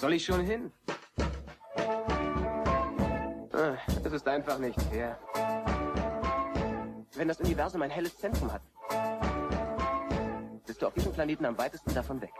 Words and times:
soll 0.00 0.14
ich 0.14 0.24
schon 0.24 0.40
hin? 0.44 0.72
Ah, 3.52 3.76
Es 4.04 4.12
ist 4.12 4.26
einfach 4.26 4.58
nicht 4.58 4.80
fair. 4.82 5.18
Wenn 7.14 7.28
das 7.28 7.38
Universum 7.40 7.82
ein 7.82 7.90
helles 7.90 8.16
Zentrum 8.16 8.50
hat, 8.50 8.62
bist 10.66 10.80
du 10.80 10.86
auf 10.86 10.94
diesem 10.94 11.12
Planeten 11.12 11.44
am 11.44 11.58
weitesten 11.58 11.92
davon 11.92 12.20
weg. 12.22 12.32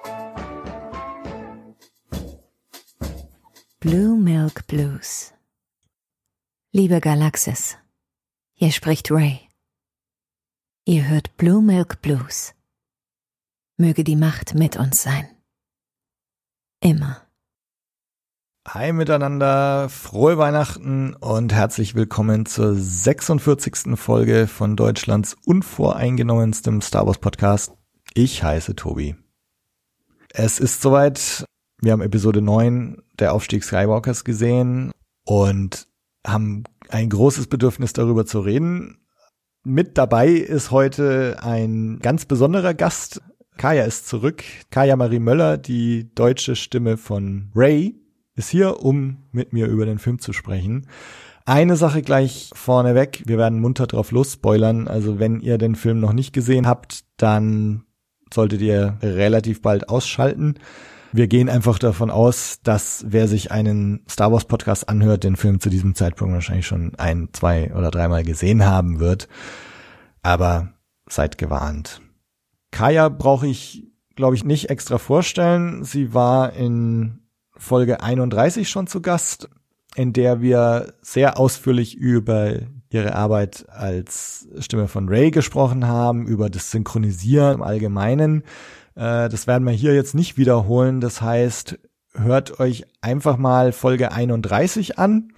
Blue 3.80 4.16
Milk 4.16 4.66
Blues. 4.66 5.34
Liebe 6.72 7.00
Galaxis, 7.00 7.76
hier 8.54 8.72
spricht 8.72 9.10
Ray. 9.10 9.48
Ihr 10.86 11.08
hört 11.08 11.36
Blue 11.36 11.60
Milk 11.60 12.00
Blues. 12.00 12.54
Möge 13.76 14.04
die 14.04 14.16
Macht 14.16 14.54
mit 14.54 14.76
uns 14.76 15.02
sein. 15.02 15.28
Immer. 16.80 17.26
Hi 18.72 18.92
miteinander, 18.92 19.88
frohe 19.88 20.38
Weihnachten 20.38 21.14
und 21.14 21.52
herzlich 21.52 21.96
willkommen 21.96 22.46
zur 22.46 22.76
46. 22.76 23.96
Folge 23.98 24.46
von 24.46 24.76
Deutschlands 24.76 25.36
unvoreingenommenem 25.44 26.80
Star 26.80 27.04
Wars 27.04 27.18
Podcast. 27.18 27.72
Ich 28.14 28.44
heiße 28.44 28.76
Tobi. 28.76 29.16
Es 30.28 30.60
ist 30.60 30.82
soweit, 30.82 31.44
wir 31.82 31.90
haben 31.90 32.00
Episode 32.00 32.42
9 32.42 33.02
der 33.18 33.34
Aufstieg 33.34 33.64
Skywalkers 33.64 34.22
gesehen 34.22 34.92
und 35.26 35.88
haben 36.24 36.62
ein 36.90 37.08
großes 37.08 37.48
Bedürfnis 37.48 37.92
darüber 37.92 38.24
zu 38.24 38.38
reden. 38.38 39.04
Mit 39.64 39.98
dabei 39.98 40.28
ist 40.28 40.70
heute 40.70 41.38
ein 41.42 41.98
ganz 41.98 42.24
besonderer 42.24 42.74
Gast. 42.74 43.20
Kaya 43.56 43.82
ist 43.82 44.06
zurück. 44.06 44.44
Kaya 44.70 44.94
Marie 44.94 45.18
Möller, 45.18 45.58
die 45.58 46.14
deutsche 46.14 46.54
Stimme 46.54 46.98
von 46.98 47.50
Ray, 47.56 47.99
ist 48.40 48.48
hier, 48.48 48.82
um 48.82 49.18
mit 49.30 49.52
mir 49.52 49.66
über 49.66 49.86
den 49.86 49.98
Film 49.98 50.18
zu 50.18 50.32
sprechen. 50.32 50.86
Eine 51.44 51.76
Sache 51.76 52.02
gleich 52.02 52.50
vorneweg. 52.54 53.22
Wir 53.26 53.38
werden 53.38 53.60
munter 53.60 53.86
drauf 53.86 54.12
losspoilern. 54.12 54.88
Also 54.88 55.18
wenn 55.18 55.40
ihr 55.40 55.58
den 55.58 55.74
Film 55.74 56.00
noch 56.00 56.12
nicht 56.12 56.32
gesehen 56.32 56.66
habt, 56.66 57.04
dann 57.16 57.84
solltet 58.32 58.60
ihr 58.62 58.98
relativ 59.02 59.60
bald 59.62 59.88
ausschalten. 59.88 60.54
Wir 61.12 61.26
gehen 61.26 61.48
einfach 61.48 61.78
davon 61.78 62.10
aus, 62.10 62.60
dass 62.62 63.04
wer 63.08 63.26
sich 63.26 63.50
einen 63.50 64.04
Star 64.08 64.32
Wars 64.32 64.44
Podcast 64.44 64.88
anhört, 64.88 65.24
den 65.24 65.36
Film 65.36 65.60
zu 65.60 65.68
diesem 65.68 65.94
Zeitpunkt 65.94 66.34
wahrscheinlich 66.34 66.66
schon 66.66 66.94
ein, 66.96 67.28
zwei 67.32 67.74
oder 67.74 67.90
dreimal 67.90 68.22
gesehen 68.22 68.64
haben 68.64 69.00
wird. 69.00 69.28
Aber 70.22 70.74
seid 71.08 71.36
gewarnt. 71.36 72.00
Kaya 72.70 73.08
brauche 73.08 73.48
ich, 73.48 73.88
glaube 74.14 74.36
ich, 74.36 74.44
nicht 74.44 74.70
extra 74.70 74.98
vorstellen. 74.98 75.84
Sie 75.84 76.14
war 76.14 76.52
in 76.52 77.19
Folge 77.60 78.02
31 78.02 78.68
schon 78.68 78.86
zu 78.86 79.02
Gast, 79.02 79.48
in 79.94 80.12
der 80.12 80.40
wir 80.40 80.94
sehr 81.02 81.38
ausführlich 81.38 81.94
über 81.94 82.54
ihre 82.88 83.14
Arbeit 83.14 83.66
als 83.68 84.48
Stimme 84.58 84.88
von 84.88 85.08
Ray 85.08 85.30
gesprochen 85.30 85.86
haben, 85.86 86.26
über 86.26 86.48
das 86.48 86.70
Synchronisieren 86.70 87.56
im 87.56 87.62
Allgemeinen. 87.62 88.42
Äh, 88.96 89.28
Das 89.28 89.46
werden 89.46 89.66
wir 89.66 89.74
hier 89.74 89.94
jetzt 89.94 90.14
nicht 90.14 90.38
wiederholen. 90.38 91.00
Das 91.00 91.20
heißt, 91.20 91.78
hört 92.14 92.58
euch 92.60 92.86
einfach 93.02 93.36
mal 93.36 93.72
Folge 93.72 94.10
31 94.10 94.98
an 94.98 95.32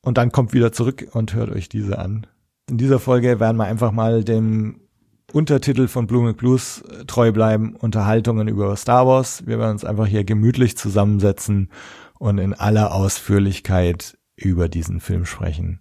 und 0.00 0.18
dann 0.18 0.32
kommt 0.32 0.54
wieder 0.54 0.72
zurück 0.72 1.06
und 1.12 1.34
hört 1.34 1.50
euch 1.50 1.68
diese 1.68 1.98
an. 1.98 2.26
In 2.68 2.78
dieser 2.78 2.98
Folge 2.98 3.38
werden 3.38 3.58
wir 3.58 3.64
einfach 3.66 3.92
mal 3.92 4.24
dem 4.24 4.80
Untertitel 5.32 5.88
von 5.88 6.06
Blue 6.06 6.32
Blues 6.34 6.82
äh, 6.82 7.04
treu 7.04 7.32
bleiben, 7.32 7.74
Unterhaltungen 7.76 8.48
über 8.48 8.74
Star 8.76 9.06
Wars. 9.06 9.46
Wir 9.46 9.58
werden 9.58 9.72
uns 9.72 9.84
einfach 9.84 10.06
hier 10.06 10.24
gemütlich 10.24 10.76
zusammensetzen 10.76 11.70
und 12.18 12.38
in 12.38 12.54
aller 12.54 12.94
Ausführlichkeit 12.94 14.16
über 14.36 14.68
diesen 14.68 15.00
Film 15.00 15.26
sprechen. 15.26 15.80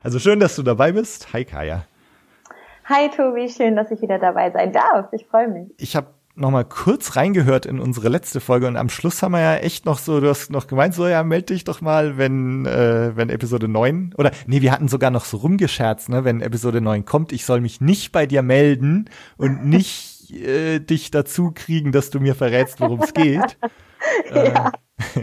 Also 0.00 0.18
schön, 0.18 0.38
dass 0.38 0.56
du 0.56 0.62
dabei 0.62 0.92
bist. 0.92 1.32
Hi 1.32 1.44
Kaya. 1.44 1.86
Hi 2.84 3.08
Tobi, 3.08 3.48
schön, 3.48 3.76
dass 3.76 3.90
ich 3.90 4.02
wieder 4.02 4.18
dabei 4.18 4.50
sein 4.50 4.72
darf. 4.72 5.10
Ich 5.12 5.24
freue 5.26 5.48
mich. 5.48 5.72
Ich 5.78 5.96
habe 5.96 6.13
noch 6.36 6.50
mal 6.50 6.64
kurz 6.64 7.14
reingehört 7.16 7.64
in 7.66 7.78
unsere 7.78 8.08
letzte 8.08 8.40
Folge 8.40 8.66
und 8.66 8.76
am 8.76 8.88
Schluss 8.88 9.22
haben 9.22 9.32
wir 9.32 9.40
ja 9.40 9.54
echt 9.56 9.86
noch 9.86 9.98
so, 9.98 10.20
du 10.20 10.28
hast 10.28 10.50
noch 10.50 10.66
gemeint, 10.66 10.94
so 10.94 11.06
ja, 11.06 11.22
meld 11.22 11.50
dich 11.50 11.62
doch 11.64 11.80
mal, 11.80 12.18
wenn 12.18 12.66
äh, 12.66 13.12
wenn 13.14 13.30
Episode 13.30 13.68
9 13.68 14.14
oder 14.18 14.32
nee, 14.46 14.60
wir 14.60 14.72
hatten 14.72 14.88
sogar 14.88 15.10
noch 15.10 15.24
so 15.24 15.36
rumgescherzt, 15.36 16.08
ne, 16.08 16.24
wenn 16.24 16.40
Episode 16.40 16.80
9 16.80 17.04
kommt, 17.04 17.32
ich 17.32 17.44
soll 17.44 17.60
mich 17.60 17.80
nicht 17.80 18.10
bei 18.10 18.26
dir 18.26 18.42
melden 18.42 19.08
und 19.36 19.64
nicht 19.64 20.32
äh, 20.32 20.80
dich 20.80 21.10
dazu 21.12 21.52
kriegen, 21.54 21.92
dass 21.92 22.10
du 22.10 22.18
mir 22.18 22.34
verrätst, 22.34 22.80
worum 22.80 23.00
es 23.00 23.14
geht. 23.14 23.56
Ja. 24.34 24.68
Äh, 25.14 25.20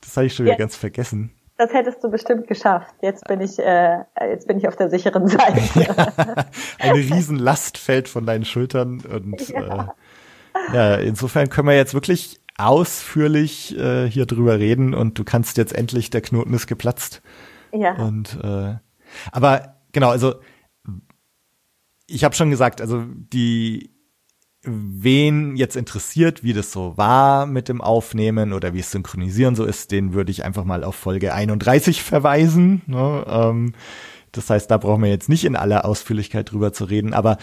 das 0.00 0.16
habe 0.16 0.26
ich 0.26 0.34
schon 0.34 0.44
wieder 0.46 0.54
Ja. 0.54 0.58
ganz 0.58 0.76
vergessen. 0.76 1.32
Das 1.56 1.72
hättest 1.72 2.04
du 2.04 2.08
bestimmt 2.10 2.46
geschafft. 2.46 2.94
Jetzt 3.02 3.24
bin 3.26 3.40
ich, 3.40 3.58
äh, 3.58 4.04
jetzt 4.30 4.46
bin 4.46 4.58
ich 4.58 4.68
auf 4.68 4.76
der 4.76 4.88
sicheren 4.88 5.26
Seite. 5.26 5.60
Eine 6.78 6.94
Riesenlast 6.98 7.76
fällt 7.76 8.08
von 8.08 8.24
deinen 8.24 8.44
Schultern 8.44 9.00
und 9.00 9.48
Ja. 9.48 9.60
äh, 9.60 9.86
ja, 10.72 10.96
insofern 10.96 11.48
können 11.48 11.68
wir 11.68 11.76
jetzt 11.76 11.94
wirklich 11.94 12.40
ausführlich 12.56 13.76
äh, 13.78 14.10
hier 14.10 14.26
drüber 14.26 14.58
reden 14.58 14.94
und 14.94 15.18
du 15.18 15.24
kannst 15.24 15.56
jetzt 15.56 15.74
endlich, 15.74 16.10
der 16.10 16.20
Knoten 16.20 16.52
ist 16.54 16.66
geplatzt. 16.66 17.22
Ja, 17.72 17.94
Und 17.94 18.38
äh, 18.42 18.76
aber 19.30 19.76
genau, 19.92 20.10
also 20.10 20.36
ich 22.06 22.24
habe 22.24 22.34
schon 22.34 22.50
gesagt, 22.50 22.80
also 22.80 23.04
die 23.06 23.90
wen 24.62 25.56
jetzt 25.56 25.76
interessiert, 25.76 26.42
wie 26.42 26.52
das 26.52 26.72
so 26.72 26.96
war 26.96 27.46
mit 27.46 27.68
dem 27.68 27.80
Aufnehmen 27.80 28.52
oder 28.52 28.74
wie 28.74 28.80
es 28.80 28.90
synchronisieren 28.90 29.54
so 29.54 29.64
ist, 29.64 29.92
den 29.92 30.14
würde 30.14 30.30
ich 30.32 30.44
einfach 30.44 30.64
mal 30.64 30.84
auf 30.84 30.96
Folge 30.96 31.32
31 31.32 32.02
verweisen. 32.02 32.82
Ne? 32.86 33.24
Ähm, 33.28 33.72
das 34.32 34.50
heißt, 34.50 34.70
da 34.70 34.76
brauchen 34.76 35.02
wir 35.02 35.10
jetzt 35.10 35.28
nicht 35.28 35.44
in 35.44 35.56
aller 35.56 35.84
Ausführlichkeit 35.84 36.50
drüber 36.50 36.72
zu 36.72 36.84
reden. 36.84 37.14
Aber 37.14 37.38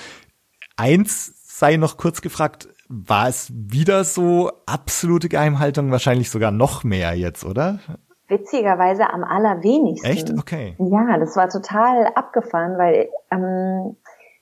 eins 0.75 1.33
sei 1.57 1.77
noch 1.77 1.97
kurz 1.97 2.22
gefragt, 2.22 2.67
war 2.88 3.28
es 3.28 3.51
wieder 3.53 4.03
so 4.03 4.51
absolute 4.66 5.29
Geheimhaltung? 5.29 5.91
Wahrscheinlich 5.91 6.29
sogar 6.29 6.51
noch 6.51 6.84
mehr 6.84 7.13
jetzt, 7.13 7.44
oder? 7.46 7.79
witzigerweise 8.28 9.12
am 9.12 9.23
allerwenigsten. 9.23 10.09
Echt? 10.09 10.31
Okay. 10.31 10.75
Ja, 10.79 11.18
das 11.19 11.35
war 11.35 11.50
total 11.50 12.07
abgefahren, 12.16 12.78
weil 12.78 13.09
ähm, 13.31 13.96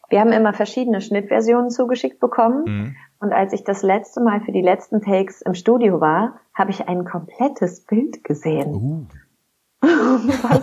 wir 0.10 0.20
haben 0.20 0.32
immer 0.32 0.54
verschiedene 0.54 1.02
Schnittversionen 1.02 1.70
zugeschickt 1.70 2.20
bekommen. 2.20 2.64
Mhm. 2.66 2.96
Und 3.20 3.34
als 3.34 3.54
ich 3.54 3.64
das 3.64 3.84
letzte 3.84 4.22
Mal 4.22 4.42
für 4.42 4.52
die 4.52 4.62
letzten 4.62 5.02
Takes 5.02 5.42
im 5.42 5.54
Studio 5.54 6.02
war, 6.02 6.40
habe 6.54 6.72
ich 6.72 6.88
ein 6.88 7.06
komplettes 7.06 7.82
Bild 7.82 8.24
gesehen. 8.24 8.74
Uh. 8.74 9.06
was 9.82 10.62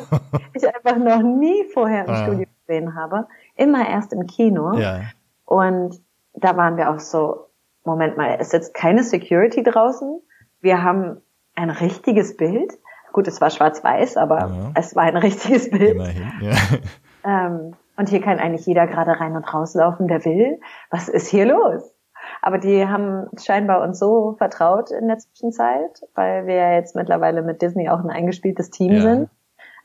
ich 0.54 0.66
einfach 0.66 0.96
noch 0.96 1.22
nie 1.22 1.64
vorher 1.74 2.04
im 2.06 2.10
Ah. 2.10 2.22
Studio 2.24 2.46
gesehen 2.66 2.94
habe. 2.94 3.26
Immer 3.54 3.88
erst 3.88 4.12
im 4.12 4.26
Kino. 4.26 4.78
Ja. 4.78 5.00
Und 5.44 6.00
da 6.34 6.56
waren 6.56 6.76
wir 6.76 6.90
auch 6.90 7.00
so, 7.00 7.46
Moment 7.90 8.16
mal, 8.16 8.34
ist 8.40 8.52
jetzt 8.52 8.72
keine 8.74 9.02
Security 9.02 9.62
draußen? 9.62 10.20
Wir 10.60 10.82
haben 10.82 11.20
ein 11.54 11.70
richtiges 11.70 12.36
Bild. 12.36 12.72
Gut, 13.12 13.26
es 13.26 13.40
war 13.40 13.50
schwarz-weiß, 13.50 14.16
aber 14.16 14.38
Ja. 14.38 14.70
es 14.76 14.94
war 14.94 15.02
ein 15.04 15.16
richtiges 15.16 15.68
Bild. 15.70 15.94
Immerhin, 15.96 16.30
ja. 16.40 16.52
Ähm, 17.22 17.74
und 17.98 18.08
hier 18.08 18.22
kann 18.22 18.38
eigentlich 18.38 18.64
jeder 18.64 18.86
gerade 18.86 19.20
rein 19.20 19.36
und 19.36 19.52
rauslaufen, 19.52 20.08
der 20.08 20.24
will. 20.24 20.58
Was 20.90 21.08
ist 21.10 21.28
hier 21.28 21.44
los? 21.44 21.82
Aber 22.40 22.56
die 22.56 22.86
haben 22.86 23.26
scheinbar 23.38 23.82
uns 23.82 23.98
so 23.98 24.36
vertraut 24.38 24.90
in 24.90 25.06
der 25.06 25.18
Zwischenzeit, 25.18 26.00
weil 26.14 26.46
wir 26.46 26.54
ja 26.54 26.72
jetzt 26.72 26.96
mittlerweile 26.96 27.42
mit 27.42 27.60
Disney 27.60 27.90
auch 27.90 27.98
ein 27.98 28.08
eingespieltes 28.08 28.70
Team 28.70 28.92
Ja. 28.94 29.00
sind, 29.02 29.28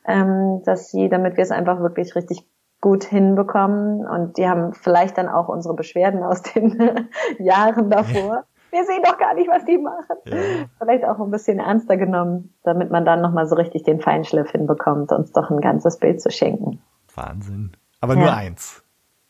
ähm, 0.06 0.62
dass 0.64 0.88
sie, 0.90 1.10
damit 1.10 1.36
wir 1.36 1.42
es 1.42 1.50
einfach 1.50 1.80
wirklich 1.80 2.14
richtig 2.16 2.46
gut 2.86 3.02
hinbekommen 3.02 4.06
und 4.06 4.38
die 4.38 4.48
haben 4.48 4.72
vielleicht 4.72 5.18
dann 5.18 5.28
auch 5.28 5.48
unsere 5.48 5.74
Beschwerden 5.74 6.22
aus 6.22 6.42
den 6.42 6.78
Jahren 7.40 7.90
davor. 7.90 8.44
Wir 8.70 8.84
sehen 8.84 9.02
doch 9.04 9.18
gar 9.18 9.34
nicht, 9.34 9.48
was 9.50 9.64
die 9.64 9.76
machen. 9.76 10.16
Ja. 10.24 10.36
Vielleicht 10.78 11.04
auch 11.04 11.18
ein 11.18 11.32
bisschen 11.32 11.58
ernster 11.58 11.96
genommen, 11.96 12.54
damit 12.62 12.92
man 12.92 13.04
dann 13.04 13.20
nochmal 13.22 13.48
so 13.48 13.56
richtig 13.56 13.82
den 13.82 14.00
Feinschliff 14.00 14.52
hinbekommt, 14.52 15.10
uns 15.10 15.32
doch 15.32 15.50
ein 15.50 15.60
ganzes 15.60 15.98
Bild 15.98 16.20
zu 16.20 16.30
schenken. 16.30 16.80
Wahnsinn. 17.12 17.72
Aber 18.00 18.14
Ja. 18.14 18.20
nur 18.20 18.32
eins. 18.36 18.84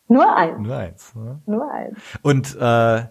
Nur 0.09 0.37
eins. 0.37 0.59
Nur 0.59 0.77
eins. 0.77 1.15
Ne? 1.15 1.41
Nur 1.47 1.71
eins. 1.73 1.99
Und 2.21 2.57
äh, 2.61 3.05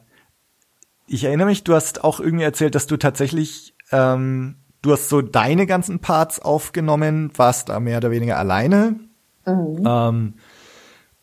ich 1.07 1.23
erinnere 1.23 1.47
mich, 1.47 1.63
du 1.63 1.73
hast 1.73 2.03
auch 2.03 2.19
irgendwie 2.19 2.43
erzählt, 2.43 2.75
dass 2.75 2.85
du 2.85 2.97
tatsächlich, 2.97 3.75
ähm, 3.91 4.57
du 4.83 4.91
hast 4.91 5.09
so 5.09 5.23
deine 5.23 5.65
ganzen 5.65 6.01
Parts 6.01 6.39
aufgenommen, 6.39 7.31
warst 7.35 7.69
da 7.69 7.79
mehr 7.79 7.97
oder 7.97 8.11
weniger 8.11 8.37
alleine. 8.37 8.99
Mhm. 9.47 9.83
Ähm, 9.85 10.33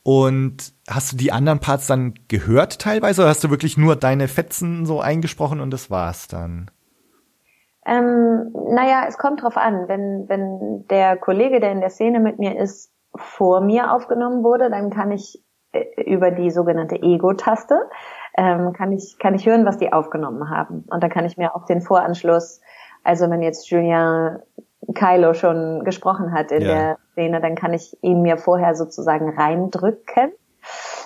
und 0.05 0.73
hast 0.89 1.13
du 1.13 1.17
die 1.17 1.33
anderen 1.33 1.61
Parts 1.61 1.87
dann 1.87 2.15
gehört 2.29 2.81
teilweise 2.81 3.23
oder 3.23 3.31
hast 3.31 3.45
du 3.45 3.51
wirklich 3.51 3.77
nur 3.77 3.97
deine 3.97 4.29
Fetzen 4.29 4.85
so 4.87 5.01
eingesprochen 5.01 5.61
und 5.61 5.71
das 5.71 5.91
war's 5.91 6.29
dann? 6.29 6.71
Ähm, 7.87 8.53
naja, 8.71 9.05
es 9.09 9.19
kommt 9.19 9.43
drauf 9.43 9.57
an. 9.57 9.89
Wenn, 9.89 10.29
wenn 10.29 10.87
der 10.89 11.17
Kollege, 11.17 11.61
der 11.61 11.73
in 11.73 11.81
der 11.81 11.91
Szene 11.91 12.21
mit 12.21 12.39
mir 12.39 12.59
ist, 12.59 12.93
vor 13.17 13.61
mir 13.61 13.93
aufgenommen 13.93 14.43
wurde, 14.43 14.71
dann 14.71 14.91
kann 14.91 15.11
ich 15.11 15.43
äh, 15.73 16.03
über 16.05 16.31
die 16.31 16.51
sogenannte 16.51 16.97
Ego-Taste 16.97 17.89
ähm, 18.37 18.73
kann 18.73 18.93
ich 18.93 19.19
kann 19.19 19.35
ich 19.35 19.47
hören, 19.47 19.67
was 19.67 19.79
die 19.79 19.93
aufgenommen 19.93 20.49
haben 20.49 20.85
und 20.89 21.03
dann 21.03 21.11
kann 21.11 21.25
ich 21.27 21.37
mir 21.37 21.55
auch 21.55 21.67
den 21.67 21.83
Voranschluss, 21.83 22.61
also 23.05 23.29
wenn 23.31 23.43
jetzt 23.43 23.69
Julien 23.71 24.39
Kylo 24.95 25.35
schon 25.35 25.85
gesprochen 25.85 26.33
hat 26.33 26.51
in 26.51 26.63
Ja. 26.63 26.69
der 26.69 26.99
Szene, 27.13 27.41
dann 27.41 27.55
kann 27.55 27.73
ich 27.73 27.97
ihn 28.03 28.23
mir 28.23 28.37
vorher 28.37 28.75
sozusagen 28.75 29.31
reindrücken 29.31 30.33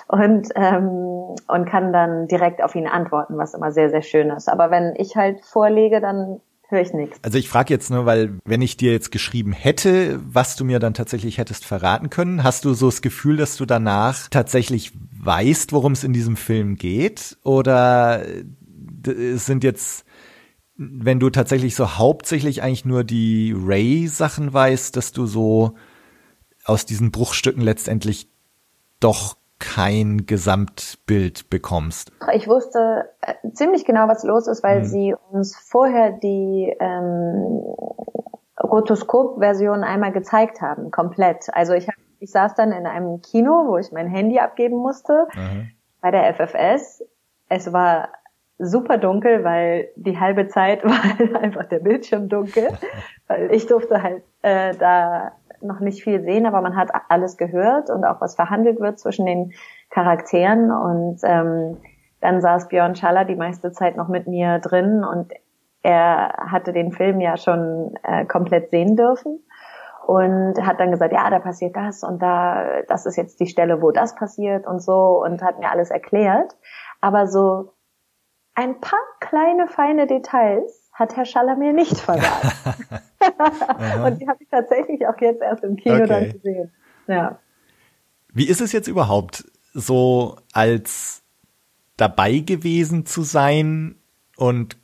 und 0.07 0.49
ähm, 0.55 1.35
und 1.47 1.65
kann 1.67 1.91
dann 1.91 2.27
direkt 2.27 2.63
auf 2.63 2.75
ihn 2.75 2.87
antworten, 2.87 3.37
was 3.37 3.53
immer 3.53 3.71
sehr 3.71 3.89
sehr 3.89 4.01
schön 4.01 4.29
ist. 4.29 4.49
Aber 4.49 4.71
wenn 4.71 4.93
ich 4.95 5.15
halt 5.15 5.43
vorlege, 5.43 6.01
dann 6.01 6.41
höre 6.69 6.81
ich 6.81 6.93
nichts. 6.93 7.19
Also 7.23 7.37
ich 7.37 7.49
frage 7.49 7.73
jetzt 7.73 7.89
nur, 7.89 8.05
weil 8.05 8.39
wenn 8.45 8.61
ich 8.61 8.77
dir 8.77 8.91
jetzt 8.91 9.11
geschrieben 9.11 9.53
hätte, 9.53 10.19
was 10.23 10.55
du 10.55 10.65
mir 10.65 10.79
dann 10.79 10.93
tatsächlich 10.93 11.37
hättest 11.37 11.65
verraten 11.65 12.09
können, 12.09 12.43
hast 12.43 12.65
du 12.65 12.73
so 12.73 12.87
das 12.87 13.01
Gefühl, 13.01 13.37
dass 13.37 13.55
du 13.55 13.65
danach 13.65 14.27
tatsächlich 14.29 14.91
weißt, 15.19 15.71
worum 15.71 15.93
es 15.93 16.03
in 16.03 16.13
diesem 16.13 16.35
Film 16.35 16.75
geht? 16.75 17.37
Oder 17.43 18.23
sind 19.05 19.63
jetzt, 19.63 20.05
wenn 20.75 21.19
du 21.19 21.29
tatsächlich 21.29 21.75
so 21.75 21.97
hauptsächlich 21.97 22.61
eigentlich 22.61 22.85
nur 22.85 23.03
die 23.03 23.55
Ray-Sachen 23.57 24.53
weißt, 24.53 24.95
dass 24.95 25.11
du 25.11 25.25
so 25.25 25.75
aus 26.67 26.85
diesen 26.85 27.11
Bruchstücken 27.11 27.61
letztendlich 27.61 28.29
doch 28.99 29.37
kein 29.59 30.25
Gesamtbild 30.27 31.49
bekommst? 31.49 32.11
Ich 32.33 32.47
wusste 32.47 33.09
äh, 33.21 33.33
ziemlich 33.53 33.85
genau, 33.85 34.07
was 34.07 34.23
los 34.23 34.47
ist, 34.47 34.61
weil 34.63 34.81
Mhm. 34.81 34.85
sie 34.85 35.15
uns 35.31 35.57
vorher 35.57 36.11
die 36.11 36.75
ähm, 36.79 37.63
Rotoskop-Version 38.61 39.83
einmal 39.83 40.11
gezeigt 40.11 40.61
haben, 40.61 40.91
komplett. 40.91 41.47
Also 41.53 41.73
ich, 41.73 41.87
hab, 41.87 41.95
ich 42.19 42.31
saß 42.31 42.55
dann 42.55 42.71
in 42.71 42.85
einem 42.85 43.21
Kino, 43.21 43.65
wo 43.67 43.77
ich 43.77 43.91
mein 43.91 44.07
Handy 44.07 44.39
abgeben 44.39 44.77
musste, 44.77 45.27
Mhm. 45.35 45.71
bei 46.01 46.11
der 46.11 46.33
FFS. 46.35 47.03
Es 47.49 47.71
war 47.73 48.09
super 48.59 48.97
dunkel, 48.97 49.43
weil 49.43 49.89
die 49.95 50.19
halbe 50.19 50.47
Zeit 50.47 50.83
war 50.85 51.39
einfach 51.41 51.65
der 51.65 51.79
Bildschirm 51.79 52.29
dunkel. 52.29 52.69
weil 53.27 53.51
ich 53.53 53.67
durfte 53.67 54.01
halt 54.01 54.23
äh, 54.41 54.75
da 54.75 55.31
noch 55.61 55.79
nicht 55.79 56.03
viel 56.03 56.21
sehen, 56.21 56.45
aber 56.45 56.61
man 56.61 56.75
hat 56.75 56.89
alles 57.09 57.37
gehört 57.37 57.89
und 57.89 58.05
auch 58.05 58.21
was 58.21 58.35
verhandelt 58.35 58.79
wird 58.79 58.99
zwischen 58.99 59.25
den 59.25 59.53
Charakteren. 59.89 60.71
Und 60.71 61.19
ähm, 61.23 61.77
dann 62.21 62.41
saß 62.41 62.67
Björn 62.67 62.95
Schaller 62.95 63.25
die 63.25 63.35
meiste 63.35 63.71
Zeit 63.71 63.97
noch 63.97 64.07
mit 64.07 64.27
mir 64.27 64.59
drin 64.59 65.03
und 65.03 65.31
er 65.83 66.33
hatte 66.51 66.73
den 66.73 66.91
Film 66.91 67.21
ja 67.21 67.37
schon 67.37 67.95
äh, 68.03 68.25
komplett 68.25 68.71
sehen 68.71 68.95
dürfen 68.95 69.39
und 70.05 70.55
hat 70.65 70.79
dann 70.79 70.91
gesagt, 70.91 71.13
ja, 71.13 71.29
da 71.29 71.39
passiert 71.39 71.75
das 71.75 72.03
und 72.03 72.21
da, 72.21 72.81
das 72.87 73.05
ist 73.05 73.17
jetzt 73.17 73.39
die 73.39 73.47
Stelle, 73.47 73.81
wo 73.81 73.91
das 73.91 74.15
passiert 74.15 74.65
und 74.65 74.81
so 74.81 75.21
und 75.23 75.41
hat 75.43 75.59
mir 75.59 75.69
alles 75.69 75.91
erklärt. 75.91 76.55
Aber 77.01 77.27
so 77.27 77.73
ein 78.55 78.79
paar 78.79 78.99
kleine, 79.19 79.67
feine 79.67 80.07
Details 80.07 80.86
hat 80.97 81.15
Herr 81.15 81.55
mir 81.55 81.73
nicht 81.73 81.99
verraten. 81.99 82.49
und 84.03 84.19
die 84.19 84.27
habe 84.27 84.41
ich 84.41 84.49
tatsächlich 84.49 85.07
auch 85.07 85.19
jetzt 85.21 85.41
erst 85.41 85.63
im 85.63 85.75
Kino 85.75 85.95
Okay. 85.95 86.07
dann 86.07 86.31
gesehen. 86.31 86.71
Ja. 87.07 87.39
Wie 88.33 88.47
ist 88.47 88.61
es 88.61 88.71
jetzt 88.71 88.87
überhaupt, 88.87 89.45
so 89.73 90.37
als 90.53 91.21
dabei 91.97 92.39
gewesen 92.39 93.05
zu 93.05 93.21
sein 93.21 93.95
und 94.37 94.77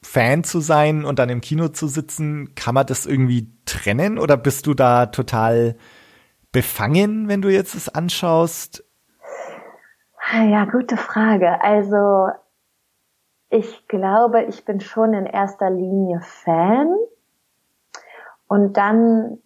Fan 0.00 0.42
zu 0.42 0.60
sein 0.60 1.04
und 1.04 1.18
dann 1.18 1.28
im 1.28 1.42
Kino 1.42 1.68
zu 1.68 1.86
sitzen? 1.86 2.54
Kann 2.54 2.74
man 2.74 2.86
das 2.86 3.04
irgendwie 3.04 3.52
trennen 3.66 4.18
oder 4.18 4.38
bist 4.38 4.66
du 4.66 4.72
da 4.72 5.06
total 5.06 5.76
befangen, 6.50 7.28
wenn 7.28 7.42
du 7.42 7.50
jetzt 7.50 7.74
es 7.74 7.90
anschaust? 7.90 8.84
Ja, 10.32 10.64
gute 10.64 10.96
Frage. 10.96 11.60
Also 11.62 12.28
ich 13.50 13.88
glaube, 13.88 14.42
ich 14.42 14.64
bin 14.64 14.80
schon 14.80 15.14
in 15.14 15.26
erster 15.26 15.70
Linie 15.70 16.20
Fan. 16.20 16.94
Und 18.46 18.76
dann 18.76 19.38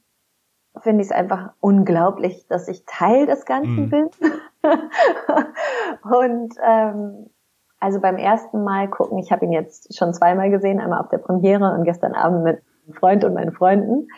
finde 0.81 1.03
ich 1.03 1.11
es 1.11 1.17
einfach 1.17 1.53
unglaublich, 1.61 2.47
dass 2.49 2.69
ich 2.69 2.85
Teil 2.87 3.27
des 3.27 3.45
Ganzen 3.45 3.85
Mhm. 3.85 3.91
bin. 3.91 4.11
und 6.03 6.55
ähm, 6.63 7.31
also 7.79 8.01
beim 8.01 8.17
ersten 8.17 8.63
Mal 8.63 8.89
gucken, 8.89 9.19
ich 9.19 9.33
habe 9.33 9.45
ihn 9.45 9.53
jetzt 9.53 9.97
schon 9.97 10.15
zweimal 10.15 10.51
gesehen, 10.51 10.81
einmal 10.81 11.01
auf 11.01 11.09
der 11.09 11.19
Premiere 11.19 11.73
und 11.73 11.85
gestern 11.85 12.15
Abend 12.15 12.45
mit 12.45 12.63
einem 12.85 12.95
Freund 12.95 13.25
und 13.25 13.35
meinen 13.35 13.53
Freunden. 13.53 14.09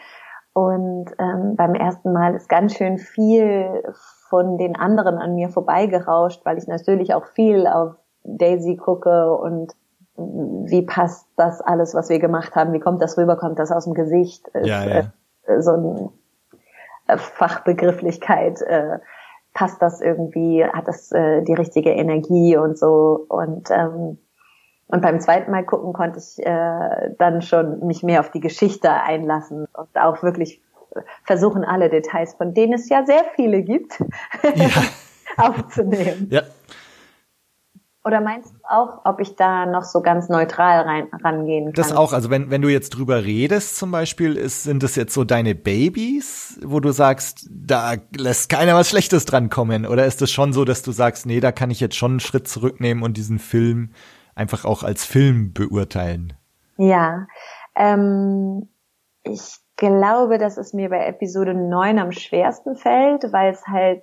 Und 0.53 1.07
ähm, 1.19 1.57
beim 1.57 1.75
ersten 1.75 2.13
Mal 2.13 2.35
ist 2.35 2.49
ganz 2.49 2.77
schön 2.77 2.99
viel 2.99 3.83
von 4.29 4.57
den 4.57 4.77
anderen 4.77 5.19
an 5.19 5.35
mir 5.35 5.49
vorbeigerauscht, 5.49 6.45
weil 6.45 6.59
ich 6.59 6.69
natürlich 6.69 7.13
auch 7.15 7.27
viel 7.27 7.67
auf 7.67 7.97
Daisy 8.25 8.77
gucke 8.77 9.35
und 9.35 9.75
wie 10.17 10.83
passt 10.83 11.27
das 11.37 11.61
alles, 11.61 11.95
was 11.95 12.09
wir 12.09 12.19
gemacht 12.19 12.55
haben, 12.55 12.73
wie 12.73 12.81
kommt 12.81 13.03
das 13.03 13.19
rüber, 13.19 13.37
kommt 13.37 13.59
das 13.59 13.73
aus 13.73 13.85
dem 13.85 13.95
Gesicht, 13.95 14.47
ist, 14.49 14.67
Ja, 14.67 14.85
ja. 14.85 15.13
Äh, 15.47 15.61
so 15.61 15.73
eine 15.73 16.11
äh, 17.09 17.19
Fachbegrifflichkeit, 17.19 18.63
äh, 18.63 18.99
passt 19.53 19.83
das 19.83 20.01
irgendwie, 20.01 20.65
hat 20.65 20.89
das 20.89 21.13
äh, 21.13 21.43
die 21.43 21.55
richtige 21.55 21.91
Energie 21.91 22.57
und 22.57 22.79
so 22.79 23.27
und 23.29 23.71
ähm, 23.71 24.19
und 24.87 25.01
beim 25.01 25.19
zweiten 25.19 25.51
Mal 25.51 25.65
gucken 25.65 25.93
konnte 25.93 26.19
ich 26.19 26.45
äh, 26.45 27.15
dann 27.19 27.41
schon 27.43 27.87
mich 27.87 28.03
mehr 28.03 28.21
auf 28.21 28.31
die 28.31 28.41
Geschichte 28.41 28.93
einlassen 28.93 29.67
und 29.73 29.89
auch 29.95 30.23
wirklich 30.23 30.61
versuchen, 31.25 31.65
alle 31.65 31.89
Details, 31.89 32.35
von 32.35 32.55
denen 32.55 32.75
es 32.75 32.89
ja 32.89 33.05
sehr 33.05 33.25
viele 33.35 33.63
gibt, 33.63 34.01
Ja, 34.55 34.69
aufzunehmen. 35.37 36.29
ja. 36.31 36.43
Oder 38.07 38.21
meinst 38.21 38.53
du 38.53 38.59
auch, 38.69 39.01
ob 39.05 39.19
ich 39.21 39.35
da 39.35 39.65
noch 39.65 39.83
so 39.83 40.03
ganz 40.03 40.29
neutral 40.29 40.83
rein, 40.83 41.09
rangehen 41.23 41.67
kann? 41.67 41.73
Das 41.73 41.93
auch, 41.93 42.13
also 42.13 42.29
wenn, 42.29 42.51
wenn 42.51 42.61
du 42.61 42.69
jetzt 42.69 42.91
drüber 42.91 43.25
redest 43.25 43.79
zum 43.79 43.91
Beispiel, 43.91 44.37
ist, 44.37 44.65
sind 44.65 44.83
das 44.83 44.95
jetzt 44.95 45.15
so 45.15 45.25
deine 45.25 45.55
Babys, 45.55 46.61
wo 46.63 46.81
du 46.81 46.93
sagst, 46.93 47.49
da 47.51 47.95
lässt 48.15 48.51
keiner 48.51 48.75
was 48.75 48.91
Schlechtes 48.91 49.25
dran 49.25 49.49
kommen? 49.49 49.87
Oder 49.87 50.05
ist 50.05 50.21
es 50.21 50.31
schon 50.31 50.53
so, 50.53 50.67
dass 50.67 50.83
du 50.83 50.93
sagst, 50.93 51.25
nee, 51.25 51.41
da 51.41 51.51
kann 51.51 51.71
ich 51.71 51.81
jetzt 51.81 51.97
schon 51.97 52.13
einen 52.13 52.21
Schritt 52.21 52.47
zurücknehmen 52.47 53.03
und 53.03 53.17
diesen 53.17 53.39
Film 53.39 53.93
einfach 54.35 54.67
auch 54.67 54.83
als 54.83 55.07
Film 55.07 55.55
beurteilen? 55.55 56.35
Ja, 56.77 57.27
ähm, 57.75 58.69
ich 59.23 59.57
glaube, 59.77 60.37
dass 60.37 60.59
es 60.59 60.75
mir 60.75 60.91
bei 60.91 61.07
Episode 61.07 61.55
9 61.55 61.99
am 61.99 62.13
schwersten 62.13 62.77
fällt, 62.77 63.33
weil 63.33 63.53
es 63.53 63.67
halt 63.67 64.03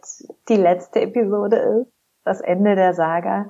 die 0.50 0.56
letzte 0.56 1.02
Episode 1.02 1.58
ist, 1.58 1.92
das 2.24 2.42
Ende 2.42 2.76
der 2.76 2.94
Saga. 2.94 3.50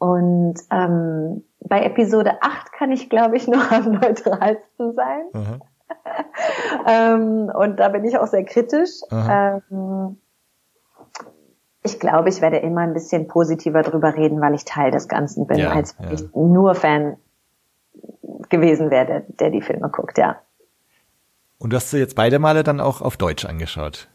Und 0.00 0.54
ähm, 0.70 1.44
bei 1.60 1.84
Episode 1.84 2.42
8 2.42 2.72
kann 2.72 2.90
ich, 2.90 3.10
glaube 3.10 3.36
ich, 3.36 3.46
noch 3.48 3.70
am 3.70 3.92
neutralsten 3.92 4.94
sein. 4.94 5.24
Ähm, 6.86 7.50
und 7.52 7.80
da 7.80 7.88
bin 7.88 8.04
ich 8.04 8.16
auch 8.16 8.28
sehr 8.28 8.44
kritisch. 8.44 8.90
Ähm, 9.10 10.18
ich 11.82 11.98
glaube, 11.98 12.28
ich 12.28 12.40
werde 12.40 12.58
immer 12.58 12.82
ein 12.82 12.94
bisschen 12.94 13.26
positiver 13.26 13.82
drüber 13.82 14.14
reden, 14.14 14.40
weil 14.40 14.54
ich 14.54 14.64
Teil 14.64 14.92
des 14.92 15.08
Ganzen 15.08 15.46
bin, 15.48 15.58
Ja, 15.58 15.72
als 15.72 15.98
wenn 15.98 16.08
ja. 16.08 16.14
ich 16.14 16.34
nur 16.34 16.76
Fan 16.76 17.16
gewesen 18.48 18.90
wäre, 18.90 19.06
der, 19.06 19.20
der 19.20 19.50
die 19.50 19.62
Filme 19.62 19.90
guckt, 19.90 20.16
ja. 20.16 20.40
Und 21.58 21.70
du 21.72 21.76
hast 21.76 21.90
sie 21.90 21.98
jetzt 21.98 22.14
beide 22.14 22.38
Male 22.38 22.62
dann 22.62 22.80
auch 22.80 23.02
auf 23.02 23.16
Deutsch 23.16 23.44
angeschaut? 23.44 24.08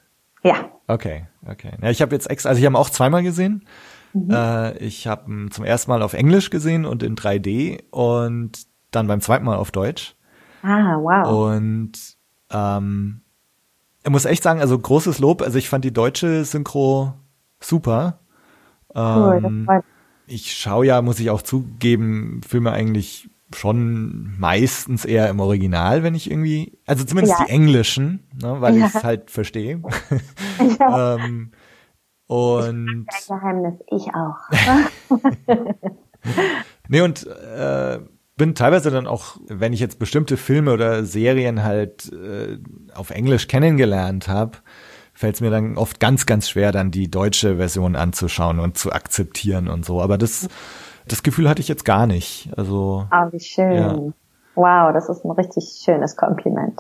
Ja. 0.44 0.56
Okay, 0.88 1.28
okay. 1.48 1.72
Ja, 1.82 1.90
ich 1.90 2.02
habe 2.02 2.16
jetzt 2.16 2.30
extra, 2.30 2.50
also 2.50 2.60
ich 2.60 2.66
habe 2.66 2.78
auch 2.78 2.90
zweimal 2.90 3.24
gesehen. 3.24 3.68
Mhm. 4.16 4.32
Äh, 4.32 4.78
ich 4.78 5.08
habe 5.08 5.30
ihn 5.32 5.52
zum 5.52 5.66
ersten 5.66 5.92
Mal 5.92 6.02
auf 6.02 6.14
Englisch 6.14 6.50
gesehen 6.50 6.86
und 6.86 7.04
in 7.04 7.16
3D 7.16 7.84
und 7.92 8.66
dann 8.92 9.08
beim 9.08 9.20
zweiten 9.22 9.44
Mal 9.46 9.58
auf 9.58 9.72
Deutsch. 9.72 10.16
Ah, 10.64 10.98
wow. 10.98 11.52
Und 11.52 11.92
ähm, 12.50 13.22
ich 14.04 14.10
muss 14.10 14.26
echt 14.26 14.42
sagen, 14.44 14.62
also 14.62 14.80
großes 14.80 15.20
Lob. 15.20 15.42
Also 15.42 15.58
ich 15.58 15.68
fand 15.70 15.84
die 15.84 15.94
deutsche 15.94 16.46
Synchro 16.46 17.14
super. 17.60 18.20
cool, 18.96 19.42
Ähm, 19.44 19.68
ich 20.28 20.54
schaue 20.54 20.86
ja, 20.86 21.02
muss 21.02 21.20
ich 21.20 21.30
auch 21.30 21.42
zugeben, 21.42 22.42
Filme 22.48 22.72
eigentlich 22.72 23.30
schon 23.54 24.34
meistens 24.40 25.06
eher 25.06 25.30
im 25.30 25.40
Original, 25.40 26.04
wenn 26.04 26.16
ich 26.16 26.32
irgendwie, 26.32 26.78
also 26.86 27.04
zumindest 27.04 27.40
Ja. 27.40 27.46
die 27.46 27.52
englischen, 27.52 28.24
ne, 28.42 28.60
weil 28.60 28.78
Ja. 28.78 28.88
ich 28.88 28.96
es 28.96 29.04
halt 29.04 29.30
verstehe. 29.30 29.82
Ja. 30.80 31.16
ähm, 31.16 31.52
und 32.28 32.88
Ein 32.88 33.08
Geheimnis, 33.28 33.76
ich 33.88 34.08
auch. 34.14 34.38
Nee, 36.88 37.02
und 37.02 37.26
äh, 37.28 38.00
bin 38.36 38.56
teilweise 38.56 38.92
dann 38.92 39.08
auch, 39.08 39.38
wenn 39.48 39.74
ich 39.74 39.80
jetzt 39.80 40.00
bestimmte 40.00 40.38
Filme 40.38 40.74
oder 40.74 41.04
Serien 41.06 41.64
halt 41.64 42.12
äh, 42.12 42.58
auf 42.94 43.10
Englisch 43.12 43.48
kennengelernt 43.48 44.28
habe, 44.28 44.58
fällt 45.14 45.36
es 45.36 45.42
mir 45.42 45.50
dann 45.50 45.78
oft 45.78 46.00
ganz, 46.00 46.26
ganz 46.26 46.50
schwer, 46.50 46.72
dann 46.72 46.92
die 46.92 47.10
deutsche 47.10 47.58
Version 47.58 47.96
anzuschauen 47.96 48.60
und 48.60 48.78
zu 48.78 48.92
akzeptieren 48.92 49.68
und 49.68 49.86
so. 49.86 50.02
Aber 50.02 50.18
das, 50.18 50.48
das 51.08 51.24
Gefühl 51.24 51.48
hatte 51.50 51.62
ich 51.62 51.68
jetzt 51.68 51.86
gar 51.86 52.06
nicht. 52.08 52.50
Also 52.58 53.08
Ah, 53.12 53.30
wie 53.32 53.40
schön. 53.40 53.74
Ja. 53.74 53.96
Wow, 54.56 54.94
das 54.94 55.10
ist 55.10 55.24
ein 55.26 55.32
richtig 55.32 55.82
schönes 55.84 56.16
Kompliment. 56.16 56.80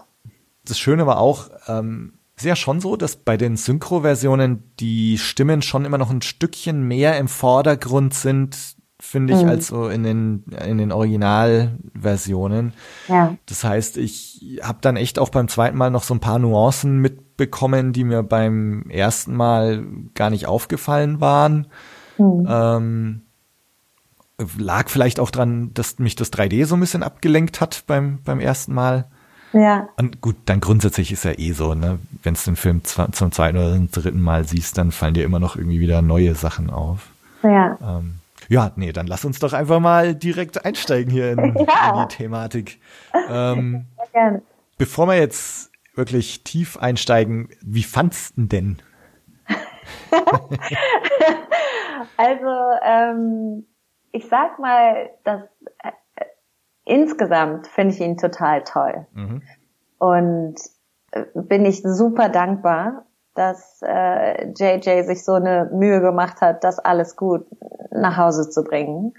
das 0.65 0.77
Schöne 0.79 1.05
war 1.07 1.19
auch, 1.19 1.49
ähm, 1.67 2.13
ist 2.37 2.45
ja 2.45 2.55
schon 2.55 2.81
so, 2.81 2.95
dass 2.97 3.15
bei 3.15 3.37
den 3.37 3.55
Synchro-Versionen 3.57 4.63
die 4.79 5.17
Stimmen 5.17 5.61
schon 5.61 5.85
immer 5.85 5.97
noch 5.97 6.09
ein 6.11 6.21
Stückchen 6.21 6.83
mehr 6.87 7.17
im 7.17 7.27
Vordergrund 7.27 8.13
sind 8.13 8.57
finde 8.99 9.33
ich, 9.33 9.43
Mhm. 9.43 9.49
als 9.49 9.67
so 9.67 9.87
in 9.87 10.03
den, 10.03 10.43
in 10.67 10.77
den 10.77 10.91
Originalversionen. 10.91 12.73
Ja. 13.07 13.35
Das 13.45 13.63
heißt, 13.63 13.97
ich 13.97 14.59
habe 14.63 14.79
dann 14.81 14.95
echt 14.95 15.19
auch 15.19 15.29
beim 15.29 15.47
zweiten 15.47 15.77
Mal 15.77 15.91
noch 15.91 16.03
so 16.03 16.13
ein 16.13 16.19
paar 16.19 16.39
Nuancen 16.39 16.99
mitbekommen, 16.99 17.93
die 17.93 18.03
mir 18.03 18.23
beim 18.23 18.89
ersten 18.89 19.35
Mal 19.35 19.85
gar 20.13 20.29
nicht 20.29 20.47
aufgefallen 20.47 21.21
waren. 21.21 21.67
Mhm. 22.17 22.47
Ähm, 22.49 23.21
lag 24.57 24.89
vielleicht 24.89 25.19
auch 25.19 25.29
dran, 25.31 25.71
dass 25.73 25.99
mich 25.99 26.15
das 26.15 26.31
3D 26.31 26.65
so 26.65 26.75
ein 26.75 26.81
bisschen 26.81 27.03
abgelenkt 27.03 27.61
hat 27.61 27.83
beim, 27.87 28.19
beim 28.23 28.39
ersten 28.39 28.73
Mal. 28.73 29.09
Ja. 29.55 29.87
Und 29.95 30.19
gut, 30.19 30.35
dann 30.45 30.59
grundsätzlich 30.59 31.13
ist 31.13 31.23
ja 31.23 31.31
eh 31.37 31.53
so, 31.53 31.75
ne, 31.75 31.97
wenn 32.23 32.33
du 32.33 32.39
den 32.41 32.55
Film 32.57 32.83
zum 32.83 33.31
zweiten 33.31 33.57
oder 33.57 33.71
zum 33.73 33.89
dritten 33.89 34.21
Mal 34.21 34.43
siehst, 34.45 34.77
dann 34.77 34.91
fallen 34.91 35.13
dir 35.13 35.23
immer 35.23 35.39
noch 35.39 35.55
irgendwie 35.55 35.79
wieder 35.79 36.01
neue 36.01 36.35
Sachen 36.35 36.69
auf. 36.69 37.07
Ja. 37.41 37.77
Ähm, 37.81 38.15
ja, 38.49 38.71
nee, 38.75 38.91
dann 38.91 39.07
lass 39.07 39.23
uns 39.23 39.39
doch 39.39 39.53
einfach 39.53 39.79
mal 39.79 40.13
direkt 40.13 40.65
einsteigen 40.65 41.09
hier 41.09 41.31
in, 41.31 41.55
Ja. 41.67 42.01
in 42.03 42.07
die 42.09 42.15
Thematik. 42.15 42.79
Ähm, 43.29 43.85
Sehr 43.97 44.07
gerne. 44.11 44.41
bevor 44.77 45.07
wir 45.07 45.15
jetzt 45.15 45.71
wirklich 45.95 46.43
tief 46.43 46.75
einsteigen, 46.75 47.47
wie 47.61 47.83
fandst 47.83 48.37
du 48.37 48.45
denn? 48.47 48.77
Also, 52.17 52.47
ähm, 52.83 53.65
ich 54.11 54.27
sag 54.29 54.57
mal, 54.59 55.09
dass 55.23 55.41
insgesamt 56.85 57.67
finde 57.67 57.93
ich 57.93 58.01
ihn 58.01 58.17
total 58.17 58.63
toll. 58.63 59.05
Mhm. 59.13 59.41
Und 59.97 60.55
äh, 61.11 61.25
bin 61.33 61.65
ich 61.65 61.81
super 61.81 62.29
dankbar, 62.29 63.05
dass 63.33 63.81
äh, 63.85 64.47
JJ 64.51 65.03
sich 65.03 65.25
so 65.25 65.33
eine 65.33 65.69
Mühe 65.73 65.99
gemacht 65.99 66.41
hat, 66.41 66.63
das 66.63 66.79
alles 66.79 67.17
gut 67.17 67.45
nach 67.91 68.17
Hause 68.17 68.49
zu 68.49 68.63
bringen. 68.63 69.13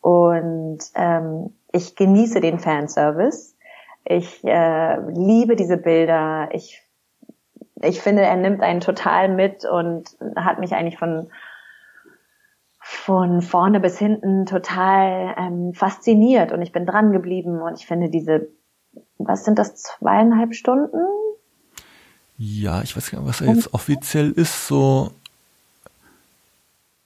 Und 0.00 0.78
ähm, 0.94 1.54
ich 1.72 1.96
genieße 1.96 2.40
den 2.40 2.58
Fanservice. 2.58 3.56
Ich 4.04 4.44
äh, 4.44 4.98
liebe 5.10 5.56
diese 5.56 5.76
Bilder. 5.76 6.48
Ich, 6.52 6.82
ich 7.82 8.00
finde, 8.00 8.22
er 8.22 8.36
nimmt 8.36 8.62
einen 8.62 8.80
total 8.80 9.28
mit 9.28 9.64
und 9.64 10.16
hat 10.36 10.58
mich 10.58 10.74
eigentlich 10.74 10.98
von 10.98 11.30
von 12.96 13.42
vorne 13.42 13.80
bis 13.80 13.98
hinten 13.98 14.46
total 14.46 15.34
ähm, 15.38 15.74
fasziniert 15.74 16.52
und 16.52 16.62
ich 16.62 16.72
bin 16.72 16.86
dran 16.86 17.12
geblieben 17.12 17.60
und 17.60 17.78
ich 17.78 17.86
finde 17.86 18.08
diese, 18.08 18.48
was 19.18 19.44
sind 19.44 19.58
das, 19.58 19.76
zweieinhalb 19.76 20.54
Stunden? 20.54 20.98
Ja, 22.36 22.82
ich 22.82 22.96
weiß 22.96 23.10
gar 23.10 23.20
nicht, 23.20 23.28
was 23.28 23.40
er 23.40 23.54
jetzt 23.54 23.72
offiziell 23.74 24.30
ist, 24.32 24.66
so, 24.66 25.10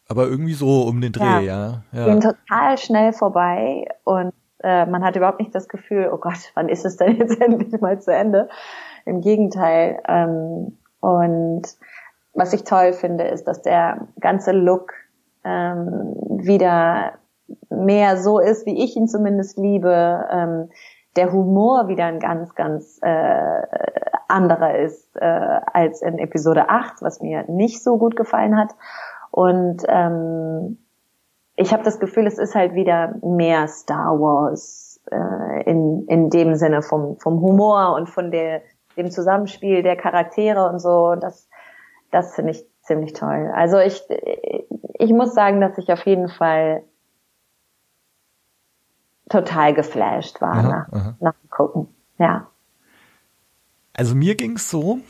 aber 0.09 0.27
irgendwie 0.27 0.55
so 0.55 0.83
um 0.83 1.01
den 1.01 1.13
Dreh, 1.13 1.45
ja. 1.45 1.83
ja. 1.93 2.05
gehen 2.07 2.21
total 2.21 2.79
schnell 2.79 3.13
vorbei 3.13 3.87
und 4.05 4.33
äh, 4.63 4.87
man 4.87 5.05
hat 5.05 5.17
überhaupt 5.17 5.41
nicht 5.41 5.55
das 5.55 5.69
Gefühl, 5.69 6.11
oh 6.13 6.17
Gott, 6.17 6.51
wann 6.55 6.69
ist 6.69 6.85
es 6.85 6.97
denn 6.97 7.17
jetzt 7.17 7.41
endlich 7.41 7.81
mal 7.81 8.01
zu 8.01 8.13
Ende? 8.13 8.49
Im 9.05 9.21
Gegenteil. 9.21 10.01
Ähm, 10.09 10.79
und 11.01 11.63
was 12.35 12.53
ich 12.53 12.65
toll 12.65 12.93
finde, 12.93 13.25
ist, 13.25 13.45
dass 13.45 13.63
der 13.63 14.09
ganze 14.21 14.53
Look 14.53 14.93
ähm, 15.45 16.15
wieder 16.29 17.13
mehr 17.71 18.17
so 18.17 18.39
ist, 18.39 18.67
wie 18.67 18.83
ich 18.83 18.97
ihn 18.97 19.09
zumindest 19.09 19.59
liebe. 19.59 20.27
Ähm, 20.31 20.71
der 21.17 21.33
Humor 21.33 21.89
wieder 21.89 22.05
ein 22.05 22.21
ganz, 22.21 22.55
ganz 22.55 22.99
äh, 23.03 23.63
anderer 24.29 24.79
ist 24.79 25.17
äh, 25.17 25.61
als 25.73 26.03
in 26.03 26.19
Episode 26.19 26.69
8, 26.69 27.03
was 27.03 27.21
mir 27.21 27.45
nicht 27.49 27.83
so 27.83 27.99
gut 27.99 28.15
gefallen 28.15 28.57
hat. 28.57 28.75
Und 29.31 29.83
ähm, 29.89 30.79
ich 31.57 31.73
habe 31.73 31.83
das 31.83 31.99
Gefühl, 31.99 32.27
es 32.27 32.39
ist 32.39 32.55
halt 32.55 32.75
wieder 32.75 33.15
mehr 33.23 33.67
Star 33.67 34.21
Wars 34.21 35.01
äh, 35.11 35.63
in, 35.69 36.05
in 36.07 36.31
dem 36.31 36.55
Sinne 36.55 36.83
vom, 36.83 37.17
vom 37.19 37.41
Humor 37.41 37.95
und 37.97 38.09
von 38.09 38.31
der, 38.31 38.63
dem 38.97 39.11
Zusammenspiel 39.11 39.83
der 39.83 39.97
Charaktere 39.97 40.69
und 40.69 40.79
so. 40.79 41.17
Das, 41.17 41.49
das 42.13 42.35
finde 42.35 42.53
ich 42.53 42.68
ziemlich 42.89 43.13
toll. 43.13 43.53
Also 43.55 43.79
ich, 43.79 44.03
ich 44.99 45.11
muss 45.11 45.35
sagen, 45.35 45.61
dass 45.61 45.79
ich 45.79 45.93
auf 45.93 46.05
jeden 46.05 46.29
Fall 46.29 46.83
total 49.29 49.75
geflasht 49.75 50.41
war 50.41 50.55
Aha, 50.55 50.63
nach, 50.63 50.93
aha. 50.93 51.17
nach 51.21 51.35
dem 51.35 51.51
Gucken. 51.51 51.89
Ja. 52.19 52.51
Also 53.93 54.15
mir 54.15 54.35
ging's 54.35 54.71
so, 54.71 55.01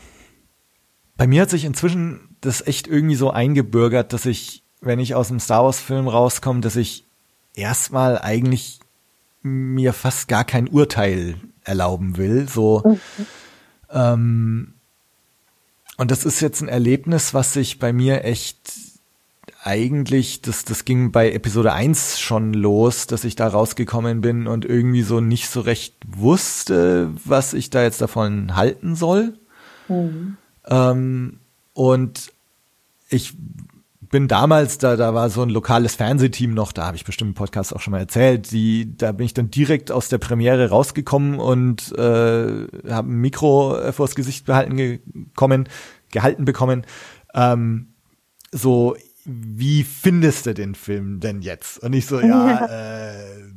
bei 1.17 1.27
mir 1.27 1.41
hat 1.41 1.49
sich 1.49 1.65
inzwischen 1.65 2.37
das 2.41 2.65
echt 2.65 2.87
irgendwie 2.87 3.15
so 3.15 3.31
eingebürgert, 3.31 4.13
dass 4.13 4.25
ich, 4.25 4.63
wenn 4.81 4.99
ich 4.99 5.15
aus 5.15 5.29
dem 5.29 5.39
Star 5.39 5.63
Wars 5.63 5.79
Film 5.79 6.07
rauskomme, 6.07 6.61
dass 6.61 6.75
ich 6.75 7.05
erstmal 7.53 8.19
eigentlich 8.19 8.79
mir 9.41 9.93
fast 9.93 10.27
gar 10.27 10.43
kein 10.43 10.67
Urteil 10.67 11.35
erlauben 11.63 12.17
will, 12.17 12.47
so, 12.47 12.97
ähm, 13.91 14.75
und 15.99 16.11
das 16.11 16.23
ist 16.23 16.39
jetzt 16.39 16.61
ein 16.61 16.69
Erlebnis, 16.69 17.33
was 17.33 17.51
sich 17.51 17.77
bei 17.77 17.91
mir 17.91 18.23
echt 18.23 18.57
eigentlich, 19.61 20.41
das, 20.41 20.63
das 20.63 20.85
ging 20.85 21.11
bei 21.11 21.33
Episode 21.33 21.73
1 21.73 22.21
schon 22.21 22.53
los, 22.53 23.05
dass 23.05 23.25
ich 23.25 23.35
da 23.35 23.49
rausgekommen 23.49 24.21
bin 24.21 24.47
und 24.47 24.63
irgendwie 24.63 25.01
so 25.01 25.19
nicht 25.19 25.49
so 25.49 25.59
recht 25.59 25.95
wusste, 26.07 27.11
was 27.25 27.53
ich 27.53 27.69
da 27.69 27.83
jetzt 27.83 27.99
davon 27.99 28.55
halten 28.55 28.95
soll. 28.95 29.33
Ähm, 30.69 31.39
und 31.73 32.31
ich 33.09 33.33
bin 34.09 34.27
damals, 34.27 34.77
da, 34.77 34.95
da 34.95 35.13
war 35.13 35.29
so 35.29 35.41
ein 35.41 35.49
lokales 35.49 35.95
Fernsehteam 35.95 36.53
noch, 36.53 36.71
da 36.71 36.85
habe 36.85 36.97
ich 36.97 37.05
bestimmt 37.05 37.29
im 37.29 37.35
Podcast 37.35 37.75
auch 37.75 37.79
schon 37.79 37.91
mal 37.91 37.99
erzählt, 37.99 38.51
die, 38.51 38.97
da 38.97 39.11
bin 39.11 39.25
ich 39.25 39.33
dann 39.33 39.51
direkt 39.51 39.91
aus 39.91 40.09
der 40.09 40.17
Premiere 40.17 40.69
rausgekommen 40.69 41.39
und 41.39 41.91
äh, 41.97 42.67
habe 42.89 43.09
ein 43.09 43.21
Mikro 43.21 43.77
äh, 43.77 43.93
vors 43.93 44.15
Gesicht 44.15 44.45
behalten 44.45 44.77
gekommen, 44.77 45.69
gehalten 46.11 46.45
bekommen. 46.45 46.85
Ähm, 47.33 47.93
so, 48.51 48.95
wie 49.25 49.83
findest 49.83 50.45
du 50.47 50.53
den 50.53 50.75
Film 50.75 51.19
denn 51.19 51.41
jetzt? 51.41 51.79
Und 51.79 51.93
ich 51.93 52.07
so, 52.07 52.19
ja, 52.19 52.65
äh, 52.65 53.41
äh, 53.41 53.51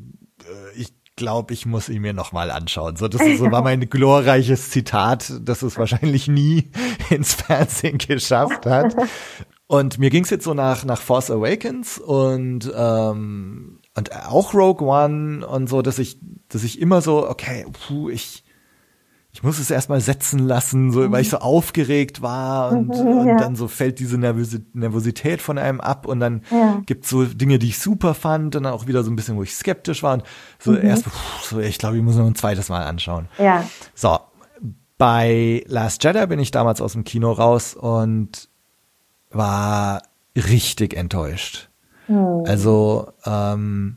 ich 0.74 0.92
glaube, 1.16 1.54
ich 1.54 1.66
muss 1.66 1.88
ihn 1.88 2.02
mir 2.02 2.12
nochmal 2.12 2.50
anschauen. 2.50 2.96
So, 2.96 3.08
das 3.08 3.22
ist, 3.22 3.38
so 3.38 3.50
war 3.50 3.62
mein 3.62 3.88
glorreiches 3.88 4.70
Zitat, 4.70 5.32
das 5.42 5.62
es 5.62 5.78
wahrscheinlich 5.78 6.28
nie 6.28 6.70
ins 7.10 7.34
Fernsehen 7.34 7.98
geschafft 7.98 8.66
hat. 8.66 8.94
Und 9.72 9.98
mir 9.98 10.10
ging's 10.10 10.28
jetzt 10.28 10.44
so 10.44 10.52
nach, 10.52 10.84
nach 10.84 11.00
Force 11.00 11.30
Awakens 11.30 11.96
und, 11.96 12.70
ähm, 12.76 13.78
und 13.96 14.14
auch 14.26 14.52
Rogue 14.52 14.86
One 14.86 15.46
und 15.46 15.66
so, 15.70 15.80
dass 15.80 15.98
ich, 15.98 16.18
dass 16.50 16.62
ich 16.62 16.78
immer 16.78 17.00
so, 17.00 17.26
okay, 17.26 17.64
puh, 17.86 18.10
ich, 18.10 18.44
ich 19.32 19.42
muss 19.42 19.58
es 19.58 19.70
erstmal 19.70 20.02
setzen 20.02 20.40
lassen, 20.40 20.92
so, 20.92 21.10
weil 21.10 21.22
ich 21.22 21.30
so 21.30 21.38
aufgeregt 21.38 22.20
war 22.20 22.70
und, 22.70 22.90
und 22.90 23.28
Ja. 23.28 23.36
dann 23.38 23.56
so 23.56 23.66
fällt 23.66 23.98
diese 23.98 24.18
Nervösi 24.18 24.60
Nervosität 24.74 25.40
von 25.40 25.56
einem 25.56 25.80
ab 25.80 26.04
und 26.04 26.20
dann 26.20 26.42
Ja. 26.50 26.82
gibt's 26.84 27.08
so 27.08 27.24
Dinge, 27.24 27.58
die 27.58 27.68
ich 27.68 27.78
super 27.78 28.12
fand 28.12 28.54
und 28.54 28.64
dann 28.66 28.74
auch 28.74 28.86
wieder 28.86 29.02
so 29.02 29.10
ein 29.10 29.16
bisschen, 29.16 29.36
wo 29.38 29.42
ich 29.42 29.54
skeptisch 29.54 30.02
war 30.02 30.12
und 30.12 30.22
so 30.58 30.74
erst, 30.76 31.04
puh, 31.04 31.10
so, 31.44 31.60
ich 31.60 31.78
glaube, 31.78 31.96
ich 31.96 32.02
muss 32.02 32.16
noch 32.16 32.26
ein 32.26 32.34
zweites 32.34 32.68
Mal 32.68 32.84
anschauen. 32.84 33.28
Ja. 33.38 33.64
So, 33.94 34.18
bei 34.98 35.64
Last 35.66 36.04
Jedi 36.04 36.26
bin 36.26 36.40
ich 36.40 36.50
damals 36.50 36.82
aus 36.82 36.92
dem 36.92 37.04
Kino 37.04 37.32
raus 37.32 37.72
und 37.72 38.50
war 39.32 40.02
richtig 40.36 40.94
enttäuscht. 40.94 41.68
Also, 42.46 43.12
ähm, 43.24 43.96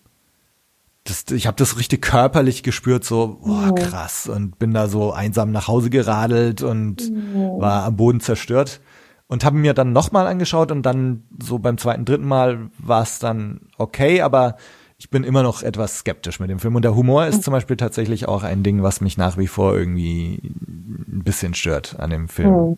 das, 1.04 1.25
ich 1.32 1.46
habe 1.46 1.58
das 1.58 1.77
richtig 1.77 2.01
körperlich 2.01 2.63
gespürt, 2.63 3.04
so 3.04 3.39
boah, 3.44 3.74
krass. 3.75 4.27
Und 4.27 4.58
bin 4.58 4.74
da 4.74 4.88
so 4.88 5.12
einsam 5.13 5.51
nach 5.51 5.68
Hause 5.68 5.89
geradelt 5.89 6.63
und 6.63 7.12
war 7.60 7.84
am 7.84 7.96
Boden 7.96 8.20
zerstört. 8.20 8.82
Und 9.27 9.44
habe 9.44 9.58
mir 9.58 9.74
dann 9.74 9.92
nochmal 9.92 10.27
angeschaut 10.27 10.72
und 10.72 10.84
dann 10.84 11.24
so 11.42 11.58
beim 11.58 11.80
zweiten, 11.80 12.06
dritten 12.06 12.27
Mal 12.27 12.70
war 12.77 13.01
es 13.01 13.18
dann 13.18 13.62
okay, 13.77 14.22
aber 14.22 14.56
ich 14.98 15.10
bin 15.10 15.24
immer 15.24 15.42
noch 15.42 15.63
etwas 15.63 16.00
skeptisch 16.00 16.39
mit 16.39 16.50
dem 16.50 16.60
Film. 16.60 16.75
Und 16.75 16.84
der 16.84 16.96
Humor 16.96 17.25
ist 17.25 17.44
zum 17.44 17.51
Beispiel 17.51 17.75
tatsächlich 17.75 18.27
auch 18.27 18.44
ein 18.44 18.62
Ding, 18.63 18.84
was 18.84 19.01
mich 19.01 19.18
nach 19.18 19.38
wie 19.38 19.48
vor 19.48 19.75
irgendwie 19.75 20.42
ein 20.44 21.24
bisschen 21.24 21.54
stört 21.54 22.00
an 22.00 22.12
dem 22.12 22.27
Film. 22.27 22.77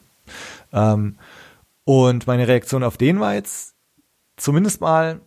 Ähm, 0.72 1.16
und 1.88 2.28
meine 2.28 2.50
Reaktion 2.50 2.84
auf 2.84 2.98
den 2.98 3.22
war 3.22 3.34
jetzt 3.34 3.74
zumindest 4.36 4.82
mal 4.82 5.22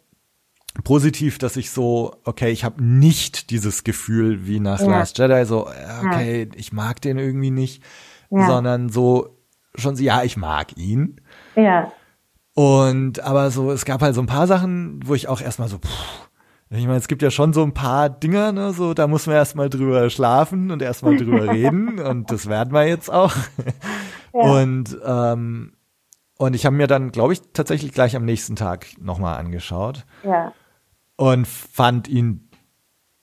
positiv, 0.85 1.39
dass 1.39 1.57
ich 1.57 1.71
so, 1.71 2.15
okay, 2.25 2.51
ich 2.51 2.65
habe 2.65 2.85
nicht 2.85 3.49
dieses 3.49 3.83
Gefühl 3.83 4.47
wie 4.47 4.61
nach 4.61 4.79
Ja. 4.79 4.87
Last 4.99 5.17
Jedi, 5.17 5.47
so, 5.47 5.67
äh, 5.69 6.07
okay, 6.07 6.51
ich 6.55 6.71
mag 6.75 7.01
den 7.01 7.17
irgendwie 7.17 7.51
nicht, 7.51 7.83
Ja. 8.31 8.47
sondern 8.47 8.91
so 8.91 9.39
schon 9.75 9.97
so, 9.97 10.03
ja, 10.03 10.23
ich 10.23 10.37
mag 10.37 10.77
ihn. 10.77 11.23
Ja. 11.57 11.91
Und 12.53 13.21
aber 13.21 13.51
so, 13.51 13.71
es 13.73 13.87
gab 13.87 14.03
halt 14.03 14.15
so 14.15 14.21
ein 14.21 14.27
paar 14.27 14.47
Sachen, 14.47 15.01
wo 15.07 15.15
ich 15.15 15.29
auch 15.29 15.41
erstmal 15.41 15.69
so, 15.69 15.79
puh, 15.79 15.89
ich 16.69 16.85
meine, 16.85 16.99
es 16.99 17.09
gibt 17.09 17.23
ja 17.23 17.31
schon 17.31 17.55
so 17.55 17.63
ein 17.63 17.73
paar 17.73 18.11
Dinger, 18.11 18.53
ne, 18.53 18.75
so, 18.75 18.93
da 18.93 19.07
muss 19.07 19.27
man 19.27 19.37
erstmal 19.37 19.71
drüber 19.71 20.11
schlafen 20.11 20.71
und 20.71 20.83
erstmal 20.83 21.17
drüber 21.17 21.49
reden 21.55 21.99
und 22.01 22.31
das 22.31 22.49
werden 22.51 22.75
wir 22.75 22.87
jetzt 22.87 23.11
auch. 23.11 23.35
Und, 24.33 24.99
ähm, 25.07 25.73
und 26.41 26.55
ich 26.55 26.65
habe 26.67 26.75
mir 26.77 26.87
dann, 26.87 27.13
glaube 27.13 27.33
ich, 27.35 27.43
tatsächlich 27.53 27.93
gleich 27.93 28.17
am 28.17 28.25
nächsten 28.25 28.57
Tag 28.57 28.87
nochmal 29.01 29.39
angeschaut. 29.39 30.07
Ja. 30.25 30.53
und 31.17 31.47
fand 31.47 32.09
ihn 32.09 32.49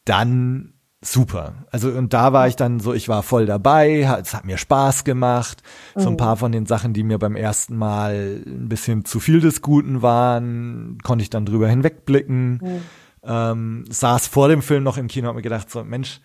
dann 0.06 0.74
super. 1.02 1.66
Also 1.72 1.90
und 1.90 2.14
da 2.14 2.32
war 2.34 2.48
ich 2.48 2.56
dann 2.56 2.80
so, 2.80 2.94
ich 2.94 3.10
war 3.10 3.24
voll 3.24 3.46
dabei, 3.46 4.02
es 4.22 4.34
hat 4.34 4.46
mir 4.46 4.58
Spaß 4.58 5.04
gemacht. 5.04 5.64
So 5.96 6.08
ein 6.08 6.14
Mhm. 6.14 6.18
paar 6.18 6.38
von 6.38 6.52
den 6.52 6.66
Sachen, 6.66 6.94
die 6.94 7.04
mir 7.04 7.18
beim 7.18 7.36
ersten 7.36 7.76
Mal 7.76 8.42
ein 8.46 8.70
bisschen 8.70 9.06
zu 9.06 9.20
viel 9.20 9.40
des 9.40 9.62
Guten 9.62 10.02
waren, 10.02 10.98
konnte 11.04 11.24
ich 11.24 11.30
dann 11.30 11.46
drüber 11.46 11.68
hinwegblicken. 11.68 12.52
Mhm. 12.62 12.82
Ähm, 13.24 13.86
saß 13.90 14.28
vor 14.28 14.48
dem 14.48 14.62
Film 14.62 14.84
noch 14.84 14.98
im 14.98 15.08
Kino 15.08 15.30
und 15.30 15.36
mir 15.36 15.42
gedacht, 15.42 15.70
so 15.70 15.84
Mensch, 15.84 16.22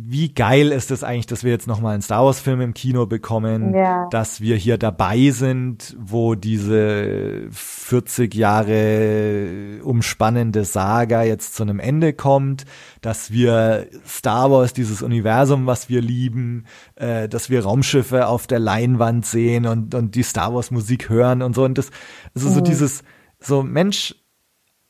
wie 0.00 0.32
geil 0.32 0.68
ist 0.70 0.92
es 0.92 1.02
eigentlich, 1.02 1.26
dass 1.26 1.42
wir 1.42 1.50
jetzt 1.50 1.66
noch 1.66 1.80
mal 1.80 1.90
einen 1.90 2.02
Star 2.02 2.24
Wars 2.24 2.38
Film 2.38 2.60
im 2.60 2.72
Kino 2.72 3.06
bekommen, 3.06 3.74
Ja. 3.74 4.06
dass 4.10 4.40
wir 4.40 4.54
hier 4.54 4.78
dabei 4.78 5.30
sind, 5.30 5.96
wo 5.98 6.36
diese 6.36 7.48
40 7.50 8.32
Jahre 8.32 9.80
umspannende 9.82 10.64
Saga 10.64 11.24
jetzt 11.24 11.56
zu 11.56 11.64
einem 11.64 11.80
Ende 11.80 12.12
kommt, 12.12 12.64
dass 13.00 13.32
wir 13.32 13.88
Star 14.06 14.52
Wars, 14.52 14.72
dieses 14.72 15.02
Universum, 15.02 15.66
was 15.66 15.88
wir 15.88 16.00
lieben, 16.00 16.66
äh, 16.94 17.28
dass 17.28 17.50
wir 17.50 17.64
Raumschiffe 17.64 18.28
auf 18.28 18.46
der 18.46 18.60
Leinwand 18.60 19.26
sehen 19.26 19.66
und, 19.66 19.96
und 19.96 20.14
die 20.14 20.22
Star 20.22 20.54
Wars 20.54 20.70
Musik 20.70 21.08
hören 21.08 21.42
und 21.42 21.56
so 21.56 21.64
und 21.64 21.76
das, 21.76 21.90
also 22.36 22.48
so 22.50 22.60
dieses, 22.60 23.02
so 23.40 23.64
Mensch, 23.64 24.14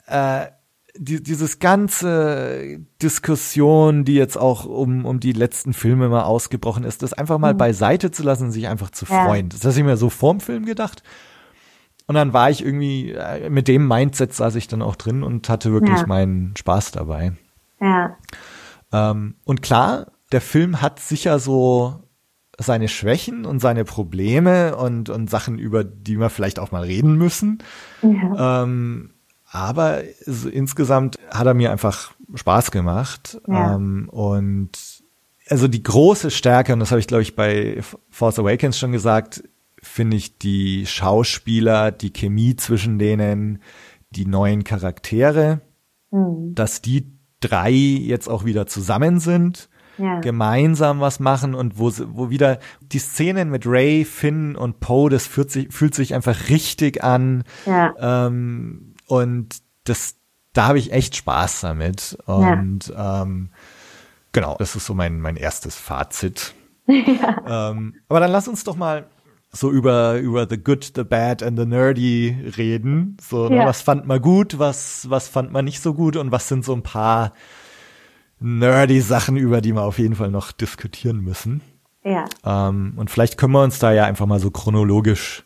äh, 0.07 0.49
die, 0.99 1.23
dieses 1.23 1.59
ganze 1.59 2.81
Diskussion, 3.03 4.05
die 4.05 4.15
jetzt 4.15 4.37
auch 4.37 4.65
um, 4.65 5.05
um 5.05 5.21
die 5.21 5.33
letzten 5.33 5.73
Filme 5.73 6.09
mal 6.09 6.23
ausgebrochen 6.25 6.85
ist, 6.85 7.03
das 7.03 7.13
einfach 7.13 7.39
mal 7.39 7.55
beiseite 7.55 8.11
zu 8.11 8.23
lassen 8.23 8.45
und 8.45 8.51
sich 8.53 8.69
einfach 8.69 8.91
zu 8.91 9.07
Ja. 9.07 9.25
freuen. 9.25 9.49
Das 9.49 9.65
habe 9.65 9.75
ich 9.75 9.83
mir 9.85 9.97
so 9.97 10.11
vorm 10.11 10.41
Film 10.41 10.65
gedacht. 10.65 11.03
Und 12.07 12.15
dann 12.15 12.33
war 12.33 12.51
ich 12.51 12.65
irgendwie, 12.65 13.13
äh, 13.13 13.51
mit 13.51 13.69
dem 13.69 13.87
Mindset 13.87 14.33
saß 14.33 14.55
ich 14.55 14.67
dann 14.67 14.83
auch 14.83 14.97
drin 14.97 15.23
und 15.23 15.49
hatte 15.49 15.73
wirklich 15.73 16.01
Ja. 16.01 16.07
meinen 16.07 16.55
Spaß 16.57 16.91
dabei. 16.93 17.33
Ja. 17.81 18.17
Ähm, 18.93 19.37
und 19.45 19.63
klar, 19.63 20.13
der 20.33 20.41
Film 20.41 20.81
hat 20.81 21.01
sicher 21.01 21.39
so 21.39 22.03
seine 22.59 22.89
Schwächen 22.89 23.45
und 23.45 23.61
seine 23.61 23.85
Probleme 23.85 24.75
und, 24.77 25.11
und 25.11 25.31
Sachen, 25.31 25.59
über 25.59 25.85
die 25.85 26.19
wir 26.19 26.31
vielleicht 26.31 26.59
auch 26.59 26.73
mal 26.73 26.83
reden 26.83 27.17
müssen. 27.17 27.59
Ja. 28.03 28.63
Ähm, 28.65 29.11
aber 29.51 30.03
insgesamt 30.53 31.17
hat 31.31 31.47
er 31.47 31.55
mir 31.55 31.71
einfach 31.73 32.13
Spaß 32.35 32.71
gemacht. 32.71 33.41
Ja. 33.49 33.75
Ähm, 33.77 34.09
und 34.11 34.71
also 35.49 35.67
die 35.69 35.83
große 35.83 36.31
Stärke, 36.31 36.73
und 36.75 36.81
das 36.81 36.91
habe 36.91 37.01
ich, 37.01 37.07
glaube 37.07 37.23
ich, 37.23 37.35
bei 37.35 37.81
Force 38.11 38.39
Awakens 38.39 38.79
schon 38.79 38.93
gesagt, 38.93 39.43
finde 39.83 40.17
ich 40.17 40.39
die 40.39 40.87
Schauspieler, 40.87 41.91
die 41.93 42.13
Chemie 42.13 42.57
zwischen 42.57 42.99
denen, 42.99 43.63
die 44.11 44.27
neuen 44.27 44.65
Charaktere, 44.65 45.61
Mhm. 46.11 46.55
dass 46.55 46.81
die 46.81 47.13
drei 47.41 47.71
jetzt 47.71 48.29
auch 48.29 48.45
wieder 48.47 48.67
zusammen 48.67 49.21
sind 49.21 49.69
Ja. 49.99 50.21
gemeinsam 50.21 51.01
was 51.01 51.21
machen 51.21 51.55
und 51.55 51.79
wo, 51.79 51.93
wo 52.15 52.31
wieder 52.31 52.59
die 52.81 52.99
Szenen 52.99 53.51
mit 53.51 53.67
Ray, 53.67 54.05
Finn 54.05 54.57
und 54.57 54.81
Poe, 54.81 55.11
das 55.11 55.27
fühlt 55.27 55.51
sich, 55.51 55.69
fühlt 55.73 55.95
sich 55.95 56.15
einfach 56.15 56.49
richtig 56.49 57.05
an. 57.05 57.45
Ja. 57.67 58.27
Ähm, 58.27 58.88
und 59.09 59.57
das, 59.85 60.17
da 60.53 60.67
habe 60.69 60.79
ich 60.79 60.93
echt 60.93 61.17
Spaß 61.17 61.63
damit. 61.63 62.17
Und 62.27 62.93
ähm, 62.97 63.51
genau, 64.33 64.57
das 64.59 64.77
ist 64.77 64.87
so 64.87 64.95
mein, 64.95 65.21
mein 65.21 65.37
erstes 65.37 65.75
Fazit. 65.77 66.55
Ähm, 66.89 67.95
aber 68.09 68.21
dann 68.21 68.31
lass 68.31 68.49
uns 68.49 68.65
doch 68.65 68.77
mal 68.77 69.07
so 69.51 69.71
über, 69.71 70.17
über 70.19 70.47
The 70.49 70.57
Good, 70.57 70.93
The 70.97 71.05
Bad 71.05 71.43
and 71.43 71.59
The 71.59 71.67
Nerdy 71.67 72.53
reden. 72.57 73.17
So, 73.21 73.49
ne, 73.51 73.57
Ja. 73.57 73.67
was 73.67 73.83
fand 73.83 74.07
man 74.07 74.21
gut, 74.23 74.59
was, 74.59 75.09
was 75.11 75.29
fand 75.29 75.53
man 75.53 75.65
nicht 75.67 75.83
so 75.83 75.93
gut 75.95 76.17
und 76.17 76.33
was 76.33 76.49
sind 76.49 76.65
so 76.65 76.75
ein 76.75 76.83
paar 76.83 77.33
nerdy 78.41 79.01
Sachen, 79.01 79.37
über 79.37 79.61
die 79.61 79.73
wir 79.73 79.83
auf 79.83 79.99
jeden 79.99 80.15
Fall 80.15 80.31
noch 80.31 80.53
diskutieren 80.53 81.21
müssen. 81.21 81.61
Ja. 82.05 82.25
Ähm, 82.45 82.95
und 82.97 83.11
vielleicht 83.11 83.37
können 83.37 83.53
wir 83.53 83.63
uns 83.63 83.79
da 83.79 83.93
ja 83.93 84.05
einfach 84.05 84.27
mal 84.27 84.41
so 84.41 84.51
chronologisch 84.51 85.45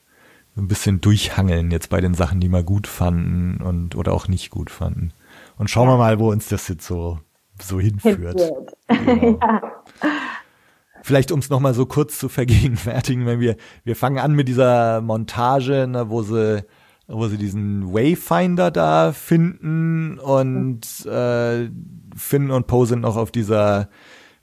ein 0.57 0.69
bisschen 0.69 1.01
durchhangeln 1.01 1.71
jetzt 1.71 1.89
bei 1.89 2.01
den 2.01 2.15
Sachen, 2.15 2.41
die 2.41 2.49
wir 2.49 2.63
gut 2.63 2.87
fanden 2.87 3.63
und 3.63 3.97
oder 3.97 4.13
auch 4.13 4.29
nicht 4.29 4.51
gut 4.51 4.71
fanden. 4.71 5.13
Und 5.57 5.71
schauen 5.71 5.89
wir 5.89 5.97
mal, 5.97 6.19
wo 6.19 6.31
uns 6.31 6.49
das 6.49 6.69
jetzt 6.69 6.87
so 6.87 7.19
so 7.61 7.81
hinführt. 7.81 8.41
Hinführt. 8.41 8.77
Genau. 8.89 9.61
Vielleicht 11.03 11.33
um 11.33 11.41
es 11.41 11.51
nochmal 11.51 11.75
so 11.75 11.85
kurz 11.85 12.19
zu 12.19 12.29
vergegenwärtigen, 12.29 13.27
wenn 13.27 13.41
wir, 13.41 13.57
wir 13.85 13.97
fangen 13.97 14.19
an 14.19 14.35
mit 14.35 14.47
dieser 14.47 15.01
Montage, 15.01 15.89
ne, 15.89 16.09
wo 16.11 16.23
sie, 16.23 16.65
wo 17.09 17.27
sie 17.27 17.39
diesen 17.39 17.93
Wayfinder 17.93 18.71
da 18.71 19.13
finden 19.13 20.21
und 20.21 21.05
äh, 21.07 21.69
Finn 22.15 22.51
und 22.53 22.69
Poe 22.69 22.87
sind 22.87 23.01
noch 23.01 23.17
auf 23.17 23.33
dieser 23.33 23.89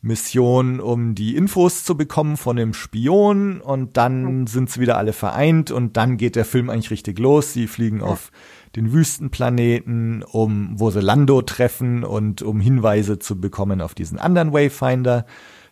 Mission, 0.02 0.80
um 0.80 1.14
die 1.14 1.36
Infos 1.36 1.84
zu 1.84 1.98
bekommen 1.98 2.38
von 2.38 2.56
dem 2.56 2.74
Spion 2.74 3.60
und 3.60 3.98
dann 3.98 4.48
sind 4.48 4.70
sie 4.70 4.80
wieder 4.80 4.98
alle 4.98 5.12
vereint 5.12 5.72
und 5.72 5.98
dann 5.98 6.16
geht 6.16 6.38
der 6.38 6.46
Film 6.46 6.70
eigentlich 6.70 6.92
richtig 6.92 7.20
los. 7.20 7.52
Sie 7.52 7.68
fliegen 7.68 8.02
auf 8.02 8.32
den 8.76 8.94
Wüstenplaneten, 8.94 10.24
um, 10.24 10.80
wo 10.80 10.90
sie 10.90 11.02
Lando 11.02 11.42
treffen 11.42 12.06
und 12.06 12.42
um 12.42 12.62
Hinweise 12.62 13.20
zu 13.20 13.42
bekommen 13.42 13.82
auf 13.82 13.94
diesen 13.94 14.20
anderen 14.20 14.54
Wayfinder. 14.54 15.26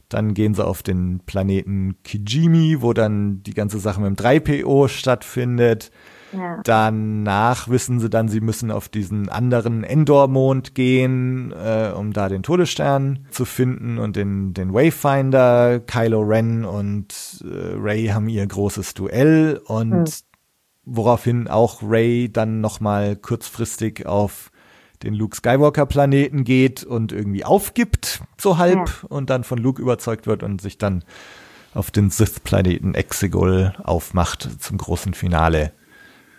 Dann 0.10 0.34
gehen 0.34 0.54
sie 0.54 0.66
auf 0.66 0.84
den 0.84 1.22
Planeten 1.26 1.96
Kijimi, 2.04 2.82
wo 2.82 2.94
dann 2.94 3.44
die 3.44 3.54
ganze 3.54 3.80
Sache 3.80 4.02
mit 4.02 4.10
dem 4.10 4.26
3PO 4.26 4.90
stattfindet. 4.90 5.92
Ja. 6.34 6.60
Danach 6.64 7.70
wissen 7.70 8.00
sie 8.00 8.10
dann, 8.10 8.28
sie 8.28 8.42
müssen 8.42 8.72
auf 8.72 8.90
diesen 8.90 9.30
anderen 9.30 9.84
Endor-Mond 9.84 10.76
gehen, 10.76 11.52
äh, 11.54 11.92
um 11.96 12.14
da 12.14 12.30
den 12.30 12.44
Todesstern 12.44 13.26
zu 13.32 13.46
finden 13.46 13.98
und 13.98 14.16
den, 14.16 14.54
den 14.54 14.74
Wayfinder. 14.74 15.80
Kylo 15.80 16.22
Ren 16.22 16.66
und 16.66 17.44
äh, 17.44 17.76
Ray 17.78 18.08
haben 18.08 18.28
ihr 18.28 18.46
großes 18.46 18.94
Duell 18.94 19.62
und 19.66 20.24
woraufhin 20.84 21.48
auch 21.48 21.82
Ray 21.84 22.32
dann 22.32 22.62
nochmal 22.62 23.16
kurzfristig 23.16 24.06
auf 24.06 24.52
den 25.04 25.14
Luke 25.14 25.36
Skywalker 25.36 25.86
Planeten 25.86 26.44
geht 26.44 26.84
und 26.84 27.12
irgendwie 27.12 27.46
aufgibt, 27.46 28.22
so 28.38 28.58
halb, 28.58 29.06
und 29.10 29.30
dann 29.30 29.44
von 29.44 29.60
Luke 29.60 29.82
überzeugt 29.82 30.26
wird 30.26 30.44
und 30.44 30.60
sich 30.60 30.78
dann 30.78 31.04
auf 31.74 31.92
den 31.92 32.10
Sith-Planeten 32.10 32.96
Exegol 32.96 33.76
aufmacht 33.84 34.50
zum 34.60 34.78
großen 34.78 35.14
Finale. 35.14 35.72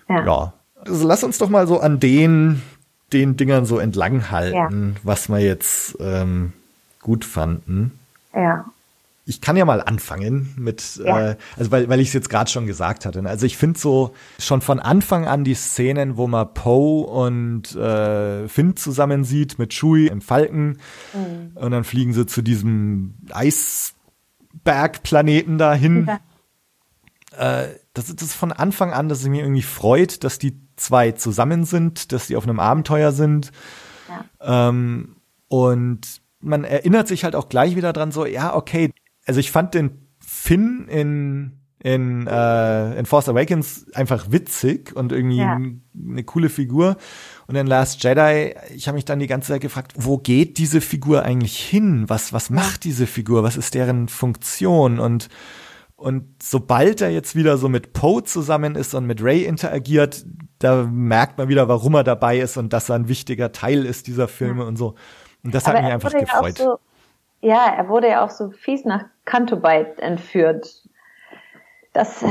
Ja. 0.09 0.25
Ja. 0.25 0.53
Also 0.85 1.07
lass 1.07 1.25
uns 1.25 1.39
doch 1.39 1.49
mal 1.49 1.67
so 1.67 1.81
an 1.81 1.99
den, 2.01 2.63
den 3.13 3.37
Dingern 3.37 3.67
so 3.67 3.79
entlang 3.79 4.31
halten, 4.31 4.97
was 5.03 5.29
wir 5.29 5.39
jetzt 5.41 5.97
ähm, 6.01 6.53
gut 7.01 7.25
fanden. 7.25 7.99
Ja. 8.35 8.65
Ich 9.27 9.43
kann 9.43 9.57
ja 9.59 9.67
mal 9.67 9.83
anfangen 9.83 10.55
mit, 10.57 10.97
Ja. 11.05 11.33
äh, 11.33 11.37
also 11.59 11.71
weil, 11.71 11.89
weil 11.91 12.01
ich 12.01 12.09
es 12.09 12.15
jetzt 12.15 12.31
gerade 12.31 12.51
schon 12.51 12.67
gesagt 12.67 13.05
hatte. 13.05 13.21
ne? 13.21 13.29
Also 13.29 13.45
ich 13.45 13.59
finde 13.59 13.79
so 13.79 14.15
schon 14.39 14.63
von 14.63 14.81
Anfang 14.81 15.27
an 15.27 15.45
die 15.45 15.53
Szenen, 15.53 16.17
wo 16.17 16.27
man 16.27 16.55
Poe 16.55 17.05
und 17.07 17.75
äh, 17.77 18.49
Finn 18.49 18.77
zusammen 18.77 19.25
sieht 19.25 19.59
mit 19.59 19.75
Chewie 19.75 20.07
im 20.07 20.23
Falken 20.23 20.79
und 21.57 21.71
dann 21.73 21.85
fliegen 21.85 22.15
sie 22.15 22.25
zu 22.25 22.41
diesem 22.41 23.13
Eisbergplaneten 24.65 25.59
dahin. 25.59 26.09
Ja. 27.37 27.63
Äh, 27.63 27.69
das, 27.99 28.15
das 28.15 28.29
ist 28.29 28.35
von 28.35 28.53
Anfang 28.53 28.93
an, 28.93 29.09
dass 29.09 29.21
es 29.21 29.29
mir 29.29 29.43
irgendwie 29.43 29.63
freut, 29.63 30.25
dass 30.25 30.39
die 30.39 30.59
zwei 30.77 31.13
zusammen 31.13 31.65
sind, 31.65 32.13
dass 32.13 32.29
die 32.29 32.37
auf 32.37 32.45
einem 32.45 32.61
Abenteuer 32.61 33.13
sind. 33.13 33.51
Ähm, 34.41 35.17
und 35.49 36.01
man 36.41 36.65
erinnert 36.65 37.09
sich 37.09 37.25
halt 37.25 37.35
auch 37.35 37.49
gleich 37.49 37.77
wieder 37.77 37.93
dran, 37.93 38.13
so, 38.13 38.25
ja, 38.27 38.55
okay, 38.55 38.91
also 39.27 39.41
ich 39.41 39.51
fand 39.51 39.75
den 39.75 40.09
Finn 40.19 40.87
in 40.89 41.53
in, 41.81 42.27
äh, 42.27 42.99
in 42.99 43.07
Force 43.07 43.29
Awakens 43.29 43.87
einfach 43.95 44.33
witzig 44.33 44.97
und 44.97 45.13
irgendwie 45.13 45.37
Ja. 45.39 45.57
eine 45.57 46.25
coole 46.25 46.49
Figur. 46.49 46.97
Und 47.47 47.55
in 47.55 47.69
Last 47.69 48.03
Jedi, 48.03 48.57
ich 48.75 48.89
habe 48.89 48.97
mich 48.97 49.05
dann 49.05 49.21
die 49.21 49.29
ganze 49.29 49.53
Zeit 49.53 49.61
gefragt, 49.61 49.93
wo 49.97 50.19
geht 50.19 50.59
diese 50.59 50.81
Figur 50.81 51.23
eigentlich 51.23 51.57
hin? 51.57 52.05
Was, 52.09 52.33
was 52.33 52.51
macht 52.51 52.83
diese 52.83 53.07
Figur? 53.07 53.45
Was 53.45 53.57
ist 53.57 53.75
deren 53.75 54.09
Funktion? 54.09 54.99
Und, 54.99 55.29
und 55.99 56.41
sobald 56.41 57.01
er 57.01 57.11
jetzt 57.11 57.35
wieder 57.35 57.57
so 57.59 57.69
mit 57.69 57.93
Poe 57.93 58.23
zusammen 58.23 58.77
ist 58.77 58.95
und 58.95 59.07
mit 59.07 59.21
Ray 59.23 59.45
interagiert, 59.45 60.25
da 60.61 60.85
merkt 60.85 61.39
man 61.39 61.49
wieder, 61.49 61.69
warum 61.69 61.95
er 61.95 62.05
dabei 62.05 62.39
ist 62.39 62.57
und 62.57 62.73
dass 62.73 62.89
er 62.89 62.95
ein 62.95 63.09
wichtiger 63.09 63.51
Teil 63.51 63.85
ist 63.85 64.07
dieser 64.07 64.29
Filme 64.29 64.65
und 64.65 64.77
so. 64.77 64.95
Und 65.43 65.55
das 65.55 65.67
hat 65.67 65.75
Aber 65.75 65.83
mich 65.83 65.89
er 65.89 65.95
einfach 65.95 66.13
wurde 66.13 66.19
ja 66.19 66.25
gefreut. 66.25 66.59
So, 66.59 66.79
ja, 67.41 67.75
er 67.77 67.89
wurde 67.89 68.09
ja 68.09 68.25
auch 68.25 68.31
so 68.31 68.51
fies 68.51 68.85
nach 68.85 69.07
Cantobite 69.25 70.01
entführt. 70.01 70.85
Das, 71.93 72.23
äh, 72.23 72.27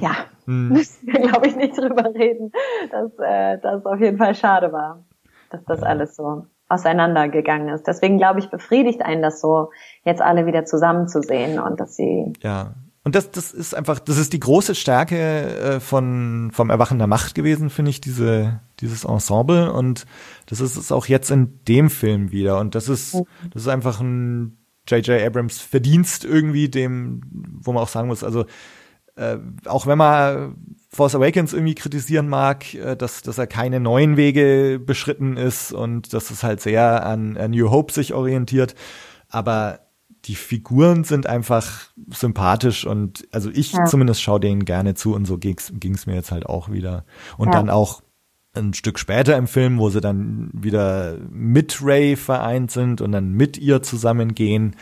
ja, 0.00 0.16
Hm. 0.46 0.70
müssen 0.70 1.06
wir, 1.06 1.20
glaube 1.20 1.46
ich, 1.46 1.54
nicht 1.54 1.78
drüber 1.78 2.12
reden, 2.12 2.50
dass 2.90 3.12
äh, 3.20 3.58
das 3.62 3.86
auf 3.86 4.00
jeden 4.00 4.18
Fall 4.18 4.34
schade 4.34 4.72
war, 4.72 5.04
dass 5.50 5.64
das 5.64 5.80
alles 5.84 6.16
so 6.16 6.46
auseinandergegangen 6.68 7.68
ist. 7.68 7.86
Deswegen, 7.86 8.18
glaube 8.18 8.40
ich, 8.40 8.50
befriedigt 8.50 9.02
einen 9.02 9.22
das 9.22 9.40
so, 9.40 9.70
jetzt 10.04 10.20
alle 10.20 10.46
wieder 10.46 10.64
zusammenzusehen 10.64 11.60
und 11.60 11.78
dass 11.78 11.94
sie, 11.94 12.32
Ja. 12.40 12.74
Und 13.04 13.16
das, 13.16 13.32
das 13.32 13.52
ist 13.52 13.74
einfach, 13.74 13.98
das 13.98 14.16
ist 14.16 14.32
die 14.32 14.40
große 14.40 14.74
Stärke 14.74 15.16
äh, 15.16 15.80
von 15.80 16.50
vom 16.52 16.70
Erwachen 16.70 16.98
der 16.98 17.08
Macht 17.08 17.34
gewesen, 17.34 17.68
finde 17.68 17.90
ich, 17.90 18.00
diese 18.00 18.60
dieses 18.80 19.04
Ensemble. 19.04 19.72
Und 19.72 20.06
das 20.46 20.60
ist 20.60 20.76
es 20.76 20.92
auch 20.92 21.06
jetzt 21.06 21.30
in 21.30 21.64
dem 21.66 21.90
Film 21.90 22.30
wieder. 22.30 22.60
Und 22.60 22.74
das 22.74 22.88
ist 22.88 23.14
das 23.52 23.62
ist 23.62 23.68
einfach 23.68 24.00
ein 24.00 24.58
J.J. 24.88 25.20
Abrams 25.22 25.58
Verdienst 25.58 26.24
irgendwie, 26.24 26.68
dem, 26.68 27.22
wo 27.60 27.72
man 27.72 27.82
auch 27.82 27.88
sagen 27.88 28.08
muss, 28.08 28.22
also 28.22 28.46
äh, 29.16 29.38
auch 29.66 29.86
wenn 29.86 29.98
man 29.98 30.56
Force 30.90 31.14
Awakens 31.14 31.52
irgendwie 31.52 31.74
kritisieren 31.74 32.28
mag, 32.28 32.74
äh, 32.74 32.96
dass, 32.96 33.22
dass 33.22 33.38
er 33.38 33.46
keine 33.46 33.80
neuen 33.80 34.16
Wege 34.16 34.80
beschritten 34.84 35.36
ist 35.36 35.72
und 35.72 36.12
dass 36.12 36.30
es 36.30 36.42
halt 36.42 36.60
sehr 36.60 37.04
an, 37.04 37.36
an 37.36 37.50
New 37.50 37.70
Hope 37.70 37.92
sich 37.92 38.14
orientiert, 38.14 38.74
aber 39.28 39.80
die 40.26 40.36
Figuren 40.36 41.04
sind 41.04 41.26
einfach 41.26 41.88
sympathisch 42.10 42.86
und 42.86 43.26
also 43.32 43.50
ich 43.50 43.72
ja. 43.72 43.84
zumindest 43.86 44.22
schaue 44.22 44.40
denen 44.40 44.64
gerne 44.64 44.94
zu 44.94 45.14
und 45.14 45.24
so 45.24 45.38
ging's 45.38 45.72
ging's 45.74 46.06
mir 46.06 46.14
jetzt 46.14 46.30
halt 46.30 46.46
auch 46.46 46.70
wieder. 46.70 47.04
Und 47.36 47.48
ja. 47.48 47.52
dann 47.52 47.70
auch 47.70 48.02
ein 48.54 48.74
Stück 48.74 48.98
später 48.98 49.36
im 49.36 49.46
Film, 49.46 49.78
wo 49.78 49.88
sie 49.90 50.00
dann 50.00 50.50
wieder 50.52 51.16
mit 51.30 51.80
Ray 51.82 52.16
vereint 52.16 52.70
sind 52.70 53.00
und 53.00 53.12
dann 53.12 53.32
mit 53.32 53.58
ihr 53.58 53.82
zusammengehen. 53.82 54.76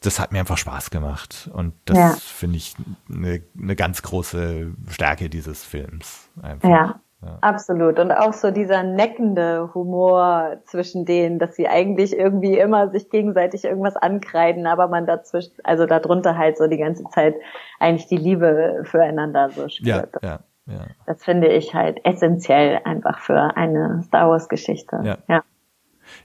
Das 0.00 0.20
hat 0.20 0.32
mir 0.32 0.40
einfach 0.40 0.58
Spaß 0.58 0.90
gemacht. 0.90 1.48
Und 1.52 1.72
das 1.86 1.96
ja. 1.96 2.16
finde 2.20 2.58
ich 2.58 2.74
eine, 3.08 3.42
eine 3.58 3.76
ganz 3.76 4.02
große 4.02 4.72
Stärke 4.90 5.30
dieses 5.30 5.64
Films. 5.64 6.28
Einfach. 6.42 6.68
Ja. 6.68 7.00
Ja. 7.22 7.38
Absolut. 7.40 7.98
Und 7.98 8.12
auch 8.12 8.34
so 8.34 8.50
dieser 8.50 8.82
neckende 8.82 9.72
Humor 9.74 10.58
zwischen 10.64 11.06
denen, 11.06 11.38
dass 11.38 11.56
sie 11.56 11.66
eigentlich 11.66 12.16
irgendwie 12.16 12.58
immer 12.58 12.90
sich 12.90 13.08
gegenseitig 13.08 13.64
irgendwas 13.64 13.96
ankreiden, 13.96 14.66
aber 14.66 14.88
man 14.88 15.06
dazwischen, 15.06 15.54
also 15.64 15.86
darunter 15.86 16.36
halt 16.36 16.58
so 16.58 16.66
die 16.66 16.76
ganze 16.76 17.04
Zeit 17.04 17.36
eigentlich 17.80 18.06
die 18.06 18.18
Liebe 18.18 18.82
füreinander 18.84 19.50
so 19.50 19.68
spürt. 19.68 20.10
Ja, 20.22 20.40
ja, 20.66 20.74
ja. 20.74 20.86
Das 21.06 21.24
finde 21.24 21.48
ich 21.48 21.74
halt 21.74 22.04
essentiell 22.04 22.80
einfach 22.84 23.18
für 23.20 23.56
eine 23.56 24.02
Star 24.06 24.28
Wars 24.28 24.48
Geschichte. 24.48 25.00
Ja. 25.02 25.18
Ja, 25.26 25.42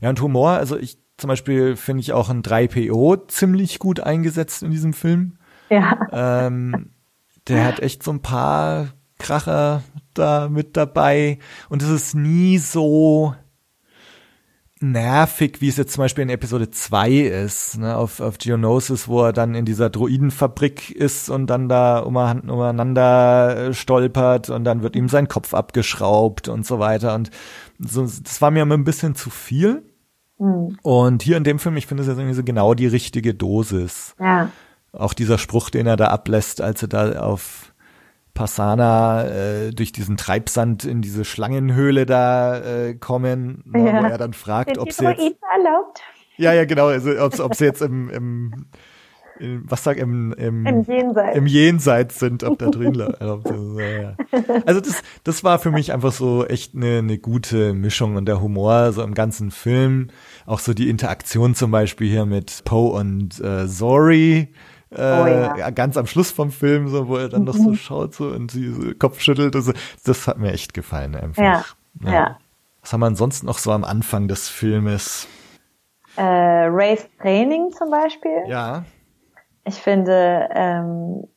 ja 0.02 0.10
und 0.10 0.22
Humor, 0.22 0.52
also 0.52 0.78
ich 0.78 1.00
zum 1.18 1.30
Beispiel 1.30 1.76
finde 1.78 2.02
ich 2.02 2.14
auch 2.14 2.30
ein 2.30 2.42
3PO 2.42 3.28
ziemlich 3.28 3.80
gut 3.80 4.02
eingesetzt 4.02 4.64
in 4.64 4.72
diesem 4.72 4.92
Film. 4.94 5.38
Ja. 5.70 6.08
Ähm, 6.12 6.92
der 7.48 7.66
hat 7.66 7.80
echt 7.80 8.04
so 8.04 8.12
ein 8.12 8.22
paar 8.22 8.88
Kracher 9.22 9.84
da 10.14 10.50
mit 10.50 10.76
dabei 10.76 11.40
und 11.70 11.82
es 11.82 11.90
ist 11.90 12.16
nie 12.16 12.58
so 12.58 13.36
nervig, 14.82 15.62
wie 15.62 15.68
es 15.68 15.78
jetzt 15.78 15.94
zum 15.94 16.04
Beispiel 16.04 16.24
in 16.24 16.30
Episode 16.30 16.72
2 16.72 17.12
ist, 17.12 17.78
ne, 17.78 17.96
auf, 17.96 18.20
auf 18.20 18.40
Geonosis, 18.40 19.08
wo 19.08 19.24
er 19.24 19.34
dann 19.34 19.54
in 19.54 19.64
dieser 19.64 19.90
Droidenfabrik 19.90 20.90
ist 20.92 21.30
und 21.30 21.48
dann 21.48 21.70
da 21.70 22.00
umeinander 22.00 23.68
äh, 23.68 23.74
stolpert 23.74 24.50
und 24.50 24.64
dann 24.64 24.82
wird 24.82 24.96
ihm 24.96 25.08
sein 25.08 25.28
Kopf 25.28 25.54
abgeschraubt 25.54 26.48
und 26.48 26.66
so 26.66 26.80
weiter 26.80 27.14
und 27.14 27.30
so, 27.78 28.02
das 28.04 28.42
war 28.42 28.52
mir 28.52 28.64
immer 28.64 28.78
ein 28.78 28.84
bisschen 28.84 29.16
zu 29.16 29.30
viel. 29.30 29.84
Mhm. 30.40 30.78
Und 30.82 31.24
hier 31.24 31.38
in 31.38 31.44
dem 31.44 31.60
Film, 31.60 31.78
ich 31.78 31.88
finde 31.88 32.02
es 32.02 32.10
jetzt 32.10 32.18
irgendwie 32.18 32.36
so 32.36 32.44
genau 32.44 32.74
die 32.74 32.88
richtige 32.88 33.34
Dosis. 33.34 34.16
Ja. 34.20 34.50
Auch 34.94 35.14
dieser 35.14 35.38
Spruch, 35.38 35.70
den 35.70 35.88
er 35.88 35.96
da 35.96 36.08
ablässt, 36.08 36.60
als 36.62 36.82
er 36.82 36.88
da 36.88 37.22
auf 37.22 37.71
Passana 38.34 39.26
äh, 39.26 39.72
durch 39.72 39.92
diesen 39.92 40.18
Treibsand 40.18 40.86
in 40.86 41.02
diese 41.02 41.26
Schlangenhöhle 41.26 42.06
da 42.06 42.58
äh, 42.58 42.96
kommen, 42.96 43.64
ne, 43.66 43.86
ja. 43.86 44.04
wo 44.04 44.06
er 44.08 44.18
dann 44.18 44.34
fragt, 44.34 44.78
ob 44.78 44.92
sie 44.92 45.06
jetzt, 45.06 45.20
erlaubt. 45.20 46.02
Ja, 46.38 46.54
ja, 46.54 46.66
genau, 46.66 46.88
also 46.88 47.12
ob, 47.20 47.40
ob 47.40 47.56
sie 47.56 47.66
jetzt 47.66 47.82
im, 47.82 48.10
im, 48.10 48.66
im 49.40 49.64
was 49.70 49.84
sag 49.84 49.98
im, 49.98 50.34
im, 50.34 50.66
Im 50.66 50.82
Jenseits. 50.84 51.38
im 51.38 51.46
Jenseits 51.46 52.20
sind, 52.20 52.44
ob 52.44 52.58
da 52.60 52.70
drin 52.70 53.00
erlaubt 53.20 53.50
ist. 53.50 53.80
Ja, 53.80 54.02
ja. 54.02 54.16
Also 54.66 54.80
das, 54.80 55.02
das 55.24 55.44
war 55.44 55.60
für 55.60 55.72
mich 55.72 55.92
einfach 55.92 56.14
so 56.14 56.46
echt 56.46 56.74
eine, 56.76 57.00
eine 57.00 57.18
gute 57.18 57.74
Mischung 57.74 58.16
und 58.16 58.26
der 58.26 58.42
Humor 58.42 58.94
so 58.94 59.04
im 59.04 59.14
ganzen 59.14 59.52
Film, 59.52 60.08
auch 60.46 60.60
so 60.60 60.74
die 60.74 60.90
Interaktion 60.90 61.54
zum 61.54 61.72
Beispiel 61.72 62.10
hier 62.10 62.26
mit 62.26 62.64
Poe 62.64 62.94
und 62.94 63.40
äh, 63.42 63.68
Zori 63.68 64.50
äh, 64.92 64.96
oh, 64.96 65.58
ja. 65.58 65.70
ganz 65.70 65.96
am 65.98 66.06
Schluss 66.06 66.32
vom 66.32 66.52
Film, 66.52 66.90
so, 66.90 67.08
wo 67.08 67.18
er 67.18 67.30
dann 67.30 67.46
noch 67.46 67.54
so 67.54 67.70
mhm. 67.70 67.76
schaut 67.76 68.16
so 68.16 68.26
und 68.26 68.52
sie 68.52 68.74
so 68.74 68.94
Kopf 69.00 69.22
schüttelt. 69.22 69.56
Also, 69.56 69.74
das 70.06 70.28
hat 70.28 70.38
mir 70.38 70.52
echt 70.52 70.74
gefallen 70.74 71.16
einfach. 71.16 71.76
Ja. 72.02 72.12
ja. 72.12 72.38
Was 72.82 72.92
haben 72.92 73.00
wir 73.00 73.08
ansonsten 73.08 73.46
noch 73.46 73.58
so 73.58 73.72
am 73.72 73.84
Anfang 73.84 74.28
des 74.28 74.50
Filmes? 74.50 75.28
Äh, 76.18 76.24
Race 76.24 77.08
Training 77.22 77.72
zum 77.72 77.90
Beispiel. 77.90 78.44
Ja. 78.48 78.84
Ich 79.64 79.76
finde, 79.76 80.50
ähm, 80.54 81.28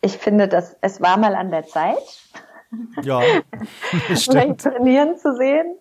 ich 0.00 0.16
finde, 0.18 0.46
dass 0.46 0.76
es 0.80 1.00
war 1.00 1.16
mal 1.16 1.34
an 1.34 1.50
der 1.50 1.66
Zeit. 1.66 2.22
Ja, 3.02 3.20
stimmt. 4.14 4.60
trainieren 4.60 5.16
zu 5.16 5.34
sehen. 5.34 5.76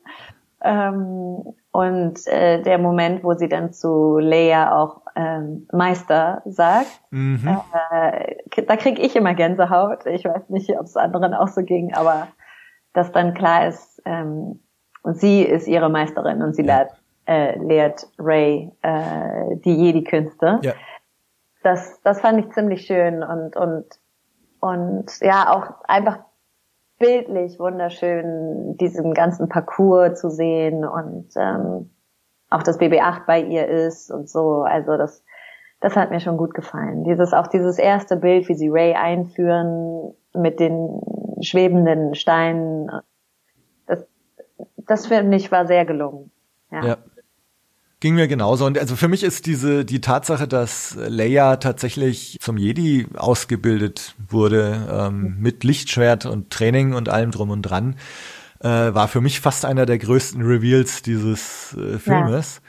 Ähm, 0.64 1.54
und 1.78 2.26
äh, 2.26 2.60
der 2.64 2.80
Moment, 2.80 3.24
wo 3.24 3.36
sie 3.36 3.48
dann 3.48 3.72
zu 3.72 4.18
Leia 4.18 4.76
auch 4.76 5.04
ähm, 5.16 5.68
Meister 5.72 6.42
sagt, 6.46 6.90
mhm. 7.12 7.62
äh, 7.92 8.64
da 8.64 8.78
kriege 8.78 9.00
ich 9.00 9.16
immer 9.16 9.36
Gänsehaut. 9.36 10.08
Ich 10.08 10.26
weiß 10.26 10.50
nicht, 10.50 10.72
ob 10.72 10.86
es 10.86 10.98
anderen 10.98 11.36
auch 11.36 11.50
so 11.50 11.62
ging, 11.62 11.94
aber 11.94 12.30
dass 12.94 13.12
dann 13.12 13.36
klar 13.36 13.68
ist, 13.68 14.02
ähm, 14.06 14.60
sie 15.04 15.44
ist 15.44 15.68
ihre 15.68 15.92
Meisterin 15.92 16.42
und 16.42 16.56
sie 16.56 16.66
ja. 16.66 16.78
lehrt, 16.78 16.92
äh, 17.28 17.60
lehrt 17.60 18.08
Ray 18.18 18.72
äh, 18.82 19.58
die 19.58 19.76
Jedi-Künste. 19.76 20.58
Ja. 20.64 20.74
Das, 21.62 22.02
das 22.02 22.22
fand 22.22 22.40
ich 22.40 22.52
ziemlich 22.54 22.88
schön 22.88 23.22
und, 23.22 23.56
und, 23.56 23.86
und 24.62 25.12
ja, 25.22 25.54
auch 25.54 25.88
einfach 25.88 26.18
bildlich 27.00 27.60
wunderschön, 27.60 28.78
diesen 28.78 29.14
ganzen 29.14 29.50
Parcours 29.50 30.20
zu 30.20 30.30
sehen 30.30 30.86
und 30.86 31.30
ähm, 31.36 31.92
auch 32.50 32.64
das 32.64 32.80
BB8 32.80 33.26
bei 33.26 33.42
ihr 33.42 33.68
ist 33.68 34.12
und 34.12 34.30
so. 34.30 34.62
Also 34.62 34.98
das, 34.98 35.24
das 35.80 35.96
hat 35.96 36.12
mir 36.12 36.20
schon 36.20 36.38
gut 36.38 36.54
gefallen. 36.54 37.04
Dieses 37.04 37.34
auch 37.34 37.48
dieses 37.48 37.78
erste 37.78 38.18
Bild, 38.18 38.48
wie 38.50 38.56
sie 38.56 38.70
Ray 38.70 38.94
einführen 38.94 40.14
mit 40.34 40.60
den 40.60 41.02
schwebenden 41.42 42.16
Steinen. 42.16 42.90
Das, 43.86 44.06
das 44.78 45.08
finde 45.08 45.38
ich 45.38 45.52
war 45.52 45.68
sehr 45.68 45.86
gelungen. 45.86 46.32
Ja. 46.72 46.86
ja. 46.86 46.98
Ging 48.00 48.14
mir 48.14 48.28
genauso. 48.28 48.66
Und 48.66 48.78
also 48.78 48.96
für 48.96 49.08
mich 49.08 49.24
ist 49.24 49.48
diese, 49.48 49.84
die 49.84 50.02
Tatsache, 50.02 50.48
dass 50.48 50.96
Leia 50.96 51.56
tatsächlich 51.56 52.38
zum 52.40 52.58
Jedi 52.58 53.08
ausgebildet 53.16 54.14
wurde, 54.30 54.88
ähm, 54.92 55.38
mit 55.40 55.64
Lichtschwert 55.64 56.28
und 56.28 56.52
Training 56.52 56.94
und 56.94 57.10
allem 57.10 57.32
drum 57.32 57.50
und 57.50 57.64
dran, 57.64 57.96
äh, 58.60 58.68
war 58.68 59.08
für 59.08 59.22
mich 59.22 59.40
fast 59.40 59.66
einer 59.66 59.88
der 59.88 59.98
größten 59.98 60.44
Reveals 60.44 61.02
dieses 61.02 61.74
äh, 61.74 61.98
Filmes. 61.98 62.62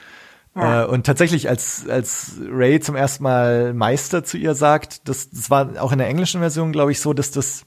Ja. 0.55 0.63
Ja. 0.63 0.83
Äh, 0.85 0.87
und 0.87 1.05
tatsächlich, 1.05 1.49
als, 1.51 1.87
als 1.87 2.37
Ray 2.51 2.81
zum 2.81 2.97
ersten 2.97 3.23
Mal 3.23 3.75
Meister 3.75 4.25
zu 4.25 4.39
ihr 4.39 4.55
sagt, 4.55 5.09
das, 5.09 5.29
das 5.29 5.51
war 5.51 5.81
auch 5.81 5.93
in 5.93 5.99
der 5.99 6.09
englischen 6.09 6.41
Version, 6.41 6.73
glaube 6.73 6.91
ich, 6.91 7.01
so, 7.01 7.13
dass 7.13 7.31
das 7.31 7.67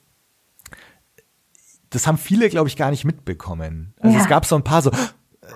das 1.92 2.08
haben 2.08 2.18
viele, 2.18 2.50
glaube 2.50 2.70
ich, 2.70 2.78
gar 2.78 2.90
nicht 2.90 3.06
mitbekommen. 3.06 3.94
Also 4.00 4.16
ja. 4.16 4.24
es 4.24 4.30
gab 4.30 4.46
so 4.46 4.56
ein 4.56 4.64
paar 4.64 4.82
so, 4.82 4.92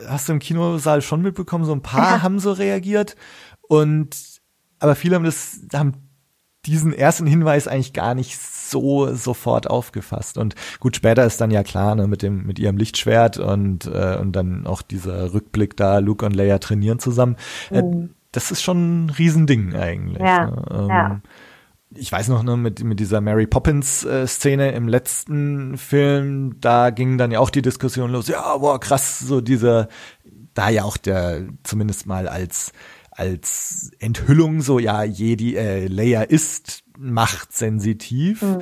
hast 0.08 0.28
du 0.28 0.34
im 0.34 0.40
Kinosaal 0.40 1.02
schon 1.02 1.22
mitbekommen, 1.22 1.66
so 1.66 1.74
ein 1.74 1.82
paar 1.82 2.18
ja. 2.18 2.22
haben 2.22 2.40
so 2.40 2.52
reagiert 2.52 3.16
und 3.62 4.16
aber 4.80 4.96
viele 4.96 5.16
haben 5.16 5.24
das 5.24 5.60
haben 5.74 5.94
diesen 6.66 6.94
ersten 6.94 7.28
Hinweis 7.28 7.68
eigentlich 7.68 7.94
gar 7.94 8.16
nicht 8.16 8.40
so 8.40 9.14
sofort 9.14 9.70
aufgefasst 9.70 10.38
und 10.38 10.56
gut 10.80 10.96
später 10.96 11.24
ist 11.26 11.40
dann 11.40 11.52
ja 11.52 11.64
klar 11.64 11.96
ne, 11.96 12.08
mit 12.08 12.22
dem 12.22 12.46
mit 12.46 12.58
ihrem 12.58 12.78
Lichtschwert 12.78 13.38
und 13.38 13.86
äh, 13.86 14.18
und 14.20 14.34
dann 14.34 14.66
auch 14.66 14.82
dieser 14.82 15.34
Rückblick 15.34 15.78
da 15.78 16.00
Luke 16.00 16.26
und 16.26 16.36
Leia 16.36 16.58
trainieren 16.58 17.00
zusammen 17.00 17.36
äh, 17.72 17.82
mhm. 17.82 18.16
das 18.32 18.52
ist 18.52 18.64
schon 18.64 19.06
ein 19.06 19.10
Riesending 19.12 19.76
eigentlich 19.76 20.24
ja, 20.24 20.48
ne? 20.48 20.66
ähm, 20.72 20.90
ja 20.90 21.22
ich 21.96 22.12
weiß 22.12 22.28
noch 22.30 22.44
ne, 22.44 22.58
mit, 22.58 22.84
mit 22.84 23.00
dieser 23.00 23.22
Mary 23.22 23.48
Poppins 23.48 24.04
äh, 24.04 24.28
Szene 24.28 24.72
im 24.72 24.88
letzten 24.88 25.78
Film, 25.78 26.60
da 26.60 26.90
ging 26.90 27.18
dann 27.18 27.32
ja 27.32 27.40
auch 27.40 27.50
die 27.50 27.62
Diskussion 27.62 28.12
los, 28.12 28.28
ja, 28.28 28.58
boah, 28.58 28.80
krass, 28.80 29.20
so 29.20 29.42
dieser, 29.42 29.88
da 30.54 30.70
ja 30.70 30.84
auch 30.84 30.98
der 30.98 31.48
zumindest 31.64 32.06
mal 32.06 32.28
als 32.28 32.72
als 33.18 33.92
Enthüllung 34.00 34.60
so, 34.60 34.78
ja, 34.78 35.04
Jedi, 35.04 35.56
äh, 35.56 35.88
Leia 35.88 36.24
ist 36.24 36.84
machtsensitiv. 36.98 38.42
Mhm. 38.42 38.62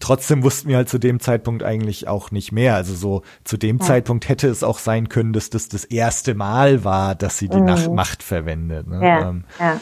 Trotzdem 0.00 0.42
wussten 0.42 0.68
wir 0.68 0.76
halt 0.76 0.90
zu 0.90 0.98
dem 0.98 1.20
Zeitpunkt 1.20 1.62
eigentlich 1.62 2.06
auch 2.06 2.30
nicht 2.30 2.52
mehr. 2.52 2.74
Also 2.74 2.94
so 2.94 3.22
zu 3.44 3.56
dem 3.56 3.78
ja. 3.78 3.86
Zeitpunkt 3.86 4.28
hätte 4.28 4.48
es 4.48 4.62
auch 4.62 4.78
sein 4.78 5.08
können, 5.08 5.32
dass 5.32 5.48
das 5.48 5.70
das 5.70 5.84
erste 5.84 6.34
Mal 6.34 6.84
war, 6.84 7.14
dass 7.14 7.38
sie 7.38 7.48
die 7.48 7.56
mhm. 7.56 7.94
Macht 7.94 8.22
verwendet. 8.22 8.86
Ne? 8.86 9.00
Ja, 9.02 9.30
ähm, 9.30 9.44
ja. 9.58 9.80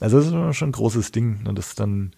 Also 0.00 0.18
das 0.18 0.26
ist 0.26 0.56
schon 0.56 0.68
ein 0.68 0.72
großes 0.72 1.12
Ding, 1.12 1.42
ne, 1.44 1.54
das 1.54 1.74
dann 1.74 2.12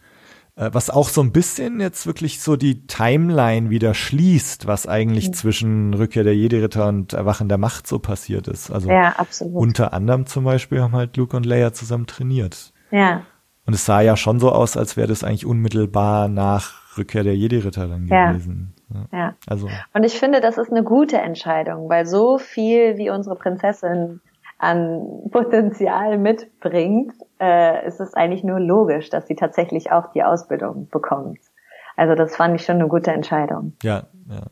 was 0.57 0.88
auch 0.88 1.11
so 1.11 1.21
ein 1.21 1.33
bisschen 1.33 1.81
jetzt 1.81 2.07
wirklich 2.07 2.40
so 2.40 2.57
die 2.57 2.87
Timeline 2.87 3.69
wieder 3.69 3.92
schließt, 3.92 4.66
was 4.66 4.87
eigentlich 4.87 5.29
mhm. 5.29 5.33
zwischen 5.35 5.95
Rückkehr 5.95 6.25
der 6.25 6.35
Jedi-Ritter 6.35 6.88
und 6.88 7.12
Erwachen 7.12 7.49
der 7.49 7.59
Macht 7.59 7.87
so 7.87 7.99
passiert 7.99 8.49
ist. 8.49 8.71
Also 8.71 8.90
ja, 8.90 9.14
unter 9.53 9.92
anderem 9.92 10.25
zum 10.27 10.45
Beispiel 10.45 10.81
haben 10.81 10.95
halt 10.95 11.16
Luke 11.19 11.37
und 11.37 11.45
Leia 11.45 11.75
zusammen 11.75 12.07
trainiert. 12.07 12.73
Ja. 12.90 13.23
Und 13.66 13.75
es 13.75 13.85
sah 13.85 14.01
ja 14.01 14.16
schon 14.16 14.40
so 14.40 14.51
aus, 14.51 14.77
als 14.77 14.97
wäre 14.97 15.09
das 15.09 15.25
eigentlich 15.25 15.45
unmittelbar 15.45 16.29
nach 16.29 16.97
Rückkehr 16.97 17.23
der 17.23 17.37
Jedi-Ritter 17.37 17.88
dann 17.88 18.07
Ja. 18.07 18.33
gewesen. 18.33 18.73
Ja. 18.88 19.19
Ja. 19.19 19.35
Also, 19.47 19.69
Und 19.92 20.05
ich 20.05 20.19
finde, 20.19 20.40
das 20.40 20.57
ist 20.57 20.71
eine 20.71 20.85
gute 20.85 21.19
Entscheidung, 21.19 21.88
weil 21.88 22.07
so 22.07 22.38
viel 22.38 22.97
wie 22.97 23.11
unsere 23.11 23.37
Prinzessin 23.37 24.21
an 24.59 25.29
Potenzial 25.31 26.19
mitbringt, 26.19 27.14
äh, 27.40 27.87
ist 27.87 28.01
es 28.01 28.14
eigentlich 28.14 28.42
nur 28.42 28.59
logisch, 28.61 29.11
dass 29.11 29.27
sie 29.27 29.35
tatsächlich 29.35 29.92
auch 29.92 30.12
die 30.12 30.23
Ausbildung 30.23 30.88
bekommt. 30.88 31.38
Also 31.97 32.14
das 32.14 32.37
fand 32.37 32.57
ich 32.57 32.64
schon 32.64 32.77
eine 32.77 32.88
gute 32.88 33.11
Entscheidung. 33.11 33.75
ja, 33.83 34.05
ja. 34.29 34.42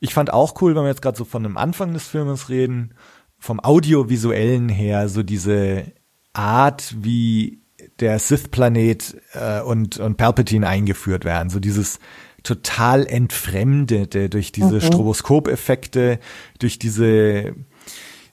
Ich 0.00 0.14
fand 0.14 0.32
auch 0.32 0.54
cool, 0.60 0.76
wenn 0.76 0.82
wir 0.82 0.90
jetzt 0.90 1.02
gerade 1.02 1.18
so 1.18 1.24
von 1.24 1.42
dem 1.42 1.56
Anfang 1.56 1.92
des 1.92 2.06
Filmes 2.06 2.48
reden, 2.48 2.94
vom 3.36 3.58
audiovisuellen 3.58 4.68
her, 4.68 5.08
so 5.08 5.24
diese 5.24 5.86
Art, 6.32 6.94
wie 6.98 7.62
der 7.98 8.18
Sith-Planet 8.20 9.16
äh, 9.32 9.60
und, 9.62 9.98
und 9.98 10.16
Palpatine 10.16 10.68
eingeführt 10.68 11.24
werden. 11.24 11.50
So 11.50 11.58
dieses 11.58 11.98
total 12.42 13.06
entfremdete 13.06 14.28
durch 14.28 14.52
diese 14.52 14.80
Stroboskopeffekte, 14.80 16.20
durch 16.60 16.78
diese, 16.78 17.54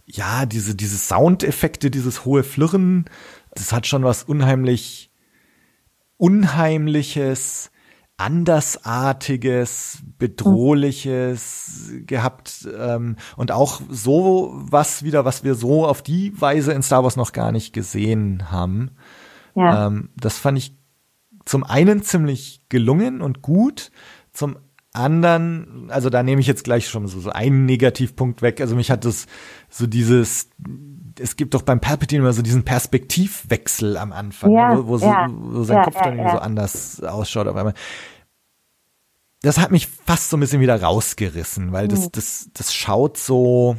ja, 0.06 0.46
diese, 0.46 0.76
diese 0.76 0.98
Soundeffekte, 0.98 1.89
dieses 1.91 2.26
hohe 2.26 2.44
Flirren. 2.44 3.06
Das 3.54 3.72
hat 3.72 3.88
schon 3.88 4.04
was 4.04 4.24
unheimlich 4.24 5.12
Unheimliches, 6.18 7.72
Andersartiges, 8.18 10.00
Bedrohliches 10.18 11.91
gehabt 12.06 12.65
ähm, 12.78 13.18
und 13.36 13.52
auch 13.52 13.82
so 13.89 14.54
was 14.56 15.04
wieder, 15.04 15.26
was 15.26 15.44
wir 15.44 15.56
so 15.56 15.86
auf 15.86 16.02
die 16.02 16.39
Weise 16.39 16.72
in 16.72 16.84
Star 16.84 17.04
Wars 17.04 17.18
noch 17.18 17.34
gar 17.34 17.52
nicht 17.52 17.74
gesehen 17.74 18.50
haben. 18.50 18.91
Ja. 19.56 19.88
Ähm, 19.88 20.10
das 20.15 20.38
fand 20.38 20.58
ich 20.58 20.78
zum 21.44 21.65
einen 21.65 22.02
ziemlich 22.04 22.62
gelungen 22.70 23.22
und 23.22 23.41
gut, 23.41 23.91
zum 24.32 24.58
anderen, 24.95 25.89
also 25.89 26.10
da 26.10 26.23
nehme 26.23 26.41
ich 26.41 26.47
jetzt 26.47 26.63
gleich 26.63 26.88
schon 26.88 27.08
so, 27.08 27.19
so 27.19 27.29
einen 27.29 27.65
Negativpunkt 27.65 28.41
weg. 28.41 28.62
Also 28.62 28.75
mich 28.75 28.91
hat 28.91 29.05
das 29.05 29.27
so 29.69 29.88
dieses, 29.88 30.49
es 31.19 31.36
gibt 31.36 31.53
doch 31.53 31.62
beim 31.62 31.79
Palpatine 31.79 32.21
immer 32.21 32.34
so 32.34 32.41
diesen 32.41 32.63
Perspektivwechsel 32.63 33.97
am 33.97 34.12
Anfang, 34.12 34.51
Ja, 34.51 34.77
wo, 34.77 34.88
wo, 34.88 34.97
so, 34.97 35.05
ja, 35.05 35.27
wo 35.29 35.63
sein 35.63 35.77
ja, 35.77 35.84
Kopf 35.84 36.01
dann 36.01 36.17
so 36.17 36.38
anders 36.38 37.03
ausschaut 37.03 37.47
auf 37.47 37.55
einmal. 37.55 37.73
Das 39.41 39.60
hat 39.60 39.71
mich 39.71 39.88
fast 39.88 40.29
so 40.29 40.38
ein 40.38 40.39
bisschen 40.39 40.62
wieder 40.62 40.81
rausgerissen, 40.81 41.71
weil 41.71 41.88
das, 41.88 42.10
das, 42.12 42.49
das 42.53 42.73
schaut 42.73 43.17
so, 43.17 43.77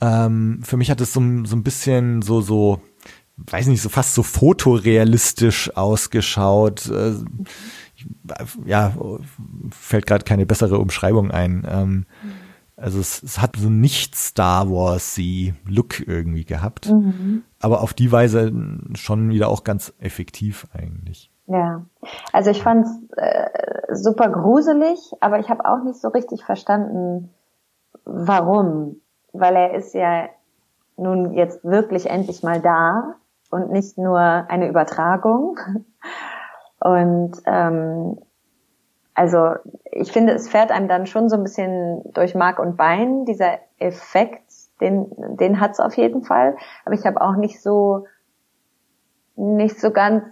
ähm, 0.00 0.60
für 0.62 0.76
mich 0.76 0.90
hat 0.90 1.00
es 1.00 1.12
so, 1.12 1.20
so 1.44 1.56
ein 1.56 1.62
bisschen 1.62 2.22
so, 2.22 2.40
so, 2.40 2.80
weiß 3.36 3.66
nicht, 3.66 3.82
so 3.82 3.88
fast 3.88 4.14
so 4.14 4.22
fotorealistisch 4.22 5.76
ausgeschaut. 5.76 6.86
Äh, 6.86 7.14
ja, 8.64 8.92
fällt 9.70 10.06
gerade 10.06 10.24
keine 10.24 10.46
bessere 10.46 10.78
Umschreibung 10.78 11.30
ein. 11.30 11.66
Ähm, 11.68 12.06
also 12.76 12.98
es, 12.98 13.22
es 13.22 13.40
hat 13.40 13.56
so 13.56 13.70
nicht 13.70 14.16
Star 14.16 14.68
Wars-y 14.68 15.54
Look 15.68 16.06
irgendwie 16.06 16.44
gehabt, 16.44 16.92
aber 17.60 17.82
auf 17.82 17.94
die 17.94 18.10
Weise 18.10 18.52
schon 18.94 19.30
wieder 19.30 19.48
auch 19.48 19.62
ganz 19.62 19.94
effektiv 20.00 20.66
eigentlich. 20.72 21.30
Ja, 21.46 21.84
also 22.32 22.50
ich 22.50 22.62
fand's 22.62 22.90
äh, 23.16 23.94
super 23.94 24.28
gruselig, 24.30 24.98
aber 25.20 25.38
ich 25.38 25.50
habe 25.50 25.66
auch 25.66 25.84
nicht 25.84 26.00
so 26.00 26.08
richtig 26.08 26.44
verstanden, 26.44 27.30
warum. 28.04 29.00
Weil 29.32 29.56
er 29.56 29.74
ist 29.74 29.94
ja 29.94 30.28
nun 30.96 31.34
jetzt 31.34 31.64
wirklich 31.64 32.06
endlich 32.08 32.42
mal 32.42 32.60
da 32.60 33.14
und 33.50 33.70
nicht 33.70 33.98
nur 33.98 34.18
eine 34.18 34.68
Übertragung. 34.68 35.58
Und 36.84 37.32
ähm, 37.46 38.18
also 39.14 39.54
ich 39.90 40.12
finde, 40.12 40.34
es 40.34 40.50
fährt 40.50 40.70
einem 40.70 40.86
dann 40.86 41.06
schon 41.06 41.30
so 41.30 41.36
ein 41.36 41.42
bisschen 41.42 42.02
durch 42.12 42.34
Mark 42.34 42.58
und 42.58 42.76
Bein, 42.76 43.24
dieser 43.24 43.58
Effekt, 43.78 44.42
den, 44.82 45.10
den 45.16 45.60
hat's 45.60 45.80
auf 45.80 45.96
jeden 45.96 46.24
Fall. 46.24 46.56
Aber 46.84 46.94
ich 46.94 47.06
habe 47.06 47.22
auch 47.22 47.36
nicht 47.36 47.62
so 47.62 48.06
nicht 49.36 49.80
so 49.80 49.90
ganz 49.92 50.24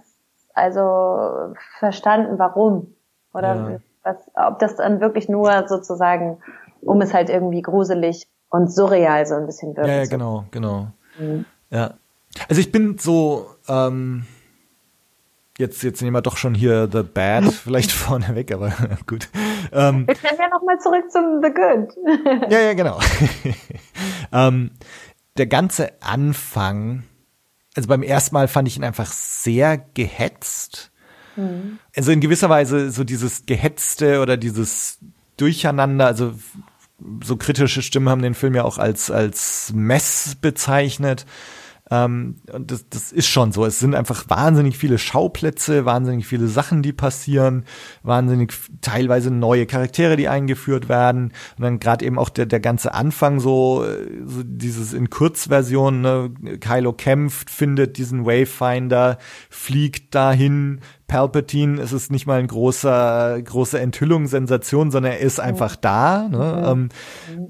also 0.53 1.55
verstanden, 1.79 2.37
warum. 2.37 2.93
Oder 3.33 3.55
Ja. 3.55 3.79
was, 4.03 4.17
ob 4.35 4.59
das 4.59 4.75
dann 4.75 5.01
wirklich 5.01 5.27
nur 5.27 5.67
sozusagen, 5.67 6.37
um 6.81 7.01
es 7.01 7.15
halt 7.15 7.31
irgendwie 7.31 7.63
gruselig 7.63 8.27
und 8.49 8.71
surreal 8.71 9.25
so 9.25 9.33
ein 9.33 9.47
bisschen 9.47 9.75
wirkt. 9.75 9.89
Ja, 9.89 9.95
ja, 9.95 10.05
genau, 10.05 10.43
genau. 10.51 10.87
Mhm. 11.17 11.45
Ja. 11.71 11.95
Also 12.47 12.61
ich 12.61 12.71
bin 12.71 12.99
so, 12.99 13.47
ähm, 13.67 14.27
jetzt, 15.57 15.83
jetzt 15.83 16.01
nehmen 16.01 16.15
wir 16.15 16.21
doch 16.21 16.37
schon 16.37 16.55
hier 16.55 16.89
The 16.91 17.03
Bad 17.03 17.45
vielleicht 17.53 17.91
vorne 17.91 18.35
weg, 18.35 18.51
aber 18.51 18.73
gut. 19.07 19.29
Ähm, 19.71 20.07
Wir 20.07 20.15
können 20.15 20.37
ja 20.39 20.49
nochmal 20.49 20.79
zurück 20.79 21.11
zum 21.11 21.41
The 21.41 21.49
Good. 21.49 22.51
ja, 22.51 22.59
ja, 22.59 22.73
genau. 22.73 22.99
ähm, 24.31 24.71
der 25.37 25.47
ganze 25.47 26.01
Anfang, 26.01 27.03
also 27.75 27.87
beim 27.89 28.03
ersten 28.03 28.35
Mal 28.35 28.47
fand 28.47 28.67
ich 28.67 28.77
ihn 28.77 28.83
einfach 28.83 29.11
sehr 29.11 29.77
gehetzt. 29.77 30.91
Also 31.95 32.11
in 32.11 32.21
gewisser 32.21 32.47
Weise 32.47 32.91
so 32.91 33.03
dieses 33.03 33.47
Gehetzte 33.47 34.21
oder 34.21 34.37
dieses 34.37 34.99
Durcheinander, 35.37 36.05
also 36.05 36.35
so 37.23 37.37
kritische 37.37 37.81
Stimmen 37.81 38.09
haben 38.09 38.21
den 38.21 38.35
Film 38.35 38.55
ja 38.55 38.63
auch 38.63 38.77
als, 38.77 39.09
als 39.09 39.71
Mess 39.73 40.35
bezeichnet. 40.39 41.25
Ähm, 41.91 42.37
und 42.51 42.71
das, 42.71 42.87
das 42.89 43.11
ist 43.11 43.27
schon 43.27 43.51
so. 43.51 43.65
Es 43.65 43.79
sind 43.79 43.93
einfach 43.93 44.29
wahnsinnig 44.29 44.77
viele 44.77 44.97
Schauplätze, 44.97 45.85
wahnsinnig 45.85 46.25
viele 46.25 46.47
Sachen, 46.47 46.81
die 46.81 46.93
passieren, 46.93 47.65
wahnsinnig 48.03 48.53
teilweise 48.81 49.31
neue 49.31 49.65
Charaktere, 49.65 50.15
die 50.15 50.29
eingeführt 50.29 50.87
werden. 50.87 51.33
Und 51.57 51.63
dann 51.63 51.79
gerade 51.79 52.05
eben 52.05 52.17
auch 52.17 52.29
der, 52.29 52.45
der 52.45 52.61
ganze 52.61 52.93
Anfang 52.93 53.39
so, 53.39 53.83
äh, 53.83 54.07
so 54.25 54.43
dieses 54.45 54.93
in 54.93 55.09
Kurzversion, 55.09 56.01
ne? 56.01 56.31
Kylo 56.59 56.93
kämpft, 56.93 57.49
findet 57.49 57.97
diesen 57.97 58.25
Wayfinder, 58.25 59.17
fliegt 59.49 60.15
dahin, 60.15 60.79
Palpatine, 61.07 61.81
es 61.81 61.93
ist 61.93 62.11
nicht 62.11 62.25
mal 62.25 62.39
ein 62.39 62.47
großer, 62.47 63.41
große 63.41 63.79
Enthüllung, 63.79 64.27
Sensation, 64.27 64.91
sondern 64.91 65.13
er 65.13 65.19
ist 65.19 65.39
einfach 65.39 65.75
da. 65.75 66.27
Ne? 66.29 66.63
Ähm, 66.67 66.89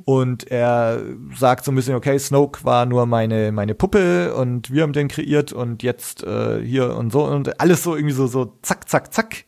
und 0.06 0.50
er 0.52 1.02
sagt 1.36 1.66
so 1.66 1.72
ein 1.72 1.76
bisschen, 1.76 1.96
okay, 1.96 2.18
Snoke 2.18 2.64
war 2.64 2.86
nur 2.86 3.06
meine, 3.06 3.52
meine 3.52 3.76
Puppe 3.76 4.34
und 4.36 4.72
wir 4.72 4.84
haben 4.84 4.94
den 4.94 5.08
kreiert 5.08 5.54
und 5.54 5.84
jetzt 5.84 6.24
äh, 6.24 6.62
hier 6.64 6.96
und 6.96 7.12
so 7.12 7.26
und 7.26 7.60
alles 7.60 7.84
so 7.84 7.96
irgendwie 7.96 8.16
so, 8.16 8.28
so 8.28 8.58
zack, 8.62 8.90
zack, 8.90 9.14
zack. 9.14 9.46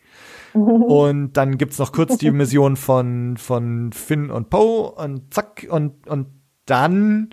Und 0.52 1.34
dann 1.34 1.58
gibt's 1.58 1.78
noch 1.78 1.92
kurz 1.92 2.16
die 2.16 2.30
Mission 2.32 2.76
von, 2.76 3.36
von 3.36 3.92
Finn 3.92 4.30
und 4.30 4.48
Poe 4.48 4.90
und 4.92 5.34
zack 5.34 5.66
und, 5.68 6.06
und 6.06 6.28
dann 6.64 7.30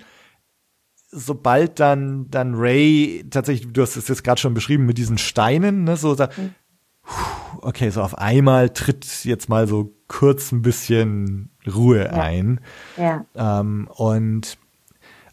sobald 1.14 1.80
dann 1.80 2.30
dann 2.30 2.56
Ray 2.56 3.26
tatsächlich, 3.30 3.72
du 3.72 3.82
hast 3.82 3.96
es 3.96 4.08
jetzt 4.08 4.24
gerade 4.24 4.42
schon 4.42 4.54
beschrieben 4.54 4.86
mit 4.86 4.98
diesen 4.98 5.18
Steinen, 5.18 5.84
ne, 5.84 5.96
so 5.96 6.14
sagt, 6.16 6.38
okay, 7.62 7.90
so 7.90 8.02
auf 8.02 8.18
einmal 8.18 8.70
tritt 8.70 9.26
jetzt 9.26 9.50
mal 9.50 9.68
so 9.68 9.94
kurz 10.08 10.52
ein 10.52 10.62
bisschen 10.62 11.50
Ruhe 11.66 12.12
ein. 12.12 12.60
ja. 12.98 13.26
Ähm, 13.36 13.88
und 13.94 14.58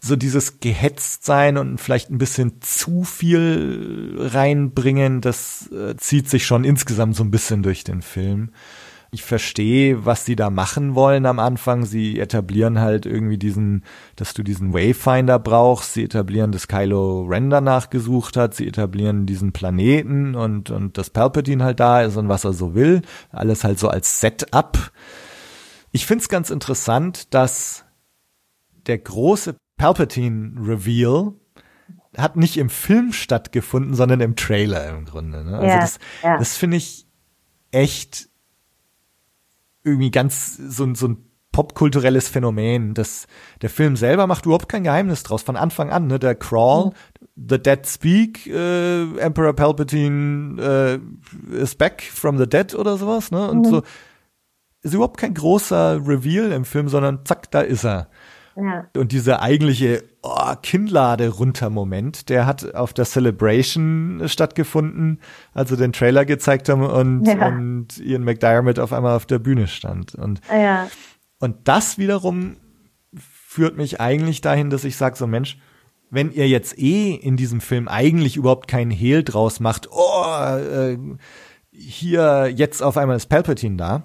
so 0.03 0.15
dieses 0.15 0.59
gehetzt 0.59 1.25
sein 1.25 1.57
und 1.57 1.79
vielleicht 1.79 2.09
ein 2.09 2.17
bisschen 2.17 2.59
zu 2.61 3.03
viel 3.03 4.15
reinbringen, 4.17 5.21
das 5.21 5.69
äh, 5.71 5.95
zieht 5.97 6.27
sich 6.27 6.45
schon 6.45 6.63
insgesamt 6.63 7.15
so 7.15 7.23
ein 7.23 7.29
bisschen 7.29 7.61
durch 7.61 7.83
den 7.83 8.01
Film. 8.01 8.51
Ich 9.13 9.23
verstehe, 9.23 10.05
was 10.05 10.23
sie 10.23 10.37
da 10.37 10.49
machen 10.49 10.95
wollen 10.95 11.25
am 11.25 11.39
Anfang. 11.39 11.85
Sie 11.85 12.17
etablieren 12.17 12.79
halt 12.79 13.05
irgendwie 13.05 13.37
diesen, 13.37 13.83
dass 14.15 14.33
du 14.33 14.41
diesen 14.41 14.73
Wayfinder 14.73 15.37
brauchst. 15.37 15.93
Sie 15.93 16.05
etablieren, 16.05 16.53
dass 16.53 16.69
Kylo 16.69 17.23
Ren 17.23 17.49
danach 17.49 17.89
gesucht 17.89 18.37
hat. 18.37 18.53
Sie 18.53 18.65
etablieren 18.65 19.25
diesen 19.25 19.51
Planeten 19.51 20.33
und, 20.35 20.69
und 20.69 20.97
dass 20.97 21.09
Palpatine 21.09 21.61
halt 21.61 21.81
da 21.81 22.03
ist 22.03 22.15
und 22.15 22.29
was 22.29 22.45
er 22.45 22.53
so 22.53 22.73
will. 22.73 23.01
Alles 23.31 23.65
halt 23.65 23.79
so 23.79 23.89
als 23.89 24.21
Setup. 24.21 24.93
Ich 25.91 26.05
find's 26.05 26.29
ganz 26.29 26.49
interessant, 26.49 27.33
dass 27.33 27.83
der 28.87 28.97
große 28.97 29.57
Palpatine-Reveal 29.77 31.33
hat 32.17 32.37
nicht 32.37 32.55
im 32.55 32.69
Film 32.69 33.11
stattgefunden, 33.11 33.93
sondern 33.93 34.21
im 34.21 34.37
Trailer 34.37 34.89
im 34.89 35.03
Grunde. 35.03 35.43
Ne? 35.43 35.57
Also 35.57 35.67
Ja, 35.67 35.79
das, 35.81 35.99
ja. 36.23 36.37
das 36.37 36.55
finde 36.55 36.77
ich 36.77 37.07
echt 37.71 38.30
irgendwie 39.83 40.11
ganz 40.11 40.57
so, 40.57 40.83
ein- 40.83 40.95
so 40.95 41.07
ein 41.07 41.17
popkulturelles 41.51 42.29
Phänomen. 42.29 42.93
Das, 42.93 43.27
der 43.61 43.69
Film 43.69 43.95
selber 43.97 44.25
macht 44.27 44.45
überhaupt 44.45 44.69
kein 44.69 44.83
Geheimnis 44.85 45.23
draus 45.23 45.43
von 45.43 45.57
Anfang 45.57 45.89
an. 45.89 46.07
Ne? 46.07 46.17
Der 46.17 46.35
Crawl, 46.35 46.91
The 47.35 47.61
Dead 47.61 47.85
Speak, 47.85 48.47
äh, 48.47 49.17
Emperor 49.17 49.53
Palpatine 49.53 50.99
äh, 51.51 51.55
is 51.55 51.75
back 51.75 52.03
from 52.03 52.37
the 52.37 52.47
dead 52.47 52.73
oder 52.75 52.97
sowas. 52.97 53.31
Ne? 53.31 53.49
Und 53.49 53.65
so 53.67 53.81
ist 54.83 54.93
überhaupt 54.93 55.17
kein 55.17 55.33
großer 55.33 55.99
Reveal 56.07 56.51
im 56.53 56.65
Film, 56.65 56.87
sondern 56.89 57.25
zack, 57.25 57.51
da 57.51 57.61
ist 57.61 57.83
er. 57.83 58.09
Ja. 58.55 58.87
Und 58.97 59.11
dieser 59.11 59.41
eigentliche 59.41 60.03
oh, 60.21 60.53
Kinnlade 60.61 61.29
runter 61.29 61.69
Moment, 61.69 62.29
der 62.29 62.45
hat 62.45 62.75
auf 62.75 62.93
der 62.93 63.05
Celebration 63.05 64.23
stattgefunden, 64.25 65.19
als 65.53 65.69
sie 65.69 65.77
den 65.77 65.93
Trailer 65.93 66.25
gezeigt 66.25 66.69
haben 66.69 66.83
und, 66.83 67.25
Ja. 67.25 67.47
und 67.47 67.97
Ian 67.99 68.23
McDiarmid 68.23 68.79
auf 68.79 68.93
einmal 68.93 69.15
auf 69.15 69.25
der 69.25 69.39
Bühne 69.39 69.67
stand. 69.67 70.15
Und, 70.15 70.41
Ja. 70.51 70.87
und 71.39 71.67
das 71.67 71.97
wiederum 71.97 72.57
führt 73.15 73.77
mich 73.77 73.99
eigentlich 73.99 74.41
dahin, 74.41 74.69
dass 74.69 74.83
ich 74.83 74.95
sage, 74.97 75.17
so 75.17 75.27
Mensch, 75.27 75.57
wenn 76.09 76.31
ihr 76.31 76.47
jetzt 76.47 76.77
eh 76.77 77.13
in 77.15 77.37
diesem 77.37 77.61
Film 77.61 77.87
eigentlich 77.87 78.35
überhaupt 78.35 78.67
keinen 78.67 78.91
Hehl 78.91 79.23
draus 79.23 79.59
macht, 79.59 79.87
oh, 79.91 80.25
äh, 80.25 80.97
hier 81.71 82.51
jetzt 82.53 82.83
auf 82.83 82.97
einmal 82.97 83.15
ist 83.15 83.27
Palpatine 83.27 83.77
da, 83.77 84.03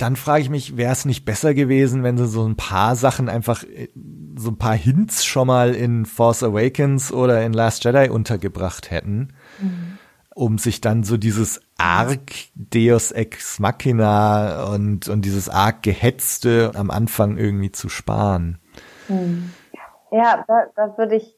dann 0.00 0.16
frage 0.16 0.42
ich 0.42 0.50
mich, 0.50 0.76
wäre 0.76 0.92
es 0.92 1.04
nicht 1.04 1.24
besser 1.24 1.54
gewesen, 1.54 2.02
wenn 2.02 2.16
sie 2.16 2.26
so 2.26 2.46
ein 2.46 2.56
paar 2.56 2.96
Sachen 2.96 3.28
einfach, 3.28 3.64
äh, 3.64 3.88
so 4.36 4.50
ein 4.50 4.58
paar 4.58 4.74
Hints 4.74 5.24
schon 5.24 5.46
mal 5.46 5.74
in 5.74 6.06
Force 6.06 6.42
Awakens 6.42 7.12
oder 7.12 7.42
in 7.42 7.52
Last 7.52 7.84
Jedi 7.84 8.08
untergebracht 8.08 8.90
hätten, 8.90 9.34
um 10.34 10.56
sich 10.56 10.80
dann 10.80 11.02
so 11.04 11.16
dieses 11.16 11.60
arg 11.76 12.32
Deus 12.54 13.12
Ex 13.12 13.58
Machina 13.58 14.64
und, 14.72 15.08
und 15.08 15.24
dieses 15.24 15.48
arg 15.48 15.82
Gehetzte 15.82 16.72
am 16.74 16.90
Anfang 16.90 17.36
irgendwie 17.36 17.72
zu 17.72 17.88
sparen. 17.88 18.58
Ja, 20.12 20.44
da, 20.46 20.66
da 20.76 20.96
würde 20.96 21.16
ich 21.16 21.36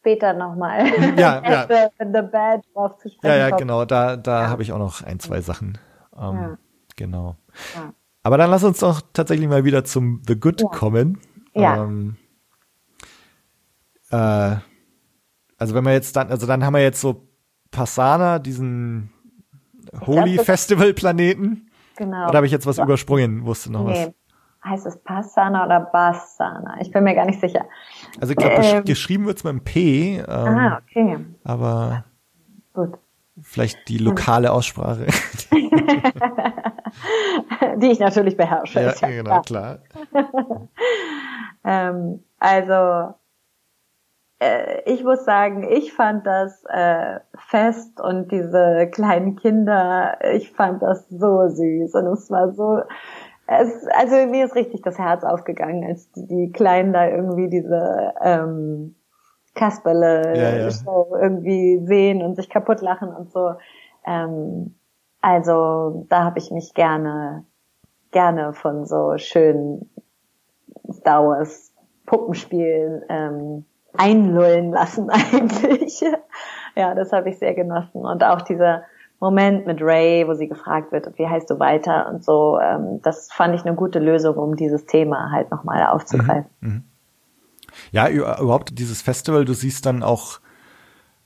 später 0.00 0.32
nochmal 0.32 0.86
Ja, 1.16 1.42
ja. 1.48 1.66
the, 1.68 2.04
the 2.04 2.22
Bad 2.22 2.62
drauf 2.74 2.96
zu 2.98 3.08
sprechen 3.08 3.26
Ja, 3.26 3.48
ja, 3.48 3.56
genau, 3.56 3.84
da, 3.84 4.16
da 4.16 4.48
habe 4.48 4.62
ich 4.62 4.72
auch 4.72 4.78
noch 4.78 5.02
ein, 5.02 5.20
zwei 5.20 5.40
Sachen. 5.40 5.78
Ähm, 6.18 6.34
Ja. 6.34 6.58
Genau. 6.96 7.36
Ja. 7.74 7.92
Aber 8.22 8.38
dann 8.38 8.50
lass 8.50 8.62
uns 8.64 8.78
doch 8.78 9.00
tatsächlich 9.12 9.48
mal 9.48 9.64
wieder 9.64 9.84
zum 9.84 10.22
The 10.26 10.38
Good 10.38 10.60
Ja. 10.62 10.68
kommen. 10.68 11.18
Ja. 11.54 11.84
Ähm, 11.84 12.16
äh, 14.10 14.56
also 15.58 15.74
wenn 15.74 15.84
wir 15.84 15.92
jetzt 15.92 16.16
dann, 16.16 16.28
also 16.30 16.46
dann 16.46 16.64
haben 16.64 16.74
wir 16.74 16.82
jetzt 16.82 17.00
so 17.00 17.26
Passana, 17.70 18.38
diesen 18.38 19.10
Holy 20.06 20.36
das- 20.36 20.46
Festival 20.46 20.92
Planeten. 20.94 21.68
Genau. 21.96 22.28
Oder 22.28 22.36
habe 22.36 22.46
ich 22.46 22.52
jetzt 22.52 22.66
was 22.66 22.78
übersprungen? 22.78 23.44
Wusste 23.44 23.70
noch 23.72 23.84
was? 23.86 23.98
nee. 23.98 24.14
Heißt 24.64 24.86
es 24.86 24.96
Passana 25.02 25.66
oder 25.66 25.80
Bassana? 25.80 26.76
Ich 26.80 26.92
bin 26.92 27.02
mir 27.02 27.16
gar 27.16 27.24
nicht 27.26 27.40
sicher. 27.40 27.64
Also 28.20 28.30
ich 28.30 28.36
glaube, 28.36 28.54
Ähm. 28.62 28.84
geschrieben 28.84 29.26
wird's 29.26 29.42
mit 29.42 29.50
einem 29.50 29.64
P, 29.64 30.18
ähm, 30.18 30.24
Ah, 30.28 30.80
okay. 30.80 31.18
aber 31.42 32.04
Gut. 32.72 32.92
vielleicht 33.40 33.88
die 33.88 33.98
lokale 33.98 34.52
Aussprache. 34.52 35.06
Die 37.76 37.90
ich 37.90 38.00
natürlich 38.00 38.36
beherrsche. 38.36 38.80
ja, 38.80 38.92
ja 39.00 39.08
genau, 39.08 39.40
klar. 39.42 39.78
klar. 40.10 40.68
Ähm, 41.64 42.24
also, 42.38 43.14
äh, 44.40 44.82
ich 44.86 45.04
muss 45.04 45.24
sagen, 45.24 45.62
ich 45.62 45.92
fand 45.92 46.26
das 46.26 46.64
äh, 46.68 47.20
Fest 47.36 48.00
und 48.00 48.32
diese 48.32 48.88
kleinen 48.90 49.36
Kinder, 49.36 50.18
ich 50.34 50.50
fand 50.52 50.82
das 50.82 51.08
so 51.08 51.48
süß 51.48 51.94
und 51.94 52.06
es 52.06 52.30
war 52.30 52.52
so, 52.52 52.82
es, 53.46 53.86
also 53.94 54.26
mir 54.26 54.44
ist 54.44 54.54
richtig 54.54 54.82
das 54.82 54.98
Herz 54.98 55.24
aufgegangen, 55.24 55.84
als 55.84 56.10
die, 56.12 56.26
die 56.26 56.52
Kleinen 56.52 56.92
da 56.92 57.06
irgendwie 57.08 57.48
diese 57.48 58.14
ähm, 58.20 58.96
Kasperle 59.54 60.36
Ja, 60.36 60.68
ja. 60.68 61.06
Irgendwie 61.20 61.80
sehen 61.84 62.22
und 62.22 62.36
sich 62.36 62.48
kaputt 62.48 62.80
lachen 62.80 63.14
und 63.14 63.30
so. 63.30 63.54
Ähm, 64.06 64.74
also 65.22 66.04
da 66.08 66.24
habe 66.24 66.38
ich 66.38 66.50
mich 66.50 66.74
gerne 66.74 67.44
gerne 68.10 68.52
von 68.52 68.84
so 68.84 69.14
schönen 69.16 69.88
Star 70.92 71.24
Wars 71.26 71.72
Puppenspielen 72.04 73.02
ähm, 73.08 73.64
einlullen 73.96 74.70
lassen 74.72 75.08
eigentlich. 75.10 76.02
ja, 76.76 76.94
das 76.94 77.12
habe 77.12 77.30
ich 77.30 77.38
sehr 77.38 77.54
genossen. 77.54 78.04
Und 78.04 78.22
auch 78.22 78.42
dieser 78.42 78.82
Moment 79.20 79.66
mit 79.66 79.80
Ray, 79.80 80.26
wo 80.28 80.34
sie 80.34 80.48
gefragt 80.48 80.92
wird, 80.92 81.16
wie 81.16 81.26
heißt 81.28 81.48
du 81.48 81.58
weiter 81.58 82.08
und 82.10 82.24
so, 82.24 82.58
ähm, 82.60 83.00
das 83.02 83.32
fand 83.32 83.54
ich 83.54 83.64
eine 83.64 83.76
gute 83.76 83.98
Lösung, 84.00 84.36
um 84.36 84.56
dieses 84.56 84.84
Thema 84.84 85.30
halt 85.30 85.50
nochmal 85.50 85.86
aufzugreifen. 85.86 86.50
Ja, 87.92 88.08
ü- 88.08 88.24
überhaupt 88.42 88.78
dieses 88.78 89.00
Festival, 89.00 89.44
du 89.46 89.54
siehst 89.54 89.86
dann 89.86 90.02
auch, 90.02 90.40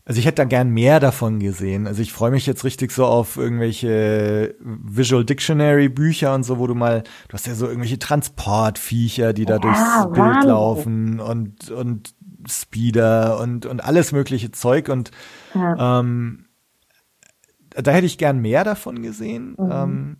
also 0.06 0.20
ich 0.20 0.24
hätte 0.26 0.36
da 0.36 0.44
gern 0.44 0.70
mehr 0.70 1.00
davon 1.00 1.40
gesehen. 1.40 1.86
Also 1.88 2.00
ich 2.00 2.12
freue 2.12 2.30
mich 2.30 2.46
jetzt 2.46 2.64
richtig 2.64 2.92
so 2.92 3.04
auf 3.04 3.36
irgendwelche 3.36 4.54
Visual 4.60 5.24
Dictionary 5.24 5.88
Bücher 5.88 6.32
und 6.34 6.44
so, 6.44 6.58
wo 6.60 6.66
du 6.68 6.74
mal, 6.76 7.02
du 7.28 7.32
hast 7.34 7.46
ja 7.48 7.54
so 7.54 7.66
irgendwelche 7.66 7.98
Transportviecher, 7.98 9.32
die 9.32 9.44
da 9.46 9.54
Ja, 9.54 9.58
durchs 9.58 10.06
Bild 10.12 10.44
laufen 10.44 11.18
und, 11.20 11.70
und 11.72 12.14
Speeder 12.48 13.40
und, 13.40 13.66
und 13.66 13.84
alles 13.84 14.12
mögliche 14.12 14.52
Zeug 14.52 14.88
und 14.88 15.10
Ja. 15.54 16.02
ähm, 16.04 16.46
da 17.70 17.90
hätte 17.90 18.06
ich 18.06 18.16
gern 18.16 18.38
mehr 18.38 18.62
davon 18.64 19.02
gesehen. 19.02 19.56
Mhm. 19.58 19.70
Ähm, 19.72 20.16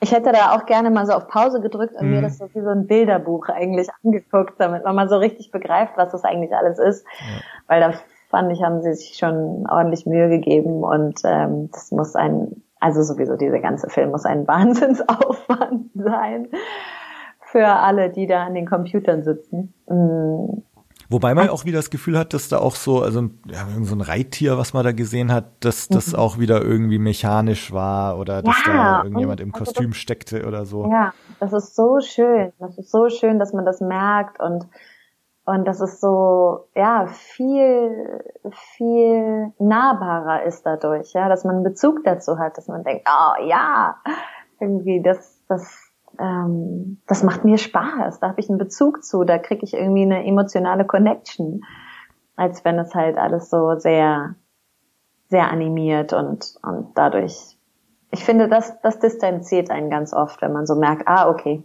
Ich 0.00 0.12
hätte 0.12 0.30
da 0.32 0.52
auch 0.54 0.66
gerne 0.66 0.90
mal 0.90 1.06
so 1.06 1.12
auf 1.12 1.26
Pause 1.28 1.60
gedrückt 1.62 1.94
und 1.94 2.06
Mhm. 2.06 2.16
mir 2.16 2.22
das 2.22 2.36
so 2.38 2.50
wie 2.52 2.60
so 2.60 2.68
ein 2.68 2.86
Bilderbuch 2.86 3.48
eigentlich 3.48 3.88
angeguckt, 4.04 4.54
damit 4.58 4.84
man 4.84 4.94
mal 4.94 5.08
so 5.08 5.16
richtig 5.16 5.50
begreift, 5.50 5.94
was 5.96 6.12
das 6.12 6.22
eigentlich 6.24 6.54
alles 6.54 6.78
ist. 6.78 7.06
Weil 7.66 7.80
da 7.80 7.94
fand 8.32 8.50
ich, 8.50 8.62
haben 8.62 8.82
sie 8.82 8.94
sich 8.94 9.16
schon 9.16 9.66
ordentlich 9.70 10.06
Mühe 10.06 10.28
gegeben 10.28 10.82
und 10.82 11.20
ähm, 11.24 11.68
das 11.70 11.92
muss 11.92 12.16
ein, 12.16 12.62
also 12.80 13.02
sowieso 13.02 13.36
dieser 13.36 13.60
ganze 13.60 13.88
Film 13.88 14.10
muss 14.10 14.24
ein 14.24 14.48
Wahnsinnsaufwand 14.48 15.90
sein 15.94 16.48
für 17.40 17.66
alle, 17.66 18.10
die 18.10 18.26
da 18.26 18.44
an 18.44 18.54
den 18.54 18.66
Computern 18.66 19.22
sitzen. 19.22 19.74
Mm, 19.86 20.62
Wobei 21.12 21.34
man 21.34 21.50
auch 21.50 21.66
wieder 21.66 21.76
das 21.78 21.90
Gefühl 21.90 22.18
hat, 22.18 22.32
dass 22.32 22.48
da 22.48 22.56
auch 22.58 22.74
so, 22.74 23.02
also 23.02 23.28
ja, 23.46 23.66
so 23.82 23.94
ein 23.94 24.00
Reittier, 24.00 24.56
was 24.56 24.72
man 24.72 24.82
da 24.82 24.92
gesehen 24.92 25.30
hat, 25.30 25.44
dass 25.60 25.88
das 25.88 26.14
auch 26.14 26.38
wieder 26.38 26.62
irgendwie 26.62 26.98
mechanisch 26.98 27.70
war 27.70 28.18
oder 28.18 28.42
dass 28.42 28.56
Mhm. 28.66 28.72
Ja, 28.72 28.98
da 28.98 29.04
irgendjemand 29.04 29.40
im 29.42 29.52
also 29.52 29.64
Kostüm 29.64 29.92
steckte 29.92 30.46
oder 30.46 30.64
so. 30.64 30.90
Ja, 30.90 31.12
das 31.38 31.52
ist 31.52 31.76
so 31.76 32.00
schön. 32.00 32.52
Das 32.58 32.78
ist 32.78 32.90
so 32.90 33.10
schön, 33.10 33.38
dass 33.38 33.52
man 33.52 33.66
das 33.66 33.82
merkt 33.82 34.40
und 34.40 34.66
und 35.44 35.64
das 35.64 35.80
ist 35.80 36.00
so, 36.00 36.68
ja, 36.74 37.06
viel, 37.06 38.22
viel 38.52 39.52
nahbarer 39.58 40.44
ist 40.44 40.64
dadurch, 40.64 41.12
ja, 41.14 41.28
dass 41.28 41.44
man 41.44 41.56
einen 41.56 41.64
Bezug 41.64 42.04
dazu 42.04 42.38
hat, 42.38 42.56
dass 42.56 42.68
man 42.68 42.84
denkt, 42.84 43.08
oh 43.08 43.44
ja, 43.44 43.96
irgendwie, 44.60 45.02
das, 45.02 45.42
das, 45.48 45.92
ähm, 46.20 47.00
das 47.08 47.24
macht 47.24 47.44
mir 47.44 47.58
Spaß, 47.58 48.20
da 48.20 48.28
habe 48.28 48.40
ich 48.40 48.48
einen 48.48 48.58
Bezug 48.58 49.02
zu, 49.02 49.24
da 49.24 49.38
kriege 49.38 49.64
ich 49.64 49.74
irgendwie 49.74 50.02
eine 50.02 50.24
emotionale 50.24 50.86
Connection, 50.86 51.62
als 52.36 52.64
wenn 52.64 52.78
es 52.78 52.94
halt 52.94 53.18
alles 53.18 53.50
so 53.50 53.76
sehr, 53.78 54.36
sehr 55.28 55.50
animiert 55.50 56.12
und, 56.12 56.54
und 56.62 56.92
dadurch 56.94 57.58
ich 58.12 58.24
finde, 58.24 58.48
das, 58.48 58.78
das 58.82 58.98
distanziert 58.98 59.70
einen 59.70 59.88
ganz 59.88 60.12
oft, 60.12 60.42
wenn 60.42 60.52
man 60.52 60.66
so 60.66 60.76
merkt, 60.76 61.08
ah, 61.08 61.28
okay, 61.30 61.64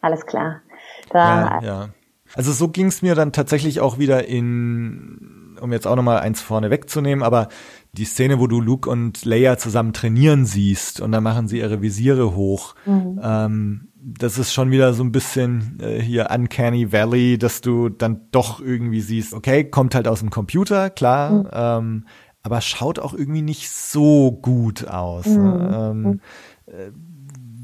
alles 0.00 0.26
klar. 0.26 0.62
Da, 1.10 1.60
Ja, 1.60 1.62
ja. 1.62 1.88
Also 2.34 2.52
so 2.52 2.68
ging 2.68 2.86
es 2.86 3.02
mir 3.02 3.14
dann 3.14 3.32
tatsächlich 3.32 3.80
auch 3.80 3.98
wieder 3.98 4.26
in, 4.26 5.56
um 5.60 5.72
jetzt 5.72 5.86
auch 5.86 5.96
nochmal 5.96 6.18
eins 6.18 6.40
vorne 6.40 6.70
wegzunehmen, 6.70 7.22
aber 7.22 7.48
die 7.92 8.04
Szene, 8.04 8.40
wo 8.40 8.46
du 8.46 8.60
Luke 8.60 8.88
und 8.88 9.24
Leia 9.24 9.58
zusammen 9.58 9.92
trainieren 9.92 10.46
siehst 10.46 11.00
und 11.00 11.12
dann 11.12 11.22
machen 11.22 11.46
sie 11.48 11.58
ihre 11.58 11.82
Visiere 11.82 12.34
hoch, 12.34 12.74
ähm, 13.22 13.88
das 14.04 14.38
ist 14.38 14.52
schon 14.52 14.70
wieder 14.70 14.94
so 14.94 15.04
ein 15.04 15.12
bisschen 15.12 15.78
äh, 15.80 16.00
hier 16.00 16.28
Uncanny 16.34 16.90
Valley, 16.90 17.38
dass 17.38 17.60
du 17.60 17.88
dann 17.88 18.22
doch 18.32 18.60
irgendwie 18.60 19.00
siehst, 19.00 19.32
okay, 19.32 19.64
kommt 19.64 19.94
halt 19.94 20.08
aus 20.08 20.20
dem 20.20 20.30
Computer, 20.30 20.90
klar, 20.90 21.78
ähm, 21.78 22.06
aber 22.42 22.60
schaut 22.60 22.98
auch 22.98 23.14
irgendwie 23.14 23.42
nicht 23.42 23.70
so 23.70 24.32
gut 24.32 24.88
aus. 24.88 25.26
Ne? 25.26 25.92
Ähm, 25.92 26.20
äh, 26.66 26.90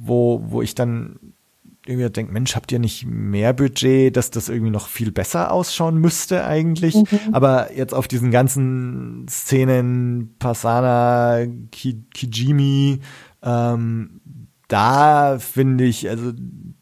wo, 0.00 0.42
wo 0.46 0.62
ich 0.62 0.74
dann 0.74 1.18
irgendwie 1.88 2.10
denke, 2.10 2.32
Mensch, 2.32 2.54
habt 2.54 2.70
ihr 2.70 2.78
nicht 2.78 3.06
mehr 3.06 3.52
Budget, 3.52 4.16
dass 4.16 4.30
das 4.30 4.48
irgendwie 4.48 4.70
noch 4.70 4.88
viel 4.88 5.10
besser 5.10 5.50
ausschauen 5.50 5.96
müsste 5.96 6.44
eigentlich? 6.44 6.96
Aber 7.32 7.72
jetzt 7.74 7.94
auf 7.94 8.08
diesen 8.08 8.30
ganzen 8.30 9.26
Szenen, 9.28 10.36
Pasana, 10.38 11.46
Ki 11.72 12.04
Kijimi, 12.12 13.00
ähm, 13.42 14.20
da 14.68 15.38
finde 15.38 15.84
ich, 15.84 16.08
also 16.08 16.32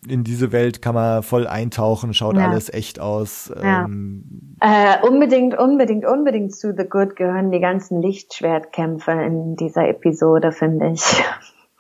in 0.09 0.25
diese 0.25 0.51
Welt 0.51 0.83
kann 0.83 0.95
man 0.97 1.23
voll 1.23 1.47
eintauchen, 1.47 2.15
schaut 2.15 2.37
Ja. 2.37 2.49
alles 2.49 2.73
echt 2.73 3.01
aus. 3.01 3.53
Ja. 3.63 3.85
Ähm, 3.85 4.57
äh, 4.61 4.97
unbedingt, 5.07 5.57
unbedingt, 5.57 6.05
unbedingt 6.05 6.55
zu 6.55 6.75
The 6.77 6.85
Good 6.89 7.15
gehören 7.15 7.53
die 7.53 7.61
ganzen 7.61 8.03
Lichtschwertkämpfe 8.03 9.13
in 9.13 9.55
dieser 9.55 9.89
Episode, 9.89 10.51
finde 10.51 10.91
ich. 10.91 11.03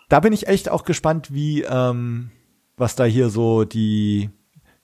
da 0.08 0.20
bin 0.20 0.32
ich 0.32 0.46
echt 0.46 0.70
auch 0.70 0.84
gespannt, 0.84 1.32
wie, 1.34 1.62
ähm, 1.62 2.30
was 2.76 2.96
da 2.96 3.04
hier 3.04 3.28
so 3.30 3.64
die 3.64 4.30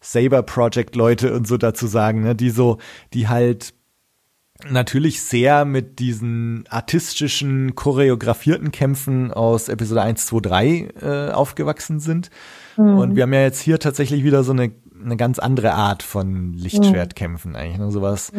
Saber 0.00 0.42
Project 0.42 0.96
Leute 0.96 1.34
und 1.34 1.46
so 1.46 1.56
dazu 1.56 1.86
sagen, 1.86 2.22
ne, 2.22 2.34
die 2.34 2.50
so, 2.50 2.78
die 3.14 3.28
halt 3.28 3.74
natürlich 4.68 5.22
sehr 5.22 5.64
mit 5.64 5.98
diesen 5.98 6.64
artistischen, 6.68 7.74
choreografierten 7.74 8.70
Kämpfen 8.70 9.32
aus 9.32 9.68
Episode 9.68 10.02
1, 10.02 10.26
2, 10.26 10.40
3 10.40 10.88
äh, 11.00 11.30
aufgewachsen 11.32 11.98
sind. 11.98 12.30
Und 12.76 13.16
wir 13.16 13.24
haben 13.24 13.34
ja 13.34 13.42
jetzt 13.42 13.60
hier 13.60 13.78
tatsächlich 13.78 14.24
wieder 14.24 14.44
so 14.44 14.52
eine 14.52 14.72
eine 15.04 15.16
ganz 15.16 15.38
andere 15.38 15.74
Art 15.74 16.02
von 16.02 16.52
Lichtschwertkämpfen 16.54 17.56
eigentlich. 17.56 17.78
Ne? 17.78 17.90
Sowas 17.90 18.32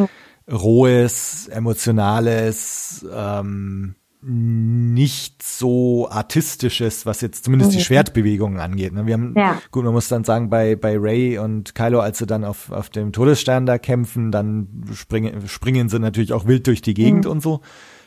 rohes, 0.52 1.48
emotionales, 1.48 3.06
ähm, 3.12 3.96
nicht 4.26 5.44
so 5.44 6.08
artistisches, 6.10 7.06
was 7.06 7.22
jetzt 7.22 7.44
zumindest 7.46 7.72
mhm. 7.72 7.78
die 7.78 7.84
Schwertbewegungen 7.84 8.60
angeht. 8.60 8.94
Ne? 8.94 9.06
Wir 9.06 9.14
haben, 9.14 9.34
ja. 9.38 9.58
gut, 9.72 9.84
man 9.84 9.94
muss 9.94 10.08
dann 10.08 10.24
sagen, 10.24 10.50
bei, 10.50 10.76
bei 10.76 10.98
Ray 10.98 11.38
und 11.38 11.76
Kylo, 11.76 12.00
als 12.00 12.20
sie 12.20 12.26
dann 12.26 12.44
auf, 12.44 12.72
auf 12.72 12.90
dem 12.90 13.12
Todesstern 13.12 13.66
da 13.66 13.78
kämpfen, 13.78 14.32
dann 14.32 14.86
springen, 14.94 15.48
springen 15.48 15.90
sie 15.90 16.00
natürlich 16.00 16.34
auch 16.34 16.48
wild 16.48 16.68
durch 16.68 16.82
die 16.82 16.94
Gegend 16.94 17.26
mhm. 17.26 17.32
und 17.32 17.42
so. 17.42 17.62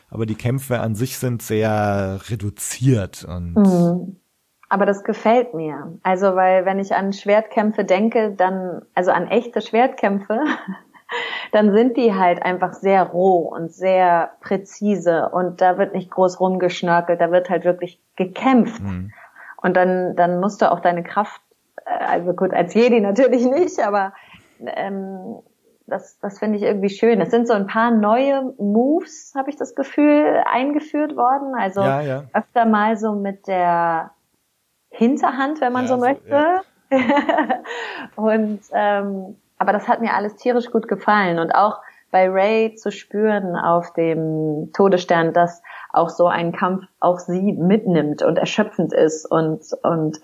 Aber 0.08 0.26
die 0.26 0.36
Kämpfe 0.36 0.80
an 0.80 0.94
sich 0.94 1.18
sind 1.18 1.42
sehr 1.42 2.20
reduziert 2.28 3.24
und. 3.24 3.54
Mhm. 3.54 4.16
Aber 4.68 4.84
das 4.84 5.04
gefällt 5.04 5.54
mir. 5.54 5.98
Also, 6.02 6.34
weil 6.34 6.64
wenn 6.64 6.80
ich 6.80 6.92
an 6.92 7.12
Schwertkämpfe 7.12 7.84
denke, 7.84 8.34
dann, 8.36 8.82
also 8.94 9.12
an 9.12 9.28
echte 9.28 9.60
Schwertkämpfe, 9.60 10.40
dann 11.52 11.72
sind 11.72 11.96
die 11.96 12.14
halt 12.14 12.42
einfach 12.42 12.72
sehr 12.72 13.04
roh 13.04 13.38
und 13.38 13.72
sehr 13.72 14.32
präzise 14.40 15.28
und 15.28 15.60
da 15.60 15.78
wird 15.78 15.94
nicht 15.94 16.10
groß 16.10 16.40
rumgeschnörkelt, 16.40 17.20
da 17.20 17.30
wird 17.30 17.50
halt 17.50 17.64
wirklich 17.64 18.00
gekämpft. 18.16 18.82
Mhm. 18.82 19.12
Und 19.62 19.76
dann, 19.76 20.16
dann 20.16 20.40
musst 20.40 20.62
du 20.62 20.70
auch 20.70 20.80
deine 20.80 21.02
Kraft, 21.02 21.40
äh, 21.84 22.04
also 22.04 22.32
gut, 22.32 22.52
als 22.52 22.74
Jedi 22.74 23.00
natürlich 23.00 23.44
nicht, 23.44 23.80
aber 23.80 24.12
ähm, 24.60 25.38
das, 25.86 26.18
das 26.18 26.38
finde 26.38 26.58
ich 26.58 26.64
irgendwie 26.64 26.88
schön. 26.88 27.20
Es 27.20 27.30
sind 27.30 27.46
so 27.46 27.54
ein 27.54 27.66
paar 27.66 27.90
neue 27.90 28.54
Moves, 28.58 29.32
habe 29.36 29.50
ich 29.50 29.56
das 29.56 29.74
Gefühl, 29.74 30.42
eingeführt 30.44 31.16
worden. 31.16 31.54
Also 31.54 31.80
ja, 31.80 32.00
ja. 32.00 32.24
öfter 32.32 32.66
mal 32.66 32.96
so 32.96 33.12
mit 33.12 33.46
der 33.46 34.10
Hinterhand, 34.90 35.60
wenn 35.60 35.72
man 35.72 35.84
ja, 35.84 35.88
so 35.88 35.96
möchte. 35.96 36.60
So, 36.90 36.96
und 38.22 38.60
ähm, 38.72 39.36
aber 39.58 39.72
das 39.72 39.88
hat 39.88 40.00
mir 40.00 40.14
alles 40.14 40.36
tierisch 40.36 40.70
gut 40.70 40.88
gefallen 40.88 41.38
und 41.38 41.52
auch 41.52 41.80
bei 42.10 42.28
Ray 42.28 42.74
zu 42.76 42.92
spüren 42.92 43.56
auf 43.56 43.92
dem 43.94 44.70
Todesstern, 44.72 45.32
dass 45.32 45.62
auch 45.92 46.08
so 46.08 46.28
ein 46.28 46.52
Kampf 46.52 46.84
auch 47.00 47.18
sie 47.18 47.52
mitnimmt 47.52 48.22
und 48.22 48.38
erschöpfend 48.38 48.92
ist 48.92 49.30
und 49.30 49.62
und 49.82 50.18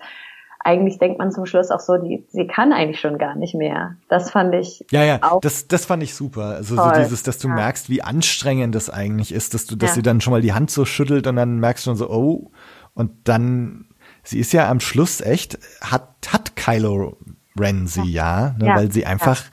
eigentlich 0.65 0.97
denkt 0.97 1.19
man 1.19 1.31
zum 1.31 1.45
Schluss 1.45 1.71
auch 1.71 1.79
so, 1.79 1.97
die, 1.97 2.25
sie 2.29 2.47
kann 2.47 2.71
eigentlich 2.71 2.99
schon 2.99 3.17
gar 3.17 3.35
nicht 3.35 3.53
mehr. 3.53 3.97
Das 4.07 4.31
fand 4.31 4.55
ich. 4.55 4.85
Ja, 4.91 5.03
ja, 5.03 5.19
auch 5.21 5.41
das, 5.41 5.67
das 5.67 5.85
fand 5.85 6.01
ich 6.03 6.15
super. 6.15 6.45
Also 6.55 6.75
toll. 6.75 6.93
so 6.95 7.01
dieses, 7.01 7.23
dass 7.23 7.37
du 7.37 7.49
ja. 7.49 7.55
merkst, 7.55 7.89
wie 7.89 8.01
anstrengend 8.01 8.73
das 8.73 8.89
eigentlich 8.89 9.33
ist, 9.33 9.53
dass 9.53 9.65
du, 9.65 9.75
dass 9.75 9.91
ja. 9.91 9.95
sie 9.95 10.01
dann 10.03 10.21
schon 10.21 10.31
mal 10.31 10.41
die 10.41 10.53
Hand 10.53 10.71
so 10.71 10.85
schüttelt 10.85 11.27
und 11.27 11.35
dann 11.35 11.59
merkst 11.59 11.85
du 11.85 11.89
schon 11.89 11.97
so, 11.97 12.09
oh, 12.09 12.51
und 12.93 13.11
dann, 13.25 13.89
sie 14.23 14.39
ist 14.39 14.53
ja 14.53 14.69
am 14.69 14.79
Schluss 14.79 15.19
echt, 15.19 15.59
hat, 15.81 16.07
hat 16.31 16.55
Kylo 16.55 17.17
Ren 17.59 17.87
sie 17.87 18.11
ja, 18.11 18.55
ne, 18.57 18.67
ja. 18.67 18.75
weil 18.75 18.91
sie 18.91 19.05
einfach 19.05 19.43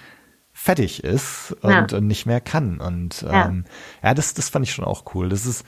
fertig 0.52 1.04
ist 1.04 1.56
und, 1.62 1.92
und, 1.92 2.06
nicht 2.06 2.26
mehr 2.26 2.40
kann. 2.40 2.80
Und 2.80 3.24
ähm, 3.28 3.64
ja, 4.02 4.14
das, 4.14 4.34
das 4.34 4.48
fand 4.48 4.66
ich 4.66 4.72
schon 4.72 4.84
auch 4.84 5.14
cool. 5.14 5.28
Das 5.28 5.46
ist, 5.46 5.64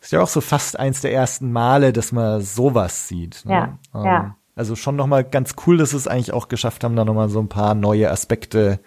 ist 0.00 0.12
ja 0.12 0.20
auch 0.20 0.28
so 0.28 0.40
fast 0.40 0.78
eins 0.78 1.00
der 1.00 1.12
ersten 1.12 1.52
Male, 1.52 1.92
dass 1.92 2.12
man 2.12 2.42
sowas 2.42 3.08
sieht. 3.08 3.44
Ne? 3.44 3.52
Ja, 3.52 3.78
ähm, 3.94 4.04
ja. 4.04 4.36
Also 4.54 4.74
schon 4.74 4.96
nochmal 4.96 5.24
ganz 5.24 5.54
cool, 5.66 5.76
dass 5.76 5.92
es 5.92 6.08
eigentlich 6.08 6.32
auch 6.32 6.48
geschafft 6.48 6.82
haben, 6.82 6.96
da 6.96 7.04
nochmal 7.04 7.28
so 7.28 7.40
ein 7.40 7.48
paar 7.48 7.74
neue 7.74 8.10
Aspekte 8.10 8.80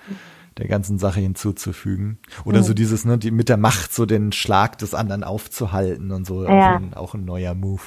der 0.58 0.68
ganzen 0.68 0.98
Sache 0.98 1.20
hinzuzufügen. 1.20 2.20
Oder 2.44 2.60
mhm. 2.60 2.64
so 2.64 2.74
dieses, 2.74 3.06
ne, 3.06 3.18
die, 3.18 3.32
mit 3.32 3.50
der 3.50 3.58
Macht 3.58 3.94
so 3.94 4.06
den 4.06 4.32
Schlag 4.32 4.78
des 4.80 4.94
anderen 4.94 5.24
aufzuhalten 5.24 6.12
und 6.12 6.26
so. 6.26 6.44
Ja. 6.44 6.74
Auch, 6.74 6.76
ein, 6.76 6.94
auch 6.96 7.14
ein 7.14 7.26
neuer 7.26 7.54
Move. 7.54 7.82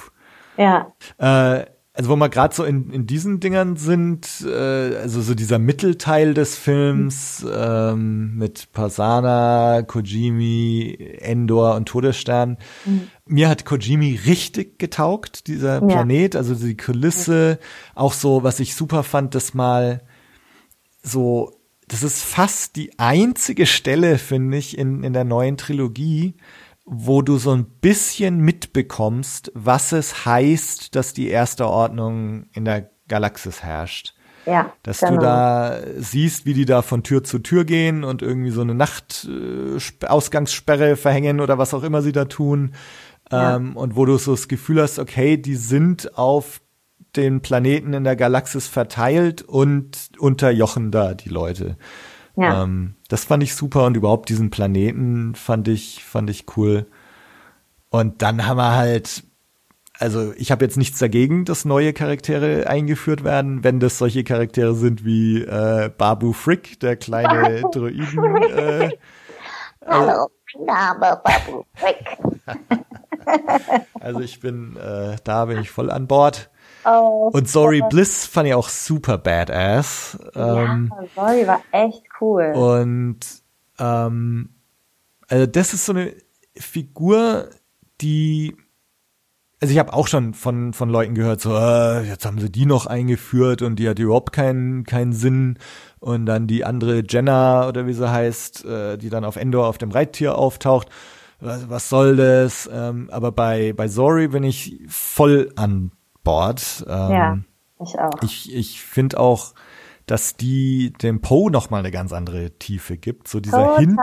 Ja. 0.57 0.93
Äh, 1.19 1.67
also 1.95 2.09
wo 2.09 2.17
wir 2.17 2.31
gerade 2.31 2.55
so 2.55 2.65
in, 2.65 2.91
in 2.91 3.07
diesen 3.07 3.39
Dingern 3.41 3.77
sind, 3.77 4.27
äh, 4.47 4.97
also 4.97 5.21
so 5.21 5.35
dieser 5.35 5.59
Mittelteil 5.59 6.33
des 6.33 6.57
Films 6.57 7.45
ähm, 7.55 8.35
mit 8.39 8.73
Pasana, 8.73 9.83
Kojimi, 9.83 11.19
Endor 11.21 11.75
und 11.75 11.87
Todesstern. 11.87 12.57
Mhm. 12.87 13.09
Mir 13.27 13.51
hat 13.51 13.67
Kojimi 13.67 14.19
richtig 14.25 14.79
getaugt, 14.79 15.47
dieser 15.49 15.75
ja. 15.75 15.87
Planet, 15.87 16.35
also 16.35 16.55
die 16.55 16.79
Kulisse, 16.79 17.59
auch 17.95 18.15
so, 18.15 18.43
was 18.43 18.59
ich 18.61 18.75
super 18.75 19.03
fand, 19.03 19.35
das 19.35 19.53
mal 19.53 20.01
so, 21.03 21.53
das 21.89 22.03
ist 22.03 22.23
fast 22.23 22.77
die 22.77 22.99
einzige 22.99 23.67
Stelle, 23.67 24.17
finde 24.17 24.57
ich, 24.57 24.79
in, 24.79 25.05
in 25.05 25.13
der 25.13 25.25
neuen 25.25 25.59
Trilogie, 25.59 26.37
wo 26.85 27.23
du 27.23 27.39
so 27.39 27.53
ein 27.53 27.65
bisschen 27.65 28.41
mitbekommst, 28.41 29.53
was 29.55 29.93
es 29.93 30.27
heißt, 30.27 30.97
dass 30.97 31.15
die 31.15 31.29
erste 31.29 31.69
Ordnung 31.69 32.47
in 32.53 32.65
der 32.65 32.91
Galaxis 33.09 33.63
herrscht. 33.63 34.15
Ja. 34.47 34.73
Dass 34.83 35.01
genau. 35.01 35.13
du 35.13 35.19
da 35.21 35.79
siehst, 35.99 36.47
wie 36.47 36.55
die 36.55 36.65
da 36.65 36.83
von 36.83 37.05
Tür 37.05 37.23
zu 37.23 37.39
Tür 37.39 37.65
gehen 37.65 38.03
und 38.03 38.23
irgendwie 38.23 38.51
so 38.51 38.63
eine 38.63 38.75
Nachtausgangssperre 38.75 40.91
äh, 40.91 40.97
verhängen 40.97 41.39
oder 41.41 41.59
was 41.59 41.75
auch 41.75 41.85
immer 41.85 42.03
sie 42.03 42.11
da 42.13 42.25
tun. 42.25 42.75
Ja. 43.31 43.55
Ähm, 43.57 43.77
und 43.77 43.95
wo 43.95 44.05
du 44.05 44.19
so 44.19 44.33
das 44.33 44.49
Gefühl 44.49 44.83
hast, 44.83 44.99
okay, 44.99 45.37
die 45.37 45.55
sind 45.55 46.19
auf 46.19 46.61
den 47.15 47.43
Planeten 47.43 47.93
in 47.93 48.03
der 48.05 48.17
Galaxis 48.17 48.67
verteilt 48.67 49.43
und 49.43 50.11
unterjochen 50.19 50.91
da 50.91 51.15
die 51.15 51.29
Leute. 51.29 51.77
Ja. 52.37 52.63
Ähm, 52.63 52.95
das 53.09 53.25
fand 53.25 53.43
ich 53.43 53.55
super 53.55 53.87
und 53.87 53.97
überhaupt 53.97 54.29
diesen 54.29 54.51
Planeten 54.51 55.35
fand 55.35 55.69
ich, 55.69 56.05
fand 56.05 56.31
ich 56.31 56.47
cool. 56.57 56.87
Und 57.91 58.23
dann 58.23 58.47
haben 58.47 58.57
wir 58.57 58.75
halt, 58.75 59.25
also 59.99 60.33
ich 60.37 60.51
habe 60.51 60.65
jetzt 60.65 60.79
nichts 60.79 60.99
dagegen, 60.99 61.45
dass 61.45 61.65
neue 61.65 61.93
Charaktere 61.93 62.67
eingeführt 62.69 63.23
werden, 63.23 63.65
wenn 63.65 63.81
das 63.81 63.99
solche 63.99 64.25
Charaktere 64.25 64.75
sind 64.75 65.05
wie 65.05 65.43
äh, 65.43 65.91
Babu 65.97 66.33
Frick, 66.33 66.81
der 66.81 66.97
kleine 66.97 67.63
Droiden. 67.73 68.37
Äh, 68.43 68.91
Hallo, 69.87 70.29
mein 70.55 70.67
Name 70.67 71.21
Babu 71.23 71.65
Frick. 71.75 72.19
also 74.01 74.21
ich 74.21 74.41
bin, 74.41 74.77
äh, 74.77 75.17
da 75.25 75.45
bin 75.45 75.61
ich 75.61 75.71
voll 75.71 75.91
an 75.91 76.07
Bord. 76.07 76.51
Oh, 76.85 77.31
und 77.33 77.49
Sorry 77.49 77.83
Bliss 77.89 78.27
fand 78.27 78.49
ich 78.49 78.55
auch 78.55 78.69
super 78.69 79.19
badass. 79.19 80.19
Ähm, 80.35 80.91
ja, 80.91 81.07
Sorry 81.15 81.47
war 81.47 81.61
echt 81.71 82.03
cool. 82.21 82.53
Und 82.55 83.21
ähm, 83.79 84.51
also 85.29 85.47
das 85.47 85.75
ist 85.75 85.87
so 85.87 85.93
eine 85.93 86.15
Figur, 86.57 87.49
die 88.01 88.57
also 89.61 89.73
ich 89.73 89.79
habe 89.79 89.93
auch 89.93 90.09
schon 90.09 90.35
von 90.35 90.73
von 90.73 90.91
Leuten 90.91 91.15
gehört, 91.15 91.41
so 91.41 91.57
äh, 91.57 92.03
jetzt 92.03 92.27
haben 92.27 92.41
sie 92.41 92.51
die 92.51 92.67
noch 92.67 92.87
eingeführt 92.87 93.63
und 93.63 93.77
die 93.77 93.89
hat 93.89 94.01
überhaupt 94.01 94.33
keinen 94.33 94.83
keinen 94.85 95.13
Sinn 95.13 95.59
und 96.01 96.27
dann 96.27 96.49
die 96.49 96.65
andere 96.65 97.05
Jenna 97.09 97.69
oder 97.69 97.87
wie 97.87 97.93
sie 97.93 98.11
heißt, 98.11 98.65
äh, 98.65 98.99
die 98.99 99.09
dann 99.09 99.25
auf 99.25 99.37
Endor 99.37 99.69
auf 99.69 99.79
dem 99.79 99.93
Reittier 99.93 100.37
auftaucht. 100.37 100.89
Was, 101.39 101.71
was 101.71 101.89
soll 101.89 102.17
das? 102.17 102.69
Ähm, 102.73 103.09
aber 103.13 103.31
bei 103.31 103.73
bei 103.73 103.87
Zori 103.87 104.29
bin 104.29 104.43
ich 104.43 104.81
voll 104.89 105.53
an 105.55 105.93
Bord. 106.25 106.85
Ähm, 106.89 107.11
ja, 107.11 107.39
ich 107.81 107.99
auch. 107.99 108.23
Ich, 108.23 108.55
ich 108.55 108.81
finde 108.83 109.19
auch, 109.19 109.55
dass 110.07 110.37
die 110.37 110.93
dem 110.93 111.21
Poe 111.21 111.51
noch 111.51 111.71
mal 111.71 111.79
eine 111.79 111.91
ganz 111.91 112.13
andere 112.13 112.51
Tiefe 112.59 112.97
gibt. 112.97 113.29
So 113.29 113.41
dieser 113.41 113.65
Total. 113.65 113.79
Hint 113.79 114.01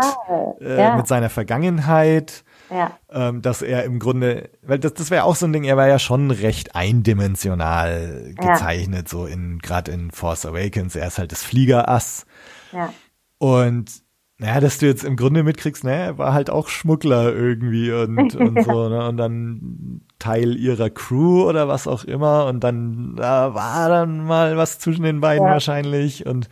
äh, 0.62 0.80
ja. 0.80 0.96
mit 0.96 1.08
seiner 1.08 1.30
Vergangenheit. 1.30 2.44
Ja. 2.70 2.92
Ähm, 3.10 3.42
dass 3.42 3.64
er 3.64 3.84
im 3.84 3.98
Grunde, 3.98 4.52
weil 4.62 4.78
das, 4.78 4.94
das 4.94 5.10
wäre 5.10 5.24
auch 5.24 5.36
so 5.36 5.48
ein 5.48 5.54
Ding, 5.54 5.64
er 5.64 5.76
war 5.76 5.88
ja 5.88 5.98
schon 5.98 6.30
recht 6.30 6.76
eindimensional 6.76 8.34
gezeichnet, 8.36 9.08
ja. 9.08 9.10
so 9.10 9.26
in, 9.26 9.58
gerade 9.58 9.92
in 9.92 10.12
Force 10.12 10.46
Awakens. 10.46 10.96
Er 10.96 11.08
ist 11.08 11.18
halt 11.18 11.32
das 11.32 11.44
Fliegerass. 11.44 12.28
Ja. 12.72 12.94
Und 13.40 14.04
naja, 14.38 14.60
dass 14.62 14.78
du 14.78 14.86
jetzt 14.86 15.04
im 15.04 15.16
Grunde 15.16 15.44
mitkriegst, 15.44 15.84
er 15.84 16.18
war 16.18 16.34
halt 16.34 16.50
auch 16.50 16.70
Schmuggler 16.70 17.34
irgendwie 17.34 17.92
und, 17.92 18.36
und 18.36 18.64
so, 18.64 18.88
ne? 18.88 19.08
Und 19.08 19.18
dann 19.18 20.02
Teil 20.20 20.56
ihrer 20.58 20.90
Crew 20.90 21.48
oder 21.48 21.68
was 21.68 21.88
auch 21.88 22.04
immer. 22.04 22.46
Und 22.46 22.64
dann 22.64 23.16
da 23.18 23.54
war 23.54 23.90
dann 23.90 24.26
mal 24.26 24.58
was 24.58 24.80
zwischen 24.80 25.04
den 25.04 25.22
beiden 25.22 25.46
ja. 25.46 25.54
wahrscheinlich. 25.54 26.26
Und 26.26 26.50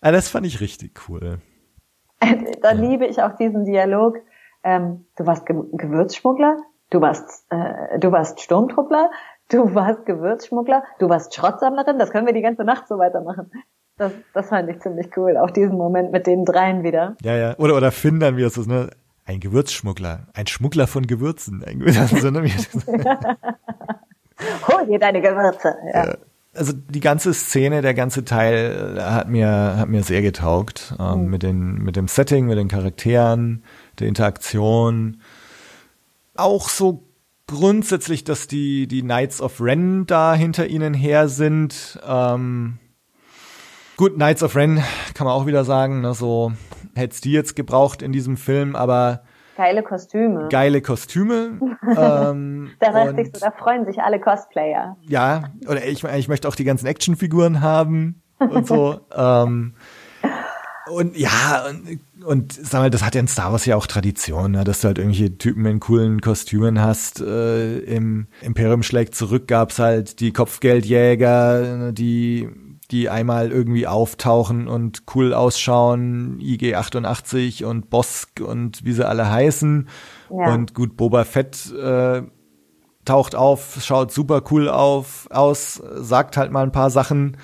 äh, 0.00 0.12
das 0.12 0.28
fand 0.28 0.46
ich 0.46 0.60
richtig 0.60 1.08
cool. 1.08 1.38
da 2.62 2.70
liebe 2.70 3.06
ich 3.06 3.22
auch 3.22 3.36
diesen 3.36 3.64
Dialog. 3.64 4.16
Ähm, 4.62 5.06
du 5.16 5.26
warst 5.26 5.44
Ge 5.46 5.56
Gewürzschmuggler, 5.72 6.56
du 6.90 7.00
warst, 7.00 7.44
äh, 7.50 7.98
du 7.98 8.12
warst 8.12 8.40
Sturmtruppler, 8.40 9.10
du 9.50 9.74
warst 9.74 10.06
Gewürzschmuggler, 10.06 10.84
du 10.98 11.08
warst 11.08 11.34
Schrottsammlerin. 11.34 11.98
Das 11.98 12.10
können 12.10 12.26
wir 12.26 12.32
die 12.32 12.42
ganze 12.42 12.64
Nacht 12.64 12.88
so 12.88 12.98
weitermachen. 12.98 13.50
Das, 13.96 14.12
das 14.32 14.48
fand 14.48 14.68
ich 14.70 14.80
ziemlich 14.80 15.16
cool, 15.16 15.36
auch 15.36 15.50
diesen 15.50 15.76
Moment 15.76 16.10
mit 16.10 16.26
den 16.26 16.44
dreien 16.44 16.82
wieder. 16.82 17.16
Ja, 17.22 17.36
ja. 17.36 17.58
Oder, 17.58 17.76
oder 17.76 17.92
Finn 17.92 18.18
dann, 18.18 18.36
wie 18.36 18.42
es 18.42 18.56
ist, 18.56 18.66
ne? 18.66 18.90
Ein 19.26 19.40
Gewürzschmuggler, 19.40 20.26
ein 20.34 20.46
Schmuggler 20.46 20.86
von 20.86 21.06
Gewürzen. 21.06 21.64
Ein 21.64 21.78
Gewürz, 21.78 22.22
ne? 22.22 22.44
Hol 24.68 24.86
dir 24.86 24.98
deine 24.98 25.22
Gewürze. 25.22 25.74
Ja. 25.92 26.06
ja. 26.06 26.16
Also 26.52 26.72
die 26.72 27.00
ganze 27.00 27.34
Szene, 27.34 27.82
der 27.82 27.94
ganze 27.94 28.24
Teil 28.24 28.96
äh, 28.96 29.00
hat 29.00 29.28
mir 29.28 29.76
hat 29.76 29.88
mir 29.88 30.02
sehr 30.02 30.22
getaugt 30.22 30.94
ähm, 31.00 31.24
mhm. 31.24 31.30
mit 31.30 31.42
den 31.42 31.74
mit 31.82 31.96
dem 31.96 32.06
Setting, 32.06 32.46
mit 32.46 32.58
den 32.58 32.68
Charakteren, 32.68 33.64
der 33.98 34.08
Interaktion, 34.08 35.20
auch 36.36 36.68
so 36.68 37.02
grundsätzlich, 37.46 38.24
dass 38.24 38.46
die 38.46 38.86
die 38.86 39.02
Knights 39.02 39.40
of 39.40 39.60
Ren 39.60 40.06
da 40.06 40.34
hinter 40.34 40.66
ihnen 40.66 40.94
her 40.94 41.28
sind. 41.28 41.98
Ähm, 42.06 42.78
Gut, 43.96 44.14
Knights 44.14 44.42
of 44.42 44.56
Ren 44.56 44.82
kann 45.14 45.24
man 45.24 45.34
auch 45.34 45.46
wieder 45.46 45.64
sagen, 45.64 46.00
ne, 46.00 46.14
so 46.14 46.52
hätt's 46.94 47.20
die 47.20 47.32
jetzt 47.32 47.56
gebraucht 47.56 48.02
in 48.02 48.12
diesem 48.12 48.36
Film, 48.36 48.76
aber 48.76 49.22
Geile 49.56 49.82
Kostüme. 49.82 50.48
geile 50.50 50.82
Kostüme. 50.82 51.58
ähm, 51.96 52.70
da, 52.80 53.02
und- 53.02 53.42
da 53.42 53.50
freuen 53.52 53.84
sich 53.86 54.00
alle 54.00 54.20
Cosplayer. 54.20 54.96
ja, 55.02 55.44
oder 55.68 55.84
ich, 55.86 56.02
ich 56.02 56.28
möchte 56.28 56.48
auch 56.48 56.56
die 56.56 56.64
ganzen 56.64 56.86
Actionfiguren 56.86 57.60
haben 57.60 58.20
und 58.38 58.66
so. 58.66 59.00
ähm, 59.16 59.74
und 60.90 61.16
ja, 61.16 61.64
und, 61.70 62.00
und 62.26 62.52
sag 62.52 62.80
mal, 62.80 62.90
das 62.90 63.02
hat 63.02 63.14
ja 63.14 63.20
in 63.20 63.28
Star 63.28 63.52
Wars 63.52 63.64
ja 63.64 63.76
auch 63.76 63.86
Tradition, 63.86 64.52
ne, 64.52 64.64
dass 64.64 64.82
du 64.82 64.88
halt 64.88 64.98
irgendwelche 64.98 65.38
Typen 65.38 65.64
in 65.64 65.80
coolen 65.80 66.20
Kostümen 66.20 66.80
hast. 66.80 67.20
Äh, 67.20 67.78
Im 67.78 68.26
Imperium 68.42 68.82
schlägt 68.82 69.14
zurück 69.14 69.48
gab's 69.48 69.78
halt 69.78 70.20
die 70.20 70.32
Kopfgeldjäger, 70.32 71.76
ne, 71.76 71.92
die 71.92 72.50
die 72.90 73.08
einmal 73.08 73.50
irgendwie 73.50 73.86
auftauchen 73.86 74.68
und 74.68 75.02
cool 75.14 75.32
ausschauen, 75.32 76.38
IG 76.40 76.74
88 76.74 77.64
und 77.64 77.90
Bosk 77.90 78.40
und 78.40 78.84
wie 78.84 78.92
sie 78.92 79.06
alle 79.06 79.30
heißen. 79.30 79.88
Ja. 80.30 80.54
Und 80.54 80.74
gut, 80.74 80.96
Boba 80.96 81.24
Fett 81.24 81.72
äh, 81.72 82.22
taucht 83.04 83.34
auf, 83.34 83.78
schaut 83.82 84.12
super 84.12 84.42
cool 84.50 84.68
auf, 84.68 85.28
aus, 85.30 85.82
sagt 85.96 86.36
halt 86.36 86.52
mal 86.52 86.62
ein 86.62 86.72
paar 86.72 86.90
Sachen. 86.90 87.36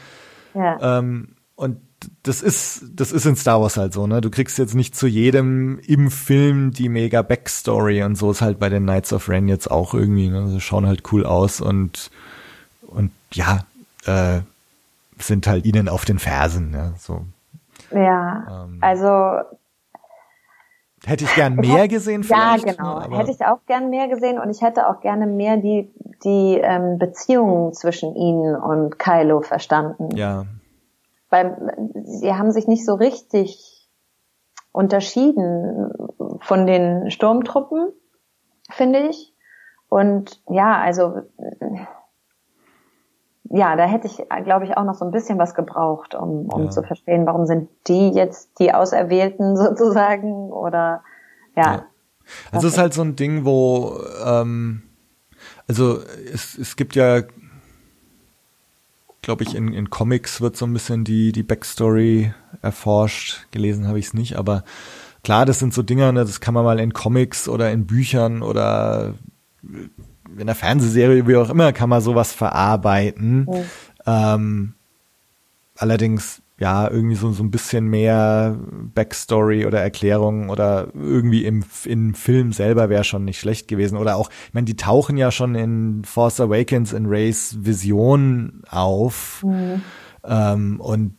Ja. 0.55 0.99
Ähm, 0.99 1.37
und 1.55 1.79
das 2.23 2.43
ist, 2.43 2.85
das 2.95 3.13
ist 3.13 3.27
in 3.27 3.37
Star 3.37 3.61
Wars 3.61 3.77
halt 3.77 3.93
so, 3.93 4.07
ne? 4.07 4.21
Du 4.21 4.31
kriegst 4.31 4.59
jetzt 4.59 4.75
nicht 4.75 4.97
zu 4.97 5.07
jedem 5.07 5.79
im 5.81 6.11
Film 6.11 6.73
die 6.73 6.89
mega 6.89 7.23
Backstory 7.23 8.03
und 8.03 8.17
so 8.17 8.31
ist 8.31 8.41
halt 8.41 8.59
bei 8.59 8.69
den 8.69 8.85
Knights 8.85 9.13
of 9.13 9.29
Ren 9.29 9.49
jetzt 9.49 9.71
auch 9.71 9.95
irgendwie, 9.95 10.29
ne? 10.29 10.49
Sie 10.49 10.61
schauen 10.61 10.87
halt 10.87 11.03
cool 11.13 11.27
aus 11.27 11.61
und, 11.61 12.11
und 12.83 13.11
ja, 13.33 13.65
äh, 14.07 14.41
sind 15.23 15.47
halt 15.47 15.65
ihnen 15.67 15.89
auf 15.89 16.05
den 16.05 16.19
Fersen, 16.19 16.71
ne? 16.71 16.95
So. 16.97 17.23
ja. 17.93 18.65
Ähm, 18.65 18.79
Also 18.81 19.41
Hätte 21.07 21.25
ich 21.25 21.35
gern 21.35 21.55
mehr 21.57 21.89
gesehen 21.89 22.23
Ja, 22.23 22.57
vielleicht. 22.59 22.77
genau. 22.77 23.01
Ne? 23.09 23.17
Hätte 23.17 23.31
ich 23.31 23.43
auch 23.45 23.65
gern 23.67 23.89
mehr 23.89 24.09
gesehen 24.09 24.39
und 24.39 24.51
ich 24.51 24.61
hätte 24.61 24.87
auch 24.87 25.01
gerne 25.01 25.27
mehr 25.27 25.57
die, 25.57 25.91
die 26.25 26.59
ähm, 26.63 26.99
Beziehungen 26.99 27.73
zwischen 27.73 28.15
ihnen 28.17 28.55
und 28.55 28.99
Kylo 28.99 29.41
verstanden. 29.41 30.15
ja, 30.15 30.45
Weil 31.31 31.95
sie 32.05 32.35
haben 32.35 32.53
sich 32.53 32.67
nicht 32.69 32.85
so 32.85 32.95
richtig 32.97 33.89
unterschieden 34.73 35.91
von 36.43 36.67
den 36.67 37.11
Sturmtruppen, 37.11 37.93
finde 38.71 38.99
ich. 39.09 39.35
Und 39.89 40.43
ja, 40.51 40.77
also 40.81 41.23
ja, 43.51 43.75
da 43.77 43.85
hätte 43.85 44.07
ich, 44.07 44.23
glaube 44.45 44.65
ich, 44.65 44.77
auch 44.77 44.85
noch 44.85 44.95
so 44.95 45.05
ein 45.05 45.11
bisschen 45.11 45.39
was 45.39 45.55
gebraucht, 45.55 46.15
um, 46.15 46.47
um 46.49 46.65
Ja. 46.65 46.71
zu 46.71 46.83
verstehen, 46.83 47.27
warum 47.27 47.47
sind 47.47 47.69
die 47.89 48.11
jetzt 48.11 48.51
die 48.61 48.73
Auserwählten 48.73 49.57
sozusagen 49.57 50.51
oder 50.53 51.03
ja. 51.57 51.75
Ja. 51.75 51.87
Also 52.53 52.69
es 52.69 52.75
ist 52.75 52.79
halt 52.79 52.95
so 52.95 53.03
ein 53.03 53.17
Ding, 53.17 53.45
wo 53.45 54.01
ähm, 54.25 54.83
also 55.67 55.99
es, 56.33 56.57
es 56.57 56.77
gibt 56.77 56.95
ja, 56.95 57.23
glaube 59.23 59.43
ich, 59.43 59.57
in, 59.57 59.73
in 59.73 59.91
Comics 59.91 60.41
wird 60.41 60.57
so 60.57 60.65
ein 60.65 60.73
bisschen 60.73 61.03
die 61.05 61.33
die 61.33 61.43
Backstory 61.43 62.33
erforscht. 62.63 63.47
Gelesen 63.51 63.89
habe 63.89 63.99
ich 63.99 64.07
es 64.07 64.15
nicht, 64.15 64.37
aber 64.37 64.63
klar, 65.25 65.45
das 65.45 65.59
sind 65.59 65.75
so 65.75 65.83
Dinger, 65.83 66.13
ne, 66.13 66.21
das 66.21 66.41
kann 66.41 66.55
man 66.55 66.65
mal 66.65 66.79
in 66.79 66.93
Comics 66.93 67.49
oder 67.49 67.73
in 67.73 67.87
Büchern 67.87 68.43
oder 68.43 69.15
in 70.39 70.47
der 70.47 70.55
Fernsehserie, 70.55 71.27
wie 71.27 71.37
auch 71.37 71.51
immer, 71.51 71.73
kann 71.73 71.89
man 71.89 72.01
sowas 72.01 72.33
verarbeiten. 72.33 73.47
Ähm, 74.07 74.75
allerdings, 75.77 76.43
ja, 76.59 76.91
irgendwie 76.91 77.17
so, 77.17 77.33
so 77.33 77.43
ein 77.43 77.51
bisschen 77.51 77.87
mehr 77.87 78.59
Backstory 78.95 79.67
oder 79.67 79.81
Erklärung 79.81 80.51
oder 80.51 80.89
irgendwie 80.95 81.45
im, 81.45 81.65
im 81.85 82.15
Film 82.15 82.53
selber 82.53 82.89
wäre 82.91 83.05
schon 83.05 83.25
nicht 83.25 83.41
schlecht 83.41 83.67
gewesen. 83.69 83.97
Oder 83.97 84.17
auch, 84.17 84.31
ich 84.49 84.55
meine, 84.55 84.67
die 84.67 84.77
tauchen 84.77 85.17
ja 85.17 85.31
schon 85.31 85.55
in 85.55 86.05
Force 86.05 86.41
Awakens 86.41 86.93
in 86.93 87.07
Rays 87.07 87.57
Vision 87.61 88.63
auf. 88.69 89.43
Ähm, 90.23 90.81
und 90.81 91.15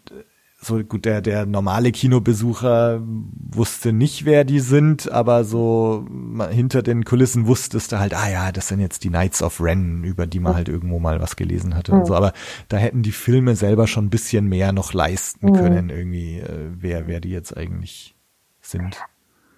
so 0.63 0.83
gut, 0.83 1.05
der, 1.05 1.21
der 1.21 1.47
normale 1.47 1.91
Kinobesucher 1.91 3.01
wusste 3.03 3.93
nicht, 3.93 4.25
wer 4.25 4.43
die 4.43 4.59
sind, 4.59 5.11
aber 5.11 5.43
so 5.43 6.05
hinter 6.51 6.83
den 6.83 7.03
Kulissen 7.03 7.47
wusstest 7.47 7.91
du 7.91 7.99
halt, 7.99 8.13
ah 8.13 8.29
ja, 8.29 8.51
das 8.51 8.67
sind 8.67 8.79
jetzt 8.79 9.03
die 9.03 9.09
Knights 9.09 9.41
of 9.41 9.59
Ren, 9.59 10.03
über 10.03 10.27
die 10.27 10.39
man 10.39 10.55
halt 10.55 10.69
irgendwo 10.69 10.99
mal 10.99 11.19
was 11.19 11.35
gelesen 11.35 11.75
hatte 11.75 11.93
und 11.93 12.05
so. 12.05 12.13
Aber 12.13 12.31
da 12.69 12.77
hätten 12.77 13.01
die 13.01 13.11
Filme 13.11 13.55
selber 13.55 13.87
schon 13.87 14.05
ein 14.05 14.09
bisschen 14.11 14.45
mehr 14.47 14.71
noch 14.71 14.93
leisten 14.93 15.51
können, 15.53 15.89
irgendwie, 15.89 16.39
äh, 16.39 16.69
wer, 16.77 17.07
wer 17.07 17.19
die 17.19 17.31
jetzt 17.31 17.57
eigentlich 17.57 18.15
sind. 18.61 18.97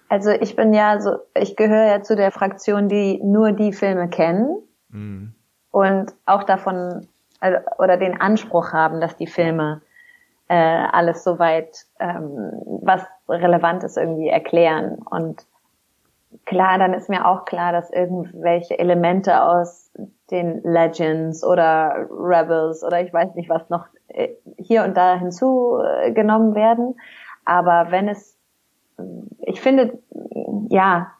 Also 0.07 0.29
ich 0.29 0.55
bin 0.55 0.73
ja 0.73 1.01
so, 1.01 1.17
ich 1.37 1.57
gehöre 1.57 1.87
ja 1.87 2.01
zu 2.01 2.15
der 2.15 2.31
Fraktion, 2.31 2.87
die 2.87 3.19
nur 3.23 3.51
die 3.51 3.73
Filme 3.73 4.07
kennen 4.09 4.57
Mhm. 4.89 5.33
und 5.71 6.13
auch 6.25 6.43
davon 6.43 7.07
also, 7.39 7.57
oder 7.79 7.97
den 7.97 8.21
Anspruch 8.21 8.71
haben, 8.71 9.01
dass 9.01 9.17
die 9.17 9.27
Filme 9.27 9.81
äh, 10.47 10.55
alles 10.91 11.23
soweit 11.23 11.85
ähm, 11.99 12.51
was 12.81 13.01
relevant 13.27 13.83
ist 13.83 13.97
irgendwie 13.97 14.29
erklären 14.29 14.99
und 15.09 15.45
klar, 16.45 16.77
dann 16.77 16.93
ist 16.93 17.09
mir 17.09 17.27
auch 17.27 17.45
klar, 17.45 17.71
dass 17.71 17.91
irgendwelche 17.91 18.77
Elemente 18.77 19.43
aus 19.43 19.91
den 20.31 20.61
Legends 20.63 21.43
oder 21.43 22.07
Rebels 22.09 22.83
oder 22.83 23.01
ich 23.01 23.13
weiß 23.13 23.35
nicht 23.35 23.49
was 23.49 23.69
noch 23.69 23.85
äh, 24.07 24.29
hier 24.57 24.83
und 24.83 24.95
da 24.97 25.15
hinzugenommen 25.17 26.55
werden. 26.55 26.95
Aber 27.45 27.91
wenn 27.91 28.07
es, 28.07 28.37
ich 29.41 29.61
finde, 29.61 29.99
ja, 30.69 31.11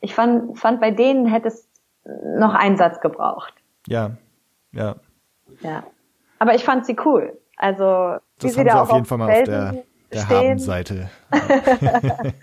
ich 0.00 0.14
fand, 0.14 0.58
fand 0.58 0.80
bei 0.80 0.90
denen 0.90 1.26
hätte 1.26 1.48
es 1.48 1.68
noch 2.04 2.54
einen 2.54 2.76
Satz 2.76 3.00
gebraucht. 3.00 3.54
Ja, 3.86 4.12
ja. 4.72 4.96
Ja. 5.60 5.84
Aber 6.38 6.54
ich 6.54 6.64
fand 6.64 6.86
sie 6.86 6.96
cool. 7.04 7.38
Also, 7.56 7.84
wie 7.84 8.18
Das 8.40 8.54
sie 8.54 8.60
haben 8.60 8.66
da 8.66 8.72
sie 8.72 8.78
auch 8.78 8.82
auf 8.82 8.92
jeden 8.94 9.04
Fall 9.04 9.18
mal 9.18 9.30
auf 9.30 9.42
der, 9.44 9.84
der. 10.12 10.28
Habenseite. 10.28 11.10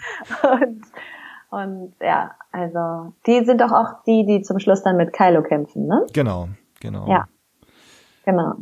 und, 0.62 0.82
und 1.50 1.94
ja, 2.02 2.32
also 2.52 3.14
die 3.26 3.44
sind 3.46 3.62
doch 3.62 3.72
auch 3.72 4.04
die, 4.06 4.26
die 4.26 4.42
zum 4.42 4.60
Schluss 4.60 4.84
dann 4.84 4.98
mit 4.98 5.14
Kylo 5.14 5.44
kämpfen, 5.44 5.88
ne? 5.88 6.06
Genau, 6.14 6.50
genau. 6.80 7.08
Ja. 7.08 7.28
Genau. 8.26 8.54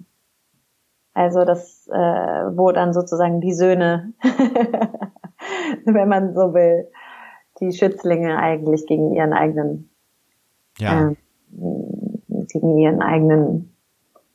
Also 1.13 1.45
das, 1.45 1.87
äh, 1.87 1.95
wo 1.95 2.71
dann 2.71 2.93
sozusagen 2.93 3.41
die 3.41 3.53
Söhne, 3.53 4.13
wenn 5.85 6.07
man 6.07 6.35
so 6.35 6.53
will, 6.53 6.89
die 7.59 7.71
Schützlinge 7.71 8.37
eigentlich 8.37 8.85
gegen 8.85 9.13
ihren 9.13 9.33
eigenen, 9.33 9.89
Ja. 10.77 11.09
äh, 11.09 11.15
gegen 12.53 12.77
ihren 12.77 13.01
eigenen 13.01 13.76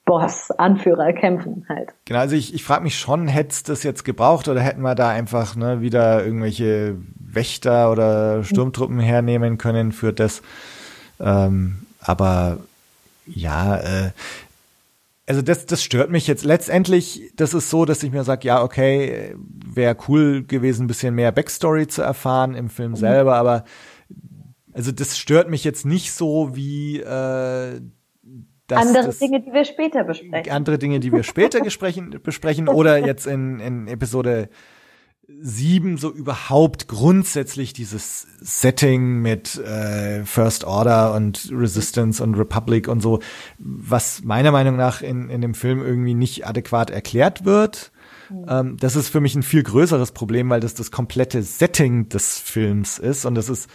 Boss, 0.05 0.51
Anführer 0.51 1.13
kämpfen 1.13 1.65
halt. 1.69 1.95
Genau, 2.05 2.21
also 2.21 2.35
ich, 2.35 2.55
ich 2.55 2.65
frage 2.65 2.83
mich 2.83 2.99
schon, 2.99 3.29
hätte 3.29 3.51
es 3.51 3.63
das 3.63 3.83
jetzt 3.83 4.05
gebraucht 4.05 4.49
oder 4.49 4.61
hätten 4.61 4.83
wir 4.83 4.95
da 4.95 5.09
einfach 5.11 5.55
ne, 5.55 5.81
wieder 5.81 6.25
irgendwelche 6.25 6.97
Wächter 7.15 7.91
oder 7.91 8.43
Sturmtruppen 8.43 8.99
hernehmen 8.99 9.59
können 9.59 9.93
für 9.93 10.13
das. 10.13 10.43
Ähm, 11.21 11.87
aber 12.01 12.59
ja, 13.27 13.77
äh, 13.77 14.11
also 15.27 15.41
das, 15.41 15.67
das 15.67 15.85
stört 15.85 16.11
mich 16.11 16.27
jetzt. 16.27 16.45
Letztendlich, 16.45 17.33
das 17.37 17.55
ist 17.55 17.71
so, 17.71 17.85
dass 17.85 18.03
ich 18.03 18.11
mir 18.11 18.25
sage, 18.25 18.47
ja, 18.47 18.63
okay, 18.63 19.37
wäre 19.65 19.97
cool 20.09 20.43
gewesen, 20.43 20.85
ein 20.85 20.89
bisschen 20.89 21.15
mehr 21.15 21.31
Backstory 21.31 21.87
zu 21.87 22.03
erfahren 22.03 22.55
im 22.55 22.69
Film 22.69 22.97
selber, 22.97 23.37
aber 23.37 23.65
also 24.73 24.91
das 24.91 25.19
stört 25.19 25.49
mich 25.49 25.65
jetzt 25.65 25.87
nicht 25.87 26.13
so 26.13 26.57
wie 26.57 27.01
äh, 27.01 27.81
dass 28.73 28.87
Andere 28.87 29.07
das, 29.07 29.19
Dinge, 29.19 29.41
die 29.41 29.53
wir 29.53 29.65
später 29.65 30.05
besprechen. 30.05 30.53
andere 30.53 30.79
Dinge, 30.79 31.01
die 31.01 31.13
wir 31.13 31.23
später 31.23 31.61
besprechen, 31.65 32.19
besprechen 32.23 32.69
oder 32.69 32.99
jetzt 32.99 33.27
in, 33.27 33.61
in 33.61 33.87
Episode 33.87 34.49
7 35.41 35.97
so 35.97 36.11
überhaupt 36.11 36.89
grundsätzlich 36.89 37.73
dieses 37.73 38.27
Setting 38.41 39.21
mit 39.21 39.57
äh, 39.59 40.25
First 40.25 40.65
Order 40.65 41.15
und 41.15 41.49
Resistance 41.53 42.23
und 42.23 42.35
Republic 42.35 42.89
und 42.89 43.01
so, 43.01 43.21
was 43.59 44.23
meiner 44.23 44.51
Meinung 44.51 44.77
nach 44.77 45.03
in, 45.03 45.31
in 45.31 45.41
dem 45.41 45.55
Film 45.55 45.83
irgendwie 45.83 46.15
nicht 46.15 46.47
adäquat 46.47 46.91
erklärt 46.91 47.45
wird. 47.45 47.93
Ähm, 48.49 48.77
das 48.79 48.97
ist 48.97 49.09
für 49.09 49.21
mich 49.21 49.35
ein 49.35 49.43
viel 49.43 49.63
größeres 49.63 50.13
Problem, 50.13 50.51
weil 50.51 50.61
das 50.61 50.75
das 50.75 50.91
komplette 50.91 51.43
Setting 51.43 52.09
des 52.09 52.39
Films 52.39 52.99
ist 52.99 53.25
und 53.25 53.35
das 53.35 53.49
ist 53.49 53.69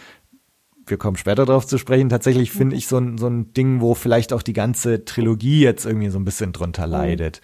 wir 0.90 0.98
kommen 0.98 1.16
später 1.16 1.44
darauf 1.46 1.66
zu 1.66 1.78
sprechen. 1.78 2.08
Tatsächlich 2.08 2.50
finde 2.52 2.76
ich 2.76 2.86
so 2.88 2.98
ein, 2.98 3.18
so 3.18 3.26
ein 3.28 3.52
Ding, 3.54 3.80
wo 3.80 3.94
vielleicht 3.94 4.32
auch 4.32 4.42
die 4.42 4.52
ganze 4.52 5.04
Trilogie 5.04 5.62
jetzt 5.62 5.84
irgendwie 5.86 6.08
so 6.08 6.18
ein 6.18 6.24
bisschen 6.24 6.52
drunter 6.52 6.86
leidet. 6.86 7.40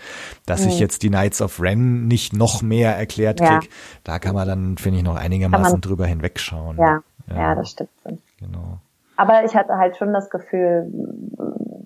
Dass 0.46 0.64
ich 0.66 0.78
jetzt 0.78 1.02
die 1.02 1.08
Knights 1.08 1.40
of 1.42 1.60
Ren 1.60 2.06
nicht 2.06 2.32
noch 2.32 2.62
mehr 2.62 2.96
erklärt 2.96 3.40
Ja. 3.40 3.58
krieg, 3.58 3.70
da 4.04 4.18
kann 4.18 4.34
man 4.34 4.46
dann, 4.48 4.78
finde 4.78 4.98
ich, 4.98 5.04
noch 5.04 5.16
einigermaßen 5.16 5.80
drüber 5.80 6.06
hinwegschauen. 6.06 6.76
Ja, 6.78 7.02
ja, 7.28 7.36
Ja. 7.36 7.54
das 7.54 7.70
stimmt. 7.70 7.90
Genau. 8.38 8.78
Aber 9.16 9.44
ich 9.44 9.54
hatte 9.54 9.76
halt 9.76 9.96
schon 9.96 10.12
das 10.12 10.28
Gefühl, 10.30 10.90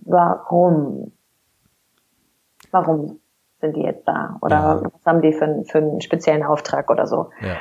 warum? 0.05 1.13
Warum? 2.71 3.21
sind 3.61 3.75
die 3.75 3.81
jetzt 3.83 4.07
da 4.07 4.37
oder 4.41 4.57
Ja. 4.57 4.83
was 4.85 5.05
haben 5.05 5.21
die 5.21 5.33
für, 5.33 5.45
einen- 5.45 5.65
für 5.65 5.79
einen 5.79 6.01
speziellen 6.01 6.45
Auftrag 6.45 6.93
oder 6.93 7.09
so. 7.09 7.31
Ja. 7.41 7.57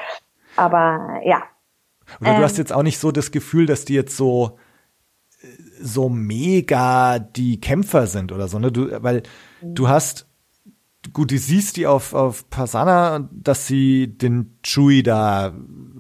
Aber 0.56 1.22
ja, 1.24 1.42
Oder 2.22 2.32
du 2.32 2.38
Ähm. 2.38 2.44
hast 2.44 2.58
jetzt 2.58 2.74
auch 2.74 2.84
nicht 2.84 3.00
so 3.00 3.12
das 3.12 3.32
Gefühl, 3.32 3.66
dass 3.66 3.86
die 3.86 3.94
jetzt 3.94 4.16
so 4.18 4.58
so 5.82 6.10
mega 6.10 7.20
die 7.20 7.62
Kämpfer 7.62 8.08
sind 8.08 8.32
oder 8.32 8.48
so, 8.48 8.58
ne? 8.60 8.72
Du, 8.72 8.90
weil 9.04 9.22
du 9.62 9.88
hast 9.88 10.28
gut, 11.14 11.32
du 11.32 11.38
siehst 11.38 11.78
die 11.78 11.86
auf 11.88 12.14
auf 12.14 12.50
Pasana, 12.50 13.30
dass 13.32 13.68
sie 13.68 14.08
den 14.18 14.58
Chewie 14.64 15.04
da 15.04 15.54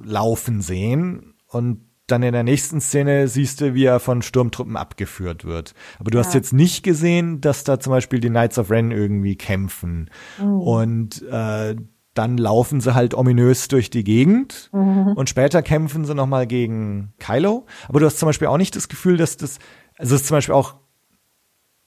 laufen 0.03 0.61
sehen 0.61 1.35
und 1.47 1.81
dann 2.07 2.23
in 2.23 2.31
der 2.33 2.43
nächsten 2.43 2.79
Szene 2.81 3.27
siehst 3.27 3.59
du, 3.61 3.73
wie 3.73 3.83
er 3.83 3.99
von 3.99 4.21
Sturmtruppen 4.21 4.77
abgeführt 4.77 5.43
wird. 5.43 5.73
Aber 5.99 6.09
du 6.09 6.17
hast 6.19 6.33
Ja. 6.33 6.39
jetzt 6.39 6.53
nicht 6.53 6.81
gesehen, 6.83 7.41
dass 7.41 7.65
da 7.65 7.79
zum 7.81 7.91
Beispiel 7.91 8.19
die 8.21 8.29
Knights 8.29 8.57
of 8.57 8.71
Ren 8.71 8.91
irgendwie 8.91 9.35
kämpfen. 9.35 10.09
Und 10.41 11.21
äh, 11.29 11.75
dann 12.17 12.37
laufen 12.37 12.81
sie 12.81 12.95
halt 12.95 13.13
ominös 13.13 13.67
durch 13.67 13.89
die 13.89 14.03
Gegend 14.03 14.69
und 15.15 15.29
später 15.29 15.61
kämpfen 15.61 16.05
sie 16.05 16.15
nochmal 16.15 16.47
gegen 16.47 17.13
Kylo. 17.19 17.65
Aber 17.87 17.99
du 17.99 18.05
hast 18.05 18.19
zum 18.19 18.27
Beispiel 18.27 18.47
auch 18.47 18.57
nicht 18.57 18.75
das 18.75 18.87
Gefühl, 18.89 19.17
dass 19.17 19.37
das, 19.37 19.59
also 19.97 20.15
es 20.15 20.21
ist 20.21 20.27
zum 20.27 20.37
Beispiel 20.37 20.55
auch 20.55 20.75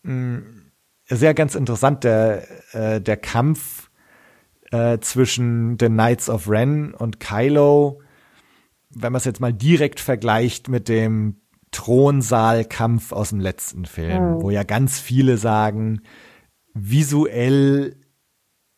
mh, 0.03 0.43
sehr 1.09 1.35
ganz 1.35 1.55
interessant, 1.55 2.05
der, 2.05 2.47
äh, 2.75 3.01
der 3.01 3.17
Kampf 3.17 3.91
äh, 4.71 4.99
zwischen 5.01 5.77
den 5.77 5.95
Knights 5.95 6.29
of 6.31 6.49
Ren 6.49 6.95
und 6.95 7.19
Kylo, 7.21 8.01
wenn 8.91 9.13
man 9.13 9.19
es 9.19 9.25
jetzt 9.25 9.41
mal 9.41 9.53
direkt 9.53 10.01
vergleicht 10.01 10.69
mit 10.69 10.89
dem 10.89 11.41
Thronsaalkampf 11.73 13.13
aus 13.13 13.31
dem 13.31 13.41
letzten 13.41 13.85
Film, 13.85 14.43
wo 14.43 14.51
ja 14.51 14.65
ganz 14.65 14.99
viele 14.99 15.37
sagen, 15.37 16.03
visuell 16.75 17.97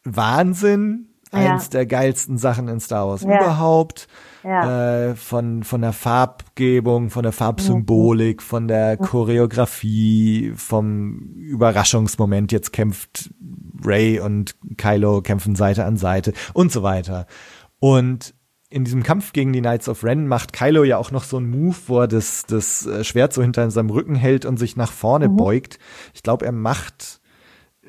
Wahnsinn, 0.05 1.12
Ja. 1.33 1.53
eins 1.55 1.70
der 1.70 1.87
geilsten 1.87 2.37
Sachen 2.39 2.68
in 2.68 2.78
Star 2.80 3.09
Wars 3.09 3.22
Ja. 3.22 3.37
überhaupt. 3.41 4.07
ja, 4.45 5.11
Äh, 5.11 5.14
von, 5.14 5.62
von 5.62 5.80
der 5.83 5.93
Farbgebung, 5.93 7.11
von 7.11 7.22
der 7.22 7.33
Farbsymbolik, 7.33 8.43
von 8.43 8.68
der 8.68 8.97
Choreografie, 8.97 10.53
vom 10.57 11.18
Überraschungsmoment. 11.37 12.53
Jetzt 12.53 12.72
kämpft 12.72 13.30
Ray 13.85 14.20
und 14.20 14.55
Kylo 14.76 15.22
kämpfen 15.22 15.55
Seite 15.57 15.85
an 15.85 15.97
Seite 15.97 16.33
und 16.53 16.72
so 16.72 16.83
weiter. 16.83 17.26
Und 17.78 18.35
in 18.70 18.85
diesem 18.85 19.03
Kampf 19.03 19.33
gegen 19.33 19.53
die 19.53 19.61
Knights 19.61 19.89
of 19.89 20.03
Ren 20.03 20.26
macht 20.26 20.53
Kylo 20.53 20.83
ja 20.85 20.97
auch 20.97 21.11
noch 21.11 21.24
so 21.24 21.37
einen 21.37 21.51
Move, 21.51 21.76
wo 21.89 22.01
er 22.01 22.09
das, 22.09 22.47
das 22.47 22.87
äh, 22.87 23.05
Schwert 23.05 23.33
so 23.35 23.43
hinter 23.43 23.70
seinem 23.70 23.91
Rücken 23.91 24.14
hält 24.14 24.45
und 24.47 24.57
sich 24.59 24.76
nach 24.76 24.91
vorne 24.93 25.28
beugt. 25.28 25.78
Ich 26.14 26.22
glaube, 26.22 26.47
er 26.47 26.53
macht 26.53 27.20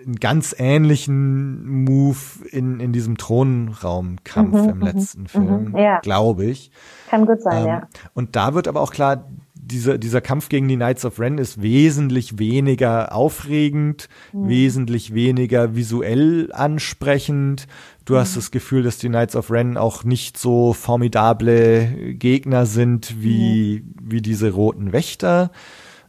einen 0.06 0.16
ganz 0.16 0.56
ähnlichen 0.58 1.84
Move 1.86 2.18
in, 2.52 2.80
in 2.80 2.92
diesem 2.94 3.18
Thronraumkampf 3.18 4.64
Mhm, 4.64 4.70
im 4.70 4.82
letzten 4.82 5.28
Film, 5.28 5.70
mhm, 5.72 5.78
ja. 5.78 6.00
glaube 6.02 6.46
ich. 6.46 6.72
kann 7.10 7.26
gut 7.26 7.42
sein, 7.42 7.62
Ähm, 7.64 7.68
ja. 7.68 7.88
Und 8.14 8.36
da 8.36 8.54
wird 8.54 8.68
aber 8.68 8.82
auch 8.82 8.92
klar, 8.92 9.30
dieser, 9.56 9.98
dieser 9.98 10.20
Kampf 10.20 10.50
gegen 10.50 10.68
die 10.68 10.76
Knights 10.76 11.06
of 11.06 11.20
Ren 11.20 11.38
ist 11.38 11.62
wesentlich 11.62 12.38
weniger 12.38 13.16
aufregend, 13.16 14.10
Mhm. 14.34 14.50
wesentlich 14.50 15.14
weniger 15.14 15.74
visuell 15.76 16.50
ansprechend. 16.52 17.68
Du 18.04 18.14
Mhm. 18.14 18.18
hast 18.18 18.36
das 18.36 18.52
Gefühl, 18.52 18.84
dass 18.84 18.98
die 18.98 19.08
Knights 19.08 19.36
of 19.38 19.50
Ren 19.52 19.78
auch 19.78 20.04
nicht 20.04 20.38
so 20.38 20.74
formidable 20.74 22.14
Gegner 22.16 22.66
sind 22.66 23.16
wie, 23.24 23.84
Mhm. 23.86 23.96
wie 24.12 24.22
diese 24.22 24.52
roten 24.52 24.92
Wächter. 24.92 25.52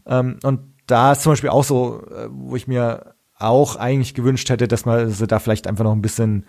Ähm, 0.04 0.38
und 0.42 0.60
da 0.86 1.12
ist 1.12 1.22
zum 1.22 1.32
Beispiel 1.32 1.50
auch 1.50 1.64
so, 1.64 2.02
äh, 2.10 2.28
wo 2.30 2.56
ich 2.56 2.66
mir 2.66 3.13
auch 3.36 3.76
eigentlich 3.76 4.14
gewünscht 4.14 4.48
hätte, 4.50 4.68
dass 4.68 4.84
man 4.84 5.10
sie 5.10 5.26
da 5.26 5.38
vielleicht 5.38 5.66
einfach 5.66 5.84
noch 5.84 5.92
ein 5.92 6.02
bisschen 6.02 6.46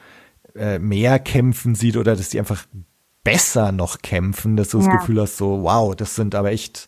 äh, 0.56 0.80
mehr 0.80 1.20
kämpfen 1.20 1.76
sieht 1.76 1.98
oder 1.98 2.16
dass 2.16 2.30
die 2.30 2.40
einfach 2.40 2.66
besser 3.24 3.72
noch 3.72 4.02
kämpfen, 4.02 4.56
dass 4.56 4.70
du 4.70 4.78
das 4.78 4.88
Ja. 4.88 4.96
Gefühl 4.98 5.20
hast, 5.22 5.38
so, 5.38 5.64
wow, 5.64 5.96
das 5.96 6.16
sind 6.16 6.36
aber 6.36 6.52
echt 6.52 6.88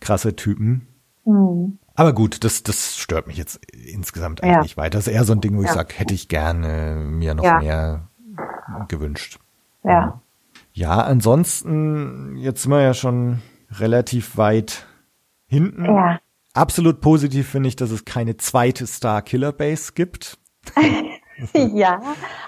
krasse 0.00 0.36
Typen. 0.36 0.86
Mhm. 1.24 1.78
Aber 1.94 2.12
gut, 2.14 2.42
das, 2.44 2.62
das 2.62 2.96
stört 2.96 3.26
mich 3.26 3.36
jetzt 3.36 3.60
insgesamt 3.72 4.42
eigentlich 4.42 4.54
Ja. 4.56 4.62
nicht 4.62 4.76
weiter. 4.76 4.98
Das 4.98 5.06
ist 5.06 5.12
eher 5.12 5.24
so 5.24 5.32
ein 5.32 5.40
Ding, 5.40 5.56
wo 5.56 5.62
ich 5.62 5.68
Ja. 5.68 5.74
sage, 5.74 5.94
hätte 5.96 6.14
ich 6.14 6.28
gerne 6.28 6.96
mir 6.96 7.34
noch 7.34 7.44
Ja. 7.44 7.58
mehr 7.58 8.08
gewünscht. 8.88 9.38
Ja, 9.84 10.20
Ja, 10.74 11.02
ansonsten, 11.02 12.36
jetzt 12.36 12.62
sind 12.62 12.70
wir 12.70 12.80
ja 12.80 12.94
schon 12.94 13.40
relativ 13.72 14.36
weit 14.38 14.86
hinten. 15.46 15.84
ja. 15.84 16.18
Absolut 16.54 17.00
positiv 17.00 17.48
finde 17.48 17.68
ich, 17.68 17.76
dass 17.76 17.90
es 17.90 18.04
keine 18.04 18.36
zweite 18.36 18.86
Star 18.86 19.22
Killer 19.22 19.52
Base 19.52 19.92
gibt. 19.94 20.38
ja, 21.54 22.00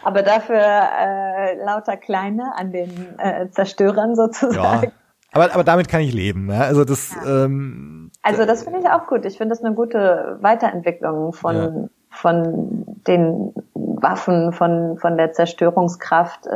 aber 0.02 0.22
dafür 0.22 0.60
äh, 0.60 1.56
lauter 1.64 1.96
kleine 1.96 2.54
an 2.56 2.70
den 2.70 3.18
äh, 3.18 3.48
Zerstörern 3.50 4.10
Ja. 4.10 4.16
sozusagen. 4.16 4.92
Aber, 5.32 5.52
aber 5.52 5.64
damit 5.64 5.88
kann 5.88 6.02
ich 6.02 6.12
leben. 6.12 6.46
Ne? 6.46 6.60
Also 6.60 6.84
das, 6.84 7.12
ähm, 7.26 8.12
Also 8.22 8.44
das 8.44 8.62
finde 8.62 8.80
ich 8.80 8.86
auch 8.86 9.06
gut. 9.08 9.24
Ich 9.24 9.36
finde 9.38 9.54
das 9.54 9.64
eine 9.64 9.74
gute 9.74 10.38
Weiterentwicklung 10.40 11.32
von 11.32 11.56
Ja. 11.56 11.88
von 12.10 12.84
den 13.08 13.52
Waffen, 13.74 14.52
von 14.52 14.96
von 14.98 15.16
der 15.16 15.32
Zerstörungskraft. 15.32 16.46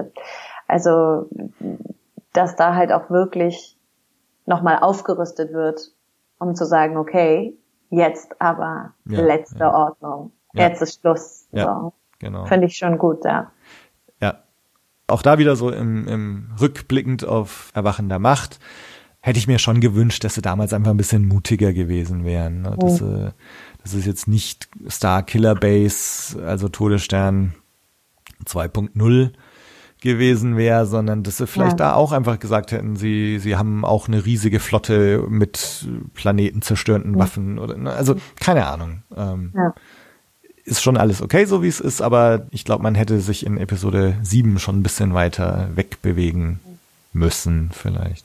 Also 0.68 1.28
dass 2.34 2.54
da 2.54 2.74
halt 2.76 2.92
auch 2.92 3.10
wirklich 3.10 3.76
nochmal 4.46 4.78
aufgerüstet 4.80 5.52
wird, 5.52 5.90
um 6.38 6.54
zu 6.54 6.64
sagen, 6.64 6.96
okay, 6.96 7.54
jetzt 7.90 8.40
aber 8.40 8.92
Ja, 9.06 9.20
letzte 9.20 9.60
ja. 9.60 9.74
Ordnung, 9.74 10.32
Ja. 10.52 10.68
jetzt 10.68 10.82
ist 10.82 11.00
Schluss. 11.00 11.46
Ja. 11.52 11.64
So. 11.64 11.92
genau. 12.18 12.44
Finde 12.46 12.66
ich 12.66 12.76
schon 12.76 12.98
gut, 12.98 13.24
ja. 13.24 13.50
Ja. 14.20 14.38
Auch 15.06 15.22
da 15.22 15.38
wieder 15.38 15.56
so 15.56 15.70
im, 15.70 16.06
im 16.06 16.50
rückblickend 16.60 17.24
auf 17.24 17.70
Erwachen 17.74 18.08
der 18.08 18.18
Macht, 18.18 18.58
hätte 19.20 19.38
ich 19.38 19.46
mir 19.48 19.58
schon 19.58 19.80
gewünscht, 19.80 20.22
dass 20.24 20.34
sie 20.34 20.42
damals 20.42 20.72
einfach 20.72 20.90
ein 20.90 20.96
bisschen 20.96 21.26
mutiger 21.26 21.72
gewesen 21.72 22.24
wären. 22.24 22.62
Ne? 22.62 22.76
Dass, 22.78 23.00
äh, 23.00 23.30
dass 23.82 23.94
es 23.94 24.06
jetzt 24.06 24.28
nicht 24.28 24.68
Star 24.88 25.22
Killer 25.22 25.54
Base, 25.54 26.42
also 26.44 26.68
Todesstern 26.68 27.54
2.0 28.44 29.32
gewesen 30.00 30.56
wäre, 30.56 30.86
sondern 30.86 31.22
dass 31.22 31.38
sie 31.38 31.46
vielleicht 31.46 31.80
Ja. 31.80 31.90
da 31.90 31.94
auch 31.94 32.12
einfach 32.12 32.38
gesagt 32.38 32.72
hätten, 32.72 32.96
sie, 32.96 33.38
sie 33.38 33.56
haben 33.56 33.84
auch 33.84 34.06
eine 34.08 34.24
riesige 34.24 34.60
Flotte 34.60 35.24
mit 35.28 35.86
planetenzerstörenden 36.14 37.18
Waffen 37.18 37.58
oder, 37.58 37.76
ne? 37.76 37.90
also 37.92 38.14
keine 38.40 38.66
Ahnung. 38.66 39.02
Ähm, 39.16 39.52
Ja. 39.54 39.74
ist 40.64 40.82
schon 40.82 40.96
alles 40.96 41.22
okay, 41.22 41.44
so 41.46 41.62
wie 41.62 41.68
es 41.68 41.80
ist, 41.80 42.00
aber 42.02 42.46
ich 42.50 42.64
glaube, 42.64 42.82
man 42.82 42.94
hätte 42.94 43.20
sich 43.20 43.44
in 43.46 43.56
Episode 43.56 44.16
7 44.22 44.58
schon 44.58 44.78
ein 44.78 44.82
bisschen 44.82 45.14
weiter 45.14 45.68
wegbewegen 45.74 46.60
müssen, 47.14 47.70
vielleicht. 47.72 48.24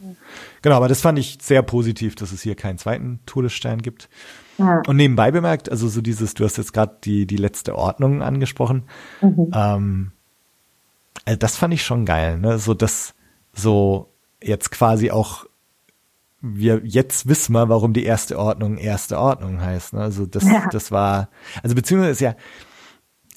Genau, 0.62 0.76
aber 0.76 0.90
das 0.90 1.02
fand 1.02 1.18
ich 1.18 1.38
sehr 1.42 1.62
positiv, 1.64 2.16
dass 2.16 2.32
es 2.34 2.42
hier 2.42 2.56
keinen 2.56 2.78
zweiten 2.78 3.20
Todesstern 3.26 3.82
gibt. 3.82 4.10
Ja. 4.58 4.82
Und 4.86 4.98
nebenbei 4.98 5.32
bemerkt, 5.32 5.72
also 5.72 5.88
so 5.88 6.02
dieses, 6.02 6.34
du 6.36 6.44
hast 6.44 6.58
jetzt 6.58 6.74
gerade 6.74 6.98
die, 7.04 7.26
die 7.26 7.38
letzte 7.38 7.76
Ordnung 7.76 8.22
angesprochen, 8.22 8.84
ähm, 9.54 10.12
also 11.26 11.38
das 11.38 11.56
fand 11.56 11.74
ich 11.74 11.84
schon 11.84 12.06
geil, 12.06 12.38
ne? 12.38 12.60
So 12.60 12.74
dass 12.74 13.14
so 13.54 14.14
jetzt 14.42 14.72
quasi 14.72 15.12
auch 15.12 15.46
wir 16.42 16.82
jetzt 16.84 17.28
wissen 17.30 17.54
wir, 17.54 17.70
warum 17.70 17.94
die 17.94 18.04
erste 18.04 18.38
Ordnung 18.38 18.78
erste 18.78 19.18
Ordnung 19.18 19.62
heißt. 19.62 19.94
Ne? 19.94 20.02
Also 20.02 20.26
das, 20.26 20.44
Ja. 20.44 20.68
das 20.70 20.92
war, 20.92 21.30
also 21.64 21.74
beziehungsweise 21.74 22.12
ist 22.12 22.20
ja, 22.20 22.36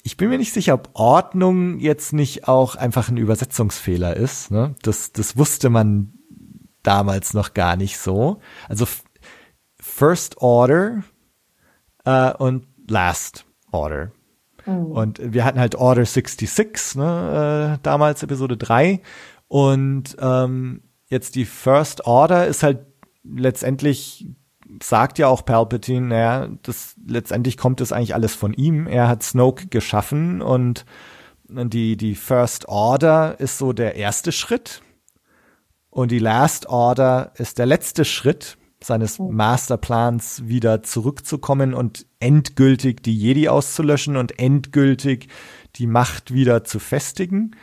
ich 0.03 0.17
bin 0.17 0.29
mir 0.29 0.37
nicht 0.37 0.53
sicher, 0.53 0.73
ob 0.73 0.89
Ordnung 0.93 1.79
jetzt 1.79 2.11
nicht 2.11 2.49
auch 2.49 2.75
einfach 2.75 3.07
ein 3.07 3.15
Übersetzungsfehler 3.17 4.15
ist. 4.17 4.51
Ne? 4.51 4.75
Das, 4.81 5.13
das 5.13 5.37
wusste 5.37 5.69
man 5.69 6.13
damals 6.83 7.33
noch 7.33 7.53
gar 7.53 7.77
nicht 7.77 7.97
so. 7.97 8.41
Also 8.67 8.85
First 9.79 10.37
Order 10.41 11.03
äh, 12.03 12.33
und 12.33 12.67
Last 12.89 13.45
Order. 13.71 14.11
Und 14.75 15.19
wir 15.21 15.45
hatten 15.45 15.59
halt 15.59 15.75
Order 15.75 16.05
66, 16.05 16.95
ne, 16.95 17.77
äh, 17.77 17.83
damals 17.83 18.23
Episode 18.23 18.57
3. 18.57 19.01
Und 19.47 20.17
ähm, 20.19 20.81
jetzt 21.07 21.35
die 21.35 21.45
First 21.45 22.05
Order 22.05 22.47
ist 22.47 22.63
halt 22.63 22.79
letztendlich, 23.23 24.27
sagt 24.81 25.19
ja 25.19 25.27
auch 25.27 25.45
Palpatine, 25.45 26.07
naja, 26.07 26.49
das 26.63 26.95
letztendlich 27.05 27.57
kommt 27.57 27.79
das 27.79 27.91
eigentlich 27.91 28.13
alles 28.13 28.35
von 28.35 28.53
ihm. 28.53 28.87
Er 28.87 29.07
hat 29.07 29.23
Snoke 29.23 29.67
geschaffen 29.67 30.41
und 30.41 30.85
die, 31.49 31.95
die 31.95 32.15
First 32.15 32.67
Order 32.67 33.39
ist 33.39 33.57
so 33.57 33.71
der 33.73 33.95
erste 33.95 34.31
Schritt. 34.31 34.81
Und 35.89 36.11
die 36.11 36.19
Last 36.19 36.67
Order 36.67 37.31
ist 37.35 37.57
der 37.57 37.65
letzte 37.65 38.05
Schritt 38.05 38.57
seines 38.81 39.17
Masterplans 39.19 40.47
wieder 40.47 40.83
zurückzukommen 40.83 41.73
und 41.73 42.05
endgültig 42.19 43.01
die 43.03 43.17
Jedi 43.17 43.49
auszulöschen 43.49 44.17
und 44.17 44.39
endgültig 44.39 45.27
die 45.75 45.87
Macht 45.87 46.33
wieder 46.33 46.63
zu 46.63 46.79
festigen. 46.79 47.55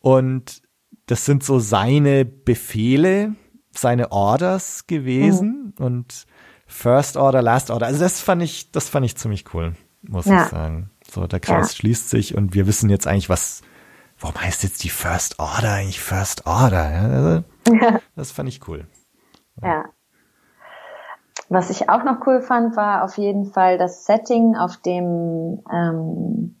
Und 0.00 0.62
das 1.06 1.24
sind 1.24 1.42
so 1.42 1.58
seine 1.58 2.24
Befehle, 2.24 3.34
seine 3.72 4.12
Orders 4.12 4.86
gewesen 4.86 5.74
und 5.78 6.26
First 6.66 7.16
Order, 7.16 7.42
Last 7.42 7.70
Order. 7.70 7.86
Also 7.86 8.00
das 8.00 8.20
fand 8.20 8.42
ich, 8.42 8.70
das 8.72 8.88
fand 8.88 9.04
ich 9.06 9.16
ziemlich 9.16 9.52
cool, 9.54 9.74
muss 10.02 10.26
Ja. 10.26 10.44
ich 10.44 10.50
sagen. 10.50 10.90
So, 11.10 11.26
der 11.26 11.40
Kreis 11.40 11.70
Ja. 11.72 11.76
schließt 11.76 12.10
sich 12.10 12.36
und 12.36 12.54
wir 12.54 12.66
wissen 12.66 12.90
jetzt 12.90 13.06
eigentlich, 13.06 13.28
was, 13.28 13.62
warum 14.18 14.40
heißt 14.40 14.62
jetzt 14.62 14.84
die 14.84 14.88
First 14.90 15.38
Order 15.40 15.72
eigentlich 15.72 16.00
First 16.00 16.46
Order? 16.46 16.90
Ja, 16.92 17.08
also, 17.08 17.44
das 18.16 18.30
fand 18.30 18.48
ich 18.48 18.66
cool. 18.68 18.86
Ja. 19.62 19.84
Was 21.52 21.68
ich 21.68 21.90
auch 21.90 22.04
noch 22.04 22.26
cool 22.26 22.40
fand, 22.40 22.76
war 22.76 23.02
auf 23.04 23.18
jeden 23.18 23.44
Fall 23.44 23.76
das 23.76 24.06
Setting 24.06 24.56
auf 24.56 24.76
dem 24.78 25.62
ähm, 25.70 26.56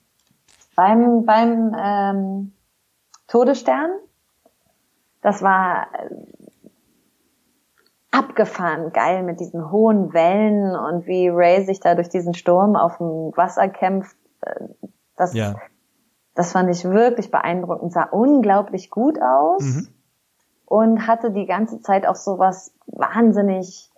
beim 0.74 1.24
beim 1.24 1.74
ähm, 1.78 2.52
Todesstern. 3.28 3.90
Das 5.22 5.42
war 5.42 5.86
äh, 5.94 6.14
abgefahren, 8.10 8.92
geil 8.92 9.22
mit 9.22 9.38
diesen 9.38 9.70
hohen 9.70 10.12
Wellen 10.12 10.74
und 10.74 11.06
wie 11.06 11.28
Ray 11.28 11.64
sich 11.64 11.78
da 11.80 11.94
durch 11.94 12.08
diesen 12.08 12.34
Sturm 12.34 12.74
auf 12.74 12.98
dem 12.98 13.32
Wasser 13.36 13.68
kämpft. 13.68 14.16
Äh, 14.42 14.66
Das, 15.16 15.34
Ja. 15.34 15.54
das 16.34 16.52
fand 16.52 16.70
ich 16.70 16.82
wirklich 16.84 17.30
beeindruckend, 17.30 17.92
sah 17.92 18.04
unglaublich 18.10 18.88
gut 18.90 19.20
aus 19.20 19.62
Mhm. 19.62 19.88
und 20.64 21.06
hatte 21.06 21.30
die 21.30 21.44
ganze 21.46 21.82
Zeit 21.82 22.06
auch 22.06 22.16
so 22.16 22.38
was 22.38 22.72
wahnsinnig 22.86 23.89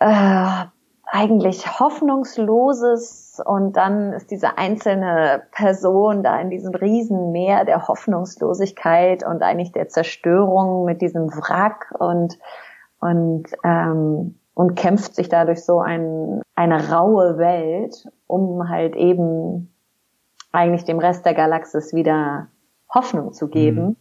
äh, 0.00 0.64
eigentlich 1.10 1.80
hoffnungsloses 1.80 3.40
und 3.44 3.76
dann 3.76 4.12
ist 4.12 4.30
diese 4.30 4.58
einzelne 4.58 5.42
Person 5.52 6.22
da 6.22 6.38
in 6.40 6.50
diesem 6.50 6.74
Riesenmeer 6.74 7.64
der 7.64 7.88
Hoffnungslosigkeit 7.88 9.24
und 9.24 9.42
eigentlich 9.42 9.72
der 9.72 9.88
Zerstörung 9.88 10.84
mit 10.84 11.00
diesem 11.00 11.28
Wrack 11.28 11.94
und 11.98 12.38
und 13.00 13.46
ähm, 13.64 14.38
und 14.58 14.74
kämpft 14.74 15.14
sich 15.14 15.28
dadurch 15.28 15.64
so 15.64 15.78
ein, 15.78 16.42
eine 16.56 16.90
raue 16.90 17.38
Welt, 17.38 18.08
um 18.26 18.68
halt 18.68 18.96
eben 18.96 19.72
eigentlich 20.50 20.82
dem 20.82 20.98
Rest 20.98 21.24
der 21.24 21.34
Galaxis 21.34 21.94
wieder 21.94 22.48
Hoffnung 22.92 23.32
zu 23.32 23.46
geben. 23.46 23.84
Mhm. 23.84 23.96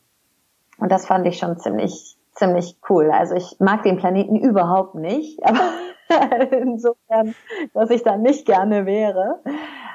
Und 0.80 0.91
das 0.91 1.06
fand 1.06 1.28
ich 1.28 1.38
schon 1.38 1.60
ziemlich, 1.60 2.16
ziemlich 2.38 2.78
cool. 2.90 3.12
Also 3.12 3.36
ich 3.36 3.58
mag 3.60 3.84
den 3.84 3.98
Planeten 3.98 4.36
überhaupt 4.36 4.96
nicht, 4.96 5.40
aber 6.10 6.52
insofern, 6.52 7.36
dass 7.74 7.90
ich 7.90 8.04
da 8.04 8.18
nicht 8.18 8.46
gerne 8.46 8.86
wäre. 8.86 9.40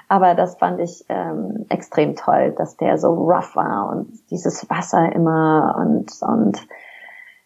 Aber 0.08 0.34
das 0.34 0.56
fand 0.56 0.80
ich 0.80 1.06
ähm, 1.08 1.64
extrem 1.70 2.16
toll, 2.16 2.52
dass 2.58 2.76
der 2.76 2.98
so 2.98 3.14
rough 3.14 3.56
war 3.56 3.88
und 3.88 4.30
dieses 4.30 4.68
Wasser 4.68 5.10
immer 5.10 5.74
und, 5.78 6.10
und 6.20 6.66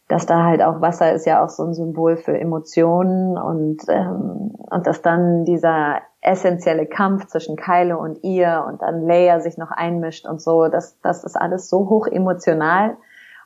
dass 0.08 0.26
da 0.26 0.44
halt 0.44 0.62
auch 0.62 0.80
Wasser 0.80 1.12
ist 1.12 1.26
ja 1.26 1.44
auch 1.44 1.48
so 1.48 1.64
ein 1.64 1.74
Symbol 1.74 2.16
für 2.16 2.38
Emotionen 2.38 3.38
und, 3.38 3.82
ähm, 3.88 4.52
und 4.70 4.86
dass 4.86 5.02
dann 5.02 5.44
dieser 5.44 6.00
essentielle 6.20 6.86
Kampf 6.86 7.26
zwischen 7.26 7.56
Kylo 7.56 8.00
und 8.00 8.22
ihr 8.24 8.64
und 8.68 8.82
dann 8.82 9.06
Leia 9.06 9.40
sich 9.40 9.58
noch 9.58 9.70
einmischt 9.70 10.26
und 10.26 10.40
so, 10.40 10.68
das, 10.68 10.98
das 11.00 11.24
ist 11.24 11.36
alles 11.36 11.68
so 11.68 11.88
hoch 11.88 12.06
emotional. 12.06 12.96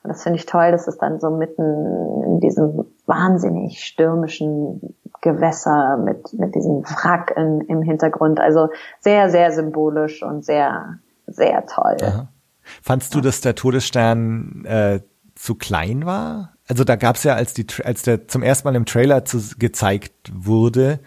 Und 0.03 0.09
das 0.09 0.22
finde 0.22 0.38
ich 0.38 0.46
toll, 0.46 0.70
dass 0.72 0.88
es 0.88 0.96
dann 0.98 1.20
so 1.20 1.30
mitten 1.30 2.22
in 2.24 2.40
diesem 2.40 2.86
wahnsinnig 3.07 3.84
stürmischen 3.84 4.96
Gewässer 5.20 5.98
mit, 5.98 6.32
mit 6.32 6.55
diesem 6.55 6.82
Wrack 6.82 7.34
in, 7.36 7.61
im 7.62 7.82
Hintergrund. 7.82 8.40
Also 8.40 8.68
sehr, 9.01 9.28
sehr 9.30 9.53
symbolisch 9.53 10.22
und 10.22 10.44
sehr, 10.44 10.98
sehr 11.26 11.66
toll. 11.66 11.96
Aha. 12.03 12.28
Fandst 12.82 13.14
du, 13.14 13.20
dass 13.20 13.40
der 13.40 13.55
Todesstern 13.55 14.64
äh, 14.64 15.01
zu 15.34 15.55
klein 15.55 16.07
war? 16.07 16.55
Also 16.66 16.84
da 16.84 16.96
gab's 16.96 17.24
ja, 17.24 17.34
als 17.34 17.53
die 17.53 17.66
als 17.84 18.03
der 18.03 18.28
zum 18.28 18.42
ersten 18.42 18.68
Mal 18.68 18.76
im 18.76 18.86
Trailer 18.86 19.24
zu, 19.24 19.40
gezeigt 19.59 20.32
wurde, 20.32 21.01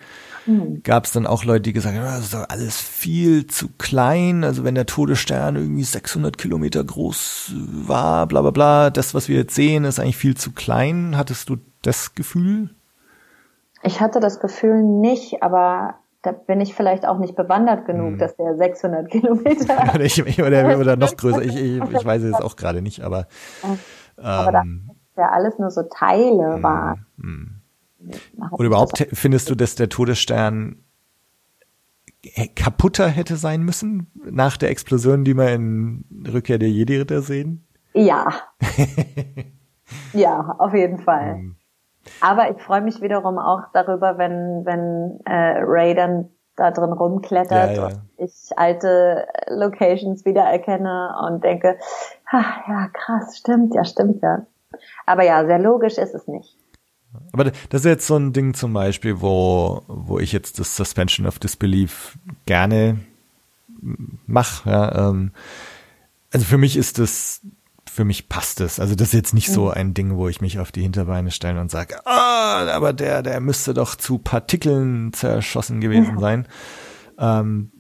gab's 0.84 1.12
dann 1.12 1.26
auch 1.28 1.44
Leute, 1.46 1.62
die 1.62 1.74
gesagt 1.74 1.96
haben, 1.96 2.04
ja, 2.06 2.16
das 2.16 2.26
ist 2.26 2.34
doch 2.34 2.50
alles 2.50 2.80
viel 2.82 3.48
zu 3.48 3.70
klein. 3.78 4.44
Also 4.44 4.64
wenn 4.64 4.76
der 4.76 4.86
Todesstern 4.86 5.56
irgendwie 5.56 5.84
600 5.84 6.38
Kilometer 6.38 6.84
groß 6.84 7.54
war, 7.56 8.28
bla 8.28 8.41
bla 8.41 8.52
bla, 8.52 8.89
das, 8.89 9.14
was 9.14 9.28
wir 9.30 9.38
jetzt 9.38 9.56
sehen, 9.56 9.86
ist 9.86 10.00
eigentlich 10.00 10.18
viel 10.18 10.36
zu 10.36 10.52
klein. 10.52 11.16
Hattest 11.18 11.50
du 11.50 11.58
das 11.82 12.16
Gefühl? 12.16 12.70
Ich 13.84 14.00
hatte 14.02 14.20
das 14.20 14.39
Gefühl 14.39 14.82
nicht, 14.84 15.44
aber 15.44 15.96
da 16.22 16.32
bin 16.32 16.62
ich 16.62 16.74
vielleicht 16.74 17.06
auch 17.06 17.20
nicht 17.20 17.36
bewandert 17.36 17.86
genug, 17.86 18.14
Hm. 18.14 18.18
dass 18.18 18.36
der 18.38 18.56
600 18.56 19.10
Kilometer. 19.12 19.78
oder, 19.94 20.02
ich, 20.06 20.22
oder, 20.41 20.80
oder 20.80 20.96
noch 20.96 21.16
größer? 21.18 21.41
Ich, 21.41 21.56
ich, 21.56 21.82
ich 21.82 22.06
weiß 22.06 22.24
es 22.24 22.36
auch 22.36 22.56
gerade 22.56 22.82
nicht, 22.82 23.02
aber, 23.02 23.28
Aber 24.16 24.52
da- 24.52 24.62
ähm, 24.62 24.89
ja 25.18 25.30
alles 25.30 25.60
nur 25.60 25.70
so 25.70 25.84
Teile 25.84 26.64
waren. 26.64 27.06
Oder 28.51 28.66
überhaupt 28.68 29.08
findest 29.14 29.49
du, 29.49 29.56
dass 29.56 29.76
der 29.76 29.89
Todesstern 29.89 30.84
kaputter 32.56 33.08
hätte 33.08 33.36
sein 33.36 33.64
müssen 33.64 34.12
nach 34.14 34.58
der 34.58 34.70
Explosion, 34.70 35.24
die 35.24 35.36
wir 35.36 35.54
in 35.54 36.06
Rückkehr 36.32 36.58
der 36.58 36.70
Jedi-Ritter 36.70 37.22
sehen? 37.22 37.68
Ja. 37.93 38.28
ja, 40.14 40.56
auf 40.58 40.74
jeden 40.74 40.99
Fall. 40.99 41.36
Hm. 41.36 41.56
Aber 42.22 42.49
ich 42.51 42.62
freue 42.62 42.82
mich 42.82 43.01
wiederum 43.01 43.38
auch 43.38 43.62
darüber, 43.74 44.18
wenn, 44.18 44.66
wenn 44.66 45.20
äh, 45.26 45.60
Ray 45.64 45.95
dann 45.95 46.30
da 46.56 46.72
drin 46.72 46.91
rumklettert 46.91 47.72
Ja, 47.72 47.74
ja. 47.74 47.86
und 47.86 48.01
ich 48.18 48.51
alte 48.58 49.28
Locations 49.47 50.24
wiedererkenne 50.26 51.16
und 51.28 51.43
denke, 51.43 51.78
ah, 52.30 52.43
ja, 52.68 52.88
krass, 52.93 53.38
stimmt, 53.38 53.74
ja, 53.74 53.84
stimmt, 53.86 54.22
ja. 54.22 54.45
Aber 55.06 55.24
ja, 55.24 55.45
sehr 55.45 55.60
logisch 55.60 55.97
ist 55.97 56.14
es 56.14 56.28
nicht. 56.28 56.58
Aber 57.34 57.46
das 57.46 57.82
ist 57.82 57.86
jetzt 57.86 58.08
so 58.08 58.16
ein 58.16 58.32
Ding 58.32 58.54
zum 58.54 58.74
Beispiel, 58.74 59.20
wo, 59.20 59.84
wo 59.88 60.20
ich 60.20 60.32
jetzt 60.32 60.60
das 60.60 60.78
Suspension 60.78 61.26
of 61.26 61.40
Disbelief 61.40 62.18
gerne 62.46 63.00
mache. 64.28 64.70
Ja, 64.70 65.10
ähm, 65.10 65.32
also 66.32 66.46
für 66.46 66.60
mich 66.60 66.78
ist 66.78 67.00
das, 67.00 67.42
für 67.92 68.06
mich 68.06 68.30
passt 68.30 68.62
es. 68.62 68.80
Also 68.80 68.94
das 68.94 69.10
ist 69.10 69.14
jetzt 69.14 69.34
nicht 69.34 69.52
so 69.52 69.72
ein 69.72 69.96
Ding, 69.96 70.16
wo 70.16 70.28
ich 70.28 70.42
mich 70.42 70.60
auf 70.60 70.72
die 70.72 70.84
Hinterbeine 70.84 71.32
stelle 71.32 71.60
und 71.60 71.72
sage, 71.72 72.06
ah, 72.06 72.68
aber 72.72 72.94
der, 72.94 73.24
der 73.24 73.40
müsste 73.40 73.74
doch 73.74 73.96
zu 73.96 74.20
Partikeln 74.20 75.12
zerschossen 75.12 75.82
gewesen 75.82 76.20
sein. 76.20 76.48
Ähm, 77.18 77.72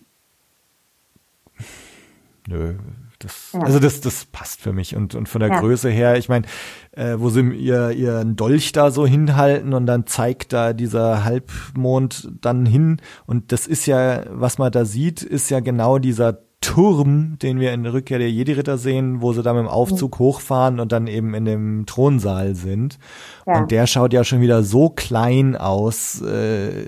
nö, 2.47 2.75
das, 3.23 3.51
Ja. 3.53 3.61
also 3.61 3.79
das, 3.79 4.01
das 4.01 4.25
passt 4.25 4.61
für 4.61 4.73
mich 4.73 4.95
und, 4.95 5.15
und 5.15 5.27
von 5.29 5.39
der 5.41 5.49
Ja. 5.49 5.59
Größe 5.59 5.89
her, 5.89 6.17
ich 6.17 6.29
meine, 6.29 6.45
äh, 6.91 7.15
wo 7.17 7.29
sie 7.29 7.41
ihr, 7.51 7.91
ihren 7.91 8.35
Dolch 8.35 8.71
da 8.71 8.91
so 8.91 9.05
hinhalten 9.07 9.73
und 9.73 9.85
dann 9.85 10.05
zeigt 10.05 10.53
da 10.53 10.73
dieser 10.73 11.23
Halbmond 11.23 12.31
dann 12.41 12.65
hin 12.65 12.97
und 13.25 13.51
das 13.51 13.67
ist 13.67 13.85
ja, 13.85 14.23
was 14.29 14.57
man 14.57 14.71
da 14.71 14.85
sieht, 14.85 15.21
ist 15.23 15.49
ja 15.49 15.59
genau 15.59 15.97
dieser 15.99 16.39
Turm, 16.61 17.37
den 17.39 17.59
wir 17.59 17.73
in 17.73 17.83
der 17.83 17.91
Rückkehr 17.91 18.19
der 18.19 18.31
Jedi-Ritter 18.31 18.77
sehen, 18.77 19.21
wo 19.21 19.33
sie 19.33 19.43
da 19.43 19.53
mit 19.53 19.63
dem 19.63 19.67
Aufzug 19.67 20.17
hochfahren 20.19 20.79
und 20.79 20.93
dann 20.93 21.07
eben 21.07 21.33
in 21.33 21.43
dem 21.43 21.85
Thronsaal 21.85 22.55
sind. 22.55 22.99
Ja. 23.45 23.59
Und 23.59 23.71
der 23.71 23.85
schaut 23.85 24.13
ja 24.13 24.23
schon 24.23 24.39
wieder 24.39 24.63
so 24.63 24.89
klein 24.89 25.57
aus 25.57 26.21
äh, 26.21 26.85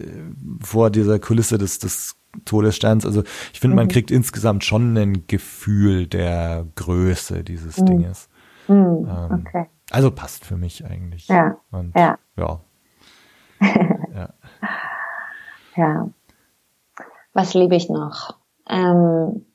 vor 0.61 0.91
dieser 0.91 1.19
Kulisse 1.19 1.57
des, 1.57 1.79
des 1.79 2.15
Todessterns. 2.43 3.05
Also 3.05 3.23
ich 3.53 3.59
finde, 3.59 3.75
Mhm. 3.75 3.81
man 3.81 3.87
kriegt 3.87 4.11
insgesamt 4.11 4.63
schon 4.63 4.97
ein 4.97 5.27
Gefühl 5.27 6.07
der 6.07 6.65
Größe 6.75 7.43
dieses 7.43 7.79
Mhm. 7.79 7.85
Dinges. 7.85 8.29
Hm, 8.67 9.07
Ähm, 9.09 9.45
okay. 9.47 9.65
Also 9.91 10.11
passt 10.11 10.45
für 10.45 10.57
mich 10.57 10.83
eigentlich. 10.85 11.27
Ja, 11.27 11.57
Und, 11.71 11.95
ja. 11.95 12.17
ja. 12.37 12.59
ja. 14.15 14.29
Ja. 15.75 16.09
Was 17.33 17.53
liebe 17.53 17.75
ich 17.75 17.89
noch? 17.89 18.37
Ähm, 18.69 19.45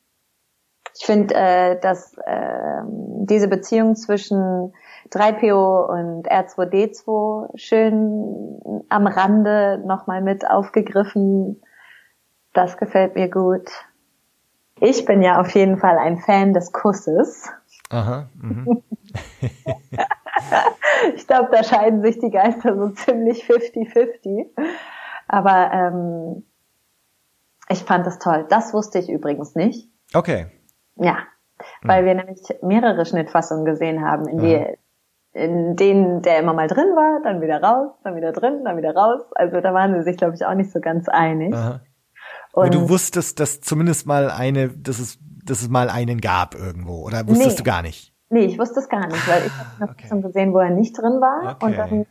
ich 0.99 1.07
finde, 1.07 1.35
äh, 1.35 1.81
dass 1.81 2.15
ähm, 2.27 3.27
diese 3.27 3.49
Beziehung 3.49 3.97
zwischen 3.97 4.73
3PO 5.11 5.87
und 5.89 6.31
R2D2 6.31 7.57
schön 7.57 8.61
am 8.91 9.07
Rande 9.07 9.83
nochmal 9.87 10.21
mit 10.21 10.49
aufgegriffen. 10.49 11.63
Das 12.53 12.77
gefällt 12.77 13.15
mir 13.15 13.29
gut. 13.29 13.69
Ich 14.81 15.05
bin 15.05 15.23
ja 15.23 15.41
auf 15.41 15.51
jeden 15.55 15.79
Fall 15.79 15.99
ein 15.99 16.19
Fan 16.19 16.53
des 16.55 16.73
Kusses. 16.73 17.51
Aha. 17.91 18.29
Mhm. 18.35 18.83
Ich 21.15 21.27
glaube, 21.27 21.49
da 21.53 21.63
scheiden 21.63 22.03
sich 22.03 22.19
die 22.19 22.31
Geister 22.31 22.77
so 22.77 22.89
ziemlich 22.91 23.45
50-50. 23.45 24.47
Aber 25.29 25.71
ähm, 25.73 26.45
ich 27.69 27.85
fand 27.85 28.07
das 28.07 28.19
toll. 28.19 28.47
Das 28.49 28.75
wusste 28.75 28.99
ich 28.99 29.09
übrigens 29.09 29.55
nicht. 29.55 29.89
Okay. 30.13 30.47
Ja, 30.97 31.19
weil 31.83 32.05
wir 32.05 32.15
nämlich 32.15 32.41
mehrere 32.63 33.07
Schnittfassungen 33.07 33.65
gesehen 33.65 34.05
haben, 34.05 34.27
in, 34.27 34.39
die, 34.39 34.67
in 35.33 35.77
denen 35.77 36.23
der 36.23 36.41
immer 36.41 36.53
mal 36.53 36.67
drin 36.67 36.97
war, 36.97 37.21
dann 37.23 37.41
wieder 37.41 37.63
raus, 37.63 37.93
dann 38.03 38.17
wieder 38.17 38.33
drin, 38.33 38.65
dann 38.65 38.77
wieder 38.77 38.95
raus. 38.95 39.23
Also 39.35 39.61
da 39.61 39.73
waren 39.73 39.95
sie 39.95 40.03
sich, 40.03 40.17
glaube 40.17 40.35
ich, 40.35 40.45
auch 40.45 40.55
nicht 40.55 40.73
so 40.73 40.81
ganz 40.81 41.09
einig. 41.09 41.55
Aha. 41.55 41.81
Aber 42.53 42.63
Und 42.65 42.75
du 42.75 42.89
wusstest, 42.89 43.39
dass 43.41 43.61
zumindest 43.61 44.07
mal 44.07 44.31
eine, 44.31 44.69
dass 44.71 44.99
es, 44.99 45.19
dass 45.45 45.63
es 45.63 45.69
mal 45.69 45.89
einen 45.89 46.21
gab 46.21 46.55
irgendwo, 46.55 47.03
oder 47.05 47.27
wusstest 47.29 47.51
Nee. 47.51 47.57
du 47.57 47.63
gar 47.65 47.83
nicht? 47.83 48.13
nee, 48.33 48.45
ich 48.45 48.59
wusste 48.59 48.79
es 48.81 48.89
gar 48.89 49.07
nicht, 49.09 49.29
weil 49.29 49.45
ich 49.47 49.53
habe 49.53 49.69
eine 49.81 49.91
Okay. 49.91 50.03
Fassung 50.03 50.23
gesehen, 50.23 50.53
wo 50.53 50.59
er 50.59 50.71
nicht 50.71 50.97
drin 50.97 51.21
war. 51.21 51.55
Okay. 51.57 51.65
Und 51.67 51.77
dann, 51.79 52.07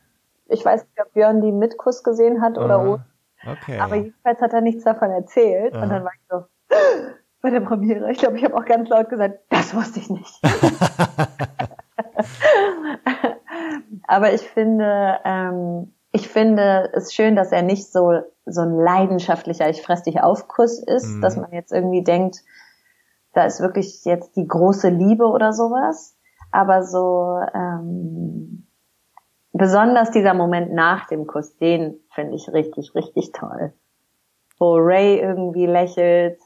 ich 0.50 0.66
weiß 0.66 0.82
nicht, 0.84 1.00
ob 1.02 1.14
Björn 1.14 1.42
die 1.42 1.52
mit 1.54 1.78
Kuss 1.78 2.04
gesehen 2.04 2.42
hat 2.42 2.58
oder 2.58 2.76
Aha. 2.80 2.88
ohne. 2.88 3.06
Okay. 3.46 3.80
Aber 3.80 3.96
jedenfalls 3.96 4.42
hat 4.42 4.52
er 4.52 4.60
nichts 4.62 4.84
davon 4.84 5.12
erzählt. 5.12 5.74
Aha. 5.74 5.84
Und 5.84 5.90
dann 5.90 6.04
war 6.04 6.12
ich 6.14 6.22
so, 6.30 6.44
bei 7.42 7.52
der 7.52 7.62
Premiere. 7.62 8.12
Ich 8.12 8.18
glaube, 8.18 8.36
ich 8.38 8.44
habe 8.44 8.56
auch 8.58 8.66
ganz 8.66 8.90
laut 8.90 9.08
gesagt, 9.10 9.40
das 9.50 9.74
wusste 9.74 10.00
ich 10.00 10.10
nicht. 10.10 10.42
Aber 14.08 14.34
ich 14.34 14.42
finde, 14.42 15.20
ähm, 15.24 15.94
ich 16.12 16.28
finde 16.28 16.90
es 16.94 17.14
schön, 17.14 17.36
dass 17.36 17.52
er 17.52 17.62
nicht 17.62 17.92
so 17.92 18.22
so 18.52 18.62
ein 18.62 18.76
leidenschaftlicher 18.76 19.70
Ich 19.70 19.82
fress 19.82 20.04
dich 20.04 20.22
auf 20.22 20.48
Kuss 20.48 20.80
ist, 20.80 21.08
mhm. 21.08 21.22
dass 21.22 21.38
man 21.38 21.52
jetzt 21.52 21.72
irgendwie 21.72 22.04
denkt, 22.04 22.44
da 23.34 23.46
ist 23.46 23.62
wirklich 23.62 24.04
jetzt 24.06 24.36
die 24.36 24.48
große 24.48 24.90
Liebe 24.90 25.26
oder 25.26 25.54
sowas. 25.54 26.18
Aber 26.52 26.84
so 26.84 27.40
ähm, 27.54 28.68
besonders 29.54 30.12
dieser 30.12 30.34
Moment 30.34 30.74
nach 30.74 31.08
dem 31.08 31.28
Kuss, 31.28 31.56
den 31.58 32.00
finde 32.12 32.36
ich 32.36 32.52
richtig, 32.52 32.96
richtig 32.96 33.32
toll. 33.34 33.74
Wo 34.58 34.76
Ray 34.76 35.20
irgendwie 35.20 35.68
lächelt, 35.68 36.40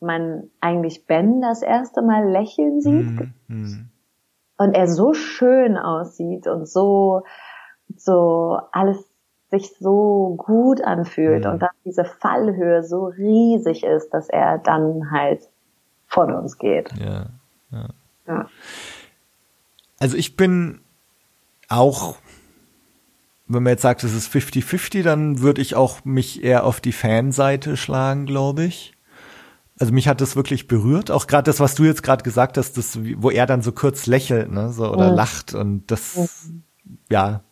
man 0.00 0.50
eigentlich 0.60 1.06
Ben 1.06 1.40
das 1.40 1.62
erste 1.62 2.02
Mal 2.02 2.28
lächeln 2.28 2.80
sieht 2.80 3.28
mm, 3.48 3.88
und 4.58 4.74
er 4.74 4.86
so 4.86 5.14
schön 5.14 5.78
aussieht 5.78 6.46
und 6.46 6.68
so 6.68 7.22
so 7.96 8.58
alles 8.72 8.98
sich 9.50 9.72
so 9.78 10.34
gut 10.36 10.82
anfühlt 10.82 11.44
mm. 11.44 11.48
und 11.48 11.60
dann 11.60 11.70
diese 11.84 12.04
Fallhöhe 12.04 12.82
so 12.82 13.06
riesig 13.06 13.84
ist, 13.84 14.10
dass 14.10 14.28
er 14.28 14.58
dann 14.58 15.10
halt 15.12 15.48
von 16.06 16.34
uns 16.34 16.58
geht. 16.58 16.90
Ja, 16.98 17.26
ja. 17.70 17.88
ja. 18.26 18.46
Also 20.00 20.16
ich 20.16 20.36
bin 20.36 20.80
auch 21.68 22.16
wenn 23.46 23.62
man 23.62 23.72
jetzt 23.72 23.82
sagt, 23.82 24.02
es 24.04 24.14
ist 24.14 24.32
50-50, 24.32 25.02
dann 25.02 25.40
würde 25.40 25.60
ich 25.60 25.76
auch 25.76 26.02
mich 26.06 26.42
eher 26.42 26.64
auf 26.64 26.80
die 26.80 26.92
Fanseite 26.92 27.76
schlagen, 27.76 28.24
glaube 28.24 28.64
ich 28.64 28.94
also 29.78 29.92
mich 29.92 30.08
hat 30.08 30.20
das 30.20 30.36
wirklich 30.36 30.68
berührt, 30.68 31.10
auch 31.10 31.26
gerade 31.26 31.44
das, 31.50 31.60
was 31.60 31.74
du 31.74 31.84
jetzt 31.84 32.02
gerade 32.02 32.22
gesagt 32.22 32.58
hast, 32.58 32.76
das, 32.76 32.98
wo 33.16 33.30
er 33.30 33.46
dann 33.46 33.62
so 33.62 33.72
kurz 33.72 34.06
lächelt, 34.06 34.50
ne, 34.50 34.72
so 34.72 34.90
oder 34.90 35.08
ja. 35.08 35.14
lacht 35.14 35.54
und 35.54 35.90
das, 35.90 36.48
ja, 37.10 37.42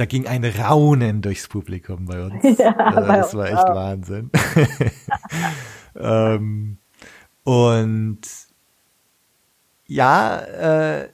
da 0.00 0.06
ging 0.06 0.26
ein 0.26 0.42
Raunen 0.44 1.20
durchs 1.20 1.46
Publikum 1.46 2.06
bei 2.06 2.24
uns. 2.24 2.42
Ja, 2.58 2.74
also, 2.74 3.12
das 3.12 3.34
war 3.34 3.46
echt 3.46 3.58
auch. 3.58 3.74
Wahnsinn. 3.74 4.30
ähm, 5.94 6.78
und 7.44 8.20
ja, 9.86 10.38
äh, 10.38 11.08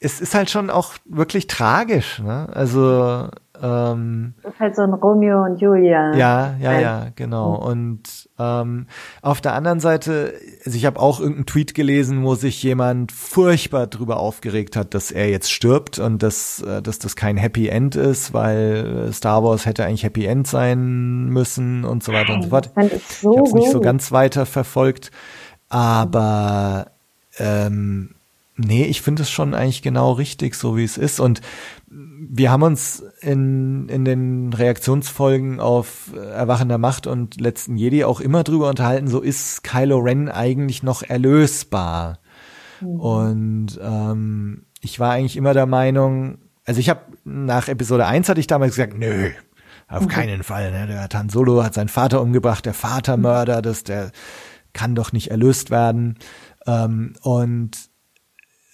es 0.00 0.20
ist 0.20 0.34
halt 0.34 0.50
schon 0.50 0.70
auch 0.70 0.94
wirklich 1.04 1.46
tragisch, 1.46 2.18
ne? 2.18 2.48
Also 2.52 3.28
ähm, 3.60 4.34
das 4.42 4.54
ist 4.54 4.60
halt 4.60 4.74
so 4.74 4.82
ein 4.82 4.94
Romeo 4.94 5.44
und 5.44 5.60
Julia. 5.60 6.16
Ja, 6.16 6.56
ja, 6.58 6.80
ja, 6.80 7.06
genau. 7.14 7.54
Und 7.54 8.21
ähm, 8.42 8.86
auf 9.20 9.40
der 9.40 9.54
anderen 9.54 9.80
Seite, 9.80 10.34
also 10.64 10.76
ich 10.76 10.86
habe 10.86 11.00
auch 11.00 11.20
irgendeinen 11.20 11.46
Tweet 11.46 11.74
gelesen, 11.74 12.24
wo 12.24 12.34
sich 12.34 12.62
jemand 12.62 13.12
furchtbar 13.12 13.86
drüber 13.86 14.18
aufgeregt 14.18 14.76
hat, 14.76 14.94
dass 14.94 15.10
er 15.10 15.28
jetzt 15.28 15.50
stirbt 15.50 15.98
und 15.98 16.22
dass, 16.22 16.62
äh, 16.62 16.82
dass 16.82 16.98
das 16.98 17.16
kein 17.16 17.36
Happy 17.36 17.68
End 17.68 17.96
ist, 17.96 18.32
weil 18.32 19.10
Star 19.12 19.42
Wars 19.44 19.66
hätte 19.66 19.84
eigentlich 19.84 20.04
Happy 20.04 20.26
End 20.26 20.46
sein 20.46 21.26
müssen 21.26 21.84
und 21.84 22.02
so 22.02 22.12
weiter 22.12 22.34
und 22.34 22.42
so 22.42 22.48
fort. 22.48 22.70
Ich, 22.76 23.02
so 23.20 23.32
ich 23.32 23.38
habe 23.38 23.48
es 23.48 23.54
nicht 23.54 23.70
so 23.70 23.80
ganz 23.80 24.12
weiter 24.12 24.46
verfolgt, 24.46 25.10
aber 25.68 26.86
ähm, 27.38 28.14
nee, 28.56 28.84
ich 28.84 29.02
finde 29.02 29.22
es 29.22 29.30
schon 29.30 29.54
eigentlich 29.54 29.82
genau 29.82 30.12
richtig, 30.12 30.54
so 30.54 30.76
wie 30.76 30.84
es 30.84 30.98
ist. 30.98 31.20
Und 31.20 31.40
wir 32.30 32.50
haben 32.50 32.62
uns 32.62 33.02
in, 33.20 33.88
in 33.88 34.04
den 34.04 34.52
Reaktionsfolgen 34.52 35.60
auf 35.60 36.12
Erwachender 36.14 36.78
Macht 36.78 37.06
und 37.06 37.40
letzten 37.40 37.76
Jedi 37.76 38.04
auch 38.04 38.20
immer 38.20 38.44
drüber 38.44 38.68
unterhalten, 38.68 39.08
so 39.08 39.20
ist 39.20 39.64
Kylo 39.64 39.98
Ren 39.98 40.28
eigentlich 40.28 40.82
noch 40.82 41.02
erlösbar. 41.02 42.18
Mhm. 42.80 43.00
Und 43.00 43.80
ähm, 43.82 44.66
ich 44.80 45.00
war 45.00 45.12
eigentlich 45.12 45.36
immer 45.36 45.54
der 45.54 45.66
Meinung, 45.66 46.38
also 46.64 46.80
ich 46.80 46.88
habe 46.88 47.00
nach 47.24 47.68
Episode 47.68 48.06
1 48.06 48.28
hatte 48.28 48.40
ich 48.40 48.46
damals 48.46 48.76
gesagt, 48.76 48.96
nö, 48.96 49.30
auf 49.88 50.04
mhm. 50.04 50.08
keinen 50.08 50.42
Fall. 50.42 50.70
Ne? 50.70 50.86
Der 50.86 51.08
Han 51.18 51.28
Solo 51.28 51.62
hat 51.62 51.74
seinen 51.74 51.88
Vater 51.88 52.20
umgebracht, 52.20 52.66
der 52.66 52.74
Vatermörder, 52.74 53.62
das, 53.62 53.84
der 53.84 54.12
kann 54.72 54.94
doch 54.94 55.12
nicht 55.12 55.30
erlöst 55.30 55.70
werden. 55.70 56.18
Ähm, 56.66 57.14
und 57.22 57.91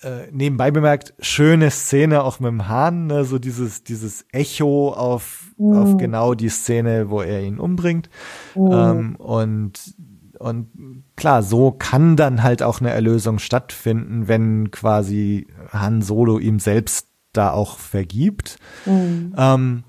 äh, 0.03 0.31
nebenbei 0.31 0.71
bemerkt, 0.71 1.15
schöne 1.19 1.71
Szene 1.71 2.23
auch 2.23 2.41
mit 2.41 2.49
dem 2.49 2.69
Hahn, 2.69 3.07
ne? 3.07 3.25
so 3.25 3.39
dieses, 3.39 3.83
dieses 3.83 4.25
Echo 4.33 4.93
auf, 4.93 5.53
mhm. 5.57 5.77
auf 5.77 5.97
genau 5.97 6.35
die 6.35 6.49
Szene, 6.49 7.11
wo 7.11 7.21
er 7.21 7.43
ihn 7.43 7.59
umbringt. 7.59 8.09
Mhm. 8.55 8.73
Ähm, 8.73 9.17
und, 9.17 9.95
und 10.39 10.69
klar, 11.17 11.43
so 11.43 11.73
kann 11.73 12.17
dann 12.17 12.43
halt 12.43 12.63
auch 12.63 12.81
eine 12.81 12.91
Erlösung 12.91 13.39
stattfinden, 13.39 14.29
wenn 14.29 14.71
quasi 14.71 15.49
Han 15.73 16.03
Solo 16.03 16.39
ihm 16.39 16.61
selbst 16.61 17.09
da 17.33 17.51
auch 17.51 17.79
vergibt. 17.79 18.57
Mhm. 18.87 19.35
Ähm, 19.37 19.85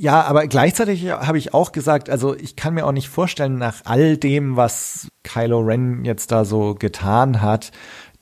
ja, 0.00 0.22
aber 0.22 0.46
gleichzeitig 0.46 1.10
habe 1.10 1.38
ich 1.38 1.54
auch 1.54 1.72
gesagt, 1.72 2.08
also 2.08 2.36
ich 2.36 2.54
kann 2.54 2.74
mir 2.74 2.86
auch 2.86 2.92
nicht 2.92 3.08
vorstellen, 3.08 3.58
nach 3.58 3.80
all 3.84 4.16
dem, 4.16 4.54
was 4.54 5.08
Kylo 5.24 5.58
Ren 5.58 6.04
jetzt 6.04 6.30
da 6.30 6.44
so 6.44 6.76
getan 6.76 7.42
hat, 7.42 7.72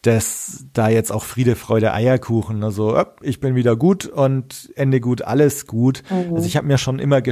dass 0.06 0.66
da 0.72 0.88
jetzt 0.88 1.10
auch 1.10 1.24
Friede, 1.24 1.56
Freude, 1.56 1.92
Eierkuchen, 1.92 2.62
also 2.62 3.02
ich 3.20 3.40
bin 3.40 3.54
wieder 3.54 3.76
gut 3.76 4.06
und 4.06 4.70
Ende 4.76 5.00
gut, 5.00 5.22
alles 5.22 5.66
gut. 5.66 6.02
Mhm. 6.10 6.34
Also 6.34 6.46
ich 6.46 6.56
habe 6.56 6.66
mir 6.66 6.78
schon 6.78 6.98
immer 6.98 7.22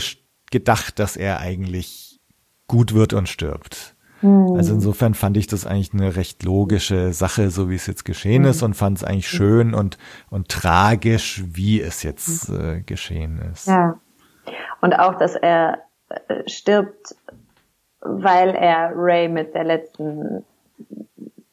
gedacht, 0.50 0.98
dass 0.98 1.16
er 1.16 1.38
eigentlich 1.38 2.20
gut 2.66 2.94
wird 2.94 3.12
und 3.12 3.28
stirbt. 3.28 3.94
Mhm. 4.22 4.56
Also 4.56 4.74
insofern 4.74 5.14
fand 5.14 5.36
ich 5.36 5.46
das 5.46 5.66
eigentlich 5.66 5.92
eine 5.92 6.16
recht 6.16 6.42
logische 6.42 7.12
Sache, 7.12 7.50
so 7.50 7.70
wie 7.70 7.76
es 7.76 7.86
jetzt 7.86 8.04
geschehen 8.04 8.42
mhm. 8.42 8.48
ist 8.48 8.62
und 8.62 8.74
fand 8.74 8.98
es 8.98 9.04
eigentlich 9.04 9.28
schön 9.28 9.72
und, 9.74 9.98
und 10.30 10.48
tragisch, 10.48 11.44
wie 11.46 11.80
es 11.80 12.02
jetzt 12.02 12.48
mhm. 12.48 12.60
äh, 12.60 12.80
geschehen 12.80 13.40
ist. 13.52 13.68
Ja. 13.68 14.00
Und 14.80 14.98
auch, 14.98 15.16
dass 15.16 15.36
er 15.36 15.78
äh, 16.08 16.48
stirbt, 16.48 17.14
weil 18.00 18.50
er 18.50 18.92
Ray 18.94 19.28
mit 19.28 19.54
der 19.54 19.64
letzten 19.64 20.44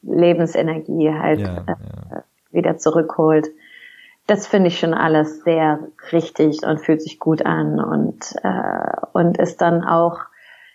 Lebensenergie 0.02 1.12
halt 1.12 1.40
ja, 1.40 1.58
äh, 1.66 1.74
ja. 2.10 2.24
wieder 2.50 2.76
zurückholt. 2.78 3.48
Das 4.26 4.46
finde 4.46 4.68
ich 4.68 4.78
schon 4.78 4.94
alles 4.94 5.42
sehr 5.42 5.80
richtig 6.12 6.64
und 6.64 6.80
fühlt 6.80 7.02
sich 7.02 7.18
gut 7.18 7.44
an 7.44 7.80
und 7.80 8.34
äh, 8.42 9.06
und 9.12 9.38
ist 9.38 9.60
dann 9.60 9.84
auch 9.84 10.18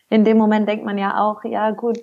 in 0.09 0.23
dem 0.23 0.37
Moment 0.37 0.67
denkt 0.69 0.85
man 0.85 0.97
ja 0.97 1.21
auch, 1.21 1.43
ja 1.43 1.71
gut, 1.71 1.99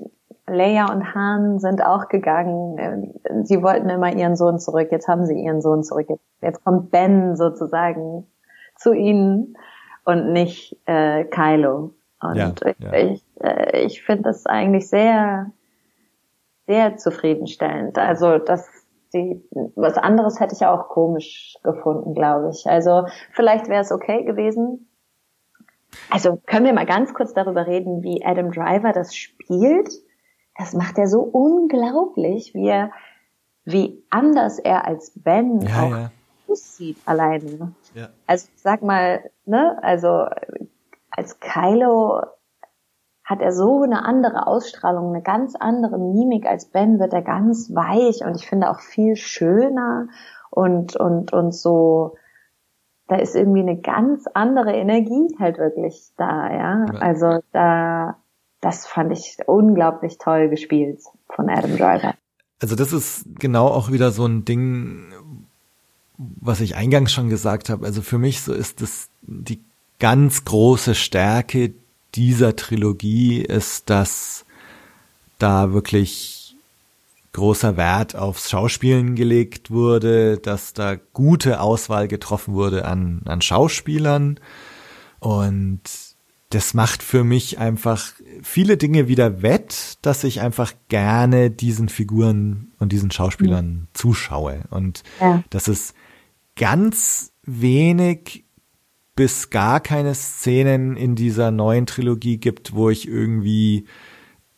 Leia 0.47 0.93
und 0.93 1.14
Han 1.14 1.59
sind 1.59 1.83
auch 1.85 2.09
gegangen. 2.09 3.14
Sie 3.45 3.62
wollten 3.62 3.89
immer 3.89 4.14
ihren 4.14 4.37
Sohn 4.37 4.59
zurück. 4.59 4.89
Jetzt 4.91 5.09
haben 5.09 5.25
sie 5.25 5.41
ihren 5.41 5.62
Sohn 5.62 5.83
zurück. 5.83 6.09
Jetzt 6.43 6.62
kommt 6.64 6.91
Ben 6.91 7.35
sozusagen 7.37 8.27
zu 8.77 8.93
ihnen 8.93 9.57
und 10.05 10.33
nicht 10.33 10.77
äh, 10.85 11.25
Kylo. 11.25 11.95
Und 12.20 12.37
ja, 12.37 12.53
ja. 12.79 12.93
ich, 12.93 13.25
äh, 13.41 13.85
ich 13.85 14.03
finde 14.03 14.25
das 14.25 14.45
eigentlich 14.45 14.89
sehr 14.89 15.51
sehr 16.67 16.97
zufriedenstellend. 16.97 17.99
Also 17.99 18.39
das 18.39 18.69
die, 19.15 19.41
was 19.77 19.97
anderes 19.97 20.41
hätte 20.41 20.55
ich 20.55 20.67
auch 20.67 20.89
komisch 20.89 21.57
gefunden, 21.62 22.15
glaube 22.15 22.51
ich. 22.51 22.67
Also 22.67 23.07
vielleicht 23.33 23.69
wäre 23.69 23.81
es 23.81 23.93
okay 23.93 24.25
gewesen. 24.25 24.89
Also 26.11 26.41
können 26.47 26.67
wir 26.67 26.73
mal 26.73 26.87
ganz 26.87 27.15
kurz 27.15 27.33
darüber 27.33 27.67
reden, 27.67 28.03
wie 28.03 28.25
Adam 28.25 28.51
Driver 28.51 28.93
das 28.93 29.15
spielt. 29.15 29.91
Das 30.59 30.75
macht 30.75 30.99
er 30.99 31.07
so 31.07 31.21
unglaublich, 31.21 32.55
wie 32.55 32.69
er, 32.69 32.91
wie 33.65 34.03
anders 34.11 34.59
er 34.59 34.87
als 34.87 35.12
Ben 35.15 35.61
ja, 35.61 35.83
auch 35.83 35.91
ja. 35.91 36.11
aussieht 36.49 36.99
alleine. 37.07 37.73
Ja. 37.95 38.09
Also 38.27 38.49
sag 38.57 38.83
mal, 38.83 39.31
ne, 39.47 39.79
also 39.83 40.27
als 41.11 41.39
Kylo 41.39 42.23
hat 43.25 43.41
er 43.41 43.53
so 43.53 43.83
eine 43.83 44.05
andere 44.05 44.47
Ausstrahlung, 44.47 45.09
eine 45.09 45.22
ganz 45.22 45.55
andere 45.57 45.99
Mimik 45.99 46.47
als 46.47 46.66
Ben, 46.66 46.99
wird 46.99 47.12
er 47.14 47.22
ganz 47.22 47.75
weich 47.75 48.25
und 48.25 48.37
ich 48.37 48.47
finde 48.47 48.70
auch 48.70 48.81
viel 48.81 49.16
schöner 49.16 50.09
und, 50.51 50.95
und, 50.97 51.33
und 51.33 51.55
so, 51.55 52.16
da 53.09 53.16
ist 53.16 53.35
irgendwie 53.35 53.61
eine 53.61 53.81
ganz 53.81 54.27
andere 54.35 54.72
Energie 54.75 55.35
halt 55.39 55.59
wirklich 55.59 56.12
da, 56.16 56.53
ja. 56.53 56.85
Also 57.01 57.41
da, 57.53 58.16
das 58.61 58.87
fand 58.87 59.12
ich 59.12 59.39
unglaublich 59.47 60.18
toll 60.18 60.49
gespielt 60.49 61.01
von 61.29 61.49
Adam 61.49 61.77
Driver. 61.77 62.14
Also 62.61 62.77
das 62.77 62.93
ist 62.93 63.25
genau 63.39 63.66
auch 63.66 63.91
wieder 63.91 64.11
so 64.11 64.27
ein 64.27 64.45
Ding, 64.45 65.12
was 66.16 66.61
ich 66.61 66.77
eingangs 66.77 67.12
schon 67.12 67.29
gesagt 67.29 67.68
habe. 67.68 67.85
Also 67.85 68.01
für 68.01 68.18
mich 68.18 68.43
so 68.43 68.53
ist 68.53 68.81
das 68.81 69.09
die 69.22 69.62
ganz 69.99 70.45
große 70.45 70.95
Stärke 70.95 71.75
dieser 72.15 72.57
Trilogie 72.57 73.41
ist, 73.41 73.91
dass 73.91 74.45
da 75.39 75.73
wirklich 75.73 76.57
großer 77.33 77.77
Wert 77.77 78.15
aufs 78.15 78.51
Schauspielen 78.51 79.17
gelegt 79.17 79.71
wurde, 79.71 80.39
dass 80.39 80.73
da 80.73 80.95
gute 80.95 81.61
Auswahl 81.61 82.07
getroffen 82.07 82.55
wurde 82.55 82.85
an, 82.85 83.23
an 83.25 83.43
Schauspielern 83.43 84.39
und 85.19 85.81
das 86.51 86.73
macht 86.73 87.03
für 87.03 87.25
mich 87.25 87.59
einfach 87.59 88.12
viele 88.43 88.77
Dinge 88.77 89.09
wieder 89.09 89.43
wett, 89.43 89.99
dass 90.03 90.23
ich 90.23 90.41
einfach 90.41 90.73
gerne 90.89 91.51
diesen 91.51 91.89
Figuren 91.89 92.73
und 92.79 92.93
diesen 92.93 93.11
Schauspielern 93.11 93.67
mhm. 93.67 93.87
zuschaue. 93.93 94.61
Und 94.71 95.03
ja. 95.21 95.43
dass 95.51 95.67
es 95.67 95.95
ganz 96.55 97.33
wenig 97.43 98.44
bis 99.15 99.51
gar 99.51 99.81
keine 99.81 100.15
Szenen 100.15 100.97
in 100.97 101.15
dieser 101.15 101.51
neuen 101.51 101.87
Trilogie 101.87 102.39
gibt, 102.39 102.75
wo 102.75 102.91
ich 102.91 103.09
irgendwie 103.09 103.87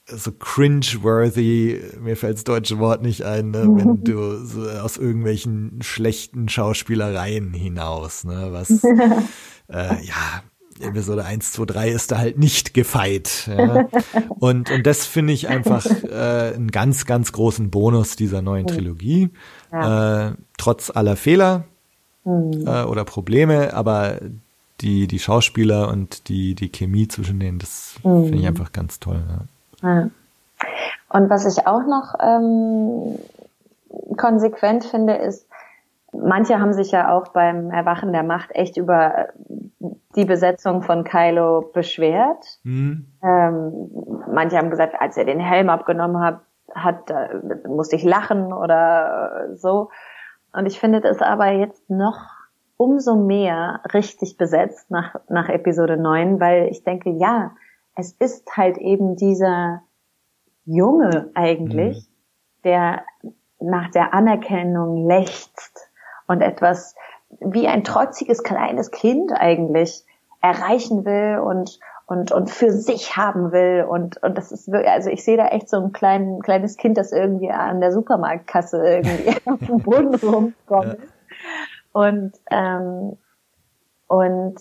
so 0.08 0.30
cringe-worthy, 0.30 1.80
mir 2.00 2.16
fällt 2.16 2.36
das 2.36 2.44
deutsche 2.44 2.78
Wort 2.78 3.02
nicht 3.02 3.22
ein, 3.22 3.50
ne, 3.50 3.66
wenn 3.68 4.04
du 4.04 4.44
so 4.44 4.68
aus 4.68 4.96
irgendwelchen 4.96 5.80
schlechten 5.82 6.48
Schauspielereien 6.48 7.52
hinaus, 7.52 8.24
ne, 8.24 8.48
was, 8.50 8.84
äh, 9.68 10.04
ja, 10.04 10.42
Episode 10.80 11.24
1, 11.24 11.52
2, 11.52 11.64
3 11.64 11.88
ist 11.88 12.12
da 12.12 12.18
halt 12.18 12.38
nicht 12.38 12.74
gefeit. 12.74 13.48
Ja. 13.48 13.88
Und, 14.38 14.70
und 14.70 14.86
das 14.86 15.06
finde 15.06 15.32
ich 15.32 15.48
einfach 15.48 15.86
äh, 16.04 16.52
einen 16.54 16.70
ganz, 16.70 17.06
ganz 17.06 17.32
großen 17.32 17.70
Bonus 17.70 18.16
dieser 18.16 18.42
neuen 18.42 18.66
Trilogie. 18.66 19.30
Ja. 19.72 20.28
Äh, 20.28 20.34
trotz 20.58 20.90
aller 20.90 21.16
Fehler 21.16 21.64
mhm. 22.24 22.66
äh, 22.66 22.82
oder 22.82 23.04
Probleme, 23.04 23.72
aber 23.72 24.18
die, 24.80 25.06
die 25.06 25.18
Schauspieler 25.18 25.88
und 25.88 26.28
die, 26.28 26.54
die 26.54 26.70
Chemie 26.70 27.08
zwischen 27.08 27.40
denen, 27.40 27.58
das 27.58 27.98
mhm. 28.02 28.24
finde 28.24 28.38
ich 28.38 28.46
einfach 28.46 28.72
ganz 28.72 29.00
toll. 29.00 29.22
Ja. 29.82 29.88
Ja. 29.88 30.10
Und 31.08 31.30
was 31.30 31.46
ich 31.46 31.66
auch 31.66 31.86
noch 31.86 32.14
ähm, 32.20 33.18
konsequent 34.16 34.84
finde, 34.84 35.14
ist, 35.14 35.48
manche 36.12 36.60
haben 36.60 36.72
sich 36.72 36.90
ja 36.90 37.14
auch 37.14 37.28
beim 37.28 37.70
Erwachen 37.70 38.12
der 38.12 38.22
Macht 38.22 38.50
echt 38.54 38.76
über 38.76 39.28
die 40.16 40.24
Besetzung 40.24 40.82
von 40.82 41.04
Kylo 41.04 41.70
beschwert. 41.72 42.58
Mhm. 42.64 43.06
Ähm, 43.22 43.90
manche 44.32 44.56
haben 44.56 44.70
gesagt, 44.70 44.94
als 44.98 45.16
er 45.16 45.24
den 45.24 45.40
Helm 45.40 45.68
abgenommen 45.68 46.20
hat, 46.22 46.40
hat 46.74 47.12
musste 47.66 47.96
ich 47.96 48.02
lachen 48.02 48.52
oder 48.52 49.54
so. 49.54 49.90
Und 50.52 50.66
ich 50.66 50.80
finde 50.80 51.00
das 51.00 51.20
aber 51.20 51.50
jetzt 51.52 51.88
noch 51.88 52.35
umso 52.76 53.16
mehr 53.16 53.80
richtig 53.92 54.36
besetzt 54.36 54.90
nach, 54.90 55.16
nach 55.28 55.48
Episode 55.48 55.96
9, 55.96 56.40
weil 56.40 56.68
ich 56.68 56.84
denke, 56.84 57.10
ja, 57.10 57.52
es 57.94 58.12
ist 58.12 58.56
halt 58.56 58.76
eben 58.78 59.16
dieser 59.16 59.82
Junge 60.64 61.30
eigentlich, 61.34 61.98
mhm. 61.98 62.62
der 62.64 63.02
nach 63.58 63.90
der 63.90 64.12
Anerkennung 64.12 65.08
lechzt 65.08 65.90
und 66.26 66.42
etwas 66.42 66.94
wie 67.40 67.66
ein 67.66 67.84
trotziges 67.84 68.42
kleines 68.42 68.90
Kind 68.90 69.32
eigentlich 69.32 70.04
erreichen 70.42 71.04
will 71.04 71.38
und 71.38 71.80
und 72.08 72.30
und 72.30 72.50
für 72.50 72.70
sich 72.70 73.16
haben 73.16 73.50
will 73.50 73.84
und 73.88 74.22
und 74.22 74.38
das 74.38 74.52
ist 74.52 74.70
wirklich, 74.70 74.90
also 74.90 75.10
ich 75.10 75.24
sehe 75.24 75.36
da 75.36 75.48
echt 75.48 75.68
so 75.68 75.78
ein 75.78 75.92
klein, 75.92 76.40
kleines 76.42 76.76
Kind, 76.76 76.98
das 76.98 77.10
irgendwie 77.10 77.50
an 77.50 77.80
der 77.80 77.92
Supermarktkasse 77.92 78.86
irgendwie 78.86 79.36
auf 79.50 79.58
dem 79.58 79.78
Boden 79.78 80.14
rumkommt 80.14 80.98
ja. 80.98 81.15
Und 81.96 82.32
ähm, 82.50 83.16
und 84.06 84.56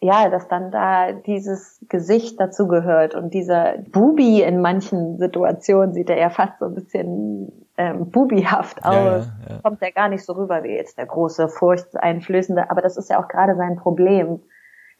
ja, 0.00 0.30
dass 0.30 0.48
dann 0.48 0.70
da 0.70 1.12
dieses 1.12 1.78
Gesicht 1.90 2.40
dazu 2.40 2.66
gehört 2.66 3.14
und 3.14 3.34
dieser 3.34 3.76
Bubi 3.78 4.42
in 4.42 4.62
manchen 4.62 5.18
Situationen 5.18 5.92
sieht 5.92 6.08
er 6.08 6.18
ja 6.18 6.30
fast 6.30 6.58
so 6.58 6.64
ein 6.64 6.74
bisschen 6.74 7.66
ähm, 7.76 8.10
bubihaft 8.10 8.82
aus, 8.82 8.94
ja, 8.94 9.18
ja, 9.20 9.50
ja. 9.50 9.58
kommt 9.62 9.82
er 9.82 9.92
gar 9.92 10.08
nicht 10.08 10.24
so 10.24 10.32
rüber 10.32 10.64
wie 10.64 10.74
jetzt 10.74 10.96
der 10.96 11.06
große, 11.06 11.50
furchteinflößende, 11.50 12.70
aber 12.70 12.80
das 12.80 12.96
ist 12.96 13.10
ja 13.10 13.22
auch 13.22 13.28
gerade 13.28 13.54
sein 13.54 13.76
Problem, 13.76 14.40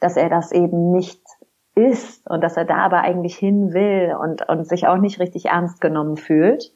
dass 0.00 0.18
er 0.18 0.28
das 0.28 0.52
eben 0.52 0.92
nicht 0.92 1.22
ist 1.74 2.28
und 2.30 2.42
dass 2.44 2.58
er 2.58 2.66
da 2.66 2.76
aber 2.76 3.00
eigentlich 3.00 3.36
hin 3.36 3.72
will 3.72 4.14
und, 4.20 4.46
und 4.50 4.68
sich 4.68 4.86
auch 4.86 4.98
nicht 4.98 5.18
richtig 5.18 5.46
ernst 5.46 5.80
genommen 5.80 6.18
fühlt. 6.18 6.74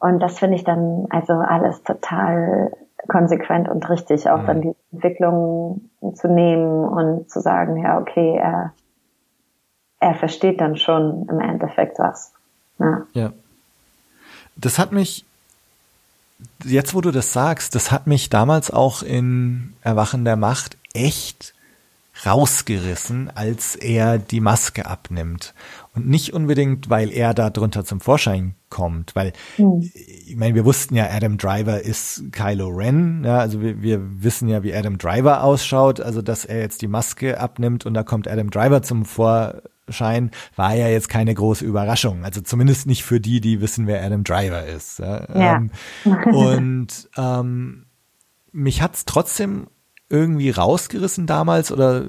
Und 0.00 0.20
das 0.20 0.38
finde 0.38 0.56
ich 0.56 0.64
dann 0.64 1.06
also 1.10 1.34
alles 1.34 1.82
total 1.82 2.72
konsequent 3.06 3.68
und 3.68 3.88
richtig, 3.88 4.28
auch 4.28 4.42
mhm. 4.42 4.46
dann 4.46 4.60
die 4.62 4.74
Entwicklung 4.92 5.90
zu 6.14 6.28
nehmen 6.28 6.84
und 6.84 7.30
zu 7.30 7.40
sagen, 7.40 7.76
ja, 7.76 7.98
okay, 7.98 8.36
er, 8.36 8.72
er 10.00 10.14
versteht 10.14 10.60
dann 10.60 10.76
schon 10.76 11.28
im 11.28 11.40
Endeffekt 11.40 11.98
was. 11.98 12.32
Ja. 12.78 13.06
ja. 13.12 13.32
Das 14.56 14.78
hat 14.78 14.92
mich, 14.92 15.26
jetzt 16.64 16.94
wo 16.94 17.02
du 17.02 17.10
das 17.10 17.32
sagst, 17.32 17.74
das 17.74 17.92
hat 17.92 18.06
mich 18.06 18.30
damals 18.30 18.70
auch 18.70 19.02
in 19.02 19.74
Erwachen 19.82 20.24
der 20.24 20.36
Macht 20.36 20.78
echt 20.94 21.54
rausgerissen, 22.24 23.30
als 23.34 23.76
er 23.76 24.18
die 24.18 24.40
Maske 24.40 24.86
abnimmt. 24.86 25.54
Und 25.94 26.08
nicht 26.08 26.32
unbedingt, 26.32 26.88
weil 26.90 27.10
er 27.10 27.34
da 27.34 27.50
drunter 27.50 27.84
zum 27.84 28.00
Vorschein 28.00 28.54
kommt, 28.70 29.14
weil 29.14 29.32
mhm. 29.58 29.90
ich 29.94 30.36
meine, 30.36 30.54
wir 30.54 30.64
wussten 30.64 30.94
ja, 30.94 31.08
Adam 31.10 31.36
Driver 31.36 31.80
ist 31.80 32.32
Kylo 32.32 32.68
Ren, 32.68 33.24
ja, 33.24 33.38
also 33.38 33.60
wir, 33.60 33.82
wir 33.82 34.00
wissen 34.22 34.48
ja, 34.48 34.62
wie 34.62 34.74
Adam 34.74 34.96
Driver 34.96 35.42
ausschaut, 35.42 36.00
also 36.00 36.22
dass 36.22 36.44
er 36.44 36.60
jetzt 36.60 36.82
die 36.82 36.88
Maske 36.88 37.38
abnimmt 37.38 37.84
und 37.84 37.94
da 37.94 38.02
kommt 38.02 38.28
Adam 38.28 38.50
Driver 38.50 38.82
zum 38.82 39.04
Vorschein, 39.04 40.30
war 40.56 40.74
ja 40.74 40.88
jetzt 40.88 41.08
keine 41.08 41.34
große 41.34 41.64
Überraschung, 41.64 42.24
also 42.24 42.40
zumindest 42.40 42.86
nicht 42.86 43.04
für 43.04 43.20
die, 43.20 43.40
die 43.40 43.60
wissen, 43.60 43.86
wer 43.86 44.02
Adam 44.04 44.24
Driver 44.24 44.64
ist. 44.64 45.00
Ja. 45.00 45.26
ja. 45.34 45.56
Ähm, 45.56 45.70
und 46.32 47.10
ähm, 47.16 47.86
mich 48.52 48.82
hat's 48.82 49.04
trotzdem 49.04 49.66
irgendwie 50.10 50.50
rausgerissen 50.50 51.26
damals 51.26 51.70
oder 51.70 52.04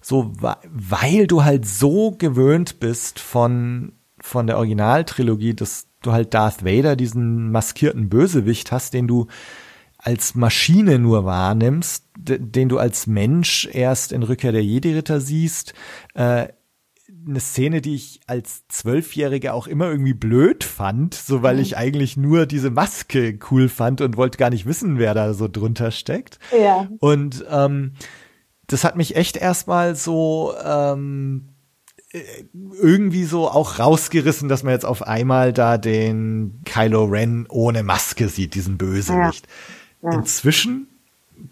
so, 0.00 0.32
weil 0.40 1.26
du 1.28 1.44
halt 1.44 1.66
so 1.66 2.10
gewöhnt 2.10 2.80
bist 2.80 3.20
von, 3.20 3.92
von 4.20 4.48
der 4.48 4.58
Originaltrilogie, 4.58 5.54
dass 5.54 5.86
du 6.06 6.12
halt 6.12 6.34
Darth 6.34 6.64
Vader, 6.64 6.96
diesen 6.96 7.50
maskierten 7.50 8.08
Bösewicht 8.08 8.72
hast, 8.72 8.94
den 8.94 9.06
du 9.06 9.26
als 9.98 10.34
Maschine 10.34 10.98
nur 10.98 11.24
wahrnimmst, 11.24 12.04
den 12.16 12.68
du 12.68 12.78
als 12.78 13.06
Mensch 13.06 13.68
erst 13.72 14.12
in 14.12 14.22
Rückkehr 14.22 14.52
der 14.52 14.64
Jedi-Ritter 14.64 15.20
siehst, 15.20 15.74
äh, 16.14 16.48
eine 17.28 17.40
Szene, 17.40 17.80
die 17.80 17.96
ich 17.96 18.20
als 18.26 18.68
Zwölfjähriger 18.68 19.52
auch 19.52 19.66
immer 19.66 19.90
irgendwie 19.90 20.14
blöd 20.14 20.62
fand, 20.62 21.14
so 21.14 21.42
weil 21.42 21.56
mhm. 21.56 21.62
ich 21.62 21.76
eigentlich 21.76 22.16
nur 22.16 22.46
diese 22.46 22.70
Maske 22.70 23.38
cool 23.50 23.68
fand 23.68 24.00
und 24.00 24.16
wollte 24.16 24.38
gar 24.38 24.50
nicht 24.50 24.66
wissen, 24.66 24.98
wer 24.98 25.12
da 25.12 25.34
so 25.34 25.48
drunter 25.48 25.90
steckt. 25.90 26.38
Ja. 26.56 26.88
Und 27.00 27.44
ähm, 27.50 27.94
das 28.68 28.84
hat 28.84 28.96
mich 28.96 29.16
echt 29.16 29.36
erstmal 29.36 29.96
so 29.96 30.54
ähm, 30.64 31.48
äh, 31.48 31.55
irgendwie 32.52 33.24
so 33.24 33.48
auch 33.48 33.78
rausgerissen, 33.78 34.48
dass 34.48 34.62
man 34.62 34.72
jetzt 34.72 34.84
auf 34.84 35.02
einmal 35.02 35.52
da 35.52 35.78
den 35.78 36.60
Kylo 36.64 37.04
Ren 37.04 37.46
ohne 37.48 37.82
Maske 37.82 38.28
sieht, 38.28 38.54
diesen 38.54 38.78
Bösewicht. 38.78 39.46
Ja. 40.02 40.10
Ja. 40.10 40.18
Inzwischen 40.18 40.88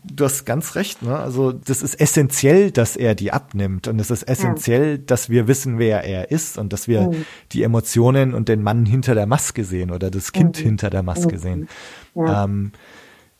du 0.04 0.24
hast 0.24 0.44
ganz 0.44 0.74
recht, 0.74 1.02
ne? 1.02 1.18
Also 1.18 1.52
das 1.52 1.82
ist 1.82 1.94
essentiell, 2.00 2.70
dass 2.70 2.96
er 2.96 3.14
die 3.14 3.32
abnimmt 3.32 3.88
und 3.88 4.00
es 4.00 4.10
ist 4.10 4.22
essentiell, 4.22 4.98
dass 4.98 5.28
wir 5.28 5.48
wissen, 5.48 5.78
wer 5.78 6.04
er 6.04 6.30
ist 6.30 6.58
und 6.58 6.72
dass 6.72 6.88
wir 6.88 7.08
mhm. 7.08 7.26
die 7.52 7.62
Emotionen 7.62 8.34
und 8.34 8.48
den 8.48 8.62
Mann 8.62 8.86
hinter 8.86 9.14
der 9.14 9.26
Maske 9.26 9.64
sehen 9.64 9.90
oder 9.90 10.10
das 10.10 10.32
Kind 10.32 10.58
mhm. 10.58 10.64
hinter 10.64 10.90
der 10.90 11.02
Maske 11.02 11.34
mhm. 11.34 11.38
sehen. 11.38 11.68
Ja. 12.14 12.44
Ähm, 12.44 12.72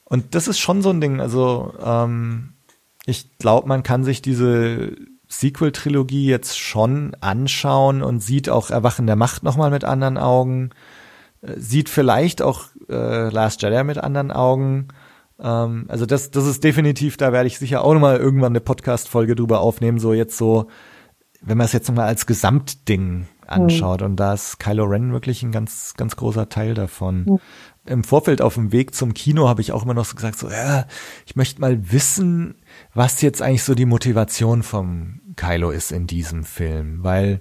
und 0.04 0.34
das 0.34 0.48
ist 0.48 0.58
schon 0.58 0.82
so 0.82 0.90
ein 0.90 1.00
Ding. 1.00 1.20
Also 1.20 1.74
ähm, 1.82 2.54
ich 3.06 3.38
glaube, 3.38 3.68
man 3.68 3.82
kann 3.82 4.04
sich 4.04 4.22
diese 4.22 4.96
Sequel-Trilogie 5.40 6.26
jetzt 6.26 6.58
schon 6.58 7.16
anschauen 7.20 8.02
und 8.02 8.20
sieht 8.20 8.48
auch 8.48 8.70
Erwachen 8.70 9.06
der 9.06 9.16
Macht 9.16 9.42
nochmal 9.42 9.70
mit 9.70 9.84
anderen 9.84 10.18
Augen, 10.18 10.70
äh, 11.42 11.58
sieht 11.58 11.88
vielleicht 11.88 12.42
auch 12.42 12.66
äh, 12.88 13.28
Last 13.30 13.62
Jedi 13.62 13.84
mit 13.84 13.98
anderen 13.98 14.30
Augen 14.30 14.88
ähm, 15.40 15.86
also 15.88 16.06
das, 16.06 16.30
das 16.30 16.46
ist 16.46 16.64
definitiv, 16.64 17.16
da 17.16 17.32
werde 17.32 17.46
ich 17.46 17.58
sicher 17.58 17.82
auch 17.82 17.94
nochmal 17.94 18.16
irgendwann 18.16 18.52
eine 18.52 18.60
Podcast-Folge 18.60 19.34
drüber 19.34 19.60
aufnehmen, 19.60 19.98
so 19.98 20.12
jetzt 20.12 20.36
so, 20.36 20.68
wenn 21.40 21.58
man 21.58 21.66
es 21.66 21.72
jetzt 21.72 21.88
nochmal 21.88 22.06
als 22.06 22.26
Gesamtding 22.26 23.26
anschaut. 23.46 24.00
Mhm. 24.00 24.06
Und 24.06 24.16
da 24.16 24.34
ist 24.34 24.58
Kylo 24.58 24.84
Ren 24.84 25.12
wirklich 25.12 25.42
ein 25.42 25.52
ganz, 25.52 25.94
ganz 25.96 26.16
großer 26.16 26.48
Teil 26.48 26.74
davon. 26.74 27.24
Mhm. 27.24 27.38
Im 27.86 28.04
Vorfeld 28.04 28.40
auf 28.40 28.54
dem 28.54 28.72
Weg 28.72 28.94
zum 28.94 29.12
Kino 29.12 29.48
habe 29.48 29.60
ich 29.60 29.72
auch 29.72 29.82
immer 29.82 29.92
noch 29.92 30.06
so 30.06 30.14
gesagt, 30.14 30.38
so, 30.38 30.48
ja, 30.48 30.86
ich 31.26 31.36
möchte 31.36 31.60
mal 31.60 31.92
wissen, 31.92 32.54
was 32.94 33.20
jetzt 33.20 33.42
eigentlich 33.42 33.64
so 33.64 33.74
die 33.74 33.84
Motivation 33.84 34.62
vom 34.62 35.20
Kylo 35.36 35.70
ist 35.70 35.92
in 35.92 36.06
diesem 36.06 36.44
Film, 36.44 37.02
weil 37.02 37.40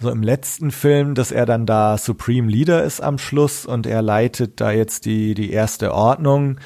so 0.00 0.10
im 0.10 0.22
letzten 0.22 0.70
Film, 0.70 1.14
dass 1.14 1.30
er 1.30 1.44
dann 1.44 1.66
da 1.66 1.98
Supreme 1.98 2.48
Leader 2.48 2.84
ist 2.84 3.00
am 3.02 3.18
Schluss 3.18 3.66
und 3.66 3.86
er 3.86 4.00
leitet 4.00 4.60
da 4.60 4.70
jetzt 4.70 5.04
die, 5.04 5.34
die 5.34 5.50
erste 5.50 5.92
Ordnung 5.92 6.58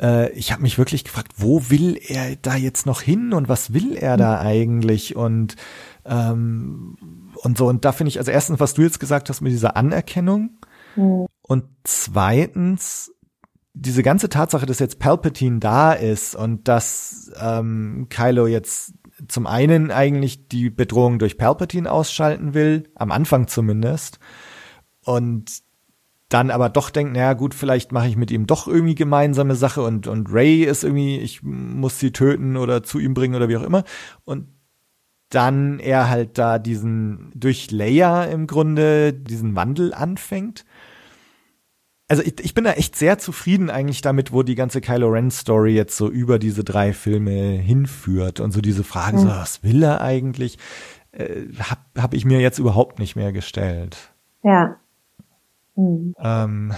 äh, 0.00 0.30
ich 0.32 0.52
habe 0.52 0.62
mich 0.62 0.78
wirklich 0.78 1.04
gefragt, 1.04 1.32
wo 1.36 1.68
will 1.68 1.98
er 2.02 2.36
da 2.36 2.56
jetzt 2.56 2.86
noch 2.86 3.02
hin 3.02 3.32
und 3.32 3.48
was 3.48 3.72
will 3.72 3.96
er 3.96 4.16
da 4.16 4.40
eigentlich 4.40 5.14
und 5.14 5.56
ähm, 6.04 6.96
und 7.36 7.58
so 7.58 7.68
und 7.68 7.84
da 7.84 7.92
finde 7.92 8.08
ich 8.08 8.18
also 8.18 8.30
erstens, 8.30 8.60
was 8.60 8.74
du 8.74 8.82
jetzt 8.82 9.00
gesagt 9.00 9.28
hast 9.28 9.40
mit 9.40 9.52
dieser 9.52 9.76
Anerkennung 9.76 10.58
mhm. 10.96 11.26
und 11.42 11.64
zweitens 11.84 13.12
diese 13.72 14.02
ganze 14.02 14.28
Tatsache, 14.28 14.66
dass 14.66 14.78
jetzt 14.78 14.98
Palpatine 14.98 15.60
da 15.60 15.92
ist 15.92 16.34
und 16.34 16.66
dass 16.66 17.30
ähm, 17.40 18.06
Kylo 18.10 18.46
jetzt 18.46 18.94
zum 19.28 19.46
einen 19.46 19.90
eigentlich 19.90 20.48
die 20.48 20.70
Bedrohung 20.70 21.18
durch 21.18 21.38
Palpatine 21.38 21.90
ausschalten 21.90 22.54
will, 22.54 22.84
am 22.94 23.10
Anfang 23.12 23.48
zumindest, 23.48 24.18
und 25.02 25.62
dann 26.30 26.50
aber 26.50 26.68
doch 26.68 26.90
denkt, 26.90 27.14
naja 27.14 27.32
gut, 27.32 27.54
vielleicht 27.54 27.90
mache 27.90 28.06
ich 28.06 28.16
mit 28.16 28.30
ihm 28.30 28.46
doch 28.46 28.68
irgendwie 28.68 28.94
gemeinsame 28.94 29.56
Sache 29.56 29.82
und, 29.82 30.06
und 30.06 30.32
Ray 30.32 30.62
ist 30.62 30.84
irgendwie, 30.84 31.18
ich 31.18 31.42
muss 31.42 31.98
sie 31.98 32.12
töten 32.12 32.56
oder 32.56 32.84
zu 32.84 33.00
ihm 33.00 33.14
bringen 33.14 33.34
oder 33.34 33.48
wie 33.48 33.56
auch 33.56 33.64
immer. 33.64 33.82
Und 34.24 34.46
dann 35.28 35.80
er 35.80 36.08
halt 36.08 36.38
da 36.38 36.58
diesen, 36.58 37.32
durch 37.34 37.70
Leia 37.70 38.24
im 38.24 38.46
Grunde, 38.46 39.12
diesen 39.12 39.56
Wandel 39.56 39.92
anfängt. 39.92 40.64
Also 42.10 42.24
ich, 42.24 42.44
ich 42.44 42.54
bin 42.54 42.64
da 42.64 42.72
echt 42.72 42.96
sehr 42.96 43.18
zufrieden 43.18 43.70
eigentlich 43.70 44.02
damit, 44.02 44.32
wo 44.32 44.42
die 44.42 44.56
ganze 44.56 44.80
Kylo 44.80 45.10
Ren 45.10 45.30
Story 45.30 45.76
jetzt 45.76 45.96
so 45.96 46.08
über 46.08 46.40
diese 46.40 46.64
drei 46.64 46.92
Filme 46.92 47.30
hinführt 47.30 48.40
und 48.40 48.50
so 48.50 48.60
diese 48.60 48.82
Frage, 48.82 49.18
mhm. 49.18 49.20
so, 49.20 49.28
was 49.28 49.62
will 49.62 49.80
er 49.84 50.00
eigentlich, 50.00 50.58
äh, 51.12 51.42
hab, 51.60 51.78
hab 51.96 52.12
ich 52.12 52.24
mir 52.24 52.40
jetzt 52.40 52.58
überhaupt 52.58 52.98
nicht 52.98 53.14
mehr 53.14 53.30
gestellt. 53.30 53.96
Ja. 54.42 54.74
Mhm. 55.76 56.16
Ähm, 56.18 56.74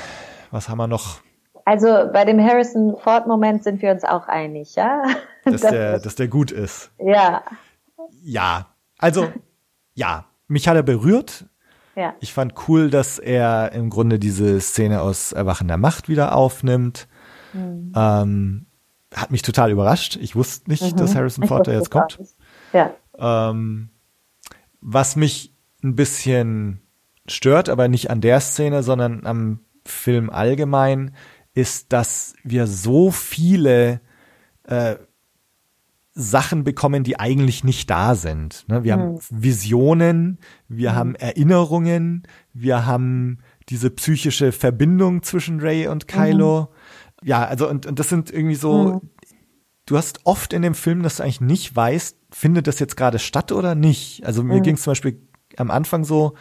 was 0.50 0.68
haben 0.68 0.76
wir 0.76 0.86
noch? 0.86 1.22
Also 1.64 1.86
bei 2.12 2.26
dem 2.26 2.38
Harrison 2.38 2.94
Ford 3.02 3.26
Moment 3.26 3.64
sind 3.64 3.80
wir 3.80 3.90
uns 3.90 4.04
auch 4.04 4.28
einig, 4.28 4.74
ja? 4.74 5.02
Dass, 5.46 5.62
der, 5.62 5.98
dass 5.98 6.14
der 6.14 6.28
gut 6.28 6.52
ist. 6.52 6.92
Ja. 6.98 7.42
Ja. 8.22 8.66
Also, 8.98 9.32
ja. 9.94 10.26
Mich 10.46 10.68
hat 10.68 10.76
er 10.76 10.84
berührt. 10.84 11.46
Ja. 11.94 12.14
Ich 12.20 12.32
fand 12.32 12.54
cool, 12.68 12.90
dass 12.90 13.18
er 13.18 13.72
im 13.72 13.90
Grunde 13.90 14.18
diese 14.18 14.60
Szene 14.60 15.02
aus 15.02 15.32
Erwachen 15.32 15.68
der 15.68 15.76
Macht 15.76 16.08
wieder 16.08 16.34
aufnimmt. 16.34 17.06
Mhm. 17.52 17.92
Ähm, 17.94 18.66
hat 19.14 19.30
mich 19.30 19.42
total 19.42 19.70
überrascht. 19.70 20.16
Ich 20.16 20.34
wusste 20.34 20.70
nicht, 20.70 20.82
mhm. 20.82 20.96
dass 20.96 21.14
Harrison 21.14 21.46
Ford 21.46 21.66
da 21.66 21.72
jetzt 21.72 21.90
kommt. 21.90 22.18
Ja. 22.72 22.92
Ähm, 23.18 23.90
was 24.80 25.16
mich 25.16 25.54
ein 25.82 25.94
bisschen 25.94 26.80
stört, 27.26 27.68
aber 27.68 27.88
nicht 27.88 28.10
an 28.10 28.20
der 28.20 28.40
Szene, 28.40 28.82
sondern 28.82 29.26
am 29.26 29.60
Film 29.84 30.30
allgemein, 30.30 31.14
ist, 31.54 31.92
dass 31.92 32.34
wir 32.42 32.66
so 32.66 33.10
viele 33.10 34.00
äh, 34.64 34.96
Sachen 36.14 36.62
bekommen, 36.62 37.04
die 37.04 37.18
eigentlich 37.18 37.64
nicht 37.64 37.88
da 37.88 38.14
sind. 38.14 38.64
Ne? 38.68 38.84
Wir 38.84 38.92
haben 38.92 39.18
Visionen, 39.30 40.38
wir 40.68 40.92
mhm. 40.92 40.94
haben 40.94 41.14
Erinnerungen, 41.14 42.24
wir 42.52 42.84
haben 42.84 43.38
diese 43.68 43.90
psychische 43.90 44.52
Verbindung 44.52 45.22
zwischen 45.22 45.60
Ray 45.60 45.88
und 45.88 46.08
Kylo. 46.08 46.68
Mhm. 47.22 47.26
Ja, 47.28 47.44
also 47.44 47.68
und, 47.68 47.86
und 47.86 47.98
das 47.98 48.10
sind 48.10 48.30
irgendwie 48.30 48.56
so, 48.56 49.00
mhm. 49.00 49.10
du 49.86 49.96
hast 49.96 50.20
oft 50.24 50.52
in 50.52 50.62
dem 50.62 50.74
Film, 50.74 51.02
dass 51.02 51.16
du 51.16 51.22
eigentlich 51.22 51.40
nicht 51.40 51.74
weißt, 51.74 52.18
findet 52.30 52.66
das 52.66 52.78
jetzt 52.78 52.96
gerade 52.96 53.18
statt 53.18 53.50
oder 53.50 53.74
nicht. 53.74 54.26
Also 54.26 54.42
mir 54.42 54.58
mhm. 54.58 54.62
ging 54.62 54.74
es 54.74 54.82
zum 54.82 54.90
Beispiel 54.90 55.18
am 55.56 55.70
Anfang 55.70 56.04
so, 56.04 56.34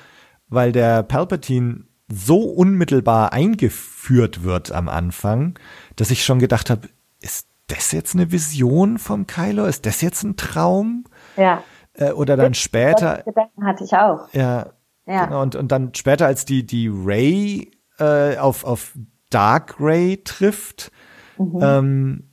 weil 0.49 0.74
der 0.74 1.03
Palpatine 1.03 1.86
so 2.11 2.41
unmittelbar 2.41 3.32
eingeführt 3.32 4.43
wird 4.43 4.74
am 4.74 4.89
Anfang, 4.89 5.57
dass 5.95 6.11
ich 6.11 6.26
schon 6.26 6.39
gedacht 6.39 6.69
habe, 6.69 6.89
ist 7.22 7.47
das 7.72 7.91
jetzt 7.91 8.15
eine 8.15 8.32
Vision 8.32 8.97
vom 8.97 9.28
Kylo? 9.28 9.65
Ist 9.65 9.86
das 9.86 10.01
jetzt 10.01 10.24
ein 10.24 10.38
Traum? 10.38 11.05
Ja. 11.38 11.63
Äh, 11.93 12.11
oder 12.11 12.38
dann 12.38 12.53
später. 12.53 13.24
Gedanken 13.24 13.65
hatte 13.65 13.84
ich 13.84 13.93
auch. 13.93 14.32
Ja. 14.34 14.74
Ja. 15.05 15.26
Genau, 15.26 15.41
und, 15.41 15.55
und 15.55 15.72
dann 15.72 15.93
später, 15.93 16.28
als 16.28 16.45
die, 16.45 16.65
die 16.65 16.88
Ray 16.88 17.72
äh, 17.97 18.38
auf, 18.38 18.63
auf 18.63 18.93
Dark 19.30 19.76
Ray 19.80 20.22
trifft, 20.24 20.91
mhm. 21.38 21.59
ähm, 21.61 22.24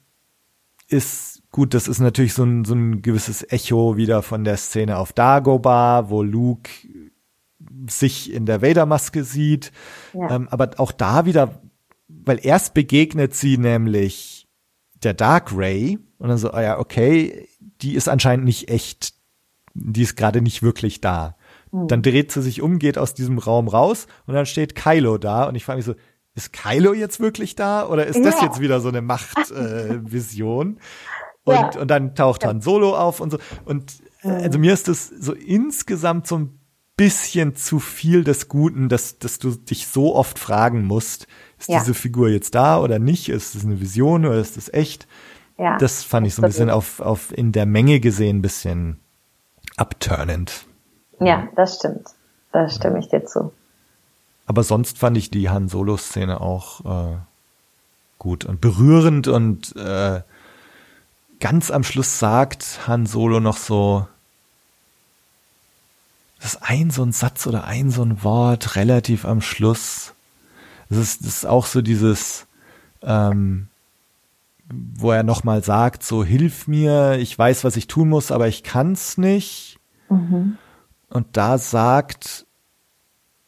ist 0.89 1.43
gut, 1.51 1.75
das 1.75 1.89
ist 1.89 1.99
natürlich 1.99 2.35
so 2.35 2.45
ein, 2.45 2.65
so 2.65 2.75
ein 2.75 3.03
gewisses 3.03 3.45
Echo 3.51 3.97
wieder 3.97 4.23
von 4.23 4.45
der 4.45 4.57
Szene 4.57 4.99
auf 4.99 5.13
Dagobah, 5.13 6.09
wo 6.11 6.23
Luke 6.23 6.71
sich 7.89 8.33
in 8.33 8.47
der 8.47 8.63
Vader-Maske 8.63 9.25
sieht. 9.25 9.73
Ja. 10.13 10.31
Ähm, 10.31 10.49
aber 10.51 10.71
auch 10.77 10.93
da 10.93 11.25
wieder, 11.25 11.61
weil 12.09 12.39
erst 12.43 12.75
begegnet 12.75 13.35
sie 13.35 13.59
nämlich 13.59 14.38
der 15.03 15.15
Dark 15.15 15.51
Ray 15.55 15.99
und 16.19 16.29
dann 16.29 16.39
so, 16.39 16.51
ah 16.51 16.63
ja, 16.63 16.79
okay, 16.79 17.49
die 17.61 17.95
ist 17.95 18.09
anscheinend 18.09 18.45
nicht 18.45 18.69
echt, 18.69 19.15
die 19.75 20.03
ist 20.03 20.17
gerade 20.17 20.43
nicht 20.43 20.63
wirklich 20.63 21.01
da. 21.01 21.37
Mhm. 21.71 21.89
Dann 21.89 22.03
dreht 22.03 22.33
sie 22.33 22.43
sich 22.43 22.63
um, 22.63 22.79
geht 22.79 22.99
aus 22.99 23.15
diesem 23.15 23.39
Raum 23.39 23.69
raus 23.69 24.07
und 24.27 24.35
dann 24.35 24.47
steht 24.47 24.75
Kylo 24.75 25.19
da 25.19 25.45
und 25.45 25.55
ich 25.55 25.65
frage 25.65 25.79
mich 25.79 25.87
so, 25.87 25.95
ist 26.35 26.53
Kylo 26.53 26.95
jetzt 26.95 27.21
wirklich 27.21 27.57
da 27.57 27.87
oder 27.87 28.07
ist 28.07 28.17
ja. 28.17 28.23
das 28.23 28.41
jetzt 28.41 28.61
wieder 28.61 28.81
so 28.81 28.89
eine 28.89 29.03
Machtvision? 29.03 30.77
Äh, 30.77 30.81
und, 31.45 31.55
ja. 31.55 31.81
und 31.81 31.89
dann 31.91 32.15
taucht 32.15 32.45
Han 32.45 32.61
Solo 32.61 32.97
auf 32.97 33.21
und 33.21 33.31
so. 33.31 33.39
Und 33.65 33.93
äh, 34.23 34.29
also 34.29 34.59
mir 34.59 34.73
ist 34.73 34.89
das 34.89 35.09
so 35.09 35.33
insgesamt 35.33 36.27
so 36.27 36.39
ein 36.39 36.59
bisschen 36.97 37.57
zu 37.57 37.79
viel 37.79 38.25
des 38.25 38.49
Guten, 38.49 38.89
dass, 38.89 39.19
dass 39.19 39.39
du 39.39 39.51
dich 39.51 39.87
so 39.87 40.15
oft 40.15 40.39
fragen 40.39 40.85
musst, 40.85 41.27
ist 41.59 41.69
ja. 41.69 41.79
diese 41.81 41.95
Figur 41.95 42.29
jetzt 42.29 42.55
da 42.55 42.79
oder 42.81 42.99
nicht? 42.99 43.29
Ist 43.29 43.55
es 43.55 43.65
eine 43.65 43.81
Vision 43.81 44.25
oder 44.25 44.37
ist 44.37 44.57
es 44.57 44.73
echt? 44.73 45.07
Ja, 45.59 45.77
das 45.79 46.05
fand 46.05 46.27
ich 46.27 46.35
so 46.35 46.43
ein 46.43 46.49
bisschen 46.49 46.71
auf, 46.71 47.01
auf 47.01 47.37
in 47.37 47.51
der 47.53 47.67
Menge 47.67 47.99
gesehen 47.99 48.39
ein 48.39 48.43
bisschen 48.43 49.01
abturnend. 49.77 50.67
Ja, 51.21 51.49
das 51.57 51.77
stimmt. 51.77 52.07
Da 52.53 52.69
stimme 52.69 53.01
ich 53.01 53.09
dir 53.09 53.25
zu. 53.25 53.53
Aber 54.47 54.63
sonst 54.63 54.99
fand 54.99 55.17
ich 55.17 55.31
die 55.31 55.51
Han 55.51 55.69
Solo-Szene 55.69 56.41
auch 56.41 57.13
äh, 57.13 57.17
gut 58.19 58.45
und 58.45 58.61
berührend 58.61 59.29
und 59.29 59.77
äh, 59.77 60.23
ganz 61.41 61.71
am 61.71 61.85
Schluss 61.85 62.19
sagt 62.19 62.87
Han 62.87 63.07
Solo 63.07 63.41
noch 63.41 63.57
so, 63.57 64.07
das 66.41 66.55
ist 66.55 66.63
ein 66.63 66.91
so 66.91 67.03
ein 67.03 67.13
Satz 67.13 67.47
oder 67.47 67.65
ein 67.65 67.91
so 67.91 68.03
ein 68.03 68.23
Wort 68.23 68.77
relativ 68.77 69.25
am 69.25 69.41
Schluss, 69.41 70.15
das 70.89 70.99
ist, 70.99 71.21
das 71.23 71.29
ist 71.29 71.47
auch 71.47 71.67
so 71.67 71.83
dieses, 71.83 72.47
ähm, 73.03 73.69
wo 74.71 75.13
er 75.13 75.23
nochmal 75.23 75.63
sagt, 75.63 76.03
so 76.03 76.25
hilf 76.25 76.69
mir, 76.69 77.17
ich 77.19 77.39
weiß, 77.39 77.65
was 77.65 77.77
ich 77.77 77.87
tun 77.87 78.09
muss, 78.09 78.31
aber 78.33 78.49
ich 78.49 78.63
kann's 78.63 79.19
nicht. 79.19 79.79
Mhm. 80.09 80.59
Und 81.11 81.37
da 81.37 81.59
sagt, 81.59 82.47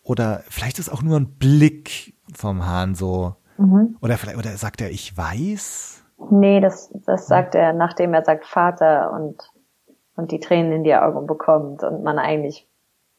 oder 0.03 0.43
vielleicht 0.49 0.79
ist 0.79 0.91
auch 0.91 1.03
nur 1.03 1.19
ein 1.19 1.33
Blick 1.39 2.15
vom 2.35 2.67
Hahn 2.67 2.95
so, 2.95 3.35
mhm. 3.59 3.97
oder 4.01 4.17
vielleicht, 4.17 4.39
oder 4.39 4.51
sagt 4.51 4.81
er, 4.81 4.91
ich 4.91 5.17
weiß? 5.17 6.05
Nee, 6.31 6.61
das, 6.61 6.91
das 7.07 7.27
sagt 7.27 7.55
er, 7.55 7.73
nachdem 7.73 8.15
er 8.15 8.25
sagt 8.25 8.47
Vater 8.47 9.13
und, 9.13 9.51
und 10.17 10.33
die 10.33 10.41
Tränen 10.41 10.73
in 10.73 10.85
die 10.85 10.95
Augen 10.95 11.27
bekommt 11.27 11.83
und 11.83 12.03
man 12.03 12.19
eigentlich 12.19 12.69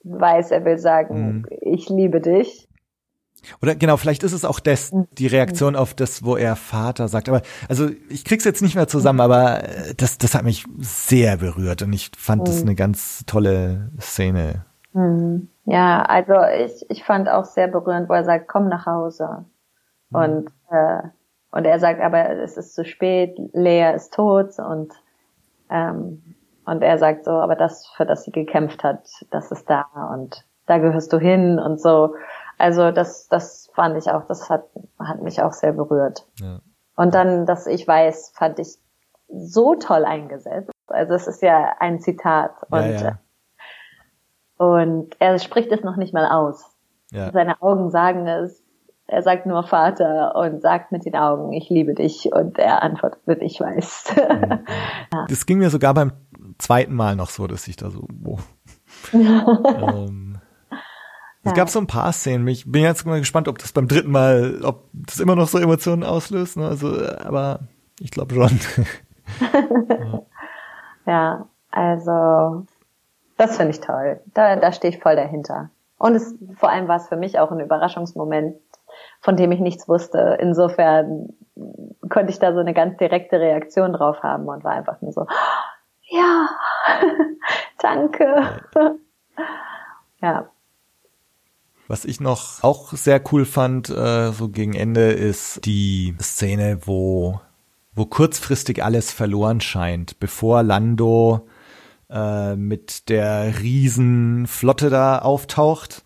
weiß, 0.04 0.52
er 0.52 0.66
will 0.66 0.78
sagen, 0.78 1.40
mhm. 1.40 1.46
ich 1.62 1.90
liebe 1.90 2.22
dich. 2.22 2.68
Oder 3.62 3.76
genau, 3.76 3.98
vielleicht 3.98 4.24
ist 4.24 4.34
es 4.34 4.46
auch 4.46 4.60
das, 4.60 4.92
mhm. 4.92 5.08
die 5.18 5.28
Reaktion 5.28 5.76
auf 5.76 5.94
das, 5.94 6.24
wo 6.24 6.36
er 6.38 6.56
Vater 6.56 7.08
sagt. 7.08 7.30
Aber 7.30 7.42
also 7.70 7.90
ich 8.10 8.26
krieg's 8.26 8.46
jetzt 8.46 8.62
nicht 8.62 8.76
mehr 8.76 8.88
zusammen, 8.88 9.18
mhm. 9.18 9.32
aber 9.32 9.64
äh, 9.64 9.94
das, 9.96 10.18
das 10.18 10.36
hat 10.36 10.44
mich 10.44 10.66
sehr 10.80 11.38
berührt 11.38 11.82
und 11.82 11.94
ich 11.94 12.12
fand 12.18 12.48
das 12.48 12.62
mhm. 12.62 12.70
eine 12.70 12.76
ganz 12.76 13.24
tolle 13.26 13.92
Szene. 14.00 14.66
Ja, 15.66 16.02
also 16.02 16.34
ich, 16.66 16.90
ich 16.90 17.04
fand 17.04 17.30
auch 17.30 17.46
sehr 17.46 17.68
berührend, 17.68 18.10
wo 18.10 18.14
er 18.14 18.26
sagt, 18.26 18.48
komm 18.48 18.68
nach 18.68 18.86
Hause. 18.86 19.46
Und, 20.12 20.50
äh, 20.70 21.02
und 21.52 21.64
er 21.64 21.80
sagt, 21.80 22.02
aber 22.02 22.30
es 22.30 22.58
ist 22.58 22.76
zu 22.76 22.84
spät, 22.84 23.38
Lea 23.54 23.94
ist 23.96 24.14
tot 24.14 24.60
und 24.60 24.92
ähm, 25.70 26.22
und 26.66 26.84
er 26.84 26.98
sagt 26.98 27.26
so, 27.26 27.32
aber 27.32 27.56
das, 27.56 27.88
für 27.96 28.06
das 28.06 28.24
sie 28.24 28.32
gekämpft 28.32 28.84
hat, 28.84 29.08
das 29.32 29.52
ist 29.52 29.70
da 29.70 29.88
und 30.14 30.46
da 30.68 30.78
gehörst 30.78 31.12
du 31.12 31.18
hin 31.18 31.60
und 31.60 31.82
so. 31.82 32.16
Also 32.62 32.92
das, 32.92 33.28
das 33.28 33.72
fand 33.74 33.98
ich 33.98 34.12
auch, 34.12 34.28
das 34.28 34.48
hat, 34.48 34.66
hat 35.00 35.24
mich 35.24 35.42
auch 35.42 35.52
sehr 35.52 35.74
berührt. 35.74 36.28
Ja. 36.40 36.60
Und 36.96 37.16
dann, 37.16 37.48
dass 37.48 37.66
ich 37.66 37.88
weiß, 37.88 38.34
fand 38.36 38.60
ich 38.60 38.78
so 39.28 39.74
toll 39.74 40.06
eingesetzt. 40.06 40.70
Also 40.86 41.16
es 41.16 41.26
ist 41.26 41.42
ja 41.42 41.74
ein 41.80 42.00
Zitat 42.00 42.52
und, 42.70 42.82
ja, 42.82 43.02
ja. 43.02 43.20
und 44.58 45.16
er 45.20 45.40
spricht 45.40 45.72
es 45.72 45.82
noch 45.82 45.96
nicht 45.96 46.14
mal 46.14 46.28
aus. 46.28 46.70
Seine 47.12 47.62
Augen 47.62 47.90
sagen 47.90 48.28
es. 48.28 48.64
Er 49.08 49.24
sagt 49.24 49.48
nur 49.48 49.64
Vater 49.64 50.36
und 50.36 50.62
sagt 50.62 50.92
mit 50.92 51.04
den 51.04 51.16
Augen, 51.16 51.52
ich 51.54 51.70
liebe 51.70 51.96
dich 51.96 52.32
und 52.32 52.60
er 52.60 52.84
antwortet, 52.84 53.42
ich 53.42 53.60
weiß. 53.60 54.16
Das 55.28 55.46
ging 55.48 55.58
mir 55.58 55.70
sogar 55.70 55.94
beim 55.96 56.14
zweiten 56.60 56.94
Mal 56.94 57.16
noch 57.16 57.30
so, 57.30 57.48
dass 57.48 57.68
ich 57.68 57.76
da 57.76 57.90
so, 57.90 58.08
oh. 58.24 58.38
ähm, 59.14 60.31
es 61.44 61.54
gab 61.54 61.70
so 61.70 61.80
ein 61.80 61.88
paar 61.88 62.12
Szenen. 62.14 62.48
Ich 62.48 62.72
bin 62.72 62.84
jetzt 62.84 63.06
mal 63.06 63.20
gespannt, 63.20 63.48
ob 63.48 63.58
das 63.58 63.72
beim 63.72 63.88
dritten 63.88 64.12
Mal, 64.12 64.62
ob 64.64 64.86
das 64.94 65.20
immer 65.20 65.36
noch 65.36 65.48
so 65.48 65.58
Emotionen 65.58 66.04
auslöst. 66.04 66.58
Ne? 66.58 66.68
Also, 66.68 66.94
aber 67.24 67.62
ich 68.00 68.12
glaube 68.12 68.36
schon. 68.36 68.60
ja. 69.90 70.22
ja, 71.06 71.46
also 71.72 72.66
das 73.38 73.58
finde 73.58 73.72
ich 73.72 73.80
toll. 73.80 74.22
Da, 74.34 74.56
da 74.56 74.72
stehe 74.72 74.94
ich 74.94 75.02
voll 75.02 75.16
dahinter. 75.16 75.72
Und 75.98 76.16
es, 76.16 76.36
vor 76.58 76.70
allem 76.70 76.88
war 76.88 76.98
es 76.98 77.08
für 77.08 77.18
mich 77.18 77.40
auch 77.40 77.52
ein 77.52 77.60
Überraschungsmoment, 77.60 78.56
von 79.20 79.36
dem 79.36 79.52
ich 79.52 79.60
nichts 79.60 79.88
wusste. 79.88 80.38
Insofern 80.40 81.30
konnte 82.10 82.32
ich 82.32 82.40
da 82.40 82.54
so 82.54 82.60
eine 82.60 82.74
ganz 82.74 82.98
direkte 82.98 83.40
Reaktion 83.40 83.94
drauf 83.94 84.22
haben 84.22 84.46
und 84.48 84.64
war 84.64 84.74
einfach 84.74 85.02
nur 85.02 85.12
so, 85.12 85.26
Ja, 86.04 86.50
danke. 87.80 88.62
ja. 90.22 90.50
Was 91.92 92.06
ich 92.06 92.22
noch 92.22 92.64
auch 92.64 92.94
sehr 92.94 93.22
cool 93.34 93.44
fand, 93.44 93.90
äh, 93.90 94.32
so 94.32 94.48
gegen 94.48 94.76
Ende, 94.76 95.12
ist 95.12 95.66
die 95.66 96.16
Szene, 96.22 96.80
wo, 96.86 97.42
wo 97.94 98.06
kurzfristig 98.06 98.82
alles 98.82 99.12
verloren 99.12 99.60
scheint, 99.60 100.18
bevor 100.18 100.64
Lando 100.64 101.50
äh, 102.10 102.56
mit 102.56 103.10
der 103.10 103.60
Riesenflotte 103.60 104.90
da 104.90 105.20
auftaucht 105.20 106.06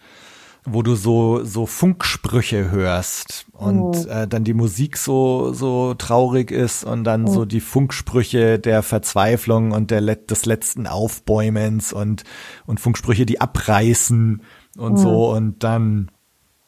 wo 0.68 0.82
du 0.82 0.96
so 0.96 1.44
so 1.44 1.68
Funksprüche 1.68 2.72
hörst 2.72 3.46
und 3.52 4.06
mhm. 4.06 4.12
äh, 4.12 4.28
dann 4.28 4.44
die 4.44 4.56
Musik 4.56 4.98
so 4.98 5.54
so 5.54 5.94
traurig 5.94 6.50
ist 6.50 6.84
und 6.84 7.04
dann 7.04 7.22
mhm. 7.22 7.28
so 7.28 7.46
die 7.46 7.60
Funksprüche 7.60 8.58
der 8.58 8.82
Verzweiflung 8.82 9.74
und 9.74 9.92
der 9.92 10.02
des 10.02 10.48
letzten 10.48 10.88
Aufbäumens 10.88 11.94
und 11.94 12.24
und 12.66 12.80
Funksprüche, 12.80 13.28
die 13.28 13.40
abreißen 13.40 14.42
und 14.78 14.94
mhm. 14.94 14.98
so 14.98 15.32
und 15.32 15.64
dann 15.64 16.12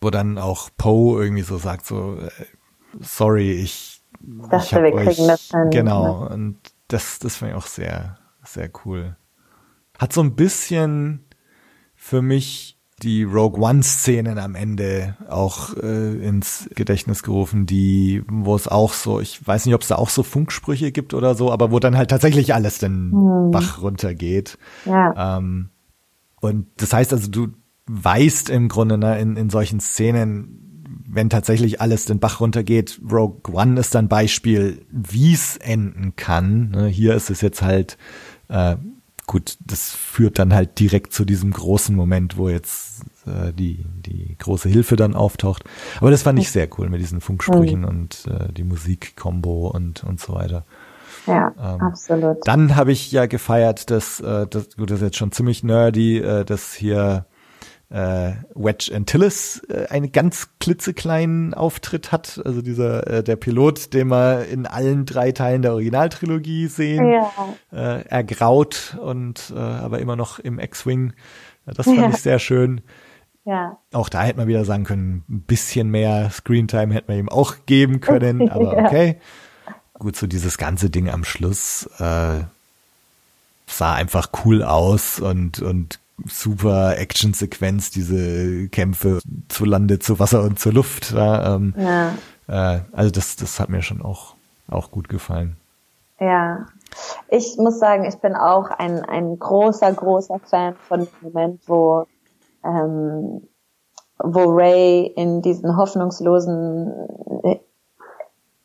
wo 0.01 0.09
dann 0.09 0.37
auch 0.37 0.69
Poe 0.77 1.21
irgendwie 1.21 1.43
so 1.43 1.57
sagt 1.57 1.85
so 1.85 2.17
äh, 2.17 2.29
sorry, 2.99 3.51
ich 3.51 4.01
ich 4.21 4.73
hab 4.73 4.83
wir 4.83 4.93
euch, 4.93 5.07
kriegen 5.07 5.27
das 5.27 5.49
hin. 5.49 5.69
Genau 5.71 6.21
ne? 6.21 6.29
und 6.29 6.57
das 6.87 7.19
das 7.19 7.37
fand 7.37 7.51
ich 7.51 7.57
auch 7.57 7.67
sehr 7.67 8.17
sehr 8.43 8.69
cool. 8.85 9.15
Hat 9.97 10.13
so 10.13 10.21
ein 10.21 10.35
bisschen 10.35 11.25
für 11.95 12.21
mich 12.21 12.77
die 13.03 13.23
Rogue 13.23 13.61
One 13.61 13.83
Szenen 13.83 14.39
am 14.39 14.55
Ende 14.55 15.15
auch 15.29 15.75
äh, 15.77 16.15
ins 16.25 16.67
Gedächtnis 16.73 17.21
gerufen, 17.21 17.67
die, 17.67 18.23
wo 18.27 18.55
es 18.55 18.67
auch 18.67 18.93
so, 18.93 19.19
ich 19.19 19.45
weiß 19.45 19.65
nicht, 19.65 19.75
ob 19.75 19.81
es 19.81 19.89
da 19.89 19.97
auch 19.97 20.09
so 20.09 20.23
Funksprüche 20.23 20.91
gibt 20.91 21.13
oder 21.13 21.35
so, 21.35 21.51
aber 21.51 21.71
wo 21.71 21.79
dann 21.79 21.95
halt 21.95 22.09
tatsächlich 22.09 22.55
alles 22.55 22.79
den 22.79 23.11
hm. 23.11 23.51
Bach 23.51 23.81
runtergeht. 23.81 24.57
Ja. 24.85 25.37
Ähm, 25.37 25.69
und 26.41 26.67
das 26.77 26.91
heißt 26.93 27.13
also, 27.13 27.29
du 27.29 27.49
weißt 27.87 28.49
im 28.49 28.69
Grunde 28.69 28.97
ne, 28.97 29.19
in, 29.19 29.35
in 29.37 29.49
solchen 29.49 29.79
Szenen, 29.79 31.03
wenn 31.07 31.29
tatsächlich 31.29 31.81
alles 31.81 32.05
den 32.05 32.19
Bach 32.19 32.39
runtergeht, 32.41 32.99
Rogue 33.09 33.53
One 33.53 33.79
ist 33.79 33.95
dann 33.95 34.07
Beispiel, 34.07 34.85
wie 34.91 35.33
es 35.33 35.57
enden 35.57 36.15
kann. 36.15 36.69
Ne, 36.69 36.87
hier 36.87 37.15
ist 37.15 37.29
es 37.29 37.41
jetzt 37.41 37.61
halt 37.61 37.97
äh, 38.49 38.75
gut, 39.27 39.57
das 39.63 39.91
führt 39.91 40.39
dann 40.39 40.53
halt 40.53 40.79
direkt 40.79 41.13
zu 41.13 41.25
diesem 41.25 41.51
großen 41.51 41.95
Moment, 41.95 42.37
wo 42.37 42.49
jetzt 42.49 43.03
äh, 43.25 43.51
die, 43.53 43.85
die 44.05 44.35
große 44.37 44.69
Hilfe 44.69 44.95
dann 44.95 45.15
auftaucht. 45.15 45.63
Aber 45.99 46.09
das 46.09 46.23
fand 46.23 46.39
ich 46.39 46.49
sehr 46.49 46.69
cool 46.77 46.89
mit 46.89 47.01
diesen 47.01 47.21
Funksprüchen 47.21 47.81
mhm. 47.81 47.87
und 47.87 48.25
äh, 48.27 48.51
die 48.53 48.63
Musikkombo 48.63 49.67
und, 49.67 50.03
und 50.05 50.19
so 50.19 50.33
weiter. 50.33 50.65
Ja, 51.27 51.53
ähm, 51.59 51.81
absolut. 51.81 52.37
Dann 52.45 52.77
habe 52.77 52.93
ich 52.93 53.11
ja 53.11 53.25
gefeiert, 53.25 53.91
dass, 53.91 54.21
äh, 54.21 54.47
das, 54.47 54.77
gut, 54.77 54.89
das 54.89 54.99
ist 54.99 55.05
jetzt 55.05 55.17
schon 55.17 55.33
ziemlich 55.33 55.61
nerdy, 55.61 56.19
äh, 56.19 56.45
dass 56.45 56.73
hier 56.73 57.25
äh, 57.89 58.33
Wedge 58.53 58.91
Antilles 58.93 59.61
äh, 59.69 59.87
einen 59.89 60.11
ganz 60.11 60.49
klitzekleinen 60.59 61.53
Auftritt 61.53 62.11
hat. 62.11 62.41
Also 62.43 62.61
dieser 62.61 63.07
äh, 63.07 63.23
der 63.23 63.37
Pilot, 63.37 63.93
den 63.93 64.09
wir 64.09 64.45
in 64.45 64.65
allen 64.65 65.05
drei 65.05 65.31
Teilen 65.31 65.61
der 65.61 65.71
Originaltrilogie 65.73 66.67
sehen, 66.67 67.09
ja. 67.09 67.31
äh, 67.71 68.05
ergraut 68.07 68.97
und 69.01 69.53
äh, 69.55 69.59
aber 69.59 69.99
immer 69.99 70.15
noch 70.15 70.39
im 70.39 70.59
X-Wing. 70.59 71.13
Das 71.65 71.85
fand 71.85 71.97
ja. 71.97 72.09
ich 72.09 72.17
sehr 72.17 72.39
schön. 72.39 72.81
Ja. 73.45 73.77
Auch 73.93 74.09
da 74.09 74.23
hätte 74.23 74.37
man 74.37 74.47
wieder 74.47 74.65
sagen 74.65 74.83
können, 74.83 75.23
ein 75.29 75.41
bisschen 75.41 75.89
mehr 75.89 76.29
Screentime 76.31 76.93
hätte 76.93 77.09
man 77.09 77.17
ihm 77.17 77.29
auch 77.29 77.55
geben 77.65 78.01
können, 78.01 78.49
aber 78.51 78.75
okay. 78.77 79.17
Gut, 79.93 80.17
so 80.17 80.27
dieses 80.27 80.57
ganze 80.57 80.89
Ding 80.89 81.09
am 81.09 81.23
Schluss 81.23 81.89
äh, 81.99 82.41
sah 83.65 83.93
einfach 83.93 84.29
cool 84.43 84.63
aus 84.63 85.19
und 85.19 85.61
und 85.61 85.99
super 86.25 86.97
Action-Sequenz, 86.97 87.91
diese 87.91 88.69
Kämpfe 88.69 89.19
zu 89.47 89.65
Lande, 89.65 89.99
zu 89.99 90.19
Wasser 90.19 90.43
und 90.43 90.59
zur 90.59 90.73
Luft. 90.73 91.11
Ja, 91.11 91.55
ähm, 91.55 91.73
ja. 91.77 92.13
Äh, 92.47 92.81
also 92.91 93.11
das, 93.11 93.35
das 93.35 93.59
hat 93.59 93.69
mir 93.69 93.81
schon 93.81 94.01
auch, 94.01 94.35
auch 94.69 94.91
gut 94.91 95.09
gefallen. 95.09 95.57
Ja, 96.19 96.65
ich 97.29 97.57
muss 97.57 97.79
sagen, 97.79 98.05
ich 98.05 98.15
bin 98.15 98.35
auch 98.35 98.71
ein, 98.71 99.03
ein 99.03 99.37
großer, 99.37 99.93
großer 99.93 100.39
Fan 100.39 100.75
von 100.87 101.01
dem 101.01 101.09
Moment, 101.21 101.61
wo, 101.67 102.07
ähm, 102.63 103.47
wo 104.17 104.45
Ray 104.45 105.13
in 105.15 105.43
diesen 105.43 105.77
hoffnungslosen, 105.77 106.91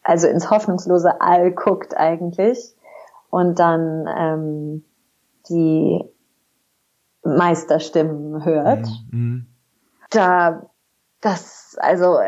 also 0.02 0.28
ins 0.28 0.50
hoffnungslose 0.50 1.20
All 1.20 1.52
guckt 1.52 1.94
eigentlich 1.94 2.74
und 3.28 3.58
dann 3.58 4.08
ähm, 4.16 4.84
die 5.50 6.02
Meisterstimmen 7.24 8.44
hört. 8.44 8.86
Mhm. 9.10 9.46
Da, 10.10 10.66
das, 11.20 11.76
also, 11.80 12.18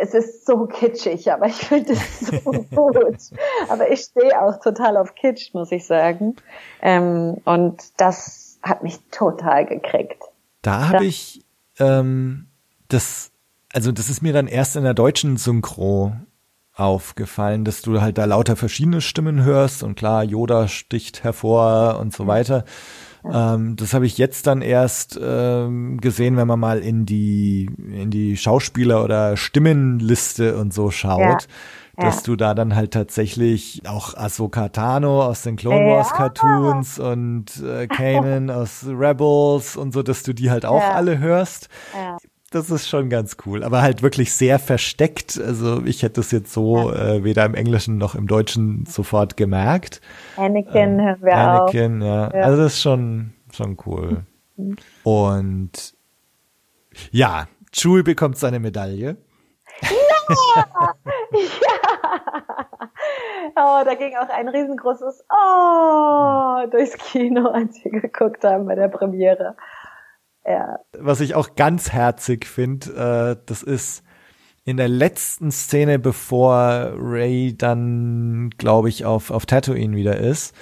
es 0.00 0.12
ist 0.14 0.46
so 0.46 0.66
kitschig, 0.66 1.32
aber 1.32 1.46
ich 1.46 1.56
finde 1.56 1.92
es 1.92 2.20
so 2.20 2.50
gut. 2.74 3.18
Aber 3.68 3.90
ich 3.90 4.00
stehe 4.00 4.40
auch 4.42 4.60
total 4.60 4.96
auf 4.96 5.14
Kitsch, 5.14 5.54
muss 5.54 5.72
ich 5.72 5.86
sagen. 5.86 6.36
Ähm, 6.82 7.38
und 7.44 7.82
das 7.98 8.58
hat 8.62 8.82
mich 8.82 8.98
total 9.10 9.66
gekriegt. 9.66 10.22
Da 10.62 10.88
habe 10.88 11.04
ich 11.04 11.44
ähm, 11.78 12.46
das, 12.88 13.30
also 13.72 13.92
das 13.92 14.08
ist 14.08 14.22
mir 14.22 14.32
dann 14.32 14.46
erst 14.46 14.76
in 14.76 14.84
der 14.84 14.94
deutschen 14.94 15.36
Synchro 15.36 16.12
aufgefallen, 16.74 17.64
dass 17.64 17.82
du 17.82 18.00
halt 18.00 18.18
da 18.18 18.24
lauter 18.24 18.56
verschiedene 18.56 19.00
Stimmen 19.00 19.44
hörst 19.44 19.82
und 19.82 19.94
klar, 19.94 20.24
Yoda 20.24 20.68
sticht 20.68 21.22
hervor 21.22 21.98
und 22.00 22.12
so 22.12 22.26
weiter. 22.26 22.64
Ähm, 23.32 23.76
das 23.76 23.94
habe 23.94 24.06
ich 24.06 24.18
jetzt 24.18 24.46
dann 24.46 24.62
erst 24.62 25.18
ähm, 25.22 26.00
gesehen, 26.00 26.36
wenn 26.36 26.46
man 26.46 26.60
mal 26.60 26.80
in 26.80 27.06
die 27.06 27.70
in 27.92 28.10
die 28.10 28.36
Schauspieler 28.36 29.02
oder 29.02 29.36
Stimmenliste 29.36 30.56
und 30.56 30.74
so 30.74 30.90
schaut. 30.90 31.20
Ja. 31.20 31.38
Dass 31.96 32.16
ja. 32.16 32.22
du 32.24 32.36
da 32.36 32.54
dann 32.54 32.74
halt 32.74 32.92
tatsächlich 32.92 33.82
auch 33.86 34.14
Ahsoka 34.14 34.68
Tano 34.68 35.22
aus 35.22 35.42
den 35.42 35.54
Clone 35.54 35.86
Wars 35.86 36.10
ja. 36.10 36.16
Cartoons 36.16 36.98
und 36.98 37.62
äh, 37.62 37.86
Kanan 37.88 38.50
aus 38.50 38.84
Rebels 38.84 39.76
und 39.76 39.94
so, 39.94 40.02
dass 40.02 40.24
du 40.24 40.32
die 40.32 40.50
halt 40.50 40.66
auch 40.66 40.82
alle 40.82 41.18
hörst. 41.18 41.68
Das 42.54 42.70
ist 42.70 42.88
schon 42.88 43.10
ganz 43.10 43.36
cool, 43.44 43.64
aber 43.64 43.82
halt 43.82 44.02
wirklich 44.02 44.32
sehr 44.32 44.60
versteckt. 44.60 45.40
Also 45.44 45.84
ich 45.84 46.04
hätte 46.04 46.20
es 46.20 46.30
jetzt 46.30 46.52
so 46.52 46.92
ja. 46.92 47.16
äh, 47.16 47.24
weder 47.24 47.44
im 47.44 47.54
Englischen 47.54 47.98
noch 47.98 48.14
im 48.14 48.28
Deutschen 48.28 48.86
sofort 48.86 49.36
gemerkt. 49.36 50.00
Anakin 50.36 51.00
ähm, 51.00 51.00
hören 51.00 51.22
wir 51.22 51.34
Anakin, 51.34 52.00
auch. 52.00 52.06
Ja. 52.06 52.30
ja. 52.32 52.40
Also 52.42 52.62
das 52.62 52.74
ist 52.74 52.82
schon 52.82 53.32
schon 53.52 53.76
cool. 53.86 54.24
Mhm. 54.56 54.76
Und 55.02 55.94
ja, 57.10 57.48
Chewie 57.72 58.04
bekommt 58.04 58.38
seine 58.38 58.60
Medaille. 58.60 59.16
Ja! 59.82 59.88
ja! 61.32 61.74
Oh, 63.56 63.84
da 63.84 63.94
ging 63.94 64.14
auch 64.16 64.28
ein 64.28 64.48
riesengroßes 64.48 65.24
Oh 65.28 66.66
durchs 66.70 66.96
Kino, 66.98 67.48
als 67.48 67.84
wir 67.84 68.00
geguckt 68.00 68.44
haben 68.44 68.66
bei 68.66 68.76
der 68.76 68.88
Premiere. 68.88 69.56
Ja. 70.46 70.78
Was 70.98 71.20
ich 71.20 71.34
auch 71.34 71.54
ganz 71.54 71.92
herzig 71.92 72.46
finde, 72.46 73.36
äh, 73.36 73.42
das 73.46 73.62
ist 73.62 74.02
in 74.64 74.76
der 74.76 74.88
letzten 74.88 75.50
Szene, 75.50 75.98
bevor 75.98 76.92
Ray 76.96 77.54
dann, 77.56 78.50
glaube 78.56 78.88
ich, 78.88 79.04
auf, 79.04 79.30
auf 79.30 79.46
Tatooine 79.46 79.96
wieder 79.96 80.16
ist. 80.18 80.54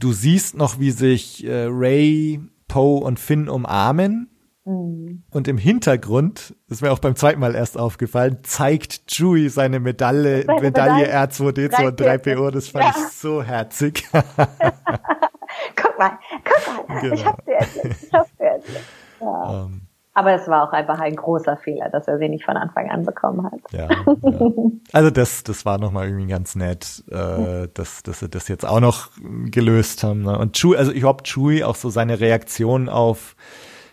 Du 0.00 0.12
siehst 0.12 0.56
noch, 0.56 0.80
wie 0.80 0.90
sich 0.90 1.46
äh, 1.46 1.66
Ray, 1.68 2.40
Poe 2.66 3.00
und 3.00 3.20
Finn 3.20 3.48
umarmen. 3.48 4.28
Mhm. 4.64 5.22
Und 5.30 5.46
im 5.46 5.58
Hintergrund, 5.58 6.56
ist 6.68 6.82
mir 6.82 6.90
auch 6.90 6.98
beim 6.98 7.16
zweiten 7.16 7.38
Mal 7.38 7.54
erst 7.54 7.78
aufgefallen, 7.78 8.38
zeigt 8.42 9.06
Chewie 9.06 9.48
seine 9.50 9.78
Medaille, 9.78 10.44
seine 10.46 10.60
Medaille 10.60 11.14
R2D2 11.14 11.86
und 11.86 12.00
3PO. 12.00 12.50
Das 12.50 12.68
fand 12.68 12.84
ja. 12.86 12.94
ich 12.96 13.12
so 13.12 13.42
herzig. 13.42 14.04
guck 14.12 15.98
mal, 15.98 16.18
guck 16.44 16.88
mal, 16.88 17.00
genau. 17.00 17.14
ich 17.14 17.24
hab 17.24 17.44
sie 17.44 17.52
endlich, 17.52 18.02
ich 18.02 18.12
hab 18.12 18.26
sie 18.26 18.44
endlich. 18.44 18.82
Ja. 19.24 19.64
Ähm, 19.64 19.82
aber 20.16 20.32
es 20.32 20.46
war 20.46 20.68
auch 20.68 20.72
einfach 20.72 21.00
ein 21.00 21.16
großer 21.16 21.56
Fehler, 21.56 21.88
dass 21.90 22.06
er 22.06 22.18
sie 22.18 22.28
nicht 22.28 22.44
von 22.44 22.56
Anfang 22.56 22.88
an 22.88 23.04
bekommen 23.04 23.50
hat. 23.50 23.60
Ja, 23.72 23.88
ja. 23.90 24.50
Also 24.92 25.10
das, 25.10 25.42
das 25.42 25.66
war 25.66 25.78
nochmal 25.78 26.06
irgendwie 26.06 26.28
ganz 26.28 26.54
nett, 26.54 27.02
äh, 27.10 27.66
dass, 27.74 28.04
dass 28.04 28.20
sie 28.20 28.28
das 28.28 28.46
jetzt 28.46 28.64
auch 28.64 28.78
noch 28.78 29.10
gelöst 29.46 30.04
haben. 30.04 30.22
Ne? 30.22 30.38
Und 30.38 30.56
Chewie, 30.56 30.76
also 30.76 30.92
ich 30.92 31.00
glaube, 31.00 31.24
Chewie 31.24 31.64
auch 31.64 31.74
so 31.74 31.90
seine 31.90 32.20
Reaktion 32.20 32.88
auf 32.88 33.34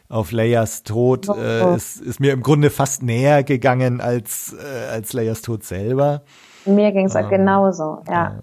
auf 0.09 0.33
Leias 0.33 0.83
Tod 0.83 1.29
äh, 1.29 1.73
ist, 1.73 2.01
ist 2.01 2.19
mir 2.19 2.33
im 2.33 2.43
Grunde 2.43 2.69
fast 2.69 3.01
näher 3.01 3.43
gegangen 3.43 4.01
als 4.01 4.53
äh, 4.53 4.91
als 4.91 5.13
Leias 5.13 5.41
Tod 5.41 5.63
selber. 5.63 6.23
Mir 6.65 6.91
ging 6.91 7.05
es 7.05 7.15
ähm, 7.15 7.29
genauso, 7.29 8.03
ja. 8.09 8.27
Äh, 8.27 8.41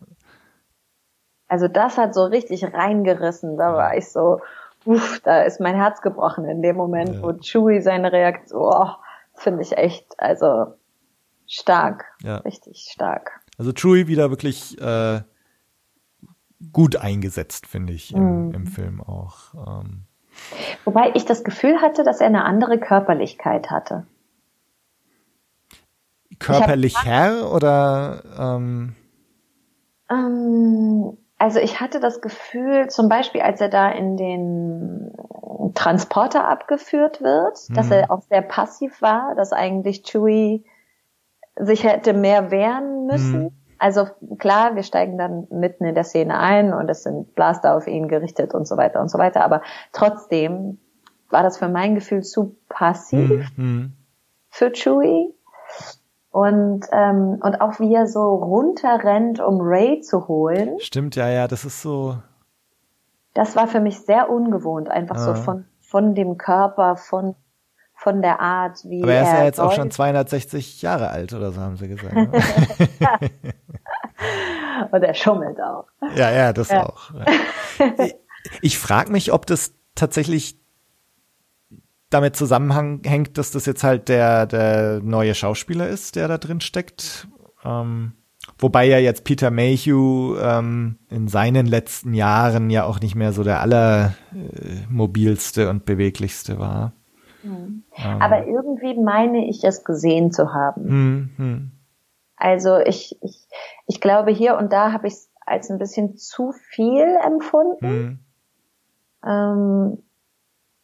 also 1.48 1.68
das 1.68 1.96
hat 1.96 2.14
so 2.14 2.24
richtig 2.24 2.64
reingerissen. 2.64 3.56
Da 3.56 3.74
war 3.74 3.96
ich 3.96 4.10
so, 4.10 4.40
uff, 4.88 5.20
da 5.20 5.42
ist 5.42 5.60
mein 5.60 5.76
Herz 5.76 6.00
gebrochen 6.00 6.46
in 6.46 6.62
dem 6.62 6.76
Moment, 6.76 7.16
ja. 7.16 7.22
wo 7.22 7.32
Chewie 7.34 7.80
seine 7.82 8.10
Reaktion, 8.10 8.60
oh, 8.62 8.88
finde 9.34 9.62
ich 9.62 9.76
echt, 9.76 10.06
also 10.18 10.74
stark, 11.46 12.06
ja. 12.22 12.38
richtig 12.38 12.88
stark. 12.90 13.40
Also 13.58 13.72
Chewie 13.72 14.06
wieder 14.06 14.30
wirklich 14.30 14.80
äh, 14.80 15.20
gut 16.72 16.96
eingesetzt, 16.96 17.66
finde 17.66 17.92
ich, 17.92 18.14
im, 18.14 18.46
Mhm. 18.48 18.54
im 18.54 18.66
Film 18.66 19.00
auch. 19.02 19.54
Ähm, 19.54 20.04
Wobei 20.84 21.10
ich 21.14 21.24
das 21.24 21.44
Gefühl 21.44 21.80
hatte, 21.82 22.04
dass 22.04 22.20
er 22.20 22.28
eine 22.28 22.44
andere 22.44 22.78
Körperlichkeit 22.78 23.70
hatte. 23.70 24.06
körperlich 26.38 27.04
Herr 27.04 27.52
oder 27.52 28.22
ähm, 28.38 28.94
Ähm, 30.10 31.18
also 31.38 31.60
ich 31.60 31.80
hatte 31.80 32.00
das 32.00 32.20
Gefühl, 32.20 32.88
zum 32.88 33.08
Beispiel, 33.08 33.40
als 33.40 33.60
er 33.60 33.68
da 33.68 33.90
in 33.90 34.16
den 34.16 35.12
Transporter 35.74 36.48
abgeführt 36.48 37.22
wird, 37.22 37.76
dass 37.76 37.86
Mhm. 37.86 37.92
er 37.92 38.10
auch 38.10 38.22
sehr 38.22 38.42
passiv 38.42 39.00
war, 39.00 39.34
dass 39.36 39.52
eigentlich 39.52 40.02
Chewie 40.02 40.64
sich 41.56 41.84
hätte 41.84 42.12
mehr 42.12 42.50
wehren 42.50 43.06
müssen. 43.06 43.42
Mhm. 43.44 43.50
Also 43.78 44.06
klar, 44.38 44.74
wir 44.74 44.82
steigen 44.82 45.18
dann 45.18 45.46
mitten 45.50 45.84
in 45.84 45.94
der 45.94 46.04
Szene 46.04 46.36
ein 46.38 46.74
und 46.74 46.88
es 46.88 47.04
sind 47.04 47.34
Blaster 47.36 47.76
auf 47.76 47.86
ihn 47.86 48.08
gerichtet 48.08 48.52
und 48.54 48.66
so 48.66 48.76
weiter 48.76 49.00
und 49.00 49.08
so 49.08 49.18
weiter, 49.18 49.44
aber 49.44 49.62
trotzdem 49.92 50.78
war 51.30 51.42
das 51.44 51.58
für 51.58 51.68
mein 51.68 51.94
Gefühl 51.94 52.22
zu 52.22 52.56
passiv 52.68 53.50
hm, 53.54 53.56
hm, 53.56 53.92
für 54.48 54.72
Chewie. 54.72 55.34
Und, 56.38 56.82
ähm, 56.92 57.38
und 57.42 57.60
auch 57.60 57.80
wie 57.80 57.92
er 57.92 58.06
so 58.06 58.34
runterrennt, 58.36 59.40
um 59.40 59.58
Ray 59.60 60.00
zu 60.02 60.28
holen, 60.28 60.78
stimmt, 60.78 61.16
ja, 61.16 61.28
ja, 61.28 61.48
das 61.48 61.64
ist 61.64 61.82
so, 61.82 62.16
das 63.34 63.56
war 63.56 63.66
für 63.66 63.80
mich 63.80 63.98
sehr 64.00 64.30
ungewohnt, 64.30 64.88
einfach 64.88 65.18
so 65.18 65.32
Ah. 65.32 65.34
von, 65.34 65.64
von 65.80 66.14
dem 66.14 66.38
Körper, 66.38 66.96
von, 66.96 67.34
von 67.94 68.22
der 68.22 68.38
Art, 68.40 68.78
wie 68.84 69.02
aber 69.02 69.14
er 69.14 69.22
ist 69.22 69.32
ja 69.32 69.44
jetzt 69.44 69.58
auch 69.60 69.72
schon 69.72 69.84
läuft. 69.86 69.94
260 69.94 70.80
Jahre 70.82 71.08
alt 71.08 71.32
oder 71.32 71.50
so, 71.50 71.60
haben 71.60 71.76
sie 71.76 71.88
gesagt. 71.88 72.14
ne? 72.14 72.30
Und 74.92 75.02
er 75.02 75.14
schummelt 75.14 75.60
auch. 75.60 75.86
ja, 76.14 76.30
ja, 76.30 76.52
das 76.52 76.68
Ja. 76.70 76.86
auch. 76.86 77.10
Ich, 77.98 78.14
ich 78.60 78.78
frage 78.78 79.10
mich, 79.10 79.32
ob 79.32 79.46
das 79.46 79.72
tatsächlich 79.96 80.57
damit 82.10 82.36
zusammenhängt, 82.36 83.38
dass 83.38 83.50
das 83.50 83.66
jetzt 83.66 83.84
halt 83.84 84.08
der, 84.08 84.46
der 84.46 85.00
neue 85.02 85.34
Schauspieler 85.34 85.88
ist, 85.88 86.16
der 86.16 86.28
da 86.28 86.38
drin 86.38 86.60
steckt. 86.60 87.28
Ähm, 87.64 88.12
wobei 88.58 88.86
ja 88.86 88.98
jetzt 88.98 89.24
Peter 89.24 89.50
Mayhew 89.50 90.36
ähm, 90.40 90.98
in 91.10 91.28
seinen 91.28 91.66
letzten 91.66 92.14
Jahren 92.14 92.70
ja 92.70 92.84
auch 92.84 93.00
nicht 93.00 93.14
mehr 93.14 93.32
so 93.32 93.44
der 93.44 93.60
allermobilste 93.60 95.68
und 95.70 95.84
beweglichste 95.84 96.58
war. 96.58 96.92
Ähm, 97.44 97.84
Aber 98.20 98.46
irgendwie 98.46 98.98
meine 99.00 99.48
ich 99.48 99.64
es 99.64 99.84
gesehen 99.84 100.32
zu 100.32 100.52
haben. 100.52 100.88
hm, 100.88 101.30
hm, 101.36 101.70
Also 102.36 102.78
ich, 102.78 103.16
ich, 103.22 103.48
ich 103.86 104.00
glaube, 104.00 104.30
hier 104.30 104.56
und 104.56 104.72
da 104.72 104.92
habe 104.92 105.06
ich 105.08 105.14
es 105.14 105.30
als 105.44 105.70
ein 105.70 105.78
bisschen 105.78 106.16
zu 106.16 106.52
viel 106.52 107.06
empfunden. 107.24 107.88
hm, 107.88 108.18
Ähm, 109.26 109.98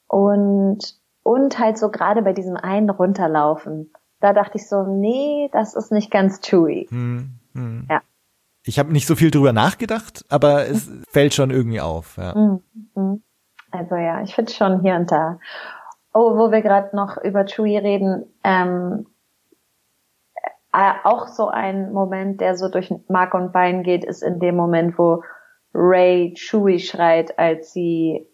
und, 0.08 0.78
und 1.24 1.58
halt 1.58 1.78
so 1.78 1.90
gerade 1.90 2.22
bei 2.22 2.32
diesem 2.32 2.56
einen 2.56 2.90
runterlaufen. 2.90 3.92
Da 4.20 4.32
dachte 4.32 4.58
ich 4.58 4.68
so, 4.68 4.84
nee, 4.84 5.50
das 5.52 5.74
ist 5.74 5.90
nicht 5.90 6.12
ganz 6.12 6.40
chewy. 6.40 6.86
hm, 6.90 7.40
hm. 7.54 7.86
Ja. 7.90 8.02
Ich 8.66 8.78
habe 8.78 8.92
nicht 8.92 9.06
so 9.06 9.14
viel 9.14 9.30
drüber 9.30 9.52
nachgedacht, 9.52 10.24
aber 10.28 10.66
es 10.68 10.88
fällt 11.08 11.34
schon 11.34 11.50
irgendwie 11.50 11.80
auf. 11.80 12.16
Ja. 12.16 12.34
Mhm. 12.34 12.62
Mhm. 12.94 13.22
Also 13.70 13.96
ja, 13.96 14.22
ich 14.22 14.34
finde 14.34 14.52
schon 14.52 14.80
hier 14.80 14.94
und 14.94 15.10
da. 15.10 15.38
Oh, 16.12 16.36
wo 16.36 16.52
wir 16.52 16.62
gerade 16.62 16.94
noch 16.94 17.16
über 17.16 17.44
Chewie 17.44 17.76
reden, 17.76 18.24
ähm, 18.44 19.06
äh, 20.72 20.92
auch 21.02 21.26
so 21.26 21.48
ein 21.48 21.92
Moment, 21.92 22.40
der 22.40 22.56
so 22.56 22.68
durch 22.68 22.94
Mark 23.08 23.34
und 23.34 23.52
Bein 23.52 23.82
geht, 23.82 24.04
ist 24.04 24.22
in 24.22 24.38
dem 24.38 24.56
Moment, 24.56 24.96
wo 24.98 25.22
Ray 25.74 26.34
Chewie 26.36 26.78
schreit, 26.78 27.38
als 27.38 27.72
sie 27.72 28.28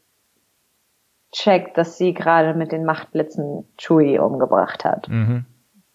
checkt, 1.32 1.76
dass 1.78 1.96
sie 1.98 2.12
gerade 2.14 2.54
mit 2.54 2.72
den 2.72 2.84
Machtblitzen 2.84 3.66
Chewie 3.78 4.18
umgebracht 4.18 4.84
hat 4.84 5.08
Mhm. 5.08 5.44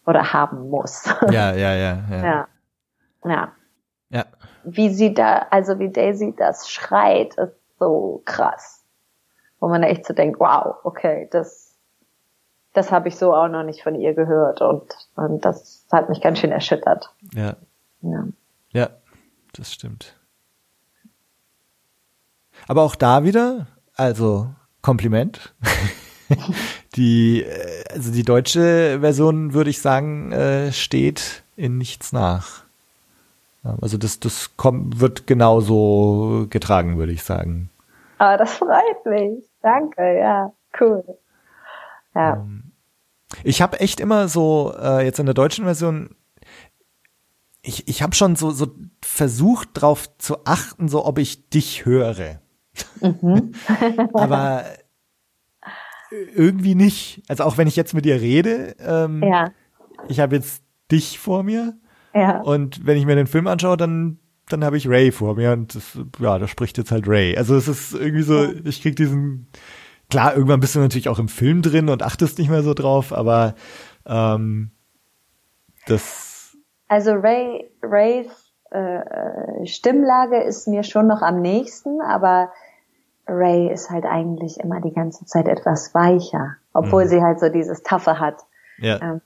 oder 0.06 0.34
haben 0.34 0.70
muss. 0.70 1.06
Ja, 1.32 1.54
ja, 1.54 1.74
ja, 1.74 2.04
ja. 2.10 2.24
ja. 2.26 2.48
Ja. 3.26 3.52
ja. 4.10 4.26
Wie 4.64 4.90
sie 4.90 5.14
da, 5.14 5.48
also 5.52 5.80
wie 5.80 5.90
Daisy 5.92 6.34
das 6.38 6.70
schreit, 6.70 7.36
ist 7.36 7.56
so 7.80 8.22
krass. 8.26 8.84
Wo 9.60 9.68
man 9.68 9.84
echt 9.84 10.06
so 10.06 10.14
denkt, 10.14 10.40
wow, 10.40 10.76
okay, 10.84 11.28
das, 11.32 11.76
das 12.74 12.92
habe 12.92 13.08
ich 13.08 13.16
so 13.18 13.34
auch 13.34 13.48
noch 13.48 13.64
nicht 13.64 13.84
von 13.84 13.96
ihr 13.96 14.14
gehört 14.14 14.62
und, 14.62 14.84
und 15.16 15.44
das 15.46 15.86
hat 15.92 16.10
mich 16.10 16.22
ganz 16.22 16.40
schön 16.40 16.52
erschüttert. 16.52 17.14
Ja, 17.34 17.56
Ja. 18.02 18.24
ja, 18.70 18.90
das 19.54 19.74
stimmt. 19.74 20.16
Aber 22.68 22.84
auch 22.84 22.96
da 22.96 23.24
wieder, 23.24 23.68
also 23.96 24.50
Kompliment. 24.86 25.52
die, 26.96 27.42
äh, 27.42 27.84
also 27.92 28.12
die 28.12 28.22
deutsche 28.22 29.00
Version, 29.00 29.56
würde 29.56 29.72
ich 29.72 29.82
sagen, 29.82 30.32
äh, 30.32 30.72
steht 30.72 31.42
in 31.56 31.80
nichts 31.80 32.14
nach. 32.14 32.64
Also 33.82 33.98
das, 33.98 34.20
das 34.20 34.56
kommt, 34.58 35.00
wird 35.00 35.26
genauso 35.26 36.46
getragen, 36.52 37.00
würde 37.00 37.14
ich 37.14 37.24
sagen. 37.24 37.72
Aber 38.20 38.38
das 38.38 38.58
freut 38.58 39.06
mich. 39.06 39.44
Danke, 39.64 40.20
ja, 40.20 40.54
cool. 40.80 41.04
Ja. 42.14 42.36
Ähm, 42.36 42.72
Ich 43.44 43.64
habe 43.64 43.80
echt 43.80 44.00
immer 44.00 44.28
so, 44.28 44.72
äh, 44.80 45.04
jetzt 45.04 45.18
in 45.20 45.26
der 45.26 45.34
deutschen 45.34 45.66
Version, 45.66 46.16
ich, 47.64 47.88
ich 47.88 48.04
habe 48.04 48.14
schon 48.14 48.36
so, 48.36 48.52
so 48.52 48.68
versucht 49.04 49.70
drauf 49.74 50.16
zu 50.20 50.46
achten, 50.46 50.90
so 50.90 51.04
ob 51.04 51.18
ich 51.18 51.50
dich 51.50 51.86
höre. 51.86 52.40
Aber 54.14 54.64
irgendwie 56.36 56.76
nicht. 56.76 57.24
Also 57.28 57.44
auch 57.44 57.58
wenn 57.58 57.68
ich 57.68 57.76
jetzt 57.76 57.94
mit 57.94 58.06
dir 58.06 58.22
rede, 58.22 58.76
ähm, 58.80 59.24
Ja, 59.24 59.52
ich 60.08 60.20
habe 60.20 60.36
jetzt 60.36 60.64
dich 60.92 61.20
vor 61.20 61.44
mir 61.44 61.74
ja. 62.14 62.42
und 62.42 62.86
wenn 62.86 62.98
ich 62.98 63.06
mir 63.06 63.16
den 63.16 63.28
Film 63.28 63.48
anschaue, 63.48 63.78
dann 63.78 64.20
dann 64.48 64.64
habe 64.64 64.78
ich 64.78 64.88
Ray 64.88 65.12
vor 65.12 65.36
mir 65.36 65.54
und 65.54 65.74
das, 65.74 65.98
ja, 66.20 66.38
da 66.38 66.48
spricht 66.48 66.78
jetzt 66.78 66.92
halt 66.92 67.08
Ray. 67.08 67.36
Also 67.36 67.56
es 67.56 67.68
ist 67.68 67.96
irgendwie 67.96 68.22
so, 68.22 68.48
ich 68.64 68.84
krieg 68.84 68.96
diesen 68.96 69.48
klar, 70.10 70.36
irgendwann 70.36 70.60
bist 70.60 70.76
du 70.76 70.80
natürlich 70.80 71.10
auch 71.10 71.18
im 71.18 71.30
Film 71.30 71.64
drin 71.64 71.90
und 71.90 72.04
achtest 72.04 72.38
nicht 72.38 72.50
mehr 72.50 72.62
so 72.62 72.76
drauf, 72.76 73.12
aber 73.12 73.56
ähm, 74.06 74.70
das 75.88 76.56
Also 76.88 77.14
Ray, 77.14 77.72
Rays 77.82 78.28
äh, 78.72 79.00
äh, 79.00 79.66
Stimmlage 79.66 80.44
ist 80.44 80.68
mir 80.68 80.84
schon 80.84 81.08
noch 81.08 81.24
am 81.24 81.42
nächsten, 81.42 82.02
aber 82.02 82.52
Ray 83.28 83.72
ist 83.72 83.90
halt 83.90 84.06
eigentlich 84.06 84.60
immer 84.60 84.82
die 84.82 84.94
ganze 84.94 85.26
Zeit 85.26 85.48
etwas 85.48 85.94
weicher, 85.96 86.58
obwohl 86.74 87.06
Mhm. 87.06 87.10
sie 87.10 87.22
halt 87.24 87.40
so 87.40 87.50
dieses 87.50 87.84
Taffe 87.84 88.20
hat. 88.20 88.38
ja, 88.78 89.00
Ähm, 89.02 89.22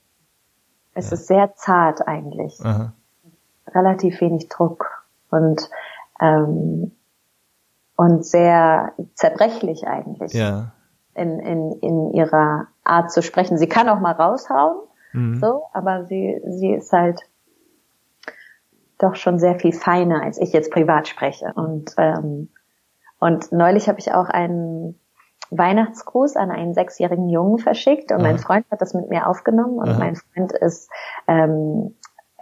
Es 0.94 1.12
ist 1.12 1.28
sehr 1.28 1.56
zart 1.56 2.08
eigentlich, 2.08 2.60
aha, 2.64 2.94
relativ 3.68 4.20
wenig 4.22 4.50
Druck 4.50 5.06
und 5.30 5.70
ähm, 6.20 6.92
und 7.96 8.26
sehr 8.26 8.94
zerbrechlich 9.14 9.88
eigentlich 9.88 10.34
ja, 10.34 10.72
in, 11.16 11.40
in, 11.40 11.72
in 11.82 12.14
ihrer 12.14 12.68
Art 12.86 13.12
zu 13.12 13.22
sprechen. 13.22 13.58
Sie 13.58 13.68
kann 13.68 13.90
auch 13.90 14.00
mal 14.00 14.14
raushauen, 14.14 14.78
mhm. 15.14 15.40
so, 15.40 15.64
aber 15.74 16.06
sie, 16.06 16.42
sie 16.46 16.74
ist 16.74 16.92
halt 16.94 17.22
doch 18.98 19.16
schon 19.16 19.40
sehr 19.40 19.60
viel 19.60 19.74
feiner, 19.74 20.22
als 20.24 20.38
ich 20.38 20.52
jetzt 20.54 20.72
privat 20.72 21.08
spreche. 21.08 21.52
Und, 21.56 21.94
ähm, 21.98 22.50
und 23.20 23.52
neulich 23.52 23.88
habe 23.88 24.00
ich 24.00 24.14
auch 24.14 24.30
einen 24.30 25.00
Weihnachtsgruß 25.52 26.36
an 26.36 26.52
einen 26.52 26.74
sechsjährigen 26.74 27.30
Jungen 27.30 27.58
verschickt 27.58 28.12
und 28.12 28.20
Aha. 28.20 28.28
mein 28.28 28.38
Freund 28.38 28.66
hat 28.72 28.82
das 28.82 28.94
mit 28.94 29.10
mir 29.10 29.28
aufgenommen 29.28 29.80
und 29.80 29.90
Aha. 29.90 30.00
mein 30.00 30.16
Freund 30.16 30.52
ist 30.54 30.90
ähm, 31.28 31.96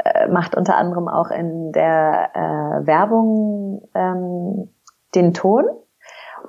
äh, 0.03 0.27
macht 0.27 0.55
unter 0.55 0.75
anderem 0.75 1.07
auch 1.07 1.31
in 1.31 1.71
der 1.71 2.31
äh, 2.33 2.87
Werbung 2.87 3.87
ähm, 3.95 4.69
den 5.15 5.33
Ton 5.33 5.65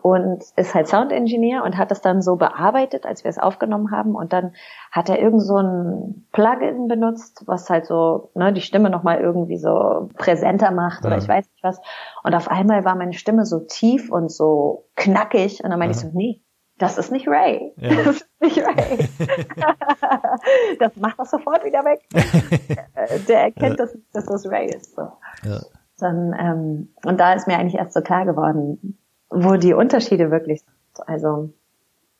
und 0.03 0.45
ist 0.57 0.75
halt 0.75 0.89
Sound 0.89 1.13
Engineer 1.13 1.65
und 1.65 1.77
hat 1.77 1.91
das 1.91 2.01
dann 2.01 2.23
so 2.23 2.37
bearbeitet, 2.37 3.07
als 3.07 3.25
wir 3.25 3.29
es 3.29 3.39
aufgenommen 3.39 3.91
haben. 3.91 4.15
Und 4.15 4.33
dann 4.33 4.53
hat 4.91 5.09
er 5.09 5.19
irgend 5.19 5.43
so 5.43 5.57
ein 5.57 6.27
Plugin 6.33 6.89
benutzt, 6.89 7.43
was 7.47 7.69
halt 7.71 7.87
so 7.87 8.31
ne, 8.35 8.53
die 8.53 8.61
Stimme 8.61 8.91
nochmal 8.91 9.21
irgendwie 9.21 9.59
so 9.59 10.09
präsenter 10.17 10.71
macht 10.71 11.05
oder 11.05 11.17
Ja. 11.17 11.23
ich 11.23 11.29
weiß 11.29 11.47
nicht 11.51 11.65
was. 11.65 11.81
Und 12.23 12.35
auf 12.35 12.49
einmal 12.49 12.85
war 12.85 12.95
meine 12.95 13.13
Stimme 13.15 13.45
so 13.45 13.61
tief 13.61 14.11
und 14.11 14.31
so 14.31 14.87
knackig. 14.97 15.63
Und 15.63 15.71
dann 15.71 15.79
meinte 15.79 15.97
ich 15.97 16.01
so, 16.01 16.11
nee, 16.13 16.43
das 16.79 16.97
ist 16.97 17.11
nicht 17.13 17.29
Ray. 17.29 17.73
Ja. 17.77 17.91
Das 18.05 18.17
ist 18.17 18.41
nicht 18.41 18.59
Ray. 18.59 19.09
das 20.79 20.97
macht 20.97 21.19
das 21.19 21.31
sofort 21.31 21.65
wieder 21.65 21.85
weg. 21.85 22.01
Der 23.29 23.41
erkennt, 23.43 23.81
dass, 23.81 23.97
dass 24.13 24.27
das 24.27 24.47
Ray 24.49 24.67
ist. 24.67 24.95
So 24.95 25.03
ja, 25.45 25.61
dann 25.99 26.35
ähm, 26.39 26.95
und 27.05 27.19
da 27.19 27.33
ist 27.33 27.47
mir 27.47 27.59
eigentlich 27.59 27.75
erst 27.75 27.95
so 27.95 28.01
klar 28.01 28.25
geworden, 28.25 28.99
wo 29.31 29.57
die 29.57 29.75
Unterschiede 29.75 30.31
wirklich 30.31 30.63
sind. 30.63 31.09
Also 31.09 31.53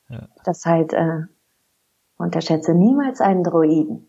Ja. 0.09 0.27
das 0.43 0.65
halt 0.65 0.93
äh, 0.93 1.23
unterschätze 2.17 2.73
niemals 2.73 3.21
einen 3.21 3.43
Droiden. 3.43 4.07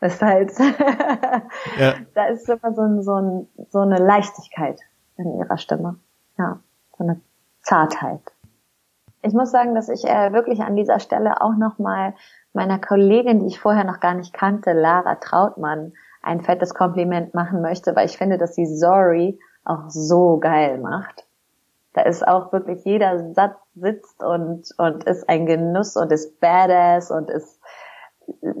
Das 0.00 0.14
ist 0.14 0.22
halt 0.22 0.52
ja, 1.78 1.94
da 2.14 2.26
ist 2.26 2.48
immer 2.48 2.74
so, 2.74 2.82
ein, 2.82 3.02
so, 3.02 3.14
ein, 3.14 3.48
so 3.70 3.80
eine 3.80 3.98
Leichtigkeit 3.98 4.80
in 5.16 5.38
ihrer 5.38 5.58
Stimme. 5.58 5.98
ja, 6.38 6.60
so 6.98 7.04
eine 7.04 7.20
Zartheit. 7.62 8.20
Ich 9.22 9.32
muss 9.32 9.50
sagen, 9.50 9.74
dass 9.74 9.88
ich 9.88 10.04
äh, 10.04 10.32
wirklich 10.32 10.60
an 10.60 10.76
dieser 10.76 11.00
Stelle 11.00 11.40
auch 11.40 11.56
nochmal 11.56 12.14
meiner 12.52 12.78
Kollegin, 12.78 13.40
die 13.40 13.46
ich 13.46 13.58
vorher 13.58 13.84
noch 13.84 14.00
gar 14.00 14.14
nicht 14.14 14.32
kannte, 14.32 14.72
Lara 14.72 15.16
Trautmann, 15.16 15.94
ein 16.22 16.42
fettes 16.42 16.74
Kompliment 16.74 17.34
machen 17.34 17.60
möchte, 17.60 17.96
weil 17.96 18.06
ich 18.06 18.18
finde, 18.18 18.38
dass 18.38 18.54
sie 18.54 18.66
Sorry 18.66 19.38
auch 19.64 19.88
so 19.88 20.38
geil 20.38 20.78
macht. 20.78 21.25
Da 21.96 22.02
ist 22.02 22.28
auch 22.28 22.52
wirklich 22.52 22.84
jeder 22.84 23.32
Satz 23.32 23.56
sitzt 23.74 24.22
und, 24.22 24.68
und 24.76 25.04
ist 25.04 25.26
ein 25.30 25.46
Genuss 25.46 25.96
und 25.96 26.12
ist 26.12 26.38
badass 26.40 27.10
und 27.10 27.30
ist, 27.30 27.58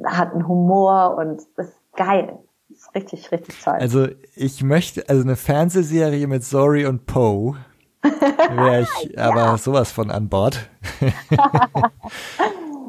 hat 0.06 0.32
einen 0.32 0.48
Humor 0.48 1.18
und 1.18 1.42
ist 1.58 1.78
geil. 1.96 2.38
Ist 2.70 2.94
richtig, 2.94 3.30
richtig 3.30 3.62
toll. 3.62 3.74
Also 3.74 4.08
ich 4.34 4.62
möchte, 4.62 5.06
also 5.10 5.22
eine 5.22 5.36
Fernsehserie 5.36 6.26
mit 6.26 6.44
Sorry 6.44 6.86
und 6.86 7.04
Poe 7.04 7.56
wäre 8.02 8.82
ich 8.82 9.12
ja. 9.14 9.28
aber 9.28 9.58
sowas 9.58 9.92
von 9.92 10.10
an 10.10 10.30
Bord. 10.30 10.70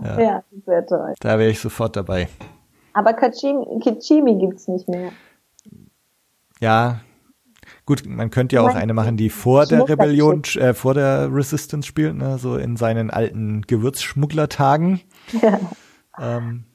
ja. 0.01 0.19
ja, 0.19 0.43
sehr 0.65 0.85
toll. 0.85 1.13
Da 1.19 1.37
wäre 1.37 1.49
ich 1.49 1.59
sofort 1.59 1.97
dabei. 1.97 2.29
Aber 2.93 3.11
Kichimi, 3.11 3.81
Kichimi 3.81 4.35
gibt's 4.35 4.69
nicht 4.69 4.87
mehr. 4.87 5.11
Ja, 6.61 7.01
gut, 7.87 8.05
man 8.05 8.29
könnte 8.29 8.57
ja 8.57 8.61
auch 8.61 8.75
eine 8.75 8.93
machen, 8.93 9.17
die 9.17 9.31
vor 9.31 9.65
der 9.65 9.89
Rebellion, 9.89 10.43
äh, 10.55 10.75
vor 10.75 10.93
der 10.93 11.33
Resistance 11.33 11.87
spielt, 11.87 12.15
ne, 12.15 12.37
so 12.37 12.57
in 12.57 12.77
seinen 12.77 13.09
alten 13.09 13.63
Gewürzschmugglertagen. 13.63 15.01
Ja. 15.41 15.59
Ähm, 16.19 16.65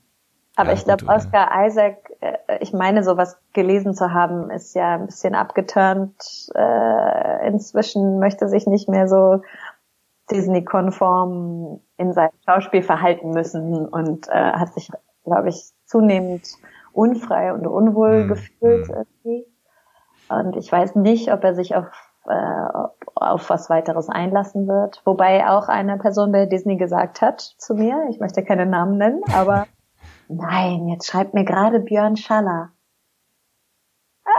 aber 0.55 0.69
ja, 0.69 0.75
ich 0.75 0.85
glaube, 0.85 1.07
Oscar 1.09 1.67
Isaac, 1.67 1.97
äh, 2.21 2.59
ich 2.61 2.73
meine, 2.73 3.03
sowas 3.03 3.37
gelesen 3.53 3.95
zu 3.95 4.13
haben, 4.13 4.51
ist 4.51 4.75
ja 4.75 4.95
ein 4.95 5.07
bisschen 5.07 5.35
abgeturnt. 5.35 6.15
Äh, 6.55 7.49
inzwischen 7.49 8.19
möchte 8.19 8.49
sich 8.49 8.67
nicht 8.67 8.89
mehr 8.89 9.09
so 9.09 9.43
Disney-konform 10.31 11.81
in 11.97 12.13
seinem 12.13 12.31
Schauspiel 12.47 12.83
verhalten 12.83 13.31
müssen 13.31 13.87
und 13.89 14.29
äh, 14.29 14.53
hat 14.53 14.75
sich, 14.75 14.91
glaube 15.25 15.49
ich, 15.49 15.73
zunehmend 15.87 16.47
unfrei 16.93 17.53
und 17.53 17.67
unwohl 17.67 18.25
mhm. 18.25 18.29
gefühlt 18.29 18.89
hm. 18.89 18.95
irgendwie. 18.95 19.52
Und 20.41 20.57
ich 20.57 20.71
weiß 20.71 20.97
nicht, 20.97 21.33
ob 21.33 21.45
er 21.45 21.55
sich 21.55 21.75
auf, 21.75 21.87
äh, 22.27 22.67
auf 23.15 23.51
was 23.51 23.71
weiteres 23.71 24.09
einlassen 24.09 24.67
wird. 24.69 25.03
Wobei 25.05 25.49
auch 25.49 25.69
eine 25.69 25.99
Person 25.99 26.33
bei 26.33 26.47
Disney 26.47 26.77
gesagt 26.77 27.21
hat 27.21 27.41
zu 27.41 27.75
mir, 27.75 28.07
ich 28.11 28.21
möchte 28.21 28.45
keine 28.45 28.67
Namen 28.67 28.97
nennen, 28.99 29.23
aber 29.35 29.67
nein, 30.29 30.89
jetzt 30.89 31.07
schreibt 31.07 31.35
mir 31.35 31.45
gerade 31.45 31.81
Björn 31.81 32.17
Schaller. 32.17 32.71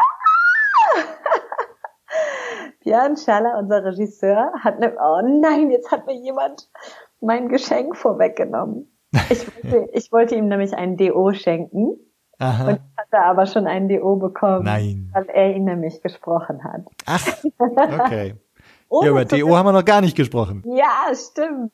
Björn 2.84 3.16
Schaller, 3.18 3.58
unser 3.60 3.84
Regisseur, 3.86 4.52
hat 4.60 4.80
ne, 4.80 4.96
oh 5.00 5.22
nein, 5.24 5.70
jetzt 5.72 5.92
hat 5.92 6.06
mir 6.08 6.16
jemand 6.16 6.70
mein 7.22 7.48
Geschenk 7.50 7.96
vorweggenommen. 7.96 8.90
Ich 9.30 9.48
wollte, 9.64 9.90
ich 9.94 10.12
wollte 10.12 10.36
ihm 10.36 10.48
nämlich 10.48 10.76
ein 10.76 10.98
DO 10.98 11.34
schenken. 11.34 11.98
Aha. 12.40 12.70
Und 12.70 12.82
hatte 13.14 13.24
aber 13.24 13.46
schon 13.46 13.68
ein 13.68 13.88
DO 13.88 14.16
bekommen, 14.16 14.66
Nein. 14.66 15.10
weil 15.14 15.26
er 15.30 15.56
ihn 15.56 15.66
nämlich 15.66 16.02
gesprochen 16.02 16.64
hat. 16.64 16.82
Ach, 17.06 17.26
okay. 17.58 18.36
ja, 18.92 19.10
über 19.10 19.26
DO 19.26 19.56
haben 19.56 19.68
wir 19.68 19.72
noch 19.72 19.86
gar 19.86 20.02
nicht 20.02 20.16
gesprochen. 20.16 20.64
Ja, 20.66 21.14
stimmt. 21.14 21.74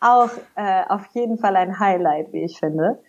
Auch 0.00 0.30
äh, 0.56 0.82
auf 0.88 1.06
jeden 1.12 1.38
Fall 1.38 1.56
ein 1.56 1.78
Highlight, 1.78 2.32
wie 2.32 2.42
ich 2.44 2.58
finde. 2.58 3.02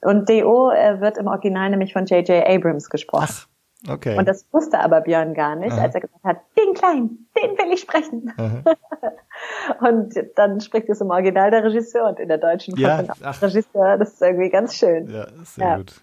Und 0.00 0.28
DO 0.28 0.70
äh, 0.70 1.00
wird 1.00 1.18
im 1.18 1.26
Original 1.26 1.70
nämlich 1.70 1.92
von 1.92 2.06
J.J. 2.06 2.46
Abrams 2.46 2.88
gesprochen. 2.88 3.26
Ach. 3.28 3.48
Okay. 3.88 4.18
Und 4.18 4.26
das 4.26 4.44
wusste 4.52 4.80
aber 4.80 5.02
Björn 5.02 5.34
gar 5.34 5.54
nicht, 5.54 5.72
Aha. 5.72 5.82
als 5.82 5.94
er 5.94 6.00
gesagt 6.00 6.24
hat, 6.24 6.38
den 6.58 6.74
Kleinen, 6.74 7.28
den 7.36 7.56
will 7.56 7.72
ich 7.72 7.80
sprechen. 7.80 8.32
und 9.80 10.14
dann 10.34 10.60
spricht 10.60 10.88
es 10.88 11.00
im 11.00 11.10
Original 11.10 11.52
der 11.52 11.62
Regisseur 11.62 12.08
und 12.08 12.18
in 12.18 12.26
der 12.26 12.38
deutschen 12.38 12.76
ja, 12.76 13.04
Regisseur. 13.40 13.98
Das 13.98 14.14
ist 14.14 14.22
irgendwie 14.22 14.50
ganz 14.50 14.74
schön. 14.74 15.08
Ja, 15.08 15.28
sehr 15.44 15.64
ja. 15.64 15.76
gut. 15.76 15.94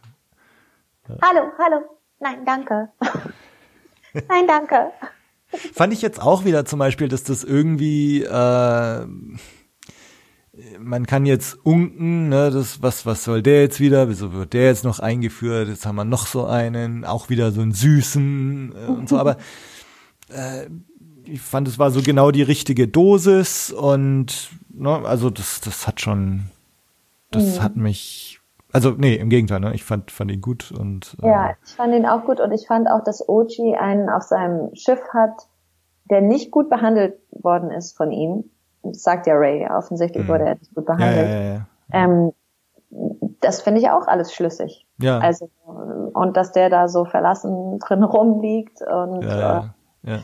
Ja. 1.07 1.15
Hallo, 1.21 1.51
hallo. 1.57 1.85
Nein, 2.19 2.45
danke. 2.45 2.89
Nein, 4.13 4.47
danke. 4.47 4.91
Fand 5.73 5.93
ich 5.93 6.01
jetzt 6.01 6.21
auch 6.21 6.45
wieder 6.45 6.65
zum 6.65 6.79
Beispiel, 6.79 7.07
dass 7.07 7.23
das 7.23 7.43
irgendwie 7.43 8.23
äh, 8.23 9.05
man 10.79 11.05
kann 11.05 11.25
jetzt 11.25 11.57
unken, 11.65 12.29
ne, 12.29 12.51
das, 12.51 12.81
was, 12.81 13.05
was 13.05 13.23
soll 13.23 13.41
der 13.41 13.61
jetzt 13.61 13.79
wieder? 13.79 14.09
Wieso 14.09 14.33
wird 14.33 14.53
der 14.53 14.65
jetzt 14.65 14.83
noch 14.83 14.99
eingeführt? 14.99 15.67
Jetzt 15.67 15.85
haben 15.85 15.95
wir 15.95 16.05
noch 16.05 16.27
so 16.27 16.45
einen, 16.45 17.05
auch 17.05 17.29
wieder 17.29 17.51
so 17.51 17.61
einen 17.61 17.73
süßen 17.73 18.73
äh, 18.73 18.91
und 18.91 19.09
so, 19.09 19.17
aber 19.17 19.37
äh, 20.29 20.67
ich 21.25 21.41
fand, 21.41 21.67
es 21.67 21.79
war 21.79 21.91
so 21.91 22.01
genau 22.01 22.31
die 22.31 22.43
richtige 22.43 22.87
Dosis 22.87 23.71
und 23.71 24.49
ne, 24.69 24.89
also 25.05 25.29
das, 25.29 25.61
das 25.61 25.87
hat 25.87 26.01
schon, 26.01 26.45
das 27.31 27.57
mhm. 27.57 27.63
hat 27.63 27.75
mich, 27.75 28.34
also 28.75 28.91
nee, 28.91 29.15
im 29.15 29.29
Gegenteil, 29.29 29.59
ne, 29.61 29.73
ich 29.73 29.83
fand, 29.83 30.11
fand 30.11 30.31
ihn 30.31 30.41
gut 30.41 30.71
und 30.71 31.15
äh, 31.23 31.27
ja, 31.27 31.51
ich 31.63 31.75
fand 31.75 31.93
ihn 31.93 32.05
auch 32.05 32.25
gut 32.25 32.39
und 32.39 32.51
ich 32.51 32.67
fand 32.67 32.89
auch, 32.89 33.03
dass 33.03 33.27
Ochi 33.27 33.75
einen 33.75 34.09
auf 34.09 34.23
seinem 34.23 34.75
Schiff 34.75 35.01
hat, 35.13 35.47
der 36.09 36.21
nicht 36.21 36.51
gut 36.51 36.69
behandelt 36.69 37.15
worden 37.31 37.71
ist 37.71 37.95
von 37.95 38.11
ihm 38.11 38.43
sagt 38.91 39.27
ja 39.27 39.33
Ray, 39.35 39.67
offensichtlich 39.67 40.23
mhm. 40.25 40.27
wurde 40.27 40.43
er 40.45 40.55
nicht 40.55 40.73
gut 40.75 40.85
behandelt. 40.85 41.29
Ja, 41.29 41.39
ja, 41.39 41.53
ja, 41.53 41.67
ähm, 41.91 42.33
das 43.41 43.61
finde 43.61 43.81
ich 43.81 43.89
auch 43.89 44.07
alles 44.07 44.33
schlüssig. 44.33 44.87
Ja. 44.99 45.19
Also, 45.19 45.49
und 46.13 46.37
dass 46.37 46.51
der 46.51 46.69
da 46.69 46.87
so 46.87 47.05
verlassen 47.05 47.79
drin 47.79 48.03
rumliegt 48.03 48.81
und 48.81 49.23
ja, 49.23 49.73
ja. 50.03 50.23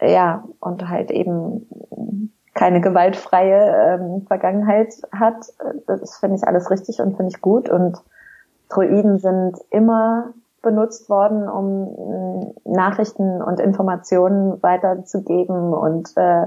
Äh, 0.00 0.12
ja 0.12 0.44
und 0.60 0.88
halt 0.88 1.10
eben 1.10 2.32
keine 2.54 2.80
gewaltfreie 2.80 3.98
ähm, 4.00 4.26
Vergangenheit 4.26 4.94
hat, 5.12 5.46
das 5.86 6.16
finde 6.18 6.36
ich 6.36 6.46
alles 6.46 6.70
richtig 6.70 7.00
und 7.00 7.16
finde 7.16 7.32
ich 7.34 7.40
gut 7.40 7.68
und 7.68 7.98
Droiden 8.68 9.18
sind 9.18 9.58
immer 9.70 10.32
benutzt 10.62 11.08
worden, 11.08 11.48
um 11.48 12.54
Nachrichten 12.64 13.42
und 13.42 13.60
Informationen 13.60 14.62
weiterzugeben 14.62 15.72
und 15.72 16.10
äh, 16.16 16.46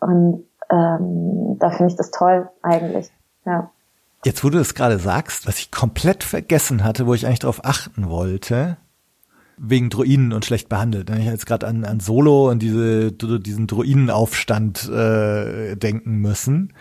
und 0.00 0.44
ähm, 0.70 1.56
da 1.58 1.70
finde 1.70 1.90
ich 1.92 1.96
das 1.96 2.10
toll 2.10 2.48
eigentlich. 2.62 3.10
Ja. 3.44 3.70
Jetzt, 4.24 4.44
wo 4.44 4.50
du 4.50 4.58
das 4.58 4.74
gerade 4.74 4.98
sagst, 4.98 5.46
was 5.46 5.58
ich 5.58 5.70
komplett 5.70 6.24
vergessen 6.24 6.84
hatte, 6.84 7.06
wo 7.06 7.14
ich 7.14 7.26
eigentlich 7.26 7.38
darauf 7.40 7.64
achten 7.64 8.10
wollte, 8.10 8.76
wegen 9.58 9.90
Druiden 9.90 10.32
und 10.32 10.44
schlecht 10.44 10.68
behandelt. 10.68 11.10
Ich 11.10 11.16
habe 11.16 11.30
jetzt 11.30 11.46
gerade 11.46 11.66
an, 11.66 11.84
an 11.84 12.00
Solo 12.00 12.50
und 12.50 12.60
diese, 12.60 13.12
diesen 13.12 13.66
Druidenaufstand 13.66 14.88
äh, 14.88 15.76
denken 15.76 16.16
müssen 16.16 16.72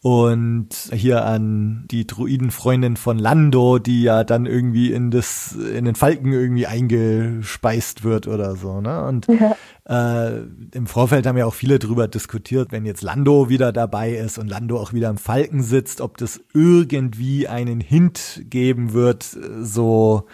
und 0.00 0.68
hier 0.92 1.24
an 1.24 1.84
die 1.90 2.06
Druidenfreundin 2.06 2.96
von 2.96 3.18
Lando, 3.18 3.80
die 3.80 4.02
ja 4.02 4.22
dann 4.22 4.46
irgendwie 4.46 4.92
in 4.92 5.10
das 5.10 5.52
in 5.52 5.86
den 5.86 5.96
Falken 5.96 6.32
irgendwie 6.32 6.68
eingespeist 6.68 8.04
wird 8.04 8.28
oder 8.28 8.54
so, 8.54 8.80
ne? 8.80 9.04
Und 9.04 9.26
ja. 9.26 9.56
äh, 9.88 10.42
im 10.72 10.86
Vorfeld 10.86 11.26
haben 11.26 11.36
ja 11.36 11.46
auch 11.46 11.54
viele 11.54 11.80
drüber 11.80 12.06
diskutiert, 12.06 12.70
wenn 12.70 12.86
jetzt 12.86 13.02
Lando 13.02 13.48
wieder 13.48 13.72
dabei 13.72 14.12
ist 14.12 14.38
und 14.38 14.46
Lando 14.46 14.78
auch 14.78 14.92
wieder 14.92 15.10
im 15.10 15.18
Falken 15.18 15.64
sitzt, 15.64 16.00
ob 16.00 16.16
das 16.16 16.40
irgendwie 16.54 17.48
einen 17.48 17.80
Hint 17.80 18.42
geben 18.44 18.92
wird, 18.92 19.24
so 19.24 20.26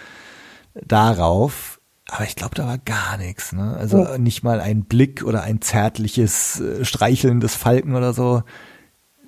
darauf. 0.75 1.81
Aber 2.11 2.25
ich 2.25 2.37
glaube, 2.37 2.55
da 2.55 2.67
war 2.67 2.79
gar 2.79 3.17
nichts, 3.17 3.53
ne? 3.53 3.77
Also 3.77 4.05
ja. 4.05 4.19
nicht 4.19 4.43
mal 4.43 4.61
ein 4.61 4.85
Blick 4.85 5.25
oder 5.25 5.43
ein 5.43 5.63
zärtliches 5.63 6.61
äh, 6.61 6.85
Streicheln 6.85 7.41
des 7.41 7.55
Falken 7.55 7.95
oder 7.95 8.13
so 8.13 8.43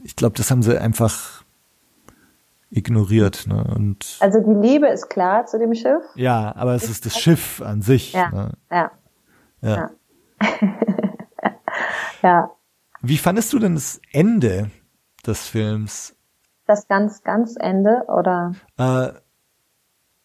ich 0.07 0.15
glaube, 0.15 0.36
das 0.36 0.51
haben 0.51 0.62
sie 0.62 0.81
einfach 0.81 1.44
ignoriert. 2.70 3.47
Ne? 3.48 3.65
Und 3.74 4.16
also 4.20 4.40
die 4.40 4.69
Liebe 4.69 4.86
ist 4.86 5.09
klar 5.09 5.47
zu 5.47 5.59
dem 5.59 5.74
Schiff. 5.74 6.03
Ja, 6.15 6.55
aber 6.55 6.74
es 6.74 6.89
ist 6.89 7.05
das 7.07 7.19
Schiff 7.19 7.61
an 7.61 7.82
sich. 7.82 8.12
Ja, 8.12 8.31
ne? 8.31 8.53
ja. 8.70 8.90
Ja. 9.62 9.90
ja. 12.23 12.51
Wie 13.03 13.19
fandest 13.19 13.53
du 13.53 13.59
denn 13.59 13.74
das 13.74 14.01
Ende 14.12 14.70
des 15.27 15.48
Films? 15.48 16.15
Das 16.66 16.86
ganz, 16.86 17.23
ganz 17.23 17.57
Ende 17.59 18.05
oder? 18.07 18.53
Äh, 18.78 19.09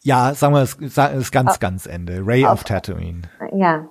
ja, 0.02 0.34
sagen 0.34 0.54
wir 0.54 0.60
das, 0.60 0.76
das 0.78 1.30
ganz, 1.30 1.54
oh. 1.54 1.58
ganz 1.60 1.86
Ende. 1.86 2.20
Ray 2.24 2.44
of 2.44 2.64
Tatooine. 2.64 3.22
Ja. 3.52 3.86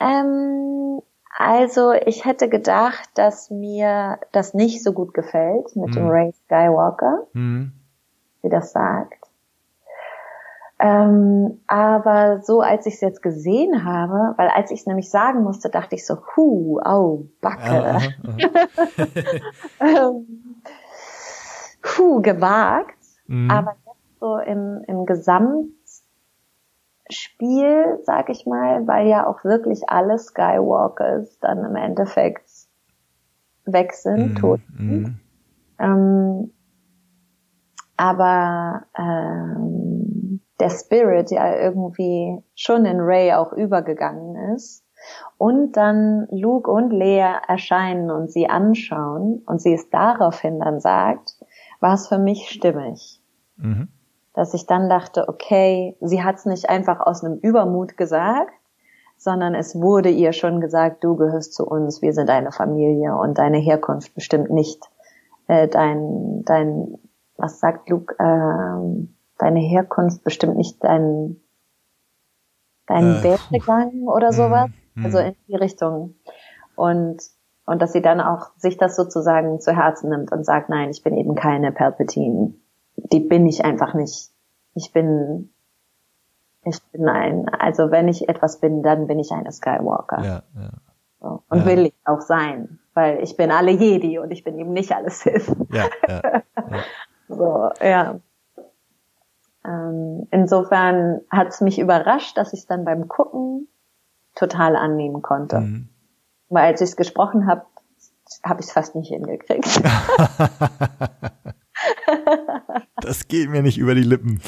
Ähm, 0.00 1.00
also 1.36 1.92
ich 1.92 2.24
hätte 2.24 2.48
gedacht, 2.48 3.08
dass 3.14 3.50
mir 3.50 4.18
das 4.32 4.54
nicht 4.54 4.82
so 4.82 4.92
gut 4.92 5.14
gefällt 5.14 5.76
mit 5.76 5.90
mhm. 5.90 5.92
dem 5.92 6.08
Ray 6.08 6.32
Skywalker, 6.44 7.26
mhm. 7.32 7.72
wie 8.42 8.48
das 8.48 8.72
sagt. 8.72 9.24
Ähm, 10.78 11.60
aber 11.66 12.40
so 12.42 12.60
als 12.60 12.86
ich 12.86 12.94
es 12.94 13.00
jetzt 13.00 13.22
gesehen 13.22 13.84
habe, 13.84 14.34
weil 14.36 14.48
als 14.48 14.70
ich 14.70 14.80
es 14.80 14.86
nämlich 14.86 15.10
sagen 15.10 15.42
musste, 15.42 15.70
dachte 15.70 15.94
ich 15.94 16.04
so, 16.04 16.18
hu, 16.34 16.80
au, 16.80 17.26
Backe. 17.40 17.62
Aha, 17.70 17.98
aha. 19.78 20.10
Puh, 21.80 22.20
gewagt. 22.22 22.98
Mhm. 23.26 23.50
Aber 23.50 23.76
so 24.24 24.38
im, 24.38 24.82
im 24.86 25.04
Gesamt 25.04 25.68
Spiel, 27.10 27.98
sag 28.04 28.30
ich 28.30 28.46
mal, 28.46 28.86
weil 28.86 29.06
ja 29.06 29.26
auch 29.26 29.44
wirklich 29.44 29.90
alle 29.90 30.18
Skywalkers 30.18 31.38
dann 31.40 31.62
im 31.62 31.76
Endeffekt 31.76 32.48
weg 33.66 33.92
sind, 33.92 34.30
Mhm, 34.30 34.34
tot 34.36 34.60
sind. 34.78 35.14
Ähm, 35.78 36.52
aber 37.98 38.84
ähm, 38.96 40.40
der 40.58 40.70
Spirit 40.70 41.30
ja 41.30 41.54
irgendwie 41.56 42.42
schon 42.54 42.86
in 42.86 43.00
Ray 43.00 43.34
auch 43.34 43.52
übergegangen 43.52 44.54
ist 44.54 44.82
und 45.36 45.72
dann 45.76 46.26
Luke 46.30 46.70
und 46.70 46.90
Leia 46.90 47.42
erscheinen 47.46 48.10
und 48.10 48.32
sie 48.32 48.48
anschauen 48.48 49.42
und 49.44 49.60
sie 49.60 49.74
es 49.74 49.90
daraufhin 49.90 50.60
dann 50.60 50.80
sagt, 50.80 51.36
war 51.80 51.92
es 51.92 52.08
für 52.08 52.18
mich 52.18 52.48
stimmig 52.48 53.20
Mhm. 53.56 53.88
Dass 54.34 54.52
ich 54.54 54.66
dann 54.66 54.88
dachte, 54.88 55.28
okay, 55.28 55.96
sie 56.00 56.22
hat 56.22 56.36
es 56.36 56.44
nicht 56.44 56.68
einfach 56.68 57.00
aus 57.00 57.24
einem 57.24 57.38
Übermut 57.38 57.96
gesagt, 57.96 58.52
sondern 59.16 59.54
es 59.54 59.74
wurde 59.80 60.10
ihr 60.10 60.32
schon 60.32 60.60
gesagt, 60.60 61.02
du 61.04 61.16
gehörst 61.16 61.54
zu 61.54 61.66
uns, 61.66 62.02
wir 62.02 62.12
sind 62.12 62.28
eine 62.30 62.52
Familie 62.52 63.16
und 63.16 63.38
deine 63.38 63.58
Herkunft 63.58 64.14
bestimmt 64.14 64.50
nicht 64.50 64.82
äh, 65.46 65.68
dein, 65.68 66.42
dein, 66.44 66.98
was 67.36 67.60
sagt 67.60 67.88
Luke, 67.88 68.14
ähm, 68.18 69.14
deine 69.38 69.60
Herkunft 69.60 70.24
bestimmt 70.24 70.56
nicht 70.56 70.82
dein, 70.82 71.40
dein 72.86 73.16
Äh, 73.16 73.22
Werdegang 73.24 74.02
oder 74.08 74.32
sowas, 74.32 74.68
Mhm. 74.94 75.04
also 75.04 75.18
in 75.18 75.36
die 75.48 75.56
Richtung. 75.56 76.14
Und 76.76 77.22
und 77.66 77.80
dass 77.80 77.92
sie 77.92 78.02
dann 78.02 78.20
auch 78.20 78.50
sich 78.56 78.76
das 78.76 78.94
sozusagen 78.94 79.58
zu 79.58 79.74
Herzen 79.74 80.10
nimmt 80.10 80.32
und 80.32 80.44
sagt, 80.44 80.68
nein, 80.68 80.90
ich 80.90 81.02
bin 81.02 81.16
eben 81.16 81.34
keine 81.34 81.72
Palpatine. 81.72 82.52
Die 83.12 83.20
bin 83.20 83.46
ich 83.46 83.64
einfach 83.64 83.94
nicht. 83.94 84.30
Ich 84.74 84.92
bin, 84.92 85.50
ich 86.64 86.82
bin 86.92 87.08
ein, 87.08 87.48
also 87.48 87.90
wenn 87.90 88.08
ich 88.08 88.28
etwas 88.28 88.60
bin, 88.60 88.82
dann 88.82 89.06
bin 89.06 89.18
ich 89.18 89.30
eine 89.30 89.52
Skywalker. 89.52 90.22
Ja, 90.24 90.42
ja. 90.56 90.70
So. 91.20 91.42
Und 91.48 91.60
Ja. 91.60 91.66
will 91.66 91.86
ich 91.86 91.94
auch 92.04 92.20
sein. 92.20 92.78
Weil 92.94 93.22
ich 93.22 93.36
bin 93.36 93.50
alle 93.50 93.72
Jedi 93.72 94.18
und 94.18 94.30
ich 94.30 94.44
bin 94.44 94.58
eben 94.58 94.72
nicht 94.72 94.92
alle 94.92 95.10
Sith. 95.10 95.50
Ja, 95.70 95.88
ja. 96.08 96.42
So, 97.28 97.70
ja. 97.80 98.20
Ähm, 99.64 100.28
insofern 100.30 101.20
hat 101.30 101.48
es 101.48 101.60
mich 101.60 101.78
überrascht, 101.78 102.36
dass 102.36 102.52
ich 102.52 102.60
es 102.60 102.66
dann 102.66 102.84
beim 102.84 103.08
Gucken 103.08 103.68
total 104.34 104.76
annehmen 104.76 105.22
konnte. 105.22 105.60
Mhm. 105.60 105.88
Weil 106.50 106.66
als 106.66 106.80
ich 106.82 106.90
es 106.90 106.96
gesprochen 106.96 107.46
habe, 107.46 107.62
habe 108.44 108.60
ich 108.60 108.66
es 108.66 108.72
fast 108.72 108.94
nicht 108.94 109.08
hingekriegt. 109.08 109.82
Das 113.04 113.28
geht 113.28 113.50
mir 113.50 113.62
nicht 113.62 113.76
über 113.76 113.94
die 113.94 114.02
Lippen. 114.02 114.40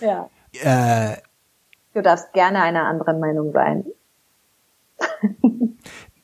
ja. 0.00 0.28
äh, 0.52 1.16
Du 1.94 2.02
darfst 2.02 2.32
gerne 2.34 2.60
einer 2.60 2.84
anderen 2.84 3.20
Meinung 3.20 3.52
sein. 3.52 3.86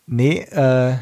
nee, 0.06 0.40
äh, 0.40 0.96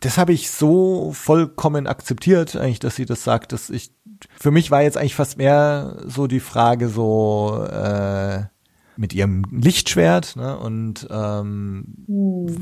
das 0.00 0.18
habe 0.18 0.34
ich 0.34 0.50
so 0.50 1.12
vollkommen 1.12 1.86
akzeptiert, 1.86 2.54
eigentlich, 2.54 2.80
dass 2.80 2.96
sie 2.96 3.06
das 3.06 3.24
sagt, 3.24 3.52
dass 3.52 3.70
ich, 3.70 3.94
für 4.38 4.50
mich 4.50 4.70
war 4.70 4.82
jetzt 4.82 4.98
eigentlich 4.98 5.14
fast 5.14 5.38
mehr 5.38 5.96
so 6.04 6.26
die 6.26 6.40
Frage 6.40 6.88
so, 6.88 7.64
äh, 7.64 8.42
mit 8.98 9.14
ihrem 9.14 9.44
Lichtschwert 9.52 10.34
ne, 10.34 10.58
und 10.58 11.06
ähm, 11.08 11.84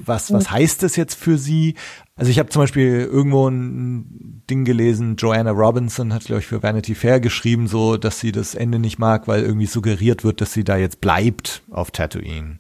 was 0.05 0.31
was 0.33 0.51
heißt 0.51 0.83
das 0.83 0.95
jetzt 0.95 1.15
für 1.15 1.39
sie? 1.39 1.77
Also 2.15 2.31
ich 2.31 2.39
habe 2.39 2.51
zum 2.51 2.63
Beispiel 2.63 3.01
irgendwo 3.01 3.49
ein 3.49 4.43
Ding 4.49 4.67
gelesen, 4.67 5.17
Joanna 5.17 5.51
Robinson 5.51 6.13
hat 6.13 6.25
glaube 6.25 6.41
ich 6.41 6.47
für 6.47 6.63
Vanity 6.63 6.95
Fair 6.95 7.21
geschrieben, 7.21 7.69
so 7.69 7.97
dass 7.97 8.21
sie 8.21 8.33
das 8.33 8.55
Ende 8.55 8.79
nicht 8.79 8.99
mag, 8.99 9.27
weil 9.29 9.43
irgendwie 9.43 9.67
suggeriert 9.67 10.25
wird, 10.25 10.43
dass 10.43 10.53
sie 10.53 10.63
da 10.63 10.77
jetzt 10.77 11.01
bleibt 11.01 11.63
auf 11.71 11.91
Tatooine. 11.91 12.59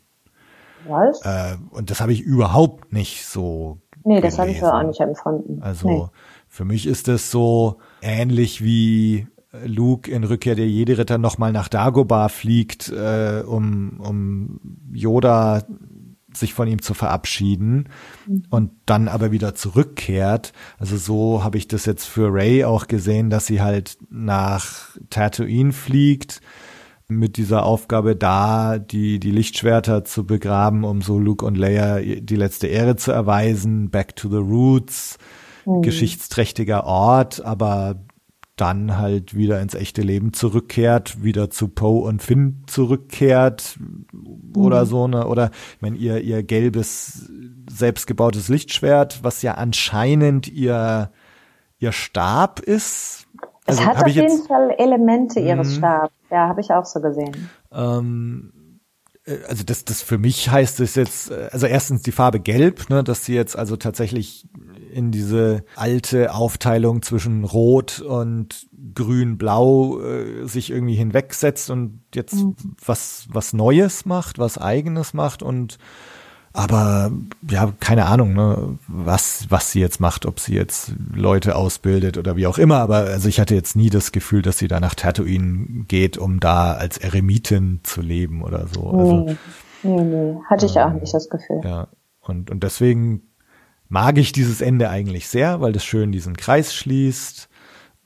Was? 0.88 1.20
Äh, 1.22 1.56
und 1.70 1.90
das 1.90 2.00
habe 2.00 2.14
ich 2.14 2.22
überhaupt 2.22 2.94
nicht 2.94 3.26
so. 3.26 3.78
nee, 4.04 4.22
das 4.22 4.38
habe 4.38 4.52
ich 4.52 4.62
auch 4.62 4.82
nicht 4.84 5.00
empfunden. 5.00 5.60
Also 5.62 5.88
nee. 5.88 6.04
für 6.48 6.64
mich 6.64 6.86
ist 6.86 7.08
das 7.08 7.30
so 7.30 7.76
ähnlich 8.00 8.64
wie 8.64 9.26
Luke 9.64 10.10
in 10.10 10.24
Rückkehr 10.24 10.54
der 10.54 10.68
Jedi-Ritter 10.68 11.18
nochmal 11.18 11.52
nach 11.52 11.68
Dagobah 11.68 12.28
fliegt, 12.28 12.88
äh, 12.88 13.42
um, 13.46 14.00
um 14.00 14.60
Yoda 14.92 15.64
sich 16.36 16.54
von 16.54 16.68
ihm 16.68 16.82
zu 16.82 16.94
verabschieden 16.94 17.88
und 18.50 18.70
dann 18.84 19.08
aber 19.08 19.32
wieder 19.32 19.54
zurückkehrt. 19.54 20.52
Also 20.78 20.96
so 20.96 21.42
habe 21.42 21.58
ich 21.58 21.66
das 21.68 21.86
jetzt 21.86 22.04
für 22.04 22.32
Ray 22.32 22.64
auch 22.64 22.88
gesehen, 22.88 23.30
dass 23.30 23.46
sie 23.46 23.62
halt 23.62 23.96
nach 24.10 24.96
Tatooine 25.08 25.72
fliegt 25.72 26.40
mit 27.08 27.36
dieser 27.36 27.64
Aufgabe 27.64 28.16
da, 28.16 28.78
die, 28.78 29.20
die 29.20 29.30
Lichtschwerter 29.30 30.04
zu 30.04 30.26
begraben, 30.26 30.84
um 30.84 31.02
so 31.02 31.18
Luke 31.18 31.44
und 31.44 31.56
Leia 31.56 32.00
die 32.00 32.36
letzte 32.36 32.66
Ehre 32.66 32.96
zu 32.96 33.12
erweisen. 33.12 33.90
Back 33.90 34.16
to 34.16 34.28
the 34.28 34.36
Roots, 34.36 35.18
geschichtsträchtiger 35.64 36.84
Ort, 36.84 37.44
aber 37.44 38.04
dann 38.56 38.96
halt 38.98 39.34
wieder 39.36 39.60
ins 39.60 39.74
echte 39.74 40.02
Leben 40.02 40.32
zurückkehrt, 40.32 41.22
wieder 41.22 41.50
zu 41.50 41.68
Poe 41.68 42.02
und 42.06 42.22
Finn 42.22 42.62
zurückkehrt 42.66 43.78
oder 44.56 44.86
so 44.86 45.06
ne 45.08 45.26
oder 45.26 45.50
ich 45.76 45.82
meine 45.82 45.96
ihr 45.96 46.20
ihr 46.20 46.42
gelbes 46.42 47.30
selbstgebautes 47.70 48.48
Lichtschwert, 48.48 49.22
was 49.22 49.42
ja 49.42 49.54
anscheinend 49.54 50.48
ihr 50.48 51.10
ihr 51.78 51.92
Stab 51.92 52.60
ist. 52.60 53.26
Es 53.66 53.78
Also 53.78 53.84
hat 53.84 53.96
hab 53.96 54.04
auf 54.04 54.08
ich 54.08 54.14
jeden 54.14 54.28
jetzt 54.28 54.46
Fall 54.48 54.70
Elemente 54.78 55.40
ihres 55.40 55.68
Mhm. 55.74 55.78
Stabs. 55.78 56.14
Ja, 56.30 56.48
habe 56.48 56.60
ich 56.60 56.70
auch 56.72 56.84
so 56.86 57.00
gesehen. 57.00 57.50
ähm, 57.72 58.52
äh, 59.24 59.38
also 59.48 59.64
das, 59.64 59.84
das 59.84 60.02
für 60.02 60.18
mich 60.18 60.48
heißt 60.50 60.80
es 60.80 60.94
jetzt, 60.94 61.30
äh, 61.30 61.48
also 61.52 61.66
erstens 61.66 62.02
die 62.02 62.12
Farbe 62.12 62.40
Gelb, 62.40 62.88
ne, 62.88 63.04
dass 63.04 63.24
sie 63.24 63.34
jetzt 63.34 63.56
also 63.58 63.76
tatsächlich 63.76 64.48
in 64.96 65.10
diese 65.12 65.62
alte 65.76 66.34
Aufteilung 66.34 67.02
zwischen 67.02 67.44
Rot 67.44 68.00
und 68.00 68.66
Grün-Blau 68.94 70.00
äh, 70.00 70.46
sich 70.46 70.70
irgendwie 70.70 70.94
hinwegsetzt 70.94 71.68
und 71.68 72.00
jetzt 72.14 72.46
was 72.82 73.26
was 73.28 73.52
Neues 73.52 74.06
macht, 74.06 74.38
was 74.38 74.56
Eigenes 74.56 75.12
macht 75.12 75.42
und 75.42 75.76
aber 76.54 77.12
ja, 77.50 77.70
keine 77.80 78.06
Ahnung, 78.06 78.32
ne, 78.32 78.78
was, 78.88 79.44
was 79.50 79.72
sie 79.72 79.80
jetzt 79.80 80.00
macht, 80.00 80.24
ob 80.24 80.40
sie 80.40 80.54
jetzt 80.54 80.94
Leute 81.14 81.54
ausbildet 81.54 82.16
oder 82.16 82.36
wie 82.36 82.46
auch 82.46 82.56
immer, 82.56 82.78
aber 82.78 82.96
also 82.96 83.28
ich 83.28 83.38
hatte 83.38 83.54
jetzt 83.54 83.76
nie 83.76 83.90
das 83.90 84.10
Gefühl, 84.10 84.40
dass 84.40 84.56
sie 84.56 84.66
da 84.66 84.80
nach 84.80 84.94
Tatooine 84.94 85.84
geht, 85.86 86.16
um 86.16 86.40
da 86.40 86.72
als 86.72 86.96
Eremitin 86.96 87.80
zu 87.82 88.00
leben 88.00 88.42
oder 88.42 88.68
so. 88.68 88.88
Also, 88.88 89.24
nee, 89.26 89.36
nee, 89.82 90.02
nee. 90.02 90.36
Hatte 90.48 90.64
ich 90.64 90.80
auch 90.80 90.94
nicht 90.94 91.12
das 91.12 91.28
Gefühl. 91.28 91.60
ja. 91.62 91.88
Und, 92.22 92.50
und 92.50 92.62
deswegen 92.64 93.25
mag 93.88 94.18
ich 94.18 94.32
dieses 94.32 94.60
Ende 94.60 94.88
eigentlich 94.90 95.28
sehr, 95.28 95.60
weil 95.60 95.72
das 95.72 95.84
schön 95.84 96.12
diesen 96.12 96.36
Kreis 96.36 96.74
schließt. 96.74 97.48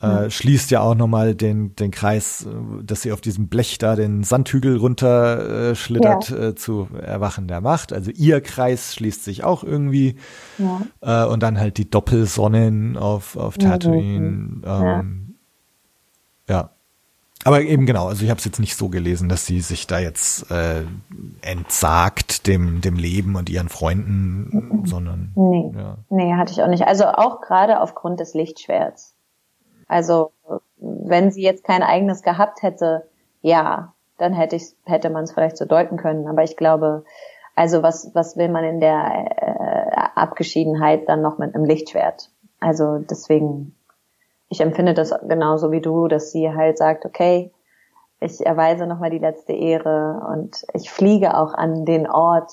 Äh, 0.03 0.31
schließt 0.31 0.71
ja 0.71 0.81
auch 0.81 0.95
nochmal 0.95 1.35
den, 1.35 1.77
den 1.77 1.91
Kreis, 1.91 2.47
äh, 2.47 2.83
dass 2.83 3.03
sie 3.03 3.13
auf 3.13 3.21
diesem 3.21 3.49
Blech 3.49 3.77
da 3.77 3.97
den 3.97 4.25
Sandhügel 4.25 4.79
runter 4.79 5.73
äh, 5.73 5.75
schlittert 5.75 6.31
äh, 6.31 6.55
zu 6.55 6.89
Erwachen 6.99 7.49
der 7.49 7.61
Macht. 7.61 7.93
Also 7.93 8.11
ihr 8.11 8.41
Kreis 8.41 8.95
schließt 8.95 9.23
sich 9.23 9.45
auch 9.45 9.63
irgendwie. 9.63 10.17
Ja. 10.57 11.27
Äh, 11.27 11.31
und 11.31 11.43
dann 11.43 11.61
halt 11.61 11.77
die 11.77 11.91
Doppelsonnen 11.91 12.97
auf, 12.97 13.37
auf 13.37 13.59
Tatooine. 13.59 14.63
Ja. 14.65 15.01
Ähm, 15.01 15.35
ja. 16.49 16.71
Aber 17.45 17.63
eben 17.63 17.87
genau, 17.87 18.09
also 18.09 18.23
ich 18.23 18.31
habe 18.31 18.39
es 18.39 18.45
jetzt 18.45 18.61
nicht 18.61 18.77
so 18.77 18.89
gelesen, 18.89 19.29
dass 19.29 19.47
sie 19.47 19.61
sich 19.61 19.87
da 19.87 19.99
jetzt 19.99 20.51
äh, 20.51 20.83
entsagt 21.41 22.47
dem, 22.47 22.83
dem 22.83 22.97
Leben 22.97 23.35
und 23.35 23.49
ihren 23.49 23.71
Freunden, 23.71 24.83
sondern 24.85 25.33
Nee. 25.35 25.73
ja. 25.75 25.97
Nee, 26.11 26.35
hatte 26.35 26.53
ich 26.53 26.63
auch 26.63 26.69
nicht. 26.69 26.87
Also 26.87 27.07
auch 27.07 27.41
gerade 27.41 27.81
aufgrund 27.81 28.21
des 28.21 28.35
Lichtschwerts. 28.35 29.15
Also 29.89 30.33
wenn 30.77 31.31
sie 31.31 31.43
jetzt 31.43 31.65
kein 31.65 31.83
eigenes 31.83 32.23
gehabt 32.23 32.63
hätte, 32.63 33.09
ja, 33.43 33.95
dann 34.19 34.35
hätte 34.35 34.57
ich 34.57 34.75
hätte 34.85 35.09
man 35.11 35.25
es 35.25 35.33
vielleicht 35.33 35.57
so 35.57 35.65
deuten 35.65 35.97
können. 35.97 36.27
Aber 36.27 36.43
ich 36.43 36.57
glaube, 36.57 37.05
also 37.57 37.83
was 37.83 38.11
was 38.15 38.37
will 38.37 38.51
man 38.51 38.65
in 38.65 38.81
der 38.81 39.27
äh, 39.37 39.97
Abgeschiedenheit 40.15 41.09
dann 41.09 41.23
noch 41.23 41.39
mit 41.39 41.55
einem 41.55 41.65
Lichtschwert? 41.65 42.31
Also 42.61 42.99
deswegen, 42.99 43.75
ich 44.51 44.61
empfinde 44.61 44.93
das 44.93 45.15
genauso 45.27 45.73
wie 45.73 45.81
du, 45.81 46.09
dass 46.09 46.33
sie 46.33 46.51
halt 46.53 46.77
sagt, 46.77 47.07
okay, 47.07 47.51
ich 48.21 48.45
erweise 48.45 48.87
nochmal 48.87 49.11
die 49.11 49.19
letzte 49.19 49.53
Ehre 49.55 50.21
und 50.35 50.67
ich 50.75 50.91
fliege 50.91 51.37
auch 51.37 51.55
an 51.55 51.87
den 51.87 52.07
Ort, 52.07 52.53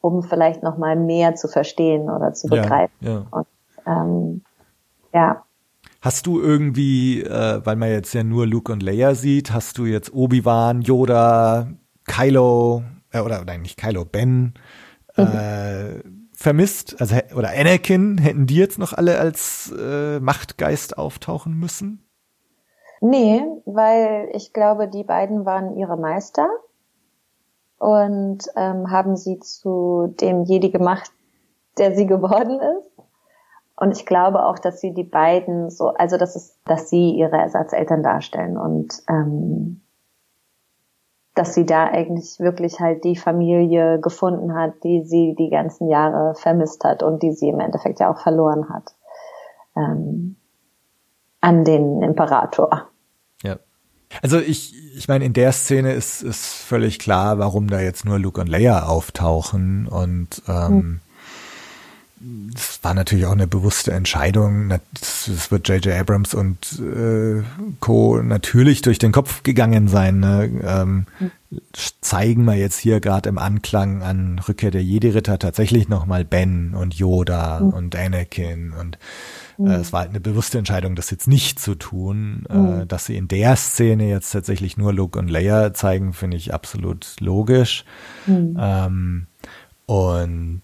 um 0.00 0.22
vielleicht 0.22 0.62
nochmal 0.62 0.96
mehr 0.96 1.34
zu 1.34 1.48
verstehen 1.48 2.08
oder 2.08 2.32
zu 2.32 2.48
Ja, 2.48 2.62
begreifen. 2.62 2.94
ja. 3.00 3.26
Und 3.30 3.46
ähm, 3.86 4.42
ja, 5.12 5.42
Hast 6.00 6.26
du 6.26 6.40
irgendwie, 6.40 7.22
äh, 7.22 7.60
weil 7.64 7.74
man 7.74 7.90
jetzt 7.90 8.12
ja 8.14 8.22
nur 8.22 8.46
Luke 8.46 8.72
und 8.72 8.84
Leia 8.84 9.16
sieht, 9.16 9.52
hast 9.52 9.78
du 9.78 9.84
jetzt 9.84 10.14
Obi-Wan, 10.14 10.82
Yoda, 10.82 11.66
Kylo, 12.06 12.84
äh, 13.10 13.20
oder 13.20 13.44
nein, 13.44 13.62
nicht 13.62 13.76
Kylo, 13.76 14.04
Ben, 14.04 14.54
äh, 15.16 15.98
vermisst? 16.38 17.00
Also, 17.00 17.16
oder 17.36 17.50
Anakin, 17.50 18.16
hätten 18.18 18.46
die 18.46 18.56
jetzt 18.56 18.78
noch 18.78 18.92
alle 18.92 19.18
als 19.18 19.74
äh, 19.76 20.20
Machtgeist 20.20 20.96
auftauchen 20.96 21.58
müssen? 21.58 22.08
Nee, 23.00 23.42
weil 23.64 24.30
ich 24.32 24.52
glaube, 24.52 24.88
die 24.88 25.04
beiden 25.04 25.44
waren 25.44 25.76
ihre 25.76 25.96
Meister 25.96 26.48
und 27.78 28.38
ähm, 28.56 28.90
haben 28.90 29.16
sie 29.16 29.38
zu 29.40 30.14
dem 30.20 30.44
Jedi 30.44 30.70
gemacht, 30.70 31.10
der 31.76 31.94
sie 31.94 32.06
geworden 32.06 32.60
ist. 32.60 32.90
Und 33.76 33.96
ich 33.96 34.06
glaube 34.06 34.44
auch, 34.44 34.58
dass 34.58 34.80
sie 34.80 34.92
die 34.92 35.04
beiden 35.04 35.70
so, 35.70 35.88
also 35.88 36.18
dass 36.18 36.34
es, 36.34 36.56
dass 36.64 36.90
sie 36.90 37.10
ihre 37.10 37.36
Ersatzeltern 37.36 38.02
darstellen 38.02 38.56
und 38.56 39.02
ähm, 39.08 39.82
dass 41.38 41.54
sie 41.54 41.64
da 41.64 41.84
eigentlich 41.84 42.40
wirklich 42.40 42.80
halt 42.80 43.04
die 43.04 43.16
Familie 43.16 44.00
gefunden 44.00 44.54
hat, 44.54 44.82
die 44.82 45.04
sie 45.04 45.36
die 45.38 45.50
ganzen 45.50 45.88
Jahre 45.88 46.34
vermisst 46.34 46.84
hat 46.84 47.02
und 47.02 47.22
die 47.22 47.32
sie 47.32 47.48
im 47.48 47.60
Endeffekt 47.60 48.00
ja 48.00 48.12
auch 48.12 48.20
verloren 48.20 48.68
hat 48.68 48.94
ähm, 49.76 50.36
an 51.40 51.64
den 51.64 52.02
Imperator. 52.02 52.88
Ja. 53.42 53.56
Also 54.22 54.38
ich, 54.38 54.74
ich 54.96 55.06
meine, 55.06 55.24
in 55.24 55.32
der 55.32 55.52
Szene 55.52 55.92
ist, 55.92 56.22
ist 56.22 56.46
völlig 56.46 56.98
klar, 56.98 57.38
warum 57.38 57.68
da 57.68 57.80
jetzt 57.80 58.04
nur 58.04 58.18
Luke 58.18 58.40
und 58.40 58.48
Leia 58.48 58.86
auftauchen 58.86 59.86
und 59.86 60.42
ähm, 60.48 60.68
hm 60.68 61.00
das 62.20 62.80
war 62.82 62.94
natürlich 62.94 63.26
auch 63.26 63.32
eine 63.32 63.46
bewusste 63.46 63.92
Entscheidung. 63.92 64.70
Das, 64.94 65.50
wird 65.50 65.68
J.J. 65.68 65.94
Abrams 65.94 66.34
und 66.34 66.80
äh, 66.80 67.42
Co. 67.80 68.20
natürlich 68.22 68.82
durch 68.82 68.98
den 68.98 69.12
Kopf 69.12 69.42
gegangen 69.42 69.88
sein. 69.88 70.20
Ne? 70.20 70.50
Ähm, 70.64 71.06
mhm. 71.20 71.30
Zeigen 72.00 72.44
wir 72.44 72.56
jetzt 72.56 72.78
hier 72.78 73.00
gerade 73.00 73.28
im 73.28 73.38
Anklang 73.38 74.02
an 74.02 74.40
Rückkehr 74.40 74.70
der 74.70 74.82
Jedi-Ritter 74.82 75.38
tatsächlich 75.38 75.88
nochmal 75.88 76.24
Ben 76.24 76.74
und 76.74 76.94
Yoda 76.94 77.60
mhm. 77.60 77.68
und 77.70 77.96
Anakin 77.96 78.72
und 78.72 78.98
äh, 79.58 79.74
es 79.74 79.92
war 79.92 80.00
halt 80.00 80.10
eine 80.10 80.20
bewusste 80.20 80.58
Entscheidung, 80.58 80.94
das 80.94 81.10
jetzt 81.10 81.26
nicht 81.26 81.58
zu 81.58 81.74
tun. 81.74 82.44
Äh, 82.48 82.86
dass 82.86 83.06
sie 83.06 83.16
in 83.16 83.28
der 83.28 83.56
Szene 83.56 84.08
jetzt 84.08 84.30
tatsächlich 84.30 84.76
nur 84.76 84.92
Luke 84.92 85.18
und 85.18 85.28
Leia 85.28 85.72
zeigen, 85.74 86.12
finde 86.12 86.36
ich 86.36 86.52
absolut 86.52 87.16
logisch. 87.20 87.84
Ähm, 88.26 89.26
und 89.86 90.62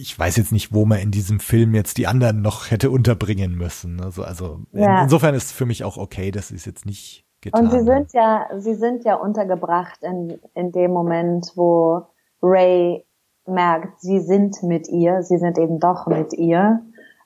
ich 0.00 0.18
weiß 0.18 0.36
jetzt 0.36 0.52
nicht, 0.52 0.72
wo 0.72 0.84
man 0.84 0.98
in 0.98 1.10
diesem 1.10 1.40
Film 1.40 1.74
jetzt 1.74 1.98
die 1.98 2.06
anderen 2.06 2.42
noch 2.42 2.70
hätte 2.70 2.90
unterbringen 2.90 3.54
müssen. 3.54 4.00
Also, 4.02 4.22
also 4.22 4.60
ja. 4.72 4.98
in, 4.98 5.04
insofern 5.04 5.34
ist 5.34 5.44
es 5.44 5.52
für 5.52 5.66
mich 5.66 5.84
auch 5.84 5.96
okay, 5.96 6.30
dass 6.30 6.48
sie 6.48 6.56
es 6.56 6.64
jetzt 6.64 6.84
nicht 6.84 7.24
getan 7.40 7.64
Und 7.64 7.70
sie 7.70 7.82
sind 7.82 8.12
ja, 8.12 8.48
sie 8.58 8.74
sind 8.74 9.04
ja 9.04 9.14
untergebracht 9.14 10.02
in, 10.02 10.40
in 10.54 10.72
dem 10.72 10.90
Moment, 10.90 11.52
wo 11.54 12.06
Ray 12.42 13.06
merkt, 13.46 14.00
sie 14.00 14.20
sind 14.20 14.62
mit 14.62 14.88
ihr, 14.88 15.22
sie 15.22 15.38
sind 15.38 15.58
eben 15.58 15.78
doch 15.78 16.06
mit 16.06 16.32
ihr, 16.32 16.80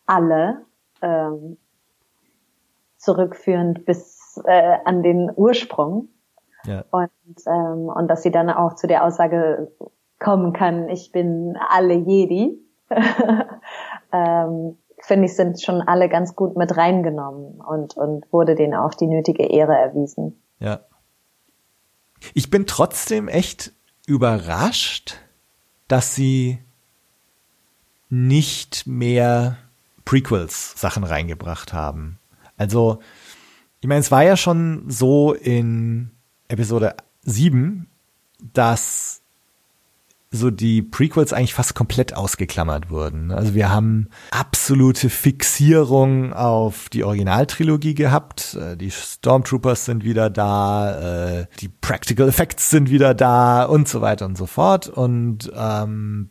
alle, 0.06 0.62
ähm, 1.00 1.56
zurückführend 2.96 3.86
bis 3.86 4.40
äh, 4.44 4.76
an 4.84 5.02
den 5.02 5.30
Ursprung. 5.34 6.08
Ja. 6.64 6.84
Und, 6.90 7.10
ähm, 7.46 7.88
und 7.88 8.08
dass 8.08 8.22
sie 8.22 8.32
dann 8.32 8.50
auch 8.50 8.74
zu 8.74 8.88
der 8.88 9.04
Aussage 9.04 9.70
kommen 10.18 10.52
kann, 10.52 10.88
ich 10.88 11.12
bin 11.12 11.56
alle 11.68 11.94
Jedi, 11.94 12.58
ähm, 14.12 14.76
finde 15.00 15.26
ich, 15.26 15.36
sind 15.36 15.62
schon 15.62 15.82
alle 15.82 16.08
ganz 16.08 16.34
gut 16.34 16.56
mit 16.56 16.76
reingenommen 16.76 17.60
und, 17.60 17.96
und 17.96 18.32
wurde 18.32 18.54
denen 18.54 18.74
auch 18.74 18.94
die 18.94 19.06
nötige 19.06 19.44
Ehre 19.44 19.76
erwiesen. 19.76 20.40
Ja. 20.58 20.80
Ich 22.34 22.50
bin 22.50 22.66
trotzdem 22.66 23.28
echt 23.28 23.72
überrascht, 24.06 25.16
dass 25.86 26.14
sie 26.14 26.58
nicht 28.10 28.86
mehr 28.86 29.56
Prequels 30.04 30.80
Sachen 30.80 31.04
reingebracht 31.04 31.72
haben. 31.72 32.18
Also, 32.56 32.98
ich 33.80 33.88
meine, 33.88 34.00
es 34.00 34.10
war 34.10 34.24
ja 34.24 34.36
schon 34.36 34.84
so 34.88 35.32
in 35.34 36.10
Episode 36.48 36.96
7, 37.22 37.88
dass 38.54 39.17
so 40.30 40.50
die 40.50 40.82
Prequels 40.82 41.32
eigentlich 41.32 41.54
fast 41.54 41.74
komplett 41.74 42.14
ausgeklammert 42.14 42.90
wurden. 42.90 43.32
Also 43.32 43.54
wir 43.54 43.70
haben 43.70 44.08
absolute 44.30 45.08
Fixierung 45.08 46.34
auf 46.34 46.90
die 46.90 47.02
Originaltrilogie 47.02 47.94
gehabt. 47.94 48.54
Äh, 48.54 48.76
die 48.76 48.90
Stormtroopers 48.90 49.86
sind 49.86 50.04
wieder 50.04 50.28
da, 50.28 51.40
äh, 51.40 51.46
die 51.60 51.68
Practical 51.68 52.28
Effects 52.28 52.70
sind 52.70 52.90
wieder 52.90 53.14
da 53.14 53.64
und 53.64 53.88
so 53.88 54.02
weiter 54.02 54.26
und 54.26 54.36
so 54.36 54.44
fort. 54.44 54.88
Und 54.88 55.50
ähm, 55.56 56.30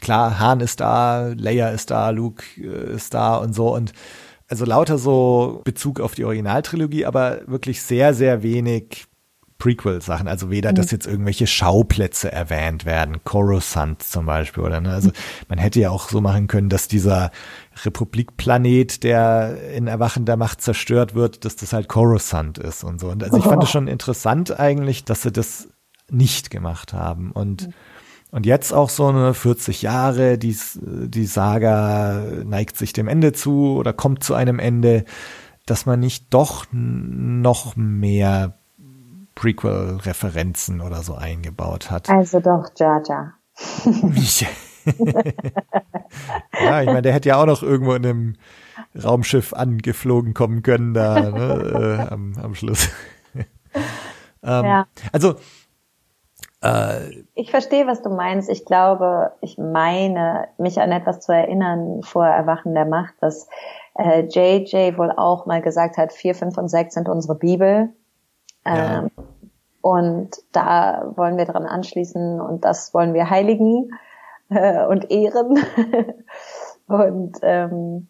klar, 0.00 0.38
Han 0.38 0.60
ist 0.60 0.78
da, 0.80 1.32
Leia 1.36 1.70
ist 1.70 1.90
da, 1.90 2.10
Luke 2.10 2.44
äh, 2.58 2.94
ist 2.94 3.12
da 3.14 3.36
und 3.36 3.54
so 3.54 3.74
und 3.74 3.92
also 4.48 4.64
lauter 4.64 4.98
so 4.98 5.62
Bezug 5.64 6.00
auf 6.00 6.16
die 6.16 6.24
Originaltrilogie, 6.24 7.06
aber 7.06 7.40
wirklich 7.46 7.82
sehr, 7.82 8.14
sehr 8.14 8.42
wenig 8.42 9.06
Prequel-Sachen, 9.60 10.26
also 10.26 10.50
weder, 10.50 10.72
dass 10.72 10.86
mhm. 10.86 10.96
jetzt 10.96 11.06
irgendwelche 11.06 11.46
Schauplätze 11.46 12.32
erwähnt 12.32 12.84
werden, 12.84 13.22
Coruscant 13.22 14.02
zum 14.02 14.26
Beispiel, 14.26 14.64
oder 14.64 14.80
ne? 14.80 14.92
Also 14.92 15.12
man 15.48 15.58
hätte 15.58 15.78
ja 15.78 15.90
auch 15.90 16.08
so 16.08 16.20
machen 16.20 16.48
können, 16.48 16.68
dass 16.68 16.88
dieser 16.88 17.30
Republikplanet, 17.84 19.04
der 19.04 19.70
in 19.72 19.86
erwachender 19.86 20.36
Macht 20.36 20.60
zerstört 20.60 21.14
wird, 21.14 21.44
dass 21.44 21.54
das 21.54 21.72
halt 21.72 21.88
Coruscant 21.88 22.58
ist 22.58 22.82
und 22.82 23.00
so. 23.00 23.08
Und 23.08 23.22
also 23.22 23.36
ich 23.36 23.44
fand 23.44 23.62
es 23.62 23.70
schon 23.70 23.86
interessant 23.86 24.58
eigentlich, 24.58 25.04
dass 25.04 25.22
sie 25.22 25.30
das 25.30 25.68
nicht 26.10 26.50
gemacht 26.50 26.92
haben. 26.92 27.30
Und 27.30 27.68
mhm. 27.68 27.74
Und 28.32 28.46
jetzt 28.46 28.72
auch 28.72 28.90
so 28.90 29.08
eine 29.08 29.34
40 29.34 29.82
Jahre, 29.82 30.38
die, 30.38 30.56
die 30.76 31.26
Saga 31.26 32.22
neigt 32.44 32.76
sich 32.76 32.92
dem 32.92 33.08
Ende 33.08 33.32
zu 33.32 33.76
oder 33.76 33.92
kommt 33.92 34.22
zu 34.22 34.34
einem 34.34 34.60
Ende, 34.60 35.04
dass 35.66 35.84
man 35.84 35.98
nicht 35.98 36.32
doch 36.32 36.66
noch 36.72 37.74
mehr 37.74 38.59
Prequel-Referenzen 39.40 40.82
oder 40.82 41.02
so 41.02 41.14
eingebaut 41.14 41.90
hat. 41.90 42.10
Also 42.10 42.40
doch 42.40 42.68
Jar. 42.76 43.02
ja, 46.62 46.82
ich 46.82 46.86
meine, 46.86 47.02
der 47.02 47.14
hätte 47.14 47.30
ja 47.30 47.40
auch 47.40 47.46
noch 47.46 47.62
irgendwo 47.62 47.94
in 47.94 48.04
einem 48.04 48.36
Raumschiff 49.02 49.54
angeflogen 49.54 50.34
kommen 50.34 50.62
können 50.62 50.92
da 50.92 51.20
ne, 51.30 52.06
äh, 52.10 52.12
am, 52.12 52.34
am 52.42 52.54
Schluss. 52.54 52.90
ähm, 53.34 53.44
ja. 54.42 54.86
Also 55.10 55.36
äh, 56.62 57.24
ich 57.34 57.50
verstehe, 57.50 57.86
was 57.86 58.02
du 58.02 58.10
meinst. 58.10 58.50
Ich 58.50 58.66
glaube, 58.66 59.32
ich 59.40 59.56
meine, 59.56 60.48
mich 60.58 60.82
an 60.82 60.92
etwas 60.92 61.20
zu 61.20 61.32
erinnern 61.32 62.02
vor 62.02 62.26
Erwachen 62.26 62.74
der 62.74 62.84
Macht, 62.84 63.14
dass 63.22 63.48
äh, 63.94 64.20
JJ 64.20 64.98
wohl 64.98 65.12
auch 65.16 65.46
mal 65.46 65.62
gesagt 65.62 65.96
hat, 65.96 66.12
vier, 66.12 66.34
fünf 66.34 66.58
und 66.58 66.68
sechs 66.68 66.92
sind 66.92 67.08
unsere 67.08 67.36
Bibel. 67.36 67.94
Ja. 68.66 68.98
Ähm, 68.98 69.10
und 69.82 70.30
da 70.52 71.12
wollen 71.16 71.38
wir 71.38 71.46
dran 71.46 71.66
anschließen 71.66 72.40
und 72.40 72.64
das 72.64 72.92
wollen 72.92 73.14
wir 73.14 73.30
heiligen 73.30 73.90
äh, 74.50 74.84
und 74.86 75.10
ehren. 75.10 75.58
und 76.86 77.38
ähm, 77.42 78.08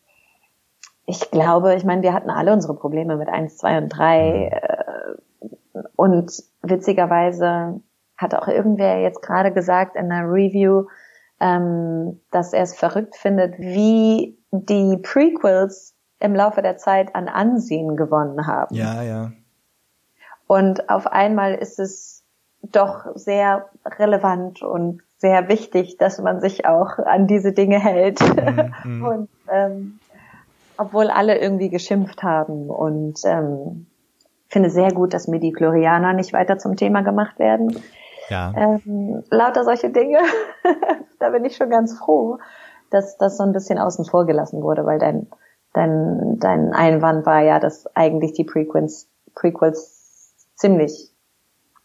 ich 1.07 1.31
glaube, 1.31 1.75
ich 1.75 1.85
meine, 1.85 2.03
wir 2.03 2.13
hatten 2.13 2.31
alle 2.31 2.53
unsere 2.53 2.75
Probleme 2.75 3.17
mit 3.17 3.29
eins, 3.29 3.57
zwei 3.57 3.79
und 3.79 3.89
drei. 3.89 4.49
Äh, 4.49 5.81
und 5.97 6.33
witzigerweise 6.63 7.81
hat 8.17 8.35
auch 8.35 8.49
irgendwer 8.49 9.01
jetzt 9.01 9.23
gerade 9.23 9.53
gesagt 9.53 9.97
in 9.97 10.11
einer 10.11 10.31
Review, 10.31 10.87
ähm, 11.41 12.21
dass 12.31 12.53
er 12.53 12.63
es 12.63 12.77
verrückt 12.77 13.17
findet, 13.17 13.59
wie 13.59 14.39
die 14.53 14.99
Prequels 14.99 15.97
im 16.21 16.35
Laufe 16.35 16.63
der 16.63 16.77
Zeit 16.77 17.15
an 17.15 17.29
Ansehen 17.29 17.97
gewonnen 17.97 18.47
haben. 18.47 18.75
Ja, 18.75 19.03
ja. 19.03 19.33
Und 20.51 20.91
auf 20.91 21.07
einmal 21.07 21.55
ist 21.55 21.79
es 21.79 22.25
doch 22.61 23.07
sehr 23.15 23.67
relevant 23.87 24.65
und 24.65 25.01
sehr 25.17 25.49
wichtig, 25.49 25.97
dass 25.97 26.19
man 26.19 26.41
sich 26.41 26.67
auch 26.67 26.99
an 26.99 27.29
diese 27.29 27.53
Dinge 27.53 27.79
hält. 27.79 28.19
Mhm, 28.21 28.75
mhm. 28.99 29.07
und 29.07 29.29
ähm, 29.49 30.01
obwohl 30.77 31.07
alle 31.09 31.39
irgendwie 31.39 31.69
geschimpft 31.69 32.25
haben 32.25 32.69
und 32.69 33.21
ähm, 33.27 33.87
finde 34.49 34.71
sehr 34.71 34.91
gut, 34.93 35.15
dass 35.15 35.29
Midi-Chlorianer 35.29 36.15
nicht 36.15 36.33
weiter 36.33 36.59
zum 36.59 36.75
Thema 36.75 37.03
gemacht 37.03 37.39
werden. 37.39 37.81
Ja. 38.29 38.53
Ähm, 38.57 39.23
lauter 39.31 39.63
solche 39.63 39.91
Dinge, 39.91 40.19
da 41.21 41.31
bin 41.31 41.45
ich 41.45 41.55
schon 41.55 41.71
ganz 41.71 41.97
froh, 41.97 42.39
dass 42.91 43.17
das 43.19 43.37
so 43.37 43.45
ein 43.45 43.53
bisschen 43.53 43.79
außen 43.79 44.05
vor 44.05 44.27
gelassen 44.27 44.65
wurde, 44.65 44.85
weil 44.85 44.99
dein, 44.99 45.29
dein, 45.75 46.41
dein 46.41 46.73
Einwand 46.73 47.25
war 47.25 47.41
ja, 47.41 47.61
dass 47.61 47.87
eigentlich 47.95 48.33
die 48.33 48.43
Prequels, 48.43 49.09
Prequels 49.37 50.00
ziemlich 50.61 51.11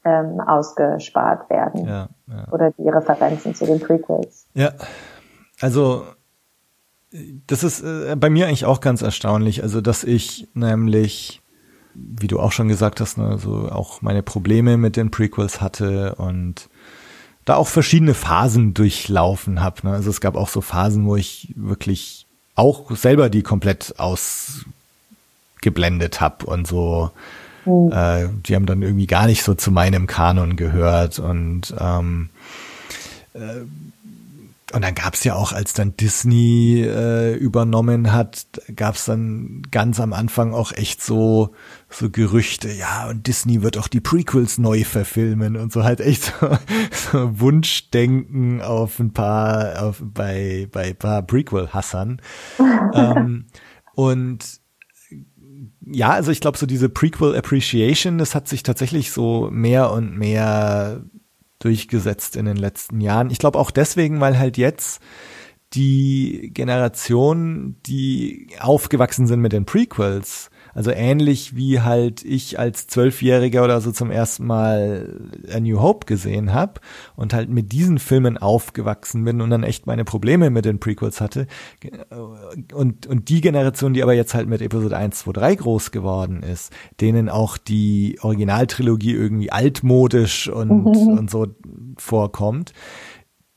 ähm, 0.03 0.39
ausgespart 0.39 1.49
werden. 1.49 1.85
Ja, 1.87 2.09
ja. 2.27 2.47
Oder 2.51 2.71
die 2.71 2.87
Referenzen 2.89 3.55
zu 3.55 3.65
den 3.65 3.79
Prequels. 3.79 4.45
Ja, 4.53 4.73
also 5.59 6.05
das 7.47 7.63
ist 7.63 7.81
äh, 7.81 8.15
bei 8.17 8.29
mir 8.29 8.47
eigentlich 8.47 8.65
auch 8.65 8.81
ganz 8.81 9.01
erstaunlich. 9.01 9.63
Also, 9.63 9.81
dass 9.81 10.03
ich 10.03 10.47
nämlich, 10.53 11.41
wie 11.93 12.27
du 12.27 12.39
auch 12.39 12.51
schon 12.51 12.67
gesagt 12.67 12.99
hast, 12.99 13.17
ne, 13.17 13.37
so 13.37 13.69
auch 13.71 14.01
meine 14.01 14.21
Probleme 14.21 14.77
mit 14.77 14.97
den 14.97 15.11
Prequels 15.11 15.61
hatte 15.61 16.15
und 16.15 16.69
da 17.45 17.55
auch 17.55 17.67
verschiedene 17.67 18.13
Phasen 18.15 18.73
durchlaufen 18.73 19.61
habe. 19.61 19.87
Ne? 19.87 19.93
Also 19.93 20.09
es 20.09 20.19
gab 20.19 20.35
auch 20.35 20.49
so 20.49 20.61
Phasen, 20.61 21.05
wo 21.05 21.15
ich 21.15 21.53
wirklich 21.55 22.25
auch 22.55 22.89
selber 22.91 23.29
die 23.29 23.43
komplett 23.43 23.95
aus 23.99 24.65
ausgeblendet 25.65 26.21
habe 26.21 26.45
und 26.45 26.67
so. 26.67 27.11
Mhm. 27.65 27.91
Äh, 27.91 28.27
die 28.45 28.55
haben 28.55 28.65
dann 28.65 28.81
irgendwie 28.81 29.07
gar 29.07 29.27
nicht 29.27 29.43
so 29.43 29.53
zu 29.53 29.71
meinem 29.71 30.07
Kanon 30.07 30.55
gehört 30.55 31.19
und 31.19 31.73
ähm, 31.79 32.29
äh, 33.33 33.61
und 34.73 34.83
dann 34.83 34.95
gab's 34.95 35.23
ja 35.23 35.35
auch, 35.35 35.53
als 35.53 35.73
dann 35.73 35.95
Disney 35.95 36.81
äh, 36.81 37.35
übernommen 37.35 38.11
hat, 38.11 38.47
gab's 38.75 39.05
dann 39.05 39.61
ganz 39.71 39.99
am 39.99 40.11
Anfang 40.11 40.53
auch 40.53 40.73
echt 40.73 41.01
so 41.01 41.53
so 41.89 42.09
Gerüchte, 42.09 42.71
ja, 42.71 43.07
und 43.07 43.25
Disney 43.27 43.61
wird 43.61 43.77
auch 43.77 43.87
die 43.87 44.01
Prequels 44.01 44.57
neu 44.57 44.83
verfilmen 44.83 45.55
und 45.55 45.71
so 45.71 45.83
halt 45.83 46.01
echt 46.01 46.23
so, 46.39 46.57
so 47.11 47.39
Wunschdenken 47.39 48.61
auf 48.61 48.99
ein 48.99 49.13
paar, 49.13 49.81
auf, 49.81 50.01
bei, 50.03 50.67
bei 50.71 50.93
paar 50.93 51.21
Prequel-Hassern. 51.21 52.21
ähm, 52.93 53.45
und 53.93 54.59
ja, 55.85 56.09
also 56.11 56.31
ich 56.31 56.41
glaube, 56.41 56.57
so 56.57 56.65
diese 56.65 56.89
Prequel 56.89 57.35
Appreciation, 57.35 58.17
das 58.17 58.35
hat 58.35 58.47
sich 58.47 58.63
tatsächlich 58.63 59.11
so 59.11 59.49
mehr 59.51 59.91
und 59.91 60.17
mehr 60.17 61.03
durchgesetzt 61.59 62.35
in 62.35 62.45
den 62.45 62.57
letzten 62.57 63.01
Jahren. 63.01 63.29
Ich 63.29 63.39
glaube 63.39 63.59
auch 63.59 63.71
deswegen, 63.71 64.19
weil 64.19 64.37
halt 64.37 64.57
jetzt 64.57 65.01
die 65.73 66.51
Generation, 66.53 67.77
die 67.85 68.49
aufgewachsen 68.59 69.27
sind 69.27 69.41
mit 69.41 69.51
den 69.51 69.65
Prequels, 69.65 70.49
also 70.75 70.91
ähnlich 70.91 71.55
wie 71.55 71.79
halt 71.79 72.23
ich 72.23 72.59
als 72.59 72.87
Zwölfjähriger 72.87 73.63
oder 73.63 73.79
so 73.79 73.91
zum 73.91 74.11
ersten 74.11 74.45
Mal 74.45 75.29
A 75.51 75.59
New 75.61 75.81
Hope 75.81 76.05
gesehen 76.05 76.53
habe 76.53 76.81
und 77.15 77.33
halt 77.33 77.49
mit 77.49 77.71
diesen 77.71 77.97
Filmen 77.97 78.37
aufgewachsen 78.37 79.23
bin 79.23 79.39
und 79.39 79.49
dann 79.49 79.63
echt 79.63 79.87
meine 79.87 80.03
Probleme 80.03 80.49
mit 80.49 80.65
den 80.65 80.79
Prequels 80.79 81.21
hatte. 81.21 81.47
Und, 82.73 83.07
und 83.07 83.29
die 83.29 83.39
Generation, 83.39 83.93
die 83.93 84.03
aber 84.03 84.13
jetzt 84.13 84.33
halt 84.33 84.49
mit 84.49 84.61
Episode 84.61 84.97
1, 84.97 85.19
2, 85.19 85.31
3 85.31 85.55
groß 85.55 85.91
geworden 85.91 86.43
ist, 86.43 86.73
denen 86.99 87.29
auch 87.29 87.57
die 87.57 88.19
Originaltrilogie 88.21 89.13
irgendwie 89.13 89.51
altmodisch 89.53 90.49
und, 90.49 90.69
mhm. 90.69 91.17
und 91.17 91.31
so 91.31 91.47
vorkommt, 91.97 92.73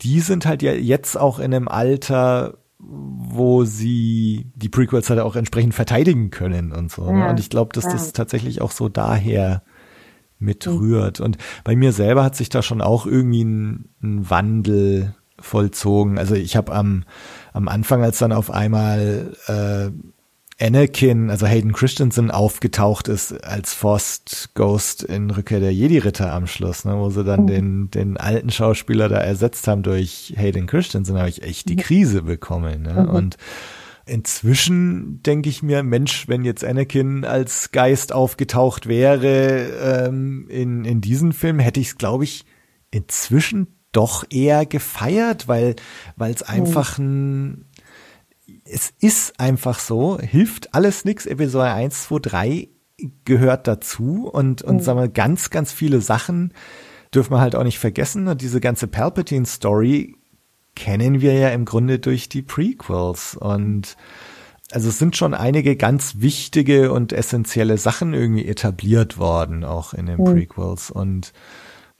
die 0.02 0.20
sind 0.20 0.46
halt 0.46 0.62
ja 0.62 0.72
jetzt 0.72 1.18
auch 1.18 1.40
in 1.40 1.52
einem 1.52 1.66
Alter, 1.66 2.58
wo 2.78 3.64
sie 3.64 4.52
die 4.54 4.68
Prequels 4.68 5.10
halt 5.10 5.20
auch 5.20 5.36
entsprechend 5.36 5.74
verteidigen 5.74 6.30
können 6.30 6.72
und 6.72 6.92
so. 6.92 7.10
Ne? 7.10 7.28
Und 7.28 7.40
ich 7.40 7.50
glaube, 7.50 7.72
dass 7.72 7.84
das 7.84 8.12
tatsächlich 8.12 8.60
auch 8.60 8.70
so 8.70 8.88
daher 8.88 9.62
mitrührt. 10.38 11.20
Und 11.20 11.38
bei 11.64 11.74
mir 11.74 11.92
selber 11.92 12.22
hat 12.22 12.36
sich 12.36 12.48
da 12.48 12.62
schon 12.62 12.80
auch 12.80 13.06
irgendwie 13.06 13.42
ein, 13.42 13.88
ein 14.02 14.30
Wandel 14.30 15.16
vollzogen. 15.40 16.18
Also 16.18 16.34
ich 16.34 16.56
habe 16.56 16.72
am, 16.72 17.04
am 17.52 17.68
Anfang, 17.68 18.02
als 18.02 18.18
dann 18.18 18.32
auf 18.32 18.50
einmal 18.50 19.34
äh, 19.46 19.90
Anakin, 20.60 21.30
also 21.30 21.46
Hayden 21.46 21.72
Christensen, 21.72 22.30
aufgetaucht 22.30 23.06
ist 23.06 23.32
als 23.44 23.74
Forced 23.74 24.50
Ghost 24.54 25.04
in 25.04 25.30
Rückkehr 25.30 25.60
der 25.60 25.72
Jedi-Ritter 25.72 26.32
am 26.32 26.48
Schluss, 26.48 26.84
ne, 26.84 26.96
wo 26.98 27.10
sie 27.10 27.22
dann 27.22 27.42
mhm. 27.42 27.46
den, 27.46 27.90
den 27.90 28.16
alten 28.16 28.50
Schauspieler 28.50 29.08
da 29.08 29.18
ersetzt 29.18 29.68
haben 29.68 29.84
durch 29.84 30.34
Hayden 30.36 30.66
Christensen, 30.66 31.16
habe 31.16 31.28
ich 31.28 31.42
echt 31.42 31.68
die 31.68 31.76
Krise 31.76 32.22
bekommen. 32.22 32.82
Ne? 32.82 33.04
Mhm. 33.04 33.08
Und 33.08 33.36
inzwischen 34.04 35.22
denke 35.22 35.48
ich 35.48 35.62
mir, 35.62 35.84
Mensch, 35.84 36.26
wenn 36.26 36.44
jetzt 36.44 36.64
Anakin 36.64 37.24
als 37.24 37.70
Geist 37.70 38.12
aufgetaucht 38.12 38.88
wäre 38.88 40.08
ähm, 40.08 40.48
in, 40.48 40.84
in 40.84 41.00
diesem 41.00 41.32
Film, 41.32 41.60
hätte 41.60 41.78
ich 41.78 41.88
es, 41.88 41.98
glaube 41.98 42.24
ich, 42.24 42.44
inzwischen 42.90 43.78
doch 43.92 44.24
eher 44.30 44.66
gefeiert, 44.66 45.48
weil 45.48 45.76
weil 46.16 46.32
es 46.32 46.42
mhm. 46.42 46.54
einfach 46.54 46.98
ein 46.98 47.64
es 48.70 48.92
ist 49.00 49.40
einfach 49.40 49.78
so, 49.78 50.18
hilft 50.18 50.74
alles 50.74 51.04
nix. 51.04 51.26
Episode 51.26 51.72
1, 51.72 52.04
2, 52.04 52.18
3 52.20 52.68
gehört 53.24 53.66
dazu 53.66 54.28
und, 54.28 54.62
und 54.62 54.76
mhm. 54.76 54.80
sagen 54.80 55.00
wir, 55.00 55.08
ganz, 55.08 55.50
ganz 55.50 55.72
viele 55.72 56.00
Sachen 56.00 56.52
dürfen 57.14 57.32
wir 57.32 57.40
halt 57.40 57.54
auch 57.54 57.64
nicht 57.64 57.78
vergessen. 57.78 58.28
Und 58.28 58.42
diese 58.42 58.60
ganze 58.60 58.86
Palpatine-Story 58.86 60.16
kennen 60.74 61.20
wir 61.20 61.34
ja 61.34 61.48
im 61.50 61.64
Grunde 61.64 61.98
durch 61.98 62.28
die 62.28 62.42
Prequels 62.42 63.36
und 63.36 63.96
also 64.70 64.90
es 64.90 64.98
sind 64.98 65.16
schon 65.16 65.32
einige 65.32 65.76
ganz 65.76 66.16
wichtige 66.18 66.92
und 66.92 67.12
essentielle 67.12 67.78
Sachen 67.78 68.12
irgendwie 68.12 68.46
etabliert 68.46 69.18
worden, 69.18 69.64
auch 69.64 69.94
in 69.94 70.06
den 70.06 70.20
mhm. 70.20 70.24
Prequels 70.24 70.90
und 70.90 71.32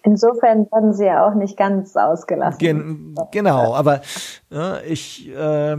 Insofern 0.05 0.69
werden 0.70 0.93
sie 0.93 1.07
ja 1.07 1.27
auch 1.27 1.35
nicht 1.35 1.57
ganz 1.57 1.97
ausgelassen. 1.97 2.59
Gen 2.59 3.15
genau, 3.32 3.74
aber 3.74 4.01
äh, 4.53 4.86
ich 4.86 5.28
äh, 5.35 5.77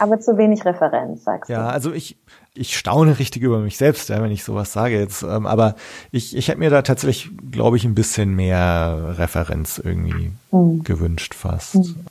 aber 0.00 0.18
zu 0.18 0.36
wenig 0.38 0.64
Referenz, 0.64 1.24
sagst 1.24 1.50
ja, 1.50 1.58
du. 1.58 1.62
Ja, 1.62 1.70
also 1.70 1.92
ich, 1.92 2.18
ich 2.54 2.76
staune 2.76 3.18
richtig 3.18 3.42
über 3.42 3.58
mich 3.58 3.76
selbst, 3.76 4.08
ja, 4.08 4.22
wenn 4.22 4.30
ich 4.30 4.44
sowas 4.44 4.72
sage 4.72 4.98
jetzt. 4.98 5.22
Ähm, 5.22 5.46
aber 5.46 5.74
ich, 6.10 6.36
ich 6.36 6.48
hätte 6.48 6.58
mir 6.58 6.70
da 6.70 6.82
tatsächlich, 6.82 7.30
glaube 7.50 7.76
ich, 7.76 7.84
ein 7.84 7.94
bisschen 7.94 8.34
mehr 8.34 9.14
Referenz 9.18 9.78
irgendwie 9.78 10.32
mhm. 10.50 10.82
gewünscht 10.84 11.34
fast. 11.34 11.76
Mhm. 11.76 12.06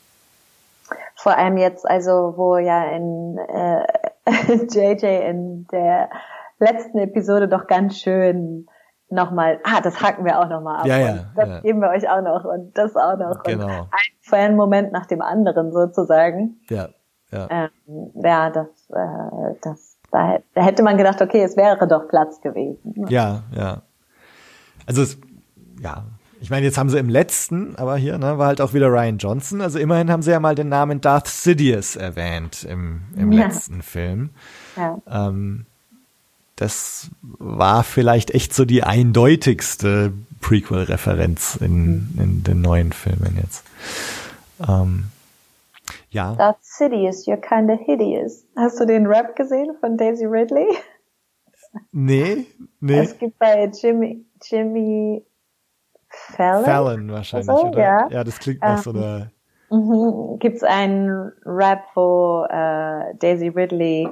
Vor 1.15 1.37
allem 1.37 1.57
jetzt, 1.57 1.89
also 1.89 2.35
wo 2.37 2.57
ja 2.57 2.85
in 2.91 3.37
äh, 3.37 3.85
JJ 4.71 5.29
in 5.29 5.67
der 5.71 6.09
letzten 6.59 6.99
Episode 6.99 7.47
doch 7.47 7.67
ganz 7.67 7.97
schön 7.97 8.67
nochmal, 9.09 9.59
ah, 9.63 9.81
das 9.81 10.01
hacken 10.01 10.23
wir 10.25 10.39
auch 10.39 10.47
nochmal 10.47 10.81
ab. 10.81 10.85
Ja, 10.85 10.97
ja, 10.97 11.25
das 11.35 11.49
ja. 11.49 11.59
geben 11.61 11.81
wir 11.81 11.89
euch 11.89 12.07
auch 12.07 12.21
noch 12.21 12.45
und 12.45 12.77
das 12.77 12.95
auch 12.95 13.17
noch. 13.17 13.43
Genau. 13.43 13.65
Und 13.65 13.71
ein 13.71 14.13
Fan-Moment 14.21 14.91
nach 14.91 15.07
dem 15.07 15.21
anderen 15.21 15.71
sozusagen. 15.71 16.61
Ja. 16.69 16.89
Ja, 17.31 17.47
ähm, 17.49 18.11
ja 18.23 18.49
das, 18.49 18.67
äh, 18.89 19.55
das, 19.61 19.97
da, 20.11 20.39
hätte 20.55 20.83
man 20.83 20.97
gedacht, 20.97 21.21
okay, 21.21 21.43
es 21.43 21.55
wäre 21.55 21.87
doch 21.87 22.07
Platz 22.07 22.41
gewesen. 22.41 23.05
Ja, 23.09 23.43
ja. 23.55 23.81
Also 24.85 25.03
es, 25.03 25.17
ja, 25.81 26.03
ich 26.41 26.49
meine, 26.49 26.65
jetzt 26.65 26.77
haben 26.77 26.89
sie 26.89 26.97
im 26.97 27.09
letzten, 27.09 27.75
aber 27.75 27.97
hier 27.97 28.17
ne, 28.17 28.37
war 28.37 28.47
halt 28.47 28.61
auch 28.61 28.73
wieder 28.73 28.87
Ryan 28.87 29.17
Johnson. 29.17 29.61
Also 29.61 29.77
immerhin 29.77 30.09
haben 30.09 30.21
sie 30.21 30.31
ja 30.31 30.39
mal 30.39 30.55
den 30.55 30.69
Namen 30.69 31.01
Darth 31.01 31.27
Sidious 31.27 31.95
erwähnt 31.95 32.63
im, 32.63 33.01
im 33.15 33.31
ja. 33.31 33.45
letzten 33.45 33.81
Film. 33.81 34.29
Ja. 34.77 34.97
Ähm, 35.09 35.65
das 36.55 37.09
war 37.21 37.83
vielleicht 37.83 38.31
echt 38.31 38.53
so 38.53 38.65
die 38.65 38.83
eindeutigste 38.83 40.13
Prequel-Referenz 40.41 41.57
in, 41.57 42.13
mhm. 42.13 42.21
in 42.21 42.43
den 42.43 42.61
neuen 42.61 42.93
Filmen 42.93 43.37
jetzt. 43.41 43.63
Ähm, 44.67 45.05
ja. 46.11 46.35
That's 46.35 46.77
Sidious, 46.77 47.25
you're 47.27 47.37
kinda 47.37 47.75
hideous. 47.75 48.45
Hast 48.55 48.79
du 48.79 48.85
den 48.85 49.05
Rap 49.05 49.35
gesehen 49.35 49.75
von 49.79 49.97
Daisy 49.97 50.25
Ridley? 50.25 50.67
Nee, 51.91 52.47
nee. 52.79 52.99
Es 52.99 53.17
gibt 53.17 53.37
bei 53.37 53.65
Jimmy, 53.65 54.25
Jimmy 54.43 55.23
Fallon. 56.09 56.65
Fallon 56.65 57.11
wahrscheinlich, 57.11 57.49
also, 57.49 57.67
oder? 57.67 57.79
Ja. 57.79 58.07
ja, 58.09 58.23
das 58.23 58.39
klingt 58.39 58.61
nach 58.61 58.77
um, 58.77 58.81
so 58.81 58.89
einer. 58.91 59.31
Mhm. 59.69 60.39
Gibt 60.39 60.57
es 60.57 60.63
einen 60.63 61.31
Rap, 61.45 61.83
wo 61.93 62.45
äh, 62.49 63.15
Daisy 63.19 63.49
Ridley 63.49 64.09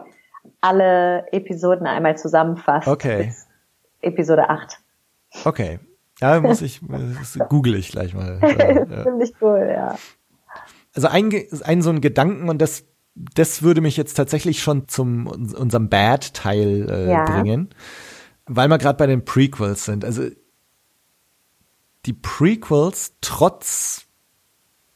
alle 0.61 1.25
Episoden 1.31 1.87
einmal 1.87 2.17
zusammenfasst. 2.17 2.87
Okay. 2.87 3.33
Episode 4.01 4.49
8. 4.49 4.79
Okay. 5.45 5.79
Ja, 6.19 6.39
muss 6.39 6.61
ich, 6.61 6.81
google 7.49 7.75
ich 7.75 7.91
gleich 7.91 8.13
mal. 8.13 8.39
Ja, 8.89 9.03
Ziemlich 9.03 9.33
cool, 9.41 9.67
ja 9.67 9.95
also 10.97 11.07
ein, 11.07 11.31
ein 11.63 11.81
so 11.81 11.89
ein 11.89 12.01
Gedanken 12.01 12.49
und 12.49 12.61
das 12.61 12.85
das 13.33 13.63
würde 13.63 13.81
mich 13.81 13.97
jetzt 13.97 14.13
tatsächlich 14.13 14.61
schon 14.61 14.87
zum 14.87 15.27
unserem 15.27 15.89
Bad-Teil 15.89 16.87
äh, 16.89 17.11
ja. 17.11 17.25
bringen, 17.25 17.69
weil 18.45 18.67
wir 18.67 18.77
gerade 18.77 18.97
bei 18.97 19.07
den 19.07 19.25
Prequels 19.25 19.85
sind. 19.85 20.05
Also 20.05 20.29
die 22.05 22.13
Prequels 22.13 23.15
trotz 23.21 24.05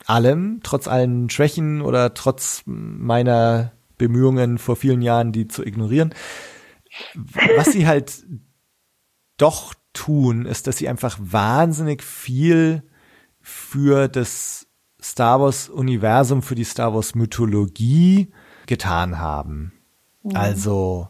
allem, 0.06 0.60
trotz 0.64 0.88
allen 0.88 1.30
Schwächen 1.30 1.82
oder 1.82 2.14
trotz 2.14 2.64
meiner 2.65 3.72
Bemühungen 3.98 4.57
vor 4.57 4.76
vielen 4.76 5.02
Jahren, 5.02 5.32
die 5.32 5.48
zu 5.48 5.65
ignorieren, 5.65 6.14
was 7.56 7.72
sie 7.72 7.88
halt 7.88 8.23
doch 9.38 9.73
tun, 9.94 10.45
ist, 10.45 10.68
dass 10.68 10.78
sie 10.78 10.90
einfach 10.90 11.18
wahnsinnig 11.19 12.03
viel 12.03 12.84
für 13.41 14.07
das 14.07 14.68
Star 15.02 15.40
Wars 15.41 15.69
Universum, 15.69 16.41
für 16.41 16.56
die 16.56 16.64
Star 16.64 16.94
Wars 16.94 17.15
Mythologie 17.15 18.32
getan 18.68 19.19
haben. 19.19 19.73
Mhm. 20.23 20.36
Also 20.36 21.10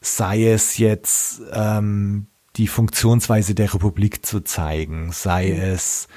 sei 0.00 0.46
es 0.46 0.78
jetzt 0.78 1.42
ähm, 1.52 2.26
die 2.56 2.66
Funktionsweise 2.66 3.54
der 3.54 3.72
Republik 3.72 4.26
zu 4.26 4.40
zeigen, 4.40 5.12
sei 5.12 5.52
mhm. 5.52 5.60
es 5.60 6.08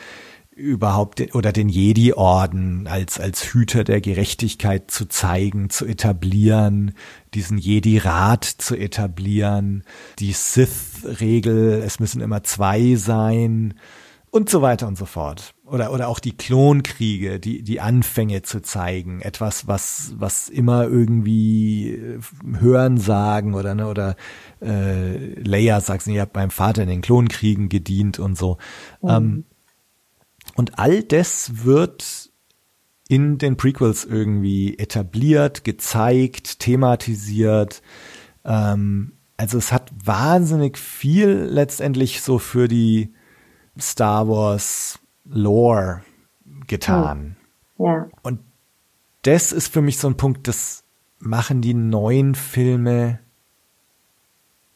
überhaupt 0.56 1.34
oder 1.34 1.52
den 1.52 1.68
Jedi-Orden 1.68 2.88
als, 2.88 3.20
als 3.20 3.54
Hüter 3.54 3.84
der 3.84 4.02
Gerechtigkeit 4.02 4.92
zu 4.92 5.06
zeigen, 5.08 5.72
zu 5.72 5.86
etablieren, 5.86 6.94
diesen 7.34 7.58
Jedi-Rat 7.58 8.46
zu 8.46 8.76
etablieren, 8.76 9.84
die 10.20 10.32
Sith-Regel, 10.32 11.82
es 11.84 12.00
müssen 12.00 12.22
immer 12.22 12.44
zwei 12.44 12.96
sein, 12.96 13.74
und 14.34 14.50
so 14.50 14.64
weiter 14.64 14.88
und 14.88 14.98
so 14.98 15.06
fort. 15.06 15.54
Oder, 15.74 15.92
oder 15.92 16.08
auch 16.08 16.20
die 16.20 16.38
Klonkriege, 16.38 17.40
die, 17.40 17.64
die 17.64 17.82
Anfänge 17.82 18.44
zu 18.44 18.62
zeigen. 18.62 19.22
Etwas, 19.22 19.66
was, 19.66 20.14
was 20.18 20.48
immer 20.48 20.84
irgendwie 20.84 21.96
äh, 21.96 22.20
Hören 22.60 23.00
sagen 23.00 23.56
oder, 23.56 23.74
ne, 23.74 23.88
oder 23.88 24.16
äh, 24.62 25.34
Leia 25.42 25.82
sagt, 25.82 26.06
ich 26.06 26.20
habe 26.20 26.30
beim 26.32 26.52
Vater 26.52 26.84
in 26.84 26.90
den 26.90 27.02
Klonkriegen 27.02 27.70
gedient 27.70 28.20
und 28.20 28.38
so. 28.38 28.60
Mhm. 29.02 29.10
Ähm, 29.10 29.46
und 30.54 30.78
all 30.78 31.02
das 31.02 31.66
wird 31.66 32.30
in 33.08 33.40
den 33.40 33.58
Prequels 33.58 34.06
irgendwie 34.06 34.78
etabliert, 34.78 35.64
gezeigt, 35.64 36.60
thematisiert. 36.60 37.82
Ähm, 38.46 39.14
also 39.38 39.58
es 39.58 39.72
hat 39.72 39.92
wahnsinnig 40.06 40.78
viel 40.78 41.30
letztendlich 41.30 42.22
so 42.22 42.38
für 42.38 42.68
die 42.68 43.16
Star 43.80 44.28
Wars 44.28 45.00
Lore 45.26 46.02
getan. 46.68 47.38
Hm. 47.78 47.86
Ja. 47.86 48.08
Und 48.22 48.40
das 49.24 49.52
ist 49.52 49.72
für 49.72 49.82
mich 49.82 49.98
so 49.98 50.08
ein 50.08 50.18
Punkt, 50.18 50.48
das 50.48 50.84
machen 51.20 51.62
die 51.62 51.74
neuen 51.74 52.36
Filme 52.36 53.20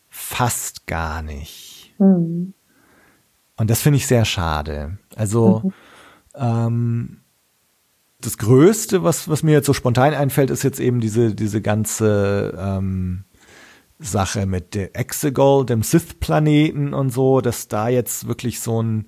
fast 0.10 0.88
gar 0.88 1.22
nicht. 1.22 1.94
Mhm. 2.00 2.54
Und 3.58 3.70
das 3.70 3.82
finde 3.82 3.98
ich 3.98 4.08
sehr 4.08 4.26
schade. 4.26 4.98
Also 5.16 5.62
mhm. 5.64 5.74
ähm, 6.36 7.18
das 8.22 8.38
Größte, 8.38 9.04
was, 9.04 9.30
was 9.30 9.44
mir 9.44 9.52
jetzt 9.52 9.66
so 9.66 9.74
spontan 9.74 10.14
einfällt, 10.14 10.50
ist 10.50 10.64
jetzt 10.64 10.80
eben 10.80 11.02
diese, 11.02 11.36
diese 11.36 11.62
ganze 11.62 12.58
ähm, 12.58 13.26
Sache 14.00 14.46
mit 14.46 14.76
der 14.76 14.96
Exegol, 14.96 15.66
dem 15.66 15.84
Sith-Planeten 15.84 16.94
und 16.94 17.10
so, 17.10 17.42
dass 17.42 17.68
da 17.68 17.90
jetzt 17.90 18.28
wirklich 18.28 18.60
so 18.60 18.82
ein 18.82 19.08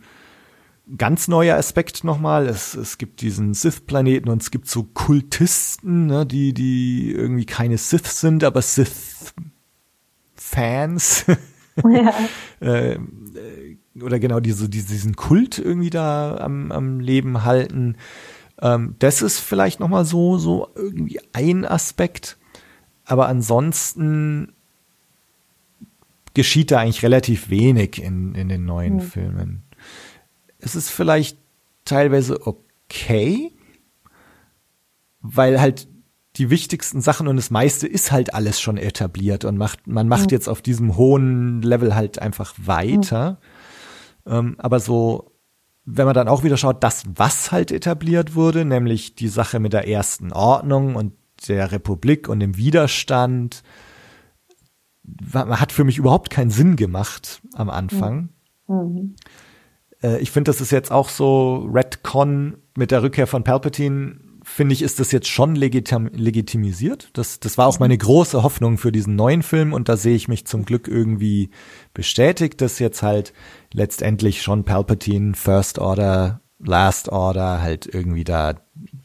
ganz 0.98 1.28
neuer 1.28 1.58
Aspekt 1.58 2.04
nochmal. 2.04 2.48
Es, 2.48 2.74
es 2.74 2.98
gibt 2.98 3.22
diesen 3.22 3.54
Sith-Planeten 3.54 4.30
und 4.30 4.42
es 4.42 4.52
gibt 4.52 4.68
so 4.68 4.84
Kultisten, 4.84 6.08
ne, 6.08 6.26
die, 6.26 6.54
die 6.54 7.12
irgendwie 7.12 7.46
keine 7.46 7.78
Sith 7.78 8.08
sind, 8.08 8.44
aber 8.44 8.62
Sith-Fans. 8.62 9.36
Ja. 11.90 12.14
äh, 12.60 13.00
oder 14.02 14.20
genau 14.20 14.42
diese, 14.42 14.68
diesen 14.68 15.16
Kult 15.16 15.60
irgendwie 15.60 15.90
da 15.90 16.36
am, 16.36 16.74
am 16.74 17.00
Leben 17.00 17.46
halten. 17.46 17.96
Ähm, 18.62 18.96
das 19.00 19.22
ist 19.22 19.40
vielleicht 19.40 19.80
nochmal 19.80 20.04
so, 20.04 20.38
so 20.38 20.68
irgendwie 20.76 21.22
ein 21.32 21.64
Aspekt. 21.64 22.38
Aber 23.06 23.30
ansonsten 23.30 24.52
geschieht 26.34 26.72
da 26.72 26.80
eigentlich 26.80 27.04
relativ 27.04 27.50
wenig 27.50 28.02
in, 28.02 28.36
in 28.36 28.50
den 28.50 28.66
neuen 28.66 28.96
mhm. 28.96 29.02
Filmen. 29.02 29.64
Es 30.60 30.76
ist 30.76 30.90
vielleicht 30.90 31.38
teilweise 31.86 32.46
okay, 32.46 33.52
weil 35.22 35.60
halt 35.60 35.88
die 36.36 36.50
wichtigsten 36.50 37.02
Sachen 37.02 37.28
und 37.28 37.36
das 37.36 37.50
meiste 37.50 37.88
ist 37.88 38.12
halt 38.12 38.34
alles 38.34 38.62
schon 38.62 38.78
etabliert 38.78 39.46
und 39.46 39.58
macht, 39.58 39.88
man 39.88 40.08
macht 40.08 40.28
mhm. 40.28 40.36
jetzt 40.36 40.48
auf 40.48 40.62
diesem 40.62 40.96
hohen 40.96 41.62
Level 41.62 41.96
halt 41.96 42.22
einfach 42.22 42.54
weiter. 42.58 43.40
Mhm. 44.26 44.32
Ähm, 44.32 44.56
aber 44.60 44.80
so, 44.80 45.32
wenn 45.86 46.06
man 46.06 46.14
dann 46.14 46.28
auch 46.28 46.44
wieder 46.44 46.58
schaut, 46.58 46.84
das, 46.84 47.04
was 47.16 47.52
halt 47.52 47.72
etabliert 47.72 48.36
wurde, 48.36 48.64
nämlich 48.64 49.16
die 49.16 49.28
Sache 49.28 49.60
mit 49.60 49.74
der 49.74 49.88
ersten 49.88 50.32
Ordnung 50.32 50.96
und 50.96 51.14
der 51.48 51.72
Republik 51.72 52.30
und 52.30 52.40
dem 52.40 52.58
Widerstand, 52.58 53.64
hat 55.34 55.72
für 55.72 55.84
mich 55.84 55.98
überhaupt 55.98 56.30
keinen 56.30 56.52
Sinn 56.52 56.76
gemacht 56.76 57.42
am 57.54 57.70
Anfang. 57.70 58.30
Mhm. 58.68 59.16
Äh, 60.04 60.20
ich 60.20 60.32
finde, 60.32 60.50
das 60.50 60.62
ist 60.62 60.72
jetzt 60.72 60.92
auch 60.92 61.10
so 61.10 61.70
Redcon 61.72 62.58
mit 62.76 62.92
der 62.92 63.04
Rückkehr 63.04 63.28
von 63.28 63.44
Palpatine. 63.44 64.20
Finde 64.44 64.74
ich, 64.74 64.82
ist 64.82 65.00
das 65.00 65.12
jetzt 65.12 65.28
schon 65.28 65.56
legitim 65.56 66.10
legitimisiert. 66.14 67.10
Das, 67.14 67.40
das 67.40 67.58
war 67.58 67.68
auch 67.68 67.80
meine 67.80 67.98
große 67.98 68.42
Hoffnung 68.42 68.78
für 68.78 68.92
diesen 68.92 69.16
neuen 69.16 69.44
Film 69.44 69.74
und 69.74 69.90
da 69.90 69.98
sehe 69.98 70.16
ich 70.16 70.28
mich 70.28 70.48
zum 70.48 70.66
Glück 70.66 70.88
irgendwie 70.88 71.52
bestätigt, 71.94 72.60
dass 72.62 72.80
jetzt 72.80 73.04
halt 73.04 73.34
letztendlich 73.74 74.42
schon 74.42 74.64
Palpatine 74.64 75.36
First 75.36 75.78
Order 75.78 76.42
Last 76.60 77.10
Order 77.10 77.62
halt 77.62 77.88
irgendwie 77.92 78.24
da 78.24 78.56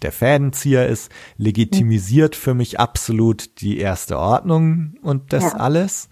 der 0.02 0.12
Fädenzieher 0.12 0.88
ist, 0.88 1.10
legitimisiert 1.36 2.36
für 2.36 2.54
mich 2.54 2.80
absolut 2.80 3.60
die 3.60 3.78
erste 3.78 4.18
Ordnung 4.18 4.94
und 5.02 5.32
das 5.32 5.44
ja. 5.44 5.54
alles. 5.54 6.08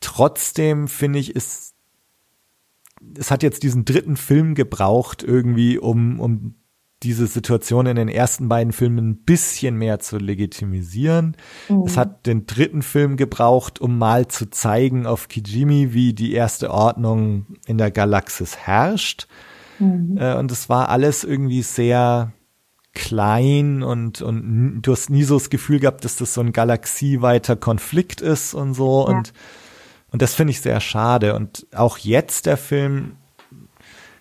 Trotzdem 0.00 0.88
finde 0.88 1.18
ich, 1.20 1.34
es, 1.34 1.65
es 3.18 3.30
hat 3.30 3.42
jetzt 3.42 3.62
diesen 3.62 3.84
dritten 3.84 4.16
Film 4.16 4.54
gebraucht, 4.54 5.22
irgendwie, 5.22 5.78
um, 5.78 6.20
um 6.20 6.54
diese 7.02 7.26
Situation 7.26 7.86
in 7.86 7.96
den 7.96 8.08
ersten 8.08 8.48
beiden 8.48 8.72
Filmen 8.72 9.10
ein 9.10 9.24
bisschen 9.24 9.76
mehr 9.76 9.98
zu 9.98 10.16
legitimisieren. 10.16 11.36
Mhm. 11.68 11.82
Es 11.86 11.96
hat 11.96 12.26
den 12.26 12.46
dritten 12.46 12.82
Film 12.82 13.16
gebraucht, 13.16 13.80
um 13.80 13.98
mal 13.98 14.28
zu 14.28 14.50
zeigen 14.50 15.06
auf 15.06 15.28
Kijimi, 15.28 15.92
wie 15.92 16.14
die 16.14 16.32
erste 16.32 16.70
Ordnung 16.70 17.46
in 17.66 17.76
der 17.76 17.90
Galaxis 17.90 18.56
herrscht. 18.56 19.28
Mhm. 19.78 20.16
Äh, 20.18 20.36
und 20.36 20.50
es 20.50 20.68
war 20.68 20.88
alles 20.88 21.22
irgendwie 21.22 21.62
sehr 21.62 22.32
klein 22.94 23.82
und, 23.82 24.22
und 24.22 24.80
du 24.80 24.92
hast 24.92 25.10
nie 25.10 25.22
so 25.22 25.34
das 25.34 25.50
Gefühl 25.50 25.80
gehabt, 25.80 26.04
dass 26.06 26.16
das 26.16 26.32
so 26.32 26.40
ein 26.40 26.52
galaxieweiter 26.52 27.54
Konflikt 27.54 28.22
ist 28.22 28.54
und 28.54 28.72
so. 28.72 29.06
Ja. 29.06 29.18
Und, 29.18 29.34
und 30.16 30.22
das 30.22 30.32
finde 30.32 30.52
ich 30.52 30.62
sehr 30.62 30.80
schade. 30.80 31.34
Und 31.34 31.66
auch 31.74 31.98
jetzt 31.98 32.46
der 32.46 32.56
Film 32.56 33.18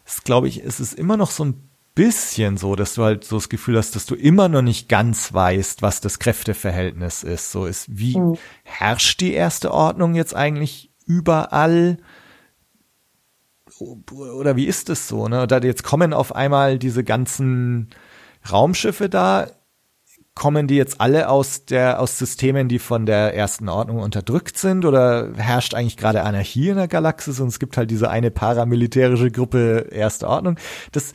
ist, 0.05 0.25
glaube 0.25 0.49
ich, 0.49 0.61
es 0.61 0.81
ist 0.81 0.91
immer 0.91 1.15
noch 1.15 1.31
so 1.31 1.45
ein 1.45 1.69
bisschen 1.95 2.57
so, 2.57 2.75
dass 2.75 2.95
du 2.95 3.03
halt 3.03 3.23
so 3.23 3.37
das 3.37 3.47
Gefühl 3.47 3.77
hast, 3.77 3.95
dass 3.95 4.05
du 4.05 4.13
immer 4.13 4.49
noch 4.49 4.61
nicht 4.61 4.89
ganz 4.89 5.33
weißt, 5.33 5.83
was 5.83 6.01
das 6.01 6.19
Kräfteverhältnis 6.19 7.23
ist. 7.23 7.49
So 7.49 7.65
ist, 7.65 7.85
wie 7.97 8.19
mhm. 8.19 8.37
herrscht 8.65 9.21
die 9.21 9.31
erste 9.31 9.71
Ordnung 9.73 10.15
jetzt 10.15 10.35
eigentlich 10.35 10.91
überall? 11.05 11.97
oder 13.79 14.57
wie 14.57 14.65
ist 14.65 14.89
es 14.89 15.07
so, 15.07 15.29
ne? 15.29 15.47
Da 15.47 15.59
jetzt 15.59 15.83
kommen 15.83 16.11
auf 16.11 16.35
einmal 16.35 16.77
diese 16.77 17.05
ganzen 17.05 17.89
Raumschiffe 18.51 19.07
da, 19.07 19.47
kommen 20.35 20.67
die 20.67 20.75
jetzt 20.75 20.99
alle 20.99 21.29
aus 21.29 21.65
der 21.65 21.99
aus 21.99 22.17
Systemen, 22.17 22.67
die 22.67 22.79
von 22.79 23.05
der 23.05 23.33
ersten 23.33 23.69
Ordnung 23.69 23.99
unterdrückt 23.99 24.57
sind 24.57 24.85
oder 24.85 25.31
herrscht 25.35 25.73
eigentlich 25.73 25.97
gerade 25.97 26.23
Anarchie 26.23 26.69
in 26.69 26.75
der 26.75 26.89
Galaxis 26.89 27.39
und 27.39 27.47
es 27.47 27.59
gibt 27.59 27.77
halt 27.77 27.89
diese 27.89 28.09
eine 28.09 28.31
paramilitärische 28.31 29.31
Gruppe 29.31 29.87
erste 29.91 30.27
Ordnung. 30.27 30.57
Das 30.91 31.13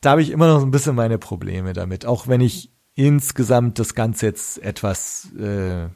da 0.00 0.10
habe 0.10 0.22
ich 0.22 0.30
immer 0.30 0.48
noch 0.48 0.62
ein 0.62 0.70
bisschen 0.70 0.94
meine 0.94 1.18
Probleme 1.18 1.72
damit, 1.72 2.04
auch 2.06 2.28
wenn 2.28 2.40
ich 2.40 2.70
insgesamt 2.94 3.78
das 3.78 3.94
Ganze 3.94 4.26
jetzt 4.26 4.62
etwas 4.62 5.32
äh, 5.34 5.88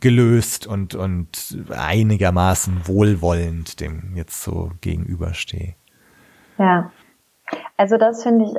gelöst 0.00 0.66
und, 0.66 0.94
und 0.94 1.56
einigermaßen 1.70 2.86
wohlwollend 2.86 3.80
dem 3.80 4.16
jetzt 4.16 4.42
so 4.42 4.72
gegenüberstehe. 4.80 5.76
Ja. 6.58 6.90
Also 7.76 7.96
das 7.96 8.22
finde 8.24 8.46
ich, 8.46 8.50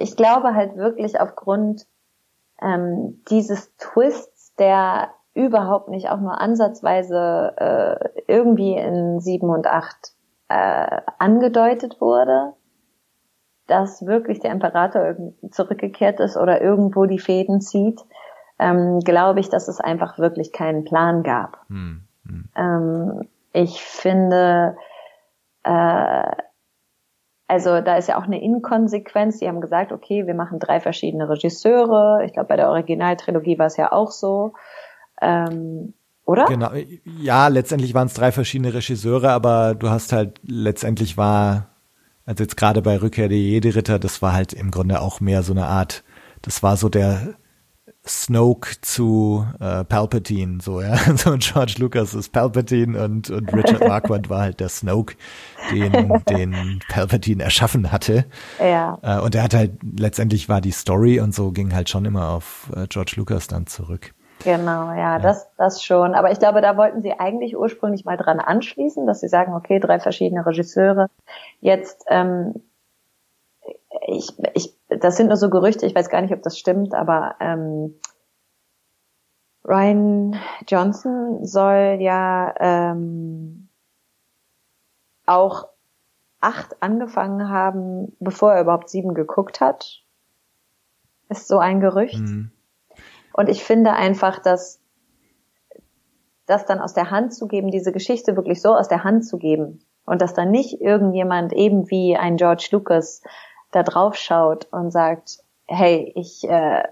ich 0.00 0.16
glaube 0.16 0.54
halt 0.54 0.76
wirklich 0.76 1.20
aufgrund 1.20 1.86
ähm, 2.60 3.22
dieses 3.28 3.76
Twists, 3.76 4.54
der 4.56 5.10
überhaupt 5.34 5.88
nicht 5.88 6.10
auch 6.10 6.18
nur 6.18 6.40
ansatzweise 6.40 7.54
äh, 7.56 8.22
irgendwie 8.26 8.74
in 8.74 9.20
sieben 9.20 9.50
und 9.50 9.66
acht 9.66 10.12
äh, 10.48 11.00
angedeutet 11.18 12.00
wurde, 12.00 12.54
dass 13.66 14.04
wirklich 14.04 14.40
der 14.40 14.50
Imperator 14.50 15.14
zurückgekehrt 15.50 16.20
ist 16.20 16.36
oder 16.36 16.60
irgendwo 16.60 17.04
die 17.06 17.18
Fäden 17.18 17.60
zieht, 17.60 18.00
ähm, 18.58 19.00
glaube 19.00 19.40
ich, 19.40 19.48
dass 19.48 19.68
es 19.68 19.80
einfach 19.80 20.18
wirklich 20.18 20.52
keinen 20.52 20.84
Plan 20.84 21.22
gab. 21.22 21.58
Hm, 21.68 22.02
hm. 22.26 22.48
Ähm, 22.56 23.28
ich 23.52 23.82
finde, 23.82 24.76
äh, 25.62 26.30
also 27.48 27.80
da 27.80 27.96
ist 27.96 28.08
ja 28.08 28.18
auch 28.18 28.24
eine 28.24 28.42
Inkonsequenz. 28.42 29.38
Die 29.38 29.48
haben 29.48 29.62
gesagt, 29.62 29.90
okay, 29.90 30.26
wir 30.26 30.34
machen 30.34 30.58
drei 30.58 30.80
verschiedene 30.80 31.28
Regisseure. 31.28 32.22
Ich 32.26 32.34
glaube, 32.34 32.48
bei 32.48 32.56
der 32.56 32.68
Originaltrilogie 32.68 33.58
war 33.58 33.66
es 33.66 33.78
ja 33.78 33.90
auch 33.90 34.10
so. 34.10 34.52
Ähm, 35.22 35.94
oder? 36.26 36.44
Genau. 36.44 36.70
Ja, 37.04 37.48
letztendlich 37.48 37.94
waren 37.94 38.06
es 38.06 38.12
drei 38.12 38.32
verschiedene 38.32 38.74
Regisseure, 38.74 39.30
aber 39.30 39.74
du 39.74 39.88
hast 39.88 40.12
halt 40.12 40.38
letztendlich 40.42 41.16
war, 41.16 41.70
also 42.26 42.44
jetzt 42.44 42.58
gerade 42.58 42.82
bei 42.82 43.00
Rückkehr 43.00 43.28
der 43.28 43.38
Jedi-Ritter, 43.38 43.98
das 43.98 44.20
war 44.20 44.34
halt 44.34 44.52
im 44.52 44.70
Grunde 44.70 45.00
auch 45.00 45.20
mehr 45.20 45.42
so 45.42 45.54
eine 45.54 45.64
Art, 45.64 46.04
das 46.42 46.62
war 46.62 46.76
so 46.76 46.90
der 46.90 47.34
Snoke 48.08 48.80
zu 48.80 49.46
äh, 49.60 49.84
Palpatine, 49.84 50.60
so, 50.60 50.80
ja. 50.80 50.96
So 51.16 51.36
George 51.38 51.74
Lucas 51.78 52.14
ist 52.14 52.32
Palpatine 52.32 53.02
und, 53.02 53.30
und 53.30 53.52
Richard 53.52 53.86
Marquardt 53.86 54.30
war 54.30 54.40
halt 54.40 54.60
der 54.60 54.68
Snoke, 54.68 55.16
den, 55.72 55.92
den 56.28 56.80
Palpatine 56.88 57.42
erschaffen 57.42 57.92
hatte. 57.92 58.24
Ja. 58.58 58.98
Äh, 59.02 59.20
und 59.20 59.34
er 59.34 59.42
hat 59.42 59.54
halt, 59.54 59.72
letztendlich 59.82 60.48
war 60.48 60.60
die 60.60 60.70
Story 60.70 61.20
und 61.20 61.34
so 61.34 61.50
ging 61.52 61.74
halt 61.74 61.88
schon 61.88 62.04
immer 62.04 62.28
auf 62.28 62.70
äh, 62.74 62.86
George 62.88 63.14
Lucas 63.16 63.46
dann 63.46 63.66
zurück. 63.66 64.14
Genau, 64.44 64.92
ja, 64.92 65.18
das, 65.18 65.48
das 65.56 65.82
schon. 65.82 66.14
Aber 66.14 66.30
ich 66.30 66.38
glaube, 66.38 66.60
da 66.60 66.76
wollten 66.76 67.02
sie 67.02 67.12
eigentlich 67.12 67.56
ursprünglich 67.56 68.04
mal 68.04 68.16
dran 68.16 68.38
anschließen, 68.38 69.06
dass 69.06 69.20
sie 69.20 69.28
sagen, 69.28 69.52
okay, 69.54 69.80
drei 69.80 69.98
verschiedene 69.98 70.46
Regisseure. 70.46 71.08
Jetzt, 71.60 72.04
ähm, 72.08 72.54
ich, 74.06 74.32
ich, 74.54 74.77
das 74.88 75.16
sind 75.16 75.28
nur 75.28 75.36
so 75.36 75.50
Gerüchte, 75.50 75.86
ich 75.86 75.94
weiß 75.94 76.08
gar 76.08 76.22
nicht, 76.22 76.32
ob 76.32 76.42
das 76.42 76.58
stimmt, 76.58 76.94
aber 76.94 77.36
ähm, 77.40 77.94
Ryan 79.64 80.36
Johnson 80.66 81.44
soll 81.44 81.98
ja 82.00 82.54
ähm, 82.58 83.68
auch 85.26 85.68
acht 86.40 86.82
angefangen 86.82 87.50
haben, 87.50 88.16
bevor 88.18 88.54
er 88.54 88.62
überhaupt 88.62 88.88
sieben 88.88 89.14
geguckt 89.14 89.60
hat. 89.60 90.02
Ist 91.28 91.48
so 91.48 91.58
ein 91.58 91.80
Gerücht. 91.80 92.20
Mhm. 92.20 92.50
Und 93.34 93.48
ich 93.48 93.62
finde 93.62 93.92
einfach, 93.92 94.38
dass 94.38 94.80
das 96.46 96.64
dann 96.64 96.80
aus 96.80 96.94
der 96.94 97.10
Hand 97.10 97.34
zu 97.34 97.46
geben, 97.46 97.70
diese 97.70 97.92
Geschichte 97.92 98.36
wirklich 98.36 98.62
so 98.62 98.74
aus 98.74 98.88
der 98.88 99.04
Hand 99.04 99.26
zu 99.26 99.36
geben 99.36 99.84
und 100.06 100.22
dass 100.22 100.32
dann 100.32 100.50
nicht 100.50 100.80
irgendjemand 100.80 101.52
eben 101.52 101.90
wie 101.90 102.16
ein 102.16 102.36
George 102.36 102.68
Lucas 102.72 103.22
da 103.70 103.82
drauf 103.82 104.16
schaut 104.16 104.66
und 104.70 104.90
sagt, 104.90 105.38
hey, 105.66 106.12
ich 106.14 106.48
äh, 106.48 106.82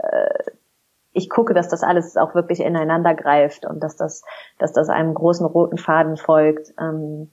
ich 1.16 1.30
gucke, 1.30 1.54
dass 1.54 1.68
das 1.68 1.82
alles 1.82 2.18
auch 2.18 2.34
wirklich 2.34 2.60
ineinander 2.60 3.14
greift 3.14 3.64
und 3.64 3.82
dass 3.82 3.96
das, 3.96 4.22
dass 4.58 4.74
das 4.74 4.90
einem 4.90 5.14
großen 5.14 5.46
roten 5.46 5.78
Faden 5.78 6.18
folgt. 6.18 6.74
Ähm, 6.78 7.30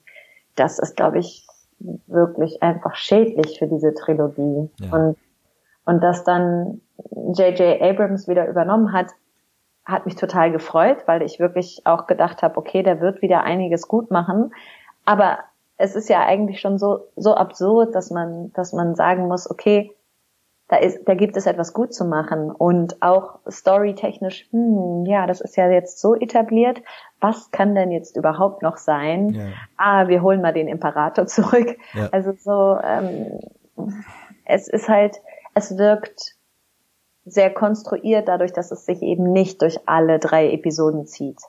das 0.55 0.79
ist, 0.79 0.95
glaube 0.95 1.19
ich, 1.19 1.45
wirklich 2.07 2.63
einfach 2.63 2.95
schädlich 2.95 3.59
für 3.59 3.67
diese 3.67 3.93
Trilogie. 3.93 4.69
Ja. 4.79 4.95
Und, 4.95 5.17
und 5.83 6.01
dass 6.01 6.23
dann 6.23 6.79
J.J. 7.11 7.81
Abrams 7.81 8.29
wieder 8.29 8.47
übernommen 8.47 8.93
hat, 8.93 9.07
hat 9.83 10.05
mich 10.05 10.15
total 10.15 10.53
gefreut, 10.53 10.99
weil 11.05 11.21
ich 11.21 11.41
wirklich 11.41 11.81
auch 11.83 12.07
gedacht 12.07 12.41
habe, 12.41 12.55
okay, 12.55 12.83
der 12.83 13.01
wird 13.01 13.21
wieder 13.21 13.43
einiges 13.43 13.89
gut 13.89 14.11
machen. 14.11 14.53
Aber 15.03 15.39
es 15.83 15.95
ist 15.95 16.07
ja 16.07 16.25
eigentlich 16.25 16.61
schon 16.61 16.77
so, 16.77 17.09
so 17.17 17.35
absurd, 17.35 17.93
dass 17.93 18.09
man, 18.09 18.53
dass 18.53 18.71
man 18.71 18.95
sagen 18.95 19.27
muss, 19.27 19.51
okay, 19.51 19.93
da 20.69 20.77
ist, 20.77 21.01
da 21.05 21.13
gibt 21.13 21.35
es 21.35 21.45
etwas 21.45 21.73
gut 21.73 21.93
zu 21.93 22.05
machen 22.05 22.49
und 22.49 23.01
auch 23.01 23.39
storytechnisch, 23.49 24.47
hm, 24.51 25.03
ja, 25.05 25.27
das 25.27 25.41
ist 25.41 25.57
ja 25.57 25.69
jetzt 25.69 25.99
so 25.99 26.15
etabliert. 26.15 26.81
Was 27.19 27.51
kann 27.51 27.75
denn 27.75 27.91
jetzt 27.91 28.15
überhaupt 28.15 28.61
noch 28.61 28.77
sein? 28.77 29.33
Ja. 29.33 29.47
Ah, 29.75 30.07
wir 30.07 30.21
holen 30.21 30.41
mal 30.41 30.53
den 30.53 30.69
Imperator 30.69 31.27
zurück. 31.27 31.77
Ja. 31.93 32.07
Also 32.13 32.31
so, 32.37 32.77
ähm, 32.81 33.41
es 34.45 34.69
ist 34.69 34.87
halt, 34.87 35.17
es 35.53 35.77
wirkt 35.77 36.37
sehr 37.25 37.53
konstruiert 37.53 38.29
dadurch, 38.29 38.53
dass 38.53 38.71
es 38.71 38.85
sich 38.85 39.01
eben 39.01 39.33
nicht 39.33 39.61
durch 39.61 39.79
alle 39.85 40.19
drei 40.19 40.49
Episoden 40.49 41.07
zieht. 41.07 41.41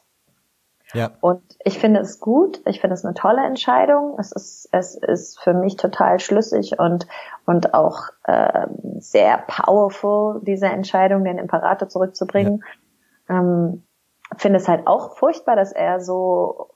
Ja. 0.94 1.10
Und 1.20 1.42
ich 1.64 1.78
finde 1.78 2.00
es 2.00 2.20
gut, 2.20 2.60
ich 2.66 2.80
finde 2.80 2.94
es 2.94 3.04
eine 3.04 3.14
tolle 3.14 3.44
Entscheidung. 3.44 4.16
Es 4.18 4.32
ist, 4.32 4.68
es 4.72 4.94
ist 4.94 5.40
für 5.40 5.52
mich 5.52 5.76
total 5.76 6.20
schlüssig 6.20 6.78
und, 6.78 7.06
und 7.46 7.74
auch 7.74 8.04
äh, 8.24 8.66
sehr 8.98 9.38
powerful, 9.46 10.40
diese 10.42 10.66
Entscheidung, 10.66 11.24
den 11.24 11.38
Imperator 11.38 11.88
zurückzubringen. 11.88 12.64
Ja. 13.28 13.38
Ähm, 13.38 13.82
finde 14.36 14.58
es 14.58 14.68
halt 14.68 14.86
auch 14.86 15.16
furchtbar, 15.16 15.56
dass 15.56 15.72
er 15.72 16.00
so 16.00 16.68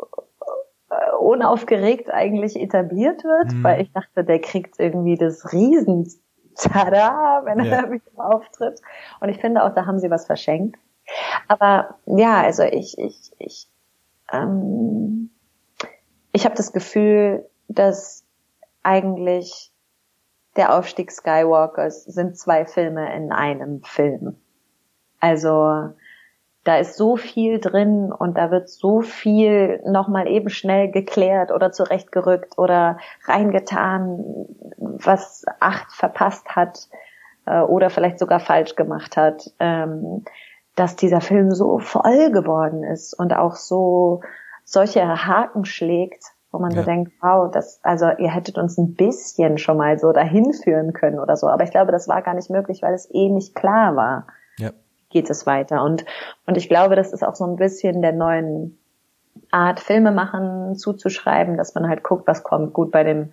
äh, 0.91 1.17
unaufgeregt 1.17 2.11
eigentlich 2.11 2.61
etabliert 2.61 3.25
wird, 3.25 3.53
mhm. 3.53 3.65
weil 3.65 3.81
ich 3.81 3.93
dachte, 3.93 4.25
der 4.25 4.41
kriegt 4.41 4.79
irgendwie 4.79 5.17
das 5.17 5.53
Riesen 5.53 6.09
Tada, 6.59 7.43
wenn 7.45 7.61
er 7.61 7.85
ja. 7.85 7.91
wieder 7.91 8.03
auftritt. 8.17 8.81
Und 9.21 9.29
ich 9.29 9.41
finde 9.41 9.63
auch, 9.63 9.75
da 9.75 9.87
haben 9.87 10.01
sie 10.01 10.11
was 10.11 10.27
verschenkt. 10.27 10.77
Aber 11.47 11.97
ja, 12.07 12.43
also 12.43 12.65
ich, 12.65 12.99
ich, 12.99 13.33
ich 13.39 13.69
ähm, 14.33 15.31
ich 16.33 16.45
habe 16.45 16.55
das 16.55 16.73
Gefühl, 16.73 17.49
dass 17.69 18.25
eigentlich 18.83 19.73
der 20.57 20.77
Aufstieg 20.77 21.11
Skywalkers 21.13 22.05
sind 22.05 22.37
zwei 22.37 22.65
Filme 22.65 23.15
in 23.15 23.33
einem 23.33 23.83
Film. 23.83 24.37
Also 25.21 25.93
da 26.65 26.77
ist 26.77 26.97
so 26.97 27.17
viel 27.17 27.61
drin 27.61 28.13
und 28.13 28.37
da 28.37 28.51
wird 28.51 28.69
so 28.69 29.01
viel 29.01 29.81
nochmal 29.87 30.29
eben 30.29 30.51
schnell 30.51 30.91
geklärt 30.91 31.51
oder 31.51 31.73
zurechtgerückt 31.73 32.59
oder 32.59 32.99
reingetan, 33.25 34.47
was 34.77 35.45
acht 35.61 35.93
verpasst 35.93 36.55
hat 36.55 36.89
äh, 37.47 37.61
oder 37.61 37.89
vielleicht 37.89 38.19
sogar 38.19 38.41
falsch 38.41 38.75
gemacht 38.75 39.17
hat. 39.17 39.51
Ähm, 39.61 40.25
dass 40.79 40.97
dieser 40.97 41.21
Film 41.21 41.53
so 41.53 41.79
voll 41.79 42.31
geworden 42.31 42.85
ist 42.85 43.15
und 43.15 43.35
auch 43.35 43.57
so 43.57 44.21
solche 44.65 45.03
Haken 45.03 45.65
schlägt, 45.65 46.25
wo 46.53 46.59
man 46.59 46.71
ja. 46.71 46.79
so 46.79 46.85
denkt, 46.85 47.13
wow, 47.21 47.51
das, 47.51 47.81
also 47.83 48.07
ihr 48.19 48.33
hättet 48.33 48.59
uns 48.59 48.79
ein 48.79 48.95
bisschen 48.95 49.59
schon 49.59 49.77
mal 49.77 49.99
so 49.99 50.13
dahin 50.13 50.53
führen 50.53 50.93
können 50.93 51.19
oder 51.19 51.37
so. 51.37 51.49
Aber 51.49 51.65
ich 51.65 51.71
glaube, 51.71 51.93
das 51.93 52.09
war 52.09 52.23
gar 52.23 52.35
nicht 52.35 52.51
möglich, 52.51 52.83
weil 52.83 52.95
es 52.95 53.09
eh 53.13 53.29
nicht 53.29 53.55
klar 53.55 53.97
war. 53.97 54.27
Ja. 54.59 54.71
Geht 55.11 55.31
es 55.31 55.47
weiter. 55.47 55.83
Und, 55.83 56.05
und 56.47 56.57
ich 56.57 56.69
glaube, 56.69 56.97
das 56.97 57.13
ist 57.13 57.25
auch 57.25 57.35
so 57.35 57.45
ein 57.45 57.57
bisschen 57.57 58.03
der 58.03 58.13
neuen 58.13 58.79
Art, 59.51 59.81
Filme 59.81 60.13
machen 60.13 60.77
zuzuschreiben, 60.77 61.57
dass 61.57 61.75
man 61.75 61.89
halt 61.89 62.03
guckt, 62.03 62.27
was 62.27 62.43
kommt 62.43 62.73
gut 62.73 62.91
bei 62.91 63.05
dem 63.05 63.33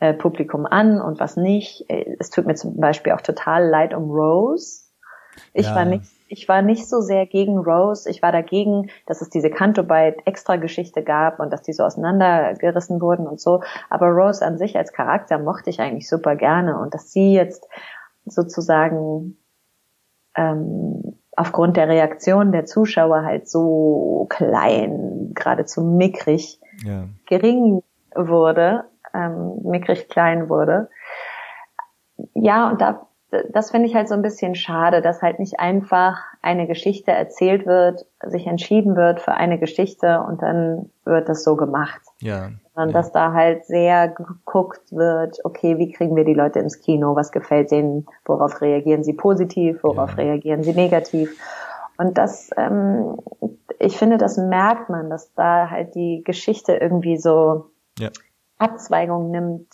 äh, 0.00 0.14
Publikum 0.14 0.66
an 0.66 1.00
und 1.00 1.20
was 1.20 1.36
nicht. 1.36 1.84
Es 2.18 2.30
tut 2.30 2.46
mir 2.46 2.54
zum 2.54 2.76
Beispiel 2.76 3.12
auch 3.12 3.20
total 3.20 3.68
leid 3.68 3.94
um 3.94 4.10
Rose. 4.10 4.82
Ich 5.52 5.66
ja. 5.66 5.74
war 5.74 5.84
nicht 5.84 6.04
ich 6.32 6.48
war 6.48 6.62
nicht 6.62 6.88
so 6.88 7.02
sehr 7.02 7.26
gegen 7.26 7.58
Rose. 7.58 8.08
Ich 8.08 8.22
war 8.22 8.32
dagegen, 8.32 8.88
dass 9.04 9.20
es 9.20 9.28
diese 9.28 9.50
Canto-Bite-Extra-Geschichte 9.50 11.02
gab 11.02 11.38
und 11.40 11.52
dass 11.52 11.60
die 11.60 11.74
so 11.74 11.84
auseinandergerissen 11.84 13.02
wurden 13.02 13.26
und 13.26 13.38
so. 13.38 13.62
Aber 13.90 14.06
Rose 14.06 14.44
an 14.44 14.56
sich 14.56 14.78
als 14.78 14.94
Charakter 14.94 15.38
mochte 15.38 15.68
ich 15.68 15.78
eigentlich 15.80 16.08
super 16.08 16.34
gerne 16.34 16.78
und 16.78 16.94
dass 16.94 17.12
sie 17.12 17.34
jetzt 17.34 17.68
sozusagen 18.24 19.36
ähm, 20.34 21.18
aufgrund 21.36 21.76
der 21.76 21.88
Reaktion 21.88 22.50
der 22.50 22.64
Zuschauer 22.64 23.24
halt 23.24 23.46
so 23.46 24.26
klein, 24.30 25.32
geradezu 25.34 25.82
mickrig, 25.82 26.58
ja. 26.82 27.08
gering 27.26 27.82
wurde, 28.14 28.84
ähm, 29.12 29.58
mickrig 29.64 30.08
klein 30.08 30.48
wurde. 30.48 30.88
Ja, 32.32 32.70
und 32.70 32.80
da 32.80 33.06
das 33.50 33.70
finde 33.70 33.88
ich 33.88 33.94
halt 33.94 34.08
so 34.08 34.14
ein 34.14 34.22
bisschen 34.22 34.54
schade, 34.54 35.00
dass 35.00 35.22
halt 35.22 35.38
nicht 35.38 35.58
einfach 35.58 36.18
eine 36.42 36.66
Geschichte 36.66 37.12
erzählt 37.12 37.66
wird, 37.66 38.04
sich 38.22 38.46
entschieden 38.46 38.94
wird 38.94 39.20
für 39.20 39.32
eine 39.32 39.58
Geschichte 39.58 40.20
und 40.20 40.42
dann 40.42 40.90
wird 41.04 41.28
das 41.28 41.42
so 41.42 41.56
gemacht. 41.56 42.02
Ja. 42.20 42.50
Sondern 42.74 42.90
ja. 42.90 42.92
dass 42.92 43.12
da 43.12 43.32
halt 43.32 43.64
sehr 43.64 44.08
geguckt 44.08 44.92
wird, 44.92 45.38
okay, 45.44 45.78
wie 45.78 45.92
kriegen 45.92 46.14
wir 46.14 46.24
die 46.24 46.34
Leute 46.34 46.58
ins 46.58 46.80
Kino, 46.80 47.16
was 47.16 47.32
gefällt 47.32 47.70
denen, 47.70 48.06
worauf 48.26 48.60
reagieren 48.60 49.02
sie 49.02 49.14
positiv, 49.14 49.82
worauf 49.82 50.10
ja. 50.10 50.16
reagieren 50.16 50.62
sie 50.62 50.74
negativ. 50.74 51.34
Und 51.96 52.18
das, 52.18 52.50
ähm, 52.56 53.16
ich 53.78 53.96
finde, 53.96 54.18
das 54.18 54.36
merkt 54.36 54.90
man, 54.90 55.08
dass 55.08 55.32
da 55.34 55.70
halt 55.70 55.94
die 55.94 56.22
Geschichte 56.22 56.74
irgendwie 56.74 57.16
so 57.16 57.70
ja. 57.98 58.10
Abzweigung 58.58 59.30
nimmt, 59.30 59.68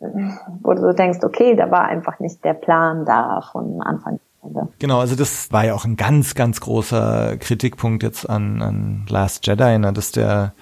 wo 0.00 0.74
du 0.74 0.80
so 0.80 0.92
denkst, 0.92 1.20
okay, 1.22 1.56
da 1.56 1.70
war 1.70 1.84
einfach 1.84 2.20
nicht 2.20 2.44
der 2.44 2.54
Plan 2.54 3.04
da 3.04 3.40
von 3.52 3.82
Anfang 3.82 4.20
Genau, 4.78 5.00
also 5.00 5.16
das 5.16 5.52
war 5.52 5.64
ja 5.66 5.74
auch 5.74 5.84
ein 5.84 5.96
ganz, 5.96 6.34
ganz 6.34 6.60
großer 6.60 7.36
Kritikpunkt 7.38 8.02
jetzt 8.02 8.28
an, 8.30 8.62
an 8.62 9.06
Last 9.08 9.46
Jedi, 9.46 9.78
ne, 9.78 9.92
dass 9.92 10.12
der 10.12 10.54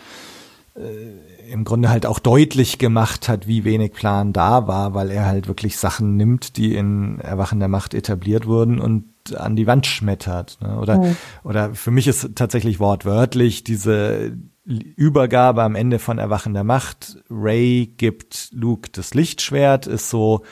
äh, 0.74 1.50
im 1.52 1.64
Grunde 1.64 1.90
halt 1.90 2.06
auch 2.06 2.18
deutlich 2.18 2.78
gemacht 2.78 3.28
hat, 3.28 3.46
wie 3.46 3.64
wenig 3.64 3.92
Plan 3.92 4.32
da 4.32 4.66
war, 4.66 4.94
weil 4.94 5.10
er 5.10 5.26
halt 5.26 5.46
wirklich 5.46 5.76
Sachen 5.76 6.16
nimmt, 6.16 6.56
die 6.56 6.74
in 6.74 7.20
Erwachen 7.20 7.60
der 7.60 7.68
Macht 7.68 7.94
etabliert 7.94 8.46
wurden 8.46 8.80
und 8.80 9.04
an 9.36 9.56
die 9.56 9.66
Wand 9.66 9.86
schmettert. 9.86 10.58
Ne? 10.60 10.78
Oder, 10.78 10.98
mhm. 10.98 11.16
oder 11.44 11.74
für 11.74 11.90
mich 11.90 12.08
ist 12.08 12.34
tatsächlich 12.34 12.80
wortwörtlich 12.80 13.62
diese 13.62 14.32
Übergabe 14.66 15.62
am 15.62 15.76
Ende 15.76 15.98
von 15.98 16.18
Erwachen 16.18 16.54
der 16.54 16.64
Macht. 16.64 17.22
Ray 17.30 17.86
gibt 17.96 18.50
Luke 18.52 18.90
das 18.92 19.14
Lichtschwert, 19.14 19.86
ist 19.86 20.10
so, 20.10 20.42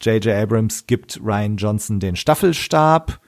J.J. 0.00 0.34
Abrams 0.34 0.86
gibt 0.86 1.20
Ryan 1.22 1.56
Johnson 1.56 2.00
den 2.00 2.16
Staffelstab. 2.16 3.20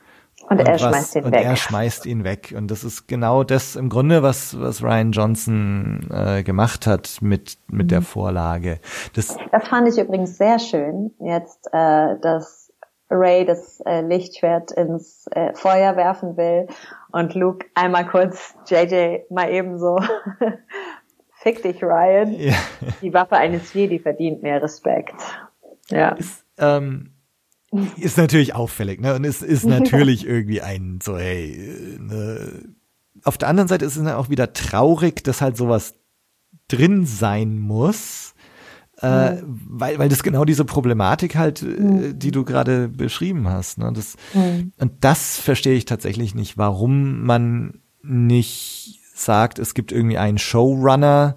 Und, 0.48 0.58
und 0.58 0.66
er 0.66 0.74
was, 0.74 0.80
schmeißt 0.80 1.16
ihn 1.16 1.24
und 1.24 1.32
weg. 1.32 1.44
er 1.44 1.56
schmeißt 1.56 2.06
ihn 2.06 2.24
weg. 2.24 2.54
Und 2.56 2.70
das 2.70 2.82
ist 2.82 3.06
genau 3.06 3.44
das 3.44 3.76
im 3.76 3.88
Grunde, 3.88 4.22
was, 4.22 4.58
was 4.58 4.82
Ryan 4.82 5.12
Johnson 5.12 6.08
äh, 6.10 6.42
gemacht 6.42 6.86
hat 6.86 7.18
mit, 7.20 7.58
mit 7.68 7.86
mhm. 7.86 7.88
der 7.88 8.02
Vorlage. 8.02 8.80
Das, 9.14 9.36
das 9.52 9.68
fand 9.68 9.88
ich 9.88 9.98
übrigens 9.98 10.36
sehr 10.38 10.58
schön, 10.58 11.12
jetzt, 11.20 11.68
äh, 11.72 12.18
dass 12.20 12.71
Ray 13.12 13.44
das 13.44 13.80
äh, 13.86 14.00
Lichtschwert 14.00 14.72
ins 14.72 15.26
äh, 15.32 15.52
Feuer 15.54 15.96
werfen 15.96 16.36
will 16.36 16.66
und 17.12 17.34
Luke 17.34 17.66
einmal 17.74 18.06
kurz 18.06 18.54
JJ 18.66 19.20
mal 19.30 19.50
eben 19.50 19.78
so 19.78 19.98
Fick 21.42 21.60
dich, 21.62 21.82
Ryan. 21.82 22.38
Ja. 22.38 22.54
Die 23.00 23.12
Waffe 23.12 23.36
eines 23.36 23.74
Jedi 23.74 23.98
verdient 23.98 24.44
mehr 24.44 24.62
Respekt. 24.62 25.16
Ja. 25.90 26.10
Ist, 26.10 26.44
ähm, 26.56 27.14
ist 27.96 28.16
natürlich 28.16 28.54
auffällig, 28.54 29.00
ne? 29.00 29.16
Und 29.16 29.24
es 29.24 29.42
ist 29.42 29.66
natürlich 29.66 30.24
irgendwie 30.28 30.62
ein 30.62 31.00
so, 31.02 31.18
hey, 31.18 31.98
ne. 31.98 32.74
Auf 33.24 33.38
der 33.38 33.48
anderen 33.48 33.66
Seite 33.66 33.84
ist 33.84 33.96
es 33.96 34.04
dann 34.04 34.14
auch 34.14 34.30
wieder 34.30 34.52
traurig, 34.52 35.24
dass 35.24 35.40
halt 35.40 35.56
sowas 35.56 35.94
drin 36.68 37.06
sein 37.06 37.58
muss, 37.58 38.31
äh, 39.02 39.32
mhm. 39.32 39.60
weil, 39.68 39.98
weil 39.98 40.08
das 40.08 40.22
genau 40.22 40.44
diese 40.44 40.64
Problematik 40.64 41.36
halt, 41.36 41.62
mhm. 41.62 42.18
die 42.18 42.30
du 42.30 42.44
gerade 42.44 42.88
beschrieben 42.88 43.48
hast. 43.48 43.78
Ne? 43.78 43.92
Das, 43.94 44.16
mhm. 44.34 44.72
Und 44.78 44.92
das 45.00 45.38
verstehe 45.38 45.74
ich 45.74 45.84
tatsächlich 45.84 46.34
nicht, 46.34 46.56
warum 46.58 47.22
man 47.22 47.80
nicht 48.02 49.00
sagt, 49.14 49.58
es 49.58 49.74
gibt 49.74 49.92
irgendwie 49.92 50.18
einen 50.18 50.38
Showrunner, 50.38 51.36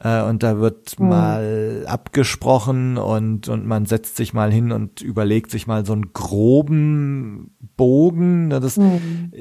äh, 0.00 0.22
und 0.22 0.42
da 0.42 0.58
wird 0.58 0.98
mhm. 0.98 1.08
mal 1.08 1.84
abgesprochen 1.86 2.98
und, 2.98 3.48
und 3.48 3.66
man 3.66 3.86
setzt 3.86 4.16
sich 4.16 4.32
mal 4.32 4.52
hin 4.52 4.72
und 4.72 5.00
überlegt 5.00 5.50
sich 5.50 5.66
mal 5.66 5.84
so 5.84 5.92
einen 5.92 6.12
groben 6.12 7.56
Bogen. 7.76 8.50
Das, 8.50 8.76
mhm. 8.76 9.32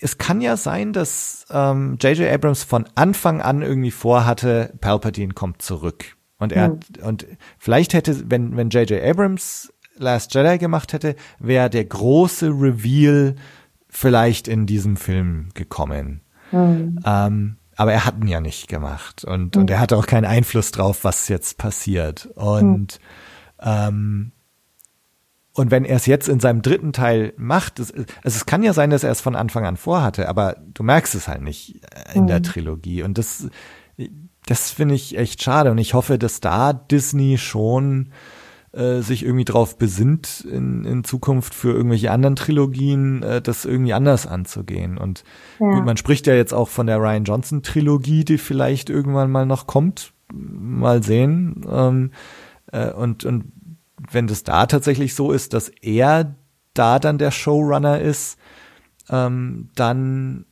Es 0.00 0.18
kann 0.18 0.40
ja 0.40 0.56
sein, 0.56 0.92
dass 0.92 1.46
ähm, 1.50 1.98
J.J. 2.00 2.32
Abrams 2.32 2.64
von 2.64 2.86
Anfang 2.94 3.40
an 3.40 3.62
irgendwie 3.62 3.92
vorhatte, 3.92 4.74
Palpatine 4.80 5.34
kommt 5.34 5.62
zurück. 5.62 6.16
Und 6.42 6.52
er 6.52 6.68
mhm. 6.68 6.80
und 7.02 7.26
vielleicht 7.58 7.94
hätte, 7.94 8.30
wenn, 8.30 8.56
wenn 8.56 8.70
J.J. 8.70 9.02
Abrams 9.02 9.72
Last 9.96 10.34
Jedi 10.34 10.58
gemacht 10.58 10.92
hätte, 10.92 11.16
wäre 11.38 11.70
der 11.70 11.84
große 11.84 12.48
Reveal 12.48 13.36
vielleicht 13.88 14.48
in 14.48 14.66
diesem 14.66 14.96
Film 14.96 15.50
gekommen. 15.54 16.22
Mhm. 16.50 16.98
Ähm, 17.04 17.56
aber 17.76 17.92
er 17.92 18.04
hat 18.04 18.16
ihn 18.20 18.28
ja 18.28 18.40
nicht 18.40 18.68
gemacht 18.68 19.24
und, 19.24 19.54
mhm. 19.54 19.62
und 19.62 19.70
er 19.70 19.80
hatte 19.80 19.96
auch 19.96 20.06
keinen 20.06 20.24
Einfluss 20.24 20.70
drauf, 20.70 21.04
was 21.04 21.28
jetzt 21.28 21.58
passiert. 21.58 22.26
Und, 22.34 22.98
mhm. 23.60 23.66
ähm, 23.66 24.32
und 25.54 25.70
wenn 25.70 25.84
er 25.84 25.96
es 25.96 26.06
jetzt 26.06 26.28
in 26.28 26.40
seinem 26.40 26.62
dritten 26.62 26.92
Teil 26.92 27.34
macht, 27.36 27.78
es, 27.78 27.92
also 27.92 28.06
es 28.24 28.46
kann 28.46 28.62
ja 28.62 28.72
sein, 28.72 28.90
dass 28.90 29.04
er 29.04 29.10
es 29.10 29.20
von 29.20 29.36
Anfang 29.36 29.66
an 29.66 29.76
vorhatte, 29.76 30.28
aber 30.28 30.56
du 30.72 30.82
merkst 30.82 31.14
es 31.14 31.28
halt 31.28 31.42
nicht 31.42 31.80
in 32.14 32.26
der 32.26 32.42
Trilogie. 32.42 33.02
Und 33.02 33.18
das, 33.18 33.48
das 34.46 34.70
finde 34.70 34.94
ich 34.94 35.16
echt 35.16 35.42
schade. 35.42 35.70
Und 35.70 35.78
ich 35.78 35.94
hoffe, 35.94 36.18
dass 36.18 36.40
da 36.40 36.72
Disney 36.72 37.38
schon 37.38 38.12
äh, 38.72 39.00
sich 39.00 39.24
irgendwie 39.24 39.44
drauf 39.44 39.76
besinnt, 39.76 40.46
in, 40.50 40.84
in 40.84 41.04
Zukunft 41.04 41.54
für 41.54 41.72
irgendwelche 41.72 42.10
anderen 42.10 42.36
Trilogien 42.36 43.22
äh, 43.22 43.42
das 43.42 43.64
irgendwie 43.64 43.92
anders 43.92 44.26
anzugehen. 44.26 44.98
Und 44.98 45.24
ja. 45.60 45.70
gut, 45.70 45.84
man 45.84 45.96
spricht 45.96 46.26
ja 46.26 46.34
jetzt 46.34 46.54
auch 46.54 46.68
von 46.68 46.86
der 46.86 46.98
Ryan 46.98 47.24
Johnson 47.24 47.62
Trilogie, 47.62 48.24
die 48.24 48.38
vielleicht 48.38 48.90
irgendwann 48.90 49.30
mal 49.30 49.46
noch 49.46 49.66
kommt. 49.66 50.12
Mal 50.32 51.02
sehen. 51.02 51.66
Ähm, 51.70 52.10
äh, 52.72 52.90
und, 52.90 53.24
und 53.24 53.52
wenn 54.10 54.26
das 54.26 54.42
da 54.42 54.66
tatsächlich 54.66 55.14
so 55.14 55.32
ist, 55.32 55.52
dass 55.52 55.68
er 55.68 56.34
da 56.74 56.98
dann 56.98 57.18
der 57.18 57.30
Showrunner 57.30 58.00
ist, 58.00 58.38
ähm, 59.10 59.68
dann 59.74 60.46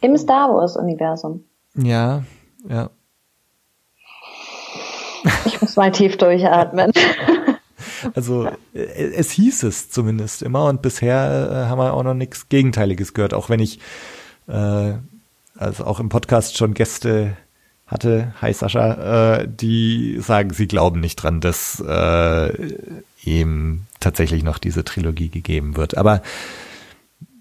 im 0.00 0.16
Star 0.16 0.54
Wars 0.54 0.76
Universum. 0.76 1.44
Ja, 1.74 2.22
ja. 2.68 2.90
Ich 5.44 5.60
muss 5.60 5.76
mal 5.76 5.92
tief 5.92 6.16
durchatmen. 6.16 6.92
Also 8.14 8.46
äh, 8.74 8.78
es 8.78 9.30
hieß 9.32 9.62
es 9.64 9.90
zumindest 9.90 10.42
immer 10.42 10.66
und 10.66 10.82
bisher 10.82 11.50
äh, 11.50 11.68
haben 11.68 11.78
wir 11.78 11.94
auch 11.94 12.02
noch 12.02 12.14
nichts 12.14 12.48
Gegenteiliges 12.48 13.14
gehört, 13.14 13.34
auch 13.34 13.48
wenn 13.48 13.58
ich 13.58 13.80
äh, 14.48 14.92
also 15.56 15.84
auch 15.84 15.98
im 16.00 16.08
Podcast 16.08 16.56
schon 16.56 16.74
Gäste 16.74 17.36
hatte, 17.86 18.34
hi 18.40 18.52
Sascha, 18.52 19.38
äh, 19.40 19.48
die 19.48 20.18
sagen, 20.20 20.52
sie 20.52 20.66
glauben 20.66 21.00
nicht 21.00 21.16
dran, 21.16 21.40
dass 21.40 21.80
äh, 21.80 22.74
ihm 23.22 23.86
tatsächlich 24.00 24.42
noch 24.42 24.58
diese 24.58 24.84
Trilogie 24.84 25.28
gegeben 25.28 25.76
wird. 25.76 25.96
Aber 25.96 26.22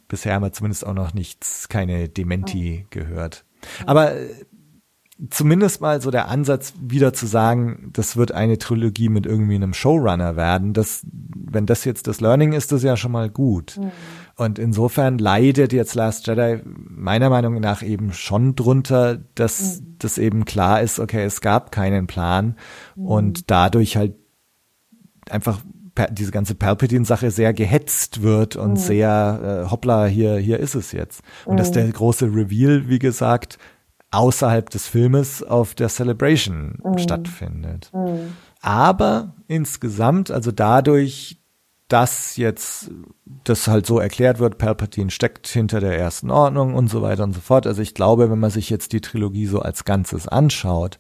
bisher 0.08 0.36
haben 0.36 0.44
wir 0.44 0.54
zumindest 0.54 0.86
auch 0.86 0.94
noch 0.94 1.14
nichts, 1.14 1.68
keine 1.68 2.10
Dementi 2.10 2.86
gehört. 2.92 3.44
Aber 3.86 4.16
äh, 4.16 4.30
zumindest 5.30 5.80
mal 5.80 6.02
so 6.02 6.12
der 6.12 6.28
Ansatz, 6.28 6.74
wieder 6.80 7.14
zu 7.14 7.26
sagen, 7.26 7.90
das 7.94 8.18
wird 8.18 8.34
eine 8.34 8.58
Trilogie 8.58 9.10
mit 9.10 9.26
irgendwie 9.26 9.56
einem 9.56 9.74
Showrunner 9.74 10.36
werden, 10.36 10.74
das, 10.74 11.06
wenn 11.12 11.66
das 11.66 11.86
jetzt 11.86 12.08
das 12.08 12.20
Learning 12.20 12.52
ist, 12.52 12.72
das 12.72 12.84
ja 12.84 12.98
schon 12.98 13.14
mal 13.14 13.30
gut. 13.30 13.78
Mhm. 13.78 13.92
Und 14.36 14.60
insofern 14.60 15.18
leidet 15.18 15.72
jetzt 15.72 15.96
Last 15.96 16.28
Jedi 16.28 16.60
meiner 16.66 17.30
Meinung 17.30 17.62
nach 17.62 17.82
eben 17.82 18.12
schon 18.12 18.56
drunter, 18.56 19.18
dass 19.36 19.80
mhm. 19.80 19.96
das 20.00 20.18
eben 20.18 20.44
klar 20.44 20.82
ist, 20.82 21.00
okay, 21.00 21.24
es 21.24 21.40
gab 21.40 21.72
keinen 21.72 22.08
Plan 22.08 22.58
mhm. 22.96 23.06
und 23.06 23.52
dadurch 23.52 23.96
halt 23.96 24.16
einfach 25.30 25.62
diese 26.12 26.32
ganze 26.32 26.56
Palpatine-Sache 26.56 27.32
sehr 27.32 27.54
gehetzt 27.54 28.22
wird 28.22 28.58
und 28.58 28.72
mhm. 28.72 28.76
sehr 28.76 29.64
äh, 29.66 29.72
hoppla, 29.72 30.08
hier, 30.08 30.36
hier 30.36 30.60
ist 30.60 30.76
es 30.76 30.92
jetzt. 30.92 31.22
Und 31.46 31.58
dass 31.58 31.70
mhm. 31.70 31.76
der 31.76 31.92
große 31.92 32.26
Reveal, 32.26 32.90
wie 32.90 33.00
gesagt, 33.00 33.58
außerhalb 34.16 34.70
des 34.70 34.88
Filmes 34.88 35.44
auf 35.44 35.76
der 35.76 35.90
Celebration 35.90 36.80
mhm. 36.84 36.98
stattfindet. 36.98 37.92
Mhm. 37.94 38.34
Aber 38.62 39.36
insgesamt, 39.48 40.32
also 40.32 40.52
dadurch, 40.52 41.38
dass 41.88 42.36
jetzt 42.38 42.90
das 43.44 43.68
halt 43.68 43.86
so 43.86 44.00
erklärt 44.00 44.40
wird, 44.40 44.58
Palpatine 44.58 45.12
steckt 45.12 45.48
hinter 45.48 45.80
der 45.80 45.98
ersten 46.00 46.32
Ordnung 46.32 46.74
und 46.74 46.90
so 46.90 47.02
weiter 47.02 47.24
und 47.24 47.34
so 47.34 47.42
fort. 47.42 47.68
Also 47.68 47.82
ich 47.82 47.94
glaube, 47.94 48.32
wenn 48.32 48.40
man 48.40 48.50
sich 48.50 48.70
jetzt 48.70 48.94
die 48.94 49.02
Trilogie 49.02 49.46
so 49.46 49.60
als 49.60 49.86
Ganzes 49.86 50.28
anschaut, 50.28 50.98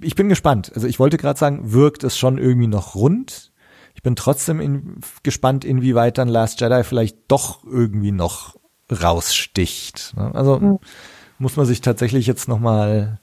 ich 0.00 0.14
bin 0.14 0.28
gespannt. 0.28 0.72
Also 0.74 0.86
ich 0.86 0.98
wollte 0.98 1.18
gerade 1.18 1.38
sagen, 1.38 1.72
wirkt 1.72 2.02
es 2.02 2.18
schon 2.18 2.38
irgendwie 2.38 2.66
noch 2.66 2.94
rund. 2.94 3.52
Ich 3.94 4.02
bin 4.02 4.16
trotzdem 4.16 4.58
in, 4.58 5.00
gespannt, 5.22 5.64
inwieweit 5.64 6.16
dann 6.18 6.28
Last 6.28 6.60
Jedi 6.60 6.82
vielleicht 6.82 7.18
doch 7.28 7.62
irgendwie 7.64 8.10
noch 8.10 8.56
raussticht. 8.90 10.14
Ne? 10.16 10.34
Also 10.34 10.58
mhm 10.58 10.78
muss 11.42 11.56
man 11.56 11.66
sich 11.66 11.80
tatsächlich 11.80 12.26
jetzt 12.28 12.48
nochmal 12.48 13.18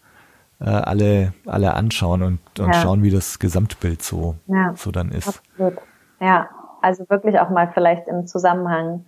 äh, 0.59 0.65
alle, 0.65 1.33
alle 1.45 1.73
anschauen 1.73 2.21
und, 2.21 2.39
und 2.59 2.67
ja. 2.67 2.73
schauen, 2.73 3.01
wie 3.01 3.11
das 3.11 3.39
Gesamtbild 3.39 4.03
so, 4.03 4.35
ja, 4.47 4.73
so 4.75 4.91
dann 4.91 5.11
ist. 5.11 5.27
Absolut. 5.29 5.77
Ja, 6.19 6.49
also 6.81 7.09
wirklich 7.09 7.39
auch 7.39 7.49
mal 7.49 7.71
vielleicht 7.73 8.09
im 8.09 8.27
Zusammenhang, 8.27 9.05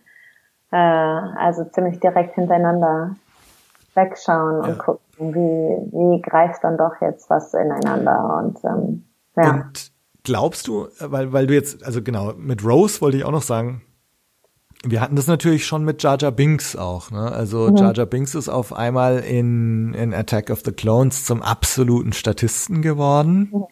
äh, 0.71 0.77
also 0.77 1.65
ziemlich 1.65 1.99
direkt 1.99 2.35
hintereinander 2.35 3.15
wegschauen 3.95 4.63
ja. 4.63 4.69
und 4.69 4.79
gucken, 4.79 5.01
wie, 5.17 5.91
wie 5.91 6.21
greift 6.21 6.63
dann 6.63 6.77
doch 6.77 7.01
jetzt 7.01 7.29
was 7.29 7.53
ineinander 7.53 8.41
und 8.41 8.63
ähm, 8.63 9.03
ja. 9.35 9.51
Und 9.51 9.91
glaubst 10.23 10.67
du, 10.67 10.87
weil, 11.01 11.33
weil 11.33 11.47
du 11.47 11.53
jetzt, 11.53 11.85
also 11.85 12.01
genau, 12.01 12.31
mit 12.37 12.63
Rose 12.63 13.01
wollte 13.01 13.17
ich 13.17 13.25
auch 13.25 13.31
noch 13.31 13.41
sagen, 13.41 13.81
wir 14.83 15.01
hatten 15.01 15.15
das 15.15 15.27
natürlich 15.27 15.65
schon 15.65 15.83
mit 15.83 16.01
Jar 16.01 16.17
Jar 16.19 16.31
Binks 16.31 16.75
auch. 16.75 17.11
Ne? 17.11 17.31
Also 17.31 17.69
mhm. 17.69 17.75
Jar 17.75 17.93
Jar 17.93 18.05
Binks 18.05 18.33
ist 18.35 18.49
auf 18.49 18.73
einmal 18.73 19.19
in, 19.19 19.93
in 19.93 20.13
Attack 20.13 20.49
of 20.49 20.61
the 20.65 20.71
Clones 20.71 21.25
zum 21.25 21.41
absoluten 21.41 22.13
Statisten 22.13 22.81
geworden. 22.81 23.51
Mhm. 23.51 23.65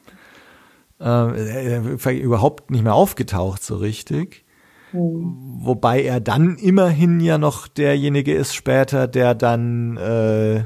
Äh, 1.01 2.19
überhaupt 2.19 2.71
nicht 2.71 2.83
mehr 2.83 2.93
aufgetaucht 2.93 3.63
so 3.63 3.77
richtig. 3.77 4.45
Mhm. 4.91 5.59
Wobei 5.61 6.03
er 6.03 6.19
dann 6.19 6.57
immerhin 6.57 7.19
ja 7.21 7.37
noch 7.37 7.67
derjenige 7.67 8.33
ist 8.33 8.53
später, 8.53 9.07
der 9.07 9.33
dann 9.33 9.97
äh, 9.97 10.65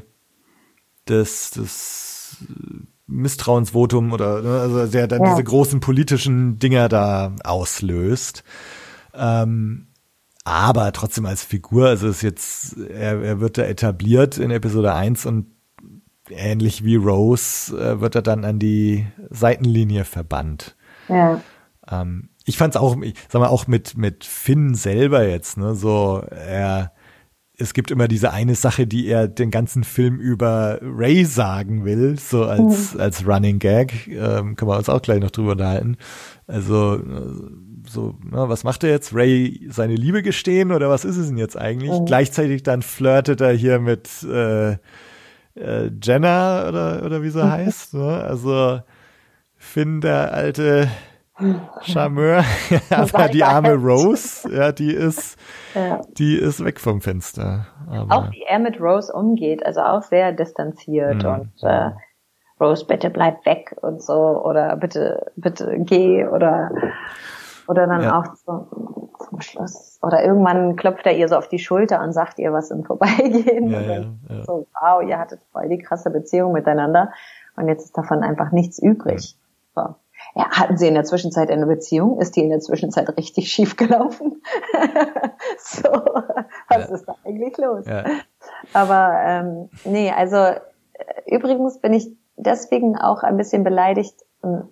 das, 1.06 1.52
das 1.52 2.38
Misstrauensvotum 3.07 4.11
oder 4.11 4.41
ne, 4.41 4.60
also 4.60 4.88
der 4.88 5.07
dann 5.07 5.24
ja. 5.24 5.32
diese 5.32 5.44
großen 5.44 5.80
politischen 5.80 6.60
Dinger 6.60 6.90
da 6.90 7.36
auslöst. 7.44 8.44
Ähm, 9.14 9.88
aber 10.44 10.91
trotzdem 10.91 11.26
als 11.26 11.44
Figur, 11.44 11.88
also 11.88 12.07
ist 12.07 12.22
jetzt, 12.22 12.78
er, 12.78 13.22
er 13.22 13.40
wird 13.40 13.57
da 13.57 13.64
etabliert 13.64 14.38
in 14.38 14.52
Episode 14.52 14.94
1 14.94 15.26
und 15.26 15.48
ähnlich 16.30 16.84
wie 16.84 16.95
Rose 16.95 17.76
äh, 17.78 18.02
wird 18.02 18.15
er 18.15 18.22
dann 18.22 18.44
an 18.44 18.60
die 18.60 19.06
Seitenlinie 19.30 20.06
verbannt. 20.06 20.76
Ja. 21.07 21.41
Ähm, 21.90 22.30
ich 22.45 22.57
fand's 22.57 22.76
auch, 22.76 23.02
ich 23.02 23.15
sag 23.30 23.40
mal, 23.40 23.48
auch 23.48 23.68
mit, 23.68 23.98
mit 23.98 24.26
Finn 24.26 24.76
selber 24.76 25.28
jetzt, 25.28 25.57
ne, 25.57 25.76
so, 25.76 26.24
er, 26.30 26.91
es 27.57 27.74
gibt 27.74 27.91
immer 27.91 28.10
diese 28.10 28.32
eine 28.32 28.56
Sache, 28.56 28.86
die 28.86 29.07
er 29.07 29.28
den 29.30 29.49
ganzen 29.52 29.84
Film 29.86 30.20
über 30.20 30.80
Ray 30.82 31.24
sagen 31.24 31.86
will, 31.86 32.20
so 32.20 32.44
als, 32.44 32.94
mhm. 32.94 32.99
als 32.99 33.26
Running 33.26 33.60
Gag, 33.60 34.07
ähm, 34.07 34.56
können 34.56 34.72
wir 34.72 34.78
uns 34.78 34.90
auch 34.90 35.02
gleich 35.02 35.22
noch 35.22 35.32
drüber 35.32 35.52
unterhalten. 35.53 35.98
Also, 36.48 36.99
so, 37.94 38.15
na, 38.24 38.49
was 38.49 38.64
macht 38.64 38.84
er 38.84 38.90
jetzt? 38.90 39.15
Ray 39.15 39.68
seine 39.70 39.95
Liebe 39.95 40.24
gestehen 40.24 40.72
oder 40.72 40.90
was 40.90 41.06
ist 41.06 41.18
es 41.18 41.28
denn 41.28 41.38
jetzt 41.38 41.57
eigentlich? 41.57 41.91
Mhm. 41.91 42.06
Gleichzeitig 42.06 42.64
dann 42.64 42.82
flirtet 42.82 43.40
er 43.40 43.53
hier 43.53 43.80
mit 43.80 44.10
äh, 44.24 44.74
äh, 45.56 45.91
Jenna 46.02 46.68
oder, 46.68 47.03
oder 47.06 47.22
wie 47.22 47.30
sie 47.30 47.44
heißt. 47.52 47.94
Ne? 47.94 48.24
Also 48.24 48.80
Finn, 49.56 50.02
der 50.02 50.34
alte 50.34 50.90
Charmeur, 51.82 52.44
aber 52.90 53.28
die 53.28 53.44
arme 53.44 53.76
Rose, 53.76 54.49
ja, 54.53 54.72
die 54.72 54.91
ist, 54.91 55.38
ja. 55.74 56.02
die 56.18 56.36
ist 56.36 56.64
weg 56.64 56.80
vom 56.80 57.02
Fenster. 57.02 57.68
Aber 57.90 58.15
auch 58.15 58.32
wie 58.32 58.44
er 58.44 58.60
mit 58.60 58.80
Rose 58.80 59.11
umgeht, 59.11 59.65
also 59.65 59.82
auch 59.82 60.03
sehr 60.03 60.32
distanziert 60.32 61.24
mhm. 61.24 61.30
und 61.30 61.64
äh, 61.64 61.91
Rose, 62.60 62.86
bitte 62.86 63.10
bleib 63.10 63.45
weg 63.45 63.76
und 63.82 64.02
so 64.02 64.14
oder 64.14 64.76
bitte, 64.78 65.32
bitte 65.36 65.76
geh 65.80 66.26
oder 66.26 66.72
Oder 67.68 67.88
dann 67.88 68.03
Ja. 68.03 68.19
auch 68.19 68.35
so, 68.35 69.10
zum 69.30 69.41
Schluss. 69.41 69.99
Oder 70.02 70.23
irgendwann 70.23 70.76
klopft 70.76 71.06
er 71.06 71.15
ihr 71.15 71.27
so 71.27 71.38
auf 71.38 71.48
die 71.48 71.60
Schulter 71.60 72.02
und 72.02 72.14
sagt 72.14 72.40
ihr 72.40 72.52
was 72.52 72.72
im 72.72 72.84
Vorbeigehen. 72.84 73.69
Ja, 73.72 73.81
dann 73.81 74.19
ja. 74.30 74.44
So, 74.44 74.68
wow, 74.80 75.02
ihr 75.02 75.18
hattet 75.18 75.41
voll 75.52 75.69
die 75.69 75.77
krasse 75.77 76.10
Beziehung 76.10 76.52
miteinander. 76.53 77.11
Und 77.56 77.68
jetzt 77.68 77.85
ist 77.85 77.98
davon 77.98 78.23
einfach 78.23 78.52
nichts 78.52 78.80
übrig. 78.80 79.38
So. 79.76 79.95
Ja, 80.35 80.49
hatten 80.49 80.77
sie 80.77 80.88
in 80.88 80.94
der 80.95 81.03
Zwischenzeit 81.03 81.52
eine 81.52 81.68
Beziehung? 81.68 82.19
Ist 82.19 82.35
die 82.35 82.41
in 82.41 82.49
der 82.49 82.60
Zwischenzeit 82.60 83.15
richtig 83.18 83.49
schief 83.52 83.76
gelaufen? 83.76 84.41
so, 85.60 85.90
was 86.69 86.90
ist 86.90 87.06
da 87.06 87.15
eigentlich 87.26 87.57
los? 87.57 87.85
Aber 88.73 89.14
ähm, 89.23 89.69
nee, 89.84 90.11
also 90.11 90.38
äh, 90.38 90.57
übrigens 91.27 91.80
bin 91.80 91.94
ich 91.94 92.15
deswegen 92.35 92.98
auch 92.98 93.23
ein 93.23 93.38
bisschen 93.38 93.64
beleidigt, 93.64 94.15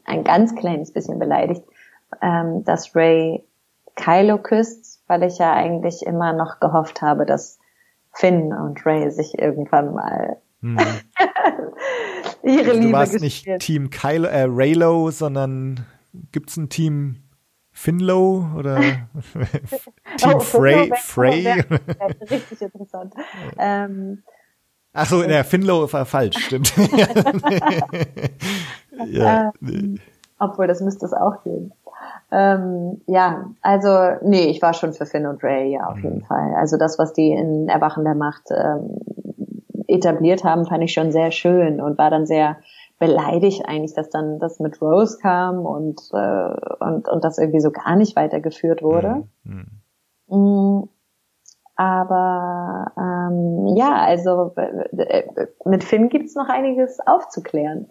ein 0.06 0.24
ganz 0.24 0.56
kleines 0.56 0.92
bisschen 0.92 1.20
beleidigt, 1.20 1.64
ähm, 2.22 2.64
dass 2.64 2.96
Ray 2.96 3.44
Kylo 3.96 4.38
küsst, 4.38 5.04
weil 5.08 5.24
ich 5.24 5.38
ja 5.38 5.54
eigentlich 5.54 6.06
immer 6.06 6.34
noch 6.34 6.60
gehofft 6.60 7.02
habe, 7.02 7.26
dass 7.26 7.60
Finn 8.14 8.54
und 8.54 8.86
Ray 8.86 9.12
sich 9.12 9.38
irgendwann 9.40 9.94
mal 9.94 10.38
Hm. 10.62 10.78
ihre 12.44 12.60
Also, 12.70 12.74
du 12.74 12.80
Liebe 12.80 12.92
warst 12.94 13.20
nicht 13.20 13.46
gestehen. 13.46 13.60
Team 13.60 13.90
Kylo, 13.90 14.28
äh, 14.28 14.46
Raylo, 14.48 15.10
sondern 15.12 15.86
gibt's 16.32 16.56
ein 16.58 16.70
Team 16.70 17.24
Finlow 17.72 18.46
oder 18.58 18.80
Team 20.18 20.34
Oh, 20.36 20.40
Frey? 20.40 20.92
Frey? 20.98 21.46
wär- 21.46 21.66
wär 21.70 22.30
richtig 22.30 22.62
interessant. 22.62 23.14
Ähm, 23.58 24.22
Ach 24.94 25.06
so, 25.08 25.24
der 25.24 25.46
Finlow 25.46 25.92
war 25.94 26.06
falsch, 26.06 26.38
stimmt. 26.38 26.74
ja, 29.08 29.52
nee. 29.62 30.00
Obwohl, 30.38 30.68
das 30.68 30.82
müsste 30.82 31.06
es 31.06 31.14
auch 31.14 31.44
geben. 31.44 31.72
Ähm, 32.32 33.02
ja, 33.08 33.46
also, 33.62 33.90
nee, 34.24 34.46
ich 34.46 34.62
war 34.62 34.74
schon 34.74 34.94
für 34.94 35.06
Finn 35.06 35.26
und 35.26 35.44
Ray, 35.44 35.74
ja, 35.74 35.88
auf 35.88 35.98
Mhm. 35.98 36.04
jeden 36.04 36.22
Fall. 36.22 36.54
Also 36.56 36.78
das, 36.78 36.98
was 37.00 37.14
die 37.14 37.32
in 37.32 37.68
Erwachen 37.68 38.04
der 38.04 38.16
Macht 38.16 38.50
ähm, 38.52 38.98
etabliert 39.88 40.44
haben, 40.44 40.66
fand 40.66 40.84
ich 40.84 40.94
schon 40.94 41.12
sehr 41.12 41.32
schön 41.32 41.82
und 41.82 41.98
war 41.98 42.10
dann 42.10 42.26
sehr 42.26 42.58
beleidigt 43.00 43.64
eigentlich, 43.68 43.94
dass 43.94 44.10
dann 44.10 44.40
das 44.40 44.60
mit 44.60 44.82
Rose 44.82 45.18
kam 45.22 45.66
und, 45.66 46.00
äh, 46.14 46.54
und, 46.80 47.10
und 47.10 47.24
das 47.24 47.38
irgendwie 47.40 47.60
so 47.60 47.72
gar 47.72 47.96
nicht 47.96 48.16
weitergeführt 48.16 48.84
wurde. 48.84 49.24
Hm. 49.44 49.82
Mm, 50.28 50.88
Aber 51.76 52.92
ähm, 52.96 53.76
ja, 53.76 53.94
also 53.96 54.54
äh, 54.56 55.24
mit 55.66 55.84
Finn 55.84 56.10
gibt's 56.10 56.36
noch 56.36 56.48
einiges 56.48 57.00
aufzuklären. 57.06 57.90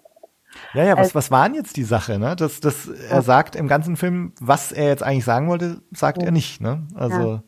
Ja, 0.74 0.84
ja, 0.84 0.92
was, 0.92 0.98
Also- 0.98 1.14
was 1.16 1.30
war 1.30 1.46
denn 1.46 1.54
jetzt 1.54 1.76
die 1.76 1.84
Sache, 1.84 2.18
ne? 2.18 2.36
Das, 2.36 2.60
das, 2.60 2.88
er 2.88 3.22
sagt 3.22 3.56
im 3.56 3.68
ganzen 3.68 3.96
Film, 3.96 4.32
was 4.40 4.72
er 4.72 4.88
jetzt 4.88 5.02
eigentlich 5.02 5.24
sagen 5.24 5.48
wollte, 5.48 5.80
sagt 5.92 6.22
er 6.22 6.30
nicht, 6.30 6.60
ne? 6.60 6.82
Also, 6.94 7.40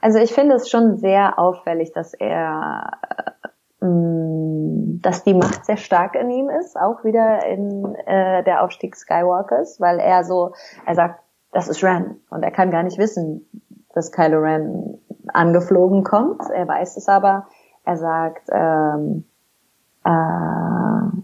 Also 0.00 0.18
ich 0.18 0.32
finde 0.32 0.54
es 0.56 0.70
schon 0.70 0.96
sehr 0.98 1.38
auffällig, 1.38 1.92
dass 1.92 2.14
er, 2.14 2.92
äh, 3.80 3.84
mh, 3.84 5.00
dass 5.02 5.24
die 5.24 5.34
Macht 5.34 5.64
sehr 5.66 5.76
stark 5.76 6.14
in 6.14 6.30
ihm 6.30 6.48
ist, 6.50 6.76
auch 6.78 7.04
wieder 7.04 7.44
in 7.46 7.94
äh, 8.06 8.42
der 8.44 8.62
Aufstieg 8.62 8.94
Skywalkers, 8.96 9.80
weil 9.80 9.98
er 9.98 10.24
so, 10.24 10.52
er 10.86 10.94
sagt, 10.94 11.20
das 11.52 11.68
ist 11.68 11.82
Ren 11.82 12.16
und 12.30 12.42
er 12.42 12.50
kann 12.52 12.70
gar 12.70 12.82
nicht 12.84 12.98
wissen, 12.98 13.46
dass 13.94 14.12
Kylo 14.12 14.38
Ren 14.38 14.98
angeflogen 15.34 16.04
kommt. 16.04 16.42
Er 16.54 16.68
weiß 16.68 16.96
es 16.96 17.08
aber. 17.08 17.46
Er 17.84 17.96
sagt, 17.96 18.48
ähm, 18.52 19.24
äh, 20.04 21.19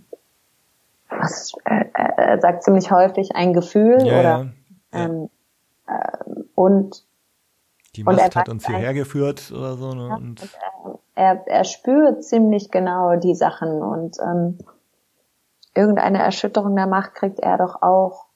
was, 1.26 1.52
äh, 1.64 1.84
er 2.16 2.40
sagt 2.40 2.62
ziemlich 2.62 2.90
häufig 2.90 3.34
ein 3.34 3.52
Gefühl 3.52 4.06
ja, 4.06 4.20
oder 4.20 4.22
ja. 4.22 4.46
ja. 4.92 5.04
ähm, 5.04 5.30
äh, 5.86 6.42
und 6.54 7.04
Die 7.94 8.04
und 8.04 8.16
Macht 8.16 8.34
er 8.34 8.40
hat 8.40 8.48
uns 8.48 8.66
hierher 8.66 8.94
geführt 8.94 9.52
oder 9.54 9.74
so, 9.74 9.92
ne? 9.92 10.14
Und, 10.16 10.56
er, 11.14 11.42
er 11.46 11.64
spürt 11.64 12.24
ziemlich 12.24 12.70
genau 12.70 13.16
die 13.16 13.34
Sachen 13.34 13.82
und 13.82 14.18
ähm, 14.20 14.58
irgendeine 15.74 16.22
Erschütterung 16.22 16.76
der 16.76 16.86
Macht 16.86 17.14
kriegt 17.14 17.40
er 17.40 17.56
doch 17.58 17.82
auch, 17.82 18.26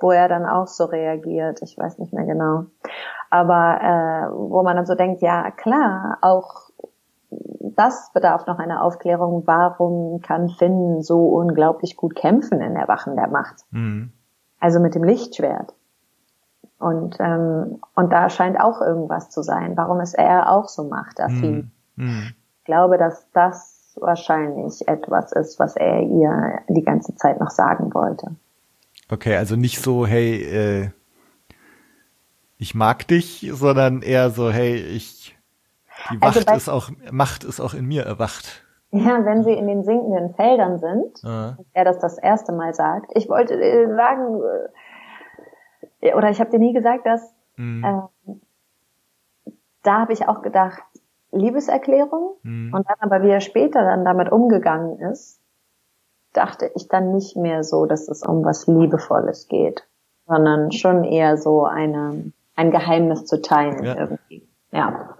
wo 0.00 0.10
er 0.10 0.28
dann 0.28 0.46
auch 0.46 0.66
so 0.66 0.84
reagiert. 0.84 1.60
Ich 1.62 1.78
weiß 1.78 1.98
nicht 1.98 2.12
mehr 2.12 2.24
genau. 2.24 2.66
Aber 3.30 3.78
äh, 3.80 4.32
wo 4.32 4.62
man 4.62 4.76
dann 4.76 4.86
so 4.86 4.94
denkt, 4.94 5.22
ja 5.22 5.50
klar, 5.50 6.18
auch 6.22 6.70
das 7.30 8.10
bedarf 8.12 8.46
noch 8.46 8.58
einer 8.58 8.82
Aufklärung. 8.82 9.42
Warum 9.46 10.20
kann 10.20 10.48
Finn 10.48 11.02
so 11.02 11.28
unglaublich 11.28 11.96
gut 11.96 12.14
kämpfen 12.14 12.60
in 12.60 12.74
der 12.74 12.88
Wachen 12.88 13.16
der 13.16 13.28
Macht? 13.28 13.64
hm. 13.70 14.12
Also 14.60 14.80
mit 14.80 14.96
dem 14.96 15.04
Lichtschwert. 15.04 15.72
Und, 16.80 17.16
ähm, 17.20 17.80
und 17.94 18.12
da 18.12 18.28
scheint 18.28 18.58
auch 18.58 18.80
irgendwas 18.80 19.30
zu 19.30 19.42
sein. 19.42 19.76
Warum 19.76 20.00
ist 20.00 20.14
er 20.14 20.50
auch 20.50 20.68
so 20.68 20.84
machtaffin? 20.84 21.70
Hm. 21.96 22.08
Hm. 22.08 22.34
Ich 22.58 22.64
glaube, 22.64 22.98
dass 22.98 23.30
das 23.32 23.96
wahrscheinlich 24.00 24.86
etwas 24.86 25.32
ist, 25.32 25.58
was 25.58 25.76
er 25.76 26.02
ihr 26.02 26.60
die 26.68 26.82
ganze 26.82 27.14
Zeit 27.14 27.40
noch 27.40 27.50
sagen 27.50 27.94
wollte. 27.94 28.34
Okay, 29.10 29.36
also 29.36 29.56
nicht 29.56 29.80
so, 29.80 30.06
hey, 30.06 30.42
äh, 30.42 30.90
ich 32.58 32.74
mag 32.74 33.06
dich, 33.08 33.48
sondern 33.52 34.02
eher 34.02 34.30
so, 34.30 34.50
hey, 34.50 34.76
ich, 34.76 35.37
die 36.10 36.18
Also 36.20 36.40
Wacht 36.40 36.46
bei- 36.46 36.56
ist 36.56 36.68
auch, 36.68 36.90
Macht 37.10 37.44
ist 37.44 37.60
auch 37.60 37.74
in 37.74 37.86
mir 37.86 38.04
erwacht. 38.04 38.64
Ja, 38.90 39.24
wenn 39.24 39.44
sie 39.44 39.52
in 39.52 39.66
den 39.66 39.84
sinkenden 39.84 40.34
Feldern 40.34 40.78
sind, 40.78 41.22
und 41.22 41.66
er 41.74 41.84
das 41.84 41.98
das 41.98 42.16
erste 42.18 42.52
Mal 42.52 42.72
sagt, 42.72 43.10
ich 43.14 43.28
wollte 43.28 43.54
äh, 43.54 43.86
sagen, 43.94 44.40
äh, 46.00 46.14
oder 46.14 46.30
ich 46.30 46.40
habe 46.40 46.50
dir 46.50 46.58
nie 46.58 46.72
gesagt, 46.72 47.04
dass, 47.06 47.34
Hm. 47.56 47.84
ähm, 47.84 48.40
da 49.82 50.00
habe 50.00 50.12
ich 50.12 50.26
auch 50.28 50.42
gedacht, 50.42 50.82
Liebeserklärung, 51.32 52.36
Hm. 52.42 52.72
und 52.72 52.86
dann 52.88 52.96
aber 53.00 53.22
wie 53.22 53.30
er 53.30 53.40
später 53.40 53.82
dann 53.84 54.04
damit 54.04 54.32
umgegangen 54.32 54.98
ist, 55.00 55.40
dachte 56.32 56.70
ich 56.74 56.88
dann 56.88 57.12
nicht 57.14 57.36
mehr 57.36 57.64
so, 57.64 57.84
dass 57.84 58.08
es 58.08 58.22
um 58.22 58.44
was 58.44 58.66
Liebevolles 58.66 59.48
geht, 59.48 59.86
sondern 60.26 60.72
schon 60.72 61.04
eher 61.04 61.36
so 61.36 61.64
eine, 61.66 62.32
ein 62.56 62.70
Geheimnis 62.70 63.26
zu 63.26 63.42
teilen 63.42 63.84
Ja. 63.84 63.96
irgendwie. 63.96 64.48
Ja. 64.72 65.10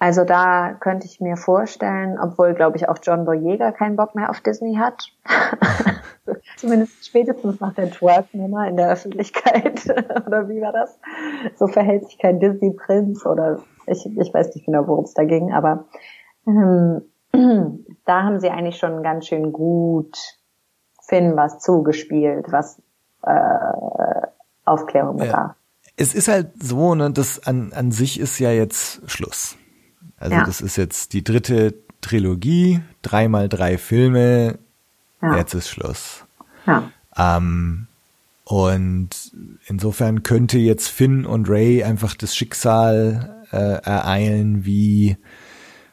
Also 0.00 0.24
da 0.24 0.74
könnte 0.74 1.06
ich 1.06 1.20
mir 1.20 1.36
vorstellen, 1.36 2.18
obwohl, 2.20 2.54
glaube 2.54 2.76
ich, 2.76 2.88
auch 2.88 2.98
John 3.00 3.24
Boyega 3.24 3.70
keinen 3.70 3.96
Bock 3.96 4.14
mehr 4.14 4.30
auf 4.30 4.40
Disney 4.40 4.76
hat. 4.76 5.12
Zumindest 6.56 7.06
spätestens 7.06 7.60
nach 7.60 7.72
der 7.74 7.90
Twerk-Nummer 7.90 8.66
in 8.66 8.76
der 8.76 8.90
Öffentlichkeit. 8.90 9.84
oder 10.26 10.48
wie 10.48 10.60
war 10.60 10.72
das? 10.72 10.98
So 11.56 11.68
verhält 11.68 12.06
sich 12.06 12.18
kein 12.18 12.40
Disney-Prinz 12.40 13.24
oder 13.26 13.60
ich, 13.86 14.04
ich 14.06 14.34
weiß 14.34 14.54
nicht 14.54 14.66
genau, 14.66 14.88
worum 14.88 15.04
es 15.04 15.14
da 15.14 15.24
ging, 15.24 15.52
aber 15.52 15.84
ähm, 16.46 17.02
da 18.04 18.22
haben 18.22 18.40
sie 18.40 18.50
eigentlich 18.50 18.78
schon 18.78 19.02
ganz 19.02 19.26
schön 19.26 19.52
gut 19.52 20.18
Finn 21.00 21.36
was 21.36 21.60
zugespielt, 21.60 22.50
was 22.50 22.82
äh, 23.22 24.26
Aufklärung 24.64 25.18
Ja. 25.18 25.56
Es 25.96 26.14
ist 26.14 26.28
halt 26.28 26.50
so, 26.62 26.94
ne, 26.94 27.10
das 27.12 27.46
an, 27.46 27.72
an 27.72 27.92
sich 27.92 28.18
ist 28.18 28.38
ja 28.38 28.50
jetzt 28.50 29.02
Schluss. 29.10 29.56
Also 30.16 30.34
Ja. 30.36 30.44
das 30.44 30.60
ist 30.60 30.76
jetzt 30.76 31.12
die 31.12 31.22
dritte 31.22 31.74
Trilogie, 32.00 32.80
dreimal 33.02 33.48
drei 33.48 33.78
Filme, 33.78 34.58
Ja. 35.22 35.36
jetzt 35.36 35.54
ist 35.54 35.68
Schluss. 35.68 36.24
ja. 36.66 36.90
Ähm, 37.16 37.86
und 38.44 39.10
insofern 39.66 40.22
könnte 40.22 40.58
jetzt 40.58 40.88
Finn 40.88 41.24
und 41.24 41.48
Ray 41.48 41.82
einfach 41.84 42.14
das 42.14 42.34
Schicksal 42.36 43.44
äh, 43.52 43.56
ereilen 43.56 44.64
wie 44.66 45.16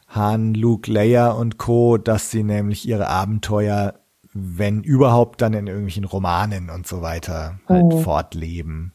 Han, 0.09 0.53
Luke, 0.55 0.91
Leia 0.91 1.31
und 1.31 1.57
Co., 1.57 1.97
dass 1.97 2.31
sie 2.31 2.43
nämlich 2.43 2.85
ihre 2.87 3.07
Abenteuer, 3.07 3.93
wenn 4.33 4.83
überhaupt, 4.83 5.41
dann 5.41 5.53
in 5.53 5.67
irgendwelchen 5.67 6.03
Romanen 6.03 6.69
und 6.69 6.85
so 6.87 7.01
weiter 7.01 7.59
halt 7.69 7.93
fortleben. 8.03 8.91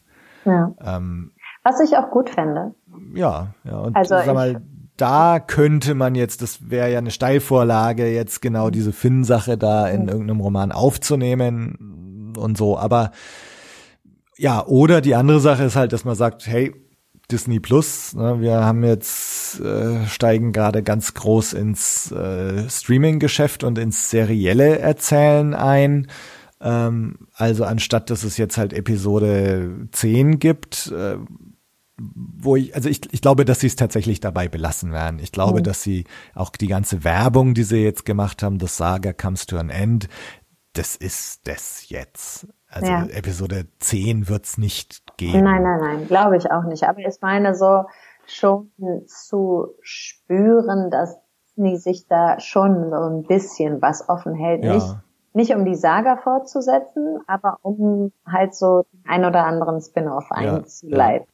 Ja. 0.47 0.73
Ähm, 0.83 1.31
Was 1.63 1.79
ich 1.79 1.95
auch 1.97 2.09
gut 2.09 2.29
fände. 2.29 2.73
ja, 3.13 3.53
ja, 3.63 3.77
und 3.77 3.95
Also 3.95 4.15
sag 4.15 4.33
mal, 4.33 4.61
da 4.97 5.39
könnte 5.39 5.93
man 5.93 6.15
jetzt, 6.15 6.41
das 6.41 6.69
wäre 6.69 6.91
ja 6.91 6.97
eine 6.97 7.11
Steilvorlage, 7.11 8.11
jetzt 8.11 8.41
genau 8.41 8.69
diese 8.69 8.93
Finn-Sache 8.93 9.57
da 9.57 9.87
in 9.87 10.07
irgendeinem 10.07 10.39
Roman 10.39 10.71
aufzunehmen 10.71 12.33
und 12.35 12.57
so, 12.57 12.77
aber 12.77 13.11
ja, 14.37 14.65
oder 14.65 15.01
die 15.01 15.15
andere 15.15 15.39
Sache 15.39 15.63
ist 15.63 15.75
halt, 15.75 15.93
dass 15.93 16.05
man 16.05 16.15
sagt, 16.15 16.47
hey, 16.47 16.73
Disney 17.31 17.59
Plus, 17.59 18.13
ne, 18.15 18.39
wir 18.39 18.63
haben 18.63 18.83
jetzt, 18.83 19.59
äh, 19.59 20.05
steigen 20.05 20.53
gerade 20.53 20.81
ganz 20.81 21.13
groß 21.13 21.53
ins 21.53 22.11
äh, 22.11 22.69
Streaming-Geschäft 22.69 23.63
und 23.63 23.77
ins 23.77 24.09
serielle 24.09 24.79
Erzählen 24.79 25.53
ein. 25.53 26.07
Ähm, 26.61 27.26
also 27.37 27.65
anstatt, 27.65 28.09
dass 28.09 28.23
es 28.23 28.37
jetzt 28.37 28.57
halt 28.57 28.73
Episode 28.73 29.87
10 29.91 30.39
gibt, 30.39 30.91
äh, 30.91 31.17
wo 31.99 32.55
ich, 32.55 32.75
also 32.75 32.89
ich, 32.89 33.01
ich 33.11 33.21
glaube, 33.21 33.45
dass 33.45 33.59
sie 33.59 33.67
es 33.67 33.75
tatsächlich 33.75 34.19
dabei 34.19 34.47
belassen 34.47 34.91
werden. 34.91 35.19
Ich 35.19 35.31
glaube, 35.31 35.61
dass 35.63 35.81
sie 35.81 36.05
auch 36.35 36.49
die 36.51 36.67
ganze 36.67 37.03
Werbung, 37.03 37.53
die 37.53 37.63
sie 37.63 37.83
jetzt 37.83 38.05
gemacht 38.05 38.43
haben, 38.43 38.59
das 38.59 38.77
Saga 38.77 39.13
comes 39.13 39.45
to 39.47 39.57
an 39.57 39.69
end, 39.69 40.07
das 40.73 40.95
ist 40.95 41.47
das 41.47 41.89
jetzt. 41.89 42.47
Also 42.69 42.91
Ja. 42.91 43.05
Episode 43.05 43.65
10 43.79 44.29
wird's 44.29 44.57
nicht 44.57 45.17
geben. 45.17 45.43
Nein, 45.43 45.63
nein, 45.63 45.79
nein, 45.79 46.07
glaube 46.07 46.37
ich 46.37 46.51
auch 46.51 46.63
nicht. 46.63 46.83
Aber 46.83 46.99
ich 46.99 47.15
meine 47.21 47.55
so 47.55 47.85
schon 48.27 48.71
zu 49.07 49.75
spüren, 49.81 50.91
dass 50.91 51.17
die 51.55 51.77
sich 51.77 52.07
da 52.07 52.39
schon 52.39 52.91
so 52.91 53.09
ein 53.09 53.23
bisschen 53.23 53.81
was 53.81 54.07
offen 54.09 54.35
hält. 54.35 54.63
Ja. 54.63 54.75
Nicht, 54.75 54.95
nicht 55.33 55.53
um 55.53 55.65
die 55.65 55.75
Saga 55.75 56.17
fortzusetzen, 56.17 57.19
aber 57.27 57.59
um 57.61 58.11
halt 58.25 58.55
so 58.55 58.85
den 58.91 59.03
ein 59.07 59.25
oder 59.25 59.45
anderen 59.45 59.81
Spin-off 59.81 60.25
Ja, 60.31 60.55
einzuleiten. 60.55 61.27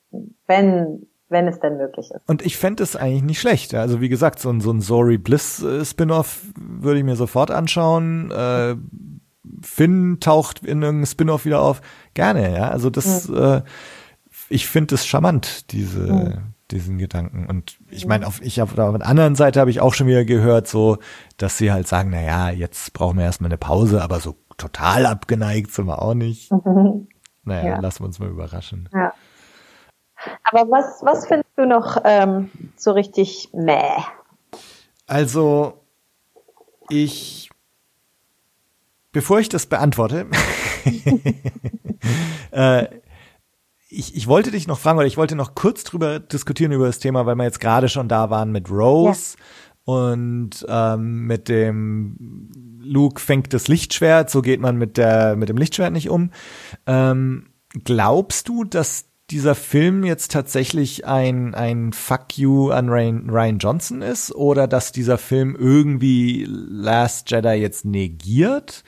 Wenn, 0.48 1.08
wenn 1.30 1.48
es 1.48 1.60
denn 1.60 1.78
möglich 1.78 2.12
ist. 2.12 2.22
Und 2.28 2.46
ich 2.46 2.58
fände 2.58 2.84
es 2.84 2.96
eigentlich 2.96 3.24
nicht 3.24 3.40
schlecht. 3.40 3.74
Also 3.74 4.02
wie 4.02 4.10
gesagt, 4.10 4.40
so 4.40 4.50
ein, 4.50 4.62
so 4.62 4.72
ein 4.72 4.82
Zori 4.82 5.18
Bliss 5.18 5.64
äh, 5.64 5.84
Spin-off 5.84 6.42
würde 6.56 7.00
ich 7.00 7.06
mir 7.06 7.16
sofort 7.16 7.52
anschauen. 7.52 8.32
Äh, 8.32 8.76
Finn 9.62 10.18
taucht 10.20 10.60
in 10.60 10.82
irgendeinem 10.82 11.06
Spin-off 11.06 11.46
wieder 11.46 11.62
auf. 11.62 11.82
Gerne, 12.14 12.54
ja. 12.54 12.70
Also 12.70 12.90
das, 12.90 13.30
äh, 13.30 13.62
ich 14.50 14.68
finde 14.68 14.96
es 14.96 15.06
charmant, 15.06 15.72
diese, 15.72 16.44
diesen 16.74 16.98
Gedanken. 16.98 17.46
Und 17.48 17.78
ich 17.90 18.06
meine, 18.06 18.28
auf, 18.28 18.42
ich 18.42 18.62
auf 18.62 18.74
der 18.74 18.86
anderen 18.86 19.36
Seite 19.36 19.60
habe 19.60 19.70
ich 19.70 19.80
auch 19.80 19.94
schon 19.94 20.08
wieder 20.08 20.26
gehört, 20.26 20.68
so, 20.68 20.98
dass 21.38 21.58
sie 21.58 21.72
halt 21.72 21.88
sagen, 21.88 22.10
na 22.12 22.22
ja, 22.22 22.50
jetzt 22.50 22.94
brauchen 22.94 23.18
wir 23.18 23.26
erstmal 23.26 23.50
eine 23.50 23.58
Pause, 23.58 24.02
aber 24.02 24.20
so 24.20 24.36
total 24.58 25.06
abgeneigt 25.06 25.72
sind 25.72 25.86
wir 25.88 26.02
auch 26.02 26.14
nicht. 26.14 26.52
Naja, 27.44 27.70
Ja. 27.70 27.80
lassen 27.80 28.02
wir 28.02 28.08
uns 28.08 28.20
mal 28.20 28.30
überraschen. 28.30 28.90
Ja. 28.94 29.14
Aber 30.52 30.70
was, 30.72 31.02
was 31.04 31.28
findest 31.28 31.52
du 31.58 31.66
noch 31.66 31.98
ähm, 32.06 32.50
so 32.76 32.92
richtig 32.92 33.50
meh? 33.54 33.82
Also, 35.06 35.82
ich, 36.90 37.50
bevor 39.12 39.40
ich 39.40 39.50
das 39.50 39.66
beantworte, 39.66 40.28
äh, 42.52 42.86
ich, 43.94 44.16
ich 44.16 44.28
wollte 44.28 44.52
dich 44.52 44.68
noch 44.68 44.80
fragen, 44.80 44.98
oder 44.98 45.08
ich 45.08 45.18
wollte 45.18 45.36
noch 45.36 45.56
kurz 45.56 45.84
drüber 45.84 46.20
diskutieren 46.20 46.72
über 46.72 46.88
das 46.88 47.00
Thema, 47.00 47.26
weil 47.26 47.36
wir 47.36 47.44
jetzt 47.44 47.60
gerade 47.60 47.90
schon 47.90 48.08
da 48.08 48.30
waren 48.30 48.52
mit 48.52 48.70
Rose 48.70 49.38
und 49.86 50.66
ähm, 50.68 51.28
mit 51.28 51.50
dem 51.50 52.50
Luke 52.82 53.22
fängt 53.22 53.54
das 53.54 53.68
Lichtschwert, 53.68 54.30
so 54.30 54.42
geht 54.42 54.62
man 54.62 54.78
mit 54.78 54.98
der 54.98 55.36
mit 55.36 55.50
dem 55.50 55.58
Lichtschwert 55.58 55.94
nicht 55.94 56.10
um. 56.10 56.32
Ähm, 56.86 57.48
glaubst 57.84 58.48
du, 58.50 58.64
dass 58.64 59.06
dieser 59.30 59.56
Film 59.56 60.04
jetzt 60.04 60.32
tatsächlich 60.32 61.06
ein, 61.06 61.56
ein 61.56 61.94
Fuck 61.94 62.38
you 62.38 62.72
an 62.72 62.90
Ryan, 62.90 63.30
Ryan 63.30 63.58
Johnson 63.58 64.02
ist 64.02 64.34
oder 64.34 64.68
dass 64.68 64.92
dieser 64.92 65.18
Film 65.18 65.56
irgendwie 65.58 66.46
Last 66.48 67.32
Jedi 67.32 67.54
jetzt 67.54 67.86
negiert 67.86 68.84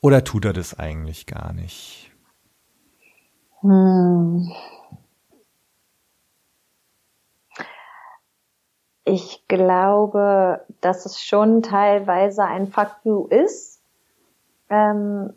oder 0.00 0.24
tut 0.24 0.44
er 0.44 0.52
das 0.52 0.78
eigentlich 0.78 1.26
gar 1.26 1.52
nicht? 1.52 2.03
Hm. 3.64 4.52
Ich 9.06 9.48
glaube, 9.48 10.66
dass 10.82 11.06
es 11.06 11.22
schon 11.22 11.62
teilweise 11.62 12.44
ein 12.44 12.66
Fuck 12.66 12.90
you 13.04 13.26
ist, 13.26 13.80
ähm, 14.68 15.32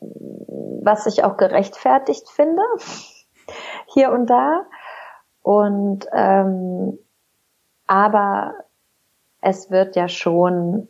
was 0.00 1.06
ich 1.06 1.24
auch 1.24 1.38
gerechtfertigt 1.38 2.28
finde, 2.28 2.62
hier 3.86 4.12
und 4.12 4.26
da. 4.26 4.66
Und 5.40 6.06
ähm, 6.12 6.98
aber 7.86 8.54
es 9.40 9.70
wird 9.70 9.96
ja 9.96 10.08
schon 10.08 10.88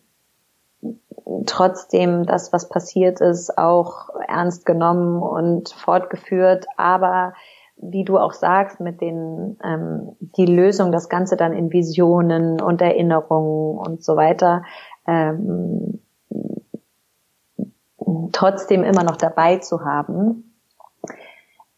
trotzdem 1.46 2.26
das, 2.26 2.52
was 2.52 2.68
passiert 2.68 3.20
ist, 3.20 3.58
auch 3.58 4.08
ernst 4.28 4.66
genommen 4.66 5.22
und 5.22 5.70
fortgeführt. 5.70 6.66
Aber 6.76 7.34
wie 7.76 8.04
du 8.04 8.18
auch 8.18 8.32
sagst, 8.32 8.80
mit 8.80 9.00
den 9.00 9.58
ähm, 9.62 10.16
die 10.20 10.46
Lösung, 10.46 10.92
das 10.92 11.08
Ganze 11.08 11.36
dann 11.36 11.52
in 11.52 11.72
Visionen 11.72 12.60
und 12.60 12.80
Erinnerungen 12.80 13.78
und 13.78 14.02
so 14.02 14.16
weiter, 14.16 14.62
ähm, 15.06 16.00
trotzdem 18.32 18.84
immer 18.84 19.02
noch 19.02 19.16
dabei 19.16 19.58
zu 19.58 19.84
haben, 19.84 20.54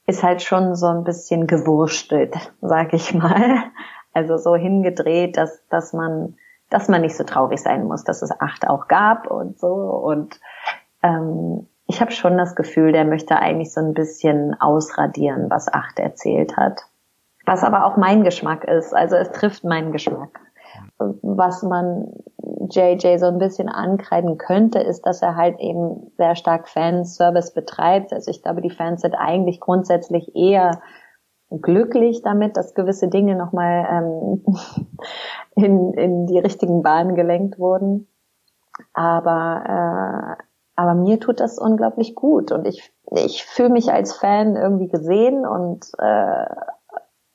ist 0.07 0.23
halt 0.23 0.43
schon 0.43 0.75
so 0.75 0.87
ein 0.87 1.05
bisschen 1.05 1.47
gewurstelt, 1.47 2.35
sag 2.61 2.93
ich 2.95 3.15
mal. 3.15 3.65
Also 4.13 4.37
so 4.37 4.57
hingedreht, 4.57 5.37
dass, 5.37 5.61
dass 5.69 5.93
man, 5.93 6.37
dass 6.71 6.89
man 6.89 7.01
nicht 7.01 7.17
so 7.17 7.25
traurig 7.25 7.61
sein 7.61 7.85
muss, 7.87 8.05
dass 8.05 8.23
es 8.23 8.31
acht 8.41 8.69
auch 8.69 8.89
gab 8.89 9.31
und 9.31 9.59
so. 9.59 9.69
Und 9.69 10.41
ähm, 11.03 11.67
ich 11.87 12.01
habe 12.01 12.13
schon 12.13 12.37
das 12.37 12.55
Gefühl, 12.55 12.93
der 12.93 13.05
möchte 13.05 13.39
eigentlich 13.39 13.73
so 13.73 13.81
ein 13.81 13.95
bisschen 13.95 14.55
ausradieren, 14.61 15.49
was 15.49 15.73
acht 15.73 15.99
erzählt 15.99 16.57
hat. 16.57 16.83
Was 17.47 17.65
aber 17.65 17.87
auch 17.87 17.97
mein 17.97 18.25
Geschmack 18.25 18.65
ist. 18.65 18.95
Also 18.95 19.17
es 19.17 19.31
trifft 19.33 19.65
meinen 19.65 19.93
Geschmack. 19.93 20.41
Was 20.99 21.63
man 21.63 22.13
JJ 22.71 23.17
so 23.17 23.27
ein 23.27 23.39
bisschen 23.39 23.71
ankreiden 23.71 24.37
könnte, 24.37 24.81
ist, 24.81 25.07
dass 25.07 25.23
er 25.23 25.37
halt 25.37 25.59
eben 25.61 26.13
sehr 26.19 26.37
stark 26.37 26.69
Fanservice 26.69 27.55
betreibt. 27.55 28.13
Also 28.13 28.31
ich 28.31 28.43
glaube, 28.43 28.61
die 28.61 28.71
Fans 28.71 29.01
sind 29.01 29.15
eigentlich 29.15 29.61
grundsätzlich 29.61 30.37
eher 30.37 30.73
glücklich 31.51 32.23
damit, 32.23 32.57
dass 32.57 32.75
gewisse 32.75 33.09
Dinge 33.09 33.35
nochmal 33.35 33.87
ähm, 33.91 34.45
in, 35.55 35.93
in 35.95 36.27
die 36.27 36.39
richtigen 36.39 36.83
Bahnen 36.83 37.15
gelenkt 37.15 37.59
wurden. 37.59 38.09
Aber, 38.93 40.37
äh, 40.39 40.43
aber 40.77 40.95
mir 40.95 41.19
tut 41.19 41.41
das 41.41 41.59
unglaublich 41.59 42.15
gut 42.15 42.53
und 42.53 42.67
ich, 42.67 42.93
ich 43.11 43.45
fühle 43.45 43.71
mich 43.71 43.93
als 43.93 44.15
Fan 44.15 44.57
irgendwie 44.57 44.89
gesehen 44.89 45.47
und, 45.47 45.87
äh, 45.99 46.47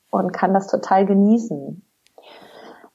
und 0.09 0.31
kann 0.31 0.53
das 0.53 0.67
total 0.67 1.05
genießen. 1.05 1.85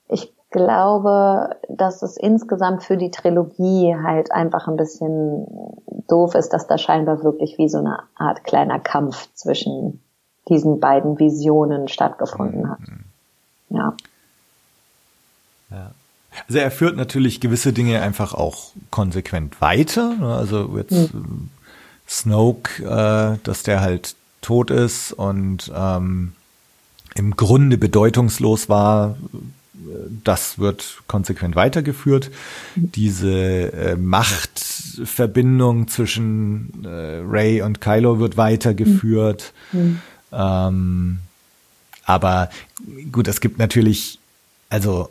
Ich 0.09 0.35
glaube, 0.51 1.57
dass 1.69 2.01
es 2.01 2.17
insgesamt 2.17 2.83
für 2.83 2.97
die 2.97 3.11
Trilogie 3.11 3.95
halt 4.03 4.33
einfach 4.33 4.67
ein 4.67 4.77
bisschen 4.77 5.47
doof 6.09 6.35
ist, 6.35 6.55
dass 6.55 6.67
da 6.67 6.79
scheinbar 6.79 7.23
wirklich 7.23 7.59
wie 7.59 7.69
so 7.69 7.79
eine 7.79 7.99
Art 8.17 8.45
kleiner 8.45 8.79
Kampf 8.79 9.31
zwischen 9.35 10.03
diesen 10.49 10.81
beiden 10.81 11.19
Visionen 11.19 11.89
stattgefunden 11.89 12.71
hat. 12.71 12.79
Ja. 13.71 13.95
Ja. 15.71 15.93
Also 16.47 16.59
er 16.59 16.71
führt 16.71 16.97
natürlich 16.97 17.41
gewisse 17.41 17.73
Dinge 17.73 18.01
einfach 18.01 18.33
auch 18.35 18.73
konsequent 18.91 19.61
weiter. 19.61 20.15
ne? 20.15 20.35
Also 20.35 20.77
jetzt 20.77 21.13
ähm, 21.13 21.51
Snoke, 22.09 22.83
äh, 22.83 23.39
dass 23.43 23.63
der 23.65 23.81
halt 23.81 24.15
tot 24.41 24.71
ist 24.71 25.13
und 25.13 25.71
ähm, 25.75 26.33
im 27.15 27.37
Grunde 27.37 27.77
bedeutungslos 27.77 28.69
war, 28.69 29.17
das 30.25 30.59
wird 30.59 31.03
konsequent 31.07 31.57
weitergeführt. 31.57 32.31
Diese 32.77 33.73
äh, 33.73 33.97
Machtverbindung 33.97 35.89
zwischen 35.89 36.85
äh, 36.85 37.21
Ray 37.25 37.63
und 37.63 37.81
Kylo 37.81 38.19
wird 38.19 38.37
weitergeführt. 38.37 39.53
Ähm, 40.33 41.19
aber 42.05 42.51
gut, 43.13 43.29
es 43.29 43.41
gibt 43.41 43.59
natürlich, 43.59 44.19
also 44.71 45.11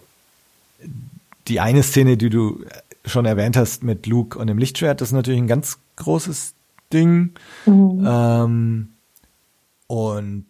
die 1.48 1.60
eine 1.60 1.84
Szene, 1.84 2.18
die 2.18 2.30
du 2.30 2.66
schon 3.06 3.26
erwähnt 3.26 3.56
hast 3.56 3.84
mit 3.84 4.06
Luke 4.06 4.38
und 4.38 4.48
dem 4.48 4.58
Lichtschwert, 4.58 5.02
das 5.02 5.10
ist 5.10 5.14
natürlich 5.14 5.40
ein 5.40 5.48
ganz 5.48 5.78
großes 5.96 6.54
Ding. 6.92 7.34
Ähm, 8.06 8.90
und 9.88 10.46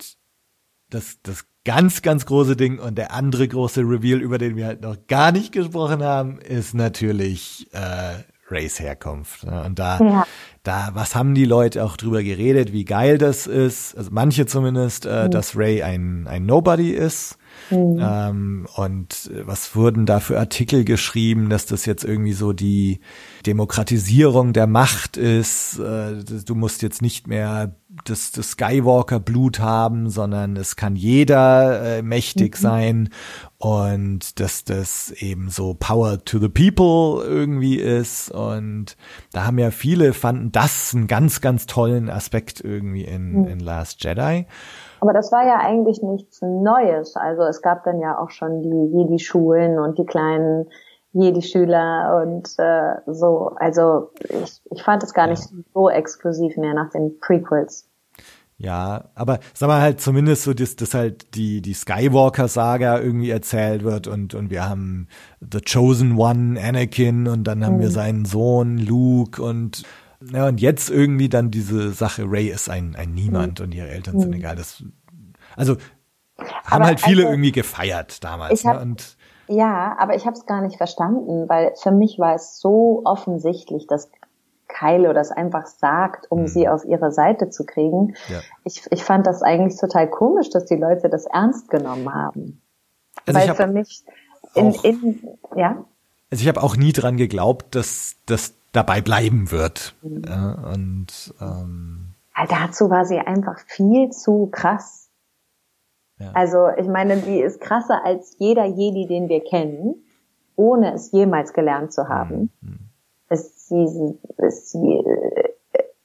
das, 0.89 1.17
das 1.23 1.45
ganz, 1.65 2.01
ganz 2.01 2.25
große 2.25 2.55
Ding 2.55 2.79
und 2.79 2.97
der 2.97 3.13
andere 3.13 3.47
große 3.47 3.81
Reveal, 3.81 4.21
über 4.21 4.37
den 4.37 4.55
wir 4.55 4.65
halt 4.67 4.81
noch 4.81 4.95
gar 5.07 5.31
nicht 5.31 5.51
gesprochen 5.51 6.01
haben, 6.01 6.39
ist 6.39 6.73
natürlich 6.73 7.67
äh, 7.73 8.23
Rays 8.49 8.79
Herkunft. 8.79 9.43
ne? 9.43 9.63
Und 9.65 9.77
da, 9.77 9.99
Ja. 9.99 10.27
Da, 10.67 10.89
was 10.93 11.15
haben 11.15 11.33
die 11.33 11.45
Leute 11.45 11.83
auch 11.83 11.95
drüber 11.95 12.21
geredet, 12.23 12.73
wie 12.73 12.83
geil 12.83 13.17
das 13.17 13.47
ist, 13.47 13.97
also 13.97 14.09
manche 14.11 14.45
zumindest, 14.45 15.05
äh, 15.05 15.29
dass 15.29 15.55
Ray 15.55 15.81
ein, 15.81 16.27
ein 16.27 16.45
Nobody 16.45 16.91
ist. 16.91 17.37
Ähm, 17.71 18.67
und 18.75 19.31
äh, 19.33 19.45
was 19.45 19.75
wurden 19.75 20.05
da 20.05 20.19
für 20.19 20.39
Artikel 20.39 20.85
geschrieben, 20.85 21.49
dass 21.49 21.65
das 21.65 21.85
jetzt 21.85 22.03
irgendwie 22.03 22.33
so 22.33 22.53
die 22.53 22.99
Demokratisierung 23.45 24.53
der 24.53 24.67
Macht 24.67 25.17
ist. 25.17 25.79
Äh, 25.79 26.23
du 26.23 26.55
musst 26.55 26.81
jetzt 26.81 27.01
nicht 27.01 27.27
mehr 27.27 27.75
das, 28.05 28.31
das 28.31 28.51
Skywalker-Blut 28.51 29.59
haben, 29.59 30.09
sondern 30.09 30.55
es 30.57 30.75
kann 30.75 30.95
jeder 30.95 31.97
äh, 31.97 32.01
mächtig 32.01 32.57
sein 32.57 33.09
und 33.57 34.39
dass 34.39 34.63
das 34.63 35.11
eben 35.11 35.49
so 35.49 35.73
Power 35.73 36.23
to 36.23 36.39
the 36.39 36.49
People 36.49 37.25
irgendwie 37.25 37.77
ist. 37.77 38.29
Und 38.29 38.97
da 39.31 39.45
haben 39.45 39.57
ja 39.57 39.71
viele 39.71 40.13
fanden 40.13 40.51
das 40.51 40.93
einen 40.93 41.07
ganz, 41.07 41.41
ganz 41.41 41.65
tollen 41.65 42.09
Aspekt 42.09 42.61
irgendwie 42.61 43.03
in, 43.03 43.45
in 43.45 43.59
Last 43.59 44.03
Jedi. 44.03 44.45
Aber 44.99 45.13
das 45.13 45.31
war 45.31 45.45
ja 45.45 45.57
eigentlich 45.59 46.01
nichts 46.01 46.41
Neues. 46.41 47.15
Also 47.15 47.43
es 47.43 47.61
gab 47.61 47.83
dann 47.83 47.99
ja 47.99 48.17
auch 48.17 48.29
schon 48.31 48.61
die 48.63 48.97
Jedi-Schulen 48.97 49.79
und 49.79 49.97
die 49.97 50.05
kleinen 50.05 50.67
Jedi-Schüler 51.13 52.21
und 52.23 52.49
äh, 52.57 52.95
so. 53.05 53.53
Also 53.57 54.09
ich, 54.43 54.61
ich 54.71 54.83
fand 54.83 55.03
es 55.03 55.13
gar 55.13 55.27
nicht 55.27 55.43
so 55.73 55.89
exklusiv 55.89 56.57
mehr 56.57 56.73
nach 56.73 56.89
den 56.91 57.19
Prequels. 57.19 57.87
Ja, 58.59 59.05
aber 59.13 59.37
sag 59.53 59.67
mal 59.67 59.81
halt 59.81 60.01
zumindest 60.01 60.41
so, 60.43 60.53
dass, 60.55 60.75
dass 60.75 60.95
halt 60.95 61.35
die, 61.35 61.61
die 61.61 61.73
Skywalker-Saga 61.75 62.99
irgendwie 62.99 63.29
erzählt 63.29 63.83
wird 63.83 64.07
und, 64.07 64.33
und 64.33 64.49
wir 64.49 64.67
haben 64.67 65.07
The 65.39 65.61
Chosen 65.61 66.17
One, 66.17 66.59
Anakin 66.59 67.27
und 67.27 67.43
dann 67.43 67.63
haben 67.63 67.75
Mhm. 67.75 67.81
wir 67.81 67.91
seinen 67.91 68.25
Sohn 68.25 68.79
Luke 68.79 69.39
und 69.43 69.83
ja, 70.21 70.47
und 70.47 70.59
jetzt 70.61 70.89
irgendwie 70.89 71.29
dann 71.29 71.51
diese 71.51 71.91
Sache, 71.91 72.23
Ray 72.25 72.47
ist 72.49 72.69
ein, 72.69 72.95
ein 72.95 73.13
Niemand 73.13 73.61
und 73.61 73.73
ihre 73.73 73.87
Eltern 73.89 74.19
sind 74.19 74.33
egal. 74.33 74.55
Das, 74.55 74.83
also 75.55 75.73
haben 75.73 75.81
Mhm. 76.39 76.45
Aber 76.69 76.85
halt 76.85 76.99
viele 76.99 77.21
also, 77.23 77.33
irgendwie 77.33 77.51
gefeiert 77.51 78.23
damals. 78.23 78.59
ich 78.61 78.65
hab- 78.67 78.75
ne? 78.75 78.81
Und 78.81 79.17
Ja, 79.47 79.95
aber 79.97 80.15
ich 80.15 80.25
habe 80.25 80.35
es 80.37 80.45
gar 80.45 80.61
nicht 80.61 80.77
verstanden, 80.77 81.47
weil 81.47 81.73
für 81.81 81.91
mich 81.91 82.19
war 82.19 82.35
es 82.35 82.59
so 82.59 83.01
offensichtlich, 83.05 83.87
dass 83.87 84.09
Kylo 84.67 85.13
das 85.13 85.31
einfach 85.31 85.65
sagt, 85.65 86.29
um 86.29 86.41
Mhm. 86.41 86.47
sie 86.47 86.67
auf 86.67 86.83
ihre 86.83 87.11
Seite 87.11 87.49
zu 87.49 87.65
kriegen. 87.65 88.15
Ja. 88.27 88.41
Ich, 88.65 88.85
ich 88.91 89.03
fand 89.03 89.25
das 89.25 89.41
eigentlich 89.41 89.79
total 89.79 90.09
komisch, 90.09 90.49
dass 90.49 90.65
die 90.65 90.75
Leute 90.75 91.09
das 91.09 91.25
ernst 91.25 91.69
genommen 91.69 92.13
haben. 92.13 92.61
Also 93.25 93.39
weil 93.39 93.49
hab 93.49 93.57
für 93.57 93.67
mich 93.67 94.03
in, 94.53 94.73
in 94.83 95.37
ja, 95.55 95.85
Also 96.29 96.41
ich 96.41 96.47
habe 96.47 96.61
auch 96.61 96.75
nie 96.75 96.91
dran 96.91 97.17
geglaubt, 97.17 97.75
dass 97.75 98.15
das 98.25 98.53
dabei 98.71 99.01
bleiben 99.01 99.51
wird. 99.51 99.95
Mhm. 100.01 100.23
Und 100.73 101.33
ähm, 101.41 102.13
Weil 102.35 102.47
dazu 102.47 102.89
war 102.89 103.05
sie 103.05 103.19
einfach 103.19 103.59
viel 103.59 104.09
zu 104.11 104.49
krass. 104.51 105.09
Ja. 106.19 106.31
Also 106.33 106.67
ich 106.77 106.87
meine, 106.87 107.17
die 107.17 107.39
ist 107.39 107.61
krasser 107.61 108.03
als 108.03 108.35
jeder 108.39 108.65
Jedi, 108.65 109.07
den 109.07 109.29
wir 109.29 109.43
kennen, 109.43 110.03
ohne 110.55 110.93
es 110.93 111.11
jemals 111.11 111.53
gelernt 111.53 111.93
zu 111.93 112.09
haben. 112.09 112.51
Mhm. 112.61 112.79
Ist 113.29 113.67
sie, 113.67 114.17
ist 114.37 114.69
sie, 114.71 115.03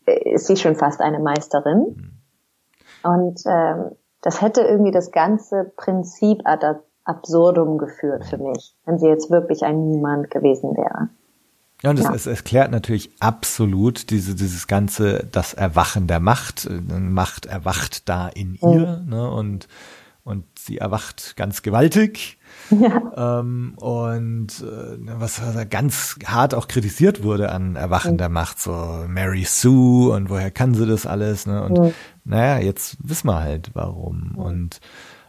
äh, 0.07 0.35
ist 0.35 0.47
sie 0.47 0.57
schon 0.57 0.77
fast 0.77 1.01
eine 1.01 1.19
Meisterin. 1.19 2.20
Und 3.03 3.43
ähm, 3.47 3.93
das 4.20 4.40
hätte 4.40 4.62
irgendwie 4.62 4.93
das 4.93 5.11
ganze 5.11 5.73
Prinzip 5.77 6.43
ad 6.44 6.81
absurdum 7.04 7.78
geführt 7.78 8.24
für 8.26 8.38
mich, 8.38 8.74
wenn 8.86 8.98
sie 8.98 9.06
jetzt 9.08 9.30
wirklich 9.30 9.62
ein 9.64 9.88
Niemand 9.90 10.30
gewesen 10.30 10.76
wäre. 10.76 11.08
Ja, 11.82 11.90
und 11.90 11.98
es, 11.98 12.04
Ja. 12.04 12.14
es 12.14 12.26
erklärt 12.26 12.70
natürlich 12.70 13.10
absolut 13.18 14.10
diese, 14.10 14.36
dieses 14.36 14.68
ganze, 14.68 15.26
das 15.32 15.52
Erwachen 15.54 16.06
der 16.06 16.20
Macht. 16.20 16.68
Macht 16.88 17.46
erwacht 17.46 18.08
da 18.08 18.28
in 18.28 18.54
ihr, 18.54 19.02
ne, 19.04 19.28
und, 19.28 19.66
und 20.22 20.44
sie 20.56 20.78
erwacht 20.78 21.34
ganz 21.36 21.62
gewaltig. 21.62 22.38
Ja. 22.70 23.40
Ähm, 23.40 23.74
und 23.80 24.62
äh, 24.62 24.96
was 25.18 25.40
ganz 25.70 26.16
hart 26.24 26.54
auch 26.54 26.68
kritisiert 26.68 27.24
wurde 27.24 27.50
an 27.50 27.74
Erwachen 27.74 28.16
der 28.16 28.28
Macht, 28.28 28.60
so 28.60 28.70
Mary 29.08 29.42
Sue 29.44 30.12
und 30.12 30.30
woher 30.30 30.52
kann 30.52 30.74
sie 30.74 30.86
das 30.86 31.04
alles, 31.04 31.46
ne? 31.46 31.64
Und 31.64 31.94
naja, 32.24 32.64
jetzt 32.64 32.96
wissen 33.02 33.26
wir 33.26 33.40
halt 33.40 33.70
warum. 33.74 34.34
Und 34.36 34.80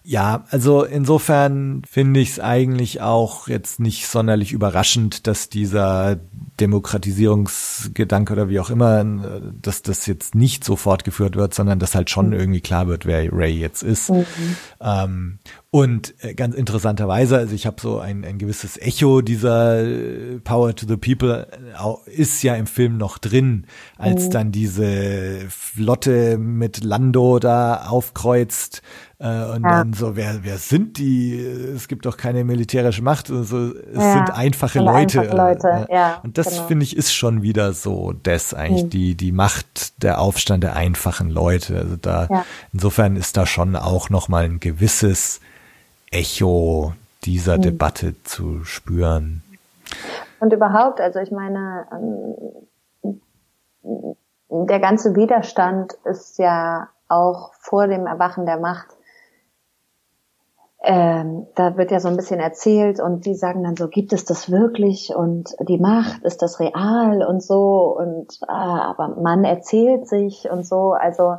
ja, 0.05 0.43
also 0.49 0.83
insofern 0.83 1.81
finde 1.89 2.19
ich 2.19 2.31
es 2.31 2.39
eigentlich 2.39 3.01
auch 3.01 3.47
jetzt 3.47 3.79
nicht 3.79 4.07
sonderlich 4.07 4.51
überraschend, 4.51 5.27
dass 5.27 5.47
dieser 5.47 6.19
Demokratisierungsgedanke 6.59 8.33
oder 8.33 8.49
wie 8.49 8.59
auch 8.59 8.69
immer, 8.69 8.99
äh, 8.99 9.41
dass 9.61 9.81
das 9.81 10.05
jetzt 10.05 10.35
nicht 10.35 10.65
so 10.65 10.75
fortgeführt 10.75 11.37
wird, 11.37 11.53
sondern 11.53 11.79
dass 11.79 11.95
halt 11.95 12.09
schon 12.09 12.33
irgendwie 12.33 12.61
klar 12.61 12.87
wird, 12.87 13.05
wer 13.05 13.31
Ray 13.31 13.57
jetzt 13.57 13.81
ist. 13.81 14.11
Ähm, 14.81 15.39
und 15.73 16.13
äh, 16.23 16.35
ganz 16.35 16.53
interessanterweise, 16.53 17.35
also 17.35 17.55
ich 17.55 17.65
habe 17.65 17.81
so 17.81 17.97
ein, 17.97 18.23
ein 18.25 18.37
gewisses 18.37 18.77
Echo 18.77 19.21
dieser 19.21 19.81
äh, 19.83 20.37
Power 20.43 20.75
to 20.75 20.85
the 20.87 20.97
People 20.97 21.47
äh, 21.51 22.11
ist 22.11 22.43
ja 22.43 22.53
im 22.53 22.67
Film 22.67 22.97
noch 22.97 23.17
drin, 23.17 23.65
als 23.97 24.29
dann 24.29 24.51
diese 24.51 25.39
Flotte 25.49 26.37
mit 26.37 26.83
Lando 26.83 27.39
da 27.39 27.87
aufkreuzt 27.87 28.83
äh, 29.17 29.25
und 29.25 29.63
Ja. 29.63 29.69
dann 29.81 29.93
so, 29.93 30.15
wer, 30.15 30.43
wer 30.43 30.59
sind 30.59 30.99
die? 30.99 31.39
Es 31.39 31.87
gibt 31.87 32.05
doch 32.05 32.17
keine 32.17 32.43
militärische 32.43 33.01
Macht, 33.01 33.31
also 33.31 33.73
es 33.73 33.95
Ja, 33.95 34.11
sind 34.11 34.29
einfache 34.29 34.77
Leute. 34.77 35.21
einfache 35.21 35.35
Leute, 35.35 35.87
ja, 35.91 36.19
und 36.21 36.37
das 36.37 36.49
genau. 36.49 36.67
Finde 36.67 36.83
ich 36.83 36.95
ist 36.95 37.15
schon 37.15 37.41
wieder 37.41 37.73
so 37.73 38.13
das 38.21 38.53
eigentlich, 38.53 38.89
die, 38.89 39.15
die 39.15 39.31
Macht 39.31 40.03
der 40.03 40.21
Aufstand 40.21 40.63
der 40.63 40.75
einfachen 40.75 41.31
Leute. 41.31 41.79
Also 41.79 41.95
da, 41.95 42.27
insofern 42.71 43.15
ist 43.15 43.37
da 43.37 43.47
schon 43.47 43.75
auch 43.75 44.11
nochmal 44.11 44.43
ein 44.43 44.59
gewisses 44.59 45.39
Echo 46.13 46.93
dieser 47.25 47.55
Hm. 47.55 47.61
Debatte 47.61 48.15
zu 48.23 48.63
spüren. 48.63 49.43
Und 50.39 50.53
überhaupt, 50.53 50.99
also 50.99 51.19
ich 51.19 51.31
meine, 51.31 51.87
ähm, 53.01 53.17
der 54.49 54.79
ganze 54.79 55.15
Widerstand 55.15 55.93
ist 56.03 56.37
ja 56.37 56.89
auch 57.07 57.53
vor 57.59 57.87
dem 57.87 58.05
Erwachen 58.07 58.45
der 58.45 58.59
Macht. 58.59 58.87
Ähm, 60.85 61.47
da 61.55 61.77
wird 61.77 61.91
ja 61.91 62.01
so 62.01 62.09
ein 62.09 62.17
bisschen 62.17 62.41
erzählt 62.41 62.99
und 62.99 63.25
die 63.25 63.35
sagen 63.35 63.63
dann 63.63 63.77
so, 63.77 63.87
gibt 63.87 64.11
es 64.11 64.25
das 64.25 64.51
wirklich 64.51 65.15
und 65.15 65.55
die 65.61 65.77
Macht, 65.77 66.23
ist 66.23 66.41
das 66.41 66.59
real 66.59 67.23
und 67.23 67.41
so 67.41 67.97
und 67.97 68.37
ah, 68.49 68.89
aber 68.89 69.15
man 69.21 69.45
erzählt 69.45 70.09
sich 70.09 70.49
und 70.51 70.65
so, 70.65 70.91
also 70.91 71.37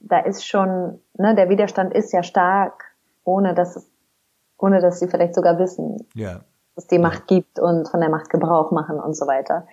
da 0.00 0.18
ist 0.18 0.44
schon, 0.44 0.98
ne, 1.14 1.36
der 1.36 1.48
Widerstand 1.48 1.94
ist 1.94 2.12
ja 2.12 2.24
stark, 2.24 2.84
ohne 3.22 3.54
dass 3.54 3.76
es, 3.76 3.86
ohne 4.62 4.80
dass 4.80 5.00
sie 5.00 5.08
vielleicht 5.08 5.34
sogar 5.34 5.58
wissen, 5.58 6.06
Ja. 6.14 6.40
es 6.76 6.86
die 6.86 6.98
Macht 6.98 7.26
gibt 7.26 7.58
und 7.58 7.88
von 7.88 8.00
der 8.00 8.08
Macht 8.08 8.30
Gebrauch 8.30 8.70
machen 8.70 8.98
und 9.00 9.14
so 9.14 9.26
weiter. 9.26 9.66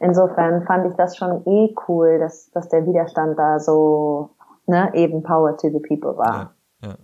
Insofern 0.00 0.64
fand 0.66 0.86
ich 0.90 0.94
das 0.96 1.16
schon 1.16 1.46
eh 1.46 1.74
cool, 1.86 2.18
dass, 2.18 2.50
dass 2.50 2.68
der 2.68 2.84
Widerstand 2.84 3.38
da 3.38 3.60
so, 3.60 4.30
ne, 4.66 4.90
eben 4.94 5.22
Power 5.22 5.56
to 5.56 5.70
the 5.70 5.78
People 5.78 6.16
war. 6.18 6.54
Ja. 6.82 6.88
ja. 6.88 6.94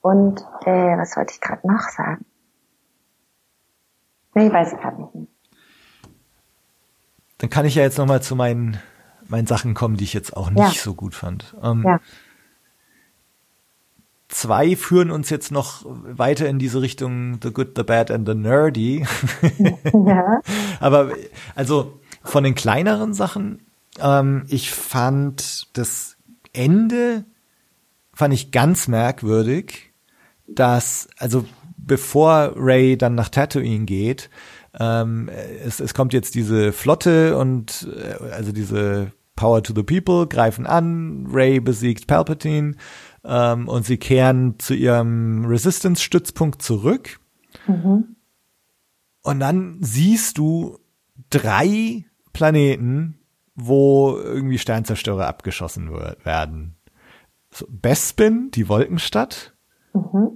Und, 0.00 0.40
äh, 0.64 0.96
was 0.96 1.16
wollte 1.16 1.32
ich 1.34 1.40
gerade 1.40 1.66
noch 1.66 1.80
sagen? 1.80 2.24
Nee, 4.34 4.52
weiß 4.52 4.72
ich 4.74 4.78
gerade 4.80 5.00
nicht 5.02 5.14
mehr. 5.14 5.26
Dann 7.38 7.50
kann 7.50 7.66
ich 7.66 7.74
ja 7.74 7.82
jetzt 7.82 7.98
nochmal 7.98 8.22
zu 8.22 8.36
meinen, 8.36 8.78
meinen 9.26 9.46
Sachen 9.48 9.74
kommen, 9.74 9.96
die 9.96 10.04
ich 10.04 10.14
jetzt 10.14 10.36
auch 10.36 10.50
nicht 10.50 10.60
Ja. 10.76 10.82
so 10.82 10.94
gut 10.94 11.14
fand. 11.14 11.56
Ähm, 11.62 11.82
Ja. 11.84 11.98
Zwei 14.28 14.74
führen 14.74 15.10
uns 15.10 15.30
jetzt 15.30 15.52
noch 15.52 15.84
weiter 15.86 16.48
in 16.48 16.58
diese 16.58 16.82
Richtung 16.82 17.38
The 17.42 17.52
Good, 17.52 17.72
The 17.76 17.84
Bad 17.84 18.10
and 18.10 18.26
The 18.26 18.34
Nerdy. 18.34 19.06
ja. 19.92 20.40
Aber 20.80 21.12
also 21.54 22.00
von 22.24 22.42
den 22.42 22.54
kleineren 22.54 23.14
Sachen, 23.14 23.62
ähm, 24.00 24.44
ich 24.48 24.72
fand 24.72 25.76
das 25.76 26.16
Ende 26.52 27.24
fand 28.16 28.32
ich 28.32 28.50
ganz 28.50 28.88
merkwürdig, 28.88 29.92
dass 30.48 31.08
also 31.18 31.44
bevor 31.76 32.54
Ray 32.56 32.96
dann 32.96 33.14
nach 33.14 33.28
Tatooine 33.28 33.84
geht, 33.84 34.30
ähm, 34.80 35.28
es, 35.64 35.80
es 35.80 35.92
kommt 35.92 36.14
jetzt 36.14 36.34
diese 36.34 36.72
Flotte 36.72 37.36
und 37.36 37.86
äh, 37.94 38.32
also 38.32 38.52
diese 38.52 39.12
Power 39.36 39.62
to 39.62 39.74
the 39.74 39.82
People 39.82 40.26
greifen 40.26 40.66
an, 40.66 41.26
Ray 41.30 41.60
besiegt 41.60 42.06
Palpatine 42.06 42.74
ähm, 43.26 43.68
und 43.68 43.84
sie 43.84 43.96
kehren 43.98 44.58
zu 44.58 44.74
ihrem 44.74 45.44
Resistance-Stützpunkt 45.46 46.62
zurück. 46.62 47.20
Und 49.22 49.40
dann 49.40 49.78
siehst 49.80 50.38
du 50.38 50.78
drei 51.30 52.04
Planeten, 52.32 53.18
wo 53.54 54.16
irgendwie 54.18 54.58
Sternzerstörer 54.58 55.26
abgeschossen 55.26 55.90
wer- 55.90 56.16
werden. 56.24 56.76
So, 57.50 57.66
Bespin, 57.68 58.50
die 58.52 58.68
Wolkenstadt. 58.68 59.54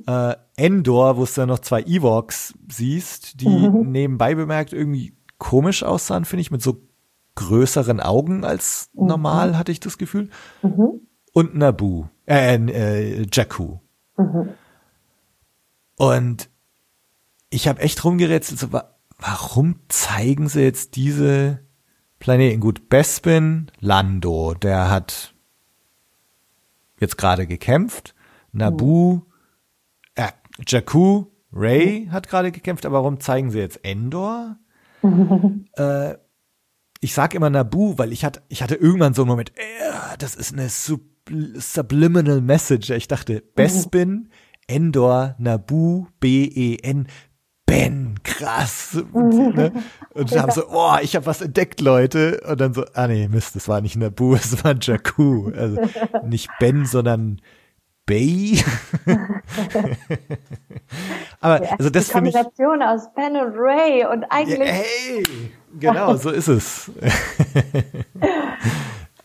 Äh, 0.06 0.36
Endor, 0.56 1.18
wo 1.18 1.24
es 1.24 1.34
dann 1.34 1.48
noch 1.48 1.58
zwei 1.58 1.82
Evox 1.82 2.54
siehst, 2.70 3.42
die 3.42 3.46
nebenbei 3.48 4.34
bemerkt 4.34 4.72
irgendwie 4.72 5.14
komisch 5.36 5.82
aussahen, 5.82 6.24
finde 6.24 6.40
ich, 6.40 6.50
mit 6.50 6.62
so 6.62 6.80
größeren 7.34 8.00
Augen 8.00 8.44
als 8.44 8.88
normal, 8.94 9.58
hatte 9.58 9.70
ich 9.70 9.80
das 9.80 9.98
Gefühl. 9.98 10.30
Und 11.34 11.54
Naboo, 11.54 12.08
äh, 12.30 12.54
äh, 12.54 13.26
Jakku. 13.32 13.78
Und 15.96 16.48
ich 17.50 17.66
habe 17.68 17.80
echt 17.80 18.04
rumgerätselt, 18.04 18.60
so, 18.60 18.72
wa 18.72 18.94
warum 19.18 19.80
zeigen 19.88 20.48
sie 20.48 20.62
jetzt 20.62 20.96
diese 20.96 21.60
Planeten? 22.20 22.60
Gut, 22.60 22.88
Bespin, 22.88 23.70
Lando, 23.80 24.54
der 24.54 24.90
hat 24.90 25.34
jetzt 27.00 27.18
gerade 27.18 27.46
gekämpft. 27.46 28.14
Naboo, 28.52 29.26
äh, 30.14 30.28
Jakku, 30.66 31.26
Ray 31.52 32.06
hat 32.10 32.28
gerade 32.28 32.52
gekämpft, 32.52 32.86
aber 32.86 33.02
warum 33.02 33.20
zeigen 33.20 33.50
sie 33.50 33.58
jetzt 33.58 33.84
Endor? 33.84 34.56
äh, 35.74 36.14
ich 37.00 37.12
sag 37.12 37.34
immer 37.34 37.50
Naboo, 37.50 37.98
weil 37.98 38.12
ich 38.12 38.24
hatte, 38.24 38.42
ich 38.48 38.62
hatte 38.62 38.76
irgendwann 38.76 39.14
so 39.14 39.22
einen 39.22 39.30
Moment, 39.30 39.52
äh, 39.56 40.16
das 40.18 40.34
ist 40.34 40.52
eine 40.52 40.68
Sub 40.68 41.02
Subliminal 41.28 42.40
Message. 42.40 42.90
Ich 42.90 43.08
dachte, 43.08 43.42
Bespin, 43.54 44.28
Endor, 44.66 45.34
Naboo, 45.38 46.06
B-E-N, 46.20 47.06
Ben, 47.70 48.16
krass. 48.24 49.00
Und, 49.12 49.54
ne? 49.54 49.72
und 50.14 50.32
dann 50.32 50.42
haben 50.42 50.50
so, 50.50 50.64
oh, 50.70 50.96
ich 51.00 51.14
habe 51.14 51.26
was 51.26 51.40
entdeckt, 51.40 51.80
Leute. 51.80 52.40
Und 52.48 52.60
dann 52.60 52.74
so, 52.74 52.84
ah 52.94 53.06
nee, 53.06 53.28
Mist, 53.28 53.54
das 53.54 53.68
war 53.68 53.80
nicht 53.80 53.94
Nabu, 53.96 54.34
es 54.36 54.64
war 54.64 54.74
Jakku. 54.80 55.52
Also 55.56 55.80
nicht 56.24 56.50
Ben, 56.58 56.84
sondern 56.84 57.40
Bay. 58.06 58.60
Aber 61.40 61.62
Ja, 61.64 61.76
also 61.78 61.90
das 61.90 62.06
die. 62.06 62.12
Kombination 62.12 62.82
aus 62.82 63.02
Ben 63.14 63.36
und 63.36 63.52
Ray 63.56 64.04
und 64.04 64.24
eigentlich 64.24 64.58
Ja, 64.58 64.64
hey, 64.64 65.22
genau, 65.78 66.16
so 66.16 66.30
ist 66.30 66.48
es. 66.48 66.90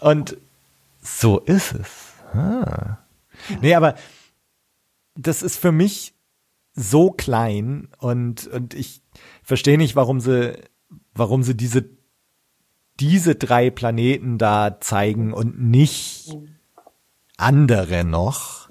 Und 0.01 0.37
so 1.05 1.39
ist 1.39 1.73
es. 1.73 2.13
Ah. 2.33 2.97
Nee, 3.61 3.75
aber 3.75 3.95
das 5.15 5.41
ist 5.43 5.57
für 5.57 5.71
mich 5.71 6.13
so 6.73 7.11
klein 7.11 7.87
und, 7.99 8.47
und 8.47 8.73
ich 8.73 9.01
verstehe 9.43 9.77
nicht, 9.77 9.95
warum 9.95 10.19
sie, 10.19 10.57
warum 11.13 11.43
sie 11.43 11.55
diese, 11.55 11.85
diese 12.99 13.35
drei 13.35 13.69
Planeten 13.69 14.37
da 14.37 14.79
zeigen 14.81 15.31
und 15.33 15.59
nicht 15.61 16.37
andere 17.37 18.03
noch. 18.03 18.69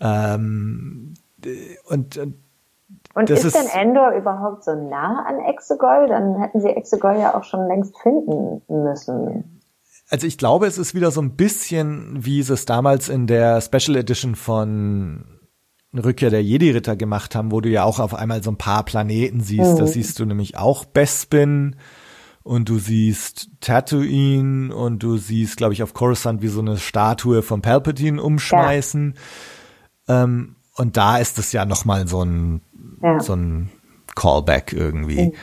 Ähm, 0.00 1.14
und, 1.88 2.16
und 2.18 2.34
Und 3.14 3.30
Das 3.30 3.44
ist, 3.44 3.54
denn 3.56 3.66
ist- 3.66 3.74
Endor 3.76 4.12
überhaupt 4.12 4.64
so 4.64 4.74
nah 4.74 5.24
an 5.26 5.38
Exegol? 5.40 6.06
Dann 6.08 6.40
hätten 6.40 6.60
sie 6.60 6.68
Exegol 6.70 7.16
ja 7.18 7.34
auch 7.36 7.44
schon 7.44 7.66
längst 7.68 7.96
finden 8.00 8.62
müssen. 8.68 9.59
Also 10.10 10.26
ich 10.26 10.38
glaube, 10.38 10.66
es 10.66 10.76
ist 10.76 10.94
wieder 10.94 11.10
so 11.12 11.22
ein 11.22 11.36
bisschen, 11.36 12.24
wie 12.24 12.42
sie 12.42 12.52
es 12.52 12.64
damals 12.66 13.08
in 13.08 13.26
der 13.28 13.60
Special 13.60 13.96
Edition 13.96 14.34
von 14.34 15.24
Rückkehr 15.94 16.30
der 16.30 16.42
Jedi-Ritter 16.42 16.96
gemacht 16.96 17.34
haben, 17.34 17.52
wo 17.52 17.60
du 17.60 17.68
ja 17.68 17.84
auch 17.84 18.00
auf 18.00 18.14
einmal 18.14 18.42
so 18.42 18.50
ein 18.50 18.56
paar 18.58 18.84
Planeten 18.84 19.40
siehst. 19.40 19.78
Da 19.78 19.86
siehst 19.86 20.18
du 20.18 20.24
nämlich 20.24 20.56
auch 20.56 20.84
Bespin 20.84 21.76
und 22.42 22.68
du 22.68 22.78
siehst 22.78 23.50
Tatooine 23.60 24.74
und 24.74 25.02
du 25.02 25.16
siehst, 25.16 25.56
glaube 25.56 25.74
ich, 25.74 25.82
auf 25.82 25.94
Coruscant 25.94 26.42
wie 26.42 26.48
so 26.48 26.60
eine 26.60 26.76
Statue 26.78 27.42
von 27.42 27.62
Palpatine 27.62 28.20
umschmeißen. 28.20 29.14
Ähm, 30.08 30.56
und 30.74 30.96
da 30.96 31.18
ist 31.18 31.38
es 31.38 31.52
ja 31.52 31.64
nochmal 31.64 32.08
so 32.08 32.22
ein, 32.24 32.62
Ja. 33.02 33.20
so 33.20 33.34
ein 33.34 33.70
Callback 34.16 34.72
irgendwie. 34.72 35.34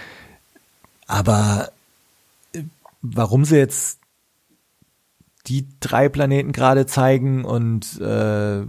Aber 1.07 1.71
äh, 2.53 2.63
warum 3.01 3.45
sie 3.45 3.57
jetzt 3.57 3.99
die 5.47 5.67
drei 5.79 6.09
Planeten 6.09 6.51
gerade 6.51 6.85
zeigen 6.85 7.45
und 7.45 7.99
äh, 8.01 8.65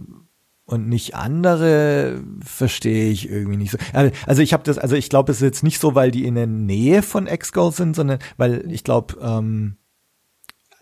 und 0.65 0.87
nicht 0.87 1.15
andere 1.15 2.23
verstehe 2.45 3.11
ich 3.11 3.29
irgendwie 3.31 3.57
nicht 3.57 3.71
so. 3.71 3.79
Also- 4.27 4.43
ich 4.43 4.53
habe 4.53 4.65
das, 4.65 4.77
also 4.77 4.97
ich 4.97 5.09
glaube, 5.09 5.33
es 5.33 5.39
ist 5.39 5.43
jetzt 5.43 5.63
nicht 5.65 5.81
so, 5.81 5.95
weil 5.95 6.11
die 6.11 6.27
in 6.27 6.35
der 6.35 6.47
Nähe 6.47 7.03
von 7.03 7.27
Exgol 7.27 7.73
sind, 7.73 7.97
sondern 7.97 8.19
weil 8.37 8.71
ich 8.71 8.85
glaube, 8.85 9.17
ähm, 9.23 9.79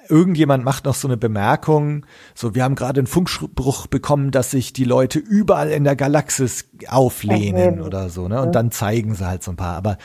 irgendjemand 0.09 0.65
macht 0.65 0.85
noch 0.87 0.95
so 0.95 1.07
eine 1.07 1.17
Bemerkung, 1.17 2.05
so 2.35 2.55
wir 2.55 2.65
haben 2.65 2.75
gerade 2.75 3.01
einen 3.01 3.07
Funkspruch 3.07 3.87
bekommen, 3.87 4.33
dass 4.33 4.51
sich 4.51 4.73
die 4.73 4.85
Leute 4.85 5.21
überall 5.21 5.71
in 5.71 5.85
der 5.85 5.97
Galaxis 5.97 6.69
auflehnen 6.89 7.81
oder 7.81 8.09
so, 8.09 8.27
ne? 8.29 8.41
Und 8.43 8.55
dann 8.55 8.71
zeigen 8.73 9.15
sie 9.15 9.27
halt 9.27 9.43
so 9.45 9.53
ein 9.53 9.57
paar. 9.57 9.77
Aber 9.77 9.99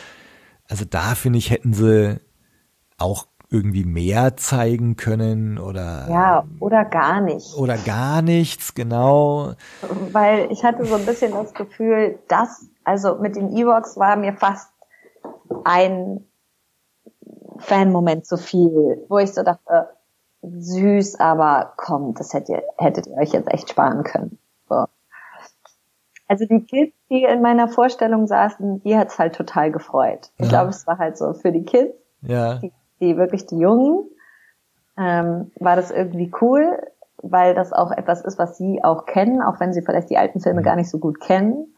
also 0.68 0.86
da 0.86 1.16
finde 1.16 1.40
ich, 1.40 1.50
hätten 1.50 1.74
sie 1.74 2.20
auch 2.98 3.28
irgendwie 3.52 3.84
mehr 3.84 4.38
zeigen 4.38 4.96
können 4.96 5.60
oder 5.60 6.08
Ja, 6.10 6.46
oder 6.60 6.86
gar 6.86 7.22
nicht. 7.22 7.54
oder 7.58 7.78
gar 7.78 8.22
nichts, 8.22 8.74
genau. 8.74 9.54
Weil 9.82 10.52
ich 10.52 10.64
hatte 10.64 10.86
so 10.88 10.96
ein 10.96 11.06
bisschen 11.06 11.32
das 11.34 11.54
Gefühl, 11.54 12.18
dass, 12.30 12.66
also 12.86 13.16
mit 13.16 13.36
den 13.36 13.56
Ewoks 13.56 13.98
war 13.98 14.16
mir 14.16 14.34
fast 14.34 14.72
ein 15.66 16.26
Fan-Moment 17.60 18.26
zu 18.26 18.38
viel, 18.38 19.06
wo 19.10 19.18
ich 19.20 19.34
so 19.34 19.44
dachte, 19.44 19.90
süß, 20.42 21.20
aber 21.20 21.74
komm, 21.78 22.14
das 22.16 22.34
hättet 22.34 22.50
ihr, 22.50 22.64
hättet 22.78 23.08
ihr 23.08 23.18
euch 23.18 23.32
jetzt 23.34 23.52
echt 23.54 23.70
sparen 23.70 24.04
können. 24.04 24.40
So. 24.68 24.86
Also 26.28 26.46
die 26.46 26.62
Kids, 26.66 26.94
die 27.10 27.24
in 27.24 27.42
meiner 27.42 27.68
Vorstellung 27.68 28.26
saßen, 28.26 28.82
die 28.84 28.98
hat's 28.98 29.20
halt 29.20 29.36
total 29.36 29.72
gefreut. 29.72 30.32
Ich 30.38 30.46
Ja. 30.46 30.50
glaube, 30.50 30.70
es 30.70 30.88
war 30.88 30.98
halt 30.98 31.18
so 31.18 31.34
für 31.34 31.52
die 31.52 31.64
Kids, 31.66 31.94
Ja. 32.22 32.60
die, 32.60 32.72
die 33.02 33.18
wirklich 33.18 33.46
die 33.46 33.58
Jungen, 33.58 34.06
ähm, 34.98 35.52
war 35.60 35.76
das 35.76 35.92
irgendwie 35.92 36.32
cool, 36.42 36.80
weil 37.18 37.54
das 37.54 37.74
auch 37.74 37.92
etwas 37.92 38.22
ist, 38.22 38.38
was 38.38 38.58
sie 38.58 38.84
auch 38.84 39.06
kennen, 39.06 39.42
auch 39.42 39.60
wenn 39.60 39.74
sie 39.74 39.82
vielleicht 39.82 40.10
die 40.10 40.18
alten 40.18 40.40
Filme 40.40 40.62
gar 40.62 40.76
nicht 40.76 40.90
so 40.90 41.00
gut 41.00 41.20
kennen. 41.20 41.76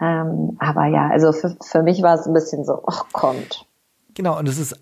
Ähm, 0.00 0.56
aber 0.58 0.86
ja, 0.86 1.08
also 1.08 1.32
für, 1.32 1.56
für 1.62 1.82
mich 1.82 2.02
war 2.02 2.14
es 2.14 2.26
ein 2.26 2.34
bisschen 2.34 2.64
so, 2.64 2.82
ach 2.86 3.04
kommt. 3.12 3.66
Genau, 4.14 4.38
und 4.38 4.48
es 4.48 4.58
ist 4.58 4.78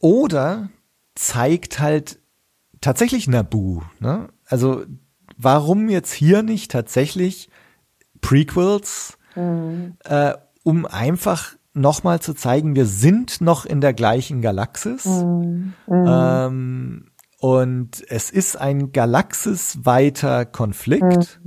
oder 0.00 0.70
zeigt 1.14 1.80
halt 1.80 2.20
tatsächlich 2.80 3.28
Nabu, 3.28 3.82
ne? 3.98 4.28
Also 4.46 4.82
warum 5.36 5.88
jetzt 5.88 6.12
hier 6.12 6.42
nicht 6.42 6.70
tatsächlich 6.70 7.50
Prequels, 8.20 9.18
äh, 10.04 10.34
um 10.64 10.86
einfach 10.86 11.54
nochmal 11.72 12.20
zu 12.20 12.34
zeigen, 12.34 12.74
wir 12.74 12.86
sind 12.86 13.40
noch 13.40 13.64
in 13.64 13.80
der 13.80 13.92
gleichen 13.92 14.40
Galaxis. 14.40 15.04
Ähm, 15.88 17.06
und 17.38 18.04
es 18.08 18.30
ist 18.30 18.56
ein 18.56 18.92
galaxisweiter 18.92 20.44
Konflikt. 20.44 21.40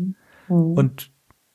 Und 0.48 1.12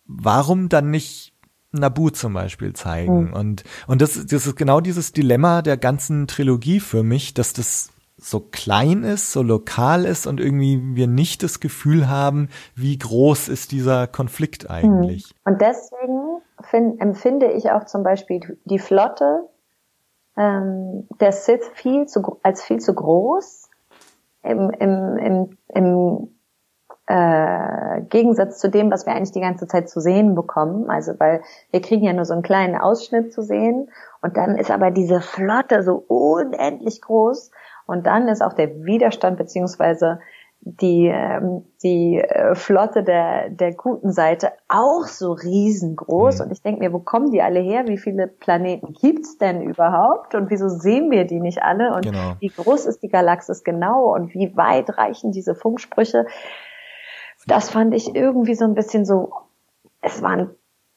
warum 0.07 0.69
dann 0.69 0.90
nicht 0.90 1.32
Nabu 1.73 2.11
zum 2.11 2.35
Beispiel 2.35 2.73
zeigen? 2.73 3.32
Und, 3.32 3.65
und 3.86 4.01
das, 4.01 4.27
das 4.27 4.47
ist 4.47 4.57
genau 4.57 4.81
dieses 4.81 5.12
Dilemma 5.12 5.62
der 5.62 5.77
ganzen 5.77 6.27
Trilogie 6.27 6.81
für 6.81 7.03
mich, 7.03 7.35
dass 7.35 7.53
das 7.53 7.90
so 8.20 8.40
klein 8.40 9.05
ist, 9.05 9.32
so 9.32 9.43
lokal 9.43 10.05
ist 10.05 10.27
und 10.27 10.40
irgendwie 10.40 10.97
wir 10.97 11.07
nicht 11.07 11.43
das 11.43 11.61
Gefühl 11.61 12.09
haben, 12.09 12.49
wie 12.74 12.99
groß 12.99 13.49
ist 13.49 13.73
dieser 13.73 14.07
Konflikt 14.07 14.69
eigentlich. 14.69 15.32
Und 15.45 15.61
deswegen 15.61 16.43
find, 16.61 17.01
empfinde 17.01 17.53
ich 17.53 17.70
auch 17.70 17.85
zum 17.85 18.03
Beispiel 18.03 18.59
die 18.65 18.81
Flotte 18.81 19.49
ähm, 20.36 21.07
der 21.20 21.32
Sith 21.32 21.70
viel 21.74 22.07
zu, 22.07 22.39
als 22.43 22.62
viel 22.62 22.81
zu 22.81 22.95
groß 22.95 23.70
im, 24.43 24.70
im, 24.70 25.16
im, 25.16 25.59
im 25.69 26.28
äh, 27.07 28.03
Gegensatz 28.03 28.59
zu 28.59 28.69
dem, 28.69 28.90
was 28.90 29.07
wir 29.07 29.15
eigentlich 29.15 29.32
die 29.32 29.40
ganze 29.40 29.66
Zeit 29.66 29.89
zu 29.89 30.01
sehen 30.01 30.35
bekommen. 30.35 30.90
Also 30.90 31.12
weil 31.19 31.43
wir 31.70 31.81
kriegen 31.81 32.05
ja 32.05 32.12
nur 32.12 32.24
so 32.24 32.35
einen 32.35 32.43
kleinen 32.43 32.77
Ausschnitt 32.77 33.32
zu 33.32 33.43
sehen 33.43 33.90
und 34.23 34.36
dann 34.36 34.57
ist 34.57 34.70
aber 34.70 34.90
diese 34.90 35.20
Flotte 35.20 35.82
so 35.82 36.05
unendlich 36.09 37.01
groß 37.01 37.51
und 37.89 38.06
dann 38.06 38.28
ist 38.28 38.43
auch 38.43 38.52
der 38.52 38.85
Widerstand 38.85 39.39
beziehungsweise 39.39 40.20
die 40.60 41.06
ähm, 41.06 41.65
die 41.82 42.19
äh, 42.19 42.55
Flotte 42.55 43.02
der 43.02 43.48
der 43.48 43.74
guten 43.74 44.12
Seite 44.12 44.52
auch 44.69 45.06
so 45.06 45.32
riesengroß 45.32 46.39
Mhm. 46.40 46.44
und 46.44 46.52
ich 46.52 46.62
denke 46.62 46.81
mir, 46.81 46.93
wo 46.93 46.98
kommen 46.98 47.31
die 47.31 47.43
alle 47.43 47.60
her? 47.60 47.86
Wie 47.86 47.97
viele 47.97 48.27
Planeten 48.27 48.93
gibt's 48.93 49.39
denn 49.39 49.62
überhaupt 49.62 50.35
und 50.35 50.51
wieso 50.51 50.69
sehen 50.69 51.10
wir 51.10 51.24
die 51.27 51.40
nicht 51.40 51.62
alle 51.62 51.94
und 51.94 52.02
Genau. 52.02 52.35
wie 52.40 52.48
groß 52.48 52.86
ist 52.86 53.02
die 53.02 53.09
Galaxis 53.09 53.65
genau 53.65 54.12
und 54.15 54.35
wie 54.35 54.56
weit 54.56 54.98
reichen 54.98 55.32
diese 55.32 55.55
Funksprüche? 55.55 56.27
Das 57.47 57.70
fand 57.70 57.94
ich 57.94 58.15
irgendwie 58.15 58.55
so 58.55 58.65
ein 58.65 58.74
bisschen 58.74 59.05
so, 59.06 59.32
es 60.02 60.23
waren 60.23 60.51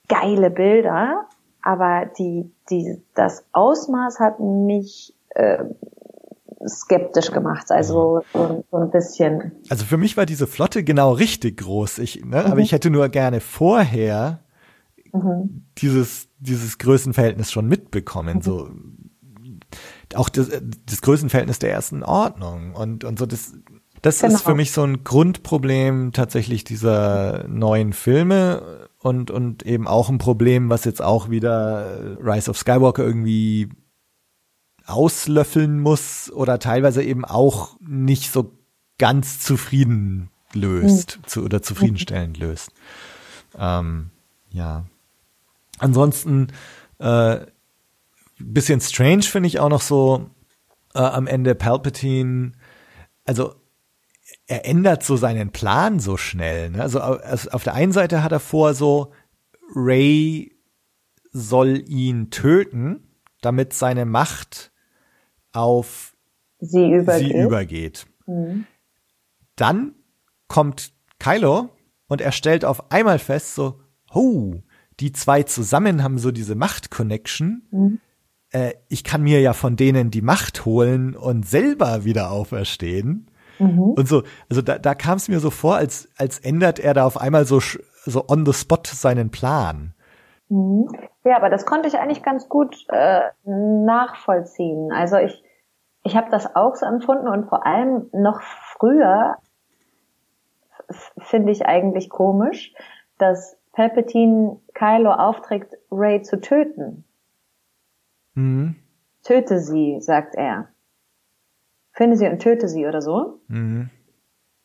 geile 0.09 0.49
Bilder, 0.49 1.27
aber 1.61 2.07
die, 2.17 2.51
die, 2.69 3.01
das 3.13 3.45
Ausmaß 3.53 4.19
hat 4.19 4.39
mich 4.39 5.15
äh, 5.29 5.63
skeptisch 6.67 7.31
gemacht. 7.31 7.71
Also 7.71 8.21
so, 8.33 8.65
so 8.71 8.77
ein 8.77 8.91
bisschen. 8.91 9.51
Also 9.69 9.85
für 9.85 9.97
mich 9.97 10.17
war 10.17 10.25
diese 10.25 10.47
Flotte 10.47 10.83
genau 10.83 11.11
richtig 11.13 11.57
groß. 11.57 11.99
Ich, 11.99 12.23
ne, 12.25 12.45
aber 12.45 12.59
ich 12.59 12.71
hätte 12.71 12.89
nur 12.89 13.09
gerne 13.09 13.39
vorher 13.39 14.39
dieses, 15.77 16.29
dieses 16.39 16.77
Größenverhältnis 16.77 17.51
schon 17.51 17.67
mitbekommen. 17.67 18.41
So 18.41 18.69
auch 20.15 20.29
das, 20.29 20.49
das 20.85 21.01
Größenverhältnis 21.01 21.59
der 21.59 21.71
ersten 21.71 22.03
Ordnung. 22.03 22.75
Und, 22.75 23.03
und 23.03 23.19
so 23.19 23.25
das, 23.25 23.53
das 24.01 24.15
ist 24.15 24.21
Genau. 24.21 24.37
für 24.39 24.55
mich 24.55 24.71
so 24.71 24.83
ein 24.83 25.03
Grundproblem 25.03 26.11
tatsächlich 26.11 26.63
dieser 26.63 27.45
neuen 27.47 27.93
Filme 27.93 28.87
und, 28.99 29.31
und 29.31 29.63
eben 29.63 29.87
auch 29.87 30.09
ein 30.09 30.17
Problem, 30.17 30.69
was 30.69 30.85
jetzt 30.85 31.01
auch 31.01 31.29
wieder 31.29 32.17
Rise 32.23 32.49
of 32.49 32.57
Skywalker 32.57 33.03
irgendwie 33.03 33.69
auslöffeln 34.85 35.79
muss 35.79 36.31
oder 36.31 36.59
teilweise 36.59 37.03
eben 37.03 37.25
auch 37.25 37.77
nicht 37.79 38.31
so 38.31 38.51
ganz 38.97 39.39
zufrieden 39.39 40.29
löst 40.53 41.19
zu, 41.25 41.43
oder 41.43 41.61
zufriedenstellend 41.61 42.37
löst. 42.37 42.71
Ähm, 43.57 44.09
ja. 44.51 44.85
Ansonsten 45.79 46.47
äh, 46.99 47.39
bisschen 48.39 48.81
strange 48.81 49.23
finde 49.23 49.47
ich 49.47 49.59
auch 49.59 49.69
noch 49.69 49.81
so 49.81 50.29
äh, 50.93 50.99
am 50.99 51.27
Ende 51.27 51.55
Palpatine, 51.55 52.53
also 53.25 53.55
er 54.47 54.65
ändert 54.65 55.03
so 55.03 55.15
seinen 55.17 55.51
Plan 55.51 55.99
so 55.99 56.17
schnell. 56.17 56.71
Ne? 56.71 56.81
Also 56.81 56.99
also 56.99 57.51
auf 57.51 57.63
der 57.63 57.73
einen 57.73 57.91
Seite 57.91 58.23
hat 58.23 58.31
er 58.31 58.39
vor, 58.39 58.73
so 58.73 59.13
Ray 59.75 60.55
soll 61.31 61.83
ihn 61.87 62.29
töten, 62.29 63.07
damit 63.41 63.73
seine 63.73 64.05
Macht 64.05 64.70
auf 65.53 66.13
Sie 66.59 66.91
übergeht. 66.91 67.27
sie 67.27 67.37
übergeht. 67.41 68.07
Dann 69.55 69.95
kommt 70.47 70.93
Kylo 71.19 71.69
und 72.07 72.21
er 72.21 72.31
stellt 72.31 72.65
auf 72.65 72.91
einmal 72.91 73.19
fest, 73.19 73.55
so, 73.55 73.79
oh, 74.13 74.55
die 74.99 75.11
zwei 75.11 75.43
zusammen 75.43 76.03
haben 76.03 76.19
so 76.19 76.31
diese 76.31 76.55
Macht-Connection. 76.55 77.99
Äh, 78.51 78.73
ich 78.89 79.03
kann 79.03 79.23
mir 79.23 79.41
ja 79.41 79.53
von 79.53 79.75
denen 79.75 80.11
die 80.11 80.21
Macht 80.21 80.65
holen 80.65 81.15
und 81.15 81.47
selber 81.47 82.05
wieder 82.05 82.31
auferstehen. 82.31 83.27
Und 83.95 84.07
so, 84.07 84.23
also 84.49 84.61
da, 84.61 84.79
da 84.79 84.95
kam 84.95 85.17
es 85.17 85.27
mir 85.27 85.39
so 85.39 85.49
vor, 85.51 85.75
als, 85.75 86.09
als 86.17 86.39
ändert 86.39 86.79
er 86.79 86.93
da 86.93 87.05
auf 87.05 87.19
einmal 87.19 87.45
so, 87.45 87.59
so 88.05 88.27
on 88.27 88.45
the 88.45 88.53
spot 88.53 88.83
seinen 88.85 89.29
Plan. 89.29 89.93
Mhm. 90.51 90.89
Ja, 91.23 91.37
aber 91.37 91.49
das 91.49 91.65
konnte 91.65 91.87
ich 91.87 91.97
eigentlich 91.97 92.23
ganz 92.23 92.49
gut 92.49 92.85
äh, 92.89 93.29
nachvollziehen. 93.45 94.91
Also 94.91 95.15
ich, 95.15 95.41
ich 96.03 96.17
habe 96.17 96.29
das 96.29 96.55
auch 96.55 96.75
so 96.75 96.85
empfunden 96.85 97.29
und 97.29 97.47
vor 97.47 97.65
allem 97.65 98.09
noch 98.11 98.41
früher 98.41 99.37
finde 101.19 101.53
ich 101.53 101.65
eigentlich 101.65 102.09
komisch, 102.09 102.73
dass 103.17 103.57
Palpatine 103.71 104.59
Kylo 104.73 105.13
aufträgt, 105.13 105.77
Ray 105.89 106.21
zu 106.21 106.41
töten. 106.41 107.05
Mhm. 108.33 108.75
Töte 109.23 109.59
sie, 109.59 110.01
sagt 110.01 110.35
er. 110.35 110.67
Finde 111.93 112.17
sie 112.17 112.27
und 112.27 112.39
töte 112.39 112.67
sie 112.67 112.85
oder 112.87 113.01
so. 113.01 113.39
Mhm. 113.47 113.89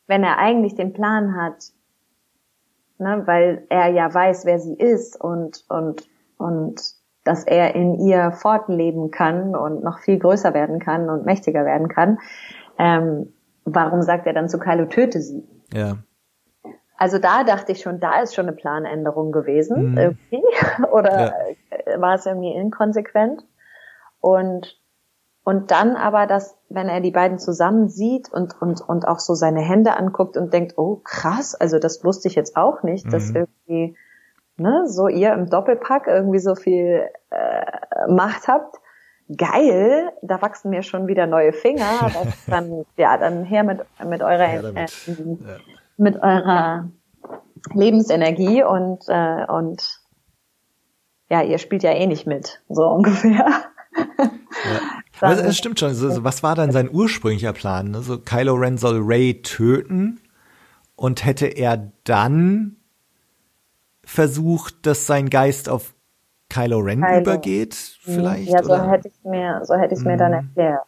Wenn 0.05 0.23
er 0.23 0.37
eigentlich 0.37 0.75
den 0.75 0.91
Plan 0.91 1.41
hat, 1.41 1.71
ne, 2.99 3.23
weil 3.25 3.65
er 3.69 3.87
ja 3.89 4.13
weiß, 4.13 4.45
wer 4.45 4.59
sie 4.59 4.75
ist 4.75 5.19
und, 5.19 5.63
und, 5.69 6.07
und 6.37 6.81
dass 7.23 7.43
er 7.43 7.75
in 7.75 7.95
ihr 7.99 8.31
fortleben 8.31 9.11
kann 9.11 9.55
und 9.55 9.83
noch 9.83 9.99
viel 9.99 10.17
größer 10.19 10.53
werden 10.53 10.79
kann 10.79 11.09
und 11.09 11.25
mächtiger 11.25 11.65
werden 11.65 11.89
kann, 11.89 12.19
ähm, 12.77 13.33
warum 13.65 14.01
sagt 14.01 14.25
er 14.27 14.33
dann 14.33 14.47
zu 14.49 14.59
Kylo, 14.59 14.85
töte 14.85 15.21
sie? 15.21 15.45
Ja. 15.73 15.97
Also 16.97 17.19
da 17.19 17.43
dachte 17.43 17.73
ich 17.73 17.81
schon, 17.81 17.99
da 17.99 18.21
ist 18.21 18.33
schon 18.33 18.47
eine 18.47 18.55
Planänderung 18.55 19.31
gewesen, 19.31 19.91
Mhm. 19.91 19.97
irgendwie. 19.97 20.43
Oder 20.91 21.33
Ja. 21.89 22.01
war 22.01 22.15
es 22.15 22.25
irgendwie 22.25 22.53
inkonsequent? 22.53 23.45
Und, 24.19 24.79
und 25.47 25.71
dann 25.71 25.95
aber, 25.95 26.27
dass, 26.27 26.57
wenn 26.67 26.89
er 26.89 26.99
die 26.99 27.11
beiden 27.11 27.39
zusammen 27.39 27.87
sieht 27.87 28.29
und, 28.33 28.61
und, 28.61 28.81
und 28.81 29.07
auch 29.07 29.19
so 29.19 29.33
seine 29.33 29.61
Hände 29.61 29.95
anguckt 29.95 30.35
und 30.35 30.51
denkt, 30.51 30.73
oh 30.77 30.97
krass, 31.05 31.55
also 31.55 31.79
das 31.79 32.03
wusste 32.03 32.27
ich 32.27 32.35
jetzt 32.35 32.57
auch 32.57 32.83
nicht, 32.83 33.13
dass 33.13 33.29
Mhm. 33.29 33.47
irgendwie, 33.67 33.97
ne, 34.57 34.83
so 34.87 35.07
ihr 35.07 35.31
im 35.31 35.49
Doppelpack 35.49 36.07
irgendwie 36.07 36.39
so 36.39 36.53
viel 36.55 37.07
äh, 37.29 38.11
Macht 38.11 38.49
habt. 38.49 38.75
Geil, 39.37 40.11
da 40.21 40.41
wachsen 40.41 40.69
mir 40.69 40.83
schon 40.83 41.07
wieder 41.07 41.27
neue 41.27 41.53
Finger. 41.53 42.11
Dann, 42.47 42.83
ja, 42.97 43.17
dann 43.17 43.45
her 43.45 43.63
mit, 43.63 43.85
mit 44.05 44.21
eurer, 44.21 44.61
damit. 44.63 44.77
äh, 44.77 45.15
Ja. 45.15 45.57
mit 45.95 46.21
eurer 46.21 46.89
Lebensenergie 47.73 48.63
und 48.63 49.05
äh, 49.07 49.45
und 49.47 50.01
ja, 51.29 51.41
ihr 51.41 51.57
spielt 51.57 51.83
ja 51.83 51.91
eh 51.91 52.05
nicht 52.05 52.27
mit, 52.27 52.61
so 52.67 52.83
ungefähr. 52.97 53.45
Ja. 53.95 54.96
Aber 55.21 55.33
es, 55.33 55.39
es 55.41 55.57
stimmt 55.57 55.79
schon. 55.79 55.93
So, 55.93 56.23
was 56.23 56.43
war 56.43 56.55
dann 56.55 56.71
sein 56.71 56.89
ursprünglicher 56.91 57.53
Plan? 57.53 57.91
Ne? 57.91 58.01
So 58.01 58.17
Kylo 58.19 58.53
Ren 58.55 58.77
soll 58.77 58.99
Ray 59.01 59.41
töten 59.41 60.19
und 60.95 61.25
hätte 61.25 61.47
er 61.47 61.91
dann 62.03 62.75
versucht, 64.03 64.85
dass 64.85 65.05
sein 65.07 65.29
Geist 65.29 65.69
auf 65.69 65.93
Kylo 66.49 66.79
Ren 66.79 67.01
Kylo. 67.01 67.19
übergeht, 67.21 67.75
vielleicht? 67.75 68.49
ja, 68.49 68.63
so 68.63 68.69
oder? 68.73 68.89
hätte 68.89 69.09
ich 69.09 69.23
mir, 69.23 69.61
so 69.65 69.75
hätte 69.75 69.95
ich 69.95 70.01
mir 70.01 70.15
dann 70.17 70.31
Mhm. 70.31 70.37
erklärt. 70.55 70.81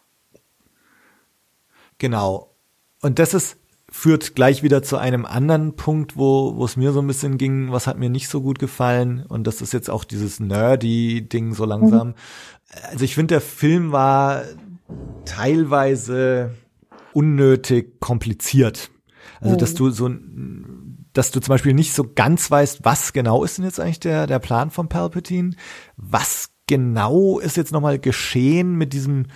Genau. 1.98 2.54
Und 3.02 3.18
das 3.18 3.34
ist, 3.34 3.56
führt 3.90 4.34
gleich 4.34 4.62
wieder 4.62 4.82
zu 4.82 4.96
einem 4.96 5.26
anderen 5.26 5.74
Punkt, 5.74 6.16
wo, 6.16 6.56
wo 6.56 6.64
es 6.64 6.76
mir 6.76 6.92
so 6.92 7.00
ein 7.00 7.06
bisschen 7.06 7.38
ging, 7.38 7.72
was 7.72 7.86
hat 7.86 7.98
mir 7.98 8.08
nicht 8.08 8.28
so 8.28 8.40
gut 8.40 8.58
gefallen. 8.58 9.24
Und 9.28 9.46
das 9.46 9.60
ist 9.60 9.72
jetzt 9.72 9.90
auch 9.90 10.04
dieses 10.04 10.40
Nerdy-Ding 10.40 11.54
so 11.54 11.64
langsam. 11.64 12.14
Also 12.90 13.04
ich 13.04 13.14
finde, 13.14 13.34
der 13.34 13.40
Film 13.40 13.92
war 13.92 14.44
teilweise 15.24 16.54
unnötig 17.12 18.00
kompliziert. 18.00 18.90
Also, 19.40 19.56
dass 19.56 19.74
du 19.74 19.90
so, 19.90 20.10
dass 21.12 21.30
du 21.30 21.40
zum 21.40 21.52
Beispiel 21.52 21.72
nicht 21.72 21.94
so 21.94 22.04
ganz 22.14 22.50
weißt, 22.50 22.84
was 22.84 23.12
genau 23.12 23.42
ist 23.42 23.58
denn 23.58 23.64
jetzt 23.64 23.80
eigentlich 23.80 24.00
der, 24.00 24.26
der 24.26 24.38
Plan 24.38 24.70
von 24.70 24.88
Palpatine? 24.88 25.52
Was 25.96 26.50
genau 26.66 27.38
ist 27.38 27.56
jetzt 27.56 27.72
nochmal 27.72 27.98
geschehen 27.98 28.76
mit 28.76 28.92
diesem 28.92 29.26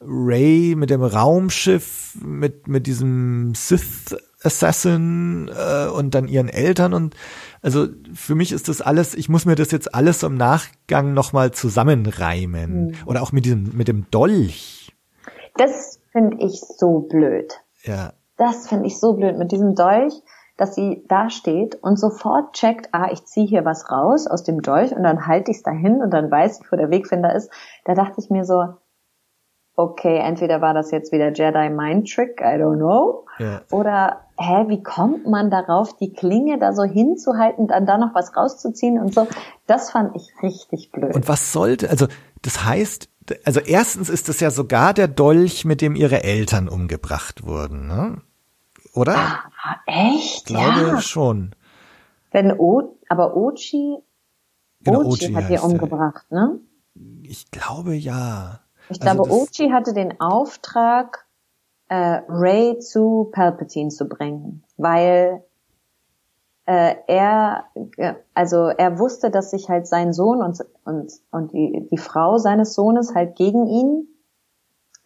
Ray, 0.00 0.74
mit 0.76 0.90
dem 0.90 1.02
Raumschiff, 1.02 2.16
mit, 2.20 2.68
mit 2.68 2.86
diesem 2.86 3.54
Sith 3.54 4.14
Assassin 4.42 5.48
äh, 5.48 5.86
und 5.86 6.14
dann 6.14 6.28
ihren 6.28 6.48
Eltern 6.48 6.92
und 6.92 7.16
also 7.64 7.86
für 8.12 8.34
mich 8.34 8.52
ist 8.52 8.68
das 8.68 8.82
alles, 8.82 9.14
ich 9.14 9.30
muss 9.30 9.46
mir 9.46 9.54
das 9.54 9.70
jetzt 9.70 9.94
alles 9.94 10.22
im 10.22 10.34
Nachgang 10.34 11.14
nochmal 11.14 11.50
zusammenreimen. 11.52 12.94
Oder 13.06 13.22
auch 13.22 13.32
mit 13.32 13.46
diesem, 13.46 13.74
mit 13.74 13.88
dem 13.88 14.04
Dolch. 14.10 14.94
Das 15.56 15.98
finde 16.12 16.44
ich 16.44 16.60
so 16.60 17.00
blöd. 17.00 17.54
Ja. 17.84 18.12
Das 18.36 18.68
finde 18.68 18.86
ich 18.86 19.00
so 19.00 19.14
blöd 19.14 19.38
mit 19.38 19.50
diesem 19.50 19.74
Dolch, 19.74 20.12
dass 20.58 20.74
sie 20.74 21.04
da 21.08 21.30
steht 21.30 21.76
und 21.76 21.98
sofort 21.98 22.52
checkt, 22.52 22.90
ah, 22.92 23.08
ich 23.10 23.24
ziehe 23.24 23.46
hier 23.46 23.64
was 23.64 23.90
raus 23.90 24.26
aus 24.26 24.44
dem 24.44 24.60
Dolch 24.60 24.94
und 24.94 25.02
dann 25.02 25.26
halte 25.26 25.50
ich 25.50 25.56
es 25.56 25.62
dahin 25.62 26.02
und 26.02 26.10
dann 26.10 26.30
weiß 26.30 26.60
ich, 26.60 26.70
wo 26.70 26.76
der 26.76 26.90
Wegfinder 26.90 27.34
ist. 27.34 27.50
Da 27.86 27.94
dachte 27.94 28.20
ich 28.20 28.28
mir 28.28 28.44
so, 28.44 28.74
okay, 29.76 30.18
entweder 30.18 30.60
war 30.60 30.74
das 30.74 30.90
jetzt 30.90 31.12
wieder 31.12 31.32
Jedi 31.32 31.68
Mind 31.70 32.12
Trick, 32.12 32.40
I 32.40 32.56
don't 32.60 32.76
know, 32.76 33.26
Ja. 33.38 33.62
oder 33.70 34.20
hä, 34.38 34.64
wie 34.68 34.82
kommt 34.82 35.26
man 35.26 35.50
darauf, 35.50 35.96
die 35.96 36.12
Klinge 36.12 36.58
da 36.58 36.72
so 36.72 36.84
hinzuhalten, 36.84 37.68
dann 37.68 37.86
da 37.86 37.98
noch 37.98 38.14
was 38.14 38.36
rauszuziehen 38.36 38.98
und 38.98 39.14
so. 39.14 39.26
Das 39.66 39.90
fand 39.90 40.14
ich 40.16 40.32
richtig 40.42 40.90
blöd. 40.92 41.14
Und 41.14 41.28
was 41.28 41.52
sollte, 41.52 41.90
also 41.90 42.06
das 42.42 42.64
heißt, 42.64 43.08
also 43.44 43.60
erstens 43.60 44.10
ist 44.10 44.28
es 44.28 44.40
ja 44.40 44.50
sogar 44.50 44.92
der 44.94 45.08
Dolch, 45.08 45.64
mit 45.64 45.80
dem 45.80 45.96
ihre 45.96 46.22
Eltern 46.22 46.68
umgebracht 46.68 47.46
wurden, 47.46 47.86
ne? 47.86 48.20
Oder? 48.92 49.16
ah, 49.16 49.76
echt? 49.86 50.36
Ich 50.36 50.44
glaube 50.44 50.80
ja. 50.80 51.00
schon. 51.00 51.54
Wenn 52.30 52.52
o 52.52 52.96
aber 53.08 53.36
Ochi, 53.36 53.98
Genau, 54.84 55.00
Ochi, 55.00 55.26
Ochi 55.26 55.34
hat 55.34 55.48
die 55.48 55.58
umgebracht, 55.58 56.30
ne? 56.30 56.58
Ich 57.22 57.50
glaube 57.50 57.94
ja. 57.94 58.60
Ich 58.88 59.00
Also 59.00 59.22
glaube, 59.22 59.30
Ochi 59.30 59.70
hatte 59.70 59.92
den 59.92 60.20
Auftrag, 60.20 61.26
äh, 61.88 62.20
Ray 62.28 62.78
zu 62.78 63.30
Palpatine 63.32 63.90
zu 63.90 64.08
bringen, 64.08 64.64
weil 64.76 65.44
äh, 66.66 66.94
er, 67.06 67.64
äh, 67.96 68.14
also 68.32 68.68
er 68.68 68.98
wusste, 68.98 69.30
dass 69.30 69.50
sich 69.50 69.68
halt 69.68 69.86
sein 69.86 70.12
Sohn 70.12 70.42
und 70.42 70.64
und 70.84 71.12
und 71.30 71.52
die 71.52 71.88
die 71.90 71.98
Frau 71.98 72.38
seines 72.38 72.74
Sohnes 72.74 73.14
halt 73.14 73.36
gegen 73.36 73.66
ihn 73.66 74.08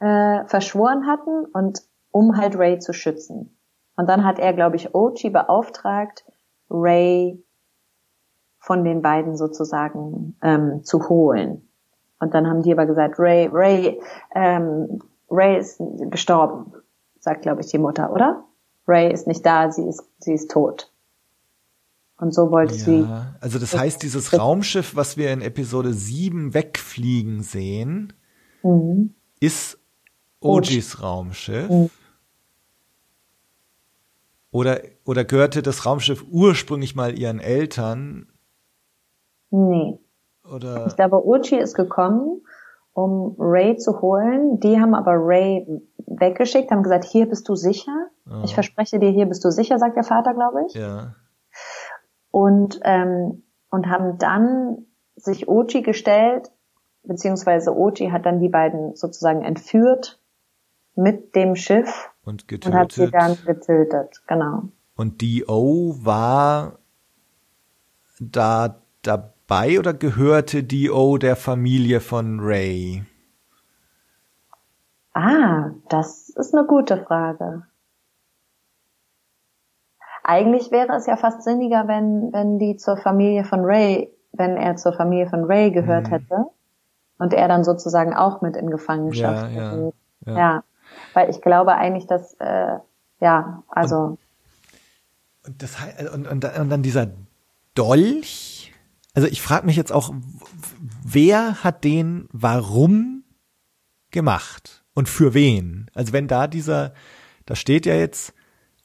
äh, 0.01 0.45
verschworen 0.47 1.07
hatten 1.07 1.47
und 1.47 1.83
um 2.11 2.37
halt 2.37 2.57
Ray 2.57 2.79
zu 2.79 2.93
schützen. 2.93 3.59
Und 3.97 4.09
dann 4.09 4.25
hat 4.25 4.39
er, 4.39 4.53
glaube 4.53 4.77
ich, 4.77 4.95
Ochi 4.95 5.31
beauftragt, 5.31 6.25
Ray 6.71 7.45
von 8.61 8.85
den 8.85 9.03
beiden 9.03 9.37
sozusagen 9.37 10.37
ähm, 10.43 10.85
zu 10.85 11.09
holen. 11.09 11.68
Und 12.21 12.35
dann 12.35 12.47
haben 12.49 12.63
die 12.63 12.73
aber 12.73 12.87
gesagt, 12.87 13.19
Ray, 13.19 13.49
Ray, 13.53 14.01
ähm, 14.35 15.01
Ray 15.31 15.59
ist 15.59 15.81
gestorben, 16.11 16.73
sagt 17.21 17.43
glaube 17.43 17.61
ich 17.61 17.69
die 17.69 17.79
Mutter, 17.79 18.13
oder? 18.13 18.45
Ray 18.87 19.13
ist 19.13 19.27
nicht 19.27 19.45
da, 19.45 19.71
sie 19.71 19.85
ist, 19.87 20.03
sie 20.19 20.33
ist 20.35 20.51
tot. 20.51 20.93
Und 22.17 22.35
so 22.35 22.51
wollte 22.51 22.75
sie. 22.75 23.01
Ja, 23.03 23.37
also 23.41 23.59
das 23.61 23.77
heißt, 23.79 24.03
dieses 24.03 24.37
Raumschiff, 24.37 24.97
was 24.97 25.17
wir 25.17 25.33
in 25.33 25.41
Episode 25.41 25.93
7 25.93 26.55
wegfliegen 26.55 27.43
sehen, 27.43 28.13
Mhm. 28.65 29.15
ist 29.39 29.79
Ojis 30.41 31.01
Raumschiff. 31.01 31.69
Mhm. 31.71 31.91
Oder, 34.51 34.81
oder 35.05 35.25
gehörte 35.25 35.63
das 35.63 35.85
Raumschiff 35.87 36.25
ursprünglich 36.31 36.97
mal 36.97 37.17
ihren 37.17 37.39
Eltern? 37.39 38.27
Nee. 39.51 39.99
Oder 40.55 40.87
Ich 40.87 40.97
glaube, 40.97 41.25
Uchi 41.27 41.57
ist 41.57 41.75
gekommen, 41.75 42.43
um 42.93 43.37
Ray 43.39 43.77
zu 43.77 44.01
holen. 44.01 44.61
Die 44.61 44.81
haben 44.81 44.95
aber 44.95 45.13
Ray 45.15 45.67
weggeschickt, 46.07 46.71
haben 46.71 46.83
gesagt, 46.83 47.05
hier 47.05 47.29
bist 47.29 47.49
du 47.49 47.55
sicher. 47.55 48.09
Ich 48.45 48.55
verspreche 48.55 48.99
dir, 48.99 49.11
hier 49.11 49.27
bist 49.27 49.45
du 49.45 49.51
sicher, 49.51 49.79
sagt 49.79 49.97
der 49.97 50.05
Vater, 50.05 50.35
glaube 50.35 50.65
ich. 50.67 50.75
ja. 50.75 51.15
und 52.31 52.81
ähm, 52.85 53.43
und 53.71 53.87
haben 53.89 54.19
dann 54.19 54.87
sich 55.17 55.49
Ochi 55.49 55.83
gestellt, 55.83 56.51
beziehungsweise 57.03 57.77
Ochi 57.77 58.11
hat 58.11 58.25
dann 58.27 58.41
die 58.41 58.49
beiden 58.49 58.95
sozusagen 58.97 59.43
entführt 59.43 60.21
mit 60.95 61.35
dem 61.35 61.55
Schiff 61.55 62.11
Und 62.25 62.51
und 62.53 62.75
hat 62.75 62.93
sie 62.93 63.07
getötet. 63.07 63.15
dann 63.21 63.39
getötet, 63.47 64.23
genau. 64.27 64.63
Und 64.97 65.21
D.O. 65.23 65.95
war 66.03 66.79
da 68.21 68.81
bei 69.49 69.79
oder 69.79 69.95
gehörte 69.95 70.63
Dio 70.63 71.17
der 71.19 71.35
Familie 71.35 72.01
von 72.01 72.39
Ray? 72.41 73.03
Ah, 75.15 75.71
das 75.89 76.29
ist 76.29 76.55
eine 76.55 76.67
gute 76.67 77.03
Frage. 77.05 77.65
Eigentlich 80.23 80.71
wäre 80.71 80.95
es 80.95 81.07
ja 81.07 81.17
fast 81.17 81.43
sinniger, 81.43 81.89
wenn, 81.89 82.33
wenn 82.33 82.59
die 82.59 82.77
zur 82.77 82.99
Familie 82.99 83.45
von 83.45 83.65
Ray, 83.65 84.13
wenn 84.33 84.57
er 84.57 84.77
zur 84.77 84.93
Familie 84.93 85.29
von 85.29 85.45
Ray 85.45 85.71
gehört 85.73 86.09
Mhm. 86.09 86.11
hätte 86.11 86.45
und 87.19 87.33
er 87.33 87.49
dann 87.49 87.65
sozusagen 87.65 88.15
auch 88.15 88.43
mit 88.43 88.55
in 88.55 88.71
Gefangenschaft 88.71 89.51
Ja, 89.55 89.73
ja, 89.73 89.93
ja. 90.27 90.37
ja. 90.37 90.65
Weil 91.15 91.31
ich 91.31 91.41
glaube 91.41 91.75
eigentlich, 91.75 92.07
dass, 92.07 92.35
äh, 92.35 92.77
ja, 93.21 93.63
also, 93.69 94.19
Und, 95.47 95.63
das, 95.63 95.81
hei- 95.81 96.11
und, 96.13 96.29
und, 96.29 96.45
und 96.45 96.69
dann 96.69 96.83
dieser 96.83 97.09
Dolch. 97.75 98.58
Also 99.19 99.27
ich 99.27 99.43
frage 99.43 99.67
mich 99.67 99.75
jetzt 99.75 99.91
auch, 99.91 100.15
wer 101.03 101.65
hat 101.65 101.83
den 101.83 102.29
warum 102.31 103.25
gemacht 104.13 104.85
und 104.95 105.09
für 105.09 105.35
wen? 105.35 105.91
Also 105.93 106.13
wenn 106.13 106.29
da 106.29 106.47
dieser, 106.47 106.95
da 107.45 107.57
steht 107.57 107.85
ja 107.85 107.97
jetzt, 107.97 108.33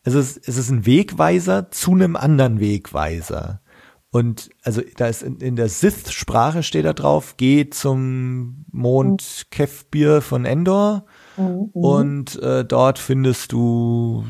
also 0.03 0.17
es, 0.17 0.35
es 0.37 0.57
ist 0.57 0.71
ein 0.71 0.87
Wegweiser 0.87 1.69
zu 1.69 1.91
einem 1.91 2.15
anderen 2.15 2.59
Wegweiser. 2.59 3.61
Und 4.09 4.49
also 4.63 4.81
da 4.97 5.05
ist 5.05 5.21
in, 5.21 5.37
in 5.37 5.55
der 5.55 5.69
Sith-Sprache 5.69 6.63
steht 6.63 6.85
da 6.85 6.93
drauf, 6.93 7.35
geh 7.37 7.69
zum 7.69 8.65
Mond 8.71 9.45
Kefbir 9.51 10.23
von 10.23 10.45
Endor 10.45 11.05
mhm, 11.37 11.69
und 11.73 12.41
äh, 12.41 12.65
dort 12.65 12.97
findest 12.97 13.51
du 13.51 14.25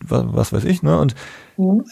was, 0.00 0.24
was 0.34 0.52
weiß 0.52 0.64
ich, 0.64 0.82
ne? 0.82 0.98
Und 0.98 1.14
mhm, 1.56 1.84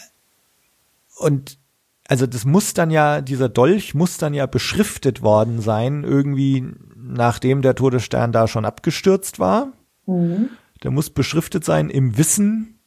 und 1.15 1.62
also 2.07 2.27
das 2.27 2.45
muss 2.45 2.73
dann 2.73 2.91
ja, 2.91 3.21
dieser 3.21 3.49
Dolch 3.49 3.93
muss 3.93 4.17
dann 4.17 4.33
ja 4.33 4.45
beschriftet 4.45 5.21
worden 5.21 5.61
sein, 5.61 6.03
irgendwie 6.03 6.65
nachdem 6.95 7.61
der 7.61 7.75
Todesstern 7.75 8.31
da 8.31 8.47
schon 8.47 8.65
abgestürzt 8.65 9.39
war. 9.39 9.71
mhm, 10.05 10.49
Der 10.83 10.91
muss 10.91 11.09
beschriftet 11.09 11.63
sein 11.63 11.89
im 11.89 12.17
Wissen, 12.17 12.79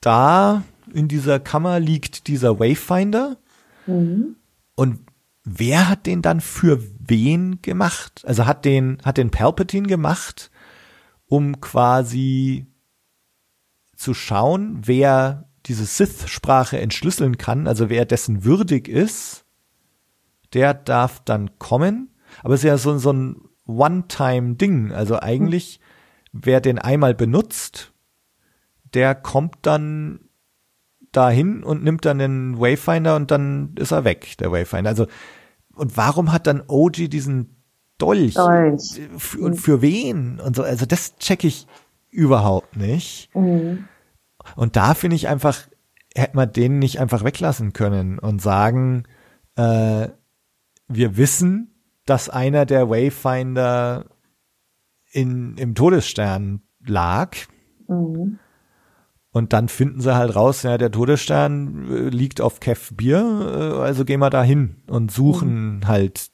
da 0.00 0.62
in 0.92 1.08
dieser 1.08 1.40
Kammer 1.40 1.80
liegt 1.80 2.26
dieser 2.26 2.58
Wayfinder. 2.58 3.36
mhm. 3.86 4.36
Und 4.76 4.98
wer 5.44 5.88
hat 5.88 6.06
den 6.06 6.20
dann 6.20 6.40
für 6.40 6.82
wen 6.98 7.62
gemacht? 7.62 8.22
Also 8.26 8.44
hat 8.44 8.64
den, 8.64 8.98
hat 9.04 9.18
den 9.18 9.30
Palpatine 9.30 9.86
gemacht, 9.86 10.50
um 11.26 11.60
quasi 11.60 12.66
zu 13.96 14.14
schauen, 14.14 14.80
wer 14.84 15.48
diese 15.66 15.84
Sith-Sprache 15.84 16.78
entschlüsseln 16.78 17.38
kann, 17.38 17.66
also 17.66 17.88
wer 17.88 18.04
dessen 18.04 18.44
würdig 18.44 18.88
ist, 18.88 19.44
der 20.52 20.74
darf 20.74 21.20
dann 21.24 21.58
kommen. 21.58 22.10
Aber 22.42 22.54
es 22.54 22.60
ist 22.60 22.68
ja 22.68 22.78
so, 22.78 22.98
so 22.98 23.12
ein 23.12 23.36
One-Time-Ding. 23.66 24.92
Also 24.92 25.18
eigentlich, 25.18 25.80
wer 26.32 26.60
den 26.60 26.78
einmal 26.78 27.14
benutzt, 27.14 27.92
der 28.92 29.14
kommt 29.14 29.56
dann 29.62 30.20
dahin 31.12 31.62
und 31.62 31.82
nimmt 31.82 32.04
dann 32.04 32.18
den 32.18 32.58
Wayfinder 32.58 33.16
und 33.16 33.30
dann 33.30 33.74
ist 33.76 33.92
er 33.92 34.04
weg, 34.04 34.36
der 34.38 34.52
Wayfinder. 34.52 34.90
Also, 34.90 35.06
und 35.74 35.96
warum 35.96 36.32
hat 36.32 36.46
dann 36.46 36.62
OG 36.66 37.08
diesen 37.08 37.56
Dolch? 37.98 38.34
Dolch. 38.34 39.00
Und 39.38 39.56
für 39.56 39.80
wen? 39.80 40.40
Und 40.40 40.56
so, 40.56 40.62
also 40.62 40.86
das 40.86 41.16
checke 41.16 41.46
ich 41.46 41.66
überhaupt 42.10 42.76
nicht. 42.76 43.30
Mhm. 43.34 43.88
Und 44.56 44.76
da 44.76 44.94
finde 44.94 45.16
ich 45.16 45.28
einfach, 45.28 45.66
hätte 46.14 46.36
man 46.36 46.52
den 46.52 46.78
nicht 46.78 47.00
einfach 47.00 47.24
weglassen 47.24 47.72
können 47.72 48.18
und 48.18 48.40
sagen, 48.40 49.04
äh, 49.56 50.08
wir 50.88 51.16
wissen, 51.16 51.74
dass 52.06 52.28
einer 52.28 52.66
der 52.66 52.90
Wayfinder 52.90 54.06
in, 55.10 55.56
im 55.56 55.74
Todesstern 55.74 56.62
lag. 56.84 57.36
Mhm. 57.88 58.38
Und 59.30 59.52
dann 59.52 59.68
finden 59.68 60.00
sie 60.00 60.14
halt 60.14 60.36
raus, 60.36 60.62
ja, 60.62 60.78
der 60.78 60.92
Todesstern 60.92 61.90
äh, 61.90 62.08
liegt 62.08 62.40
auf 62.40 62.60
Kev 62.60 62.94
Bier, 62.94 63.18
äh, 63.18 63.82
also 63.82 64.04
gehen 64.04 64.20
wir 64.20 64.30
da 64.30 64.42
hin 64.42 64.82
und 64.86 65.10
suchen 65.10 65.88
halt 65.88 66.30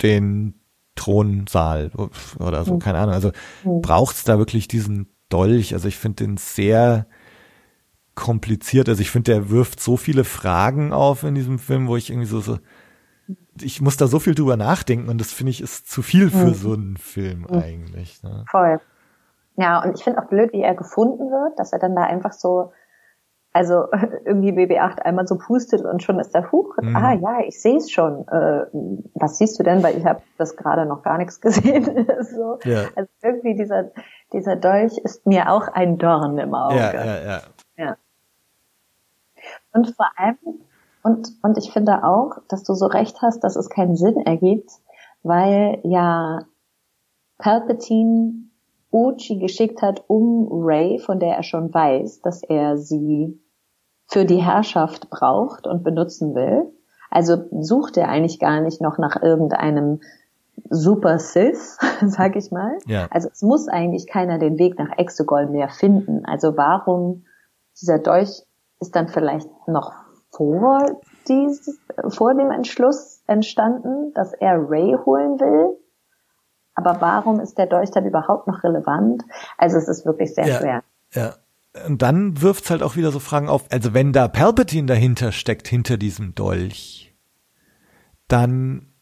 den 0.00 0.54
Thronsaal 0.94 1.90
oder 2.38 2.64
so, 2.64 2.78
keine 2.78 2.98
Ahnung. 2.98 3.14
Also 3.14 3.32
braucht's 3.64 4.24
da 4.24 4.38
wirklich 4.38 4.68
diesen 4.68 5.11
Dolch? 5.32 5.74
Also 5.74 5.88
ich 5.88 5.98
finde 5.98 6.24
den 6.24 6.36
sehr 6.36 7.06
kompliziert. 8.14 8.88
Also 8.88 9.00
ich 9.00 9.10
finde, 9.10 9.32
der 9.32 9.50
wirft 9.50 9.80
so 9.80 9.96
viele 9.96 10.24
Fragen 10.24 10.92
auf 10.92 11.22
in 11.22 11.34
diesem 11.34 11.58
Film, 11.58 11.88
wo 11.88 11.96
ich 11.96 12.10
irgendwie 12.10 12.28
so, 12.28 12.40
so 12.40 12.58
ich 13.60 13.80
muss 13.80 13.96
da 13.96 14.06
so 14.06 14.18
viel 14.18 14.34
drüber 14.34 14.56
nachdenken 14.56 15.08
und 15.08 15.18
das 15.20 15.32
finde 15.32 15.50
ich 15.50 15.60
ist 15.60 15.90
zu 15.90 16.02
viel 16.02 16.30
für 16.30 16.48
Mhm. 16.48 16.54
so 16.54 16.72
einen 16.72 16.96
Film 16.96 17.46
eigentlich. 17.46 18.22
Ne? 18.22 18.44
Voll. 18.50 18.80
Ja, 19.56 19.82
und 19.82 19.94
ich 19.96 20.04
finde 20.04 20.22
auch 20.22 20.28
blöd, 20.28 20.52
wie 20.52 20.62
er 20.62 20.74
gefunden 20.74 21.30
wird, 21.30 21.58
dass 21.58 21.72
er 21.72 21.78
dann 21.78 21.94
da 21.94 22.02
einfach 22.02 22.32
so, 22.32 22.72
also 23.52 23.86
irgendwie 24.24 24.52
BB8 24.52 25.00
einmal 25.00 25.26
so 25.26 25.36
pustet 25.36 25.84
und 25.84 26.02
schon 26.02 26.18
ist 26.18 26.34
der 26.34 26.50
Huch. 26.50 26.76
Mhm. 26.80 26.96
Ah 26.96 27.12
ja, 27.14 27.40
ich 27.46 27.60
sehe 27.60 27.76
es 27.76 27.90
schon. 27.90 28.26
Äh, 28.28 28.66
was 29.14 29.38
siehst 29.38 29.58
du 29.58 29.62
denn? 29.62 29.82
Weil 29.82 29.98
ich 29.98 30.04
habe 30.04 30.22
das 30.38 30.56
gerade 30.56 30.86
noch 30.86 31.02
gar 31.02 31.18
nichts 31.18 31.40
gesehen. 31.40 32.06
so. 32.20 32.58
Ja. 32.64 32.84
Also 32.94 33.10
irgendwie 33.22 33.54
dieser, 33.54 33.90
dieser 34.32 34.56
Dolch 34.56 34.98
ist 34.98 35.26
mir 35.26 35.50
auch 35.50 35.68
ein 35.68 35.98
Dorn 35.98 36.38
im 36.38 36.54
Auge. 36.54 36.76
Ja, 36.76 36.94
ja, 36.94 37.22
ja. 37.24 37.40
Ja. 37.76 37.96
Und 39.72 39.94
vor 39.96 40.08
allem, 40.16 40.38
und, 41.02 41.32
und 41.42 41.58
ich 41.58 41.72
finde 41.72 42.04
auch, 42.04 42.38
dass 42.48 42.62
du 42.62 42.74
so 42.74 42.86
recht 42.86 43.20
hast, 43.22 43.40
dass 43.40 43.56
es 43.56 43.68
keinen 43.68 43.96
Sinn 43.96 44.20
ergibt, 44.20 44.70
weil 45.22 45.80
ja 45.82 46.40
Palpatine 47.38 48.34
Uchi 48.92 49.38
geschickt 49.38 49.82
hat, 49.82 50.04
um 50.06 50.48
Ray, 50.50 50.98
von 50.98 51.18
der 51.18 51.36
er 51.36 51.42
schon 51.42 51.72
weiß, 51.72 52.20
dass 52.20 52.42
er 52.42 52.76
sie 52.76 53.41
für 54.12 54.26
die 54.26 54.42
Herrschaft 54.42 55.08
braucht 55.08 55.66
und 55.66 55.82
benutzen 55.82 56.34
will. 56.34 56.70
Also 57.10 57.44
sucht 57.60 57.96
er 57.96 58.10
eigentlich 58.10 58.38
gar 58.38 58.60
nicht 58.60 58.82
noch 58.82 58.98
nach 58.98 59.22
irgendeinem 59.22 60.00
Super 60.68 61.18
Sith, 61.18 61.78
sag 62.06 62.36
ich 62.36 62.50
mal. 62.50 62.76
Ja. 62.86 63.08
Also 63.10 63.30
es 63.32 63.40
muss 63.40 63.68
eigentlich 63.68 64.06
keiner 64.06 64.38
den 64.38 64.58
Weg 64.58 64.78
nach 64.78 64.98
Exegol 64.98 65.46
mehr 65.46 65.70
finden. 65.70 66.26
Also 66.26 66.58
warum 66.58 67.24
dieser 67.80 67.98
Dolch 67.98 68.42
ist 68.80 68.94
dann 68.94 69.08
vielleicht 69.08 69.48
noch 69.66 69.94
vor 70.30 71.00
dieses, 71.26 71.78
vor 72.08 72.34
dem 72.34 72.50
Entschluss 72.50 73.22
entstanden, 73.26 74.12
dass 74.12 74.34
er 74.34 74.58
Ray 74.68 74.94
holen 75.06 75.40
will? 75.40 75.78
Aber 76.74 77.00
warum 77.00 77.40
ist 77.40 77.56
der 77.56 77.66
Dolch 77.66 77.90
dann 77.92 78.04
überhaupt 78.04 78.46
noch 78.46 78.62
relevant? 78.62 79.22
Also 79.56 79.78
es 79.78 79.88
ist 79.88 80.04
wirklich 80.04 80.34
sehr 80.34 80.46
Ja. 80.46 80.58
schwer. 80.58 80.82
Ja. 81.12 81.34
Und 81.86 82.02
dann 82.02 82.42
wirft's 82.42 82.70
halt 82.70 82.82
auch 82.82 82.96
wieder 82.96 83.12
so 83.12 83.18
Fragen 83.18 83.48
auf. 83.48 83.64
Also 83.70 83.94
wenn 83.94 84.12
da 84.12 84.28
Palpatine 84.28 84.86
dahinter 84.86 85.32
steckt, 85.32 85.68
hinter 85.68 85.96
diesem 85.96 86.34
Dolch, 86.34 87.14
dann 88.28 88.92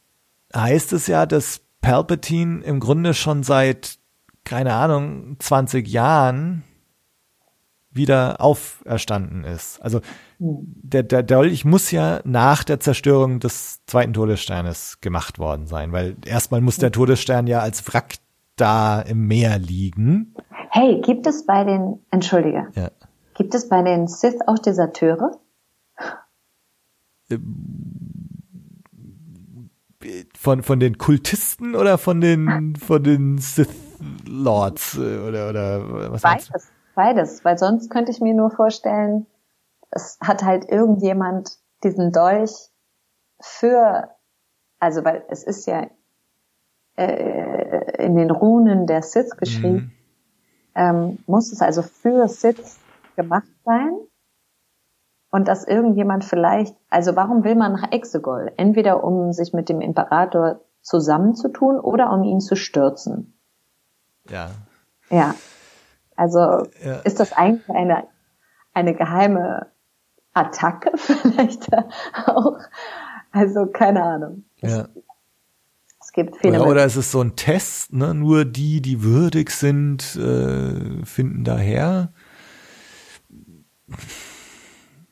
heißt 0.54 0.92
es 0.92 1.06
ja, 1.06 1.26
dass 1.26 1.62
Palpatine 1.80 2.62
im 2.62 2.80
Grunde 2.80 3.14
schon 3.14 3.42
seit, 3.42 3.98
keine 4.44 4.74
Ahnung, 4.74 5.36
20 5.40 5.88
Jahren 5.88 6.62
wieder 7.92 8.40
auferstanden 8.40 9.44
ist. 9.44 9.80
Also 9.82 10.00
der, 10.38 11.02
der 11.02 11.22
Dolch 11.24 11.64
muss 11.64 11.90
ja 11.90 12.20
nach 12.24 12.62
der 12.62 12.78
Zerstörung 12.78 13.40
des 13.40 13.84
zweiten 13.86 14.12
Todessternes 14.12 15.00
gemacht 15.00 15.38
worden 15.38 15.66
sein, 15.66 15.90
weil 15.90 16.16
erstmal 16.24 16.60
muss 16.60 16.76
der 16.76 16.92
Todesstern 16.92 17.48
ja 17.48 17.60
als 17.60 17.86
Wrack 17.88 18.14
da 18.60 19.00
im 19.00 19.26
Meer 19.26 19.58
liegen. 19.58 20.34
Hey, 20.70 21.00
gibt 21.00 21.26
es 21.26 21.46
bei 21.46 21.64
den, 21.64 22.04
entschuldige, 22.10 22.68
Ja. 22.74 22.90
gibt 23.34 23.54
es 23.54 23.68
bei 23.68 23.82
den 23.82 24.06
Sith 24.06 24.38
auch 24.46 24.58
Deserteure? 24.58 25.38
Von, 30.36 30.62
von 30.62 30.80
den 30.80 30.96
Kultisten 30.98 31.74
oder 31.74 31.98
von 31.98 32.20
den, 32.20 32.74
von 32.76 33.02
den 33.02 33.38
Sith 33.38 33.68
Lords 34.26 34.96
äh, 34.96 35.18
oder, 35.18 35.50
oder 35.50 36.12
was? 36.12 36.22
Beides, 36.22 36.68
beides, 36.94 37.44
weil 37.44 37.58
sonst 37.58 37.90
könnte 37.90 38.10
ich 38.10 38.20
mir 38.20 38.34
nur 38.34 38.50
vorstellen, 38.50 39.26
es 39.90 40.18
hat 40.22 40.42
halt 40.42 40.68
irgendjemand 40.70 41.58
diesen 41.84 42.12
Dolch 42.12 42.70
für, 43.40 44.08
also 44.78 45.04
weil 45.04 45.24
es 45.28 45.44
ist 45.44 45.66
ja 45.66 45.86
äh, 46.96 48.04
in 48.04 48.16
den 48.16 48.30
Runen 48.30 48.86
der 48.86 49.02
Sith 49.02 49.36
geschrieben, 49.36 49.74
Mhm. 49.76 49.92
ähm, 50.74 51.18
muss 51.26 51.52
es 51.52 51.62
also 51.62 51.82
für 51.82 52.28
Sith 52.28 52.78
gemacht 53.16 53.48
sein 53.64 53.92
und 55.30 55.48
dass 55.48 55.64
irgendjemand 55.66 56.24
vielleicht, 56.24 56.74
also 56.88 57.16
warum 57.16 57.44
will 57.44 57.54
man 57.54 57.72
nach 57.72 57.92
Exegol? 57.92 58.52
Entweder 58.56 59.04
um 59.04 59.32
sich 59.32 59.52
mit 59.52 59.68
dem 59.68 59.80
Imperator 59.80 60.60
zusammenzutun 60.82 61.78
oder 61.78 62.12
um 62.12 62.24
ihn 62.24 62.40
zu 62.40 62.56
stürzen. 62.56 63.34
Ja. 64.28 64.50
Ja. 65.10 65.34
Also 66.16 66.38
Ja. 66.84 66.96
ist 67.04 67.20
das 67.20 67.32
eigentlich 67.32 67.68
eine, 67.70 68.04
eine 68.74 68.94
geheime 68.94 69.66
Attacke 70.32 70.92
vielleicht 70.96 71.68
auch? 72.26 72.58
Also 73.32 73.66
keine 73.66 74.02
Ahnung. 74.02 74.44
Ja. 74.56 74.88
Es 76.10 76.14
gibt 76.14 76.38
viele. 76.38 76.60
Oder, 76.60 76.70
oder 76.70 76.84
ist 76.84 76.96
es 76.96 77.12
so 77.12 77.20
ein 77.20 77.36
Test, 77.36 77.92
ne? 77.92 78.14
Nur 78.14 78.44
die, 78.44 78.82
die 78.82 79.04
würdig 79.04 79.50
sind, 79.50 80.16
äh, 80.16 81.04
finden 81.04 81.44
daher. 81.44 82.12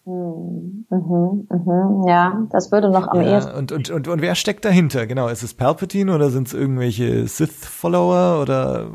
Mhm, 0.04 0.86
mhm, 0.90 2.04
ja, 2.08 2.44
das 2.50 2.72
würde 2.72 2.90
noch 2.90 3.06
am 3.06 3.20
Ja, 3.20 3.36
ehesten. 3.36 3.52
und, 3.52 3.70
und, 3.70 3.90
und, 3.90 4.08
und 4.08 4.20
wer 4.20 4.34
steckt 4.34 4.64
dahinter? 4.64 5.06
Genau, 5.06 5.28
ist 5.28 5.44
es 5.44 5.54
Palpatine 5.54 6.12
oder 6.12 6.30
sind 6.30 6.48
es 6.48 6.54
irgendwelche 6.54 7.28
Sith-Follower 7.28 8.42
oder 8.42 8.90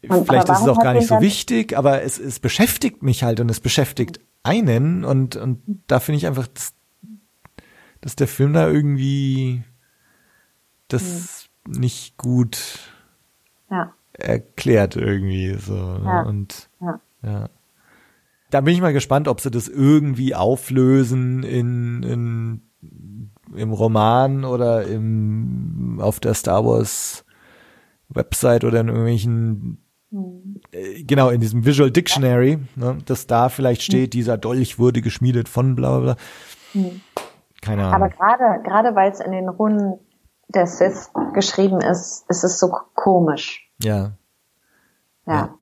vielleicht 0.00 0.32
aber 0.32 0.52
ist 0.52 0.60
es 0.60 0.68
auch 0.68 0.80
gar 0.80 0.94
nicht 0.94 1.08
so 1.08 1.20
wichtig, 1.20 1.76
aber 1.76 2.02
es, 2.02 2.20
es 2.20 2.38
beschäftigt 2.38 3.02
mich 3.02 3.24
halt 3.24 3.40
und 3.40 3.50
es 3.50 3.58
beschäftigt 3.58 4.20
einen 4.44 5.04
und, 5.04 5.34
und 5.34 5.82
da 5.88 5.98
finde 5.98 6.18
ich 6.18 6.26
einfach, 6.28 6.46
dass, 6.46 6.72
dass 8.00 8.14
der 8.14 8.28
Film 8.28 8.52
da 8.52 8.68
irgendwie 8.68 9.64
das 10.88 11.48
nicht 11.66 12.16
gut 12.16 12.90
Ja, 13.70 13.92
erklärt 14.12 14.96
irgendwie 14.96 15.54
so. 15.54 15.74
ne? 15.74 16.00
Ja. 16.04 16.22
Und 16.22 16.68
ja. 16.80 17.00
ja. 17.22 17.48
Da 18.50 18.60
bin 18.62 18.72
ich 18.74 18.80
mal 18.80 18.92
gespannt, 18.94 19.28
ob 19.28 19.40
sie 19.40 19.50
das 19.50 19.68
irgendwie 19.68 20.34
auflösen 20.34 21.42
in, 21.42 22.02
in 22.02 22.62
im 23.54 23.72
Roman 23.72 24.44
oder 24.44 24.86
im 24.86 25.98
auf 26.00 26.20
der 26.20 26.34
Star 26.34 26.64
Wars 26.64 27.24
Website 28.08 28.64
oder 28.64 28.80
in 28.80 28.88
irgendwelchen 28.88 29.78
äh, 30.72 31.02
genau 31.02 31.28
in 31.30 31.40
diesem 31.40 31.64
Visual 31.66 31.90
Dictionary, 31.90 32.58
ne, 32.76 32.98
dass 33.04 33.26
da 33.26 33.48
vielleicht 33.48 33.82
steht, 33.82 34.14
dieser 34.14 34.38
Dolch 34.38 34.78
wurde 34.78 35.02
geschmiedet 35.02 35.48
von 35.48 35.74
bla 35.74 35.98
bla 35.98 36.14
bla. 36.72 36.82
Keine 37.60 37.82
Ahnung. 37.84 37.94
aber 37.94 38.08
gerade 38.08 38.62
gerade 38.62 38.94
weil 38.94 39.10
es 39.12 39.20
in 39.20 39.32
den 39.32 39.48
Runen 39.48 39.98
der 40.48 40.66
Sith 40.66 41.10
geschrieben 41.34 41.80
ist, 41.80 42.24
ist 42.28 42.44
es 42.44 42.58
so 42.58 42.70
komisch. 42.94 43.70
ja. 43.82 44.12
Ja. 45.26 45.34
Ja. 45.34 45.58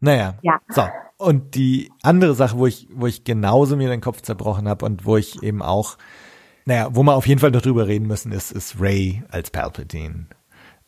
Naja. 0.00 0.34
Ja. 0.42 0.60
So. 0.68 0.82
Und 1.18 1.54
die 1.54 1.92
andere 2.02 2.34
Sache, 2.34 2.58
wo 2.58 2.66
ich, 2.66 2.88
wo 2.92 3.06
ich 3.06 3.24
genauso 3.24 3.76
mir 3.76 3.88
den 3.88 4.00
Kopf 4.00 4.22
zerbrochen 4.22 4.66
habe 4.68 4.86
und 4.86 5.04
wo 5.04 5.16
ich 5.16 5.42
eben 5.42 5.62
auch, 5.62 5.98
naja, 6.64 6.88
wo 6.92 7.02
wir 7.02 7.14
auf 7.14 7.26
jeden 7.26 7.40
Fall 7.40 7.50
noch 7.50 7.60
drüber 7.62 7.86
reden 7.86 8.06
müssen, 8.06 8.32
ist, 8.32 8.50
ist 8.52 8.80
Ray 8.80 9.22
als 9.30 9.50
Palpatine. 9.50 10.26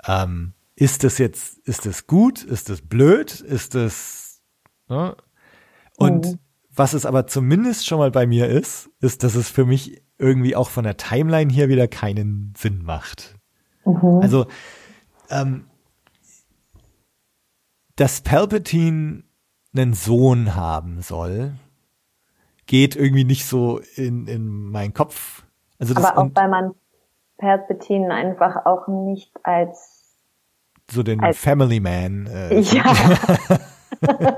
Ähm, 0.07 0.55
ist 0.75 1.05
das 1.05 1.19
jetzt, 1.19 1.59
ist 1.69 1.85
das 1.87 2.07
gut? 2.07 2.43
Ist 2.43 2.71
das 2.71 2.81
blöd? 2.81 3.41
Ist 3.41 3.75
das, 3.75 4.41
ne? 4.89 5.15
Und 5.99 6.27
Mhm. 6.27 6.39
was 6.75 6.95
es 6.95 7.05
aber 7.05 7.27
zumindest 7.27 7.87
schon 7.87 7.99
mal 7.99 8.11
bei 8.11 8.27
mir 8.27 8.49
ist, 8.49 8.89
ist, 9.01 9.23
dass 9.23 9.35
es 9.35 9.51
für 9.51 9.67
mich 9.67 10.03
irgendwie 10.23 10.57
auch 10.57 10.71
von 10.71 10.85
der 10.85 10.97
Timeline 10.97 11.53
hier 11.53 11.69
wieder 11.69 11.89
keinen 11.89 12.55
Sinn 12.57 12.83
macht. 12.83 13.35
Mhm. 13.85 14.21
Also, 14.23 14.47
ähm, 15.29 15.67
dass 17.97 18.23
Palpatine 18.23 19.25
einen 19.75 19.93
Sohn 19.95 20.55
haben 20.55 21.03
soll, 21.03 21.55
geht 22.67 22.95
irgendwie 22.97 23.25
nicht 23.25 23.45
so 23.47 23.81
in, 23.97 24.27
in 24.29 24.47
meinen 24.71 24.95
Kopf. 24.95 25.45
Also 25.79 25.93
das 25.95 26.05
Aber 26.05 26.23
auch 26.23 26.31
weil 26.35 26.49
man 26.49 26.75
Palpatine 27.39 28.15
einfach 28.15 28.65
auch 28.65 28.87
nicht 28.89 29.33
als 29.43 30.15
so 30.91 31.03
den 31.03 31.21
als- 31.21 31.39
Family 31.39 31.81
Man. 31.81 32.27
Äh, 32.27 32.61
ja. 32.61 32.85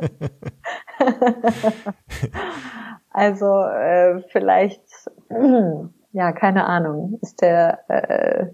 also 3.10 3.62
äh, 3.62 4.20
vielleicht 4.30 4.82
ja 6.12 6.33
keine 6.33 6.66
Ahnung 6.66 7.18
ist 7.23 7.42
der 7.42 7.89
äh, 7.89 8.47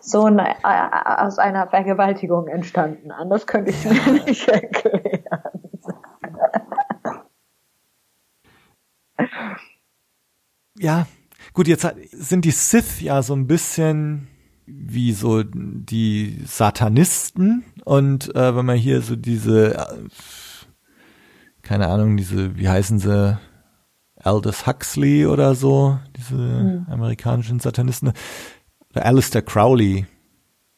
Sohn 0.00 0.38
äh, 0.38 0.54
aus 0.62 1.38
einer 1.38 1.68
Vergewaltigung 1.68 2.48
entstanden. 2.48 3.10
Anders 3.10 3.46
könnte 3.46 3.70
ich 3.70 3.84
es 3.84 4.06
mir 4.06 4.24
nicht 4.26 4.48
erklären. 4.48 5.60
ja, 10.78 11.06
gut, 11.52 11.68
jetzt 11.68 11.86
sind 12.10 12.44
die 12.44 12.50
Sith 12.50 13.00
ja 13.00 13.22
so 13.22 13.34
ein 13.34 13.46
bisschen 13.46 14.28
wie 14.66 15.12
so 15.12 15.42
die 15.42 16.42
Satanisten 16.46 17.64
und 17.84 18.34
äh, 18.34 18.56
wenn 18.56 18.64
man 18.64 18.76
hier 18.76 19.02
so 19.02 19.16
diese, 19.16 19.74
äh, 19.74 20.08
keine 21.62 21.88
Ahnung, 21.88 22.16
diese, 22.16 22.56
wie 22.56 22.68
heißen 22.68 22.98
sie, 22.98 23.38
Aldous 24.22 24.66
Huxley 24.66 25.26
oder 25.26 25.54
so, 25.54 25.98
diese 26.16 26.84
amerikanischen 26.88 27.60
Satanisten, 27.60 28.12
oder 28.90 29.04
Alistair 29.06 29.42
Crowley, 29.42 30.06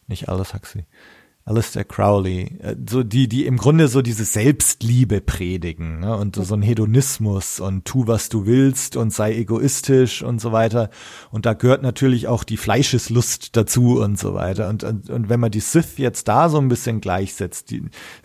nicht 0.07 0.29
Aldous 0.29 0.55
Huxley, 0.55 0.87
Alistair 1.45 1.85
Crowley, 1.85 2.59
äh, 2.61 2.77
so 2.89 3.03
die, 3.03 3.29
die 3.29 3.47
im 3.47 3.57
Grunde 3.57 3.89
so 3.89 4.01
diese 4.01 4.25
Selbstliebe 4.25 5.21
predigen 5.21 6.01
ne? 6.01 6.17
und 6.17 6.37
so 6.37 6.55
ein 6.55 6.63
Hedonismus 6.63 7.59
und 7.59 7.85
tu, 7.85 8.07
was 8.07 8.29
du 8.29 8.47
willst 8.47 8.97
und 8.97 9.13
sei 9.13 9.35
egoistisch 9.35 10.23
und 10.23 10.41
so 10.41 10.53
weiter. 10.53 10.91
Und 11.31 11.45
da 11.45 11.55
gehört 11.55 11.83
natürlich 11.83 12.29
auch 12.29 12.45
die 12.45 12.57
Fleischeslust 12.57 13.57
dazu 13.57 14.01
und 14.01 14.19
so 14.19 14.35
weiter. 14.35 14.69
Und, 14.69 14.85
und, 14.85 15.11
und 15.11 15.29
wenn 15.29 15.41
man 15.41 15.51
die 15.51 15.61
Sith 15.61 15.99
jetzt 15.99 16.29
da 16.29 16.49
so 16.49 16.59
ein 16.59 16.69
bisschen 16.69 17.01
gleichsetzt, 17.01 17.71
die, 17.71 17.83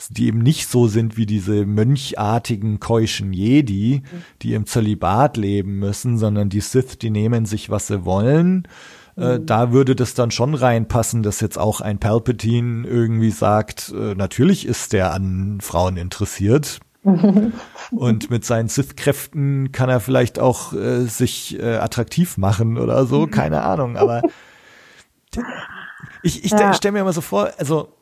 die 0.10 0.28
eben 0.28 0.40
nicht 0.40 0.68
so 0.68 0.88
sind 0.88 1.18
wie 1.18 1.26
diese 1.26 1.66
mönchartigen 1.66 2.80
keuschen 2.80 3.34
Jedi, 3.34 4.04
die 4.44 4.54
im 4.54 4.68
Zölibat 4.68 5.38
leben 5.38 5.80
müssen, 5.80 6.20
sondern 6.20 6.50
die 6.50 6.62
Sith, 6.62 7.00
die 7.00 7.10
nehmen 7.10 7.46
sich, 7.46 7.72
was 7.72 7.88
sie 7.88 8.06
wollen 8.06 8.68
äh, 9.18 9.40
da 9.42 9.72
würde 9.72 9.96
das 9.96 10.14
dann 10.14 10.32
schon 10.32 10.54
reinpassen, 10.54 11.24
dass 11.24 11.42
jetzt 11.42 11.58
auch 11.58 11.82
ein 11.82 12.00
Palpatine 12.00 12.88
irgendwie 12.88 13.32
sagt, 13.32 13.92
äh, 13.98 14.16
natürlich 14.16 14.66
ist 14.66 14.94
der 14.94 15.14
an 15.14 15.60
Frauen 15.62 15.98
interessiert. 15.98 16.80
Und 17.92 18.30
mit 18.30 18.44
seinen 18.44 18.68
Sith-Kräften 18.68 19.72
kann 19.72 19.90
er 19.90 20.00
vielleicht 20.02 20.40
auch 20.40 20.74
äh, 20.74 21.06
sich 21.06 21.58
äh, 21.60 21.78
attraktiv 21.78 22.38
machen 22.38 22.78
oder 22.78 23.06
so, 23.06 23.28
keine 23.28 23.62
Ahnung. 23.64 23.96
Aber 23.98 24.24
ich, 26.22 26.44
ich 26.44 26.52
Ja. 26.52 26.74
stelle 26.74 26.94
mir 26.94 27.00
immer 27.00 27.14
so 27.14 27.22
vor, 27.22 27.52
also 27.58 27.94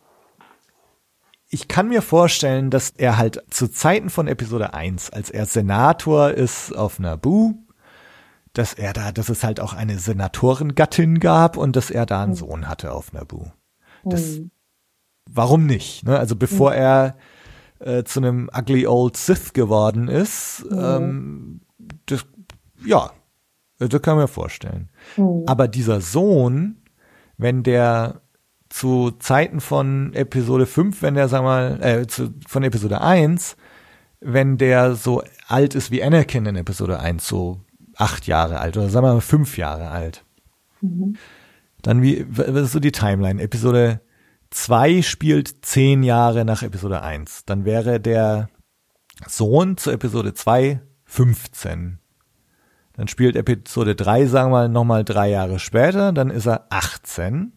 ich 1.50 1.68
kann 1.68 1.88
mir 1.90 2.02
vorstellen, 2.02 2.70
dass 2.70 2.90
er 2.90 3.18
halt 3.18 3.44
zu 3.50 3.68
Zeiten 3.68 4.10
von 4.10 4.28
Episode 4.28 4.74
1, 4.74 5.12
als 5.12 5.30
er 5.30 5.46
Senator 5.46 6.32
ist 6.32 6.76
auf 6.76 6.98
Naboo, 7.00 7.54
dass 8.58 8.74
er 8.74 8.94
da, 8.94 9.12
dass 9.12 9.30
es 9.30 9.44
halt 9.44 9.60
auch 9.60 9.74
eine 9.74 10.00
Senatorengattin 10.00 11.20
gab 11.20 11.58
und 11.58 11.76
dass 11.76 11.92
er 11.92 12.06
da 12.06 12.24
einen 12.24 12.36
Sohn 12.36 12.68
hatte 12.68 12.94
auf 12.94 13.14
Naboo. 13.14 13.52
Das, 14.04 14.40
warum 15.30 15.66
nicht? 15.66 16.06
Ne? 16.06 16.18
Also 16.18 16.36
bevor 16.36 16.74
er 16.74 17.18
äh, 17.80 18.04
zu 18.04 18.20
einem 18.20 18.50
ugly 18.56 18.88
old 18.88 19.18
Sith 19.18 19.54
geworden 19.54 20.08
ist, 20.08 20.66
ähm, 20.72 21.62
das, 22.06 22.26
ja, 22.86 23.12
das 23.78 24.02
kann 24.02 24.18
mir 24.18 24.28
vorstellen. 24.28 24.90
Aber 25.48 25.68
dieser 25.68 26.00
Sohn, 26.00 26.78
wenn 27.38 27.64
der 27.64 28.22
zu 28.70 29.12
Zeiten 29.20 29.60
von 29.60 30.14
Episode 30.14 30.66
5, 30.66 31.02
wenn 31.02 31.16
der, 31.16 31.28
sag 31.28 31.44
mal, 31.44 31.82
äh, 31.84 32.08
zu, 32.08 32.34
von 32.48 32.64
Episode 32.64 33.02
1, 33.02 33.58
wenn 34.22 34.58
der 34.58 34.96
so 34.96 35.22
alt 35.48 35.76
ist 35.76 35.92
wie 35.92 36.04
Anakin 36.04 36.46
in 36.46 36.56
Episode 36.56 37.00
1, 37.00 37.28
so 37.28 37.60
acht 37.96 38.28
Jahre 38.28 38.60
alt 38.60 38.78
oder 38.78 38.90
sagen 38.90 39.06
wir 39.06 39.14
mal 39.14 39.22
fünf 39.22 39.58
Jahre 39.58 39.90
alt. 39.90 40.24
Dann 41.82 42.02
wie, 42.02 42.26
was 42.30 42.48
ist 42.48 42.72
so 42.72 42.80
die 42.80 42.92
Timeline? 42.92 43.42
Episode 43.42 44.02
2 44.52 45.02
spielt 45.02 45.66
zehn 45.66 46.04
Jahre 46.04 46.46
nach 46.46 46.64
Episode 46.64 47.02
1. 47.02 47.46
Dann 47.46 47.66
wäre 47.66 48.00
der 48.00 48.50
Sohn 49.28 49.78
zu 49.78 49.92
Episode 49.92 50.34
2 50.34 50.82
15. 51.06 52.00
Dann 52.94 53.08
spielt 53.08 53.36
Episode 53.36 53.96
3, 53.96 54.26
sagen 54.26 54.52
wir 54.52 54.58
mal, 54.58 54.70
nochmal 54.70 55.04
drei 55.04 55.30
Jahre 55.30 55.60
später, 55.60 56.14
dann 56.14 56.30
ist 56.30 56.48
er 56.48 56.68
18. 56.70 57.52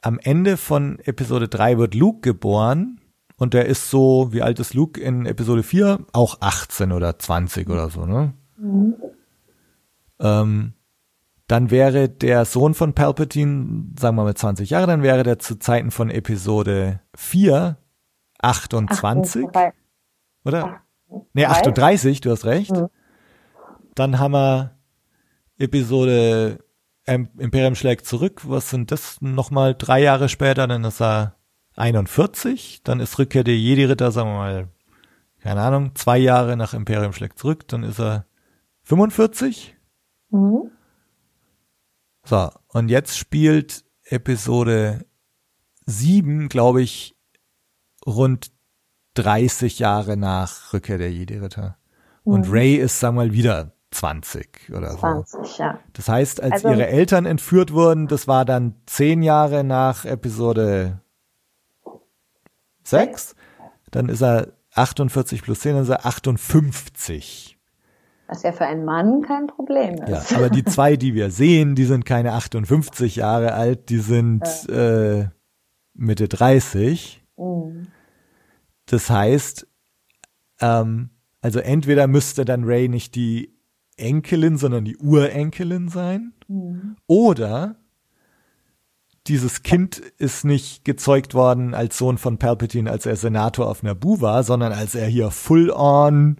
Am 0.00 0.18
Ende 0.18 0.56
von 0.56 0.98
Episode 1.00 1.48
3 1.48 1.78
wird 1.78 1.94
Luke 1.94 2.20
geboren 2.20 3.00
und 3.38 3.54
der 3.54 3.66
ist 3.66 3.90
so, 3.90 4.32
wie 4.32 4.42
alt 4.42 4.58
ist 4.58 4.74
Luke 4.74 5.00
in 5.00 5.24
Episode 5.24 5.62
4? 5.62 6.00
Auch 6.12 6.38
18 6.40 6.92
oder 6.92 7.18
20 7.18 7.68
oder 7.70 7.88
so, 7.88 8.04
ne? 8.04 8.34
Ähm, 10.20 10.72
dann 11.46 11.70
wäre 11.70 12.08
der 12.08 12.44
Sohn 12.44 12.74
von 12.74 12.92
Palpatine, 12.92 13.86
sagen 13.98 14.16
wir 14.16 14.24
mal 14.24 14.34
20 14.34 14.70
Jahre, 14.70 14.86
dann 14.86 15.02
wäre 15.02 15.22
der 15.22 15.38
zu 15.38 15.58
Zeiten 15.58 15.90
von 15.90 16.10
Episode 16.10 17.00
4 17.16 17.78
28, 18.40 19.44
Wobei- 19.44 19.72
oder? 20.44 20.80
Nee, 21.32 21.44
Drei? 21.44 21.50
38, 21.50 22.20
du 22.20 22.30
hast 22.30 22.44
recht. 22.44 22.72
Mhm. 22.72 22.88
Dann 23.94 24.18
haben 24.18 24.32
wir 24.32 24.76
Episode 25.58 26.58
ähm, 27.06 27.28
Imperium 27.38 27.74
schlägt 27.74 28.06
zurück. 28.06 28.42
Was 28.44 28.70
sind 28.70 28.92
das? 28.92 29.20
Nochmal 29.20 29.74
drei 29.74 30.00
Jahre 30.02 30.28
später, 30.28 30.66
dann 30.66 30.84
ist 30.84 31.00
er 31.00 31.34
41. 31.78 32.82
Dann 32.84 33.00
ist 33.00 33.18
Rückkehr 33.18 33.44
der 33.44 33.56
Jedi-Ritter, 33.56 34.10
sagen 34.12 34.30
wir 34.30 34.36
mal, 34.38 34.68
keine 35.40 35.60
Ahnung, 35.62 35.94
zwei 35.94 36.18
Jahre 36.18 36.56
nach 36.56 36.74
Imperium 36.74 37.12
schlägt 37.12 37.38
zurück, 37.38 37.66
dann 37.68 37.82
ist 37.84 38.00
er 38.00 38.26
45. 38.82 39.76
Mhm. 40.30 40.70
So, 42.24 42.50
und 42.68 42.88
jetzt 42.88 43.16
spielt 43.16 43.84
Episode 44.04 45.06
7, 45.86 46.48
glaube 46.48 46.82
ich, 46.82 47.16
rund 48.06 48.50
30 49.14 49.78
Jahre 49.78 50.16
nach 50.16 50.72
Rückkehr 50.72 50.98
der 50.98 51.12
Jedi-Ritter. 51.12 51.76
Und 52.24 52.46
Mhm. 52.48 52.52
Ray 52.52 52.74
ist, 52.76 53.00
sagen 53.00 53.16
wir 53.16 53.24
mal, 53.26 53.32
wieder 53.32 53.72
20 53.90 54.70
oder 54.74 54.92
so. 54.92 54.98
20, 54.98 55.58
ja. 55.58 55.78
Das 55.94 56.08
heißt, 56.08 56.42
als 56.42 56.64
Also- 56.64 56.68
ihre 56.70 56.86
Eltern 56.88 57.24
entführt 57.24 57.72
wurden, 57.72 58.06
das 58.06 58.28
war 58.28 58.44
dann 58.44 58.74
zehn 58.86 59.22
Jahre 59.22 59.64
nach 59.64 60.04
Episode 60.04 61.00
6. 62.90 63.34
Dann 63.90 64.08
ist 64.08 64.22
er 64.22 64.48
48 64.74 65.42
plus 65.42 65.60
10, 65.60 65.74
dann 65.74 65.82
ist 65.82 65.88
er 65.88 66.04
58. 66.06 67.58
Was 68.28 68.42
ja 68.42 68.52
für 68.52 68.66
einen 68.66 68.84
Mann 68.84 69.22
kein 69.22 69.46
Problem 69.46 69.96
Ja, 70.06 70.18
ist. 70.18 70.34
aber 70.34 70.50
die 70.50 70.64
zwei, 70.64 70.96
die 70.96 71.14
wir 71.14 71.30
sehen, 71.30 71.74
die 71.74 71.84
sind 71.86 72.04
keine 72.04 72.34
58 72.34 73.16
Jahre 73.16 73.54
alt, 73.54 73.88
die 73.88 73.98
sind 73.98 74.42
äh, 74.68 75.28
Mitte 75.94 76.28
30. 76.28 77.24
Mhm. 77.38 77.86
Das 78.86 79.08
heißt, 79.08 79.66
ähm, 80.60 81.10
also 81.40 81.58
entweder 81.60 82.06
müsste 82.06 82.44
dann 82.44 82.64
Ray 82.64 82.88
nicht 82.88 83.14
die 83.14 83.56
Enkelin, 83.96 84.58
sondern 84.58 84.84
die 84.84 84.96
Urenkelin 84.98 85.88
sein, 85.88 86.32
Mhm. 86.48 86.96
oder 87.06 87.76
dieses 89.28 89.62
Kind 89.62 89.98
ist 90.18 90.44
nicht 90.44 90.84
gezeugt 90.84 91.34
worden 91.34 91.74
als 91.74 91.98
Sohn 91.98 92.18
von 92.18 92.38
Palpatine, 92.38 92.90
als 92.90 93.06
er 93.06 93.16
Senator 93.16 93.68
auf 93.68 93.82
Naboo 93.82 94.20
war, 94.20 94.42
sondern 94.42 94.72
als 94.72 94.94
er 94.94 95.06
hier 95.06 95.30
full-on 95.30 96.36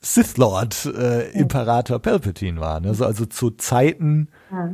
Sith 0.00 0.36
Lord, 0.36 0.86
äh, 0.86 1.30
Imperator 1.30 1.98
Palpatine 2.00 2.60
war. 2.60 2.80
Ne? 2.80 2.92
So, 2.94 3.04
also 3.04 3.24
zu 3.26 3.50
Zeiten, 3.50 4.28
Ja. 4.50 4.70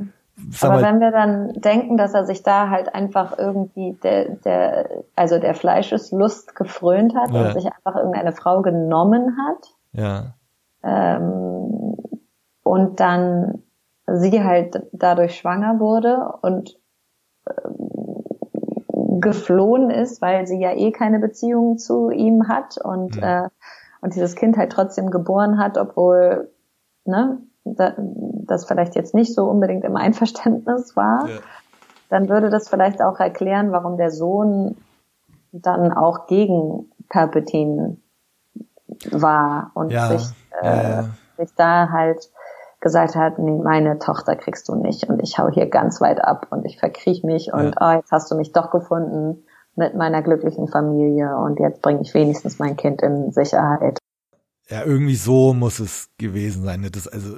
Aber 0.60 0.74
mal, 0.74 0.82
wenn 0.82 1.00
wir 1.00 1.10
dann 1.10 1.52
denken, 1.54 1.96
dass 1.96 2.14
er 2.14 2.24
sich 2.24 2.44
da 2.44 2.70
halt 2.70 2.94
einfach 2.94 3.36
irgendwie 3.36 3.98
der, 4.04 4.36
der, 4.36 4.88
also 5.16 5.38
der 5.40 5.54
Fleischeslust 5.54 6.54
gefrönt 6.54 7.12
hat 7.16 7.32
Ja. 7.32 7.46
und 7.48 7.54
sich 7.54 7.66
einfach 7.66 7.96
irgendeine 7.96 8.32
Frau 8.32 8.62
genommen 8.62 9.36
hat, 9.36 9.74
ja, 9.92 10.34
ähm, 10.84 11.96
und 12.62 13.00
dann 13.00 13.62
sie 14.06 14.42
halt 14.42 14.80
dadurch 14.92 15.36
schwanger 15.36 15.80
wurde 15.80 16.32
und 16.42 16.78
geflohen 19.20 19.90
ist, 19.90 20.22
weil 20.22 20.46
sie 20.46 20.60
ja 20.60 20.72
eh 20.72 20.92
keine 20.92 21.18
Beziehung 21.18 21.78
zu 21.78 22.10
ihm 22.10 22.48
hat 22.48 22.78
und 22.78 23.16
Mhm. 23.16 23.22
äh, 23.22 23.48
und 24.00 24.14
dieses 24.14 24.36
Kind 24.36 24.56
halt 24.56 24.70
trotzdem 24.70 25.10
geboren 25.10 25.58
hat, 25.58 25.76
obwohl 25.76 26.52
ne, 27.04 27.38
da, 27.64 27.94
das 27.98 28.64
vielleicht 28.64 28.94
jetzt 28.94 29.14
nicht 29.14 29.34
so 29.34 29.44
unbedingt 29.44 29.84
im 29.84 29.96
Einverständnis 29.96 30.96
war, 30.96 31.28
Ja. 31.28 31.38
dann 32.08 32.28
würde 32.28 32.48
das 32.48 32.68
vielleicht 32.68 33.02
auch 33.02 33.18
erklären, 33.18 33.72
warum 33.72 33.96
der 33.96 34.10
Sohn 34.10 34.76
dann 35.52 35.92
auch 35.92 36.26
gegen 36.26 36.90
Palpatine 37.08 37.96
war 39.10 39.72
und 39.74 39.92
Ja, 39.92 40.06
sich, 40.08 40.22
äh, 40.62 40.66
ja, 40.66 40.82
ja. 40.82 41.04
sich 41.36 41.54
da 41.54 41.88
halt 41.90 42.30
gesagt 42.80 43.16
hat, 43.16 43.38
nee, 43.38 43.58
meine 43.62 43.98
Tochter 43.98 44.36
kriegst 44.36 44.68
du 44.68 44.76
nicht 44.76 45.08
und 45.08 45.20
ich 45.22 45.38
hau 45.38 45.48
hier 45.50 45.66
ganz 45.66 46.00
weit 46.00 46.22
ab 46.22 46.46
und 46.50 46.64
ich 46.64 46.78
verkriech 46.78 47.24
mich 47.24 47.52
und 47.52 47.74
oh, 47.80 47.90
jetzt 47.90 48.12
hast 48.12 48.30
du 48.30 48.36
mich 48.36 48.52
doch 48.52 48.70
gefunden 48.70 49.44
mit 49.74 49.94
meiner 49.94 50.22
glücklichen 50.22 50.68
Familie 50.68 51.36
und 51.36 51.58
jetzt 51.60 51.82
bringe 51.82 52.02
ich 52.02 52.14
wenigstens 52.14 52.58
mein 52.58 52.76
Kind 52.76 53.02
in 53.02 53.30
Sicherheit. 53.32 53.98
Ja, 54.68 54.84
irgendwie 54.84 55.16
so 55.16 55.54
muss 55.54 55.78
es 55.80 56.10
gewesen 56.18 56.64
sein. 56.64 56.86
Das, 56.92 57.08
also, 57.08 57.36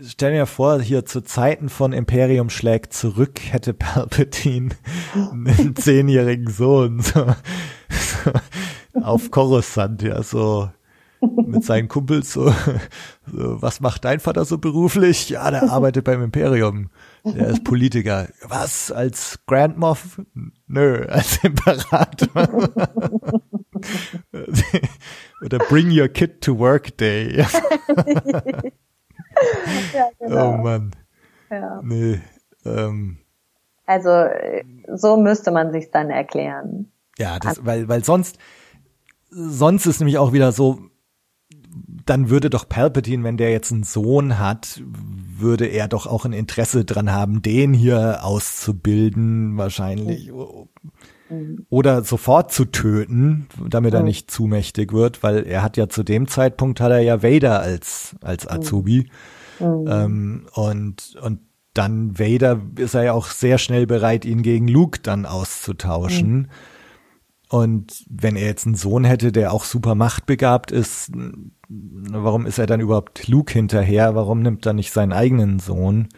stell 0.00 0.32
dir 0.32 0.46
vor, 0.46 0.80
hier 0.80 1.04
zu 1.04 1.20
Zeiten 1.20 1.68
von 1.68 1.92
Imperium 1.92 2.50
schlägt 2.50 2.92
zurück, 2.92 3.40
hätte 3.50 3.74
Palpatine 3.74 4.70
einen 5.14 5.76
zehnjährigen 5.76 6.50
Sohn, 6.50 7.00
so, 7.00 7.26
so 7.90 8.30
auf 9.02 9.30
Coruscant, 9.30 10.02
ja, 10.02 10.22
so, 10.22 10.70
mit 11.20 11.64
seinen 11.64 11.88
Kumpels, 11.88 12.32
so, 12.32 12.50
so, 13.26 13.62
was 13.62 13.80
macht 13.80 14.04
dein 14.04 14.20
Vater 14.20 14.44
so 14.44 14.58
beruflich? 14.58 15.28
Ja, 15.30 15.50
der 15.50 15.70
arbeitet 15.70 16.04
beim 16.04 16.22
Imperium. 16.22 16.90
Der 17.24 17.48
ist 17.48 17.64
Politiker. 17.64 18.28
Was? 18.42 18.92
Als 18.92 19.38
Grand 19.46 19.78
Moff? 19.78 20.20
Nö, 20.66 21.06
als 21.08 21.42
Imperator. 21.42 22.48
Oder 25.44 25.58
Bring 25.58 25.90
Your 25.90 26.08
Kid 26.08 26.40
to 26.42 26.58
Work 26.58 26.96
Day. 26.98 27.44
Ja, 29.92 30.08
genau. 30.18 30.54
Oh 30.54 30.56
Mann. 30.56 30.92
Ja. 31.50 31.80
Nee. 31.84 32.20
Ähm, 32.64 33.18
Also 33.84 34.10
so 34.94 35.18
müsste 35.18 35.50
man 35.50 35.72
sich 35.72 35.90
dann 35.90 36.08
erklären. 36.08 36.90
ja, 37.18 37.38
das, 37.38 37.62
weil, 37.66 37.86
weil 37.86 38.02
sonst, 38.02 38.38
sonst 39.28 39.84
ist 39.84 40.00
nämlich 40.00 40.16
auch 40.16 40.32
wieder 40.32 40.52
so, 40.52 40.80
dann 42.06 42.30
würde 42.30 42.50
doch 42.50 42.68
Palpatine, 42.68 43.24
wenn 43.24 43.36
der 43.36 43.50
jetzt 43.50 43.72
einen 43.72 43.82
Sohn 43.82 44.38
hat, 44.38 44.80
würde 45.38 45.66
er 45.66 45.88
doch 45.88 46.06
auch 46.06 46.24
ein 46.24 46.32
Interesse 46.32 46.84
dran 46.84 47.12
haben, 47.12 47.42
den 47.42 47.74
hier 47.74 48.24
auszubilden, 48.24 49.58
wahrscheinlich. 49.58 50.32
Oder 51.68 52.04
sofort 52.04 52.52
zu 52.52 52.66
töten, 52.66 53.48
damit 53.68 53.92
er 53.92 54.00
Mhm. 54.00 54.06
nicht 54.06 54.30
zu 54.30 54.44
mächtig 54.46 54.92
wird, 54.92 55.24
weil 55.24 55.44
er 55.44 55.62
hat 55.62 55.76
ja 55.76 55.88
zu 55.88 56.04
dem 56.04 56.28
Zeitpunkt 56.28 56.80
hat 56.80 56.92
er 56.92 57.00
ja 57.00 57.22
Vader 57.24 57.60
als, 57.60 58.14
als 58.22 58.48
Azubi. 58.48 59.10
Mhm. 59.58 59.86
Ähm, 59.88 60.46
und, 60.54 61.16
und 61.20 61.40
dann 61.74 62.16
Vader 62.18 62.60
ist 62.76 62.94
er 62.94 63.02
ja 63.02 63.12
auch 63.12 63.26
sehr 63.26 63.58
schnell 63.58 63.86
bereit, 63.86 64.24
ihn 64.24 64.42
gegen 64.42 64.68
Luke 64.68 65.00
dann 65.02 65.26
auszutauschen. 65.26 66.48
Und 67.48 68.04
wenn 68.10 68.34
er 68.36 68.46
jetzt 68.46 68.66
einen 68.66 68.74
Sohn 68.74 69.04
hätte, 69.04 69.30
der 69.30 69.52
auch 69.52 69.64
super 69.64 69.94
machtbegabt 69.94 70.72
ist, 70.72 71.12
warum 71.68 72.44
ist 72.46 72.58
er 72.58 72.66
dann 72.66 72.80
überhaupt 72.80 73.28
Luke 73.28 73.52
hinterher? 73.52 74.14
Warum 74.14 74.42
nimmt 74.42 74.66
er 74.66 74.72
nicht 74.72 74.92
seinen 74.92 75.12
eigenen 75.12 75.58
Sohn? 75.60 76.08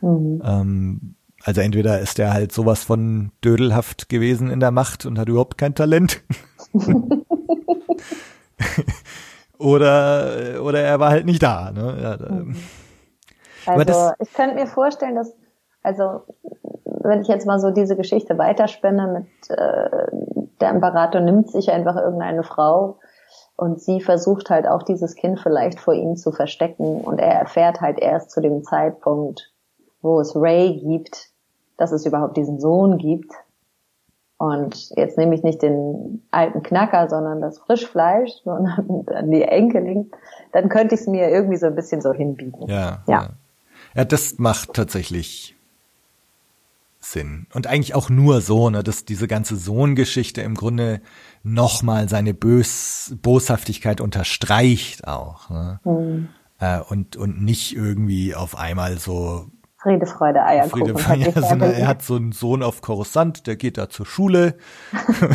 Mhm. 0.00 0.42
Ähm, 0.44 1.14
also 1.44 1.60
entweder 1.60 2.00
ist 2.00 2.18
er 2.18 2.32
halt 2.32 2.52
sowas 2.52 2.82
von 2.84 3.30
dödelhaft 3.44 4.08
gewesen 4.08 4.50
in 4.50 4.60
der 4.60 4.70
Macht 4.72 5.06
und 5.06 5.18
hat 5.18 5.28
überhaupt 5.28 5.56
kein 5.58 5.74
Talent. 5.74 6.22
oder, 9.58 10.62
oder 10.62 10.80
er 10.80 11.00
war 11.00 11.10
halt 11.10 11.26
nicht 11.26 11.42
da. 11.42 11.70
Ne? 11.72 11.98
Ja, 12.02 12.16
da, 12.16 12.26
Aber 13.66 13.80
Also 13.80 13.84
das- 13.84 14.14
ich 14.28 14.32
könnte 14.34 14.54
mir 14.56 14.66
vorstellen, 14.66 15.14
dass, 15.16 15.32
also 15.82 16.22
wenn 17.04 17.22
ich 17.22 17.28
jetzt 17.28 17.46
mal 17.46 17.58
so 17.58 17.70
diese 17.70 17.96
Geschichte 17.96 18.38
weiterspinne 18.38 19.06
mit 19.08 19.58
äh, 19.58 20.06
der 20.60 20.70
Imperator 20.70 21.20
nimmt 21.20 21.50
sich 21.50 21.70
einfach 21.70 21.96
irgendeine 21.96 22.42
Frau 22.42 22.98
und 23.56 23.80
sie 23.80 24.00
versucht 24.00 24.50
halt 24.50 24.66
auch 24.66 24.82
dieses 24.82 25.14
Kind 25.14 25.40
vielleicht 25.40 25.78
vor 25.78 25.94
ihm 25.94 26.16
zu 26.16 26.32
verstecken 26.32 27.00
und 27.00 27.18
er 27.18 27.32
erfährt 27.32 27.80
halt 27.80 27.98
erst 27.98 28.30
zu 28.30 28.40
dem 28.40 28.62
Zeitpunkt, 28.64 29.52
wo 30.00 30.20
es 30.20 30.34
Ray 30.34 30.80
gibt, 30.80 31.30
dass 31.76 31.92
es 31.92 32.06
überhaupt 32.06 32.36
diesen 32.36 32.60
Sohn 32.60 32.98
gibt. 32.98 33.32
Und 34.38 34.90
jetzt 34.96 35.16
nehme 35.18 35.36
ich 35.36 35.44
nicht 35.44 35.62
den 35.62 36.26
alten 36.32 36.64
Knacker, 36.64 37.08
sondern 37.08 37.40
das 37.40 37.60
Frischfleisch, 37.60 38.32
sondern 38.42 39.04
dann 39.06 39.30
die 39.30 39.42
Enkelin, 39.42 40.10
dann 40.52 40.68
könnte 40.68 40.96
ich 40.96 41.02
es 41.02 41.06
mir 41.06 41.30
irgendwie 41.30 41.58
so 41.58 41.66
ein 41.66 41.76
bisschen 41.76 42.00
so 42.00 42.12
hinbiegen. 42.12 42.66
Ja. 42.66 43.04
ja. 43.06 43.28
Ja, 43.94 44.04
das 44.04 44.38
macht 44.38 44.74
tatsächlich 44.74 45.56
Sinn. 47.04 47.46
Und 47.52 47.66
eigentlich 47.66 47.94
auch 47.94 48.08
nur 48.10 48.40
so, 48.40 48.70
ne, 48.70 48.82
dass 48.84 49.04
diese 49.04 49.26
ganze 49.26 49.56
Sohngeschichte 49.56 50.40
im 50.42 50.54
Grunde 50.54 51.00
nochmal 51.42 52.08
seine 52.08 52.32
Bös 52.32 53.14
Boshaftigkeit 53.20 54.00
unterstreicht 54.00 55.06
auch. 55.08 55.50
Ne? 55.50 55.80
Hm. 55.82 56.28
Äh, 56.60 56.78
und, 56.80 57.16
und 57.16 57.42
nicht 57.42 57.74
irgendwie 57.74 58.34
auf 58.36 58.56
einmal 58.56 58.98
so 58.98 59.46
Friede, 59.78 60.06
Freude, 60.06 60.44
Eierkuchen. 60.44 60.96
Friede, 60.96 61.32
ja, 61.66 61.72
er 61.72 61.86
hat 61.88 62.02
so 62.02 62.14
einen 62.14 62.30
Sohn 62.30 62.62
auf 62.62 62.82
Coruscant, 62.82 63.48
der 63.48 63.56
geht 63.56 63.78
da 63.78 63.88
zur 63.90 64.06
Schule 64.06 64.56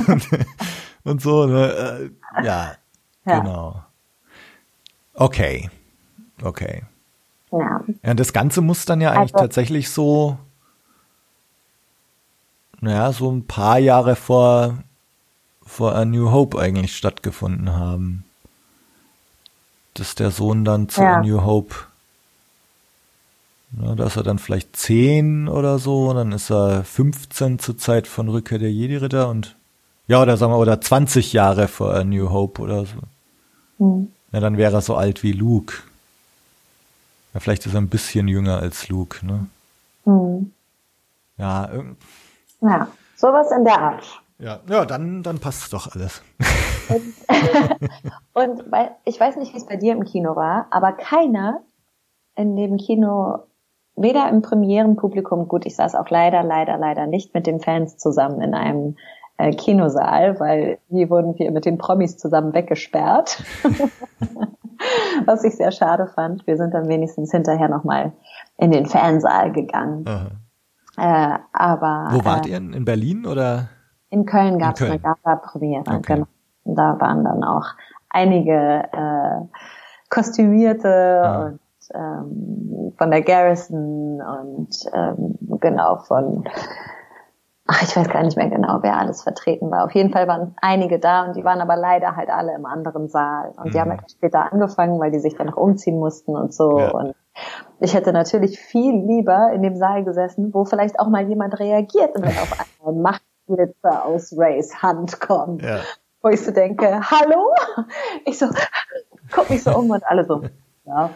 und, 0.07 0.27
und 1.03 1.21
so, 1.21 1.47
ne? 1.47 2.09
Äh, 2.39 2.45
ja, 2.45 2.71
Ja. 3.25 3.39
genau. 3.39 3.83
Okay. 5.15 5.69
Okay. 6.41 6.83
ja. 7.51 7.81
Ja, 8.03 8.13
das 8.13 8.31
Ganze 8.31 8.61
muss 8.61 8.85
dann 8.85 9.01
ja 9.01 9.11
eigentlich 9.11 9.33
Also- 9.35 9.43
tatsächlich 9.45 9.89
so, 9.89 10.37
naja, 12.81 13.11
so 13.11 13.31
ein 13.31 13.45
paar 13.45 13.79
Jahre 13.79 14.15
vor, 14.15 14.77
vor 15.65 15.95
A 15.95 16.05
New 16.05 16.31
Hope 16.31 16.59
eigentlich 16.59 16.95
stattgefunden 16.95 17.73
haben. 17.73 18.23
Dass 19.93 20.15
der 20.15 20.31
Sohn 20.31 20.63
dann 20.63 20.89
zu 20.89 21.01
Ja. 21.01 21.17
A 21.17 21.21
New 21.21 21.41
Hope, 21.43 21.75
na, 23.71 23.95
da 23.95 24.05
ist 24.05 24.15
er 24.15 24.23
dann 24.23 24.39
vielleicht 24.39 24.75
10 24.75 25.49
oder 25.49 25.77
so, 25.79 26.09
und 26.09 26.15
dann 26.15 26.31
ist 26.31 26.49
er 26.49 26.83
15 26.83 27.59
zur 27.59 27.77
Zeit 27.77 28.07
von 28.07 28.29
Rückkehr 28.29 28.59
der 28.59 28.71
Jedi-Ritter 28.71 29.29
und 29.29 29.55
Ja, 30.07 30.21
oder 30.21 30.37
sagen 30.37 30.53
wir, 30.53 30.57
oder 30.57 30.79
20 30.79 31.33
Jahre 31.33 31.67
vor 31.67 31.93
A 31.93 32.03
New 32.05 32.29
Hope 32.29 32.61
oder 32.61 32.85
so. 32.85 32.97
Hm. 33.79 34.07
Ja, 34.31 34.39
dann 34.39 34.57
wäre 34.57 34.73
er 34.73 34.81
so 34.81 34.95
alt 34.95 35.21
wie 35.23 35.33
Luke. 35.33 35.75
Ja, 37.33 37.41
vielleicht 37.41 37.65
ist 37.65 37.73
er 37.73 37.81
ein 37.81 37.89
bisschen 37.89 38.27
jünger 38.29 38.59
als 38.59 38.87
Luke, 38.87 39.25
ne? 39.25 39.47
Hm. 40.05 40.51
Ja, 41.37 41.69
ähm, 41.73 41.97
Ja, 42.61 42.87
sowas 43.15 43.51
in 43.51 43.63
der 43.63 43.79
Art. 43.79 44.21
ja, 44.39 44.59
ja, 44.69 44.85
dann, 44.85 45.23
dann 45.23 45.39
passt 45.39 45.71
doch 45.73 45.93
alles. 45.93 46.21
Und 48.33 48.69
bei, 48.71 48.91
ich 49.05 49.19
weiß 49.19 49.35
nicht, 49.37 49.53
wie 49.53 49.57
es 49.57 49.65
bei 49.65 49.75
dir 49.75 49.93
im 49.93 50.03
Kino 50.03 50.35
war, 50.35 50.67
aber 50.71 50.93
keiner 50.93 51.61
in 52.35 52.55
dem 52.55 52.77
Kino, 52.77 53.39
weder 53.95 54.29
im 54.29 54.41
Premierenpublikum, 54.41 55.47
gut, 55.47 55.65
ich 55.65 55.75
saß 55.75 55.95
auch 55.95 56.09
leider, 56.09 56.43
leider, 56.43 56.77
leider 56.77 57.07
nicht 57.07 57.33
mit 57.33 57.47
den 57.47 57.59
Fans 57.59 57.97
zusammen 57.97 58.41
in 58.41 58.53
einem 58.53 58.95
äh, 59.37 59.51
Kinosaal, 59.51 60.39
weil 60.39 60.79
hier 60.89 61.09
wurden 61.09 61.37
wir 61.37 61.51
mit 61.51 61.65
den 61.65 61.77
Promis 61.77 62.17
zusammen 62.17 62.53
weggesperrt. 62.53 63.43
Was 65.25 65.43
ich 65.43 65.55
sehr 65.55 65.71
schade 65.71 66.07
fand. 66.07 66.45
Wir 66.45 66.57
sind 66.57 66.73
dann 66.73 66.87
wenigstens 66.87 67.31
hinterher 67.31 67.67
nochmal 67.67 68.13
in 68.57 68.71
den 68.71 68.85
Fansaal 68.85 69.51
gegangen. 69.51 70.05
Aha. 70.07 70.31
Äh, 70.97 71.37
aber 71.53 72.07
Wo 72.11 72.25
wart 72.25 72.45
äh, 72.47 72.49
ihr? 72.51 72.57
In 72.57 72.83
Berlin 72.85 73.25
oder? 73.25 73.69
in 74.09 74.25
Köln 74.25 74.57
gab 74.57 74.75
es 74.75 74.81
In 74.81 74.87
eine. 74.91 74.99
Gala-Premiere, 74.99 75.83
Okay. 75.87 76.15
genau. 76.15 76.27
Da 76.63 76.99
waren 76.99 77.23
dann 77.23 77.43
auch 77.43 77.65
einige 78.09 78.83
äh, 78.91 79.45
Kostümierte 80.09 81.21
Ah. 81.23 81.45
und 81.45 81.59
ähm, 81.93 82.93
von 82.97 83.11
der 83.11 83.21
Garrison 83.21 84.21
und 84.21 84.69
ähm, 84.93 85.35
genau 85.61 85.97
von 85.97 86.43
ach, 87.67 87.81
ich 87.83 87.95
weiß 87.95 88.09
gar 88.09 88.23
nicht 88.23 88.37
mehr 88.37 88.49
genau, 88.49 88.79
wer 88.81 88.97
alles 88.97 89.23
vertreten 89.23 89.69
war. 89.71 89.83
Auf 89.85 89.91
jeden 89.91 90.11
Fall 90.11 90.27
waren 90.27 90.55
einige 90.61 90.99
da 90.99 91.25
und 91.25 91.35
die 91.35 91.43
waren 91.43 91.61
aber 91.61 91.75
leider 91.75 92.15
halt 92.15 92.29
alle 92.29 92.55
im 92.55 92.65
anderen 92.65 93.09
Saal. 93.09 93.53
Und 93.57 93.73
die 93.73 93.77
Mhm. 93.77 93.81
haben 93.81 93.91
etwas 93.91 94.11
später 94.13 94.51
angefangen, 94.51 94.99
weil 94.99 95.11
die 95.11 95.19
sich 95.19 95.35
dann 95.35 95.47
noch 95.47 95.57
umziehen 95.57 95.99
mussten 95.99 96.35
und 96.35 96.53
so. 96.53 96.79
Ja. 96.79 96.91
Und 96.91 97.15
ich 97.79 97.93
hätte 97.93 98.13
natürlich 98.13 98.59
viel 98.59 99.05
lieber 99.05 99.51
in 99.53 99.61
dem 99.61 99.75
Saal 99.75 100.03
gesessen, 100.03 100.53
wo 100.53 100.65
vielleicht 100.65 100.99
auch 100.99 101.09
mal 101.09 101.27
jemand 101.27 101.59
reagiert, 101.59 102.11
wenn 102.15 102.23
auf 102.29 102.49
einmal 102.87 103.19
Machtblitzer 103.47 104.05
aus 104.05 104.33
Rays 104.37 104.81
Hand 104.81 105.19
kommt. 105.19 105.61
Ja. 105.61 105.79
Wo 106.21 106.29
ich 106.29 106.43
so 106.43 106.51
denke, 106.51 106.99
hallo? 107.11 107.51
Ich 108.25 108.39
so, 108.39 108.47
guck 109.31 109.49
mich 109.49 109.63
so 109.63 109.75
um 109.75 109.89
und 109.91 110.03
alle 110.05 110.25
so, 110.25 110.41
ja, 110.85 111.11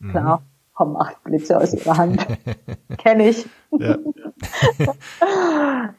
Mhm. 0.00 0.38
Kommen 0.78 0.92
Machtblitze 0.92 1.58
aus 1.58 1.74
ihrer 1.74 1.96
Hand. 1.96 2.24
Kenn 2.98 3.18
ich. 3.20 3.46
Ja. 3.72 3.98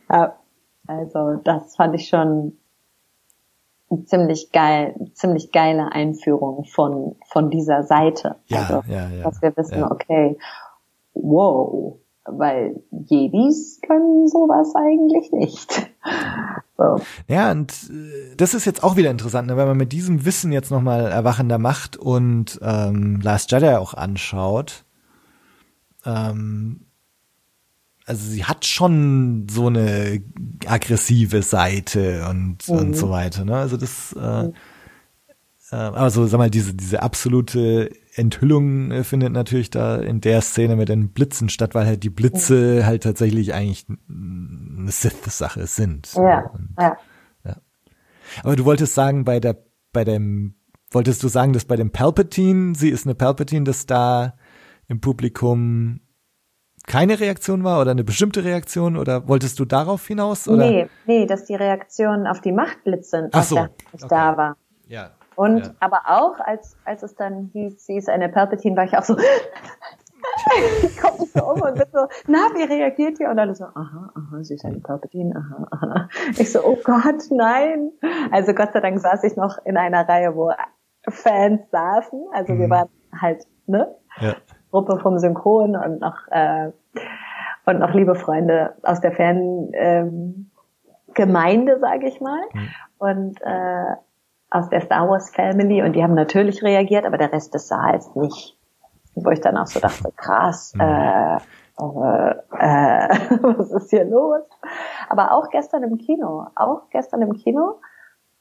Ja, 0.09 0.35
also 0.88 1.35
das 1.43 1.75
fand 1.75 1.93
ich 1.95 2.08
schon 2.08 2.58
ziemlich 4.06 4.51
geil, 4.51 4.95
ziemlich 5.14 5.51
geile 5.51 5.91
Einführung 5.91 6.64
von 6.64 7.17
von 7.27 7.49
dieser 7.51 7.83
Seite. 7.83 8.38
Ja, 8.48 8.61
also, 8.61 8.82
ja, 8.91 9.09
ja. 9.09 9.24
dass 9.24 9.41
wir 9.41 9.56
wissen, 9.58 9.80
Ja. 9.80 9.91
okay, 9.91 10.38
wow, 11.14 11.99
weil 12.38 12.82
Jedis 12.91 13.80
können 13.85 14.27
sowas 14.27 14.74
eigentlich 14.75 15.32
nicht. 15.32 15.91
So. 16.77 17.01
Ja, 17.27 17.51
und 17.51 17.74
äh, 17.90 18.35
das 18.38 18.53
ist 18.53 18.64
jetzt 18.64 18.83
auch 18.83 18.95
wieder 18.95 19.11
interessant, 19.11 19.48
ne, 19.49 19.58
wenn 19.58 19.67
man 19.67 19.75
mit 19.75 19.91
diesem 19.91 20.24
Wissen 20.24 20.53
jetzt 20.53 20.72
nochmal 20.72 21.08
Erwachender 21.08 21.58
Macht 21.58 21.98
und 21.98 22.58
ähm, 22.61 23.19
Last 23.22 23.51
Jedi 23.51 23.75
auch 23.75 23.93
anschaut. 23.95 24.85
Ähm, 26.06 26.85
also 28.06 28.30
sie 28.30 28.45
hat 28.45 28.66
schon 28.66 29.45
so 29.51 29.67
eine 29.67 30.24
aggressive 30.67 31.41
Seite 31.41 32.25
und, 32.30 32.66
Mhm. 32.69 32.75
und 32.77 32.93
so 32.95 33.09
weiter. 33.09 33.43
Ne? 33.43 33.58
Also 33.58 33.75
das, 33.75 34.14
äh, 34.14 34.45
äh, 35.72 35.75
also 35.75 36.27
sag 36.27 36.38
mal, 36.38 36.49
diese, 36.49 36.74
diese 36.74 37.03
absolute 37.03 37.91
Enthüllung 38.19 38.91
äh, 38.91 39.03
findet 39.03 39.31
natürlich 39.31 39.69
da 39.69 39.98
in 39.98 40.22
der 40.22 40.41
Szene 40.41 40.75
mit 40.75 40.89
den 40.89 41.09
Blitzen 41.09 41.49
statt, 41.49 41.75
weil 41.75 41.85
halt 41.85 42.03
die 42.03 42.09
Blitze 42.09 42.85
halt 42.85 43.03
tatsächlich 43.03 43.53
eigentlich 43.53 43.85
eine 43.88 44.91
Sith-Sache 44.91 45.65
sind. 45.67 46.14
Ja, 46.14 46.51
Und, 46.51 46.75
ja. 46.77 46.98
aber 48.43 48.56
du 48.56 48.65
wolltest 48.65 48.93
sagen, 48.93 49.23
bei 49.23 49.39
der, 49.39 49.57
bei 49.91 50.03
dem, 50.03 50.56
wolltest 50.91 51.23
du 51.23 51.27
sagen, 51.27 51.53
dass 51.53 51.65
bei 51.65 51.75
dem 51.75 51.91
Palpatine, 51.91 52.75
sie 52.75 52.89
ist 52.89 53.06
eine 53.06 53.15
Palpatine, 53.15 53.64
dass 53.64 53.85
da 53.85 54.35
im 54.88 55.01
Publikum 55.01 56.01
keine 56.88 57.19
Reaktion 57.19 57.64
war 57.64 57.81
oder 57.81 57.91
eine 57.91 58.03
bestimmte 58.03 58.43
Reaktion 58.43 58.98
oder 58.98 59.27
wolltest 59.27 59.59
du 59.59 59.65
darauf 59.65 60.07
hinaus? 60.07 60.48
Oder? 60.48 60.69
Nee, 60.69 60.88
nee, 61.06 61.25
dass 61.25 61.45
die 61.45 61.56
Reaktion 61.56 62.25
auf 62.25 62.41
die 62.41 62.51
Machtblitze 62.51 63.30
Ach 63.31 63.43
so, 63.43 63.56
nicht 63.56 63.72
okay. 63.93 64.07
da 64.09 64.38
war. 64.38 64.57
Ja. 64.88 65.11
Und 65.40 65.68
Ja. 65.68 65.72
aber 65.80 66.01
auch, 66.08 66.38
als, 66.42 66.76
als 66.84 67.01
es 67.01 67.16
dann 67.16 67.50
hieß, 67.53 67.85
sie 67.85 67.95
ist 67.95 68.09
eine 68.09 68.27
Palpatine, 68.27 68.76
war 68.76 68.84
ich 68.84 68.98
auch 68.98 69.03
so, 69.03 69.16
ich 70.84 70.98
komme 70.98 71.26
so 71.34 71.43
um 71.45 71.61
und 71.61 71.77
bin 71.77 71.88
so, 71.93 72.08
na, 72.27 72.40
wie 72.56 72.64
reagiert 72.64 73.22
ihr? 73.22 73.30
Und 73.30 73.40
alle 73.40 73.56
so, 73.56 73.64
aha, 73.64 74.11
aha, 74.16 74.43
sie 74.43 74.56
ist 74.56 74.66
eine 74.66 74.80
Palpatine, 74.80 75.34
aha, 75.38 75.68
aha. 75.72 76.09
Ich 76.38 76.51
so, 76.51 76.61
oh 76.64 76.77
Gott, 76.84 77.24
nein. 77.32 77.92
Also 78.32 78.53
Gott 78.53 78.74
sei 78.74 78.82
Dank 78.82 79.00
saß 79.00 79.24
ich 79.24 79.38
noch 79.38 79.58
in 79.64 79.77
einer 79.77 80.08
Reihe, 80.09 80.35
wo 80.35 80.51
Fans 81.08 81.61
saßen. 81.72 82.22
Also 82.34 82.58
wir 82.58 82.68
Mhm. 82.68 82.72
waren 82.72 82.90
halt, 83.22 83.48
ne, 83.66 83.95
Ja. 84.19 84.35
Gruppe 84.72 85.00
vom 85.00 85.19
Synchron 85.19 85.77
und 85.77 86.01
noch, 86.01 86.18
äh, 86.32 86.72
und 87.66 87.80
noch 87.80 87.93
liebe 87.93 88.16
Freunde 88.16 88.76
aus 88.84 89.00
der 89.00 89.14
Fan, 89.14 89.69
ähm, 89.74 90.51
Gemeinde, 91.14 91.80
sage 91.80 92.08
ich 92.08 92.19
mal. 92.19 92.42
Mhm. 92.53 92.69
Und 92.98 93.42
äh, 93.42 93.95
aus 94.52 94.69
der 94.69 94.82
Star 94.82 95.08
Wars 95.10 95.30
Family 95.30 95.82
und 95.84 95.94
die 95.94 96.03
haben 96.03 96.16
natürlich 96.16 96.64
reagiert, 96.64 97.06
aber 97.06 97.18
der 97.18 97.32
Rest 97.32 97.53
des 97.53 97.68
Saals 97.68 98.16
nicht. 98.16 98.58
Wo 99.16 99.30
ich 99.32 99.42
dann 99.42 99.58
auch 99.58 99.68
so 99.68 99.80
dachte, 99.80 100.11
krass, 100.16 100.74
Mhm. 100.76 100.82
äh, 100.82 101.36
äh, 101.36 102.32
äh, 102.58 103.10
was 103.58 103.72
ist 103.72 103.90
hier 103.90 104.06
los? 104.06 104.42
Aber 105.10 105.32
auch 105.32 105.50
gestern 105.50 105.84
im 105.84 105.98
Kino, 105.98 106.48
auch 106.56 106.90
gestern 106.90 107.22
im 107.22 107.34
Kino, 107.34 107.80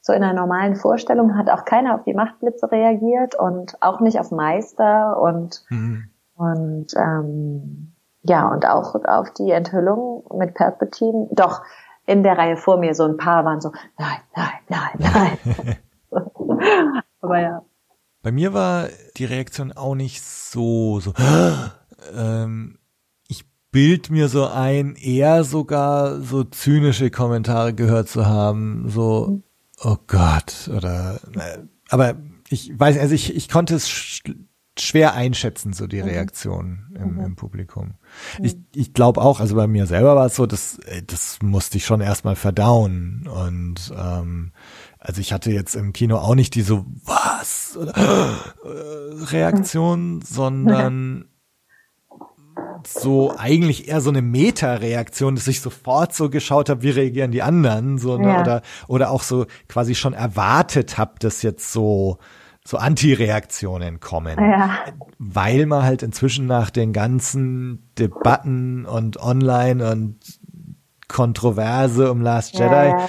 so 0.00 0.12
in 0.12 0.22
einer 0.22 0.38
normalen 0.40 0.76
Vorstellung 0.76 1.36
hat 1.36 1.50
auch 1.50 1.64
keiner 1.64 1.94
auf 1.94 2.04
die 2.04 2.14
Machtblitze 2.14 2.70
reagiert 2.70 3.34
und 3.34 3.76
auch 3.82 4.00
nicht 4.00 4.18
auf 4.20 4.30
Meister 4.30 5.20
und 5.20 5.64
Mhm. 5.70 6.10
und 6.36 6.86
ähm, 6.96 7.94
ja, 8.22 8.48
und 8.48 8.66
auch 8.66 8.94
auf 9.06 9.30
die 9.32 9.50
Enthüllung 9.50 10.24
mit 10.34 10.54
Palpatine. 10.54 11.28
Doch, 11.32 11.62
in 12.06 12.22
der 12.22 12.38
Reihe 12.38 12.56
vor 12.56 12.78
mir 12.78 12.94
so 12.94 13.04
ein 13.04 13.16
paar 13.16 13.44
waren 13.44 13.60
so, 13.60 13.70
nein, 13.98 14.18
nein, 14.34 14.58
nein, 14.68 15.38
nein. 15.54 15.76
Aber 17.20 17.40
ja. 17.40 17.62
Bei 18.22 18.32
mir 18.32 18.52
war 18.52 18.88
die 19.16 19.24
Reaktion 19.24 19.72
auch 19.72 19.94
nicht 19.94 20.22
so, 20.22 21.00
so, 21.00 21.14
ähm, 22.16 22.78
ich 23.28 23.44
bild 23.70 24.10
mir 24.10 24.28
so 24.28 24.46
ein, 24.46 24.96
eher 24.96 25.44
sogar 25.44 26.20
so 26.20 26.44
zynische 26.44 27.10
Kommentare 27.10 27.74
gehört 27.74 28.08
zu 28.08 28.26
haben, 28.26 28.88
so, 28.88 29.42
oh 29.82 29.96
Gott, 30.06 30.68
oder, 30.74 31.20
äh, 31.34 31.58
aber 31.88 32.16
ich 32.50 32.78
weiß, 32.78 32.98
also 32.98 33.14
ich, 33.14 33.34
ich 33.34 33.48
konnte 33.48 33.74
es 33.74 33.88
sch 33.88 34.22
schwer 34.80 35.14
einschätzen, 35.14 35.72
so 35.72 35.88
die 35.88 35.98
Reaktion 35.98 36.86
im, 36.94 37.18
im 37.18 37.34
Publikum. 37.34 37.94
Ich, 38.40 38.56
ich 38.74 38.92
glaube 38.92 39.20
auch, 39.20 39.40
also 39.40 39.56
bei 39.56 39.66
mir 39.66 39.86
selber 39.86 40.14
war 40.14 40.26
es 40.26 40.36
so, 40.36 40.46
das, 40.46 40.78
das 41.04 41.40
musste 41.42 41.78
ich 41.78 41.84
schon 41.84 42.00
erstmal 42.00 42.36
verdauen 42.36 43.26
und, 43.26 43.92
ähm, 43.96 44.52
also 45.08 45.22
ich 45.22 45.32
hatte 45.32 45.50
jetzt 45.50 45.74
im 45.74 45.94
Kino 45.94 46.18
auch 46.18 46.34
nicht 46.34 46.54
diese 46.54 46.84
was 47.06 47.78
oder 47.80 47.96
äh, 47.96 49.24
Reaktion, 49.24 50.20
sondern 50.20 51.28
so 52.86 53.34
eigentlich 53.36 53.88
eher 53.88 54.02
so 54.02 54.10
eine 54.10 54.20
Meta-Reaktion, 54.20 55.34
dass 55.34 55.48
ich 55.48 55.62
sofort 55.62 56.14
so 56.14 56.28
geschaut 56.28 56.68
habe, 56.68 56.82
wie 56.82 56.90
reagieren 56.90 57.30
die 57.30 57.40
anderen, 57.42 57.96
so 57.96 58.18
ne, 58.18 58.28
Ja. 58.28 58.40
oder 58.42 58.62
oder 58.86 59.10
auch 59.10 59.22
so 59.22 59.46
quasi 59.66 59.94
schon 59.94 60.12
erwartet 60.12 60.98
habe, 60.98 61.14
dass 61.20 61.40
jetzt 61.42 61.72
so 61.72 62.18
so 62.66 62.76
Anti-Reaktionen 62.76 64.00
kommen, 64.00 64.38
Ja. 64.38 64.78
weil 65.18 65.64
man 65.64 65.84
halt 65.84 66.02
inzwischen 66.02 66.44
nach 66.46 66.68
den 66.68 66.92
ganzen 66.92 67.90
Debatten 67.98 68.84
und 68.84 69.16
Online 69.22 69.90
und 69.90 70.18
Kontroverse 71.08 72.10
um 72.12 72.20
Last 72.20 72.58
Jedi 72.58 72.88
Ja. 72.88 73.08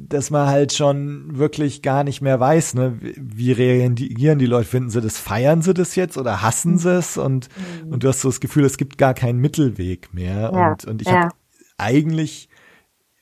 Dass 0.00 0.30
man 0.30 0.48
halt 0.48 0.72
schon 0.72 1.38
wirklich 1.38 1.82
gar 1.82 2.04
nicht 2.04 2.20
mehr 2.20 2.40
weiß, 2.40 2.74
ne, 2.74 2.98
wie 3.00 3.52
reagieren 3.52 4.38
die 4.38 4.46
Leute, 4.46 4.68
finden 4.68 4.90
sie 4.90 5.00
das, 5.00 5.18
feiern 5.18 5.62
sie 5.62 5.74
das 5.74 5.94
jetzt 5.96 6.16
oder 6.18 6.42
hassen 6.42 6.78
sie 6.78 6.96
es 6.96 7.16
und, 7.16 7.48
und 7.90 8.02
du 8.04 8.08
hast 8.08 8.20
so 8.20 8.28
das 8.28 8.40
Gefühl, 8.40 8.64
es 8.64 8.76
gibt 8.76 8.98
gar 8.98 9.14
keinen 9.14 9.38
Mittelweg 9.40 10.12
mehr 10.14 10.52
Ja, 10.52 10.72
und, 10.72 10.84
und 10.84 11.02
ich 11.02 11.08
ja. 11.08 11.24
habe 11.24 11.34
eigentlich 11.78 12.48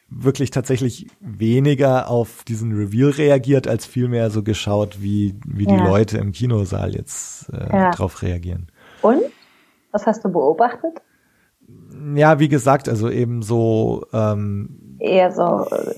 wirklich 0.09 0.51
tatsächlich 0.51 1.07
weniger 1.21 2.09
auf 2.11 2.45
diesen 2.45 2.73
Reveal 2.73 3.11
reagiert, 3.11 3.67
als 3.67 3.87
vielmehr 3.87 4.31
so 4.31 4.43
geschaut, 4.43 5.03
wie, 5.03 5.35
wie 5.47 5.67
die 5.67 5.75
Ja. 5.77 5.85
Leute 5.85 6.19
im 6.19 6.33
Kinosaal 6.33 6.95
jetzt 6.95 7.49
äh, 7.53 7.69
Ja. 7.73 7.91
drauf 7.91 8.23
reagieren. 8.23 8.71
Und? 9.01 9.23
Was 9.91 10.07
hast 10.07 10.25
du 10.25 10.31
beobachtet? 10.31 11.03
Ja, 12.15 12.39
wie 12.39 12.49
gesagt, 12.49 12.89
also 12.89 13.11
eben 13.11 13.43
so, 13.43 14.07
ähm, 14.13 14.97
Eher 14.99 15.33
so, 15.33 15.67
äh, 15.71 15.95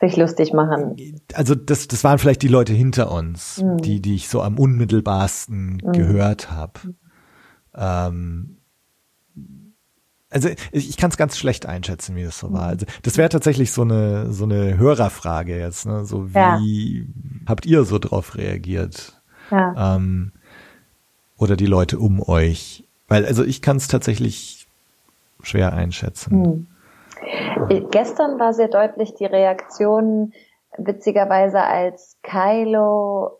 sich 0.00 0.16
lustig 0.16 0.52
machen. 0.52 0.96
Also 1.34 1.54
das, 1.54 1.86
das 1.88 2.02
waren 2.04 2.18
vielleicht 2.18 2.42
die 2.42 2.48
Leute 2.48 2.72
hinter 2.72 3.10
uns, 3.12 3.62
Mhm. 3.62 3.78
die, 3.78 4.00
die 4.00 4.14
ich 4.14 4.28
so 4.28 4.42
am 4.42 4.58
unmittelbarsten 4.58 5.82
Mhm. 5.84 5.92
gehört 5.92 6.50
habe. 6.50 6.80
Ähm, 7.74 8.56
also 10.30 10.48
ich, 10.72 10.88
ich 10.88 10.96
kann 10.96 11.10
es 11.10 11.16
ganz 11.16 11.36
schlecht 11.36 11.66
einschätzen, 11.66 12.14
wie 12.16 12.22
das 12.24 12.38
so 12.38 12.48
Mhm. 12.48 12.52
war. 12.54 12.66
Also 12.68 12.86
das 13.02 13.16
wäre 13.16 13.28
tatsächlich 13.28 13.72
so 13.72 13.82
eine 13.82 14.32
so 14.32 14.44
eine 14.44 14.78
Hörerfrage 14.78 15.58
jetzt. 15.58 15.86
Ne? 15.86 16.04
So 16.04 16.32
wie 16.34 17.06
habt 17.46 17.66
ihr 17.66 17.84
so 17.84 17.98
drauf 17.98 18.36
reagiert? 18.36 19.20
Ja. 19.50 19.96
Ähm, 19.96 20.32
oder 21.36 21.56
die 21.56 21.66
Leute 21.66 21.98
um 21.98 22.22
euch? 22.22 22.84
Weil 23.08 23.26
also 23.26 23.44
ich 23.44 23.60
kann 23.60 23.76
es 23.76 23.88
tatsächlich 23.88 24.66
schwer 25.42 25.72
einschätzen. 25.72 26.44
Hm. 26.44 26.66
Äh, 27.68 27.80
Gestern 27.90 28.38
war 28.38 28.52
sehr 28.52 28.68
deutlich 28.68 29.14
die 29.14 29.26
Reaktion, 29.26 30.32
witzigerweise, 30.76 31.60
als 31.62 32.18
Kylo 32.22 33.38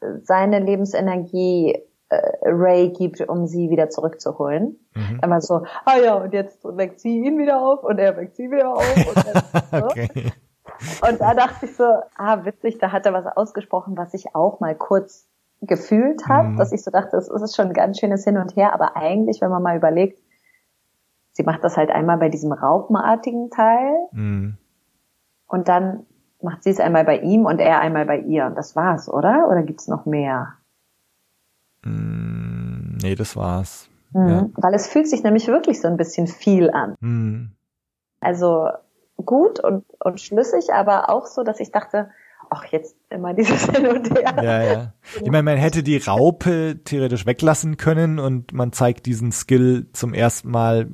äh, 0.00 0.06
seine 0.22 0.58
Lebensenergie 0.58 1.82
äh, 2.08 2.20
Ray 2.42 2.90
gibt, 2.90 3.20
um 3.28 3.46
sie 3.46 3.70
wieder 3.70 3.90
zurückzuholen. 3.90 4.78
Mhm. 4.94 5.18
Dann 5.20 5.30
war 5.30 5.40
so, 5.40 5.62
ah 5.84 5.96
ja, 6.02 6.14
und 6.14 6.32
jetzt 6.32 6.64
weckt 6.64 7.00
sie 7.00 7.20
ihn 7.24 7.38
wieder 7.38 7.60
auf 7.60 7.82
und 7.84 7.98
er 7.98 8.16
weckt 8.16 8.36
sie 8.36 8.50
wieder 8.50 8.72
auf. 8.74 8.96
Und, 8.96 9.80
so. 9.80 9.86
Okay. 9.86 10.32
und 11.10 11.20
da 11.20 11.34
dachte 11.34 11.66
ich 11.66 11.76
so, 11.76 11.84
ah, 12.16 12.44
witzig, 12.44 12.78
da 12.78 12.92
hat 12.92 13.06
er 13.06 13.12
was 13.12 13.26
ausgesprochen, 13.36 13.96
was 13.96 14.14
ich 14.14 14.34
auch 14.34 14.60
mal 14.60 14.74
kurz 14.74 15.28
gefühlt 15.62 16.28
habe, 16.28 16.48
Mhm. 16.48 16.56
dass 16.58 16.72
ich 16.72 16.84
so 16.84 16.90
dachte, 16.90 17.16
es 17.16 17.28
ist 17.28 17.56
schon 17.56 17.68
ein 17.68 17.72
ganz 17.72 17.98
schönes 17.98 18.24
Hin 18.24 18.36
und 18.36 18.54
Her, 18.56 18.74
aber 18.74 18.94
eigentlich, 18.96 19.40
wenn 19.40 19.50
man 19.50 19.62
mal 19.62 19.76
überlegt, 19.76 20.20
sie 21.36 21.42
macht 21.42 21.62
das 21.62 21.76
halt 21.76 21.90
einmal 21.90 22.16
bei 22.16 22.30
diesem 22.30 22.50
raupenartigen 22.52 23.50
Teil 23.50 23.92
Mhm. 24.12 24.56
und 25.46 25.68
dann 25.68 26.06
macht 26.42 26.62
sie 26.62 26.70
es 26.70 26.80
einmal 26.80 27.04
bei 27.04 27.18
ihm 27.18 27.44
und 27.44 27.58
er 27.58 27.80
einmal 27.80 28.06
bei 28.06 28.18
ihr. 28.18 28.46
Und 28.46 28.54
das 28.56 28.74
war's, 28.76 29.08
oder? 29.08 29.48
Oder 29.50 29.62
gibt's 29.62 29.86
noch 29.88 30.06
mehr? 30.06 30.54
Mm, 31.84 32.96
Nee, 33.02 33.14
das 33.14 33.36
war's. 33.36 33.88
Mhm. 34.12 34.28
Ja. 34.28 34.46
Weil 34.56 34.74
es 34.74 34.86
fühlt 34.86 35.08
sich 35.08 35.22
nämlich 35.22 35.46
wirklich 35.48 35.80
so 35.80 35.88
ein 35.88 35.96
bisschen 35.96 36.26
viel 36.26 36.70
an. 36.70 36.94
Mhm. 37.00 37.50
Also 38.20 38.68
gut 39.24 39.60
und, 39.60 39.84
und 40.00 40.20
schlüssig, 40.20 40.72
aber 40.72 41.10
auch 41.10 41.26
so, 41.26 41.42
dass 41.42 41.60
ich 41.60 41.70
dachte, 41.72 42.10
ach, 42.50 42.64
jetzt 42.66 42.96
immer 43.10 43.34
dieses 43.34 43.66
Hin 43.70 43.86
und 43.86 44.10
Her. 44.16 44.34
Ja, 44.42 44.62
ja. 44.62 44.92
Ich 45.22 45.30
meine, 45.30 45.42
man 45.42 45.56
hätte 45.58 45.82
die 45.82 45.96
Raupe 45.98 46.80
theoretisch 46.84 47.26
weglassen 47.26 47.76
können 47.76 48.18
und 48.18 48.52
man 48.52 48.72
zeigt 48.72 49.06
diesen 49.06 49.32
Skill 49.32 49.86
zum 49.92 50.14
ersten 50.14 50.50
Mal, 50.50 50.88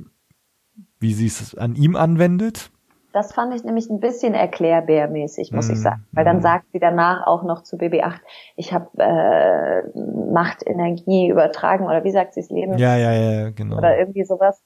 wie 1.03 1.13
sie 1.13 1.27
es 1.27 1.55
an 1.57 1.75
ihm 1.75 1.97
anwendet. 1.97 2.71
Das 3.13 3.35
fand 3.35 3.55
ich 3.55 3.63
nämlich 3.63 3.91
ein 3.91 4.01
bisschen 4.01 4.33
erklärbärmäßig, 4.33 5.53
muss 5.53 5.69
Mhm. 5.69 5.75
ich 5.75 5.83
sagen. 5.83 6.07
Weil 6.13 6.25
dann 6.25 6.37
Mhm. 6.39 6.43
sagt 6.43 6.65
sie 6.73 6.79
danach 6.79 7.27
auch 7.27 7.43
noch 7.43 7.63
zu 7.63 7.77
BB8, 7.77 8.21
ich 8.57 8.73
habe 8.73 8.89
äh, 8.97 9.83
Machtenergie 10.33 11.29
übertragen 11.29 11.85
oder 11.85 12.05
wie 12.05 12.11
sagt 12.11 12.33
sie 12.33 12.41
es, 12.41 12.49
Leben 12.49 12.79
Ja, 12.79 12.97
ja, 12.97 13.13
ja, 13.13 13.51
genau. 13.51 13.77
oder 13.77 13.99
irgendwie 13.99 14.25
sowas. 14.25 14.65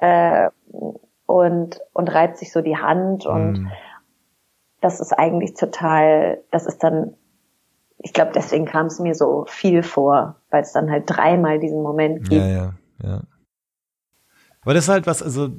Ja. 0.00 0.44
Äh, 0.44 0.50
und, 1.26 1.80
und 1.92 2.14
reibt 2.14 2.38
sich 2.38 2.52
so 2.52 2.60
die 2.62 2.76
Hand 2.76 3.26
und 3.26 3.54
Mhm. 3.58 3.68
das 4.80 5.00
ist 5.00 5.12
eigentlich 5.12 5.54
total, 5.54 6.38
das 6.52 6.66
ist 6.66 6.84
dann, 6.84 7.14
ich 7.98 8.12
glaube, 8.12 8.30
deswegen 8.32 8.64
kam 8.64 8.86
es 8.86 9.00
mir 9.00 9.14
so 9.16 9.44
viel 9.48 9.82
vor, 9.82 10.36
weil 10.50 10.62
es 10.62 10.72
dann 10.72 10.88
halt 10.88 11.04
dreimal 11.06 11.58
diesen 11.58 11.82
Moment 11.82 12.28
gibt. 12.28 12.46
Ja, 12.46 12.46
ja, 12.46 12.72
ja. 13.02 13.20
Aber 14.62 14.74
das 14.74 14.84
ist 14.84 14.88
halt 14.88 15.06
was, 15.06 15.22
also 15.22 15.50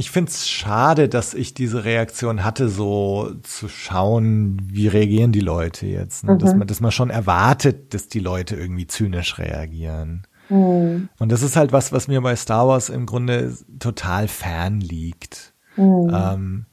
ich 0.00 0.10
find's 0.12 0.48
schade, 0.48 1.08
dass 1.08 1.34
ich 1.34 1.54
diese 1.54 1.84
Reaktion 1.84 2.44
hatte, 2.44 2.68
so 2.68 3.32
zu 3.42 3.68
schauen, 3.68 4.56
wie 4.62 4.86
reagieren 4.86 5.32
die 5.32 5.40
Leute 5.40 5.86
jetzt. 5.86 6.22
Ne? 6.24 6.38
Dass, 6.38 6.52
Mhm. 6.52 6.58
man, 6.60 6.68
dass 6.68 6.80
man 6.80 6.92
schon 6.92 7.10
erwartet, 7.10 7.94
dass 7.94 8.06
die 8.06 8.20
Leute 8.20 8.54
irgendwie 8.54 8.86
zynisch 8.86 9.38
reagieren. 9.38 10.26
Hm. 10.46 11.08
Und 11.18 11.32
das 11.32 11.42
ist 11.42 11.56
halt 11.56 11.72
was, 11.72 11.92
was 11.92 12.06
mir 12.06 12.20
bei 12.20 12.36
Star 12.36 12.68
Wars 12.68 12.90
im 12.90 13.06
Grunde 13.06 13.56
total 13.80 14.28
fern 14.28 14.80
liegt. 14.80 15.52
Hm. 15.74 16.10
Ähm, 16.14 16.66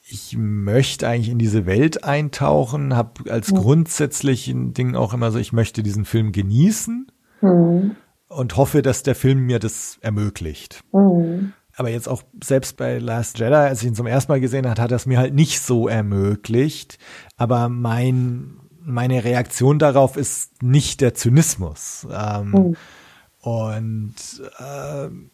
ich 0.00 0.36
möchte 0.38 1.06
eigentlich 1.06 1.28
in 1.28 1.38
diese 1.38 1.66
Welt 1.66 2.02
eintauchen, 2.02 2.96
habe 2.96 3.30
als 3.30 3.52
grundsätzlichen 3.54 4.72
Ding 4.72 4.96
auch 4.96 5.12
immer 5.14 5.30
so, 5.30 5.38
ich 5.38 5.52
möchte 5.52 5.82
diesen 5.82 6.04
Film 6.06 6.32
genießen 6.32 7.12
Hm. 7.40 7.96
Und 8.30 8.56
hoffe, 8.56 8.80
dass 8.80 9.02
der 9.02 9.14
Film 9.14 9.40
mir 9.40 9.58
das 9.58 9.98
ermöglicht. 10.00 10.82
Hm. 10.92 11.52
Aber 11.76 11.90
jetzt 11.90 12.08
auch 12.08 12.22
selbst 12.42 12.76
bei 12.76 12.98
Last 12.98 13.38
Jedi, 13.38 13.54
als 13.54 13.82
ich 13.82 13.88
ihn 13.88 13.94
zum 13.94 14.06
ersten 14.06 14.32
Mal 14.32 14.40
gesehen 14.40 14.68
habe, 14.68 14.80
hat 14.80 14.90
er 14.90 14.96
es 14.96 15.06
mir 15.06 15.18
halt 15.18 15.34
nicht 15.34 15.60
so 15.60 15.88
ermöglicht. 15.88 16.98
Aber 17.36 17.68
mein, 17.68 18.56
meine 18.82 19.24
Reaktion 19.24 19.78
darauf 19.78 20.16
ist 20.16 20.62
nicht 20.62 21.00
der 21.00 21.14
Zynismus. 21.14 22.06
Ähm, 22.10 22.50
Mhm. 22.50 22.76
Und 23.42 24.14
ähm, 24.58 25.30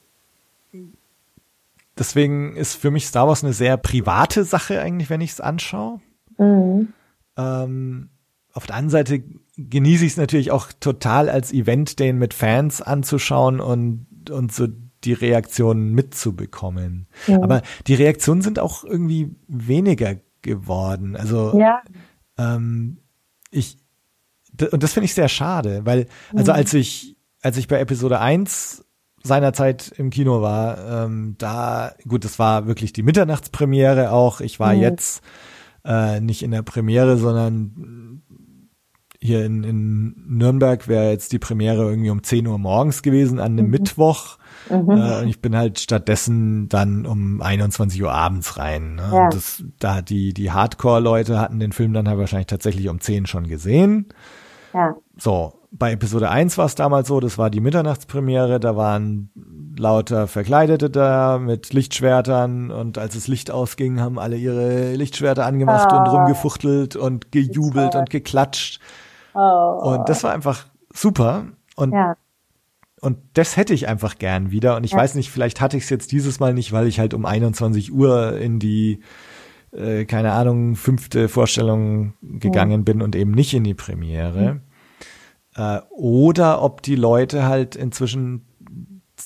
deswegen 1.99 2.55
ist 2.55 2.75
für 2.75 2.92
mich 2.92 3.07
Star 3.07 3.26
Wars 3.26 3.42
eine 3.42 3.52
sehr 3.52 3.76
private 3.76 4.44
Sache 4.44 4.81
eigentlich, 4.81 5.10
wenn 5.10 5.20
ich 5.20 5.33
es 5.33 5.41
anschaue. 5.41 6.00
Hm. 6.36 6.92
Ähm, 7.36 8.10
auf 8.52 8.66
der 8.66 8.76
anderen 8.76 8.91
Seite 8.91 9.25
genieße 9.57 10.05
ich 10.05 10.12
es 10.12 10.17
natürlich 10.18 10.51
auch 10.51 10.68
total 10.81 11.28
als 11.28 11.52
Event, 11.52 11.99
den 11.99 12.18
mit 12.18 12.35
Fans 12.35 12.83
anzuschauen 12.83 13.60
und, 13.60 14.07
und 14.31 14.52
so 14.52 14.67
die 15.05 15.12
Reaktionen 15.12 15.93
mitzubekommen. 15.93 17.07
Ja. 17.26 17.43
Aber 17.43 17.62
die 17.86 17.94
Reaktionen 17.94 18.43
sind 18.43 18.59
auch 18.59 18.85
irgendwie 18.85 19.35
weniger 19.49 20.17
geworden. 20.43 21.17
Also 21.17 21.59
Ja. 21.59 21.81
ähm, 22.39 22.99
ich 23.51 23.78
und 24.73 24.83
das 24.83 24.94
finde 24.94 25.05
ich 25.05 25.15
sehr 25.15 25.28
schade, 25.28 25.83
weil 25.85 26.07
also 26.35 26.52
als 26.52 26.73
ich 26.75 27.17
als 27.43 27.57
ich 27.59 27.68
bei 27.68 27.78
Episode 27.78 28.20
1 28.20 28.85
seinerzeit 29.23 29.93
im 29.99 30.10
Kino 30.10 30.41
war, 30.41 31.05
ähm, 31.07 31.35
da 31.39 31.94
gut, 32.09 32.25
das 32.25 32.39
war 32.39 32.67
wirklich 32.67 32.93
die 32.93 33.02
Mitternachtspremiere 33.02 34.10
auch. 34.12 34.41
Ich 34.41 34.59
war 34.59 34.75
Mhm. 34.75 34.81
jetzt 34.81 35.23
äh, 35.85 36.20
nicht 36.20 36.43
in 36.43 36.51
der 36.52 36.62
Premiere, 36.62 37.17
sondern 37.18 38.23
hier 39.20 39.45
in, 39.45 39.65
in 39.65 40.15
Nürnberg 40.28 40.89
wäre 40.89 41.11
jetzt 41.11 41.33
die 41.33 41.39
Premiere 41.39 41.89
irgendwie 41.89 42.11
um 42.11 42.23
10 42.23 42.47
Uhr 42.47 42.59
morgens 42.59 43.03
gewesen 43.03 43.39
an 43.39 43.53
einem 43.53 43.70
Mittwoch. 43.70 44.39
Mhm. 44.70 44.91
Äh, 44.91 45.20
und 45.23 45.28
ich 45.28 45.41
bin 45.41 45.57
halt 45.57 45.78
stattdessen 45.78 46.69
dann 46.69 47.07
um 47.07 47.41
21 47.41 48.03
Uhr 48.03 48.12
abends 48.12 48.59
rein. 48.59 48.97
Ne? 48.97 49.09
Ja. 49.12 49.25
Und 49.25 49.35
das, 49.35 49.62
da 49.78 50.03
die, 50.03 50.35
die 50.35 50.51
Hardcore-Leute 50.51 51.39
hatten 51.39 51.61
den 51.61 51.73
Film 51.73 51.93
dann 51.93 52.09
halt 52.09 52.19
wahrscheinlich 52.19 52.47
tatsächlich 52.49 52.89
um 52.89 53.01
10 53.01 53.27
schon 53.27 53.47
gesehen. 53.49 54.07
Ja. 54.75 54.95
So, 55.17 55.55
bei 55.70 55.93
Episode 55.93 56.31
1 56.31 56.59
war 56.59 56.67
es 56.67 56.75
damals 56.75 57.09
so, 57.09 57.20
das 57.20 57.39
war 57.39 57.51
die 57.51 57.61
Mitternachtspremiere, 57.61 58.61
da 58.61 58.77
waren 58.77 59.31
lauter 59.78 60.27
Verkleidete 60.27 60.91
da 60.91 61.39
mit 61.39 61.73
Lichtschwertern 61.73 62.70
und 62.70 62.99
als 62.99 63.15
das 63.15 63.28
Licht 63.28 63.51
ausging, 63.51 64.01
haben 64.01 64.19
alle 64.19 64.36
ihre 64.36 64.95
Lichtschwerter 64.95 65.45
angemacht 65.45 65.93
und 65.93 65.99
Ah. 65.99 66.11
rumgefuchtelt 66.11 66.97
und 66.97 67.31
gejubelt 67.31 67.95
und 67.95 68.11
geklatscht. 68.11 68.81
Oh. 69.36 69.94
Und 69.97 70.08
das 70.08 70.24
war 70.24 70.32
einfach 70.32 70.66
super. 70.94 71.44
Und 71.76 71.92
ja. 71.92 72.16
und 73.02 73.18
das 73.34 73.56
hätte 73.56 73.74
ich 73.74 73.86
einfach 73.86 74.16
gern 74.18 74.50
wieder. 74.50 74.76
Und 74.76 74.84
ich 74.84 74.92
Ja. 74.92 74.98
weiß 74.98 75.15
nicht, 75.15 75.31
vielleicht 75.31 75.60
hatte 75.60 75.76
ich 75.76 75.84
es 75.84 75.90
jetzt 75.90 76.10
dieses 76.12 76.40
Mal 76.40 76.55
nicht, 76.55 76.73
weil 76.73 76.86
ich 76.86 76.98
halt 76.98 77.12
um 77.12 77.26
21 77.26 77.92
Uhr 77.92 78.39
in 78.39 78.58
die, 78.58 79.00
äh, 79.73 80.06
keine 80.06 80.32
Ahnung, 80.32 80.74
fünfte 80.74 81.28
Vorstellung 81.28 82.15
gegangen 82.23 82.84
bin 82.84 83.02
und 83.02 83.15
eben 83.15 83.32
nicht 83.32 83.52
in 83.52 83.65
die 83.65 83.74
Premiere. 83.74 84.62
Äh, 85.55 85.81
oder 85.90 86.62
ob 86.62 86.82
die 86.82 86.97
Leute 86.97 87.44
halt 87.44 87.76
inzwischen 87.76 88.47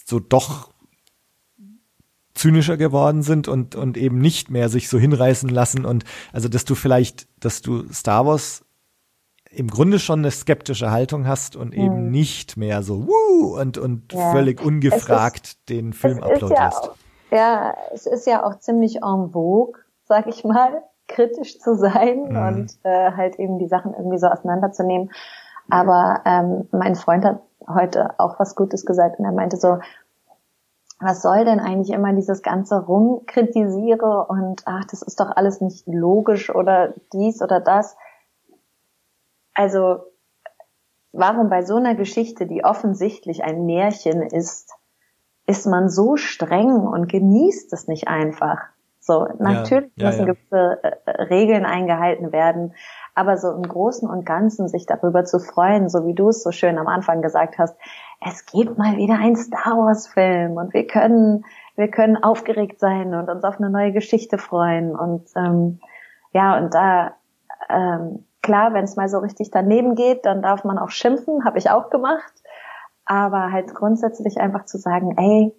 so 0.06 0.18
doch 0.18 0.70
zynischer 2.34 2.76
geworden 2.76 3.22
sind 3.22 3.48
und, 3.48 3.74
und 3.74 3.97
eben 3.97 4.18
nicht 4.18 4.50
mehr 4.50 4.68
sich 4.68 4.89
so 4.89 4.98
hinreißen 4.98 5.48
lassen 5.50 5.84
und 5.84 6.05
also, 6.32 6.48
dass 6.48 6.64
du 6.64 6.74
vielleicht, 6.74 7.28
dass 7.39 7.60
du 7.60 7.84
Star 7.92 8.24
Wars 8.26 8.64
im 9.51 9.69
Grunde 9.69 9.99
schon 9.99 10.20
eine 10.20 10.31
skeptische 10.31 10.91
Haltung 10.91 11.27
hast 11.27 11.57
und 11.57 11.75
eben 11.75 12.05
Mhm. 12.07 12.11
nicht 12.11 12.57
mehr 12.57 12.83
so 12.83 13.07
wuh 13.07 13.59
und, 13.61 13.79
und 13.79 14.12
Ja. 14.12 14.31
völlig 14.31 14.61
ungefragt 14.61 15.69
den 15.69 15.93
Film 15.93 16.19
es 16.19 16.25
ist 16.43 16.51
ja 16.51 16.67
uploadest. 16.67 16.83
auch, 16.85 16.97
ja, 17.33 17.77
es 17.93 18.07
ist 18.07 18.27
ja 18.27 18.45
auch 18.45 18.59
ziemlich 18.61 18.97
en 19.03 19.31
vogue, 19.33 19.75
sag 20.05 20.27
ich 20.29 20.45
mal, 20.45 20.83
kritisch 21.09 21.59
zu 21.59 21.75
sein 21.75 22.29
Mhm. 22.29 22.37
und 22.37 22.73
äh, 22.85 23.11
halt 23.12 23.39
eben 23.41 23.59
die 23.59 23.67
Sachen 23.69 23.95
irgendwie 23.95 24.19
so 24.19 24.29
auseinanderzunehmen. 24.29 25.11
Aber 25.69 26.20
ähm, 26.25 26.69
mein 26.73 26.95
Freund 26.95 27.25
hat 27.25 27.41
heute 27.69 28.19
auch 28.19 28.39
was 28.39 28.55
Gutes 28.57 28.85
gesagt 28.87 29.19
und 29.19 29.25
er 29.25 29.33
meinte 29.33 29.57
so, 29.57 29.79
was 31.01 31.23
soll 31.23 31.45
denn 31.45 31.61
eigentlich 31.61 31.91
immer 31.97 32.12
dieses 32.12 32.43
ganze 32.43 32.79
Rumkritisiere 32.85 34.27
und 34.27 34.62
ach, 34.67 34.85
das 34.91 35.03
ist 35.03 35.19
doch 35.19 35.31
alles 35.35 35.61
nicht 35.61 35.87
logisch 35.87 36.55
oder 36.55 36.93
dies 37.12 37.41
oder 37.43 37.59
das. 37.61 37.97
Also 39.60 40.06
warum 41.12 41.50
bei 41.50 41.60
so 41.60 41.76
einer 41.76 41.94
Geschichte, 41.94 42.47
die 42.47 42.64
offensichtlich 42.64 43.44
ein 43.44 43.66
Märchen 43.66 44.22
ist, 44.22 44.72
ist 45.47 45.66
man 45.66 45.90
so 45.90 46.16
streng 46.16 46.70
und 46.70 47.12
genießt 47.12 47.70
es 47.74 47.86
nicht 47.86 48.08
einfach. 48.08 48.60
So, 49.00 49.28
natürlich 49.39 49.92
ja, 49.97 50.06
müssen 50.06 50.26
ja. 50.26 50.32
gewisse 50.32 50.82
äh, 50.82 51.10
Regeln 51.24 51.66
eingehalten 51.66 52.32
werden, 52.32 52.72
aber 53.14 53.36
so 53.36 53.50
im 53.50 53.62
Großen 53.62 54.08
und 54.08 54.24
Ganzen 54.24 54.66
sich 54.66 54.86
darüber 54.86 55.26
zu 55.26 55.40
freuen, 55.40 55.90
so 55.90 56.06
wie 56.06 56.14
du 56.14 56.30
es 56.30 56.42
so 56.42 56.52
schön 56.52 56.78
am 56.78 56.86
Anfang 56.86 57.20
gesagt 57.20 57.58
hast, 57.58 57.76
es 58.26 58.47
gibt 58.47 58.78
mal 58.78 58.97
wieder 58.97 59.18
einen 59.18 59.36
Star 59.36 59.76
Wars 59.76 60.08
Film 60.08 60.52
und 60.52 60.72
wir 60.72 60.86
können, 60.86 61.44
wir 61.76 61.89
können 61.89 62.16
aufgeregt 62.16 62.80
sein 62.80 63.14
und 63.14 63.28
uns 63.28 63.44
auf 63.44 63.58
eine 63.58 63.68
neue 63.68 63.92
Geschichte 63.92 64.39
freuen 64.39 64.97
und 64.97 65.28
ähm, 65.36 65.80
ja 66.32 66.56
und 66.56 66.72
da 66.72 67.16
ähm, 67.68 68.24
klar, 68.43 68.75
wenn 68.75 68.85
es 68.85 68.97
mal 68.97 69.09
so 69.09 69.19
richtig 69.19 69.51
daneben 69.51 69.94
geht, 69.94 70.25
dann 70.27 70.43
darf 70.43 70.65
man 70.65 70.78
auch 70.78 70.91
schimpfen, 70.91 71.44
habe 71.44 71.59
ich 71.59 71.70
auch 71.70 71.91
gemacht, 71.91 72.33
aber 73.05 73.52
halt 73.52 73.75
grundsätzlich 73.75 74.39
einfach 74.39 74.65
zu 74.65 74.78
sagen, 74.78 75.17
ey, 75.19 75.55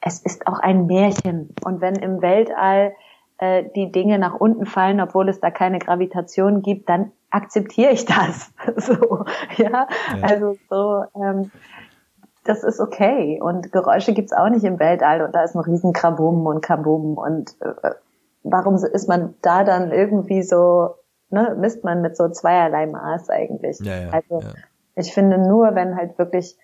es 0.00 0.20
ist 0.20 0.46
auch 0.46 0.58
ein 0.58 0.86
Märchen 0.86 1.54
und 1.64 1.80
wenn 1.80 1.94
im 1.94 2.22
Weltall 2.22 2.94
äh, 3.38 3.64
die 3.74 3.90
Dinge 3.90 4.18
nach 4.18 4.34
unten 4.34 4.66
fallen, 4.66 5.00
obwohl 5.00 5.28
es 5.28 5.40
da 5.40 5.50
keine 5.50 5.78
Gravitation 5.78 6.62
gibt, 6.62 6.88
dann 6.88 7.12
akzeptiere 7.30 7.92
ich 7.92 8.04
das. 8.04 8.52
so, 8.76 9.24
ja? 9.56 9.70
Ja. 9.70 9.88
also 10.22 10.56
so, 10.68 11.04
ähm, 11.20 11.50
das 12.44 12.62
ist 12.64 12.80
okay. 12.80 13.40
Und 13.40 13.72
Geräusche 13.72 14.12
gibt's 14.12 14.32
auch 14.32 14.48
nicht 14.48 14.64
im 14.64 14.78
Weltall 14.78 15.22
und 15.22 15.34
da 15.34 15.42
ist 15.42 15.54
ein 15.54 15.60
riesen 15.60 15.92
Krabum 15.92 16.46
und 16.46 16.60
Kabum 16.60 17.16
und 17.16 17.56
äh, 17.60 17.94
warum 18.42 18.74
ist 18.74 19.08
man 19.08 19.34
da 19.42 19.64
dann 19.64 19.92
irgendwie 19.92 20.42
so, 20.42 20.94
ne, 21.32 21.56
misst 21.58 21.84
man 21.84 22.02
mit 22.02 22.16
so 22.16 22.28
zweierlei 22.28 22.86
Maß 22.86 23.30
eigentlich. 23.30 23.78
Ja, 23.80 24.02
ja, 24.02 24.10
also 24.10 24.40
ja. 24.40 24.54
ich 24.96 25.12
finde 25.12 25.38
nur, 25.38 25.74
wenn 25.74 25.96
halt 25.96 26.18
wirklich 26.18 26.56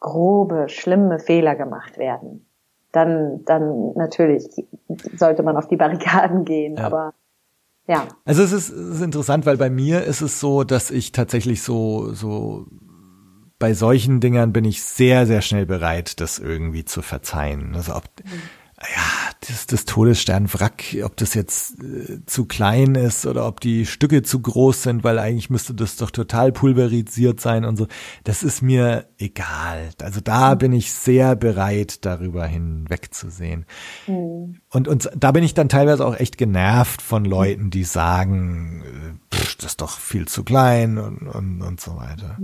grobe, 0.00 0.68
schlimme 0.68 1.18
Fehler 1.18 1.54
gemacht 1.54 1.98
werden, 1.98 2.46
dann, 2.92 3.44
dann 3.44 3.94
natürlich 3.94 4.48
sollte 5.16 5.42
man 5.42 5.56
auf 5.56 5.68
die 5.68 5.76
Barrikaden 5.76 6.44
gehen, 6.44 6.78
aber 6.78 7.14
ja. 7.86 8.06
Also 8.24 8.42
es 8.42 8.52
ist, 8.52 8.70
es 8.70 8.96
ist 8.96 9.02
interessant, 9.02 9.46
weil 9.46 9.56
bei 9.56 9.70
mir 9.70 10.04
ist 10.04 10.20
es 10.20 10.38
so, 10.40 10.64
dass 10.64 10.90
ich 10.90 11.12
tatsächlich 11.12 11.62
so, 11.62 12.12
so 12.12 12.66
bei 13.58 13.74
solchen 13.74 14.20
Dingern 14.20 14.52
bin 14.52 14.64
ich 14.64 14.82
sehr, 14.82 15.26
sehr 15.26 15.40
schnell 15.40 15.66
bereit, 15.66 16.20
das 16.20 16.38
irgendwie 16.38 16.84
zu 16.84 17.02
verzeihen. 17.02 17.74
Also 17.74 17.94
ob, 17.94 18.04
ja, 18.82 19.30
das, 19.48 19.66
das 19.66 19.84
Todessternwrack, 19.84 20.96
ob 21.04 21.16
das 21.16 21.34
jetzt 21.34 21.82
äh, 21.82 22.24
zu 22.26 22.46
klein 22.46 22.94
ist 22.94 23.26
oder 23.26 23.46
ob 23.46 23.60
die 23.60 23.86
Stücke 23.86 24.22
zu 24.22 24.40
groß 24.40 24.82
sind, 24.82 25.04
weil 25.04 25.18
eigentlich 25.18 25.50
müsste 25.50 25.74
das 25.74 25.96
doch 25.96 26.10
total 26.10 26.52
pulverisiert 26.52 27.40
sein 27.40 27.64
und 27.64 27.76
so. 27.76 27.86
Das 28.24 28.42
ist 28.42 28.62
mir 28.62 29.06
egal. 29.18 29.90
Also 30.00 30.20
da 30.20 30.54
bin 30.54 30.72
ich 30.72 30.92
sehr 30.92 31.36
bereit, 31.36 32.04
darüber 32.04 32.46
hinwegzusehen. 32.46 33.66
Hm. 34.06 34.60
Und, 34.68 34.88
und 34.88 35.10
da 35.16 35.32
bin 35.32 35.44
ich 35.44 35.54
dann 35.54 35.68
teilweise 35.68 36.04
auch 36.04 36.18
echt 36.18 36.36
genervt 36.36 37.02
von 37.02 37.24
Leuten, 37.24 37.70
die 37.70 37.84
sagen, 37.84 38.82
äh, 38.84 39.36
pff, 39.36 39.56
das 39.56 39.72
ist 39.72 39.80
doch 39.80 39.98
viel 39.98 40.26
zu 40.26 40.42
klein 40.44 40.98
und, 40.98 41.28
und, 41.28 41.62
und 41.62 41.80
so 41.80 41.96
weiter. 41.96 42.38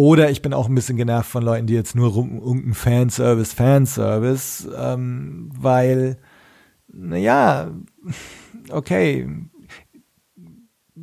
Oder 0.00 0.30
ich 0.30 0.40
bin 0.40 0.54
auch 0.54 0.66
ein 0.66 0.74
bisschen 0.74 0.96
genervt 0.96 1.28
von 1.30 1.42
Leuten, 1.42 1.66
die 1.66 1.74
jetzt 1.74 1.94
nur 1.94 2.12
rum, 2.12 2.72
Fanservice, 2.72 3.52
Fanservice, 3.52 4.66
ähm, 4.74 5.50
weil, 5.54 6.16
naja, 6.90 7.70
okay, 8.70 9.28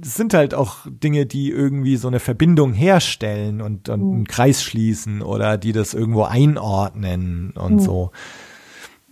es 0.02 0.16
sind 0.16 0.34
halt 0.34 0.56
auch 0.56 0.88
Dinge, 0.90 1.28
die 1.28 1.52
irgendwie 1.52 1.96
so 1.98 2.08
eine 2.08 2.20
Verbindung 2.20 2.74
herstellen 2.74 3.62
und, 3.62 3.88
und 3.88 4.02
einen 4.02 4.28
Kreis 4.28 4.64
schließen 4.64 5.22
oder 5.22 5.60
die 5.60 5.74
das 5.74 5.94
irgendwo 5.94 6.24
einordnen 6.24 7.52
und 7.52 7.78
so. 7.78 8.10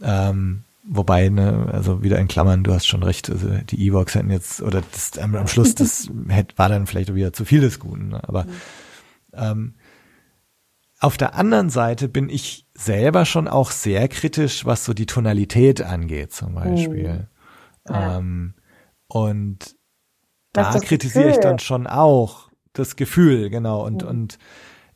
Ähm, 0.02 0.64
wobei, 0.84 1.30
ne, 1.30 1.70
also 1.72 2.02
wieder 2.02 2.18
in 2.18 2.28
Klammern, 2.28 2.64
du 2.64 2.74
hast 2.74 2.88
schon 2.88 3.04
recht, 3.04 3.30
also 3.30 3.50
die 3.70 3.88
Evox 3.88 4.16
hätten 4.16 4.32
jetzt, 4.32 4.64
oder 4.64 4.82
das, 4.92 5.16
am, 5.20 5.36
am 5.36 5.48
Schluss, 5.48 5.76
das 5.76 6.10
hätte, 6.28 6.58
war 6.58 6.70
dann 6.70 6.88
vielleicht 6.88 7.14
wieder 7.14 7.34
zu 7.34 7.46
viel 7.46 7.62
des 7.62 7.80
Guten, 7.80 8.08
ne? 8.08 8.28
aber 8.28 8.48
ähm, 9.38 9.76
auf 11.00 11.18
der 11.18 11.36
anderen 11.36 11.70
Seite 11.70 12.08
bin 12.08 12.30
ich 12.30 12.68
selber 12.74 13.26
schon 13.26 13.48
auch 13.48 13.72
sehr 13.72 14.08
kritisch, 14.08 14.66
was 14.66 14.86
so 14.86 14.94
die 14.94 15.06
Tonalität 15.06 15.82
angeht, 15.82 16.34
zum 16.34 16.56
Beispiel. 16.56 17.28
Ja. 17.88 18.18
Ähm, 18.18 18.54
und 19.08 19.76
da 20.54 20.80
kritisiere 20.80 21.30
ich 21.30 21.40
dann 21.42 21.60
schon 21.60 21.86
auch 21.86 22.50
das 22.74 22.96
Gefühl, 22.96 23.50
genau. 23.50 23.86
Und, 23.86 24.04
Mhm. 24.04 24.08
und 24.08 24.40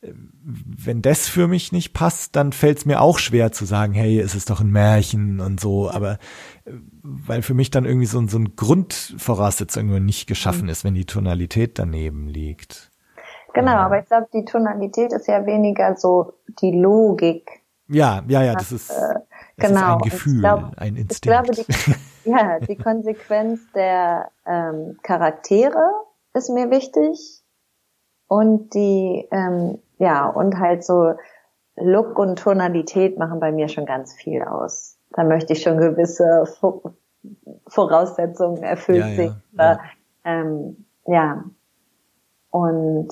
äh, 0.00 0.12
wenn 0.42 1.02
das 1.02 1.28
für 1.28 1.46
mich 1.48 1.70
nicht 1.70 1.92
passt, 1.92 2.34
dann 2.34 2.52
fällt 2.52 2.78
es 2.78 2.86
mir 2.86 3.00
auch 3.02 3.18
schwer 3.18 3.52
zu 3.52 3.66
sagen, 3.66 3.92
hey, 3.92 4.18
es 4.18 4.34
ist 4.34 4.48
doch 4.50 4.60
ein 4.62 4.70
Märchen 4.70 5.38
und 5.40 5.60
so, 5.60 5.90
aber 5.90 6.18
äh, 6.64 6.72
weil 7.02 7.42
für 7.42 7.54
mich 7.54 7.70
dann 7.70 7.84
irgendwie 7.84 8.06
so, 8.06 8.18
ein- 8.18 8.28
so 8.28 8.38
ein 8.38 8.56
Grundvoraussetzung 8.56 10.02
nicht 10.04 10.26
geschaffen 10.26 10.64
Mhm. 10.64 10.68
ist, 10.70 10.82
wenn 10.84 10.94
die 10.94 11.04
Tonalität 11.06 11.78
daneben 11.78 12.26
liegt. 12.26 12.89
Genau, 13.52 13.72
aber 13.76 13.98
ich 14.00 14.06
glaube, 14.06 14.28
die 14.32 14.44
Tonalität 14.44 15.12
ist 15.12 15.26
ja 15.26 15.44
weniger 15.46 15.96
so 15.96 16.34
die 16.60 16.72
Logik. 16.72 17.50
Ja, 17.88 18.22
ja, 18.28 18.42
ja, 18.42 18.54
das 18.54 18.70
ist, 18.72 18.90
das 18.90 19.16
ist 19.16 19.22
genau. 19.56 19.86
ein 19.86 19.94
Und 20.00 20.06
ich 20.06 20.12
Gefühl, 20.12 20.40
glaub- 20.40 20.72
ein 20.76 20.96
Ich 20.96 21.00
Instinkt. 21.02 21.22
glaube, 21.22 21.50
die, 21.52 21.66
ja, 22.30 22.60
die 22.60 22.76
Konsequenz 22.76 23.60
der 23.74 24.30
ähm, 24.46 24.98
Charaktere 25.02 25.90
ist 26.34 26.50
mir 26.50 26.70
wichtig 26.70 27.42
und 28.28 28.72
die, 28.74 29.26
ähm, 29.32 29.78
ja, 29.98 30.28
und 30.28 30.58
halt 30.58 30.84
so 30.84 31.14
Look 31.76 32.18
und 32.18 32.38
Tonalität 32.38 33.18
machen 33.18 33.40
bei 33.40 33.50
mir 33.52 33.68
schon 33.68 33.86
ganz 33.86 34.12
viel 34.14 34.42
aus. 34.42 34.96
Da 35.12 35.24
möchte 35.24 35.52
ich 35.54 35.62
schon 35.62 35.78
gewisse 35.78 36.44
Vo- 36.60 36.92
Voraussetzungen 37.66 38.62
erfüllt 38.62 38.98
Ja, 38.98 39.24
ja, 39.24 39.40
ja. 39.52 39.80
Ähm, 40.24 40.84
ja. 41.06 41.44
Und 42.50 43.08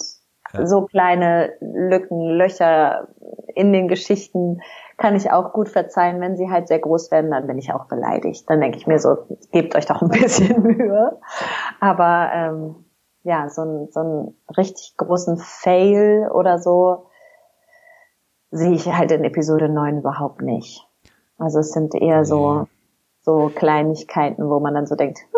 Ja. 0.52 0.66
so 0.66 0.86
kleine 0.86 1.52
Lücken, 1.60 2.30
Löcher 2.30 3.08
in 3.54 3.72
den 3.72 3.88
Geschichten 3.88 4.60
kann 4.96 5.14
ich 5.16 5.30
auch 5.30 5.52
gut 5.52 5.68
verzeihen. 5.68 6.20
Wenn 6.20 6.36
sie 6.36 6.50
halt 6.50 6.68
sehr 6.68 6.78
groß 6.78 7.10
werden, 7.10 7.30
dann 7.30 7.46
bin 7.46 7.58
ich 7.58 7.72
auch 7.72 7.86
beleidigt. 7.86 8.48
Dann 8.48 8.60
denke 8.60 8.78
ich 8.78 8.86
mir 8.86 8.98
so, 8.98 9.16
gebt 9.52 9.74
euch 9.76 9.86
doch 9.86 10.00
ein 10.02 10.08
bisschen 10.10 10.62
Mühe. 10.62 11.18
Aber 11.80 12.30
ähm, 12.32 12.84
ja, 13.24 13.48
so, 13.48 13.62
ein, 13.62 13.88
so 13.90 14.00
einen 14.00 14.36
richtig 14.56 14.94
großen 14.96 15.36
Fail 15.38 16.28
oder 16.32 16.58
so 16.58 17.06
sehe 18.50 18.72
ich 18.72 18.86
halt 18.92 19.12
in 19.12 19.24
Episode 19.24 19.68
9 19.68 19.98
überhaupt 19.98 20.40
nicht. 20.40 20.86
Also 21.36 21.60
es 21.60 21.72
sind 21.72 21.94
eher 21.94 22.24
so, 22.24 22.66
so 23.22 23.50
Kleinigkeiten, 23.54 24.48
wo 24.48 24.58
man 24.60 24.74
dann 24.74 24.86
so 24.86 24.94
denkt, 24.96 25.18
"Ah, 25.32 25.37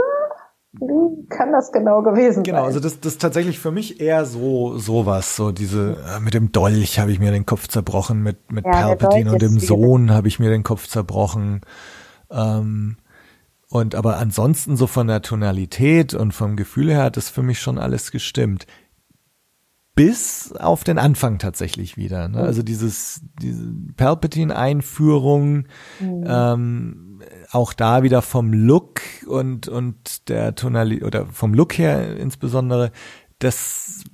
wie 0.73 1.27
kann 1.29 1.53
das 1.53 1.73
genau 1.73 2.03
gewesen 2.03 2.47
Genau, 2.47 2.65
sein? 2.65 2.65
also 2.65 2.81
das, 2.81 3.01
das 3.01 3.15
ist 3.15 3.21
tatsächlich 3.21 3.59
für 3.59 3.71
mich 3.71 4.01
eher 4.01 4.25
so 4.25 4.79
sowas, 4.79 5.37
so 5.37 5.53
diese 5.53 5.99
äh, 6.17 6.21
mit 6.21 6.33
dem 6.33 6.53
Dolch 6.53 6.99
habe 6.99 7.13
ich 7.13 7.19
mir 7.21 7.33
den 7.33 7.45
Kopf 7.45 7.69
zerbrochen, 7.69 8.23
mit 8.23 8.51
mit 8.51 8.65
Ja, 8.65 8.71
Palpatine 8.71 9.31
und 9.33 9.43
dem 9.43 9.59
Sohn 9.59 10.11
habe 10.11 10.29
ich 10.29 10.39
mir 10.39 10.49
den 10.51 10.63
Kopf 10.63 10.87
zerbrochen. 10.89 11.61
Ähm, 12.31 12.97
und 13.69 13.95
aber 13.95 14.19
ansonsten 14.19 14.77
so 14.77 14.87
von 14.87 15.09
der 15.09 15.23
Tonalität 15.23 16.15
und 16.15 16.33
vom 16.33 16.57
Gefühl 16.57 16.91
her 16.91 17.05
hat 17.05 17.17
das 17.17 17.31
für 17.31 17.43
mich 17.43 17.61
schon 17.61 17.79
alles 17.79 18.11
gestimmt. 18.13 18.67
Bis 20.01 20.53
auf 20.53 20.83
den 20.83 20.99
Anfang 20.99 21.39
tatsächlich 21.39 21.99
wieder. 21.99 22.29
Ne? 22.29 22.39
Also 22.39 22.63
dieses 22.63 23.21
diese 23.43 23.71
Palpatine-Einführung, 23.99 25.67
ähm, 26.01 27.21
auch 27.51 27.75
da 27.75 28.03
wieder 28.03 28.23
vom 28.23 28.55
Look 28.55 29.03
und 29.27 29.69
und 29.69 30.31
der 30.31 30.55
Tonalität 30.55 31.05
oder 31.05 31.27
vom 31.27 31.53
Look 31.53 31.77
her 31.77 32.17
insbesondere, 32.17 32.93
das 33.41 34.05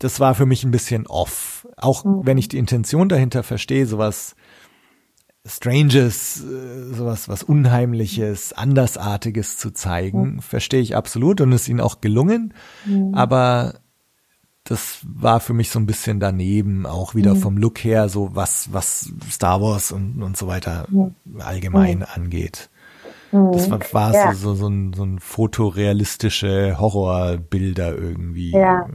das 0.00 0.18
war 0.18 0.34
für 0.34 0.46
mich 0.46 0.64
ein 0.64 0.72
bisschen 0.72 1.06
off. 1.06 1.68
Auch 1.76 2.04
wenn 2.04 2.36
ich 2.36 2.48
die 2.48 2.58
Intention 2.58 3.08
dahinter 3.08 3.44
verstehe, 3.44 3.86
sowas 3.86 4.34
Stranges, 5.46 6.42
äh, 6.44 6.92
sowas 6.92 7.28
was 7.28 7.44
Unheimliches, 7.44 8.52
Andersartiges 8.52 9.58
zu 9.58 9.70
zeigen, 9.72 10.40
verstehe 10.40 10.80
ich 10.80 10.96
absolut 10.96 11.40
und 11.40 11.52
ist 11.52 11.68
ihnen 11.68 11.80
auch 11.80 12.00
gelungen. 12.00 12.52
Aber 13.12 13.74
das 14.64 15.00
war 15.04 15.40
für 15.40 15.54
mich 15.54 15.70
so 15.70 15.78
ein 15.80 15.86
bisschen 15.86 16.20
daneben, 16.20 16.86
auch 16.86 17.14
wieder 17.14 17.34
vom 17.34 17.56
Look 17.56 17.82
her, 17.82 18.08
so 18.08 18.30
was, 18.34 18.72
was 18.72 19.12
Star 19.28 19.60
Wars 19.60 19.90
und, 19.90 20.22
und 20.22 20.36
so 20.36 20.46
weiter 20.46 20.86
allgemein 21.40 22.04
angeht. 22.04 22.70
Das 23.32 23.70
war, 23.70 23.80
war 23.92 24.14
Ja. 24.14 24.32
so, 24.34 24.50
so, 24.50 24.54
so, 24.54 24.68
ein, 24.68 24.92
so 24.92 25.04
ein 25.04 25.18
fotorealistische 25.18 26.78
Horrorbilder 26.78 27.96
irgendwie. 27.96 28.52
Ja. 28.52 28.86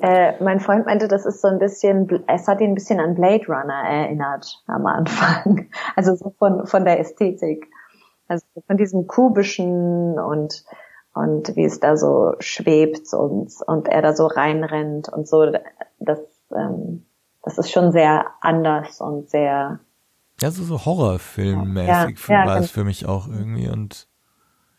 Äh, 0.00 0.42
mein 0.42 0.60
Freund 0.60 0.86
meinte, 0.86 1.08
das 1.08 1.26
ist 1.26 1.42
so 1.42 1.48
ein 1.48 1.58
bisschen, 1.58 2.08
es 2.26 2.48
hat 2.48 2.60
ihn 2.60 2.70
ein 2.70 2.74
bisschen 2.74 3.00
an 3.00 3.14
Blade 3.14 3.44
Runner 3.48 3.82
erinnert 3.86 4.62
am 4.66 4.86
Anfang. 4.86 5.68
Also 5.96 6.14
so 6.14 6.34
von, 6.38 6.66
von 6.66 6.84
der 6.84 7.00
Ästhetik. 7.00 7.68
Also 8.28 8.46
von 8.66 8.76
diesem 8.76 9.06
kubischen 9.06 10.18
und, 10.18 10.64
und 11.14 11.56
wie 11.56 11.64
es 11.64 11.80
da 11.80 11.96
so 11.96 12.34
schwebt 12.38 13.12
und, 13.12 13.52
und 13.66 13.88
er 13.88 14.02
da 14.02 14.14
so 14.14 14.26
reinrennt 14.26 15.08
und 15.08 15.26
so. 15.26 15.52
Das, 15.98 16.20
ähm, 16.54 17.04
das 17.42 17.58
ist 17.58 17.70
schon 17.70 17.92
sehr 17.92 18.26
anders 18.40 19.00
und 19.00 19.28
sehr, 19.30 19.80
Ja, 20.40 20.50
so, 20.50 20.62
so 20.62 20.84
Horrorfilmmäßig 20.84 22.18
Ja, 22.28 22.44
ja, 22.44 22.46
war 22.46 22.56
es 22.58 22.70
für 22.70 22.84
mich 22.84 23.06
auch 23.06 23.28
irgendwie 23.28 23.68
und 23.68 24.08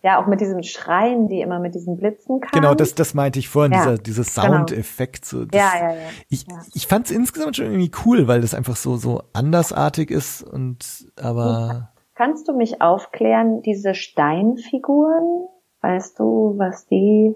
Ja, 0.03 0.21
auch 0.21 0.27
mit 0.27 0.41
diesen 0.41 0.63
Schreien, 0.63 1.27
die 1.27 1.41
immer 1.41 1.59
mit 1.59 1.75
diesen 1.75 1.97
Blitzen 1.97 2.39
kamen. 2.39 2.51
genau, 2.53 2.73
das, 2.75 2.95
das 2.95 3.13
meinte 3.13 3.39
ich 3.39 3.49
vorhin, 3.49 3.73
Ja, 3.73 3.79
dieser, 3.79 3.97
dieser 3.97 4.23
genau. 4.23 4.57
Soundeffekt. 4.57 5.25
So, 5.25 5.45
das, 5.45 5.59
Ja, 5.59 5.73
ja, 5.79 5.93
ja. 5.93 6.09
Ich, 6.29 6.47
ja. 6.47 6.61
ich 6.73 6.87
fand 6.87 7.05
es 7.07 7.11
insgesamt 7.11 7.57
schon 7.57 7.65
irgendwie 7.65 7.91
cool, 8.05 8.27
weil 8.27 8.41
das 8.41 8.53
einfach 8.53 8.75
so, 8.77 8.95
so 8.97 9.21
andersartig 9.33 10.09
ist 10.11 10.43
und 10.43 11.11
aber 11.21 11.89
Kannst 12.15 12.47
du 12.47 12.53
mich 12.53 12.81
aufklären, 12.81 13.61
diese 13.63 13.95
Steinfiguren? 13.95 15.47
Weißt 15.81 16.19
du, 16.19 16.53
was 16.57 16.85
die 16.87 17.35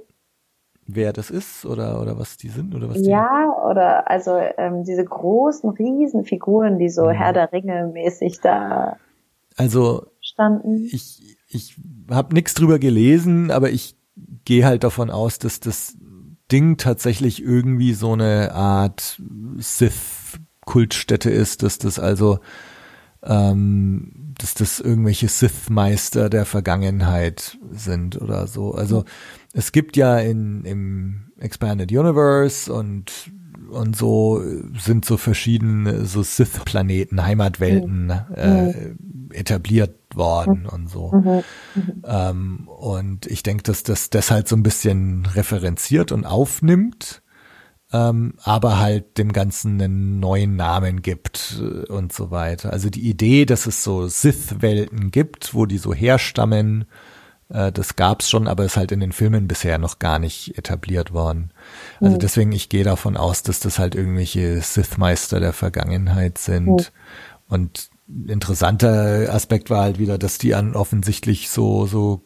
wer 0.88 1.14
das 1.14 1.32
ist 1.32 1.66
oder, 1.66 2.00
oder 2.00 2.20
was 2.20 2.38
die 2.38 2.50
sind 2.50 2.76
oder 2.76 2.90
was 2.90 3.02
die. 3.02 3.10
Ja, 3.10 3.52
oder 3.70 4.10
also 4.10 4.38
ähm, 4.58 4.84
diese 4.84 5.04
großen 5.04 5.70
Riesenfiguren, 5.72 6.78
die 6.78 6.90
so 6.90 7.08
Mhm. 7.08 7.12
Herr 7.12 7.34
der 7.34 7.52
Ringe 7.52 7.90
mäßig 7.92 8.40
da 8.42 8.98
Also 9.58 10.06
standen. 10.22 10.84
ich, 10.92 11.38
ich 11.50 11.76
habe 12.12 12.36
nichts 12.36 12.54
drüber 12.54 12.78
gelesen, 12.78 13.50
aber 13.50 13.72
ich 13.72 13.96
gehe 14.46 14.66
halt 14.66 14.84
davon 14.84 15.10
aus, 15.10 15.40
dass 15.40 15.60
das 15.60 15.98
Ding 16.52 16.78
tatsächlich 16.78 17.42
irgendwie 17.42 17.94
so 17.94 18.14
eine 18.14 18.54
Art 18.54 19.20
Sith-Kultstätte 19.58 21.32
ist, 21.32 21.64
dass 21.64 21.80
das 21.80 21.98
also, 21.98 22.40
ähm, 23.24 24.25
dass 24.38 24.54
das 24.54 24.80
irgendwelche 24.80 25.28
Sith-Meister 25.28 26.30
der 26.30 26.46
Vergangenheit 26.46 27.58
sind 27.72 28.22
oder 28.22 28.48
so. 28.48 28.74
Also 28.74 29.06
es 29.54 29.72
gibt 29.72 29.98
ja 29.98 30.20
in 30.20 30.66
im 30.66 31.32
Expanded 31.38 31.92
Universe 31.92 32.72
und 32.72 33.32
und 33.70 33.96
so 33.96 34.42
sind 34.78 35.06
so 35.06 35.18
verschiedene 35.18 36.06
so 36.06 36.24
Sith-Planeten, 36.24 37.24
Heimatwelten 37.24 38.12
äh, 38.36 38.74
etabliert 39.32 39.96
worden 40.14 40.66
und 40.66 40.90
so. 40.90 41.12
Mhm. 41.12 41.44
Ähm, 42.06 42.68
und 42.68 43.26
ich 43.26 43.44
denke, 43.44 43.64
dass 43.64 43.84
das 43.84 44.10
das 44.10 44.32
halt 44.32 44.48
so 44.48 44.56
ein 44.56 44.64
bisschen 44.64 45.26
referenziert 45.26 46.12
und 46.12 46.26
aufnimmt, 46.26 47.22
ähm, 47.96 48.34
aber 48.44 48.80
halt 48.80 49.18
dem 49.18 49.32
Ganzen 49.32 49.82
einen 49.82 50.20
neuen 50.20 50.56
Namen 50.58 51.02
gibt 51.02 51.62
äh, 51.62 51.92
und 51.92 52.12
so 52.12 52.30
weiter. 52.30 52.74
Also 52.74 52.90
die 52.90 53.10
Idee, 53.10 53.46
dass 53.46 53.68
es 53.68 53.84
so 53.84 54.08
Sith-Welten 54.08 55.12
gibt, 55.12 55.54
wo 55.54 55.66
die 55.66 55.78
so 55.78 55.94
herstammen, 55.94 56.86
äh, 57.50 57.72
das 57.72 57.96
gab's 57.96 58.30
schon, 58.30 58.48
aber 58.48 58.66
ist 58.66 58.76
halt 58.76 58.92
in 58.92 59.00
den 59.00 59.14
Filmen 59.14 59.48
bisher 59.48 59.78
noch 59.78 60.00
gar 60.00 60.20
nicht 60.20 60.58
etabliert 60.58 61.14
worden. 61.14 61.52
Also 62.02 62.18
deswegen, 62.18 62.52
ich 62.52 62.68
gehe 62.68 62.84
davon 62.84 63.16
aus, 63.16 63.44
dass 63.44 63.62
das 63.62 63.80
halt 63.80 63.96
irgendwelche 63.96 64.62
Sith-Meister 64.62 65.40
der 65.40 65.54
Vergangenheit 65.54 66.38
sind. 66.38 66.92
Und 67.48 67.90
interessanter 68.28 69.34
Aspekt 69.34 69.70
war 69.70 69.84
halt 69.84 70.00
wieder, 70.00 70.18
dass 70.18 70.38
die 70.38 70.54
an 70.54 70.76
offensichtlich 70.76 71.50
so, 71.50 71.86
so 71.86 72.24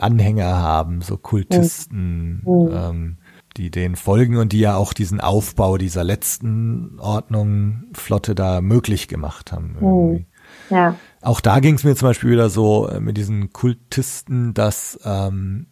Anhänger 0.00 0.56
haben, 0.56 1.02
so 1.02 1.18
Kultisten, 1.18 2.42
ähm, 2.46 3.18
die 3.56 3.70
denen 3.70 3.96
folgen 3.96 4.36
und 4.36 4.52
die 4.52 4.60
ja 4.60 4.76
auch 4.76 4.92
diesen 4.92 5.20
Aufbau 5.20 5.78
dieser 5.78 6.04
letzten 6.04 6.98
Ordnung 6.98 7.84
Flotte 7.92 8.34
da 8.34 8.60
möglich 8.60 9.08
gemacht 9.08 9.52
haben. 9.52 9.76
Irgendwie. 9.80 10.26
Ja. 10.70 10.96
Auch 11.22 11.40
da 11.40 11.60
ging 11.60 11.74
es 11.74 11.84
mir 11.84 11.94
zum 11.94 12.08
Beispiel 12.08 12.30
wieder 12.30 12.50
so 12.50 12.88
äh, 12.88 13.00
mit 13.00 13.16
diesen 13.16 13.52
Kultisten, 13.52 14.54
dass 14.54 14.98
ähm, 15.04 15.66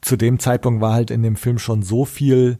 zu 0.00 0.16
dem 0.16 0.38
Zeitpunkt 0.38 0.80
war 0.80 0.92
halt 0.92 1.10
in 1.10 1.22
dem 1.22 1.36
Film 1.36 1.58
schon 1.58 1.82
so 1.82 2.04
viel, 2.04 2.58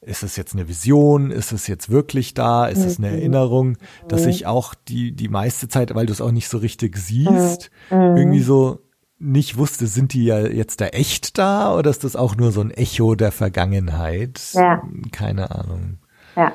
ist 0.00 0.22
es 0.22 0.36
jetzt 0.36 0.54
eine 0.54 0.68
Vision, 0.68 1.30
ist 1.30 1.52
es 1.52 1.66
jetzt 1.66 1.88
wirklich 1.88 2.34
da, 2.34 2.66
ist 2.66 2.84
es 2.84 2.98
eine 2.98 3.08
Erinnerung, 3.08 3.78
dass 4.08 4.26
ich 4.26 4.46
auch 4.46 4.74
die, 4.74 5.14
die 5.14 5.28
meiste 5.28 5.68
Zeit, 5.68 5.94
weil 5.94 6.06
du 6.06 6.12
es 6.12 6.20
auch 6.20 6.32
nicht 6.32 6.48
so 6.48 6.58
richtig 6.58 6.96
siehst, 6.96 7.70
irgendwie 7.90 8.40
so 8.40 8.80
nicht 9.22 9.56
wusste, 9.56 9.86
sind 9.86 10.12
die 10.12 10.24
ja 10.24 10.40
jetzt 10.40 10.80
da 10.80 10.86
echt 10.86 11.38
da 11.38 11.74
oder 11.76 11.90
ist 11.90 12.04
das 12.04 12.16
auch 12.16 12.36
nur 12.36 12.50
so 12.50 12.60
ein 12.60 12.70
Echo 12.70 13.14
der 13.14 13.32
Vergangenheit? 13.32 14.40
Ja. 14.52 14.82
Keine 15.12 15.50
Ahnung. 15.50 15.98
Ja, 16.36 16.52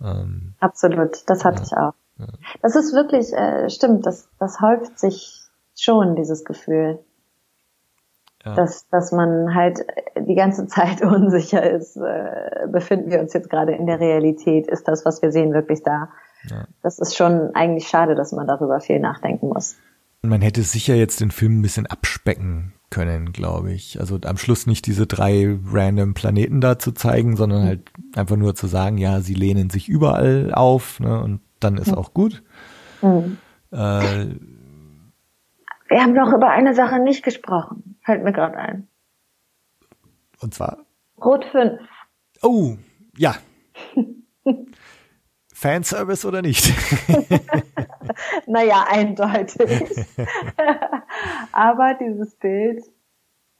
Ähm, 0.00 0.54
absolut. 0.60 1.22
Das 1.26 1.44
hatte 1.44 1.62
ich 1.64 1.72
auch. 1.76 1.94
Das 2.62 2.74
ist 2.74 2.94
wirklich, 2.94 3.32
äh, 3.32 3.70
stimmt, 3.70 4.06
das, 4.06 4.28
das 4.38 4.60
häuft 4.60 4.98
sich 4.98 5.42
schon, 5.76 6.16
dieses 6.16 6.44
Gefühl. 6.44 6.98
Ja. 8.44 8.54
Dass, 8.54 8.88
dass 8.88 9.12
man 9.12 9.54
halt 9.54 9.84
die 10.16 10.34
ganze 10.34 10.66
Zeit 10.66 11.02
unsicher 11.02 11.68
ist, 11.68 11.96
äh, 11.96 12.66
befinden 12.68 13.10
wir 13.10 13.20
uns 13.20 13.32
jetzt 13.32 13.50
gerade 13.50 13.72
in 13.72 13.86
der 13.86 14.00
Realität, 14.00 14.68
ist 14.68 14.86
das, 14.88 15.04
was 15.04 15.22
wir 15.22 15.32
sehen, 15.32 15.52
wirklich 15.52 15.82
da? 15.82 16.08
Ja. 16.48 16.64
Das 16.82 16.98
ist 16.98 17.16
schon 17.16 17.54
eigentlich 17.54 17.88
schade, 17.88 18.14
dass 18.14 18.32
man 18.32 18.46
darüber 18.46 18.80
viel 18.80 19.00
nachdenken 19.00 19.48
muss. 19.48 19.76
Man 20.22 20.42
hätte 20.42 20.62
sicher 20.62 20.94
jetzt 20.94 21.20
den 21.20 21.30
Film 21.30 21.58
ein 21.58 21.62
bisschen 21.62 21.86
abspecken 21.86 22.72
können, 22.90 23.32
glaube 23.32 23.72
ich. 23.72 24.00
Also 24.00 24.18
am 24.24 24.36
Schluss 24.36 24.66
nicht 24.66 24.86
diese 24.86 25.06
drei 25.06 25.56
random 25.66 26.14
Planeten 26.14 26.60
da 26.60 26.78
zu 26.78 26.92
zeigen, 26.92 27.36
sondern 27.36 27.64
halt 27.64 27.90
einfach 28.16 28.36
nur 28.36 28.54
zu 28.54 28.66
sagen, 28.66 28.98
ja, 28.98 29.20
sie 29.20 29.34
lehnen 29.34 29.70
sich 29.70 29.88
überall 29.88 30.52
auf, 30.54 30.98
ne, 31.00 31.20
und 31.22 31.40
dann 31.60 31.76
ist 31.76 31.92
auch 31.96 32.14
gut. 32.14 32.42
Hm. 33.00 33.38
Äh, 33.70 33.76
Wir 35.88 36.00
haben 36.02 36.14
noch 36.14 36.32
über 36.32 36.50
eine 36.50 36.74
Sache 36.74 36.98
nicht 36.98 37.22
gesprochen. 37.22 37.96
Fällt 38.02 38.24
mir 38.24 38.32
gerade 38.32 38.56
ein. 38.56 38.88
und 40.40 40.54
zwar, 40.54 40.78
Rot 41.22 41.44
5. 41.52 41.80
oh, 42.42 42.76
ja. 43.16 43.36
Fanservice 45.58 46.24
oder 46.24 46.42
nicht? 46.42 46.72
Naja, 48.46 48.86
eindeutig. 48.88 50.06
Aber 51.52 51.94
dieses 51.94 52.34
Bild, 52.36 52.82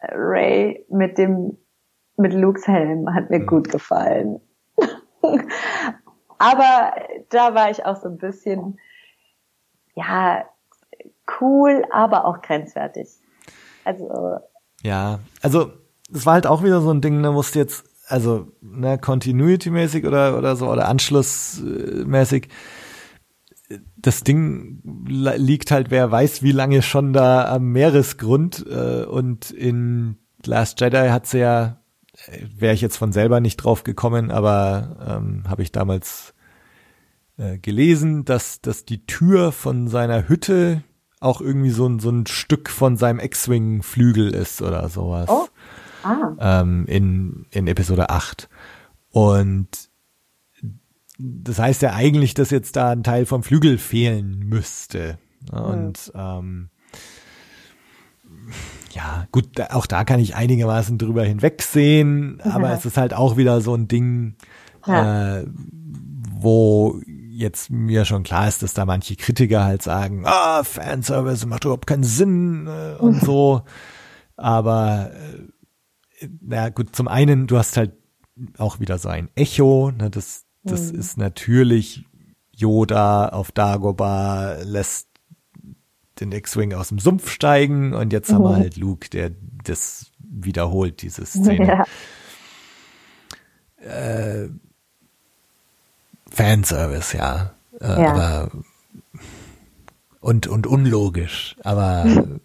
Ray 0.01 0.85
mit 0.89 1.19
dem, 1.19 1.59
mit 2.17 2.33
Lukes 2.33 2.67
Helm 2.67 3.15
hat 3.15 3.31
mir 3.31 3.45
gut 3.45 3.71
gefallen. 3.71 4.41
Aber 6.39 6.95
da 7.31 7.55
war 7.55 7.71
ich 7.71 7.85
auch 7.85 8.01
so 8.01 8.09
ein 8.09 8.19
bisschen, 8.19 8.79
ja, 9.95 10.45
cool, 11.41 11.85
aber 11.91 12.25
auch 12.25 12.41
grenzwertig. 12.41 13.09
Also, 13.85 14.39
Ja, 14.83 15.19
also 15.43 15.73
es 16.15 16.25
war 16.25 16.35
halt 16.35 16.47
auch 16.47 16.63
wieder 16.63 16.81
so 16.81 16.93
ein 16.93 17.01
Ding, 17.01 17.23
da 17.23 17.33
musste 17.33 17.59
jetzt, 17.59 17.85
also 18.09 18.53
ne, 18.61 18.99
Continuity-mäßig 18.99 20.07
oder 20.07 20.37
oder 20.39 20.57
so 20.57 20.69
oder 20.71 20.89
Anschlussmäßig. 20.89 22.49
Das 23.97 24.25
Ding 24.25 24.81
li- 25.07 25.37
liegt 25.37 25.71
halt, 25.71 25.91
wer 25.91 26.11
weiß, 26.11 26.43
wie 26.43 26.53
lange 26.53 26.81
schon 26.83 27.13
da 27.13 27.53
am 27.55 27.73
Meeresgrund 27.73 28.65
äh, 28.67 29.05
und 29.05 29.51
in 29.51 30.17
Last 30.45 30.81
Jedi 30.81 31.09
hat 31.09 31.27
sie 31.27 31.41
ja, 31.41 31.81
wäre 32.57 32.75
ich 32.75 32.81
jetzt 32.81 32.97
von 32.97 33.13
selber 33.13 33.41
nicht 33.41 33.59
drauf 33.59 33.85
gekommen, 33.85 34.31
aber 34.31 34.97
ähm, 35.07 35.43
habe 35.49 35.63
ich 35.63 35.71
damals 35.73 36.33
äh, 37.37 37.59
gelesen, 37.59 38.25
dass, 38.25 38.63
dass 38.63 38.87
die 38.87 39.05
Tür 39.05 39.53
von 39.53 39.89
seiner 39.89 40.29
Hütte 40.29 40.83
auch 41.21 41.41
irgendwie 41.41 41.71
so 41.71 41.87
ein, 41.87 41.99
so 41.99 42.11
ein 42.11 42.27
Stück 42.27 42.71
von 42.71 42.97
seinem 42.97 43.19
X-Wing-Flügel 43.19 44.33
ist 44.33 44.63
oder 44.63 44.89
sowas. 44.89 45.29
Oh. 45.29 45.47
Ah, 46.03 46.61
Ähm, 46.61 46.85
in, 46.87 47.47
in 47.51 47.67
Episode 47.67 48.11
8. 48.11 48.49
Und 49.11 49.69
das 51.19 51.59
heißt 51.59 51.83
ja 51.83 51.95
eigentlich, 51.95 52.35
dass 52.35 52.51
jetzt 52.51 52.77
da 52.77 52.91
ein 52.91 53.03
Teil 53.03 53.27
vom 53.27 53.43
Flügel 53.43 53.79
fehlen 53.79 54.39
müsste. 54.41 55.19
Ja, 55.53 55.59
Und 55.61 56.13
ähm, 56.15 56.71
ja, 58.93 59.27
gut, 59.33 59.61
auch 59.71 59.87
da 59.87 60.05
kann 60.05 60.21
ich 60.21 60.35
einigermaßen 60.37 60.99
drüber 60.99 61.25
hinwegsehen, 61.25 62.41
aber 62.45 62.71
es 62.73 62.85
ist 62.87 62.97
halt 62.97 63.15
auch 63.15 63.37
wieder 63.37 63.61
so 63.61 63.75
ein 63.75 63.89
Ding, 63.89 64.37
Ja. 64.87 65.39
äh, 65.41 65.47
wo 66.41 67.01
jetzt 67.07 67.71
mir 67.71 68.05
schon 68.05 68.23
klar 68.23 68.49
ist, 68.49 68.63
dass 68.63 68.75
da 68.75 68.85
manche 68.85 69.17
Kritiker 69.17 69.65
halt 69.65 69.83
sagen, 69.83 70.23
ah, 70.25 70.63
Fanservice 70.65 71.47
macht 71.47 71.65
überhaupt 71.65 71.87
keinen 71.87 72.05
Sinn 72.05 72.67
äh, 72.69 72.95
und 73.01 73.21
so. 73.25 73.63
Aber 74.37 75.11
äh, 75.13 75.49
na 76.41 76.69
gut, 76.71 76.95
zum 76.95 77.09
einen, 77.09 77.47
du 77.47 77.59
hast 77.59 77.77
halt 77.77 77.93
auch 78.59 78.81
wieder 78.81 78.99
so 78.99 79.09
ein 79.09 79.29
Echo, 79.35 79.91
ne, 79.91 80.11
das, 80.11 80.45
das 80.63 80.91
ist 80.91 81.17
natürlich 81.17 82.05
Yoda 82.53 83.29
auf 83.29 83.53
Dagobah 83.53 84.59
lässt 84.65 85.09
den 86.21 86.33
X-Wing 86.33 86.75
aus 86.75 86.89
dem 86.89 86.99
Sumpf 86.99 87.31
steigen 87.31 87.95
und 87.95 88.13
jetzt 88.13 88.33
haben 88.33 88.43
wir 88.45 88.57
halt 88.57 88.77
Luke, 88.77 89.09
der 89.11 89.31
das 89.65 90.11
wiederholt, 90.19 91.03
diese 91.03 91.25
Szene. 91.27 91.67
ja. 91.67 91.85
Fanservice, 96.31 97.17
ja. 97.17 97.53
Äh, 97.81 97.87
Ja. 97.87 98.13
Aber 98.13 98.51
und, 100.21 100.49
und 100.49 100.67
unlogisch, 100.67 101.57
aber 101.63 102.05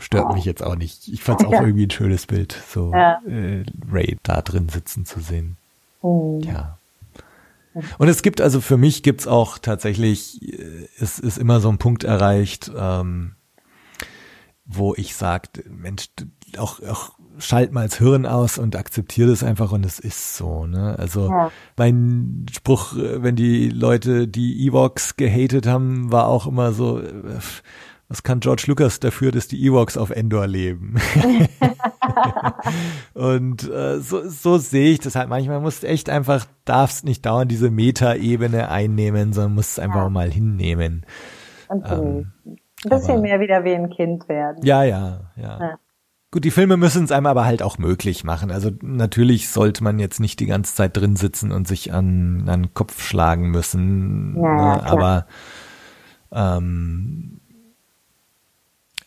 stört 0.00 0.32
mich 0.34 0.44
jetzt 0.44 0.62
auch 0.62 0.76
nicht. 0.76 1.08
Ich 1.08 1.22
fand 1.22 1.40
es 1.40 1.46
auch 1.46 1.52
irgendwie 1.52 1.86
ein 1.86 1.90
schönes 1.90 2.26
Bild, 2.26 2.56
so 2.68 2.92
Ja. 2.92 3.20
äh, 3.26 3.64
Ray 3.90 4.18
da 4.22 4.42
drin 4.42 4.68
sitzen 4.68 5.04
zu 5.04 5.20
sehen. 5.20 5.56
Hm. 6.00 6.40
Ja. 6.40 6.78
Und 7.98 8.08
es 8.08 8.22
gibt 8.22 8.40
also 8.40 8.60
für 8.60 8.76
mich 8.76 9.02
gibt's 9.02 9.26
auch 9.26 9.58
tatsächlich, 9.58 10.42
äh, 10.42 10.88
es 10.98 11.18
ist 11.18 11.38
immer 11.38 11.60
so 11.60 11.68
ein 11.68 11.78
Punkt 11.78 12.04
erreicht, 12.04 12.70
ähm, 12.76 13.32
wo 14.64 14.94
ich 14.94 15.14
sage, 15.14 15.48
Mensch, 15.70 16.08
auch, 16.58 16.80
auch 16.82 17.12
schalt 17.38 17.72
mal 17.72 17.88
das 17.88 17.98
Hirn 17.98 18.26
aus 18.26 18.58
und 18.58 18.76
akzeptiere 18.76 19.30
das 19.30 19.42
einfach 19.42 19.72
und 19.72 19.86
es 19.86 19.98
ist 19.98 20.36
so, 20.36 20.66
ne? 20.66 20.98
Also 20.98 21.28
ja. 21.30 21.50
mein 21.76 22.46
Spruch, 22.52 22.96
äh, 22.96 23.22
wenn 23.22 23.36
die 23.36 23.68
Leute 23.68 24.28
die 24.28 24.66
Evox 24.66 25.16
gehatet 25.16 25.66
haben, 25.66 26.10
war 26.10 26.26
auch 26.26 26.46
immer 26.46 26.72
so, 26.72 27.00
äh, 27.00 27.38
was 28.08 28.22
kann 28.22 28.40
George 28.40 28.64
Lucas 28.68 29.00
dafür, 29.00 29.32
dass 29.32 29.48
die 29.48 29.62
Ewoks 29.62 29.98
auf 29.98 30.10
Endor 30.10 30.46
leben? 30.46 30.96
und 33.14 33.70
äh, 33.70 33.98
so, 34.00 34.28
so 34.28 34.58
sehe 34.58 34.92
ich 34.92 35.00
das 35.00 35.14
halt 35.14 35.28
manchmal. 35.28 35.60
Musst 35.60 35.84
echt 35.84 36.08
einfach, 36.08 36.46
darfst 36.64 37.04
nicht 37.04 37.26
dauernd 37.26 37.50
diese 37.50 37.70
Meta-Ebene 37.70 38.70
einnehmen, 38.70 39.32
sondern 39.32 39.54
musst 39.54 39.72
es 39.72 39.78
einfach 39.78 40.04
ja. 40.04 40.08
mal 40.08 40.30
hinnehmen. 40.30 41.04
Und 41.68 41.84
ähm, 41.90 42.32
ein 42.46 42.58
bisschen 42.88 43.10
aber, 43.12 43.20
mehr 43.20 43.40
wieder 43.40 43.64
wie 43.64 43.74
ein 43.74 43.90
Kind 43.90 44.28
werden. 44.28 44.64
Ja, 44.64 44.84
ja, 44.84 45.30
ja. 45.36 45.60
ja. 45.60 45.78
Gut, 46.30 46.44
die 46.44 46.50
Filme 46.50 46.76
müssen 46.76 47.04
es 47.04 47.12
einem 47.12 47.26
aber 47.26 47.46
halt 47.46 47.62
auch 47.62 47.78
möglich 47.78 48.22
machen. 48.22 48.50
Also 48.50 48.70
natürlich 48.82 49.48
sollte 49.48 49.82
man 49.82 49.98
jetzt 49.98 50.20
nicht 50.20 50.40
die 50.40 50.46
ganze 50.46 50.74
Zeit 50.74 50.96
drin 50.96 51.16
sitzen 51.16 51.52
und 51.52 51.66
sich 51.66 51.92
an, 51.92 52.48
an 52.48 52.62
den 52.64 52.74
Kopf 52.74 53.02
schlagen 53.02 53.50
müssen. 53.50 54.36
Ja, 54.36 54.76
ne? 54.76 54.82
Aber 54.82 55.26
ähm, 56.32 57.40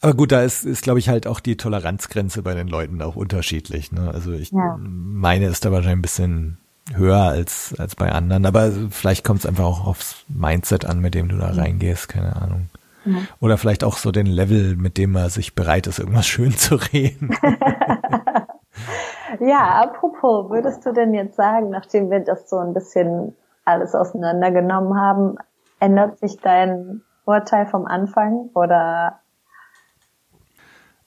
aber 0.01 0.13
gut, 0.15 0.31
da 0.31 0.41
ist, 0.41 0.65
ist 0.65 0.83
glaube 0.83 0.99
ich, 0.99 1.09
halt 1.09 1.27
auch 1.27 1.39
die 1.39 1.57
Toleranzgrenze 1.57 2.41
bei 2.41 2.55
den 2.55 2.67
Leuten 2.67 3.01
auch 3.01 3.15
unterschiedlich. 3.15 3.91
Ne? 3.91 4.09
Also 4.11 4.31
ich 4.31 4.51
ja. 4.51 4.77
meine 4.80 5.45
ist 5.47 5.63
da 5.63 5.71
wahrscheinlich 5.71 5.99
ein 5.99 6.01
bisschen 6.01 6.57
höher 6.95 7.21
als, 7.21 7.75
als 7.77 7.95
bei 7.95 8.11
anderen. 8.11 8.45
Aber 8.45 8.71
vielleicht 8.89 9.23
kommt 9.23 9.41
es 9.41 9.45
einfach 9.45 9.65
auch 9.65 9.85
aufs 9.85 10.25
Mindset 10.27 10.85
an, 10.85 10.99
mit 10.99 11.13
dem 11.13 11.30
du 11.30 11.38
da 11.38 11.51
reingehst, 11.51 12.09
keine 12.09 12.35
Ahnung. 12.35 12.69
Ja. 13.05 13.17
Oder 13.39 13.57
vielleicht 13.57 13.83
auch 13.83 13.97
so 13.97 14.11
den 14.11 14.27
Level, 14.27 14.75
mit 14.75 14.97
dem 14.97 15.11
man 15.11 15.30
sich 15.30 15.55
bereit 15.55 15.88
ist, 15.88 15.99
irgendwas 15.99 16.27
schön 16.27 16.51
zu 16.51 16.75
reden. 16.75 17.35
ja, 19.39 19.83
apropos, 19.83 20.49
würdest 20.49 20.85
du 20.85 20.93
denn 20.93 21.13
jetzt 21.13 21.35
sagen, 21.35 21.69
nachdem 21.69 22.09
wir 22.09 22.21
das 22.21 22.49
so 22.49 22.57
ein 22.57 22.73
bisschen 22.73 23.35
alles 23.65 23.93
auseinandergenommen 23.95 24.99
haben, 24.99 25.38
ändert 25.80 26.19
sich 26.19 26.38
dein 26.41 27.01
Urteil 27.25 27.67
vom 27.67 27.85
Anfang 27.85 28.49
oder 28.53 29.20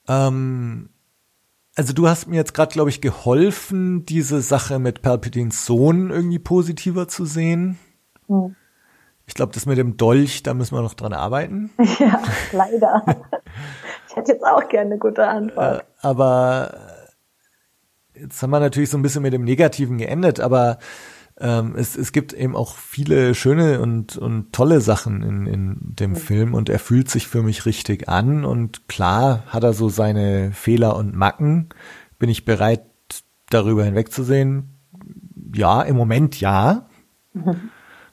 ähm, 0.08 0.90
also 1.76 1.92
du 1.92 2.08
hast 2.08 2.28
mir 2.28 2.36
jetzt 2.36 2.54
gerade, 2.54 2.72
glaube 2.72 2.90
ich, 2.90 3.00
geholfen, 3.00 4.06
diese 4.06 4.40
Sache 4.40 4.78
mit 4.78 5.02
Palpatines 5.02 5.66
Sohn 5.66 6.10
irgendwie 6.10 6.38
positiver 6.38 7.08
zu 7.08 7.24
sehen. 7.24 7.78
Hm. 8.28 8.54
Ich 9.26 9.34
glaube, 9.34 9.52
das 9.52 9.66
mit 9.66 9.78
dem 9.78 9.96
Dolch, 9.96 10.42
da 10.42 10.54
müssen 10.54 10.76
wir 10.76 10.82
noch 10.82 10.94
dran 10.94 11.12
arbeiten. 11.12 11.70
Ja, 11.98 12.22
leider. 12.52 13.04
ich 14.08 14.16
hätte 14.16 14.32
jetzt 14.32 14.44
auch 14.44 14.68
gerne 14.68 14.92
eine 14.92 14.98
gute 14.98 15.26
Antwort. 15.26 15.80
Äh, 15.80 16.06
aber 16.06 16.74
jetzt 18.14 18.42
haben 18.42 18.50
wir 18.50 18.60
natürlich 18.60 18.90
so 18.90 18.98
ein 18.98 19.02
bisschen 19.02 19.22
mit 19.22 19.32
dem 19.32 19.44
Negativen 19.44 19.98
geendet, 19.98 20.40
aber 20.40 20.78
ähm, 21.40 21.74
es, 21.76 21.96
es 21.96 22.12
gibt 22.12 22.32
eben 22.32 22.54
auch 22.54 22.76
viele 22.76 23.34
schöne 23.34 23.80
und, 23.80 24.16
und 24.16 24.52
tolle 24.52 24.80
Sachen 24.80 25.22
in, 25.22 25.46
in 25.46 25.76
dem 25.80 26.10
mhm. 26.10 26.16
Film 26.16 26.54
und 26.54 26.68
er 26.68 26.78
fühlt 26.78 27.10
sich 27.10 27.26
für 27.26 27.42
mich 27.42 27.66
richtig 27.66 28.08
an 28.08 28.44
und 28.44 28.88
klar 28.88 29.42
hat 29.46 29.64
er 29.64 29.72
so 29.72 29.88
seine 29.88 30.52
Fehler 30.52 30.96
und 30.96 31.14
Macken. 31.14 31.70
Bin 32.18 32.28
ich 32.28 32.44
bereit, 32.44 32.84
darüber 33.50 33.84
hinwegzusehen? 33.84 34.78
Ja, 35.54 35.82
im 35.82 35.96
Moment 35.96 36.40
ja. 36.40 36.88
Mhm. 37.32 37.56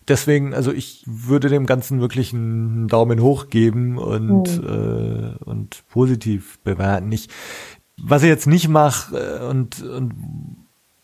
Deswegen, 0.07 0.55
also 0.55 0.71
ich 0.71 1.03
würde 1.05 1.47
dem 1.47 1.67
Ganzen 1.67 2.01
wirklich 2.01 2.33
einen 2.33 2.87
Daumen 2.87 3.21
hoch 3.21 3.49
geben 3.49 3.99
und, 3.99 4.61
mhm. 4.61 4.67
äh, 4.67 5.43
und 5.43 5.83
positiv 5.89 6.59
bewerten. 6.63 7.11
Ich, 7.11 7.29
was 8.01 8.23
ich 8.23 8.29
jetzt 8.29 8.47
nicht 8.47 8.67
mache 8.67 9.15
äh, 9.15 9.45
und, 9.47 9.81
und 9.83 10.13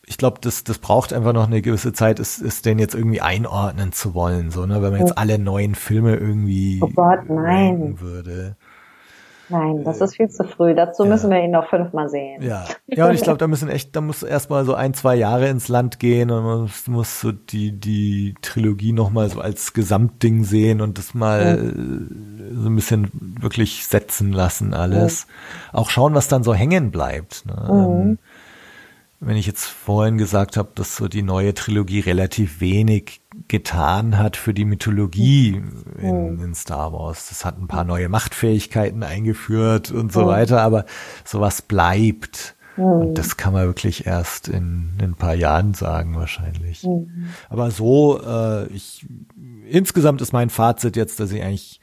ich 0.08 0.16
glaube, 0.18 0.38
das, 0.40 0.64
das 0.64 0.78
braucht 0.78 1.12
einfach 1.12 1.32
noch 1.32 1.46
eine 1.46 1.62
gewisse 1.62 1.92
Zeit, 1.92 2.18
ist, 2.18 2.40
ist 2.40 2.66
den 2.66 2.78
jetzt 2.78 2.94
irgendwie 2.94 3.20
einordnen 3.20 3.92
zu 3.92 4.14
wollen, 4.14 4.50
so, 4.50 4.66
ne, 4.66 4.82
wenn 4.82 4.92
man 4.92 5.00
jetzt 5.00 5.18
alle 5.18 5.38
neuen 5.38 5.74
Filme 5.74 6.16
irgendwie 6.16 6.80
oh 6.82 6.90
Gott, 6.94 7.28
nein. 7.28 8.00
würde. 8.00 8.56
Nein, 9.50 9.82
das 9.82 10.00
ist 10.00 10.16
viel 10.16 10.28
zu 10.28 10.44
früh. 10.44 10.74
Dazu 10.74 11.04
ja. 11.04 11.08
müssen 11.08 11.30
wir 11.30 11.42
ihn 11.42 11.52
noch 11.52 11.68
fünfmal 11.68 12.08
sehen. 12.08 12.42
Ja, 12.42 12.66
ja, 12.86 13.06
und 13.06 13.14
ich 13.14 13.22
glaube, 13.22 13.38
da 13.38 13.46
müssen 13.46 13.70
echt, 13.70 13.96
da 13.96 14.02
muss 14.02 14.22
erstmal 14.22 14.64
so 14.66 14.74
ein, 14.74 14.92
zwei 14.92 15.14
Jahre 15.16 15.48
ins 15.48 15.68
Land 15.68 15.98
gehen 15.98 16.30
und 16.30 16.44
man 16.44 16.60
muss, 16.62 16.86
muss 16.86 17.20
so 17.20 17.32
die 17.32 17.72
die 17.72 18.34
Trilogie 18.42 18.92
nochmal 18.92 19.30
so 19.30 19.40
als 19.40 19.72
Gesamtding 19.72 20.44
sehen 20.44 20.80
und 20.82 20.98
das 20.98 21.14
mal 21.14 21.56
mhm. 21.56 22.60
so 22.62 22.68
ein 22.68 22.76
bisschen 22.76 23.10
wirklich 23.40 23.86
setzen 23.86 24.32
lassen 24.32 24.74
alles. 24.74 25.26
Mhm. 25.26 25.78
Auch 25.78 25.90
schauen, 25.90 26.14
was 26.14 26.28
dann 26.28 26.42
so 26.42 26.52
hängen 26.52 26.90
bleibt. 26.90 27.46
Ne? 27.46 27.72
Mhm. 27.72 28.18
Wenn 29.20 29.36
ich 29.36 29.46
jetzt 29.46 29.66
vorhin 29.66 30.16
gesagt 30.16 30.56
habe, 30.56 30.70
dass 30.76 30.96
so 30.96 31.08
die 31.08 31.22
neue 31.22 31.52
Trilogie 31.52 32.00
relativ 32.00 32.60
wenig 32.60 33.20
getan 33.48 34.16
hat 34.16 34.36
für 34.36 34.54
die 34.54 34.64
Mythologie 34.64 35.60
in, 36.00 36.38
in, 36.38 36.54
Star 36.54 36.92
Wars. 36.92 37.28
Das 37.28 37.44
hat 37.44 37.58
ein 37.58 37.66
paar 37.66 37.84
neue 37.84 38.08
Machtfähigkeiten 38.08 39.02
eingeführt 39.02 39.90
und 39.90 40.12
so 40.12 40.26
weiter, 40.26 40.62
aber 40.62 40.84
sowas 41.24 41.62
bleibt. 41.62 42.54
Und 42.76 43.14
das 43.14 43.36
kann 43.36 43.54
man 43.54 43.66
wirklich 43.66 44.06
erst 44.06 44.46
in, 44.46 44.92
in 44.98 45.10
ein 45.10 45.14
paar 45.16 45.34
Jahren 45.34 45.74
sagen 45.74 46.14
wahrscheinlich. 46.14 46.84
Mhm. 46.84 47.30
Aber 47.48 47.72
so, 47.72 48.22
äh, 48.22 48.68
ich 48.68 49.04
insgesamt 49.68 50.20
ist 50.20 50.32
mein 50.32 50.48
Fazit 50.48 50.94
jetzt, 50.94 51.18
dass 51.18 51.32
ich 51.32 51.42
eigentlich 51.42 51.80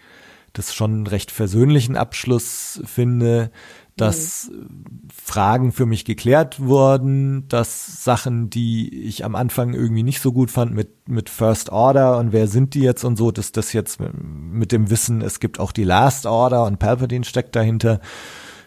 das 0.53 0.73
schon 0.73 0.91
einen 0.91 1.07
recht 1.07 1.31
versöhnlichen 1.31 1.97
Abschluss 1.97 2.81
finde 2.85 3.51
dass 3.97 4.49
mhm. 4.49 5.04
Fragen 5.27 5.71
für 5.71 5.87
mich 5.87 6.05
geklärt 6.05 6.59
wurden, 6.59 7.47
dass 7.47 8.03
Sachen, 8.03 8.51
die 8.51 9.05
ich 9.05 9.25
am 9.25 9.33
Anfang 9.33 9.73
irgendwie 9.73 10.03
nicht 10.03 10.21
so 10.21 10.31
gut 10.31 10.51
fand 10.51 10.75
mit, 10.75 11.09
mit 11.09 11.31
First 11.31 11.71
Order 11.71 12.19
und 12.19 12.31
wer 12.31 12.47
sind 12.47 12.75
die 12.75 12.81
jetzt 12.81 13.03
und 13.03 13.15
so, 13.15 13.31
dass 13.31 13.51
das 13.51 13.73
jetzt 13.73 13.99
mit 13.99 14.71
dem 14.71 14.91
Wissen, 14.91 15.23
es 15.23 15.39
gibt 15.39 15.59
auch 15.59 15.71
die 15.71 15.83
Last 15.83 16.27
Order 16.27 16.65
und 16.65 16.77
Palpatine 16.77 17.25
steckt 17.25 17.55
dahinter, 17.55 18.01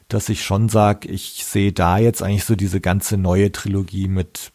dass 0.09 0.29
ich 0.29 0.43
schon 0.43 0.69
sage, 0.69 1.07
ich 1.07 1.45
sehe 1.45 1.73
da 1.73 1.99
jetzt 1.99 2.25
eigentlich 2.25 2.45
so 2.45 2.57
diese 2.57 2.81
ganze 2.81 3.19
neue 3.19 3.53
Trilogie 3.53 4.09
mit 4.09 4.51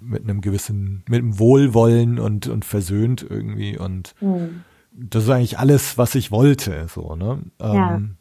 mit 0.00 0.24
einem 0.24 0.40
gewissen, 0.40 1.04
mit 1.08 1.20
einem 1.20 1.38
Wohlwollen 1.38 2.18
und, 2.18 2.48
und 2.48 2.64
versöhnt 2.64 3.24
irgendwie 3.28 3.78
und 3.78 4.16
mhm. 4.20 4.64
das 4.90 5.24
ist 5.24 5.30
eigentlich 5.30 5.60
alles, 5.60 5.96
was 5.96 6.16
ich 6.16 6.32
wollte, 6.32 6.88
so, 6.88 7.14
ne? 7.14 7.40
Ja. 7.60 7.94
Ähm, 7.94 8.16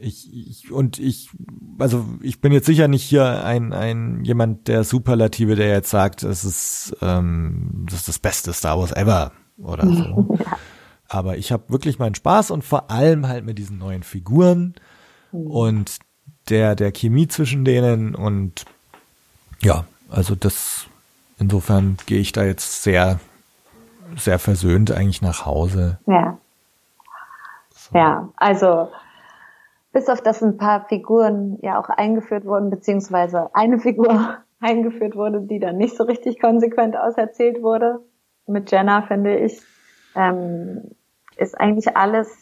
ich, 0.00 0.32
ich 0.32 0.70
und 0.70 0.98
ich 0.98 1.30
also 1.78 2.04
ich 2.20 2.40
bin 2.40 2.52
jetzt 2.52 2.66
sicher 2.66 2.88
nicht 2.88 3.02
hier 3.02 3.44
ein 3.44 3.72
ein 3.72 4.24
jemand 4.24 4.68
der 4.68 4.84
Superlative, 4.84 5.56
der 5.56 5.68
jetzt 5.68 5.90
sagt, 5.90 6.22
es 6.22 6.44
ist 6.44 6.96
ähm, 7.02 7.84
das 7.86 8.00
ist 8.00 8.08
das 8.08 8.18
beste 8.18 8.52
Star 8.52 8.78
Wars 8.78 8.92
ever 8.92 9.32
oder 9.58 9.86
so. 9.86 10.36
Ja. 10.44 10.56
Aber 11.10 11.38
ich 11.38 11.52
habe 11.52 11.70
wirklich 11.70 11.98
meinen 11.98 12.14
Spaß 12.14 12.50
und 12.50 12.64
vor 12.64 12.90
allem 12.90 13.28
halt 13.28 13.46
mit 13.46 13.56
diesen 13.56 13.78
neuen 13.78 14.02
Figuren 14.02 14.74
mhm. 15.32 15.46
und 15.46 15.98
der 16.50 16.76
der 16.76 16.92
Chemie 16.92 17.28
zwischen 17.28 17.64
denen 17.64 18.14
und 18.14 18.66
ja, 19.60 19.86
also 20.10 20.34
das 20.34 20.86
insofern 21.38 21.96
gehe 22.04 22.20
ich 22.20 22.32
da 22.32 22.44
jetzt 22.44 22.82
sehr 22.82 23.20
sehr 24.16 24.38
versöhnt 24.38 24.90
eigentlich 24.90 25.22
nach 25.22 25.46
Hause. 25.46 25.98
Ja. 26.06 26.38
So. 27.74 27.98
Ja, 27.98 28.28
also 28.36 28.90
bis 29.98 30.08
auf 30.08 30.20
das 30.20 30.40
ein 30.44 30.58
paar 30.58 30.86
Figuren 30.86 31.58
ja 31.60 31.80
auch 31.80 31.88
eingeführt 31.88 32.44
wurden, 32.44 32.70
beziehungsweise 32.70 33.52
eine 33.52 33.80
Figur 33.80 34.36
eingeführt 34.60 35.16
wurde, 35.16 35.40
die 35.40 35.58
dann 35.58 35.76
nicht 35.76 35.96
so 35.96 36.04
richtig 36.04 36.40
konsequent 36.40 36.96
auserzählt 36.96 37.64
wurde. 37.64 37.98
Mit 38.46 38.70
Jenna, 38.70 39.02
finde 39.02 39.36
ich, 39.36 39.60
ähm, 40.14 40.92
ist 41.36 41.60
eigentlich 41.60 41.96
alles, 41.96 42.32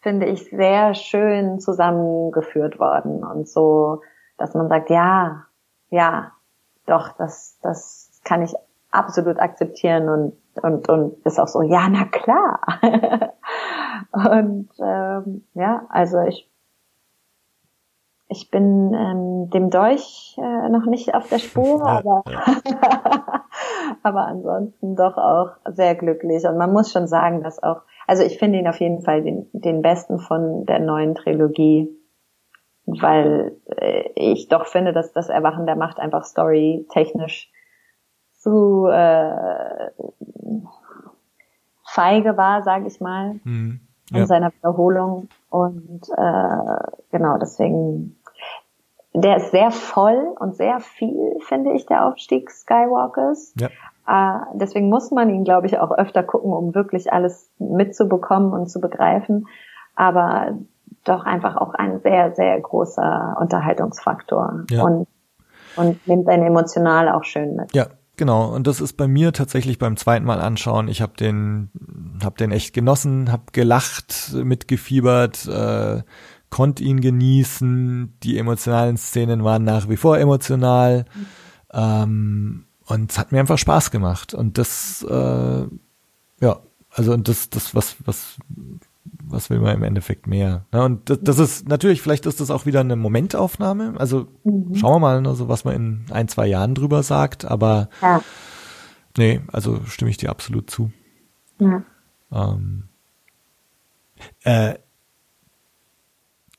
finde 0.00 0.26
ich, 0.26 0.48
sehr 0.50 0.94
schön 0.94 1.58
zusammengeführt 1.58 2.78
worden 2.78 3.24
und 3.24 3.48
so, 3.48 4.02
dass 4.38 4.54
man 4.54 4.68
sagt, 4.68 4.90
ja, 4.90 5.46
ja, 5.90 6.30
doch, 6.86 7.16
das, 7.18 7.58
das 7.62 8.20
kann 8.22 8.42
ich 8.42 8.54
absolut 8.92 9.40
akzeptieren 9.40 10.08
und, 10.08 10.36
und, 10.62 10.88
und 10.88 11.26
ist 11.26 11.40
auch 11.40 11.48
so, 11.48 11.62
ja, 11.62 11.88
na 11.90 12.04
klar. 12.04 12.60
Und 14.12 14.68
ähm, 14.80 15.44
ja, 15.54 15.86
also 15.90 16.20
ich 16.22 16.50
ich 18.32 18.48
bin 18.48 18.94
ähm, 18.94 19.50
dem 19.50 19.70
Dolch 19.70 20.36
äh, 20.38 20.68
noch 20.68 20.86
nicht 20.86 21.14
auf 21.14 21.28
der 21.28 21.38
Spur, 21.38 21.84
aber 21.86 22.22
aber 24.02 24.26
ansonsten 24.26 24.96
doch 24.96 25.16
auch 25.16 25.50
sehr 25.66 25.94
glücklich. 25.94 26.44
Und 26.46 26.56
man 26.56 26.72
muss 26.72 26.92
schon 26.92 27.08
sagen, 27.08 27.42
dass 27.42 27.62
auch, 27.62 27.82
also 28.06 28.22
ich 28.22 28.38
finde 28.38 28.58
ihn 28.58 28.68
auf 28.68 28.80
jeden 28.80 29.02
Fall 29.02 29.22
den, 29.22 29.48
den 29.52 29.82
besten 29.82 30.20
von 30.20 30.64
der 30.64 30.78
neuen 30.78 31.14
Trilogie, 31.16 31.90
weil 32.86 33.56
äh, 33.76 34.10
ich 34.14 34.48
doch 34.48 34.66
finde, 34.66 34.92
dass 34.92 35.12
das 35.12 35.28
Erwachen 35.28 35.66
der 35.66 35.76
Macht 35.76 35.98
einfach 35.98 36.24
storytechnisch 36.24 37.50
zu 38.32 38.86
äh, 38.86 39.90
feige 41.92 42.36
war, 42.36 42.62
sage 42.62 42.86
ich 42.86 43.00
mal, 43.00 43.40
Mhm. 43.44 43.80
in 44.10 44.16
Ja. 44.16 44.26
seiner 44.26 44.52
Wiederholung. 44.52 45.28
Und 45.50 46.02
äh, 46.16 46.76
genau, 47.10 47.38
deswegen, 47.38 48.16
der 49.12 49.36
ist 49.38 49.50
sehr 49.50 49.70
voll 49.70 50.34
und 50.38 50.54
sehr 50.54 50.80
viel, 50.80 51.36
finde 51.40 51.72
ich, 51.72 51.86
der 51.86 52.06
Aufstieg 52.06 52.50
Skywalkers. 52.50 53.54
Ja. 53.58 53.68
Äh, 54.06 54.40
deswegen 54.54 54.88
muss 54.88 55.10
man 55.10 55.30
ihn, 55.30 55.44
glaube 55.44 55.66
ich, 55.66 55.78
auch 55.78 55.90
öfter 55.90 56.22
gucken, 56.22 56.52
um 56.52 56.74
wirklich 56.74 57.12
alles 57.12 57.50
mitzubekommen 57.58 58.52
und 58.52 58.68
zu 58.70 58.80
begreifen. 58.80 59.46
Aber 59.96 60.52
doch 61.04 61.24
einfach 61.24 61.56
auch 61.56 61.74
ein 61.74 62.00
sehr, 62.00 62.34
sehr 62.34 62.60
großer 62.60 63.36
Unterhaltungsfaktor. 63.40 64.64
Ja. 64.70 64.82
Und, 64.82 65.06
und 65.76 66.06
nimmt 66.06 66.28
einen 66.28 66.44
emotional 66.44 67.08
auch 67.08 67.24
schön 67.24 67.56
mit. 67.56 67.74
Ja, 67.74 67.86
genau. 68.20 68.54
Und 68.54 68.66
das 68.66 68.80
ist 68.80 68.98
bei 68.98 69.08
mir 69.08 69.32
tatsächlich 69.32 69.78
beim 69.78 69.96
zweiten 69.96 70.26
Mal 70.26 70.40
anschauen. 70.40 70.88
Ich 70.88 71.00
habe 71.00 71.14
den, 71.18 71.70
hab 72.22 72.36
den 72.36 72.52
echt 72.52 72.74
genossen, 72.74 73.32
habe 73.32 73.44
gelacht, 73.52 74.32
mitgefiebert, 74.34 75.46
äh, 75.46 76.02
konnte 76.50 76.84
ihn 76.84 77.00
genießen. 77.00 78.14
Die 78.22 78.36
emotionalen 78.36 78.98
Szenen 78.98 79.42
waren 79.42 79.64
nach 79.64 79.88
wie 79.88 79.96
vor 79.96 80.18
emotional. 80.18 81.06
Ähm, 81.72 82.66
und 82.84 83.10
es 83.10 83.18
hat 83.18 83.32
mir 83.32 83.40
einfach 83.40 83.56
Spaß 83.56 83.90
gemacht. 83.90 84.34
Und 84.34 84.58
das, 84.58 85.02
äh, 85.08 85.64
ja, 86.40 86.60
also 86.90 87.14
und 87.14 87.26
das, 87.26 87.48
das, 87.48 87.74
was, 87.74 87.96
was, 88.04 88.36
was 89.30 89.50
will 89.50 89.60
man 89.60 89.74
im 89.76 89.82
Endeffekt 89.82 90.26
mehr? 90.26 90.66
Ne? 90.72 90.82
Und 90.84 91.08
das, 91.10 91.18
das 91.22 91.38
ist 91.38 91.68
natürlich, 91.68 92.02
vielleicht 92.02 92.26
ist 92.26 92.40
das 92.40 92.50
auch 92.50 92.66
wieder 92.66 92.80
eine 92.80 92.96
Momentaufnahme. 92.96 93.94
Also 93.98 94.26
schauen 94.74 94.94
wir 94.94 94.98
mal, 95.00 95.26
also 95.26 95.48
was 95.48 95.64
man 95.64 95.74
in 95.74 96.04
ein, 96.10 96.28
zwei 96.28 96.46
Jahren 96.46 96.74
drüber 96.74 97.02
sagt, 97.02 97.44
aber 97.44 97.88
Ja. 98.02 98.22
nee, 99.16 99.40
also 99.52 99.80
stimme 99.86 100.10
ich 100.10 100.16
dir 100.16 100.30
absolut 100.30 100.70
zu. 100.70 100.90
ja. 101.58 101.82
Ähm, 102.32 102.84
äh, 104.44 104.74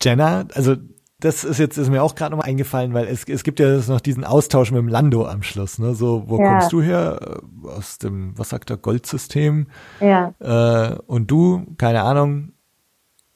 Jenna, 0.01 0.45
also 0.53 0.75
das 1.19 1.43
ist 1.43 1.59
jetzt 1.59 1.77
ist 1.77 1.89
mir 1.91 2.01
auch 2.01 2.15
gerade 2.15 2.31
nochmal 2.31 2.49
eingefallen, 2.49 2.95
weil 2.95 3.05
es, 3.05 3.23
es 3.25 3.43
gibt 3.43 3.59
ja 3.59 3.77
noch 3.87 4.01
diesen 4.01 4.23
Austausch 4.25 4.71
mit 4.71 4.79
dem 4.79 4.87
Lando 4.87 5.27
am 5.27 5.43
Schluss, 5.43 5.77
ne? 5.77 5.93
So, 5.93 6.23
wo 6.27 6.39
Ja. 6.39 6.47
kommst 6.47 6.71
du 6.73 6.81
her? 6.81 7.41
Aus 7.63 7.99
dem, 7.99 8.35
was 8.37 8.49
sagt 8.49 8.71
der 8.71 8.77
Goldsystem? 8.77 9.67
Ja. 9.99 10.33
Äh, 10.39 10.95
und 11.05 11.29
du, 11.29 11.67
keine 11.77 12.01
Ahnung. 12.01 12.53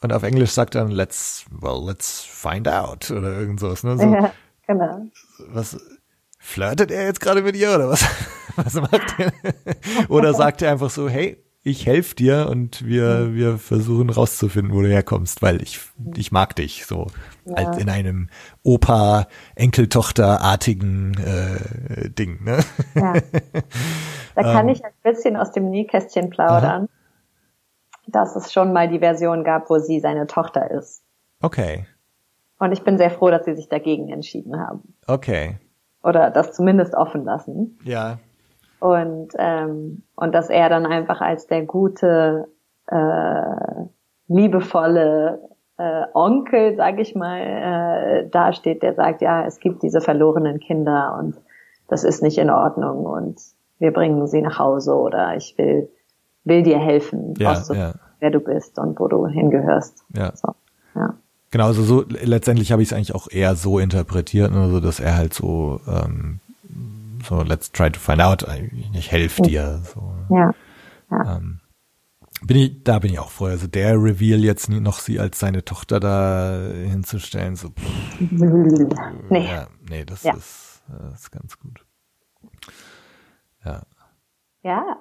Und 0.05 0.13
auf 0.13 0.21
Englisch 0.21 0.51
sagt 0.51 0.75
er 0.75 0.83
dann 0.83 0.91
let's, 0.91 1.45
well, 1.49 1.83
let's 1.83 2.23
find 2.23 2.67
out 2.67 3.09
oder 3.09 3.39
irgend 3.39 3.59
sowas, 3.59 3.83
ne? 3.83 3.97
So, 3.97 4.03
ja, 4.03 4.31
genau. 4.67 5.01
was 5.47 5.79
flirtet 6.37 6.91
er 6.91 7.05
jetzt 7.05 7.21
gerade 7.21 7.41
mit 7.41 7.55
ihr 7.55 7.73
oder 7.73 7.89
was? 7.89 8.05
Was 8.55 8.75
macht 8.75 9.15
er? 9.17 9.33
oder 10.09 10.33
sagt 10.33 10.61
er 10.61 10.71
einfach 10.71 10.91
so, 10.91 11.09
hey, 11.09 11.43
ich 11.63 11.87
helfe 11.87 12.15
dir 12.15 12.47
und 12.49 12.85
wir 12.85 13.33
wir 13.33 13.57
versuchen 13.57 14.11
rauszufinden, 14.11 14.73
wo 14.73 14.81
du 14.81 14.87
herkommst, 14.87 15.41
weil 15.41 15.61
ich 15.63 15.79
ich 16.15 16.31
mag 16.31 16.55
dich 16.55 16.85
so 16.85 17.07
als 17.51 17.77
in 17.77 17.89
einem 17.89 18.29
Opa 18.63 19.27
Enkeltochter 19.55 20.39
artigen 20.41 21.15
äh, 21.17 22.09
Ding, 22.11 22.43
ne? 22.43 22.59
Ja. 22.93 23.13
Da 24.35 24.43
kann 24.43 24.67
Ähm. 24.67 24.75
ich 24.75 24.83
ein 24.83 24.91
bisschen 25.01 25.37
aus 25.37 25.53
dem 25.53 25.69
Nähkästchen 25.69 26.29
plaudern, 26.29 26.89
dass 28.07 28.35
es 28.35 28.51
schon 28.53 28.73
mal 28.73 28.87
die 28.87 28.99
Version 28.99 29.43
gab, 29.43 29.69
wo 29.69 29.77
sie 29.79 29.99
seine 29.99 30.27
Tochter 30.27 30.71
ist. 30.71 31.03
Okay. 31.41 31.85
Und 32.59 32.71
ich 32.71 32.83
bin 32.83 32.97
sehr 32.97 33.11
froh, 33.11 33.29
dass 33.29 33.45
sie 33.45 33.55
sich 33.55 33.69
dagegen 33.69 34.09
entschieden 34.09 34.59
haben. 34.59 34.95
Okay. 35.07 35.57
Oder 36.03 36.29
das 36.29 36.53
zumindest 36.53 36.93
offen 36.93 37.25
lassen. 37.25 37.77
Ja. 37.83 38.19
Und, 38.79 39.29
ähm, 39.37 40.03
und 40.15 40.33
dass 40.33 40.49
er 40.49 40.69
dann 40.69 40.85
einfach 40.85 41.21
als 41.21 41.47
der 41.47 41.63
gute, 41.63 42.47
äh, 42.87 43.85
liebevolle 44.27 45.39
äh, 45.77 46.05
Onkel, 46.13 46.75
sag 46.75 46.99
ich 46.99 47.15
mal, 47.15 47.39
äh, 47.39 48.29
dasteht, 48.29 48.83
der 48.83 48.93
sagt, 48.93 49.21
ja, 49.21 49.45
es 49.45 49.59
gibt 49.59 49.83
diese 49.83 50.01
verlorenen 50.01 50.59
Kinder 50.59 51.17
und 51.19 51.35
das 51.87 52.03
ist 52.03 52.23
nicht 52.23 52.37
in 52.37 52.49
Ordnung 52.49 53.05
und 53.05 53.39
wir 53.77 53.91
bringen 53.91 54.25
sie 54.27 54.41
nach 54.41 54.57
Hause 54.57 54.95
oder 54.95 55.35
ich 55.35 55.57
will, 55.57 55.89
will 56.45 56.63
dir 56.63 56.79
helfen, 56.79 57.33
Ja, 57.37 57.61
ja. 57.73 57.93
wer 58.19 58.31
du 58.31 58.39
bist 58.39 58.77
und 58.79 58.99
wo 58.99 59.07
du 59.07 59.27
hingehörst. 59.27 60.03
Ja. 60.15 60.35
So, 60.35 60.55
ja. 60.95 61.15
Genau, 61.51 61.65
also 61.67 61.83
so 61.83 62.03
letztendlich 62.07 62.71
habe 62.71 62.81
ich 62.81 62.89
es 62.89 62.93
eigentlich 62.93 63.13
auch 63.15 63.27
eher 63.29 63.55
so 63.55 63.79
interpretiert, 63.79 64.51
also 64.51 64.79
dass 64.79 64.99
er 64.99 65.15
halt 65.15 65.33
so 65.33 65.79
ähm, 65.87 66.39
so 67.23 67.41
let's 67.41 67.71
try 67.71 67.89
to 67.89 67.99
find 67.99 68.21
out, 68.21 68.45
ich 68.93 69.11
helfe 69.11 69.41
dir. 69.41 69.81
So. 69.93 70.13
Ja. 70.29 70.53
Ähm, 71.11 71.59
bin 72.43 72.57
ich, 72.57 72.83
da 72.83 72.99
bin 72.99 73.11
ich 73.13 73.19
auch 73.19 73.31
froh. 73.31 73.45
Also 73.45 73.65
der 73.67 73.93
Reveal 73.95 74.43
jetzt 74.43 74.69
noch 74.69 74.99
sie 74.99 75.19
als 75.19 75.39
seine 75.39 75.63
Tochter 75.65 75.99
da 75.99 76.59
hinzustellen, 76.73 77.55
so 77.55 77.69
pff, 77.69 78.19
Nee. 79.29 79.47
ja, 79.47 79.67
nee, 79.89 80.03
das 80.05 80.23
Ja. 80.23 80.33
ist, 80.35 80.83
das 80.87 81.21
ist 81.21 81.31
ganz 81.31 81.57
gut. 81.57 81.83
Ja. 83.63 83.81
Ja. 84.63 84.97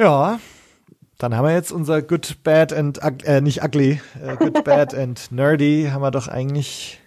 Ja, 0.00 0.40
dann 1.18 1.36
haben 1.36 1.44
wir 1.44 1.52
jetzt 1.52 1.72
unser 1.72 2.00
Good, 2.00 2.42
Bad 2.42 2.72
and 2.72 2.98
äh, 3.26 3.42
nicht 3.42 3.62
ugly, 3.62 4.00
äh, 4.24 4.36
Good, 4.36 4.64
Bad 4.64 4.94
and 4.94 5.30
Nerdy 5.30 5.90
haben 5.92 6.00
wir 6.00 6.10
doch 6.10 6.26
eigentlich, 6.26 6.98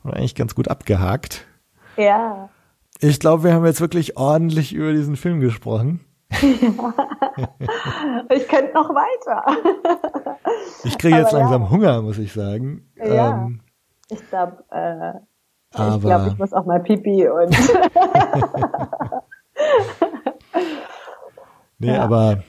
haben 0.00 0.12
wir 0.12 0.16
eigentlich 0.16 0.34
ganz 0.34 0.54
gut 0.54 0.68
abgehakt. 0.68 1.44
Ja. 1.98 2.48
Ich 3.00 3.20
glaube, 3.20 3.44
wir 3.44 3.52
haben 3.52 3.66
jetzt 3.66 3.82
wirklich 3.82 4.16
ordentlich 4.16 4.72
über 4.72 4.92
diesen 4.92 5.16
Film 5.16 5.40
gesprochen. 5.40 6.06
Ich 6.30 6.40
könnte 8.48 8.72
noch 8.72 8.88
weiter. 8.88 9.44
Ich 10.84 10.96
kriege 10.96 11.18
jetzt 11.18 11.34
Aber 11.34 11.38
ja. 11.38 11.44
langsam 11.44 11.68
Hunger, 11.68 12.00
muss 12.00 12.16
ich 12.16 12.32
sagen. 12.32 12.88
Ja. 12.96 13.32
Ähm, 13.32 13.60
Ich 14.08 14.26
glaube, 14.30 14.64
äh, 14.70 15.12
ich 15.70 16.00
glaube, 16.00 16.28
ich 16.28 16.38
muss 16.38 16.54
auch 16.54 16.64
mal 16.64 16.80
pipi 16.80 17.28
und 17.28 17.54
nee, 21.78 21.88
Ja. 21.88 22.02
aber 22.02 22.42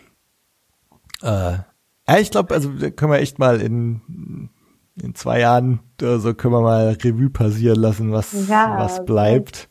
äh, 1.21 1.57
ja, 2.09 2.17
ich 2.19 2.31
glaube, 2.31 2.53
also 2.53 2.69
da 2.71 2.89
können 2.89 3.11
wir 3.11 3.19
echt 3.19 3.39
mal 3.39 3.61
in 3.61 4.49
in 5.01 5.13
zwei 5.13 5.39
Jahren 5.41 5.79
oder 6.01 6.17
so 6.19 6.33
können 6.33 6.53
wir 6.55 6.61
mal 6.61 6.97
Revue 7.03 7.29
passieren 7.29 7.79
lassen, 7.79 8.11
was 8.11 8.47
Ja, 8.47 8.77
was 8.79 9.05
bleibt. 9.05 9.69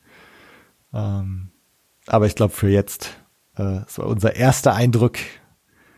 Ähm, 0.94 1.50
aber 2.06 2.26
ich 2.26 2.36
glaube 2.36 2.52
für 2.54 2.68
jetzt, 2.68 3.16
äh, 3.56 3.80
das 3.84 3.98
war 3.98 4.06
unser 4.06 4.36
erster 4.36 4.74
Eindruck. 4.74 5.16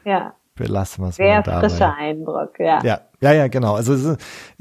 ja, 0.04 0.34
Belassen 0.58 1.04
wir 1.04 1.08
es 1.08 1.16
sehr 1.16 1.36
mal 1.36 1.42
dabei. 1.42 1.68
frischer 1.68 1.94
Eindruck, 1.96 2.58
ja. 2.58 2.82
Ja, 2.84 3.00
ja, 3.20 3.32
ja, 3.32 3.48
genau. 3.48 3.74
Also 3.74 3.94
es 3.94 4.16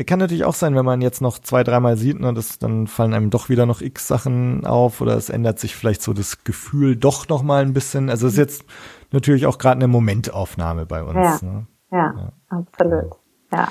kann 0.06 0.20
natürlich 0.20 0.46
auch 0.46 0.54
sein, 0.54 0.76
wenn 0.76 0.86
man 0.86 1.02
jetzt 1.02 1.22
noch 1.22 1.40
zwei, 1.40 1.64
dreimal 1.64 1.98
sieht, 1.98 2.20
ne, 2.20 2.34
das, 2.34 2.60
dann 2.60 2.88
fallen 2.88 3.14
einem 3.14 3.30
doch 3.30 3.50
wieder 3.50 3.66
noch 3.66 3.82
x 3.82 4.08
Sachen 4.08 4.66
auf 4.66 5.02
oder 5.02 5.16
es 5.16 5.30
ändert 5.30 5.60
sich 5.60 5.76
vielleicht 5.76 6.02
so 6.02 6.14
das 6.14 6.44
Gefühl 6.44 6.96
doch 6.96 7.28
noch 7.28 7.44
mal 7.44 7.62
ein 7.62 7.74
bisschen. 7.74 8.10
Also 8.10 8.28
es 8.28 8.34
ist 8.34 8.40
jetzt 8.40 8.66
natürlich 9.12 9.46
auch 9.46 9.58
gerade 9.58 9.78
eine 9.78 9.88
Momentaufnahme 9.88 10.86
bei 10.86 11.04
uns. 11.04 11.42
Ja. 11.42 11.48
Ne? 11.48 11.68
Ja, 11.92 12.32
absolut. 12.50 13.14
Ja. 13.52 13.68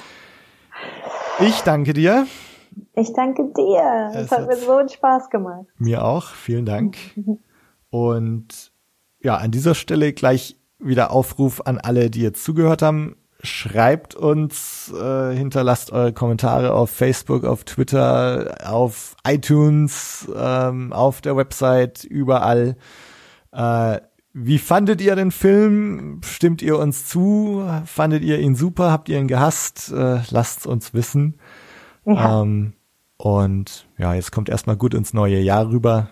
Ich 1.41 1.63
danke 1.63 1.93
dir, 1.93 2.27
Ich 2.95 3.13
danke 3.13 3.53
dir. 3.57 4.11
Es 4.15 4.27
Es 4.27 4.31
hat 4.31 4.47
mir 4.47 4.57
so 4.57 4.77
einen 4.77 4.89
Spaß 4.89 5.31
gemacht. 5.31 5.67
mir 5.79 6.05
auch, 6.05 6.29
vielen 6.29 6.65
Dank. 6.67 6.97
Und 7.91 8.73
ja, 9.21 9.37
an 9.37 9.51
dieser 9.51 9.75
Stelle 9.75 10.13
gleich 10.13 10.57
wieder 10.79 11.11
Aufruf 11.11 11.63
an 11.65 11.79
alle, 11.79 12.11
die 12.11 12.23
jetzt 12.23 12.45
zugehört 12.45 12.83
haben. 12.83 13.17
Schreibt 13.43 14.15
uns, 14.15 14.93
äh, 14.93 15.35
hinterlasst 15.35 15.93
eure 15.93 16.13
Kommentare 16.13 16.73
auf 16.73 16.91
Facebook, 16.91 17.45
auf 17.45 17.65
Twitter, 17.65 18.57
auf 18.65 19.15
iTunes, 19.27 20.29
ähm, 20.35 20.93
auf 20.93 21.21
der 21.21 21.37
Website, 21.37 22.05
überall. 22.05 22.77
Äh, 23.53 24.01
wie 24.33 24.59
fandet 24.59 25.01
ihr 25.01 25.17
den 25.17 25.31
Film? 25.31 26.21
Stimmt 26.23 26.61
ihr 26.61 26.79
uns 26.79 27.07
zu? 27.07 27.65
Fandet 27.85 28.23
ihr 28.23 28.39
ihn 28.39 28.55
super? 28.55 28.91
Habt 28.91 29.09
ihr 29.09 29.19
ihn 29.19 29.29
gehasst? 29.29 29.93
Äh, 29.93 30.21
lasst 30.31 30.67
uns 30.67 30.93
wissen. 30.93 31.39
Ja. 32.05 32.43
Ähm, 32.43 32.75
und 33.17 33.87
ja, 33.97 34.15
jetzt 34.15 34.33
kommt 34.33 34.49
erstmal 34.49 34.77
gut 34.77 34.93
ins 34.93 35.15
neue 35.15 35.41
Jahr 35.41 35.71
rüber. 35.71 36.09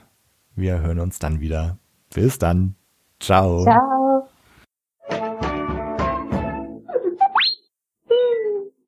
Wir 0.56 0.80
hören 0.80 1.00
uns 1.00 1.18
dann 1.18 1.40
wieder. 1.40 1.78
Bis 2.14 2.38
dann. 2.38 2.76
Ciao. 3.20 3.62
Ciao. 3.64 4.03